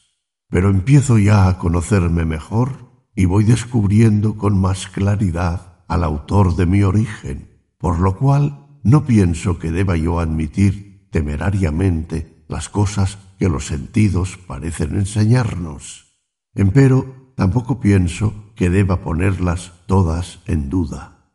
Pero 0.50 0.69
empiezo 0.69 1.17
ya 1.17 1.48
a 1.48 1.58
conocerme 1.58 2.25
mejor 2.25 3.09
y 3.16 3.25
voy 3.25 3.43
descubriendo 3.43 4.38
con 4.38 4.59
más 4.59 4.88
claridad 4.88 5.83
al 5.88 6.03
autor 6.03 6.56
de 6.56 6.66
mi 6.66 6.83
origen, 6.83 7.59
por 7.77 8.00
lo 8.00 8.17
cual 8.17 8.62
no 8.83 9.05
pienso 9.05 9.59
que 9.59 9.71
deba 9.71 9.95
yo 9.95 10.19
admitir 10.19 11.07
temerariamente 11.09 12.43
las 12.47 12.69
cosas 12.69 13.17
que 13.39 13.49
los 13.49 13.65
sentidos 13.65 14.37
parecen 14.37 14.95
enseñarnos. 14.95 16.19
Empero 16.53 17.33
tampoco 17.35 17.79
pienso 17.79 18.53
que 18.55 18.69
deba 18.69 19.01
ponerlas 19.01 19.71
todas 19.87 20.39
en 20.45 20.69
duda. 20.69 21.31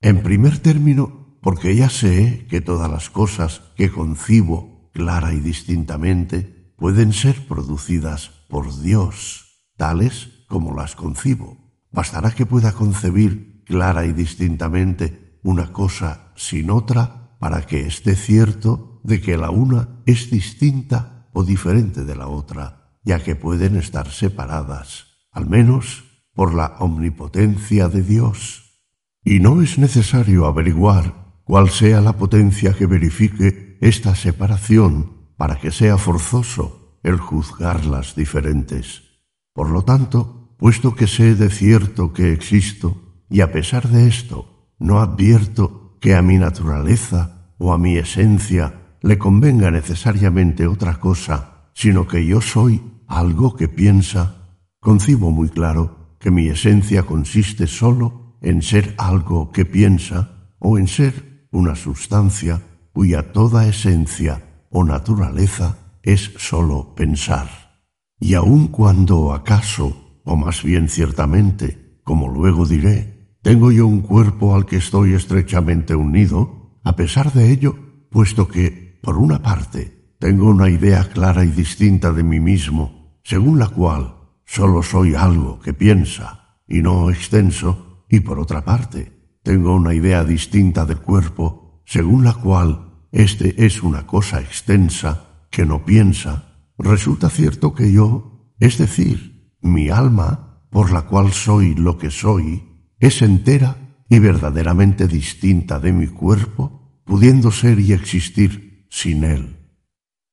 En 0.00 0.22
primer 0.22 0.58
término, 0.58 1.38
porque 1.42 1.74
ya 1.74 1.88
sé 1.88 2.46
que 2.48 2.60
todas 2.60 2.90
las 2.90 3.10
cosas 3.10 3.62
que 3.76 3.90
concibo 3.90 4.90
clara 4.92 5.32
y 5.32 5.40
distintamente 5.40 6.74
pueden 6.76 7.12
ser 7.12 7.46
producidas 7.46 8.30
por 8.48 8.82
Dios, 8.82 9.64
tales 9.76 10.44
como 10.48 10.74
las 10.74 10.96
concibo. 10.96 11.58
Bastará 11.90 12.30
que 12.32 12.46
pueda 12.46 12.72
concebir 12.72 13.62
clara 13.64 14.04
y 14.06 14.12
distintamente 14.12 15.19
una 15.42 15.72
cosa 15.72 16.32
sin 16.36 16.70
otra 16.70 17.36
para 17.38 17.62
que 17.66 17.86
esté 17.86 18.16
cierto 18.16 19.00
de 19.04 19.20
que 19.20 19.36
la 19.36 19.50
una 19.50 20.02
es 20.06 20.30
distinta 20.30 21.28
o 21.32 21.44
diferente 21.44 22.04
de 22.04 22.16
la 22.16 22.28
otra, 22.28 22.98
ya 23.02 23.22
que 23.22 23.34
pueden 23.34 23.76
estar 23.76 24.10
separadas, 24.10 25.06
al 25.32 25.46
menos 25.46 26.04
por 26.34 26.54
la 26.54 26.76
omnipotencia 26.80 27.88
de 27.88 28.02
Dios. 28.02 28.80
Y 29.24 29.40
no 29.40 29.62
es 29.62 29.78
necesario 29.78 30.46
averiguar 30.46 31.42
cuál 31.44 31.70
sea 31.70 32.00
la 32.00 32.16
potencia 32.16 32.74
que 32.74 32.86
verifique 32.86 33.78
esta 33.80 34.14
separación 34.14 35.32
para 35.36 35.56
que 35.58 35.70
sea 35.70 35.98
forzoso 35.98 36.98
el 37.02 37.18
juzgarlas 37.18 38.14
diferentes. 38.14 39.02
Por 39.52 39.70
lo 39.70 39.82
tanto, 39.82 40.54
puesto 40.58 40.94
que 40.94 41.06
sé 41.06 41.34
de 41.34 41.50
cierto 41.50 42.12
que 42.12 42.32
existo, 42.32 43.24
y 43.28 43.40
a 43.40 43.52
pesar 43.52 43.88
de 43.88 44.06
esto, 44.06 44.49
no 44.80 45.00
advierto 45.00 45.96
que 46.00 46.16
a 46.16 46.22
mi 46.22 46.38
naturaleza 46.38 47.52
o 47.58 47.72
a 47.72 47.78
mi 47.78 47.96
esencia 47.96 48.96
le 49.02 49.18
convenga 49.18 49.70
necesariamente 49.70 50.66
otra 50.66 50.98
cosa, 50.98 51.70
sino 51.74 52.08
que 52.08 52.26
yo 52.26 52.40
soy 52.40 52.82
algo 53.06 53.54
que 53.54 53.68
piensa, 53.68 54.58
concibo 54.80 55.30
muy 55.30 55.48
claro 55.48 56.16
que 56.18 56.30
mi 56.30 56.48
esencia 56.48 57.04
consiste 57.04 57.66
sólo 57.66 58.36
en 58.42 58.62
ser 58.62 58.94
algo 58.98 59.52
que 59.52 59.64
piensa 59.64 60.54
o 60.58 60.78
en 60.78 60.88
ser 60.88 61.46
una 61.50 61.76
sustancia 61.76 62.62
cuya 62.92 63.32
toda 63.32 63.66
esencia 63.66 64.66
o 64.70 64.84
naturaleza 64.84 65.76
es 66.02 66.32
sólo 66.38 66.94
pensar. 66.94 67.48
Y 68.18 68.34
aun 68.34 68.68
cuando 68.68 69.32
acaso, 69.32 70.20
o 70.24 70.36
más 70.36 70.62
bien 70.62 70.88
ciertamente, 70.88 72.00
como 72.04 72.28
luego 72.28 72.66
diré, 72.66 73.19
tengo 73.42 73.72
yo 73.72 73.86
un 73.86 74.00
cuerpo 74.00 74.54
al 74.54 74.66
que 74.66 74.76
estoy 74.76 75.14
estrechamente 75.14 75.94
unido, 75.94 76.78
a 76.84 76.96
pesar 76.96 77.32
de 77.32 77.50
ello, 77.50 77.76
puesto 78.10 78.48
que, 78.48 78.98
por 79.02 79.18
una 79.18 79.42
parte, 79.42 80.14
tengo 80.18 80.48
una 80.50 80.68
idea 80.68 81.08
clara 81.08 81.44
y 81.44 81.48
distinta 81.48 82.12
de 82.12 82.22
mí 82.22 82.40
mismo, 82.40 83.20
según 83.22 83.58
la 83.58 83.68
cual 83.68 84.20
Solo 84.52 84.82
soy 84.82 85.14
algo 85.14 85.60
que 85.60 85.72
piensa 85.72 86.58
y 86.66 86.82
no 86.82 87.08
extenso, 87.08 88.04
y 88.08 88.18
por 88.18 88.40
otra 88.40 88.64
parte, 88.64 89.38
tengo 89.44 89.76
una 89.76 89.94
idea 89.94 90.24
distinta 90.24 90.84
del 90.84 90.98
cuerpo, 90.98 91.84
según 91.86 92.24
la 92.24 92.32
cual 92.32 93.04
éste 93.12 93.64
es 93.64 93.80
una 93.84 94.08
cosa 94.08 94.40
extensa 94.40 95.44
que 95.50 95.64
no 95.64 95.84
piensa. 95.84 96.64
Resulta 96.78 97.30
cierto 97.30 97.74
que 97.74 97.92
yo, 97.92 98.52
es 98.58 98.76
decir, 98.76 99.54
mi 99.60 99.88
alma, 99.88 100.66
por 100.68 100.90
la 100.90 101.02
cual 101.02 101.30
soy 101.30 101.76
lo 101.76 101.96
que 101.96 102.10
soy, 102.10 102.69
es 103.00 103.22
entera 103.22 104.04
y 104.08 104.18
verdaderamente 104.18 105.08
distinta 105.08 105.80
de 105.80 105.92
mi 105.92 106.06
cuerpo, 106.06 107.02
pudiendo 107.04 107.50
ser 107.50 107.80
y 107.80 107.92
existir 107.92 108.86
sin 108.90 109.24
él. 109.24 109.56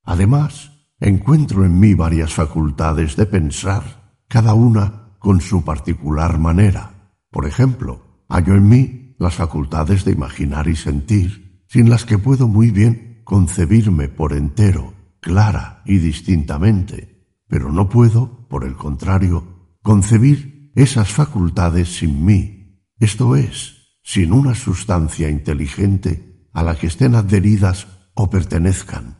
Además, 0.03 0.71
encuentro 0.99 1.65
en 1.65 1.79
mí 1.79 1.93
varias 1.93 2.33
facultades 2.33 3.15
de 3.15 3.25
pensar, 3.25 4.21
cada 4.27 4.53
una 4.53 5.15
con 5.19 5.41
su 5.41 5.63
particular 5.63 6.37
manera. 6.39 7.13
Por 7.31 7.45
ejemplo, 7.45 8.25
hallo 8.27 8.55
en 8.55 8.67
mí 8.67 9.15
las 9.19 9.35
facultades 9.35 10.05
de 10.05 10.11
imaginar 10.11 10.67
y 10.67 10.75
sentir, 10.75 11.63
sin 11.67 11.89
las 11.89 12.05
que 12.05 12.17
puedo 12.17 12.47
muy 12.47 12.71
bien 12.71 13.21
concebirme 13.23 14.09
por 14.09 14.33
entero, 14.33 14.93
clara 15.19 15.81
y 15.85 15.97
distintamente, 15.97 17.25
pero 17.47 17.71
no 17.71 17.89
puedo, 17.89 18.47
por 18.49 18.65
el 18.65 18.75
contrario, 18.75 19.71
concebir 19.81 20.71
esas 20.75 21.09
facultades 21.09 21.97
sin 21.97 22.23
mí, 22.23 22.57
esto 23.00 23.35
es, 23.35 24.00
sin 24.03 24.32
una 24.32 24.56
sustancia 24.56 25.30
inteligente 25.30 26.48
a 26.53 26.64
la 26.64 26.76
que 26.76 26.88
estén 26.88 27.16
adheridas 27.16 27.88
o 28.14 28.30
pertenezcan, 28.30 29.17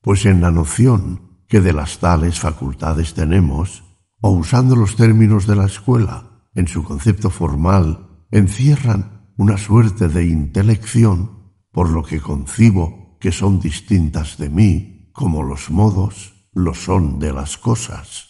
pues 0.00 0.24
en 0.24 0.40
la 0.40 0.50
noción 0.50 1.42
que 1.48 1.60
de 1.60 1.72
las 1.72 1.98
tales 1.98 2.40
facultades 2.40 3.14
tenemos, 3.14 3.84
o 4.20 4.30
usando 4.30 4.76
los 4.76 4.96
términos 4.96 5.46
de 5.46 5.56
la 5.56 5.66
escuela, 5.66 6.48
en 6.54 6.68
su 6.68 6.82
concepto 6.84 7.30
formal, 7.30 8.24
encierran 8.30 9.32
una 9.36 9.58
suerte 9.58 10.08
de 10.08 10.26
intelección, 10.26 11.52
por 11.70 11.90
lo 11.90 12.02
que 12.02 12.20
concibo 12.20 13.16
que 13.20 13.32
son 13.32 13.60
distintas 13.60 14.38
de 14.38 14.50
mí, 14.50 15.10
como 15.12 15.42
los 15.42 15.70
modos 15.70 16.48
lo 16.52 16.74
son 16.74 17.18
de 17.18 17.32
las 17.32 17.58
cosas. 17.58 18.28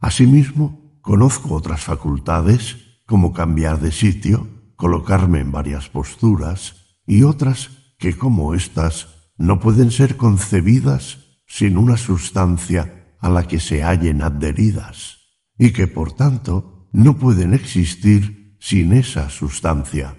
Asimismo, 0.00 0.98
conozco 1.02 1.54
otras 1.54 1.84
facultades, 1.84 2.76
como 3.08 3.32
cambiar 3.32 3.80
de 3.80 3.90
sitio, 3.90 4.46
colocarme 4.76 5.40
en 5.40 5.50
varias 5.50 5.88
posturas, 5.88 6.98
y 7.06 7.22
otras 7.22 7.70
que, 7.98 8.18
como 8.18 8.54
éstas, 8.54 9.30
no 9.38 9.60
pueden 9.60 9.90
ser 9.90 10.18
concebidas 10.18 11.40
sin 11.46 11.78
una 11.78 11.96
sustancia 11.96 13.14
a 13.18 13.30
la 13.30 13.48
que 13.48 13.60
se 13.60 13.82
hallen 13.82 14.20
adheridas 14.20 15.16
y 15.56 15.72
que 15.72 15.86
por 15.86 16.12
tanto 16.12 16.90
no 16.92 17.16
pueden 17.16 17.54
existir 17.54 18.56
sin 18.60 18.92
esa 18.92 19.30
sustancia. 19.30 20.14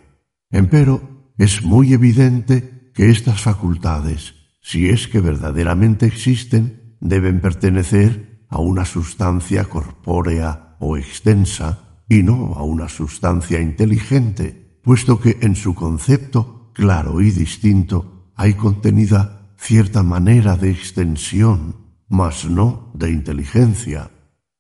Empero 0.50 1.32
es 1.38 1.62
muy 1.64 1.94
evidente 1.94 2.92
que 2.96 3.12
estas 3.12 3.40
facultades, 3.40 4.34
si 4.62 4.90
es 4.90 5.08
que 5.08 5.22
verdaderamente 5.22 6.08
existen, 6.08 6.98
deben 7.02 7.40
pertenecer 7.40 8.48
a 8.50 8.58
una 8.58 8.84
sustancia 8.84 9.66
corpórea 9.66 10.76
o 10.80 10.98
extensa 10.98 11.89
y 12.10 12.24
no 12.24 12.56
a 12.56 12.64
una 12.64 12.90
sustancia 12.90 13.62
inteligente, 13.62 14.80
puesto 14.84 15.20
que 15.20 15.38
en 15.42 15.56
su 15.56 15.76
concepto 15.76 16.72
claro 16.74 17.22
y 17.22 17.30
distinto 17.30 18.32
hay 18.36 18.56
contenida 18.56 19.54
cierta 19.58 20.02
manera 20.02 20.56
de 20.56 20.72
extensión, 20.72 21.76
mas 22.08 22.50
no 22.50 22.92
de 22.96 23.12
inteligencia. 23.12 24.10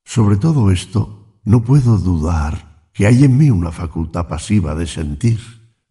Sobre 0.06 0.38
todo 0.38 0.72
esto, 0.72 1.40
no 1.44 1.64
puedo 1.64 1.98
dudar 1.98 2.90
que 2.94 3.08
hay 3.08 3.24
en 3.24 3.38
mí 3.38 3.50
una 3.50 3.72
facultad 3.72 4.28
pasiva 4.28 4.76
de 4.76 4.86
sentir, 4.86 5.40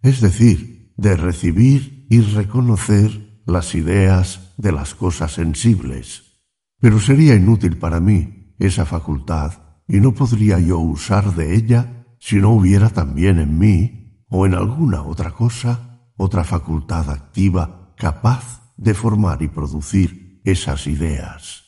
es 0.02 0.20
decir, 0.20 0.92
de 0.96 1.16
recibir 1.16 2.06
y 2.10 2.20
reconocer 2.20 3.42
las 3.46 3.74
ideas 3.74 4.52
de 4.58 4.72
las 4.72 4.94
cosas 4.94 5.32
sensibles. 5.32 6.42
Pero 6.80 7.00
sería 7.00 7.34
inútil 7.34 7.78
para 7.78 7.98
mí 7.98 8.54
esa 8.58 8.84
facultad 8.84 9.67
y 9.88 10.00
no 10.00 10.12
podría 10.12 10.60
yo 10.60 10.78
usar 10.78 11.34
de 11.34 11.56
ella 11.56 12.06
si 12.20 12.36
no 12.36 12.50
hubiera 12.50 12.90
también 12.90 13.38
en 13.38 13.58
mí 13.58 14.24
o 14.28 14.46
en 14.46 14.54
alguna 14.54 15.02
otra 15.02 15.32
cosa 15.32 15.88
otra 16.18 16.44
facultad 16.44 17.08
activa 17.10 17.94
capaz 17.96 18.74
de 18.76 18.92
formar 18.92 19.40
y 19.40 19.48
producir 19.48 20.40
esas 20.44 20.86
ideas. 20.86 21.64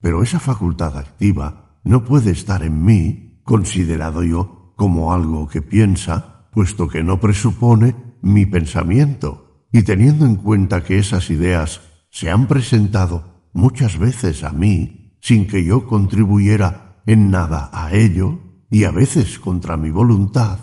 Pero 0.00 0.22
esa 0.22 0.40
facultad 0.40 0.96
activa 0.96 1.80
no 1.84 2.04
puede 2.04 2.30
estar 2.32 2.62
en 2.64 2.82
mí, 2.82 3.40
considerado 3.44 4.22
yo 4.22 4.74
como 4.76 5.12
algo 5.12 5.46
que 5.48 5.62
piensa, 5.62 6.48
puesto 6.52 6.88
que 6.88 7.04
no 7.04 7.20
presupone 7.20 7.94
mi 8.22 8.46
pensamiento, 8.46 9.66
y 9.70 9.82
teniendo 9.82 10.24
en 10.24 10.36
cuenta 10.36 10.82
que 10.82 10.98
esas 10.98 11.30
ideas 11.30 11.82
se 12.10 12.30
han 12.30 12.48
presentado 12.48 13.48
muchas 13.52 13.98
veces 13.98 14.42
a 14.42 14.50
mí, 14.50 15.18
sin 15.20 15.46
que 15.46 15.64
yo 15.64 15.86
contribuyera 15.86 16.89
en 17.06 17.30
nada 17.30 17.70
a 17.72 17.94
ello, 17.94 18.38
y 18.70 18.84
a 18.84 18.90
veces 18.90 19.38
contra 19.38 19.76
mi 19.76 19.90
voluntad, 19.90 20.58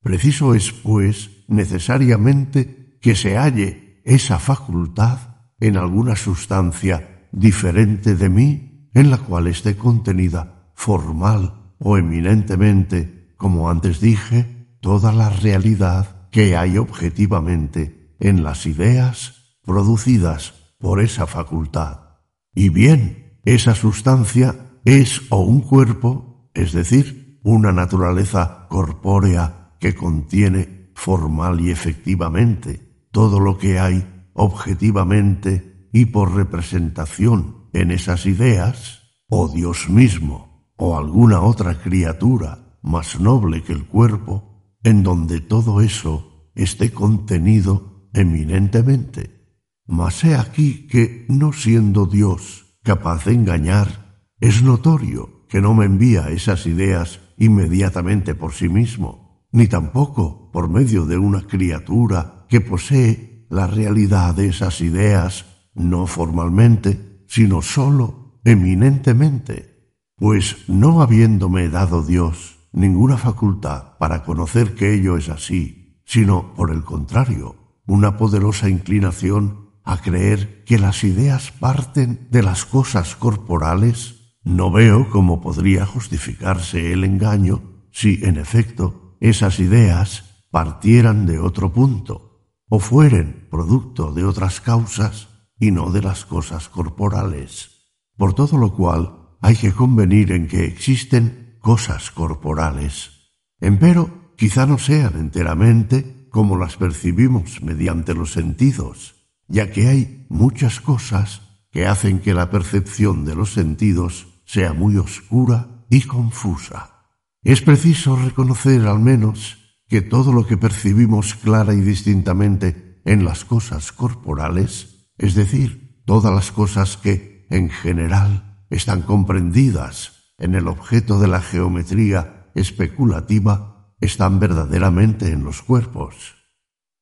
preciso 0.00 0.54
es, 0.54 0.72
pues, 0.72 1.44
necesariamente 1.48 2.98
que 3.00 3.14
se 3.14 3.36
halle 3.36 4.00
esa 4.04 4.38
facultad 4.38 5.18
en 5.60 5.76
alguna 5.76 6.16
sustancia 6.16 7.28
diferente 7.32 8.16
de 8.16 8.28
mí 8.28 8.90
en 8.94 9.10
la 9.10 9.18
cual 9.18 9.46
esté 9.46 9.76
contenida 9.76 10.72
formal 10.74 11.74
o 11.78 11.96
eminentemente, 11.98 13.34
como 13.36 13.70
antes 13.70 14.00
dije, 14.00 14.76
toda 14.80 15.12
la 15.12 15.30
realidad 15.30 16.28
que 16.30 16.56
hay 16.56 16.78
objetivamente 16.78 18.16
en 18.18 18.42
las 18.42 18.66
ideas 18.66 19.58
producidas 19.62 20.54
por 20.78 21.00
esa 21.00 21.26
facultad. 21.26 22.18
Y 22.54 22.68
bien, 22.68 23.38
esa 23.44 23.74
sustancia 23.74 24.71
es 24.84 25.22
o 25.30 25.40
un 25.40 25.60
cuerpo, 25.60 26.50
es 26.54 26.72
decir, 26.72 27.40
una 27.42 27.72
naturaleza 27.72 28.66
corpórea 28.68 29.76
que 29.80 29.94
contiene 29.94 30.92
formal 30.94 31.60
y 31.60 31.70
efectivamente 31.70 33.06
todo 33.10 33.40
lo 33.40 33.58
que 33.58 33.78
hay 33.78 34.28
objetivamente 34.32 35.88
y 35.92 36.06
por 36.06 36.34
representación 36.34 37.68
en 37.72 37.90
esas 37.90 38.26
ideas, 38.26 39.00
o 39.28 39.48
Dios 39.48 39.88
mismo, 39.88 40.72
o 40.76 40.96
alguna 40.96 41.40
otra 41.42 41.80
criatura 41.80 42.78
más 42.82 43.20
noble 43.20 43.62
que 43.62 43.72
el 43.72 43.86
cuerpo, 43.86 44.76
en 44.82 45.02
donde 45.02 45.40
todo 45.40 45.80
eso 45.80 46.50
esté 46.54 46.92
contenido 46.92 48.08
eminentemente. 48.12 49.60
Mas 49.86 50.24
he 50.24 50.34
aquí 50.34 50.86
que, 50.86 51.26
no 51.28 51.52
siendo 51.52 52.06
Dios, 52.06 52.76
capaz 52.82 53.24
de 53.24 53.34
engañar, 53.34 54.01
es 54.42 54.60
notorio 54.64 55.46
que 55.48 55.60
no 55.60 55.72
me 55.72 55.84
envía 55.84 56.30
esas 56.30 56.66
ideas 56.66 57.20
inmediatamente 57.38 58.34
por 58.34 58.52
sí 58.52 58.68
mismo, 58.68 59.46
ni 59.52 59.68
tampoco 59.68 60.50
por 60.50 60.68
medio 60.68 61.06
de 61.06 61.16
una 61.16 61.42
criatura 61.42 62.44
que 62.48 62.60
posee 62.60 63.46
la 63.50 63.68
realidad 63.68 64.34
de 64.34 64.48
esas 64.48 64.80
ideas, 64.80 65.44
no 65.74 66.08
formalmente, 66.08 67.22
sino 67.28 67.62
sólo 67.62 68.40
eminentemente, 68.44 69.94
pues 70.16 70.68
no 70.68 71.02
habiéndome 71.02 71.68
dado 71.68 72.02
Dios 72.02 72.58
ninguna 72.72 73.18
facultad 73.18 73.96
para 73.98 74.24
conocer 74.24 74.74
que 74.74 74.92
ello 74.92 75.16
es 75.16 75.28
así, 75.28 76.02
sino 76.04 76.52
por 76.54 76.72
el 76.72 76.82
contrario, 76.82 77.54
una 77.86 78.16
poderosa 78.16 78.68
inclinación 78.68 79.70
a 79.84 79.98
creer 79.98 80.64
que 80.64 80.80
las 80.80 81.04
ideas 81.04 81.52
parten 81.52 82.26
de 82.32 82.42
las 82.42 82.64
cosas 82.64 83.14
corporales, 83.14 84.21
no 84.44 84.70
veo 84.70 85.08
cómo 85.10 85.40
podría 85.40 85.86
justificarse 85.86 86.92
el 86.92 87.04
engaño 87.04 87.62
si, 87.90 88.24
en 88.24 88.36
efecto, 88.36 89.16
esas 89.20 89.60
ideas 89.60 90.46
partieran 90.50 91.26
de 91.26 91.38
otro 91.38 91.72
punto, 91.72 92.32
o 92.68 92.78
fueren 92.80 93.46
producto 93.50 94.12
de 94.12 94.24
otras 94.24 94.60
causas 94.60 95.28
y 95.58 95.70
no 95.70 95.90
de 95.90 96.02
las 96.02 96.24
cosas 96.24 96.68
corporales. 96.68 97.92
Por 98.16 98.34
todo 98.34 98.58
lo 98.58 98.74
cual 98.74 99.36
hay 99.40 99.56
que 99.56 99.72
convenir 99.72 100.32
en 100.32 100.48
que 100.48 100.64
existen 100.64 101.58
cosas 101.60 102.10
corporales. 102.10 103.32
Empero, 103.60 104.32
quizá 104.36 104.66
no 104.66 104.78
sean 104.78 105.14
enteramente 105.18 106.28
como 106.30 106.56
las 106.56 106.76
percibimos 106.76 107.62
mediante 107.62 108.14
los 108.14 108.32
sentidos, 108.32 109.14
ya 109.46 109.70
que 109.70 109.86
hay 109.86 110.26
muchas 110.28 110.80
cosas 110.80 111.42
que 111.70 111.86
hacen 111.86 112.20
que 112.20 112.34
la 112.34 112.50
percepción 112.50 113.24
de 113.24 113.34
los 113.34 113.52
sentidos 113.52 114.31
sea 114.52 114.74
muy 114.74 114.98
oscura 114.98 115.86
y 115.88 116.02
confusa. 116.02 117.06
Es 117.42 117.62
preciso 117.62 118.16
reconocer 118.16 118.86
al 118.86 118.98
menos 118.98 119.80
que 119.88 120.02
todo 120.02 120.34
lo 120.34 120.46
que 120.46 120.58
percibimos 120.58 121.34
clara 121.36 121.72
y 121.72 121.80
distintamente 121.80 123.00
en 123.06 123.24
las 123.24 123.46
cosas 123.46 123.92
corporales, 123.92 125.08
es 125.16 125.34
decir, 125.34 126.02
todas 126.04 126.34
las 126.34 126.52
cosas 126.52 126.98
que, 126.98 127.46
en 127.48 127.70
general, 127.70 128.66
están 128.68 129.00
comprendidas 129.00 130.34
en 130.36 130.54
el 130.54 130.68
objeto 130.68 131.18
de 131.18 131.28
la 131.28 131.40
geometría 131.40 132.50
especulativa, 132.54 133.94
están 134.02 134.38
verdaderamente 134.38 135.30
en 135.30 135.44
los 135.44 135.62
cuerpos. 135.62 136.34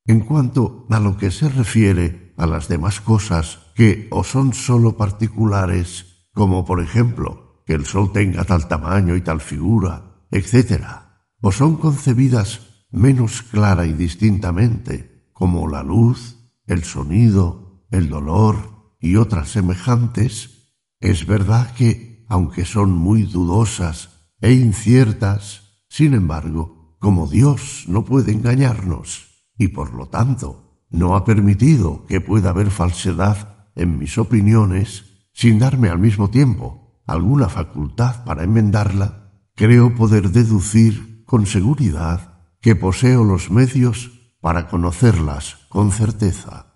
En 0.06 0.20
cuanto 0.20 0.86
a 0.88 1.00
lo 1.00 1.16
que 1.16 1.32
se 1.32 1.48
refiere 1.48 2.32
a 2.36 2.46
las 2.46 2.68
demás 2.68 3.00
cosas 3.00 3.58
que 3.74 4.06
o 4.12 4.22
son 4.22 4.54
sólo 4.54 4.96
particulares, 4.96 6.09
como 6.40 6.64
por 6.64 6.80
ejemplo 6.80 7.62
que 7.66 7.74
el 7.74 7.84
sol 7.84 8.12
tenga 8.12 8.44
tal 8.44 8.66
tamaño 8.66 9.14
y 9.14 9.20
tal 9.20 9.42
figura, 9.42 10.24
etc., 10.30 10.82
o 11.42 11.52
son 11.52 11.76
concebidas 11.76 12.86
menos 12.90 13.42
clara 13.42 13.84
y 13.84 13.92
distintamente, 13.92 15.28
como 15.34 15.68
la 15.68 15.82
luz, 15.82 16.38
el 16.66 16.82
sonido, 16.84 17.84
el 17.90 18.08
dolor 18.08 18.96
y 19.00 19.16
otras 19.16 19.50
semejantes, 19.50 20.70
es 20.98 21.26
verdad 21.26 21.74
que, 21.74 22.24
aunque 22.26 22.64
son 22.64 22.90
muy 22.90 23.24
dudosas 23.24 24.30
e 24.40 24.54
inciertas, 24.54 25.82
sin 25.90 26.14
embargo, 26.14 26.96
como 26.98 27.26
Dios 27.26 27.84
no 27.86 28.06
puede 28.06 28.32
engañarnos, 28.32 29.44
y 29.58 29.68
por 29.68 29.92
lo 29.92 30.08
tanto 30.08 30.86
no 30.88 31.16
ha 31.16 31.26
permitido 31.26 32.06
que 32.06 32.22
pueda 32.22 32.48
haber 32.48 32.70
falsedad 32.70 33.68
en 33.74 33.98
mis 33.98 34.16
opiniones 34.16 35.09
sin 35.32 35.58
darme 35.58 35.88
al 35.88 35.98
mismo 35.98 36.30
tiempo 36.30 37.02
alguna 37.06 37.48
facultad 37.48 38.24
para 38.24 38.44
enmendarla, 38.44 39.32
creo 39.54 39.94
poder 39.94 40.30
deducir 40.30 41.24
con 41.24 41.46
seguridad 41.46 42.40
que 42.60 42.76
poseo 42.76 43.24
los 43.24 43.50
medios 43.50 44.32
para 44.40 44.68
conocerlas 44.68 45.58
con 45.68 45.92
certeza. 45.92 46.66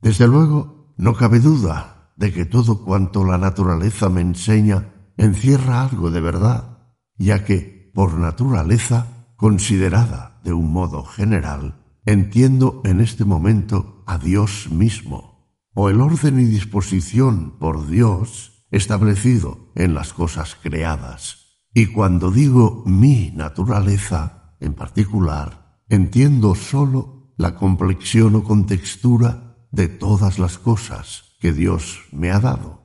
Desde 0.00 0.26
luego, 0.26 0.94
no 0.96 1.14
cabe 1.14 1.40
duda 1.40 2.12
de 2.16 2.32
que 2.32 2.44
todo 2.44 2.84
cuanto 2.84 3.24
la 3.24 3.38
naturaleza 3.38 4.08
me 4.08 4.20
enseña 4.20 4.92
encierra 5.16 5.82
algo 5.82 6.10
de 6.10 6.20
verdad, 6.20 6.78
ya 7.16 7.44
que, 7.44 7.90
por 7.94 8.14
naturaleza, 8.14 9.06
considerada 9.36 10.40
de 10.44 10.52
un 10.52 10.72
modo 10.72 11.04
general, 11.04 11.84
entiendo 12.04 12.80
en 12.84 13.00
este 13.00 13.24
momento 13.24 14.02
a 14.06 14.18
Dios 14.18 14.68
mismo, 14.70 15.29
o 15.74 15.88
el 15.88 16.00
orden 16.00 16.40
y 16.40 16.44
disposición 16.44 17.58
por 17.58 17.86
Dios 17.88 18.64
establecido 18.70 19.72
en 19.74 19.94
las 19.94 20.12
cosas 20.12 20.56
creadas. 20.60 21.64
Y 21.72 21.86
cuando 21.86 22.30
digo 22.30 22.82
mi 22.86 23.30
naturaleza, 23.34 24.56
en 24.60 24.74
particular, 24.74 25.80
entiendo 25.88 26.54
sólo 26.54 27.32
la 27.36 27.54
complexión 27.54 28.34
o 28.36 28.44
contextura 28.44 29.56
de 29.70 29.88
todas 29.88 30.38
las 30.38 30.58
cosas 30.58 31.36
que 31.40 31.52
Dios 31.52 32.00
me 32.12 32.30
ha 32.30 32.40
dado. 32.40 32.82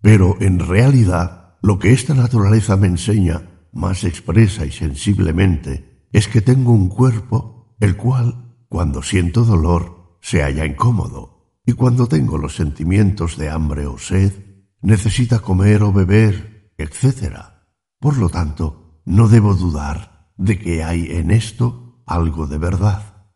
Pero 0.00 0.36
en 0.40 0.60
realidad, 0.60 1.56
lo 1.62 1.78
que 1.78 1.92
esta 1.92 2.14
naturaleza 2.14 2.76
me 2.76 2.86
enseña 2.86 3.68
más 3.72 4.04
expresa 4.04 4.64
y 4.64 4.70
sensiblemente 4.70 6.06
es 6.12 6.28
que 6.28 6.40
tengo 6.40 6.72
un 6.72 6.88
cuerpo 6.88 7.76
el 7.80 7.96
cual 7.96 8.46
cuando 8.68 9.02
siento 9.02 9.44
dolor, 9.44 10.18
se 10.20 10.42
halla 10.42 10.66
incómodo, 10.66 11.35
y 11.66 11.72
cuando 11.72 12.06
tengo 12.06 12.38
los 12.38 12.54
sentimientos 12.54 13.36
de 13.36 13.50
hambre 13.50 13.86
o 13.86 13.98
sed, 13.98 14.32
necesita 14.82 15.40
comer 15.40 15.82
o 15.82 15.92
beber, 15.92 16.72
etc. 16.78 17.38
Por 17.98 18.18
lo 18.18 18.28
tanto, 18.28 19.00
no 19.04 19.26
debo 19.26 19.54
dudar 19.56 20.30
de 20.36 20.58
que 20.60 20.84
hay 20.84 21.08
en 21.10 21.32
esto 21.32 22.02
algo 22.06 22.46
de 22.46 22.58
verdad. 22.58 23.26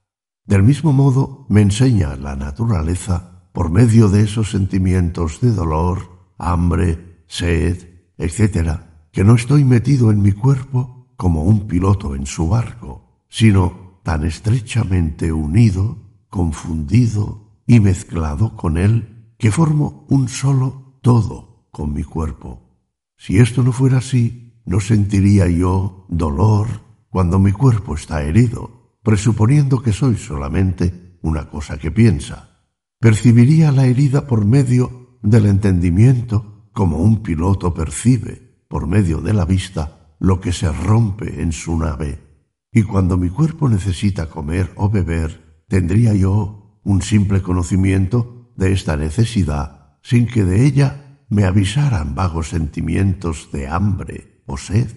Del 0.44 0.62
mismo 0.62 0.92
modo, 0.92 1.44
me 1.48 1.60
enseña 1.60 2.14
la 2.14 2.36
naturaleza, 2.36 3.48
por 3.52 3.68
medio 3.68 4.08
de 4.08 4.22
esos 4.22 4.52
sentimientos 4.52 5.40
de 5.40 5.50
dolor, 5.50 6.32
hambre, 6.38 7.24
sed, 7.26 8.12
etc., 8.16 8.78
que 9.10 9.24
no 9.24 9.34
estoy 9.34 9.64
metido 9.64 10.12
en 10.12 10.22
mi 10.22 10.30
cuerpo 10.30 11.12
como 11.16 11.42
un 11.42 11.66
piloto 11.66 12.14
en 12.14 12.26
su 12.26 12.48
barco, 12.48 13.24
sino 13.28 14.00
tan 14.04 14.24
estrechamente 14.24 15.32
unido, 15.32 15.98
confundido 16.28 17.49
y 17.70 17.78
mezclado 17.78 18.56
con 18.56 18.76
él, 18.76 19.32
que 19.38 19.52
formo 19.52 20.04
un 20.08 20.28
solo 20.28 20.98
todo 21.02 21.68
con 21.70 21.92
mi 21.92 22.02
cuerpo. 22.02 22.82
Si 23.16 23.38
esto 23.38 23.62
no 23.62 23.70
fuera 23.70 23.98
así, 23.98 24.60
no 24.66 24.80
sentiría 24.80 25.46
yo 25.46 26.04
dolor 26.08 26.66
cuando 27.10 27.38
mi 27.38 27.52
cuerpo 27.52 27.94
está 27.94 28.24
herido, 28.24 28.98
presuponiendo 29.04 29.82
que 29.82 29.92
soy 29.92 30.16
solamente 30.16 31.16
una 31.22 31.48
cosa 31.48 31.78
que 31.78 31.92
piensa. 31.92 32.66
Percibiría 32.98 33.70
la 33.70 33.86
herida 33.86 34.26
por 34.26 34.44
medio 34.44 35.20
del 35.22 35.46
entendimiento 35.46 36.68
como 36.72 36.96
un 36.96 37.22
piloto 37.22 37.72
percibe, 37.72 38.64
por 38.66 38.88
medio 38.88 39.20
de 39.20 39.32
la 39.32 39.44
vista, 39.44 40.16
lo 40.18 40.40
que 40.40 40.52
se 40.52 40.72
rompe 40.72 41.40
en 41.40 41.52
su 41.52 41.78
nave 41.78 42.30
y 42.72 42.82
cuando 42.82 43.16
mi 43.16 43.30
cuerpo 43.30 43.68
necesita 43.68 44.28
comer 44.28 44.72
o 44.76 44.88
beber, 44.88 45.64
tendría 45.68 46.14
yo 46.14 46.59
un 46.82 47.02
simple 47.02 47.42
conocimiento 47.42 48.52
de 48.56 48.72
esta 48.72 48.96
necesidad 48.96 49.98
sin 50.02 50.26
que 50.26 50.44
de 50.44 50.64
ella 50.66 51.20
me 51.28 51.44
avisaran 51.44 52.14
vagos 52.14 52.48
sentimientos 52.48 53.50
de 53.52 53.68
hambre 53.68 54.42
o 54.46 54.56
sed, 54.56 54.90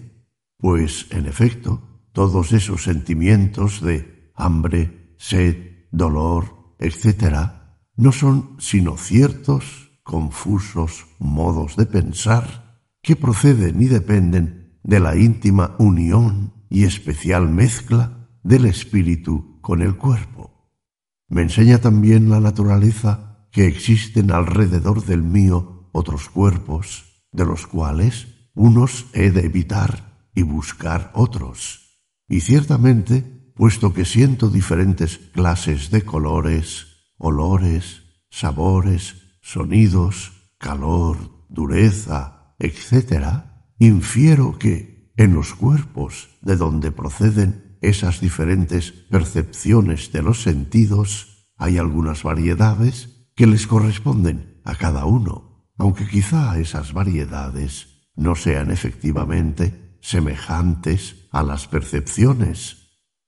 pues, 0.58 1.06
en 1.10 1.26
efecto, 1.26 2.08
todos 2.12 2.52
esos 2.52 2.84
sentimientos 2.84 3.80
de 3.80 4.32
hambre, 4.34 5.14
sed, 5.18 5.86
dolor, 5.92 6.74
etc., 6.78 7.50
no 7.96 8.12
son 8.12 8.56
sino 8.58 8.96
ciertos, 8.96 9.92
confusos 10.02 11.06
modos 11.18 11.76
de 11.76 11.86
pensar 11.86 12.80
que 13.02 13.16
proceden 13.16 13.80
y 13.80 13.86
dependen 13.86 14.78
de 14.82 15.00
la 15.00 15.16
íntima 15.16 15.76
unión 15.78 16.52
y 16.68 16.84
especial 16.84 17.48
mezcla 17.48 18.28
del 18.42 18.66
espíritu 18.66 19.60
con 19.60 19.80
el 19.80 19.96
cuerpo. 19.96 20.53
Me 21.34 21.42
enseña 21.42 21.78
también 21.78 22.30
la 22.30 22.38
naturaleza 22.38 23.48
que 23.50 23.66
existen 23.66 24.30
alrededor 24.30 25.04
del 25.04 25.24
mío 25.24 25.90
otros 25.90 26.28
cuerpos, 26.28 27.24
de 27.32 27.44
los 27.44 27.66
cuales 27.66 28.28
unos 28.54 29.06
he 29.14 29.32
de 29.32 29.44
evitar 29.44 30.28
y 30.32 30.42
buscar 30.42 31.10
otros. 31.12 31.98
Y 32.28 32.42
ciertamente, 32.42 33.50
puesto 33.56 33.92
que 33.92 34.04
siento 34.04 34.48
diferentes 34.48 35.18
clases 35.18 35.90
de 35.90 36.02
colores, 36.02 36.86
olores, 37.18 38.02
sabores, 38.30 39.16
sonidos, 39.42 40.52
calor, 40.56 41.16
dureza, 41.48 42.54
etc., 42.60 43.42
infiero 43.80 44.56
que 44.56 45.12
en 45.16 45.34
los 45.34 45.52
cuerpos 45.54 46.28
de 46.42 46.54
donde 46.54 46.92
proceden 46.92 47.63
esas 47.88 48.20
diferentes 48.20 48.92
percepciones 48.92 50.12
de 50.12 50.22
los 50.22 50.42
sentidos 50.42 51.52
hay 51.56 51.78
algunas 51.78 52.22
variedades 52.22 53.28
que 53.34 53.46
les 53.46 53.66
corresponden 53.66 54.60
a 54.64 54.74
cada 54.76 55.04
uno, 55.04 55.68
aunque 55.76 56.06
quizá 56.06 56.58
esas 56.58 56.92
variedades 56.92 58.10
no 58.16 58.34
sean 58.34 58.70
efectivamente 58.70 59.96
semejantes 60.00 61.28
a 61.30 61.42
las 61.42 61.66
percepciones, 61.66 62.84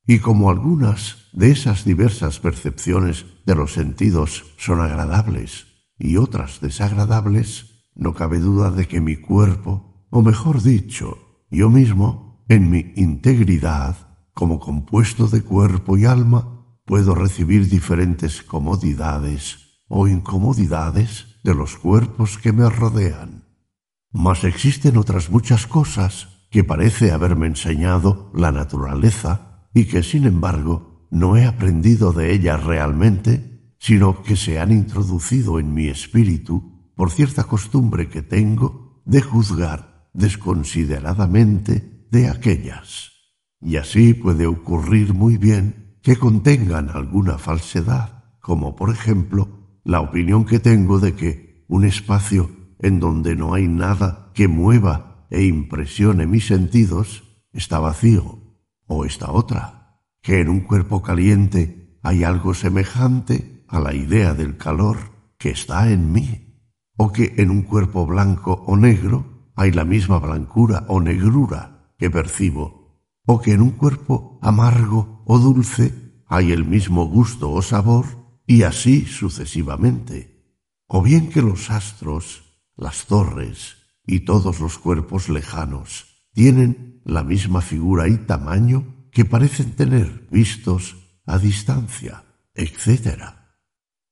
y 0.06 0.20
como 0.20 0.50
algunas 0.50 1.28
de 1.32 1.50
esas 1.50 1.84
diversas 1.84 2.38
percepciones 2.38 3.26
de 3.44 3.54
los 3.56 3.72
sentidos 3.72 4.44
son 4.56 4.80
agradables 4.80 5.66
y 5.98 6.16
otras 6.16 6.60
desagradables, 6.60 7.88
no 7.94 8.14
cabe 8.14 8.38
duda 8.38 8.70
de 8.70 8.86
que 8.86 9.00
mi 9.00 9.16
cuerpo, 9.16 10.06
o 10.10 10.22
mejor 10.22 10.62
dicho, 10.62 11.44
yo 11.50 11.70
mismo, 11.70 12.44
en 12.48 12.70
mi 12.70 12.92
integridad, 12.96 14.05
como 14.36 14.60
compuesto 14.60 15.28
de 15.28 15.40
cuerpo 15.40 15.96
y 15.96 16.04
alma, 16.04 16.76
puedo 16.84 17.14
recibir 17.14 17.70
diferentes 17.70 18.42
comodidades 18.42 19.80
o 19.88 20.08
incomodidades 20.08 21.38
de 21.42 21.54
los 21.54 21.76
cuerpos 21.76 22.36
que 22.36 22.52
me 22.52 22.68
rodean. 22.68 23.46
Mas 24.12 24.44
existen 24.44 24.98
otras 24.98 25.30
muchas 25.30 25.66
cosas 25.66 26.28
que 26.50 26.64
parece 26.64 27.12
haberme 27.12 27.46
enseñado 27.46 28.30
la 28.34 28.52
naturaleza 28.52 29.70
y 29.72 29.86
que 29.86 30.02
sin 30.02 30.26
embargo 30.26 31.08
no 31.10 31.38
he 31.38 31.46
aprendido 31.46 32.12
de 32.12 32.34
ellas 32.34 32.62
realmente, 32.62 33.74
sino 33.78 34.22
que 34.22 34.36
se 34.36 34.60
han 34.60 34.70
introducido 34.70 35.58
en 35.58 35.72
mi 35.72 35.88
espíritu 35.88 36.92
por 36.94 37.10
cierta 37.10 37.44
costumbre 37.44 38.10
que 38.10 38.20
tengo 38.20 39.00
de 39.06 39.22
juzgar 39.22 40.10
desconsideradamente 40.12 42.06
de 42.10 42.28
aquellas. 42.28 43.15
Y 43.66 43.78
así 43.78 44.14
puede 44.14 44.46
ocurrir 44.46 45.12
muy 45.12 45.38
bien 45.38 45.98
que 46.00 46.14
contengan 46.14 46.88
alguna 46.88 47.36
falsedad, 47.36 48.22
como 48.40 48.76
por 48.76 48.90
ejemplo 48.90 49.80
la 49.82 50.00
opinión 50.00 50.44
que 50.44 50.60
tengo 50.60 51.00
de 51.00 51.16
que 51.16 51.64
un 51.66 51.84
espacio 51.84 52.48
en 52.78 53.00
donde 53.00 53.34
no 53.34 53.54
hay 53.54 53.66
nada 53.66 54.30
que 54.34 54.46
mueva 54.46 55.26
e 55.30 55.42
impresione 55.42 56.28
mis 56.28 56.46
sentidos 56.46 57.24
está 57.52 57.80
vacío, 57.80 58.38
o 58.86 59.04
esta 59.04 59.32
otra, 59.32 59.98
que 60.22 60.40
en 60.40 60.48
un 60.48 60.60
cuerpo 60.60 61.02
caliente 61.02 61.98
hay 62.04 62.22
algo 62.22 62.54
semejante 62.54 63.64
a 63.66 63.80
la 63.80 63.96
idea 63.96 64.32
del 64.34 64.56
calor 64.56 64.96
que 65.38 65.50
está 65.50 65.90
en 65.90 66.12
mí, 66.12 66.70
o 66.96 67.10
que 67.10 67.34
en 67.38 67.50
un 67.50 67.62
cuerpo 67.62 68.06
blanco 68.06 68.62
o 68.64 68.76
negro 68.76 69.50
hay 69.56 69.72
la 69.72 69.84
misma 69.84 70.20
blancura 70.20 70.84
o 70.86 71.00
negrura 71.00 71.90
que 71.98 72.10
percibo 72.10 72.75
o 73.26 73.40
que 73.40 73.52
en 73.52 73.60
un 73.60 73.70
cuerpo 73.70 74.38
amargo 74.40 75.22
o 75.26 75.38
dulce 75.38 76.22
hay 76.26 76.52
el 76.52 76.64
mismo 76.64 77.06
gusto 77.06 77.50
o 77.50 77.60
sabor, 77.62 78.06
y 78.46 78.62
así 78.62 79.06
sucesivamente. 79.06 80.62
O 80.86 81.02
bien 81.02 81.30
que 81.30 81.42
los 81.42 81.70
astros, 81.70 82.44
las 82.76 83.06
torres 83.06 83.76
y 84.06 84.20
todos 84.20 84.60
los 84.60 84.78
cuerpos 84.78 85.28
lejanos 85.28 86.28
tienen 86.32 87.02
la 87.04 87.24
misma 87.24 87.60
figura 87.60 88.08
y 88.08 88.18
tamaño 88.18 89.08
que 89.10 89.24
parecen 89.24 89.72
tener 89.72 90.28
vistos 90.30 90.96
a 91.26 91.38
distancia, 91.38 92.24
etc. 92.54 93.22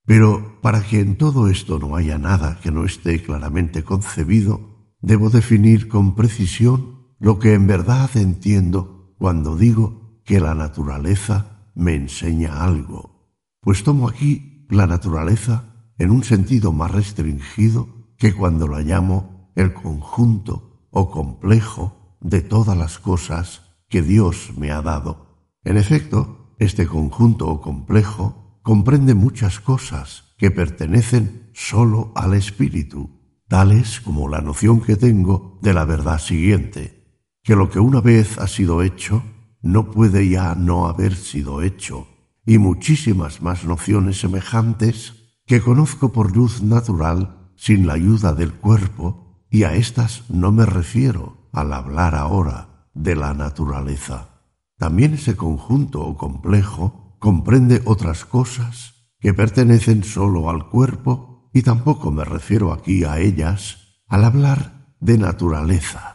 Pero 0.05 0.61
para 0.61 0.83
que 0.83 1.01
en 1.01 1.17
todo 1.17 1.49
esto 1.49 1.79
no 1.79 1.95
haya 1.95 2.19
nada 2.19 2.59
que 2.61 2.73
no 2.73 2.85
esté 2.85 3.23
claramente 3.23 3.85
concebido, 3.85 4.95
debo 5.01 5.31
definir 5.31 5.87
con 5.89 6.15
precisión 6.15 7.15
lo 7.21 7.39
que 7.39 7.55
en 7.55 7.67
verdad 7.67 8.11
entiendo 8.17 8.94
cuando 9.25 9.57
digo 9.57 10.21
que 10.27 10.39
la 10.39 10.55
naturaleza 10.55 11.71
me 11.75 11.95
enseña 11.95 12.63
algo, 12.63 13.41
pues 13.63 13.83
tomo 13.83 14.07
aquí 14.07 14.67
la 14.69 14.87
naturaleza 14.87 15.93
en 15.97 16.11
un 16.11 16.25
sentido 16.25 16.73
más 16.73 16.91
restringido 16.91 17.89
que 18.19 18.35
cuando 18.35 18.69
la 18.69 18.83
llamo 18.83 19.51
el 19.55 19.73
conjunto 19.73 20.89
o 20.91 21.11
complejo 21.11 22.19
de 22.21 22.43
todas 22.43 22.77
las 22.77 22.99
cosas 22.99 23.63
que 23.89 24.03
Dios 24.03 24.53
me 24.59 24.73
ha 24.73 24.83
dado. 24.83 25.49
En 25.65 25.79
efecto, 25.79 26.55
este 26.59 26.87
conjunto 26.87 27.49
o 27.49 27.63
complejo 27.63 28.61
comprende 28.63 29.15
muchas 29.15 29.59
cosas 29.59 30.35
que 30.37 30.51
pertenecen 30.51 31.49
sólo 31.55 32.13
al 32.15 32.35
espíritu, 32.35 33.23
tales 33.49 34.03
como 34.03 34.29
la 34.29 34.43
noción 34.43 34.83
que 34.83 34.97
tengo 34.97 35.59
de 35.63 35.73
la 35.73 35.87
verdad 35.87 36.19
siguiente 36.19 37.04
que 37.45 37.55
lo 37.55 37.69
que 37.69 37.79
una 37.79 38.01
vez 38.01 38.39
ha 38.39 38.49
sido 38.49 38.83
hecho 38.83 39.23
no 39.61 39.91
puede 39.91 40.29
ya 40.29 40.55
no 40.55 40.87
haber 40.87 41.15
sido 41.15 41.61
hecho, 41.63 42.09
y 42.47 42.57
muchísimas 42.57 43.43
más 43.43 43.65
nociones 43.65 44.19
semejantes 44.19 45.13
que 45.47 45.61
conozco 45.61 46.11
por 46.11 46.35
luz 46.35 46.63
natural 46.63 47.53
sin 47.55 47.87
la 47.87 47.95
ayuda 47.95 48.33
del 48.33 48.55
cuerpo, 48.55 49.45
y 49.51 49.65
a 49.65 49.75
estas 49.75 50.25
no 50.31 50.53
me 50.53 50.65
refiero 50.65 51.49
al 51.53 51.73
hablar 51.75 52.15
ahora 52.15 52.89
de 52.95 53.15
la 53.15 53.35
naturaleza. 53.35 54.41
También 54.79 55.15
ese 55.15 55.37
conjunto 55.37 56.01
o 56.01 56.17
complejo 56.17 57.17
comprende 57.21 57.83
otras 57.85 58.25
cosas 58.25 58.95
que 59.21 59.35
pertenecen 59.35 60.03
sólo 60.03 60.49
al 60.49 60.69
cuerpo, 60.71 61.51
y 61.53 61.63
tampoco 61.63 62.11
me 62.11 62.25
refiero 62.25 62.73
aquí 62.73 63.05
a 63.05 63.19
ellas 63.19 64.01
al 64.09 64.25
hablar 64.25 64.95
de 65.01 65.19
naturaleza 65.19 66.14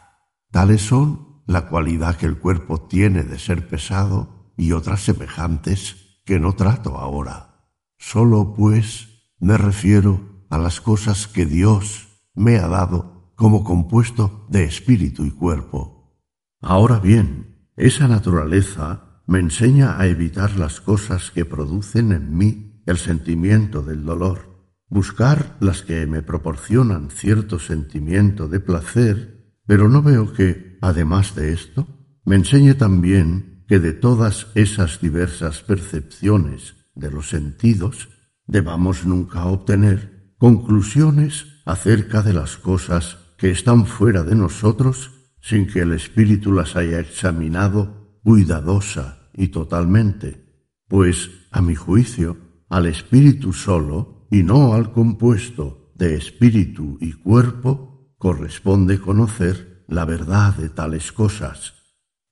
Tales 0.50 0.82
son 0.82 1.42
la 1.46 1.68
cualidad 1.68 2.16
que 2.16 2.26
el 2.26 2.38
cuerpo 2.38 2.80
tiene 2.80 3.22
de 3.22 3.38
ser 3.38 3.68
pesado 3.68 4.52
y 4.56 4.72
otras 4.72 5.00
semejantes 5.00 6.20
que 6.24 6.40
no 6.40 6.54
trato 6.54 6.98
ahora. 6.98 7.66
Solo, 7.98 8.54
pues, 8.54 9.32
me 9.38 9.56
refiero 9.56 10.44
a 10.50 10.58
las 10.58 10.80
cosas 10.80 11.28
que 11.28 11.46
Dios 11.46 12.08
me 12.34 12.58
ha 12.58 12.68
dado 12.68 13.32
como 13.36 13.64
compuesto 13.64 14.46
de 14.48 14.64
espíritu 14.64 15.24
y 15.24 15.30
cuerpo. 15.30 16.18
Ahora 16.60 16.98
bien, 16.98 17.68
esa 17.76 18.08
naturaleza 18.08 19.22
me 19.26 19.38
enseña 19.38 19.98
a 19.98 20.06
evitar 20.06 20.56
las 20.56 20.80
cosas 20.80 21.30
que 21.30 21.44
producen 21.44 22.12
en 22.12 22.36
mí 22.36 22.82
el 22.86 22.98
sentimiento 22.98 23.82
del 23.82 24.04
dolor, 24.04 24.68
buscar 24.88 25.56
las 25.60 25.82
que 25.82 26.06
me 26.06 26.22
proporcionan 26.22 27.10
cierto 27.10 27.58
sentimiento 27.58 28.48
de 28.48 28.60
placer 28.60 29.39
pero 29.70 29.88
no 29.88 30.02
veo 30.02 30.32
que, 30.32 30.78
además 30.80 31.36
de 31.36 31.52
esto, 31.52 31.86
me 32.24 32.34
enseñe 32.34 32.74
también 32.74 33.62
que 33.68 33.78
de 33.78 33.92
todas 33.92 34.48
esas 34.56 35.00
diversas 35.00 35.62
percepciones 35.62 36.74
de 36.96 37.08
los 37.12 37.28
sentidos 37.28 38.08
debamos 38.48 39.06
nunca 39.06 39.44
obtener 39.44 40.34
conclusiones 40.38 41.46
acerca 41.66 42.22
de 42.22 42.32
las 42.32 42.56
cosas 42.56 43.18
que 43.38 43.50
están 43.50 43.86
fuera 43.86 44.24
de 44.24 44.34
nosotros 44.34 45.12
sin 45.40 45.68
que 45.68 45.82
el 45.82 45.92
espíritu 45.92 46.50
las 46.50 46.74
haya 46.74 46.98
examinado 46.98 48.18
cuidadosa 48.24 49.30
y 49.34 49.48
totalmente, 49.54 50.66
pues, 50.88 51.30
a 51.52 51.62
mi 51.62 51.76
juicio, 51.76 52.38
al 52.68 52.86
espíritu 52.86 53.52
solo 53.52 54.26
y 54.32 54.42
no 54.42 54.74
al 54.74 54.90
compuesto 54.90 55.92
de 55.94 56.16
espíritu 56.16 56.98
y 57.00 57.12
cuerpo 57.12 57.89
corresponde 58.20 59.00
conocer 59.00 59.82
la 59.88 60.04
verdad 60.04 60.54
de 60.54 60.68
tales 60.68 61.10
cosas, 61.10 61.72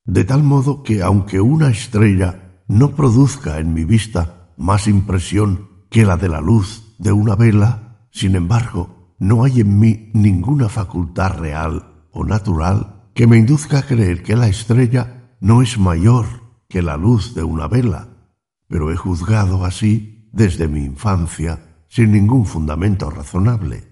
de 0.05 0.23
tal 0.25 0.42
modo 0.42 0.83
que 0.83 1.02
aunque 1.02 1.41
una 1.41 1.70
estrella 1.70 2.60
no 2.68 2.94
produzca 2.94 3.58
en 3.58 3.73
mi 3.73 3.86
vista 3.86 4.52
más 4.58 4.86
impresión 4.86 5.86
que 5.89 6.05
la 6.05 6.18
de 6.18 6.28
la 6.28 6.42
luz 6.42 6.94
de 6.99 7.10
una 7.10 7.36
vela, 7.36 8.07
sin 8.10 8.36
embargo, 8.36 9.15
no 9.18 9.44
hay 9.44 9.62
en 9.62 9.78
mí 9.78 10.10
ninguna 10.12 10.68
facultad 10.68 11.39
real 11.39 12.05
o 12.10 12.23
natural 12.23 13.08
que 13.15 13.26
me 13.26 13.39
induzca 13.39 13.78
a 13.78 13.86
creer 13.86 14.23
que 14.23 14.36
la 14.36 14.49
estrella 14.49 15.36
no 15.41 15.62
es 15.62 15.78
mayor 15.78 16.26
que 16.68 16.83
la 16.83 16.99
luz 16.99 17.34
de 17.34 17.44
una 17.44 17.67
vela, 17.67 18.08
pero 18.68 18.92
he 18.92 18.97
juzgado 18.97 19.65
así 19.65 20.28
desde 20.34 20.68
mi 20.68 20.84
infancia 20.84 21.81
sin 21.89 22.12
ningún 22.12 22.44
fundamento 22.44 23.08
razonable. 23.08 23.88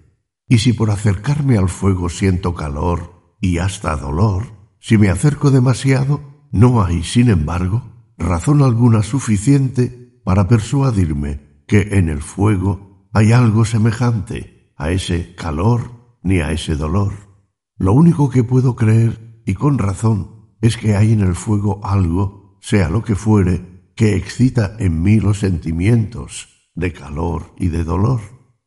Y 0.47 0.59
si 0.59 0.73
por 0.73 0.91
acercarme 0.91 1.57
al 1.57 1.69
fuego 1.69 2.09
siento 2.09 2.53
calor 2.53 3.35
y 3.41 3.57
hasta 3.57 3.95
dolor, 3.95 4.45
si 4.79 4.97
me 4.97 5.09
acerco 5.09 5.51
demasiado, 5.51 6.47
no 6.51 6.83
hay, 6.83 7.03
sin 7.03 7.29
embargo, 7.29 7.83
razón 8.17 8.61
alguna 8.61 9.03
suficiente 9.03 10.21
para 10.23 10.47
persuadirme 10.47 11.63
que 11.67 11.97
en 11.97 12.09
el 12.09 12.21
fuego 12.21 13.09
hay 13.13 13.31
algo 13.31 13.65
semejante 13.65 14.73
a 14.77 14.91
ese 14.91 15.35
calor 15.35 16.19
ni 16.23 16.39
a 16.39 16.51
ese 16.51 16.75
dolor. 16.75 17.13
Lo 17.77 17.93
único 17.93 18.29
que 18.29 18.43
puedo 18.43 18.75
creer, 18.75 19.41
y 19.45 19.53
con 19.53 19.77
razón, 19.77 20.55
es 20.61 20.77
que 20.77 20.95
hay 20.95 21.13
en 21.13 21.21
el 21.21 21.35
fuego 21.35 21.79
algo, 21.83 22.57
sea 22.61 22.89
lo 22.89 23.03
que 23.03 23.15
fuere, 23.15 23.91
que 23.95 24.15
excita 24.15 24.75
en 24.79 25.01
mí 25.01 25.19
los 25.19 25.39
sentimientos 25.39 26.69
de 26.75 26.93
calor 26.93 27.53
y 27.57 27.67
de 27.67 27.83
dolor. 27.83 28.21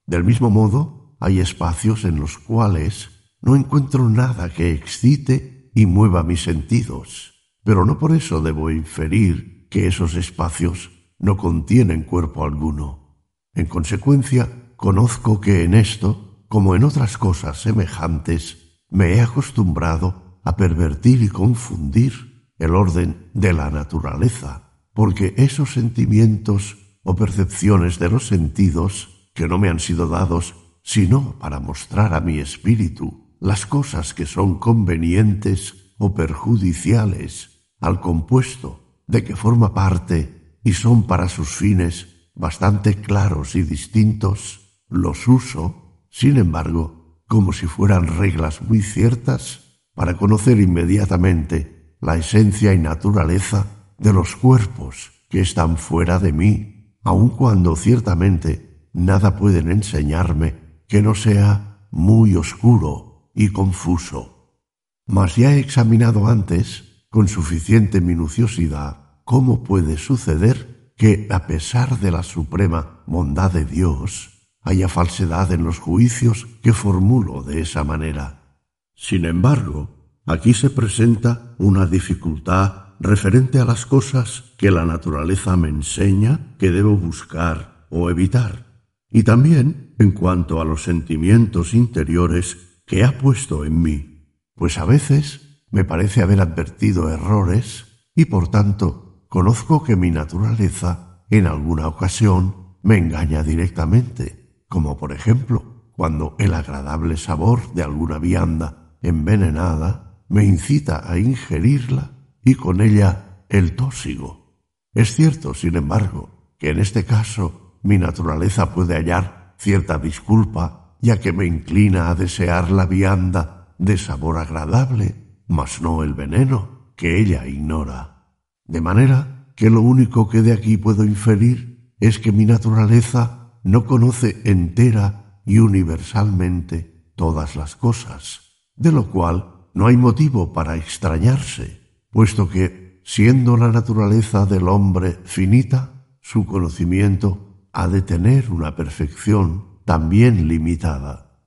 Del 0.07 0.25
mismo 0.25 0.51
modo, 0.51 1.00
hay 1.21 1.39
espacios 1.41 2.05
en 2.05 2.19
los 2.19 2.39
cuales 2.39 3.11
no 3.41 3.55
encuentro 3.55 4.09
nada 4.09 4.49
que 4.53 4.73
excite 4.73 5.71
y 5.75 5.87
mueva 5.87 6.25
mis 6.25 6.43
sentidos, 6.43 7.53
pero 7.63 7.85
no 7.85 7.99
por 7.99 8.13
eso 8.13 8.43
debo 8.43 8.71
inferir 8.71 9.69
que 9.71 9.87
esos 9.87 10.17
espacios 10.17 10.91
no 11.19 11.37
contienen 11.37 12.03
cuerpo 12.03 12.45
alguno. 12.45 13.23
En 13.55 13.67
consecuencia, 13.67 14.75
conozco 14.77 15.41
que 15.41 15.63
en 15.65 15.75
esto 15.75 16.31
como 16.51 16.75
en 16.75 16.83
otras 16.83 17.17
cosas 17.17 17.63
semejantes, 17.63 18.81
me 18.91 19.15
he 19.15 19.21
acostumbrado 19.21 20.41
a 20.43 20.57
pervertir 20.57 21.23
y 21.23 21.29
confundir 21.29 22.51
el 22.59 22.75
orden 22.75 23.31
de 23.35 23.53
la 23.53 23.71
naturaleza, 23.71 24.81
porque 24.93 25.33
esos 25.37 25.73
sentimientos 25.73 26.77
o 27.05 27.15
percepciones 27.15 28.01
de 28.01 28.11
los 28.11 28.27
sentidos 28.27 29.31
que 29.33 29.47
no 29.47 29.59
me 29.59 29.69
han 29.69 29.79
sido 29.79 30.09
dados 30.09 30.57
sino 30.91 31.39
para 31.39 31.61
mostrar 31.61 32.15
a 32.15 32.21
mi 32.21 32.41
espíritu 32.41 33.37
las 33.39 33.65
cosas 33.65 34.13
que 34.13 34.27
son 34.27 34.59
convenientes 34.59 35.95
o 35.99 36.15
perjudiciales 36.15 37.69
al 37.81 38.01
compuesto 38.01 39.05
de 39.07 39.23
que 39.23 39.37
forma 39.37 39.73
parte 39.73 40.59
y 40.65 40.73
son 40.73 41.07
para 41.07 41.29
sus 41.29 41.51
fines 41.51 42.09
bastante 42.35 42.97
claros 42.97 43.55
y 43.55 43.63
distintos, 43.63 44.83
los 44.89 45.29
uso, 45.29 46.09
sin 46.11 46.39
embargo, 46.39 47.23
como 47.29 47.53
si 47.53 47.69
fueran 47.69 48.09
reglas 48.09 48.61
muy 48.61 48.83
ciertas 48.83 49.79
para 49.95 50.17
conocer 50.17 50.59
inmediatamente 50.59 51.95
la 52.01 52.17
esencia 52.17 52.75
y 52.75 52.79
naturaleza 52.79 53.95
de 53.97 54.13
los 54.13 54.35
cuerpos 54.35 55.13
que 55.29 55.41
están 55.41 55.77
fuera 55.77 56.19
de 56.19 56.33
mí, 56.33 56.99
aun 57.05 57.29
cuando 57.29 57.77
ciertamente 57.77 58.89
nada 58.93 59.37
pueden 59.37 59.71
enseñarme 59.71 60.60
que 60.91 61.03
no 61.03 61.15
sea 61.15 61.87
muy 61.93 62.35
oscuro 62.35 63.31
y 63.33 63.51
confuso. 63.51 64.59
Mas 65.07 65.37
ya 65.37 65.55
he 65.55 65.61
examinado 65.61 66.27
antes, 66.27 67.07
con 67.11 67.29
suficiente 67.29 68.01
minuciosidad, 68.01 69.23
cómo 69.25 69.63
puede 69.63 69.97
suceder 69.97 70.93
que, 70.97 71.29
a 71.31 71.47
pesar 71.47 72.01
de 72.01 72.11
la 72.11 72.25
suprema 72.25 73.05
bondad 73.07 73.53
de 73.53 73.65
Dios, 73.65 74.49
haya 74.63 74.89
falsedad 74.89 75.53
en 75.53 75.63
los 75.63 75.79
juicios 75.79 76.49
que 76.61 76.73
formulo 76.73 77.45
de 77.45 77.61
esa 77.61 77.85
manera. 77.85 78.59
Sin 78.97 79.25
embargo, 79.27 80.19
aquí 80.27 80.55
se 80.55 80.71
presenta 80.71 81.55
una 81.59 81.87
dificultad 81.87 82.95
referente 82.99 83.61
a 83.61 83.65
las 83.65 83.87
cosas 83.87 84.53
que 84.59 84.73
la 84.73 84.85
naturaleza 84.85 85.57
me 85.57 85.69
enseña 85.69 86.57
que 86.59 86.73
debo 86.73 86.97
buscar 86.97 87.87
o 87.91 88.11
evitar, 88.11 88.70
y 89.11 89.25
también 89.25 89.95
en 89.99 90.13
cuanto 90.13 90.61
a 90.61 90.65
los 90.65 90.85
sentimientos 90.85 91.75
interiores 91.75 92.81
que 92.87 93.05
ha 93.05 93.19
puesto 93.19 93.65
en 93.65 93.83
mí, 93.83 94.39
pues 94.55 94.79
a 94.79 94.85
veces 94.85 95.65
me 95.71 95.85
parece 95.85 96.23
haber 96.23 96.41
advertido 96.41 97.09
errores 97.11 97.87
y 98.15 98.27
por 98.27 98.49
tanto 98.49 99.27
conozco 99.29 99.85
que 99.85 99.97
mi 99.97 100.11
naturaleza 100.11 101.25
en 101.31 101.47
alguna 101.47 101.87
ocasión 101.89 102.77
me 102.83 102.99
engaña 102.99 103.43
directamente, 103.43 104.65
como 104.69 104.97
por 104.97 105.13
ejemplo 105.13 105.93
cuando 105.93 106.35
el 106.39 106.55
agradable 106.55 107.17
sabor 107.17 107.75
de 107.75 107.83
alguna 107.83 108.19
vianda 108.19 108.97
envenenada 109.03 110.25
me 110.29 110.45
incita 110.45 111.11
a 111.11 111.19
ingerirla 111.19 112.13
y 112.43 112.55
con 112.55 112.81
ella 112.81 113.45
el 113.49 113.77
tóxigo. 113.77 114.57
Es 114.95 115.15
cierto, 115.15 115.55
sin 115.55 115.77
embargo, 115.77 116.55
que 116.59 116.71
en 116.71 116.79
este 116.79 117.05
caso 117.05 117.60
mi 117.83 117.99
naturaleza 117.99 118.75
puede 118.75 118.95
hallar 118.95 119.55
cierta 119.59 119.99
disculpa, 119.99 120.97
ya 121.01 121.21
que 121.21 121.33
me 121.33 121.47
inclina 121.47 122.11
a 122.11 122.15
desear 122.15 122.71
la 122.71 122.87
vianda 122.87 123.75
de 123.79 123.99
sabor 123.99 124.39
agradable, 124.39 125.43
mas 125.49 125.81
no 125.81 126.03
el 126.03 126.15
veneno, 126.15 126.93
que 126.97 127.21
ella 127.21 127.47
ignora. 127.47 128.35
De 128.65 128.81
manera 128.81 129.53
que 129.57 129.71
lo 129.71 129.81
único 129.81 130.29
que 130.29 130.43
de 130.43 130.53
aquí 130.53 130.77
puedo 130.77 131.05
inferir 131.05 131.95
es 132.01 132.19
que 132.19 132.33
mi 132.33 132.47
naturaleza 132.47 133.61
no 133.65 133.85
conoce 133.85 134.41
entera 134.45 135.43
y 135.45 135.59
universalmente 135.59 137.13
todas 137.17 137.57
las 137.57 137.77
cosas, 137.77 138.41
de 138.77 138.93
lo 138.93 139.11
cual 139.11 139.69
no 139.75 139.87
hay 139.87 139.97
motivo 139.97 140.53
para 140.53 140.77
extrañarse 140.77 141.81
puesto 142.11 142.49
que, 142.49 143.01
siendo 143.05 143.57
la 143.57 143.71
naturaleza 143.71 144.47
del 144.47 144.69
hombre 144.69 145.19
finita, 145.25 146.07
su 146.21 146.45
conocimiento 146.45 147.50
ha 147.73 147.89
de 147.89 148.03
tener 148.03 148.51
una 148.51 148.77
perfección 148.77 149.81
también 149.85 150.49
limitada. 150.49 151.45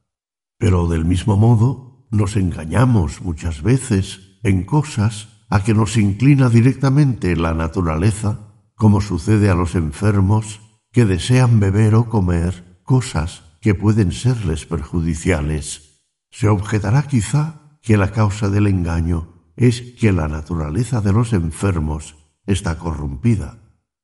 Pero 0.58 0.88
del 0.88 1.06
mismo 1.06 1.38
modo, 1.38 2.08
nos 2.12 2.36
engañamos 2.36 3.22
muchas 3.22 3.62
veces 3.62 4.38
en 4.44 4.64
cosas 4.64 5.30
a 5.50 5.64
que 5.64 5.74
nos 5.74 5.98
inclina 5.98 6.50
directamente 6.50 7.36
la 7.36 7.54
naturaleza, 7.54 8.54
como 8.76 9.02
sucede 9.02 9.50
a 9.50 9.56
los 9.56 9.76
enfermos 9.76 10.62
que 10.92 11.06
desean 11.06 11.60
beber 11.60 11.96
o 11.96 12.10
comer 12.10 12.80
cosas 12.84 13.44
que 13.62 13.76
pueden 13.76 14.12
serles 14.12 14.66
perjudiciales. 14.66 16.02
Se 16.32 16.50
objetará 16.50 17.04
quizá 17.04 17.78
que 17.82 17.98
la 17.98 18.12
causa 18.12 18.50
del 18.50 18.68
engaño 18.68 19.52
es 19.56 19.82
que 20.00 20.12
la 20.12 20.28
naturaleza 20.28 21.02
de 21.02 21.14
los 21.14 21.34
enfermos 21.34 22.16
está 22.46 22.78
corrompida. 22.78 23.63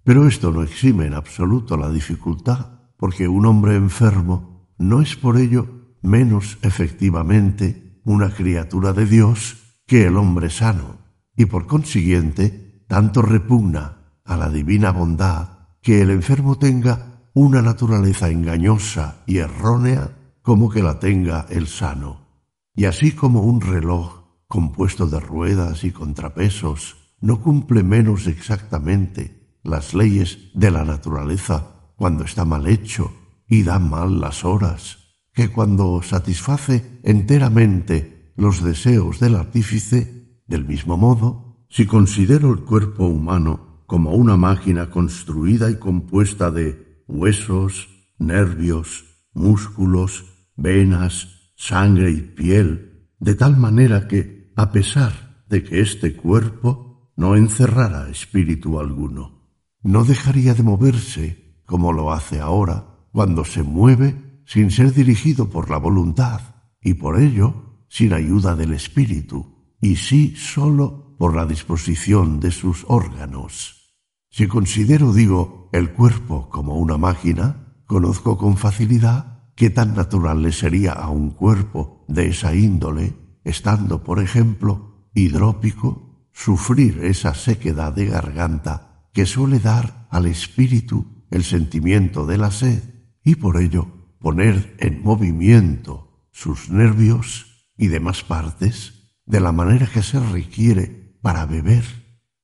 Pero 0.09 0.25
esto 0.25 0.51
no 0.51 0.63
exime 0.63 1.05
en 1.05 1.13
absoluto 1.13 1.77
la 1.77 1.87
dificultad, 1.91 2.79
porque 2.97 3.27
un 3.27 3.45
hombre 3.45 3.75
enfermo 3.75 4.73
no 4.79 5.01
es 5.01 5.15
por 5.15 5.37
ello 5.37 5.67
menos 6.01 6.57
efectivamente 6.63 8.01
una 8.05 8.31
criatura 8.31 8.91
de 8.93 9.05
Dios 9.05 9.77
que 9.85 10.07
el 10.07 10.17
hombre 10.17 10.49
sano, 10.49 10.97
y 11.35 11.45
por 11.45 11.67
consiguiente 11.67 12.83
tanto 12.87 13.21
repugna 13.21 14.15
a 14.25 14.35
la 14.35 14.49
divina 14.49 14.91
bondad 14.91 15.67
que 15.79 16.01
el 16.01 16.09
enfermo 16.09 16.57
tenga 16.57 17.29
una 17.35 17.61
naturaleza 17.61 18.31
engañosa 18.31 19.21
y 19.27 19.37
errónea 19.37 20.17
como 20.41 20.71
que 20.71 20.81
la 20.81 20.97
tenga 20.99 21.45
el 21.51 21.67
sano. 21.67 22.49
Y 22.73 22.85
así 22.85 23.11
como 23.11 23.43
un 23.43 23.61
reloj 23.61 24.23
compuesto 24.47 25.05
de 25.05 25.19
ruedas 25.19 25.83
y 25.83 25.91
contrapesos, 25.91 26.97
no 27.21 27.41
cumple 27.41 27.83
menos 27.83 28.25
exactamente 28.25 29.38
las 29.69 29.93
leyes 29.93 30.49
de 30.53 30.71
la 30.71 30.83
naturaleza 30.83 31.93
cuando 31.95 32.23
está 32.23 32.45
mal 32.45 32.67
hecho 32.67 33.11
y 33.47 33.63
da 33.63 33.79
mal 33.79 34.19
las 34.19 34.45
horas, 34.45 34.97
que 35.33 35.49
cuando 35.49 36.01
satisface 36.01 36.99
enteramente 37.03 38.33
los 38.35 38.63
deseos 38.63 39.19
del 39.19 39.35
artífice, 39.35 40.41
del 40.47 40.65
mismo 40.65 40.97
modo, 40.97 41.65
si 41.69 41.85
considero 41.85 42.51
el 42.51 42.61
cuerpo 42.61 43.05
humano 43.05 43.83
como 43.85 44.11
una 44.11 44.37
máquina 44.37 44.89
construida 44.89 45.69
y 45.69 45.75
compuesta 45.77 46.51
de 46.51 47.03
huesos, 47.07 47.89
nervios, 48.17 49.05
músculos, 49.33 50.25
venas, 50.55 51.51
sangre 51.55 52.11
y 52.11 52.21
piel, 52.21 53.09
de 53.19 53.35
tal 53.35 53.57
manera 53.57 54.07
que 54.07 54.51
a 54.55 54.71
pesar 54.71 55.43
de 55.49 55.63
que 55.63 55.81
este 55.81 56.15
cuerpo 56.15 57.11
no 57.15 57.35
encerrara 57.35 58.09
espíritu 58.09 58.79
alguno. 58.79 59.38
No 59.81 60.03
dejaría 60.03 60.53
de 60.53 60.63
moverse 60.63 61.49
como 61.69 61.93
lo 61.93 62.11
hace 62.11 62.39
ahora, 62.39 63.05
cuando 63.11 63.45
se 63.45 63.61
mueve 63.61 64.41
sin 64.45 64.71
ser 64.71 64.91
dirigido 64.91 65.49
por 65.49 65.69
la 65.69 65.77
voluntad 65.77 66.41
y 66.81 66.95
por 66.95 67.19
ello 67.19 67.85
sin 67.87 68.13
ayuda 68.13 68.55
del 68.55 68.73
espíritu, 68.73 69.75
y 69.79 69.97
sí 69.97 70.33
sólo 70.35 71.15
por 71.19 71.35
la 71.35 71.45
disposición 71.45 72.39
de 72.39 72.51
sus 72.51 72.85
órganos. 72.87 73.95
Si 74.31 74.47
considero, 74.47 75.13
digo, 75.13 75.69
el 75.71 75.91
cuerpo 75.91 76.49
como 76.49 76.77
una 76.77 76.97
máquina, 76.97 77.75
conozco 77.85 78.37
con 78.37 78.57
facilidad 78.57 79.51
qué 79.55 79.69
tan 79.69 79.95
natural 79.95 80.41
le 80.41 80.51
sería 80.51 80.93
a 80.93 81.09
un 81.09 81.29
cuerpo 81.29 82.03
de 82.07 82.29
esa 82.29 82.55
índole 82.55 83.13
estando, 83.43 84.03
por 84.03 84.19
ejemplo, 84.19 85.09
hidrópico, 85.13 86.27
sufrir 86.31 87.03
esa 87.03 87.33
sequedad 87.35 87.93
de 87.93 88.05
garganta 88.05 88.88
que 89.13 89.25
suele 89.25 89.59
dar 89.59 90.07
al 90.09 90.25
espíritu 90.25 91.25
el 91.31 91.43
sentimiento 91.43 92.25
de 92.25 92.37
la 92.37 92.51
sed 92.51 92.83
y 93.23 93.35
por 93.35 93.61
ello 93.61 93.87
poner 94.19 94.75
en 94.79 95.01
movimiento 95.03 96.27
sus 96.31 96.69
nervios 96.69 97.67
y 97.77 97.87
demás 97.87 98.23
partes 98.23 99.21
de 99.25 99.39
la 99.39 99.51
manera 99.51 99.87
que 99.87 100.01
se 100.01 100.19
requiere 100.19 101.17
para 101.21 101.45
beber, 101.45 101.83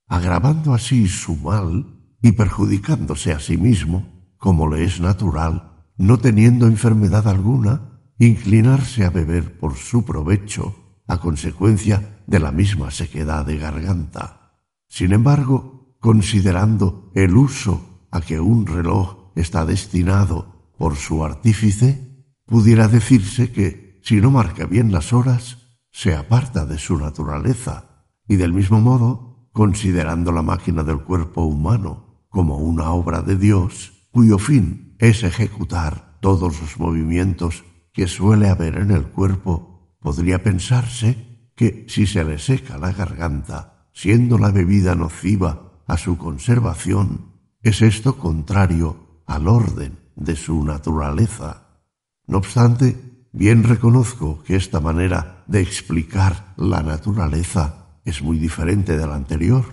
agravando 0.08 0.74
así 0.74 1.08
su 1.08 1.35
mal 1.35 2.16
y 2.22 2.34
perjudicándose 2.34 3.32
a 3.32 3.40
sí 3.40 3.58
mismo, 3.58 4.34
como 4.38 4.69
le 4.69 4.84
es 4.84 5.00
natural, 5.00 5.85
no 5.98 6.18
teniendo 6.18 6.68
enfermedad 6.68 7.27
alguna, 7.27 8.02
inclinarse 8.19 9.06
a 9.06 9.10
beber 9.10 9.60
por 9.60 9.76
su 9.76 10.06
provecho 10.06 11.02
a 11.08 11.19
consecuencia 11.19 12.24
de 12.27 12.40
la 12.40 12.52
misma 12.52 12.92
sequedad 12.92 13.45
de 13.45 13.58
garganta. 13.58 14.60
Sin 14.88 15.14
embargo, 15.14 15.75
considerando 16.06 17.09
el 17.16 17.35
uso 17.35 18.06
a 18.11 18.22
que 18.22 18.40
un 18.40 18.67
reloj 18.67 19.32
está 19.34 19.66
destinado 19.66 20.69
por 20.77 20.98
su 20.98 21.25
artífice, 21.25 22.30
pudiera 22.45 22.88
decirse 22.88 23.51
que, 23.51 24.00
si 24.03 24.22
no 24.22 24.30
marca 24.30 24.67
bien 24.67 24.92
las 24.92 25.14
horas, 25.14 25.58
se 25.92 26.14
aparta 26.14 26.67
de 26.67 26.77
su 26.77 26.95
naturaleza, 27.00 28.06
y 28.27 28.35
del 28.35 28.53
mismo 28.53 28.82
modo, 28.82 29.50
considerando 29.51 30.32
la 30.32 30.43
máquina 30.43 30.84
del 30.84 31.01
cuerpo 31.01 31.42
humano 31.42 32.27
como 32.30 32.59
una 32.59 32.92
obra 32.92 33.24
de 33.24 33.35
Dios, 33.35 34.06
cuyo 34.11 34.38
fin 34.38 34.95
es 35.00 35.24
ejecutar 35.24 36.19
todos 36.22 36.61
los 36.61 36.80
movimientos 36.80 37.64
que 37.92 38.06
suele 38.06 38.50
haber 38.50 38.77
en 38.77 38.92
el 38.92 39.08
cuerpo, 39.08 39.98
podría 40.00 40.43
pensarse 40.43 41.50
que 41.56 41.88
si 41.90 42.06
se 42.06 42.24
le 42.24 42.38
seca 42.38 42.77
la 42.77 42.92
garganta, 42.92 43.90
siendo 43.92 44.38
la 44.38 44.51
bebida 44.51 44.93
nociva 44.93 45.65
a 45.88 45.97
su 45.97 46.17
conservación, 46.17 47.33
es 47.61 47.81
esto 47.81 48.17
contrario 48.17 49.22
al 49.25 49.47
orden 49.47 49.99
de 50.15 50.35
su 50.35 50.64
naturaleza. 50.64 51.81
No 52.27 52.38
obstante, 52.38 53.27
bien 53.31 53.64
reconozco 53.64 54.43
que 54.43 54.55
esta 54.55 54.80
manera 54.80 55.43
de 55.47 55.61
explicar 55.61 56.53
la 56.57 56.81
naturaleza 56.81 57.99
es 58.03 58.22
muy 58.22 58.39
diferente 58.39 58.97
de 58.97 59.07
la 59.07 59.15
anterior, 59.15 59.65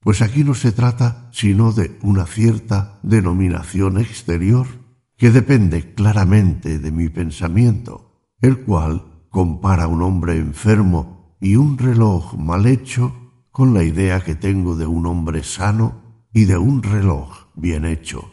pues 0.00 0.22
aquí 0.22 0.44
no 0.44 0.54
se 0.54 0.72
trata 0.72 1.28
sino 1.32 1.72
de 1.72 1.98
una 2.02 2.26
cierta 2.26 3.00
denominación 3.02 3.98
exterior 3.98 4.66
que 5.16 5.30
depende 5.30 5.94
claramente 5.94 6.78
de 6.78 6.92
mi 6.92 7.08
pensamiento, 7.08 8.30
el 8.40 8.60
cual 8.60 9.26
compara 9.30 9.88
un 9.88 10.02
hombre 10.02 10.36
enfermo 10.36 11.36
y 11.40 11.56
un 11.56 11.78
reloj 11.78 12.34
mal 12.34 12.66
hecho 12.66 13.25
con 13.56 13.72
la 13.72 13.82
idea 13.82 14.20
que 14.20 14.34
tengo 14.34 14.76
de 14.76 14.86
un 14.86 15.06
hombre 15.06 15.42
sano 15.42 16.26
y 16.30 16.44
de 16.44 16.58
un 16.58 16.82
reloj 16.82 17.46
bien 17.54 17.86
hecho. 17.86 18.30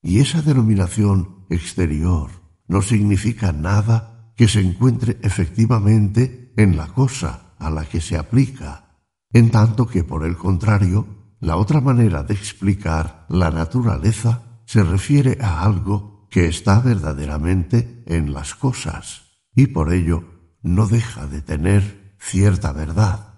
Y 0.00 0.20
esa 0.20 0.40
denominación 0.40 1.44
exterior 1.50 2.30
no 2.68 2.80
significa 2.80 3.52
nada 3.52 4.32
que 4.34 4.48
se 4.48 4.60
encuentre 4.60 5.18
efectivamente 5.20 6.54
en 6.56 6.78
la 6.78 6.86
cosa 6.86 7.52
a 7.58 7.68
la 7.68 7.84
que 7.84 8.00
se 8.00 8.16
aplica, 8.16 8.96
en 9.34 9.50
tanto 9.50 9.86
que 9.86 10.04
por 10.04 10.24
el 10.24 10.38
contrario, 10.38 11.34
la 11.38 11.58
otra 11.58 11.82
manera 11.82 12.22
de 12.22 12.32
explicar 12.32 13.26
la 13.28 13.50
naturaleza 13.50 14.62
se 14.64 14.82
refiere 14.82 15.36
a 15.42 15.64
algo 15.64 16.28
que 16.30 16.46
está 16.46 16.80
verdaderamente 16.80 18.02
en 18.06 18.32
las 18.32 18.54
cosas 18.54 19.36
y 19.54 19.66
por 19.66 19.92
ello 19.92 20.24
no 20.62 20.86
deja 20.86 21.26
de 21.26 21.42
tener 21.42 22.16
cierta 22.18 22.72
verdad. 22.72 23.31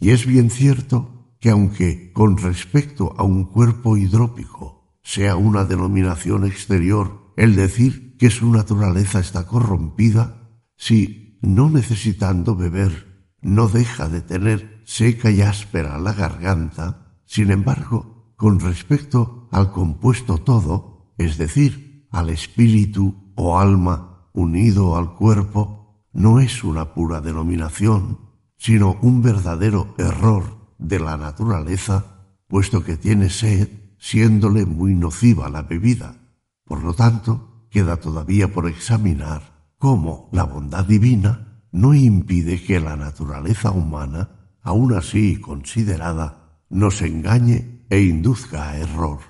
Y 0.00 0.10
es 0.10 0.26
bien 0.26 0.50
cierto 0.50 1.34
que 1.40 1.50
aunque 1.50 2.12
con 2.12 2.36
respecto 2.36 3.14
a 3.16 3.22
un 3.22 3.44
cuerpo 3.44 3.96
hidrópico 3.96 4.98
sea 5.02 5.36
una 5.36 5.64
denominación 5.64 6.44
exterior 6.44 7.32
el 7.36 7.54
decir 7.54 8.16
que 8.18 8.30
su 8.30 8.50
naturaleza 8.50 9.20
está 9.20 9.46
corrompida, 9.46 10.50
si 10.76 11.38
no 11.40 11.70
necesitando 11.70 12.56
beber 12.56 13.26
no 13.40 13.68
deja 13.68 14.08
de 14.08 14.20
tener 14.20 14.82
seca 14.84 15.30
y 15.30 15.42
áspera 15.42 15.98
la 15.98 16.12
garganta, 16.12 17.20
sin 17.24 17.50
embargo, 17.50 18.32
con 18.36 18.58
respecto 18.58 19.48
al 19.52 19.70
compuesto 19.70 20.38
todo, 20.38 21.12
es 21.18 21.38
decir, 21.38 22.08
al 22.10 22.30
espíritu 22.30 23.32
o 23.34 23.58
alma 23.58 24.30
unido 24.32 24.96
al 24.96 25.14
cuerpo 25.14 26.02
no 26.12 26.40
es 26.40 26.64
una 26.64 26.94
pura 26.94 27.20
denominación, 27.20 28.27
sino 28.58 28.98
un 29.00 29.22
verdadero 29.22 29.94
error 29.96 30.74
de 30.78 31.00
la 31.00 31.16
naturaleza, 31.16 32.26
puesto 32.48 32.84
que 32.84 32.96
tiene 32.96 33.30
sed, 33.30 33.68
siéndole 33.98 34.66
muy 34.66 34.94
nociva 34.94 35.48
la 35.48 35.62
bebida. 35.62 36.16
Por 36.64 36.82
lo 36.84 36.92
tanto, 36.94 37.66
queda 37.70 37.96
todavía 37.96 38.52
por 38.52 38.68
examinar 38.68 39.72
cómo 39.78 40.28
la 40.32 40.44
bondad 40.44 40.84
divina 40.84 41.62
no 41.72 41.94
impide 41.94 42.62
que 42.62 42.80
la 42.80 42.96
naturaleza 42.96 43.70
humana, 43.70 44.30
aun 44.62 44.94
así 44.94 45.40
considerada, 45.40 46.62
nos 46.68 47.00
engañe 47.02 47.86
e 47.90 48.02
induzca 48.02 48.70
a 48.70 48.78
error. 48.78 49.20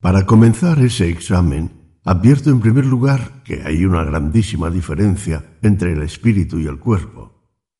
Para 0.00 0.26
comenzar 0.26 0.80
ese 0.80 1.08
examen, 1.08 1.98
advierto 2.04 2.50
en 2.50 2.60
primer 2.60 2.84
lugar 2.84 3.42
que 3.42 3.62
hay 3.62 3.84
una 3.84 4.04
grandísima 4.04 4.70
diferencia 4.70 5.56
entre 5.62 5.92
el 5.92 6.02
espíritu 6.02 6.58
y 6.58 6.66
el 6.66 6.78
cuerpo. 6.78 7.33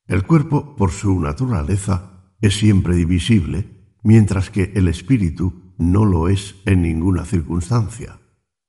El 0.07 0.23
cuerpo, 0.23 0.75
por 0.75 0.91
su 0.91 1.19
naturaleza, 1.19 2.31
es 2.39 2.55
siempre 2.55 2.95
divisible, 2.95 3.97
mientras 4.03 4.51
que 4.51 4.71
el 4.75 4.87
espíritu 4.87 5.73
no 5.79 6.05
lo 6.05 6.29
es 6.29 6.55
en 6.65 6.83
ninguna 6.83 7.25
circunstancia. 7.25 8.19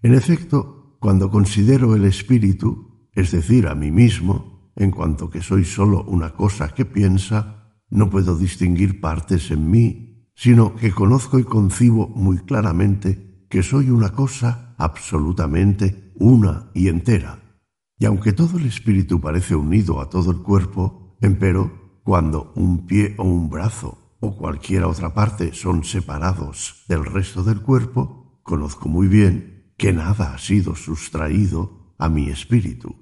En 0.00 0.14
efecto, 0.14 0.96
cuando 0.98 1.30
considero 1.30 1.94
el 1.94 2.06
espíritu, 2.06 3.08
es 3.12 3.32
decir, 3.32 3.66
a 3.66 3.74
mí 3.74 3.90
mismo, 3.90 4.72
en 4.76 4.90
cuanto 4.90 5.28
que 5.28 5.42
soy 5.42 5.64
sólo 5.64 6.04
una 6.04 6.32
cosa 6.32 6.68
que 6.68 6.86
piensa, 6.86 7.74
no 7.90 8.08
puedo 8.08 8.36
distinguir 8.36 9.00
partes 9.00 9.50
en 9.50 9.70
mí, 9.70 10.30
sino 10.34 10.74
que 10.74 10.92
conozco 10.92 11.38
y 11.38 11.44
concibo 11.44 12.08
muy 12.08 12.38
claramente 12.38 13.46
que 13.50 13.62
soy 13.62 13.90
una 13.90 14.12
cosa 14.12 14.74
absolutamente 14.78 16.12
una 16.14 16.70
y 16.74 16.88
entera. 16.88 17.60
Y 17.98 18.06
aunque 18.06 18.32
todo 18.32 18.58
el 18.58 18.66
espíritu 18.66 19.20
parece 19.20 19.54
unido 19.54 20.00
a 20.00 20.10
todo 20.10 20.30
el 20.30 20.38
cuerpo, 20.38 21.05
empero, 21.20 22.00
cuando 22.04 22.52
un 22.54 22.86
pie 22.86 23.14
o 23.18 23.24
un 23.24 23.50
brazo 23.50 24.16
o 24.20 24.36
cualquier 24.36 24.84
otra 24.84 25.12
parte 25.12 25.52
son 25.52 25.84
separados 25.84 26.84
del 26.88 27.04
resto 27.04 27.42
del 27.42 27.60
cuerpo, 27.60 28.40
conozco 28.42 28.88
muy 28.88 29.08
bien 29.08 29.72
que 29.76 29.92
nada 29.92 30.34
ha 30.34 30.38
sido 30.38 30.74
sustraído 30.74 31.94
a 31.98 32.08
mi 32.08 32.28
espíritu. 32.28 32.94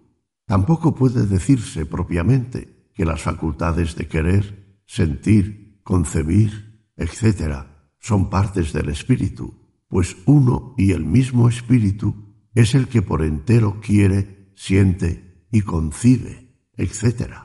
Tampoco 0.47 0.95
puede 0.95 1.27
decirse 1.27 1.87
propiamente 1.87 2.91
que 2.95 3.05
las 3.05 3.23
facultades 3.23 3.97
de 3.97 4.09
querer, 4.09 4.83
sentir, 4.87 5.81
concebir, 5.83 6.91
etc., 6.97 7.67
son 7.99 8.29
partes 8.29 8.73
del 8.73 8.91
espíritu, 8.91 9.55
pues 9.89 10.17
uno 10.27 10.75
y 10.77 10.93
el 10.93 11.05
mismo 11.05 11.49
espíritu 11.49 12.35
es 12.55 12.75
el 12.75 12.89
que 12.89 13.01
por 13.01 13.23
entero 13.23 13.81
quiere, 13.81 14.53
siente 14.55 15.47
y 15.51 15.63
concibe, 15.63 16.59
etc. 16.77 17.44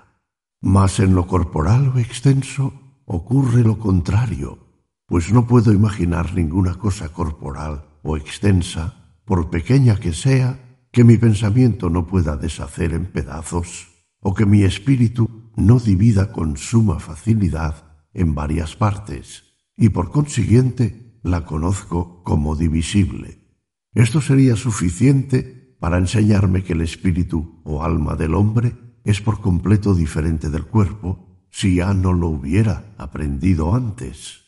Mas 0.62 1.00
en 1.00 1.16
lo 1.16 1.26
corporal 1.26 1.88
o 1.96 2.00
extenso 2.00 3.00
ocurre 3.06 3.64
lo 3.64 3.80
contrario, 3.80 4.60
pues 5.08 5.32
no 5.32 5.48
puedo 5.48 5.72
imaginar 5.72 6.34
ninguna 6.36 6.76
cosa 6.76 7.10
corporal 7.10 8.00
o 8.04 8.18
extensa, 8.18 9.16
por 9.24 9.50
pequeña 9.50 9.96
que 10.00 10.12
sea, 10.12 10.86
que 10.92 11.04
mi 11.04 11.18
pensamiento 11.18 11.90
no 11.90 12.08
pueda 12.08 12.36
deshacer 12.36 12.94
en 12.94 13.06
pedazos, 13.06 13.88
o 14.20 14.34
que 14.34 14.46
mi 14.46 14.64
espíritu 14.64 15.52
no 15.56 15.80
divida 15.80 16.34
con 16.34 16.58
suma 16.58 17.00
facilidad 17.00 18.04
en 18.14 18.36
varias 18.36 18.76
partes, 18.76 19.46
y 19.78 19.90
por 19.90 20.12
consiguiente 20.12 21.20
la 21.24 21.46
conozco 21.46 22.22
como 22.24 22.56
divisible. 22.56 23.40
Esto 23.94 24.20
sería 24.20 24.56
suficiente 24.56 25.78
para 25.80 25.98
enseñarme 25.98 26.64
que 26.64 26.74
el 26.74 26.82
espíritu 26.82 27.62
o 27.64 27.84
alma 27.84 28.16
del 28.16 28.36
hombre 28.36 28.89
es 29.04 29.22
por 29.22 29.42
completo 29.42 29.96
diferente 29.96 30.50
del 30.50 30.66
cuerpo 30.66 31.46
si 31.50 31.76
ya 31.76 31.94
no 31.94 32.14
lo 32.14 32.28
hubiera 32.28 32.94
aprendido 32.98 33.74
antes. 33.76 34.46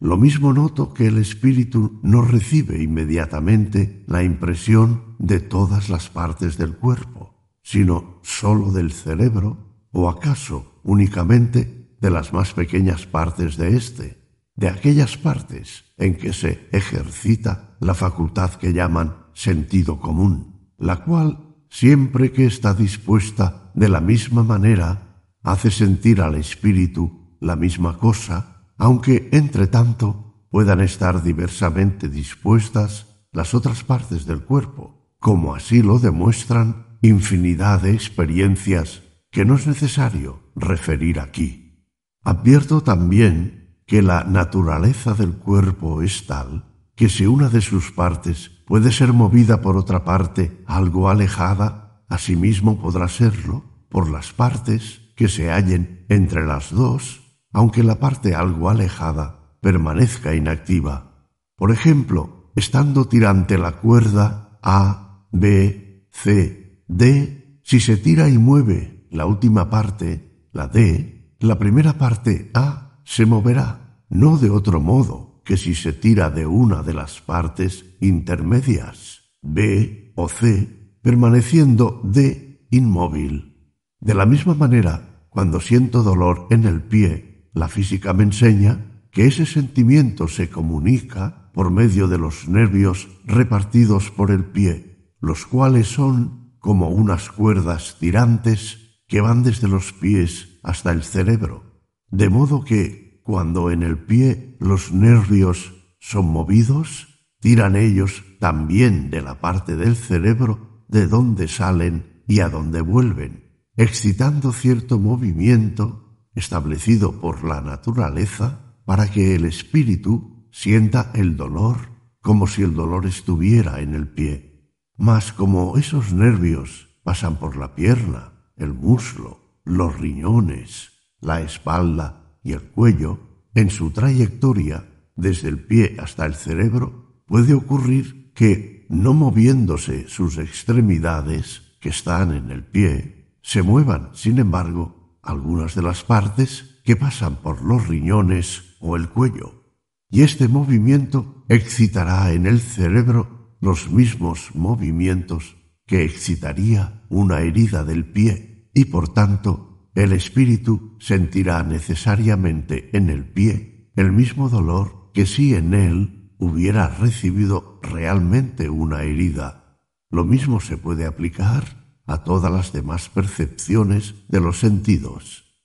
Lo 0.00 0.16
mismo 0.16 0.52
noto 0.52 0.94
que 0.94 1.06
el 1.06 1.18
espíritu 1.18 2.00
no 2.02 2.22
recibe 2.22 2.82
inmediatamente 2.82 4.04
la 4.06 4.22
impresión 4.22 5.16
de 5.18 5.40
todas 5.40 5.88
las 5.88 6.08
partes 6.08 6.56
del 6.56 6.76
cuerpo, 6.76 7.34
sino 7.62 8.20
sólo 8.22 8.70
del 8.70 8.92
cerebro 8.92 9.86
o 9.90 10.08
acaso 10.08 10.80
únicamente 10.84 11.96
de 12.00 12.10
las 12.10 12.32
más 12.32 12.52
pequeñas 12.52 13.06
partes 13.06 13.56
de 13.56 13.76
éste 13.76 14.18
de 14.58 14.68
aquellas 14.68 15.16
partes 15.16 15.84
en 15.98 16.16
que 16.16 16.32
se 16.32 16.68
ejercita 16.72 17.76
la 17.78 17.94
facultad 17.94 18.54
que 18.54 18.72
llaman 18.72 19.14
sentido 19.32 20.00
común, 20.00 20.72
la 20.78 21.04
cual, 21.04 21.47
siempre 21.68 22.32
que 22.32 22.46
está 22.46 22.74
dispuesta 22.74 23.70
de 23.74 23.88
la 23.88 24.00
misma 24.00 24.42
manera, 24.42 25.22
hace 25.42 25.70
sentir 25.70 26.20
al 26.20 26.34
espíritu 26.34 27.36
la 27.40 27.56
misma 27.56 27.98
cosa, 27.98 28.66
aunque 28.76 29.28
entre 29.32 29.66
tanto 29.66 30.46
puedan 30.50 30.80
estar 30.80 31.22
diversamente 31.22 32.08
dispuestas 32.08 33.06
las 33.32 33.54
otras 33.54 33.84
partes 33.84 34.26
del 34.26 34.42
cuerpo, 34.42 35.14
como 35.18 35.54
así 35.54 35.82
lo 35.82 35.98
demuestran 35.98 36.98
infinidad 37.02 37.82
de 37.82 37.92
experiencias 37.92 39.02
que 39.30 39.44
no 39.44 39.56
es 39.56 39.66
necesario 39.66 40.40
referir 40.56 41.20
aquí. 41.20 41.86
Advierto 42.22 42.82
también 42.82 43.82
que 43.86 44.02
la 44.02 44.24
naturaleza 44.24 45.14
del 45.14 45.32
cuerpo 45.32 46.02
es 46.02 46.26
tal 46.26 46.64
que 46.94 47.08
si 47.08 47.26
una 47.26 47.48
de 47.48 47.60
sus 47.60 47.92
partes 47.92 48.50
puede 48.68 48.92
ser 48.92 49.14
movida 49.14 49.62
por 49.62 49.78
otra 49.78 50.04
parte 50.04 50.62
algo 50.66 51.08
alejada, 51.08 52.04
asimismo 52.06 52.78
podrá 52.78 53.08
serlo 53.08 53.64
por 53.88 54.10
las 54.10 54.34
partes 54.34 55.00
que 55.16 55.28
se 55.28 55.50
hallen 55.50 56.04
entre 56.10 56.46
las 56.46 56.70
dos, 56.70 57.22
aunque 57.50 57.82
la 57.82 57.98
parte 57.98 58.34
algo 58.34 58.68
alejada 58.68 59.56
permanezca 59.62 60.34
inactiva. 60.34 61.30
Por 61.56 61.72
ejemplo, 61.72 62.52
estando 62.56 63.08
tirante 63.08 63.56
la 63.56 63.72
cuerda 63.80 64.58
A, 64.62 65.26
B, 65.32 66.06
C, 66.10 66.84
D, 66.88 67.60
si 67.64 67.80
se 67.80 67.96
tira 67.96 68.28
y 68.28 68.36
mueve 68.36 69.08
la 69.10 69.24
última 69.24 69.70
parte, 69.70 70.46
la 70.52 70.68
D, 70.68 71.34
la 71.40 71.58
primera 71.58 71.94
parte 71.94 72.50
A 72.52 73.00
se 73.04 73.24
moverá, 73.24 74.04
no 74.10 74.36
de 74.36 74.50
otro 74.50 74.78
modo 74.78 75.27
que 75.48 75.56
si 75.56 75.74
se 75.74 75.94
tira 75.94 76.28
de 76.28 76.44
una 76.44 76.82
de 76.82 76.92
las 76.92 77.22
partes 77.22 77.96
intermedias, 78.02 79.32
B 79.40 80.12
o 80.14 80.28
C, 80.28 80.98
permaneciendo 81.00 82.02
D 82.04 82.68
inmóvil. 82.70 83.72
De 83.98 84.12
la 84.12 84.26
misma 84.26 84.52
manera, 84.52 85.24
cuando 85.30 85.62
siento 85.62 86.02
dolor 86.02 86.48
en 86.50 86.66
el 86.66 86.82
pie, 86.82 87.48
la 87.54 87.68
física 87.68 88.12
me 88.12 88.24
enseña 88.24 89.00
que 89.10 89.24
ese 89.24 89.46
sentimiento 89.46 90.28
se 90.28 90.50
comunica 90.50 91.50
por 91.54 91.70
medio 91.70 92.08
de 92.08 92.18
los 92.18 92.46
nervios 92.46 93.08
repartidos 93.24 94.10
por 94.10 94.30
el 94.30 94.44
pie, 94.44 95.14
los 95.18 95.46
cuales 95.46 95.88
son 95.88 96.58
como 96.58 96.90
unas 96.90 97.30
cuerdas 97.30 97.96
tirantes 97.98 99.00
que 99.06 99.22
van 99.22 99.42
desde 99.44 99.66
los 99.66 99.94
pies 99.94 100.58
hasta 100.62 100.92
el 100.92 101.04
cerebro, 101.04 101.80
de 102.10 102.28
modo 102.28 102.64
que 102.64 103.07
cuando 103.28 103.70
en 103.70 103.82
el 103.82 103.98
pie 103.98 104.56
los 104.58 104.90
nervios 104.90 105.74
son 106.00 106.32
movidos, 106.32 107.28
tiran 107.40 107.76
ellos 107.76 108.24
también 108.40 109.10
de 109.10 109.20
la 109.20 109.38
parte 109.38 109.76
del 109.76 109.96
cerebro 109.96 110.86
de 110.88 111.06
donde 111.06 111.46
salen 111.46 112.22
y 112.26 112.40
a 112.40 112.48
donde 112.48 112.80
vuelven, 112.80 113.66
excitando 113.76 114.50
cierto 114.54 114.98
movimiento 114.98 116.24
establecido 116.34 117.20
por 117.20 117.44
la 117.44 117.60
naturaleza 117.60 118.80
para 118.86 119.10
que 119.10 119.34
el 119.34 119.44
espíritu 119.44 120.48
sienta 120.50 121.10
el 121.12 121.36
dolor 121.36 121.90
como 122.22 122.46
si 122.46 122.62
el 122.62 122.72
dolor 122.72 123.04
estuviera 123.04 123.82
en 123.82 123.94
el 123.94 124.08
pie. 124.08 124.72
Mas 124.96 125.34
como 125.34 125.76
esos 125.76 126.14
nervios 126.14 126.98
pasan 127.02 127.36
por 127.36 127.58
la 127.58 127.74
pierna, 127.74 128.32
el 128.56 128.72
muslo, 128.72 129.60
los 129.66 129.98
riñones, 129.98 130.92
la 131.20 131.42
espalda 131.42 132.17
y 132.48 132.52
el 132.52 132.62
cuello, 132.62 133.20
en 133.54 133.68
su 133.68 133.90
trayectoria, 133.90 134.88
desde 135.16 135.48
el 135.48 135.58
pie 135.66 135.96
hasta 135.98 136.24
el 136.24 136.34
cerebro, 136.34 137.22
puede 137.26 137.52
ocurrir 137.52 138.32
que, 138.32 138.86
no 138.88 139.12
moviéndose 139.12 140.08
sus 140.08 140.38
extremidades, 140.38 141.76
que 141.78 141.90
están 141.90 142.32
en 142.32 142.50
el 142.50 142.64
pie, 142.64 143.36
se 143.42 143.62
muevan, 143.62 144.10
sin 144.14 144.38
embargo, 144.38 145.18
algunas 145.22 145.74
de 145.74 145.82
las 145.82 146.04
partes 146.04 146.80
que 146.84 146.96
pasan 146.96 147.36
por 147.36 147.62
los 147.62 147.86
riñones 147.86 148.76
o 148.80 148.96
el 148.96 149.10
cuello, 149.10 149.64
y 150.10 150.22
este 150.22 150.48
movimiento 150.48 151.44
excitará 151.50 152.32
en 152.32 152.46
el 152.46 152.60
cerebro 152.60 153.56
los 153.60 153.90
mismos 153.90 154.52
movimientos 154.54 155.56
que 155.86 156.02
excitaría 156.04 157.02
una 157.10 157.40
herida 157.40 157.84
del 157.84 158.06
pie, 158.06 158.70
y 158.72 158.86
por 158.86 159.12
tanto 159.12 159.67
el 159.94 160.12
espíritu 160.12 160.96
sentirá 161.00 161.62
necesariamente 161.62 162.96
en 162.96 163.10
el 163.10 163.24
pie 163.24 163.90
el 163.96 164.12
mismo 164.12 164.48
dolor 164.48 165.10
que 165.12 165.26
si 165.26 165.54
en 165.54 165.74
él 165.74 166.32
hubiera 166.38 166.88
recibido 166.88 167.80
realmente 167.82 168.68
una 168.68 169.02
herida. 169.02 169.80
Lo 170.10 170.24
mismo 170.24 170.60
se 170.60 170.76
puede 170.76 171.04
aplicar 171.04 172.00
a 172.06 172.24
todas 172.24 172.50
las 172.50 172.72
demás 172.72 173.08
percepciones 173.08 174.14
de 174.28 174.40
los 174.40 174.60
sentidos. 174.60 175.56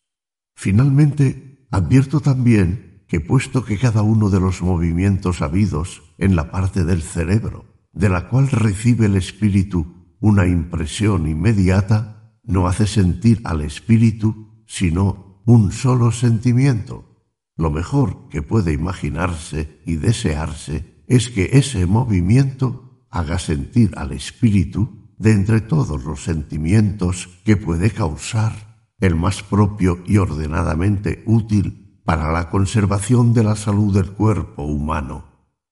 Finalmente, 0.56 1.68
advierto 1.72 2.20
también 2.20 3.06
que 3.08 3.20
puesto 3.20 3.64
que 3.64 3.78
cada 3.78 4.02
uno 4.02 4.30
de 4.30 4.40
los 4.40 4.62
movimientos 4.62 5.42
habidos 5.42 6.02
en 6.18 6.36
la 6.36 6.52
parte 6.52 6.84
del 6.84 7.02
cerebro, 7.02 7.66
de 7.92 8.10
la 8.10 8.28
cual 8.30 8.50
recibe 8.50 9.06
el 9.06 9.16
espíritu 9.16 10.16
una 10.20 10.48
impresión 10.48 11.28
inmediata, 11.28 12.13
no 12.44 12.68
hace 12.68 12.88
sentir 12.88 13.42
al 13.44 13.62
espíritu 13.62 14.64
sino 14.68 15.42
un 15.46 15.72
solo 15.72 16.12
sentimiento. 16.12 17.14
Lo 17.56 17.70
mejor 17.70 18.30
que 18.30 18.42
puede 18.42 18.74
imaginarse 18.74 19.82
y 19.86 19.96
desearse 19.96 21.04
es 21.08 21.30
que 21.30 21.50
ese 21.54 21.86
movimiento 21.86 23.06
haga 23.10 23.38
sentir 23.38 23.92
al 23.96 24.12
espíritu 24.12 25.14
de 25.18 25.32
entre 25.32 25.62
todos 25.62 26.04
los 26.04 26.24
sentimientos 26.24 27.30
que 27.46 27.58
puede 27.58 27.92
causar 27.92 28.88
el 29.00 29.16
más 29.16 29.44
propio 29.44 30.02
y 30.06 30.18
ordenadamente 30.18 31.24
útil 31.26 32.00
para 32.06 32.32
la 32.32 32.50
conservación 32.50 33.34
de 33.34 33.44
la 33.44 33.56
salud 33.56 33.94
del 33.94 34.12
cuerpo 34.12 34.64
humano. 34.64 35.26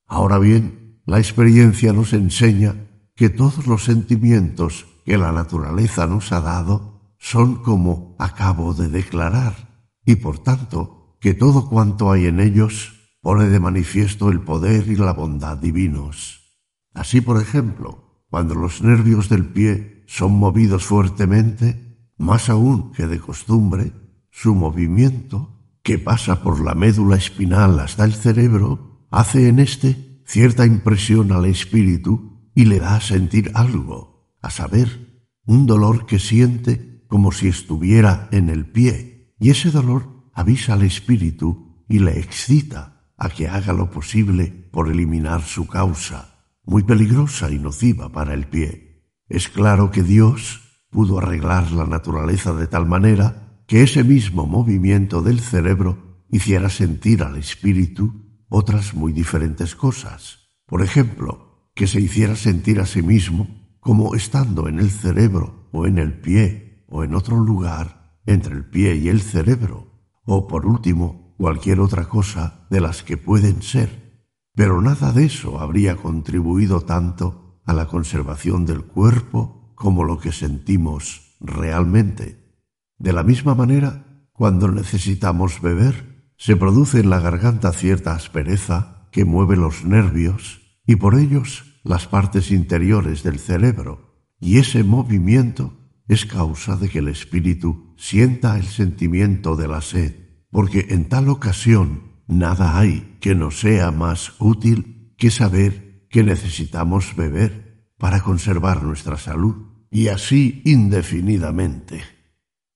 Ahora 0.06 0.38
bien, 0.38 1.02
la 1.06 1.18
experiencia 1.18 1.94
nos 1.94 2.14
enseña 2.14 2.76
que 3.16 3.30
todos 3.30 3.68
los 3.68 3.84
sentimientos 3.86 4.86
que 5.06 5.18
la 5.18 5.32
naturaleza 5.32 6.08
nos 6.08 6.32
ha 6.32 6.42
dado 6.42 7.16
son 7.18 7.56
como 7.56 8.16
acabo 8.20 8.74
de 8.74 8.90
declarar, 8.90 9.88
y 10.06 10.16
por 10.16 10.40
tanto 10.40 11.18
que 11.20 11.34
todo 11.34 11.70
cuanto 11.70 12.12
hay 12.12 12.26
en 12.26 12.40
ellos 12.40 12.94
pone 13.22 13.46
de 13.46 13.60
manifiesto 13.60 14.32
el 14.32 14.42
poder 14.42 14.88
y 14.88 14.96
la 14.96 15.14
bondad 15.14 15.58
divinos. 15.58 16.60
Así, 16.94 17.22
por 17.22 17.40
ejemplo, 17.40 18.26
cuando 18.30 18.56
los 18.56 18.82
nervios 18.82 19.30
del 19.30 19.46
pie 19.46 20.04
son 20.08 20.34
movidos 20.34 20.86
fuertemente, 20.86 22.10
más 22.18 22.50
aún 22.50 22.92
que 22.92 23.08
de 23.08 23.20
costumbre, 23.20 23.94
su 24.32 24.56
movimiento 24.56 25.60
que 25.84 26.00
pasa 26.00 26.42
por 26.42 26.64
la 26.64 26.74
médula 26.74 27.16
espinal 27.16 27.80
hasta 27.80 28.04
el 28.04 28.14
cerebro, 28.14 29.06
hace 29.12 29.48
en 29.48 29.60
éste 29.60 30.22
cierta 30.26 30.66
impresión 30.66 31.32
al 31.32 31.46
espíritu 31.46 32.50
y 32.56 32.66
le 32.66 32.80
da 32.80 32.96
a 32.96 33.02
sentir 33.02 33.52
algo, 33.54 34.11
a 34.42 34.50
saber, 34.50 35.24
un 35.46 35.66
dolor 35.66 36.06
que 36.06 36.20
siente 36.20 37.04
como 37.08 37.32
si 37.32 37.48
estuviera 37.48 38.30
en 38.32 38.50
el 38.50 38.66
pie, 38.66 39.34
y 39.40 39.50
ese 39.50 39.72
dolor 39.72 40.30
avisa 40.34 40.74
al 40.74 40.84
espíritu 40.84 41.84
y 41.90 42.00
le 42.00 42.20
excita 42.20 43.12
a 43.18 43.30
que 43.30 43.48
haga 43.48 43.74
lo 43.74 43.90
posible 43.90 44.70
por 44.72 44.90
eliminar 44.90 45.44
su 45.44 45.68
causa, 45.68 46.46
muy 46.64 46.84
peligrosa 46.84 47.52
y 47.52 47.60
nociva 47.60 48.12
para 48.12 48.34
el 48.34 48.48
pie. 48.48 49.06
Es 49.28 49.50
claro 49.50 49.92
que 49.92 50.04
Dios 50.04 50.86
pudo 50.90 51.20
arreglar 51.20 51.72
la 51.72 51.86
naturaleza 51.86 52.54
de 52.54 52.68
tal 52.68 52.86
manera 52.86 53.62
que 53.68 53.84
ese 53.84 54.04
mismo 54.04 54.48
movimiento 54.48 55.22
del 55.22 55.40
cerebro 55.40 56.24
hiciera 56.30 56.70
sentir 56.70 57.24
al 57.24 57.38
espíritu 57.38 58.44
otras 58.50 58.94
muy 58.94 59.14
diferentes 59.14 59.76
cosas. 59.76 60.50
Por 60.66 60.82
ejemplo, 60.82 61.70
que 61.74 61.88
se 61.88 62.02
hiciera 62.02 62.36
sentir 62.36 62.80
a 62.80 62.86
sí 62.86 63.02
mismo 63.02 63.61
como 63.82 64.16
estando 64.16 64.70
en 64.70 64.80
el 64.80 64.90
cerebro 64.90 65.68
o 65.74 65.86
en 65.86 65.98
el 65.98 66.14
pie 66.14 66.86
o 66.88 67.04
en 67.04 67.16
otro 67.16 67.38
lugar 67.38 68.22
entre 68.26 68.56
el 68.56 68.64
pie 68.64 68.96
y 68.96 69.10
el 69.10 69.22
cerebro, 69.22 69.88
o 70.24 70.48
por 70.48 70.66
último 70.66 71.34
cualquier 71.38 71.80
otra 71.80 72.08
cosa 72.08 72.68
de 72.70 72.80
las 72.80 73.02
que 73.04 73.18
pueden 73.18 73.62
ser. 73.64 74.30
Pero 74.54 74.82
nada 74.82 75.12
de 75.12 75.26
eso 75.26 75.60
habría 75.60 75.96
contribuido 75.96 76.82
tanto 76.82 77.60
a 77.66 77.74
la 77.74 77.88
conservación 77.88 78.66
del 78.66 78.84
cuerpo 78.84 79.74
como 79.76 80.04
lo 80.04 80.20
que 80.20 80.32
sentimos 80.32 81.36
realmente. 81.40 82.56
De 83.00 83.14
la 83.14 83.24
misma 83.24 83.56
manera, 83.56 84.28
cuando 84.32 84.68
necesitamos 84.68 85.62
beber, 85.62 86.34
se 86.38 86.56
produce 86.56 87.00
en 87.00 87.10
la 87.10 87.20
garganta 87.20 87.72
cierta 87.74 88.14
aspereza 88.14 89.08
que 89.12 89.26
mueve 89.26 89.58
los 89.58 89.86
nervios 89.86 90.62
y 90.86 90.98
por 90.98 91.16
ellos 91.16 91.71
las 91.84 92.08
partes 92.08 92.52
interiores 92.52 93.24
del 93.24 93.40
cerebro, 93.40 94.12
y 94.40 94.58
ese 94.58 94.84
movimiento 94.84 95.78
es 96.08 96.26
causa 96.26 96.76
de 96.76 96.90
que 96.90 97.00
el 97.00 97.08
espíritu 97.08 97.94
sienta 97.98 98.58
el 98.58 98.66
sentimiento 98.66 99.56
de 99.56 99.68
la 99.68 99.82
sed, 99.82 100.16
porque 100.50 100.88
en 100.90 101.08
tal 101.08 101.30
ocasión 101.30 102.04
nada 102.28 102.78
hay 102.78 103.18
que 103.22 103.36
nos 103.36 103.60
sea 103.60 103.92
más 103.92 104.34
útil 104.40 105.14
que 105.18 105.32
saber 105.32 106.08
que 106.10 106.24
necesitamos 106.24 107.16
beber 107.16 107.88
para 107.98 108.22
conservar 108.22 108.84
nuestra 108.84 109.18
salud, 109.18 109.68
y 109.90 110.08
así 110.08 110.62
indefinidamente. 110.66 112.02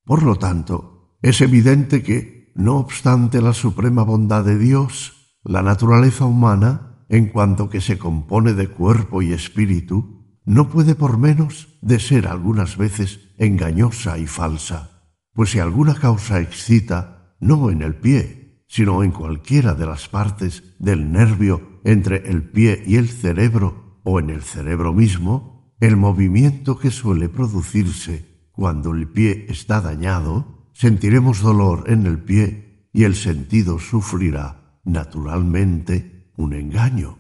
Por 0.04 0.24
lo 0.24 0.36
tanto, 0.36 1.18
es 1.22 1.42
evidente 1.42 2.04
que, 2.04 2.54
no 2.56 2.78
obstante 2.78 3.42
la 3.42 3.54
suprema 3.54 4.04
bondad 4.04 4.46
de 4.46 4.58
Dios, 4.58 5.38
la 5.44 5.62
naturaleza 5.62 6.26
humana, 6.26 6.95
en 7.10 7.28
cuanto 7.28 7.70
que 7.70 7.82
se 7.82 7.98
compone 7.98 8.54
de 8.54 8.68
cuerpo 8.68 9.22
y 9.22 9.34
espíritu, 9.34 10.26
no 10.46 10.70
puede 10.70 10.96
por 10.96 11.18
menos 11.18 11.78
de 11.82 12.00
ser 12.00 12.28
algunas 12.28 12.78
veces 12.78 13.32
engañosa 13.38 14.18
y 14.18 14.28
falsa, 14.28 15.12
pues 15.34 15.52
si 15.52 15.60
alguna 15.60 15.96
causa 15.96 16.40
excita, 16.40 17.36
no 17.40 17.70
en 17.70 17.82
el 17.82 17.96
pie, 17.96 18.64
sino 18.68 19.04
en 19.04 19.12
cualquiera 19.12 19.74
de 19.74 19.86
las 19.86 20.08
partes 20.08 20.76
del 20.80 21.12
nervio 21.12 21.80
entre 21.84 22.30
el 22.30 22.44
pie 22.44 22.84
y 22.86 22.96
el 22.96 23.10
cerebro 23.10 24.02
o 24.04 24.20
en 24.20 24.30
el 24.30 24.42
cerebro 24.42 24.94
mismo, 24.94 25.74
el 25.80 25.98
movimiento 25.98 26.78
que 26.78 26.92
suele 26.92 27.30
producirse 27.30 28.50
cuando 28.52 28.92
el 28.94 29.10
pie 29.10 29.46
está 29.50 29.82
dañado, 29.82 30.70
sentiremos 30.74 31.42
dolor 31.42 31.86
en 31.88 32.06
el 32.06 32.20
pie 32.20 32.90
y 32.94 33.04
el 33.04 33.16
sentido 33.16 33.80
sufrirá, 33.80 34.80
naturalmente, 34.86 36.15
un 36.38 36.54
engaño, 36.54 37.18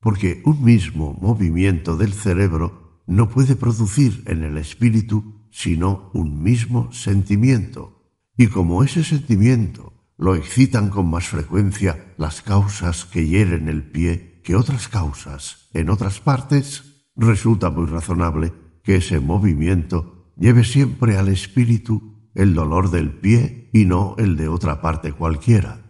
porque 0.00 0.42
un 0.44 0.62
mismo 0.64 1.16
movimiento 1.20 1.96
del 1.96 2.12
cerebro 2.12 3.02
no 3.06 3.28
puede 3.28 3.56
producir 3.56 4.22
en 4.26 4.42
el 4.42 4.56
espíritu 4.58 5.48
sino 5.50 6.10
un 6.14 6.42
mismo 6.42 6.92
sentimiento, 6.92 8.02
y 8.36 8.48
como 8.48 8.82
ese 8.82 9.04
sentimiento 9.04 9.92
lo 10.16 10.34
excitan 10.34 10.90
con 10.90 11.08
más 11.08 11.28
frecuencia 11.28 12.14
las 12.18 12.42
causas 12.42 13.04
que 13.04 13.26
hieren 13.26 13.68
el 13.68 13.82
pie 13.82 14.40
que 14.44 14.56
otras 14.56 14.88
causas 14.88 15.68
en 15.72 15.90
otras 15.90 16.20
partes, 16.20 17.06
resulta 17.16 17.70
muy 17.70 17.86
razonable 17.86 18.52
que 18.82 18.96
ese 18.96 19.18
movimiento 19.18 20.32
lleve 20.36 20.64
siempre 20.64 21.16
al 21.16 21.28
espíritu 21.28 22.30
el 22.34 22.54
dolor 22.54 22.90
del 22.90 23.10
pie 23.10 23.70
y 23.72 23.86
no 23.86 24.14
el 24.18 24.36
de 24.36 24.48
otra 24.48 24.80
parte 24.80 25.12
cualquiera. 25.12 25.83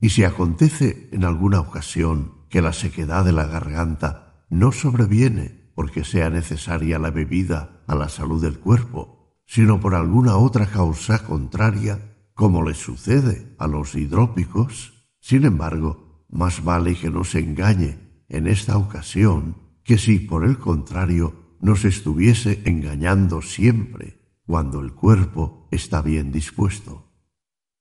Y 0.00 0.10
si 0.10 0.24
acontece 0.24 1.08
en 1.12 1.24
alguna 1.24 1.60
ocasión 1.60 2.46
que 2.48 2.62
la 2.62 2.72
sequedad 2.72 3.24
de 3.24 3.32
la 3.32 3.46
garganta 3.46 4.44
no 4.48 4.72
sobreviene 4.72 5.72
porque 5.74 6.04
sea 6.04 6.30
necesaria 6.30 6.98
la 6.98 7.10
bebida 7.10 7.82
a 7.86 7.94
la 7.94 8.08
salud 8.08 8.42
del 8.42 8.58
cuerpo, 8.58 9.36
sino 9.46 9.80
por 9.80 9.94
alguna 9.94 10.36
otra 10.36 10.66
causa 10.66 11.24
contraria, 11.24 12.16
como 12.34 12.62
le 12.62 12.74
sucede 12.74 13.54
a 13.58 13.66
los 13.66 13.94
hidrópicos, 13.94 15.08
sin 15.20 15.44
embargo, 15.44 16.26
más 16.28 16.62
vale 16.62 16.94
que 16.94 17.10
no 17.10 17.24
se 17.24 17.40
engañe 17.40 18.24
en 18.28 18.46
esta 18.46 18.76
ocasión 18.76 19.56
que 19.82 19.98
si 19.98 20.18
por 20.18 20.44
el 20.44 20.58
contrario 20.58 21.56
nos 21.60 21.84
estuviese 21.84 22.62
engañando 22.66 23.42
siempre 23.42 24.20
cuando 24.46 24.80
el 24.80 24.92
cuerpo 24.92 25.66
está 25.70 26.02
bien 26.02 26.30
dispuesto. 26.30 27.07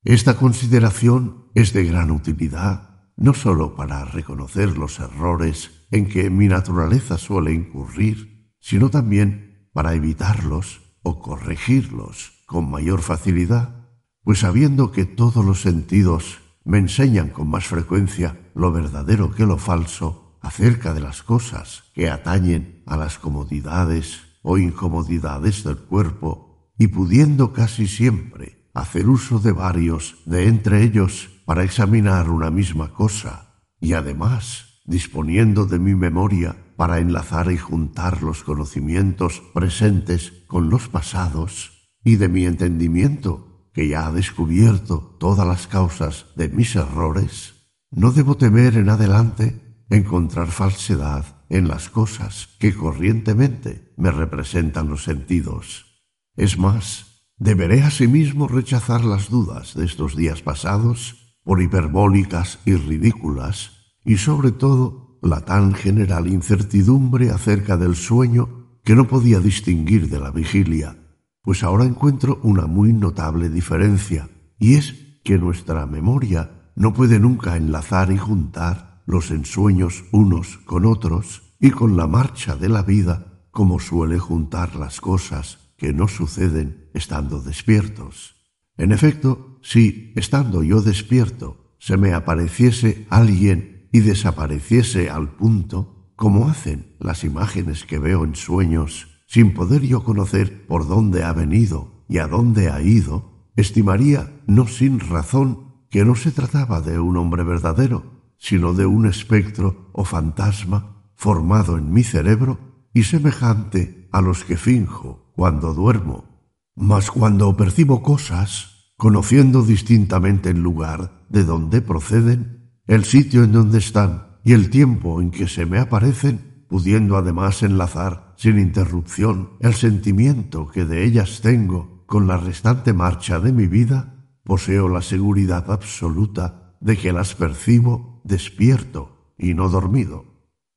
Esta 0.04 0.38
consideración 0.38 1.48
es 1.54 1.74
de 1.74 1.84
gran 1.86 2.12
utilidad, 2.12 3.12
no 3.18 3.34
sólo 3.34 3.76
para 3.76 4.06
reconocer 4.06 4.78
los 4.78 5.00
errores 5.00 5.72
en 5.92 6.08
que 6.08 6.30
mi 6.30 6.48
naturaleza 6.48 7.18
suele 7.18 7.54
incurrir, 7.54 8.54
sino 8.60 8.90
también 8.90 9.70
para 9.74 9.94
evitarlos 9.96 10.82
o 11.02 11.20
corregirlos 11.22 12.44
con 12.46 12.70
mayor 12.70 13.02
facilidad, 13.02 13.90
pues 14.24 14.40
sabiendo 14.40 14.92
que 14.92 15.06
todos 15.06 15.44
los 15.44 15.62
sentidos 15.62 16.40
me 16.64 16.78
enseñan 16.78 17.30
con 17.30 17.50
más 17.50 17.66
frecuencia 17.66 18.40
lo 18.54 18.72
verdadero 18.72 19.32
que 19.32 19.46
lo 19.46 19.58
falso, 19.58 20.38
acerca 20.42 20.94
de 20.94 21.02
las 21.02 21.24
cosas 21.24 21.84
que 21.94 22.10
atañen 22.10 22.84
a 22.86 22.96
las 22.96 23.18
comodidades 23.18 24.22
o 24.44 24.58
incomodidades 24.58 25.64
del 25.64 25.78
cuerpo 25.78 26.72
y 26.78 26.88
pudiendo 26.88 27.54
casi 27.54 27.88
siempre 27.88 28.57
hacer 28.80 29.10
uso 29.10 29.40
de 29.40 29.52
varios 29.52 30.18
de 30.26 30.48
entre 30.48 30.84
ellos 30.84 31.30
para 31.46 31.64
examinar 31.64 32.30
una 32.30 32.52
misma 32.52 32.94
cosa 32.94 33.62
y 33.80 33.94
además 33.94 34.82
disponiendo 34.86 35.66
de 35.66 35.80
mi 35.80 35.96
memoria 35.96 36.56
para 36.76 37.00
enlazar 37.00 37.52
y 37.52 37.58
juntar 37.58 38.22
los 38.24 38.44
conocimientos 38.44 39.42
presentes 39.54 40.32
con 40.48 40.70
los 40.70 40.88
pasados 40.88 41.90
y 42.04 42.16
de 42.16 42.30
mi 42.30 42.46
entendimiento 42.46 43.70
que 43.74 43.88
ya 43.88 44.08
ha 44.08 44.12
descubierto 44.12 45.18
todas 45.20 45.46
las 45.48 45.68
causas 45.68 46.28
de 46.36 46.50
mis 46.50 46.76
errores, 46.76 47.56
no 47.92 48.12
debo 48.12 48.38
temer 48.38 48.78
en 48.78 48.90
adelante 48.90 49.86
encontrar 49.90 50.48
falsedad 50.48 51.26
en 51.50 51.68
las 51.68 51.90
cosas 51.90 52.50
que 52.60 52.74
corrientemente 52.74 53.94
me 53.98 54.12
representan 54.12 54.90
los 54.90 55.04
sentidos. 55.04 56.04
Es 56.36 56.58
más, 56.58 57.07
deberé 57.38 57.84
asimismo 57.84 58.48
rechazar 58.48 59.06
las 59.06 59.30
dudas 59.30 59.76
de 59.76 59.86
estos 59.86 60.16
días 60.16 60.42
pasados 60.42 61.38
por 61.44 61.62
hiperbólicas 61.62 62.60
y 62.66 62.76
ridículas, 62.76 63.72
y 64.04 64.18
sobre 64.18 64.52
todo 64.52 65.20
la 65.22 65.42
tan 65.42 65.74
general 65.74 66.28
incertidumbre 66.28 67.30
acerca 67.30 67.78
del 67.78 67.96
sueño 67.96 68.80
que 68.84 68.96
no 68.96 69.08
podía 69.08 69.40
distinguir 69.40 70.10
de 70.10 70.20
la 70.20 70.32
vigilia, 70.32 70.98
pues 71.42 71.64
ahora 71.64 71.86
encuentro 71.86 72.40
una 72.44 72.66
muy 72.66 72.92
notable 72.92 73.50
diferencia, 73.50 74.30
y 74.60 74.76
es 74.76 75.20
que 75.24 75.38
nuestra 75.38 75.86
memoria 75.86 76.72
no 76.76 76.94
puede 76.94 77.20
nunca 77.20 77.58
enlazar 77.58 78.12
y 78.12 78.18
juntar 78.18 79.02
los 79.06 79.32
ensueños 79.32 80.04
unos 80.12 80.58
con 80.66 80.86
otros 80.86 81.56
y 81.60 81.72
con 81.72 81.98
la 81.98 82.08
marcha 82.08 82.56
de 82.56 82.70
la 82.70 82.84
vida 82.84 83.46
como 83.52 83.80
suele 83.80 84.20
juntar 84.20 84.76
las 84.76 85.02
cosas 85.02 85.72
que 85.78 85.94
no 85.94 86.08
suceden 86.08 86.87
estando 86.98 87.42
despiertos. 87.42 88.36
En 88.78 88.92
efecto, 88.92 89.60
si, 89.62 90.14
estando 90.16 90.64
yo 90.64 90.82
despierto, 90.82 91.76
se 91.80 91.98
me 91.98 92.14
apareciese 92.14 93.06
alguien 93.10 93.88
y 93.92 94.00
desapareciese 94.02 95.10
al 95.10 95.30
punto, 95.30 96.12
como 96.16 96.50
hacen 96.50 96.96
las 97.00 97.24
imágenes 97.24 97.86
que 97.86 98.00
veo 98.00 98.24
en 98.24 98.36
sueños, 98.36 99.08
sin 99.28 99.54
poder 99.54 99.84
yo 99.84 100.04
conocer 100.04 100.66
por 100.68 100.88
dónde 100.88 101.24
ha 101.24 101.34
venido 101.34 102.04
y 102.10 102.18
a 102.18 102.28
dónde 102.28 102.70
ha 102.70 102.82
ido, 102.82 103.52
estimaría, 103.56 104.42
no 104.48 104.68
sin 104.68 105.00
razón, 105.00 105.68
que 105.90 106.06
no 106.06 106.16
se 106.16 106.32
trataba 106.32 106.82
de 106.82 107.00
un 107.00 107.18
hombre 107.18 107.44
verdadero, 107.44 108.18
sino 108.38 108.74
de 108.74 108.86
un 108.86 109.06
espectro 109.06 109.90
o 109.94 110.04
fantasma 110.04 111.12
formado 111.16 111.78
en 111.78 111.92
mi 111.92 112.04
cerebro 112.04 112.60
y 112.94 113.04
semejante 113.04 114.08
a 114.12 114.22
los 114.22 114.44
que 114.44 114.58
finjo 114.58 115.32
cuando 115.36 115.74
duermo. 115.74 116.37
Mas 116.80 117.10
cuando 117.10 117.58
percibo 117.58 118.04
cosas, 118.04 118.94
conociendo 118.98 119.64
distintamente 119.64 120.52
el 120.52 120.62
lugar 120.62 121.26
de 121.28 121.44
donde 121.44 121.82
proceden, 121.82 122.70
el 122.86 123.04
sitio 123.04 123.44
en 123.44 123.52
donde 123.52 123.80
están 123.80 124.38
y 124.44 124.54
el 124.54 124.70
tiempo 124.70 125.20
en 125.20 125.32
que 125.32 125.48
se 125.48 125.66
me 125.66 125.80
aparecen, 125.80 126.66
pudiendo 126.70 127.18
además 127.18 127.64
enlazar 127.64 128.36
sin 128.38 128.60
interrupción 128.60 129.54
el 129.60 129.74
sentimiento 129.74 130.68
que 130.68 130.86
de 130.86 131.04
ellas 131.04 131.42
tengo 131.42 132.04
con 132.06 132.28
la 132.28 132.38
restante 132.38 132.94
marcha 132.94 133.40
de 133.40 133.54
mi 133.54 133.66
vida, 133.66 134.30
poseo 134.44 134.88
la 134.88 135.02
seguridad 135.02 135.72
absoluta 135.72 136.76
de 136.80 136.96
que 136.96 137.12
las 137.12 137.34
percibo 137.34 138.22
despierto 138.24 139.34
y 139.36 139.56
no 139.56 139.68
dormido, 139.70 140.26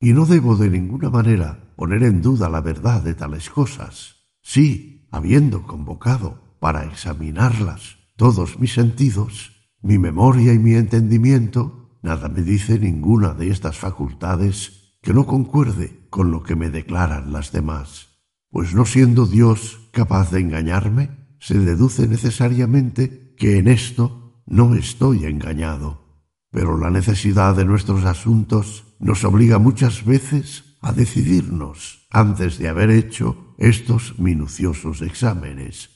y 0.00 0.14
no 0.14 0.24
debo 0.24 0.56
de 0.56 0.70
ninguna 0.70 1.10
manera 1.10 1.74
poner 1.76 2.04
en 2.04 2.22
duda 2.22 2.48
la 2.48 2.62
verdad 2.62 3.02
de 3.02 3.12
tales 3.12 3.50
cosas. 3.50 4.16
Sí, 4.40 4.89
habiendo 5.10 5.62
convocado 5.64 6.56
para 6.60 6.84
examinarlas 6.84 7.98
todos 8.16 8.58
mis 8.60 8.74
sentidos, 8.74 9.52
mi 9.82 9.98
memoria 9.98 10.52
y 10.52 10.58
mi 10.58 10.74
entendimiento, 10.74 11.98
nada 12.02 12.28
me 12.28 12.42
dice 12.42 12.78
ninguna 12.78 13.34
de 13.34 13.48
estas 13.48 13.78
facultades 13.78 14.96
que 15.00 15.14
no 15.14 15.26
concuerde 15.26 16.06
con 16.10 16.30
lo 16.30 16.42
que 16.42 16.56
me 16.56 16.70
declaran 16.70 17.32
las 17.32 17.52
demás. 17.52 18.08
Pues 18.50 18.74
no 18.74 18.84
siendo 18.84 19.26
Dios 19.26 19.88
capaz 19.92 20.30
de 20.30 20.40
engañarme, 20.40 21.10
se 21.38 21.58
deduce 21.58 22.06
necesariamente 22.06 23.34
que 23.36 23.58
en 23.58 23.68
esto 23.68 24.42
no 24.46 24.74
estoy 24.74 25.24
engañado. 25.24 26.26
Pero 26.50 26.76
la 26.76 26.90
necesidad 26.90 27.56
de 27.56 27.64
nuestros 27.64 28.04
asuntos 28.04 28.96
nos 28.98 29.24
obliga 29.24 29.58
muchas 29.58 30.04
veces 30.04 30.76
a 30.82 30.92
decidirnos 30.92 32.06
antes 32.10 32.58
de 32.58 32.68
haber 32.68 32.90
hecho 32.90 33.49
estos 33.60 34.18
minuciosos 34.18 35.02
exámenes. 35.02 35.90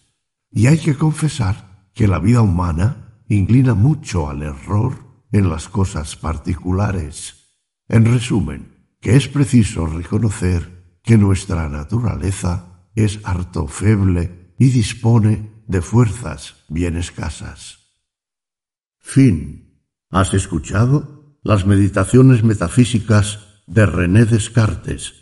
Y 0.53 0.69
hay 0.69 0.79
que 0.79 0.95
confesar 0.95 1.89
que 1.95 2.07
la 2.07 2.21
vida 2.21 2.43
humana 2.43 3.19
inclina 3.29 3.75
mucho 3.75 4.31
al 4.31 4.43
error 4.43 5.25
en 5.33 5.49
las 5.49 5.69
cosas 5.69 6.15
particulares. 6.15 7.57
En 7.89 8.05
resumen, 8.05 8.87
que 9.01 9.17
es 9.17 9.27
preciso 9.29 9.87
reconocer 9.87 11.01
que 11.03 11.19
nuestra 11.19 11.69
naturaleza 11.69 12.89
es 12.95 13.19
harto 13.25 13.67
feble 13.67 14.55
y 14.59 14.69
dispone 14.69 15.65
de 15.67 15.83
fuerzas 15.83 16.65
bien 16.69 16.97
escasas. 16.97 17.79
Fin 19.01 19.65
Has 20.15 20.33
escuchado 20.33 21.41
las 21.43 21.67
meditaciones 21.67 22.45
metafísicas 22.45 23.41
de 23.67 23.85
René 23.85 24.27
Descartes, 24.27 25.15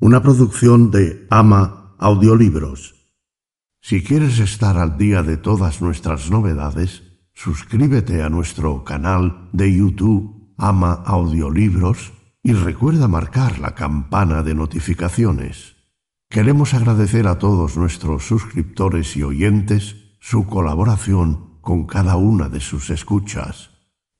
una 0.00 0.22
producción 0.22 0.90
de 0.90 1.26
Ama 1.28 1.77
Audiolibros. 2.00 2.94
Si 3.80 4.04
quieres 4.04 4.38
estar 4.38 4.78
al 4.78 4.98
día 4.98 5.24
de 5.24 5.36
todas 5.36 5.82
nuestras 5.82 6.30
novedades, 6.30 7.02
suscríbete 7.34 8.22
a 8.22 8.28
nuestro 8.28 8.84
canal 8.84 9.48
de 9.52 9.76
YouTube 9.76 10.54
Ama 10.56 11.02
Audiolibros 11.04 12.12
y 12.40 12.52
recuerda 12.52 13.08
marcar 13.08 13.58
la 13.58 13.74
campana 13.74 14.44
de 14.44 14.54
notificaciones. 14.54 15.74
Queremos 16.30 16.72
agradecer 16.72 17.26
a 17.26 17.40
todos 17.40 17.76
nuestros 17.76 18.24
suscriptores 18.28 19.16
y 19.16 19.24
oyentes 19.24 19.96
su 20.20 20.46
colaboración 20.46 21.58
con 21.60 21.84
cada 21.88 22.14
una 22.14 22.48
de 22.48 22.60
sus 22.60 22.90
escuchas. 22.90 23.70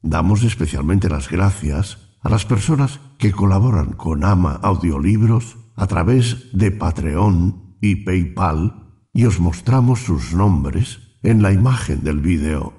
Damos 0.02 0.42
especialmente 0.42 1.08
las 1.08 1.30
gracias 1.30 1.98
a 2.22 2.28
las 2.28 2.44
personas 2.44 2.98
que 3.18 3.30
colaboran 3.30 3.92
con 3.92 4.24
Ama 4.24 4.58
Audiolibros 4.64 5.58
a 5.76 5.86
través 5.86 6.48
de 6.52 6.72
Patreon 6.72 7.67
y 7.80 8.04
PayPal 8.04 9.02
y 9.12 9.24
os 9.26 9.40
mostramos 9.40 10.00
sus 10.00 10.32
nombres 10.34 11.00
en 11.22 11.42
la 11.42 11.52
imagen 11.52 12.02
del 12.02 12.20
vídeo. 12.20 12.74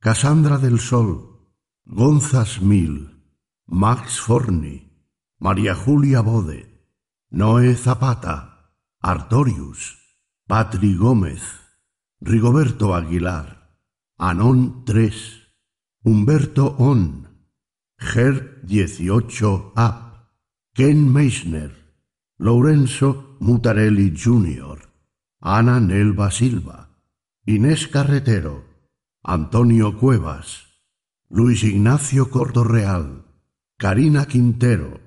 Casandra 0.00 0.58
del 0.58 0.80
Sol, 0.80 1.52
Gonzas 1.84 2.62
Mil, 2.62 3.24
Max 3.66 4.20
Forni, 4.20 5.06
María 5.38 5.74
Julia 5.74 6.20
Bode, 6.20 6.88
Noé 7.30 7.74
Zapata, 7.74 8.74
Artorius, 9.00 9.98
Patri 10.46 10.94
Gómez, 10.94 11.42
Rigoberto 12.20 12.94
Aguilar, 12.94 13.78
Anón 14.18 14.84
3, 14.84 15.14
Humberto 16.02 16.76
On, 16.78 17.46
Ger 17.98 18.60
18 18.64 19.72
App, 19.76 20.28
Ken 20.74 21.12
Meissner, 21.12 21.79
Lorenzo 22.42 23.36
Mutarelli 23.40 24.14
Jr., 24.16 24.88
Ana 25.42 25.78
Nelva 25.78 26.30
Silva, 26.30 26.96
Inés 27.44 27.86
Carretero, 27.86 28.64
Antonio 29.22 29.98
Cuevas, 29.98 30.64
Luis 31.28 31.64
Ignacio 31.64 32.30
Cordorreal, 32.30 33.26
Karina 33.76 34.24
Quintero, 34.24 35.02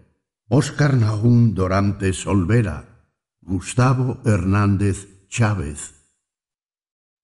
Óscar 0.47 0.95
Nahum 0.95 1.55
Dorantes 1.55 2.27
Olvera, 2.27 3.07
Gustavo 3.41 4.21
Hernández 4.25 5.27
Chávez. 5.27 6.05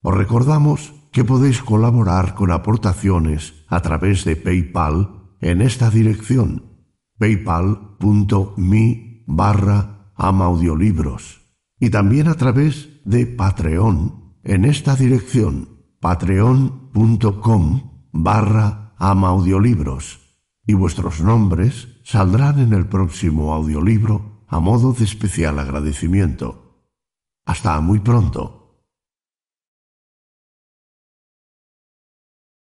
Os 0.02 0.18
recordamos 0.18 0.92
que 1.12 1.24
podéis 1.24 1.62
colaborar 1.62 2.34
con 2.34 2.50
aportaciones 2.50 3.64
a 3.68 3.82
través 3.82 4.26
de 4.26 4.36
PayPal 4.36 5.36
en 5.40 5.62
esta 5.62 5.92
dirección 5.92 6.82
paypal.me 7.20 8.56
barra 9.28 9.99
amaudiolibros 10.20 11.42
y 11.80 11.90
también 11.90 12.28
a 12.28 12.36
través 12.36 12.90
de 13.06 13.26
Patreon 13.26 14.36
en 14.44 14.66
esta 14.66 14.96
dirección 14.96 15.80
patreon.com 16.00 17.82
barra 18.12 18.96
y 20.66 20.74
vuestros 20.74 21.22
nombres 21.22 21.88
saldrán 22.04 22.60
en 22.60 22.74
el 22.74 22.88
próximo 22.88 23.54
audiolibro 23.54 24.44
a 24.48 24.60
modo 24.60 24.94
de 24.94 25.06
especial 25.06 25.58
agradecimiento. 25.60 26.84
Hasta 27.46 27.80
muy 27.82 28.00
pronto. 28.00 28.59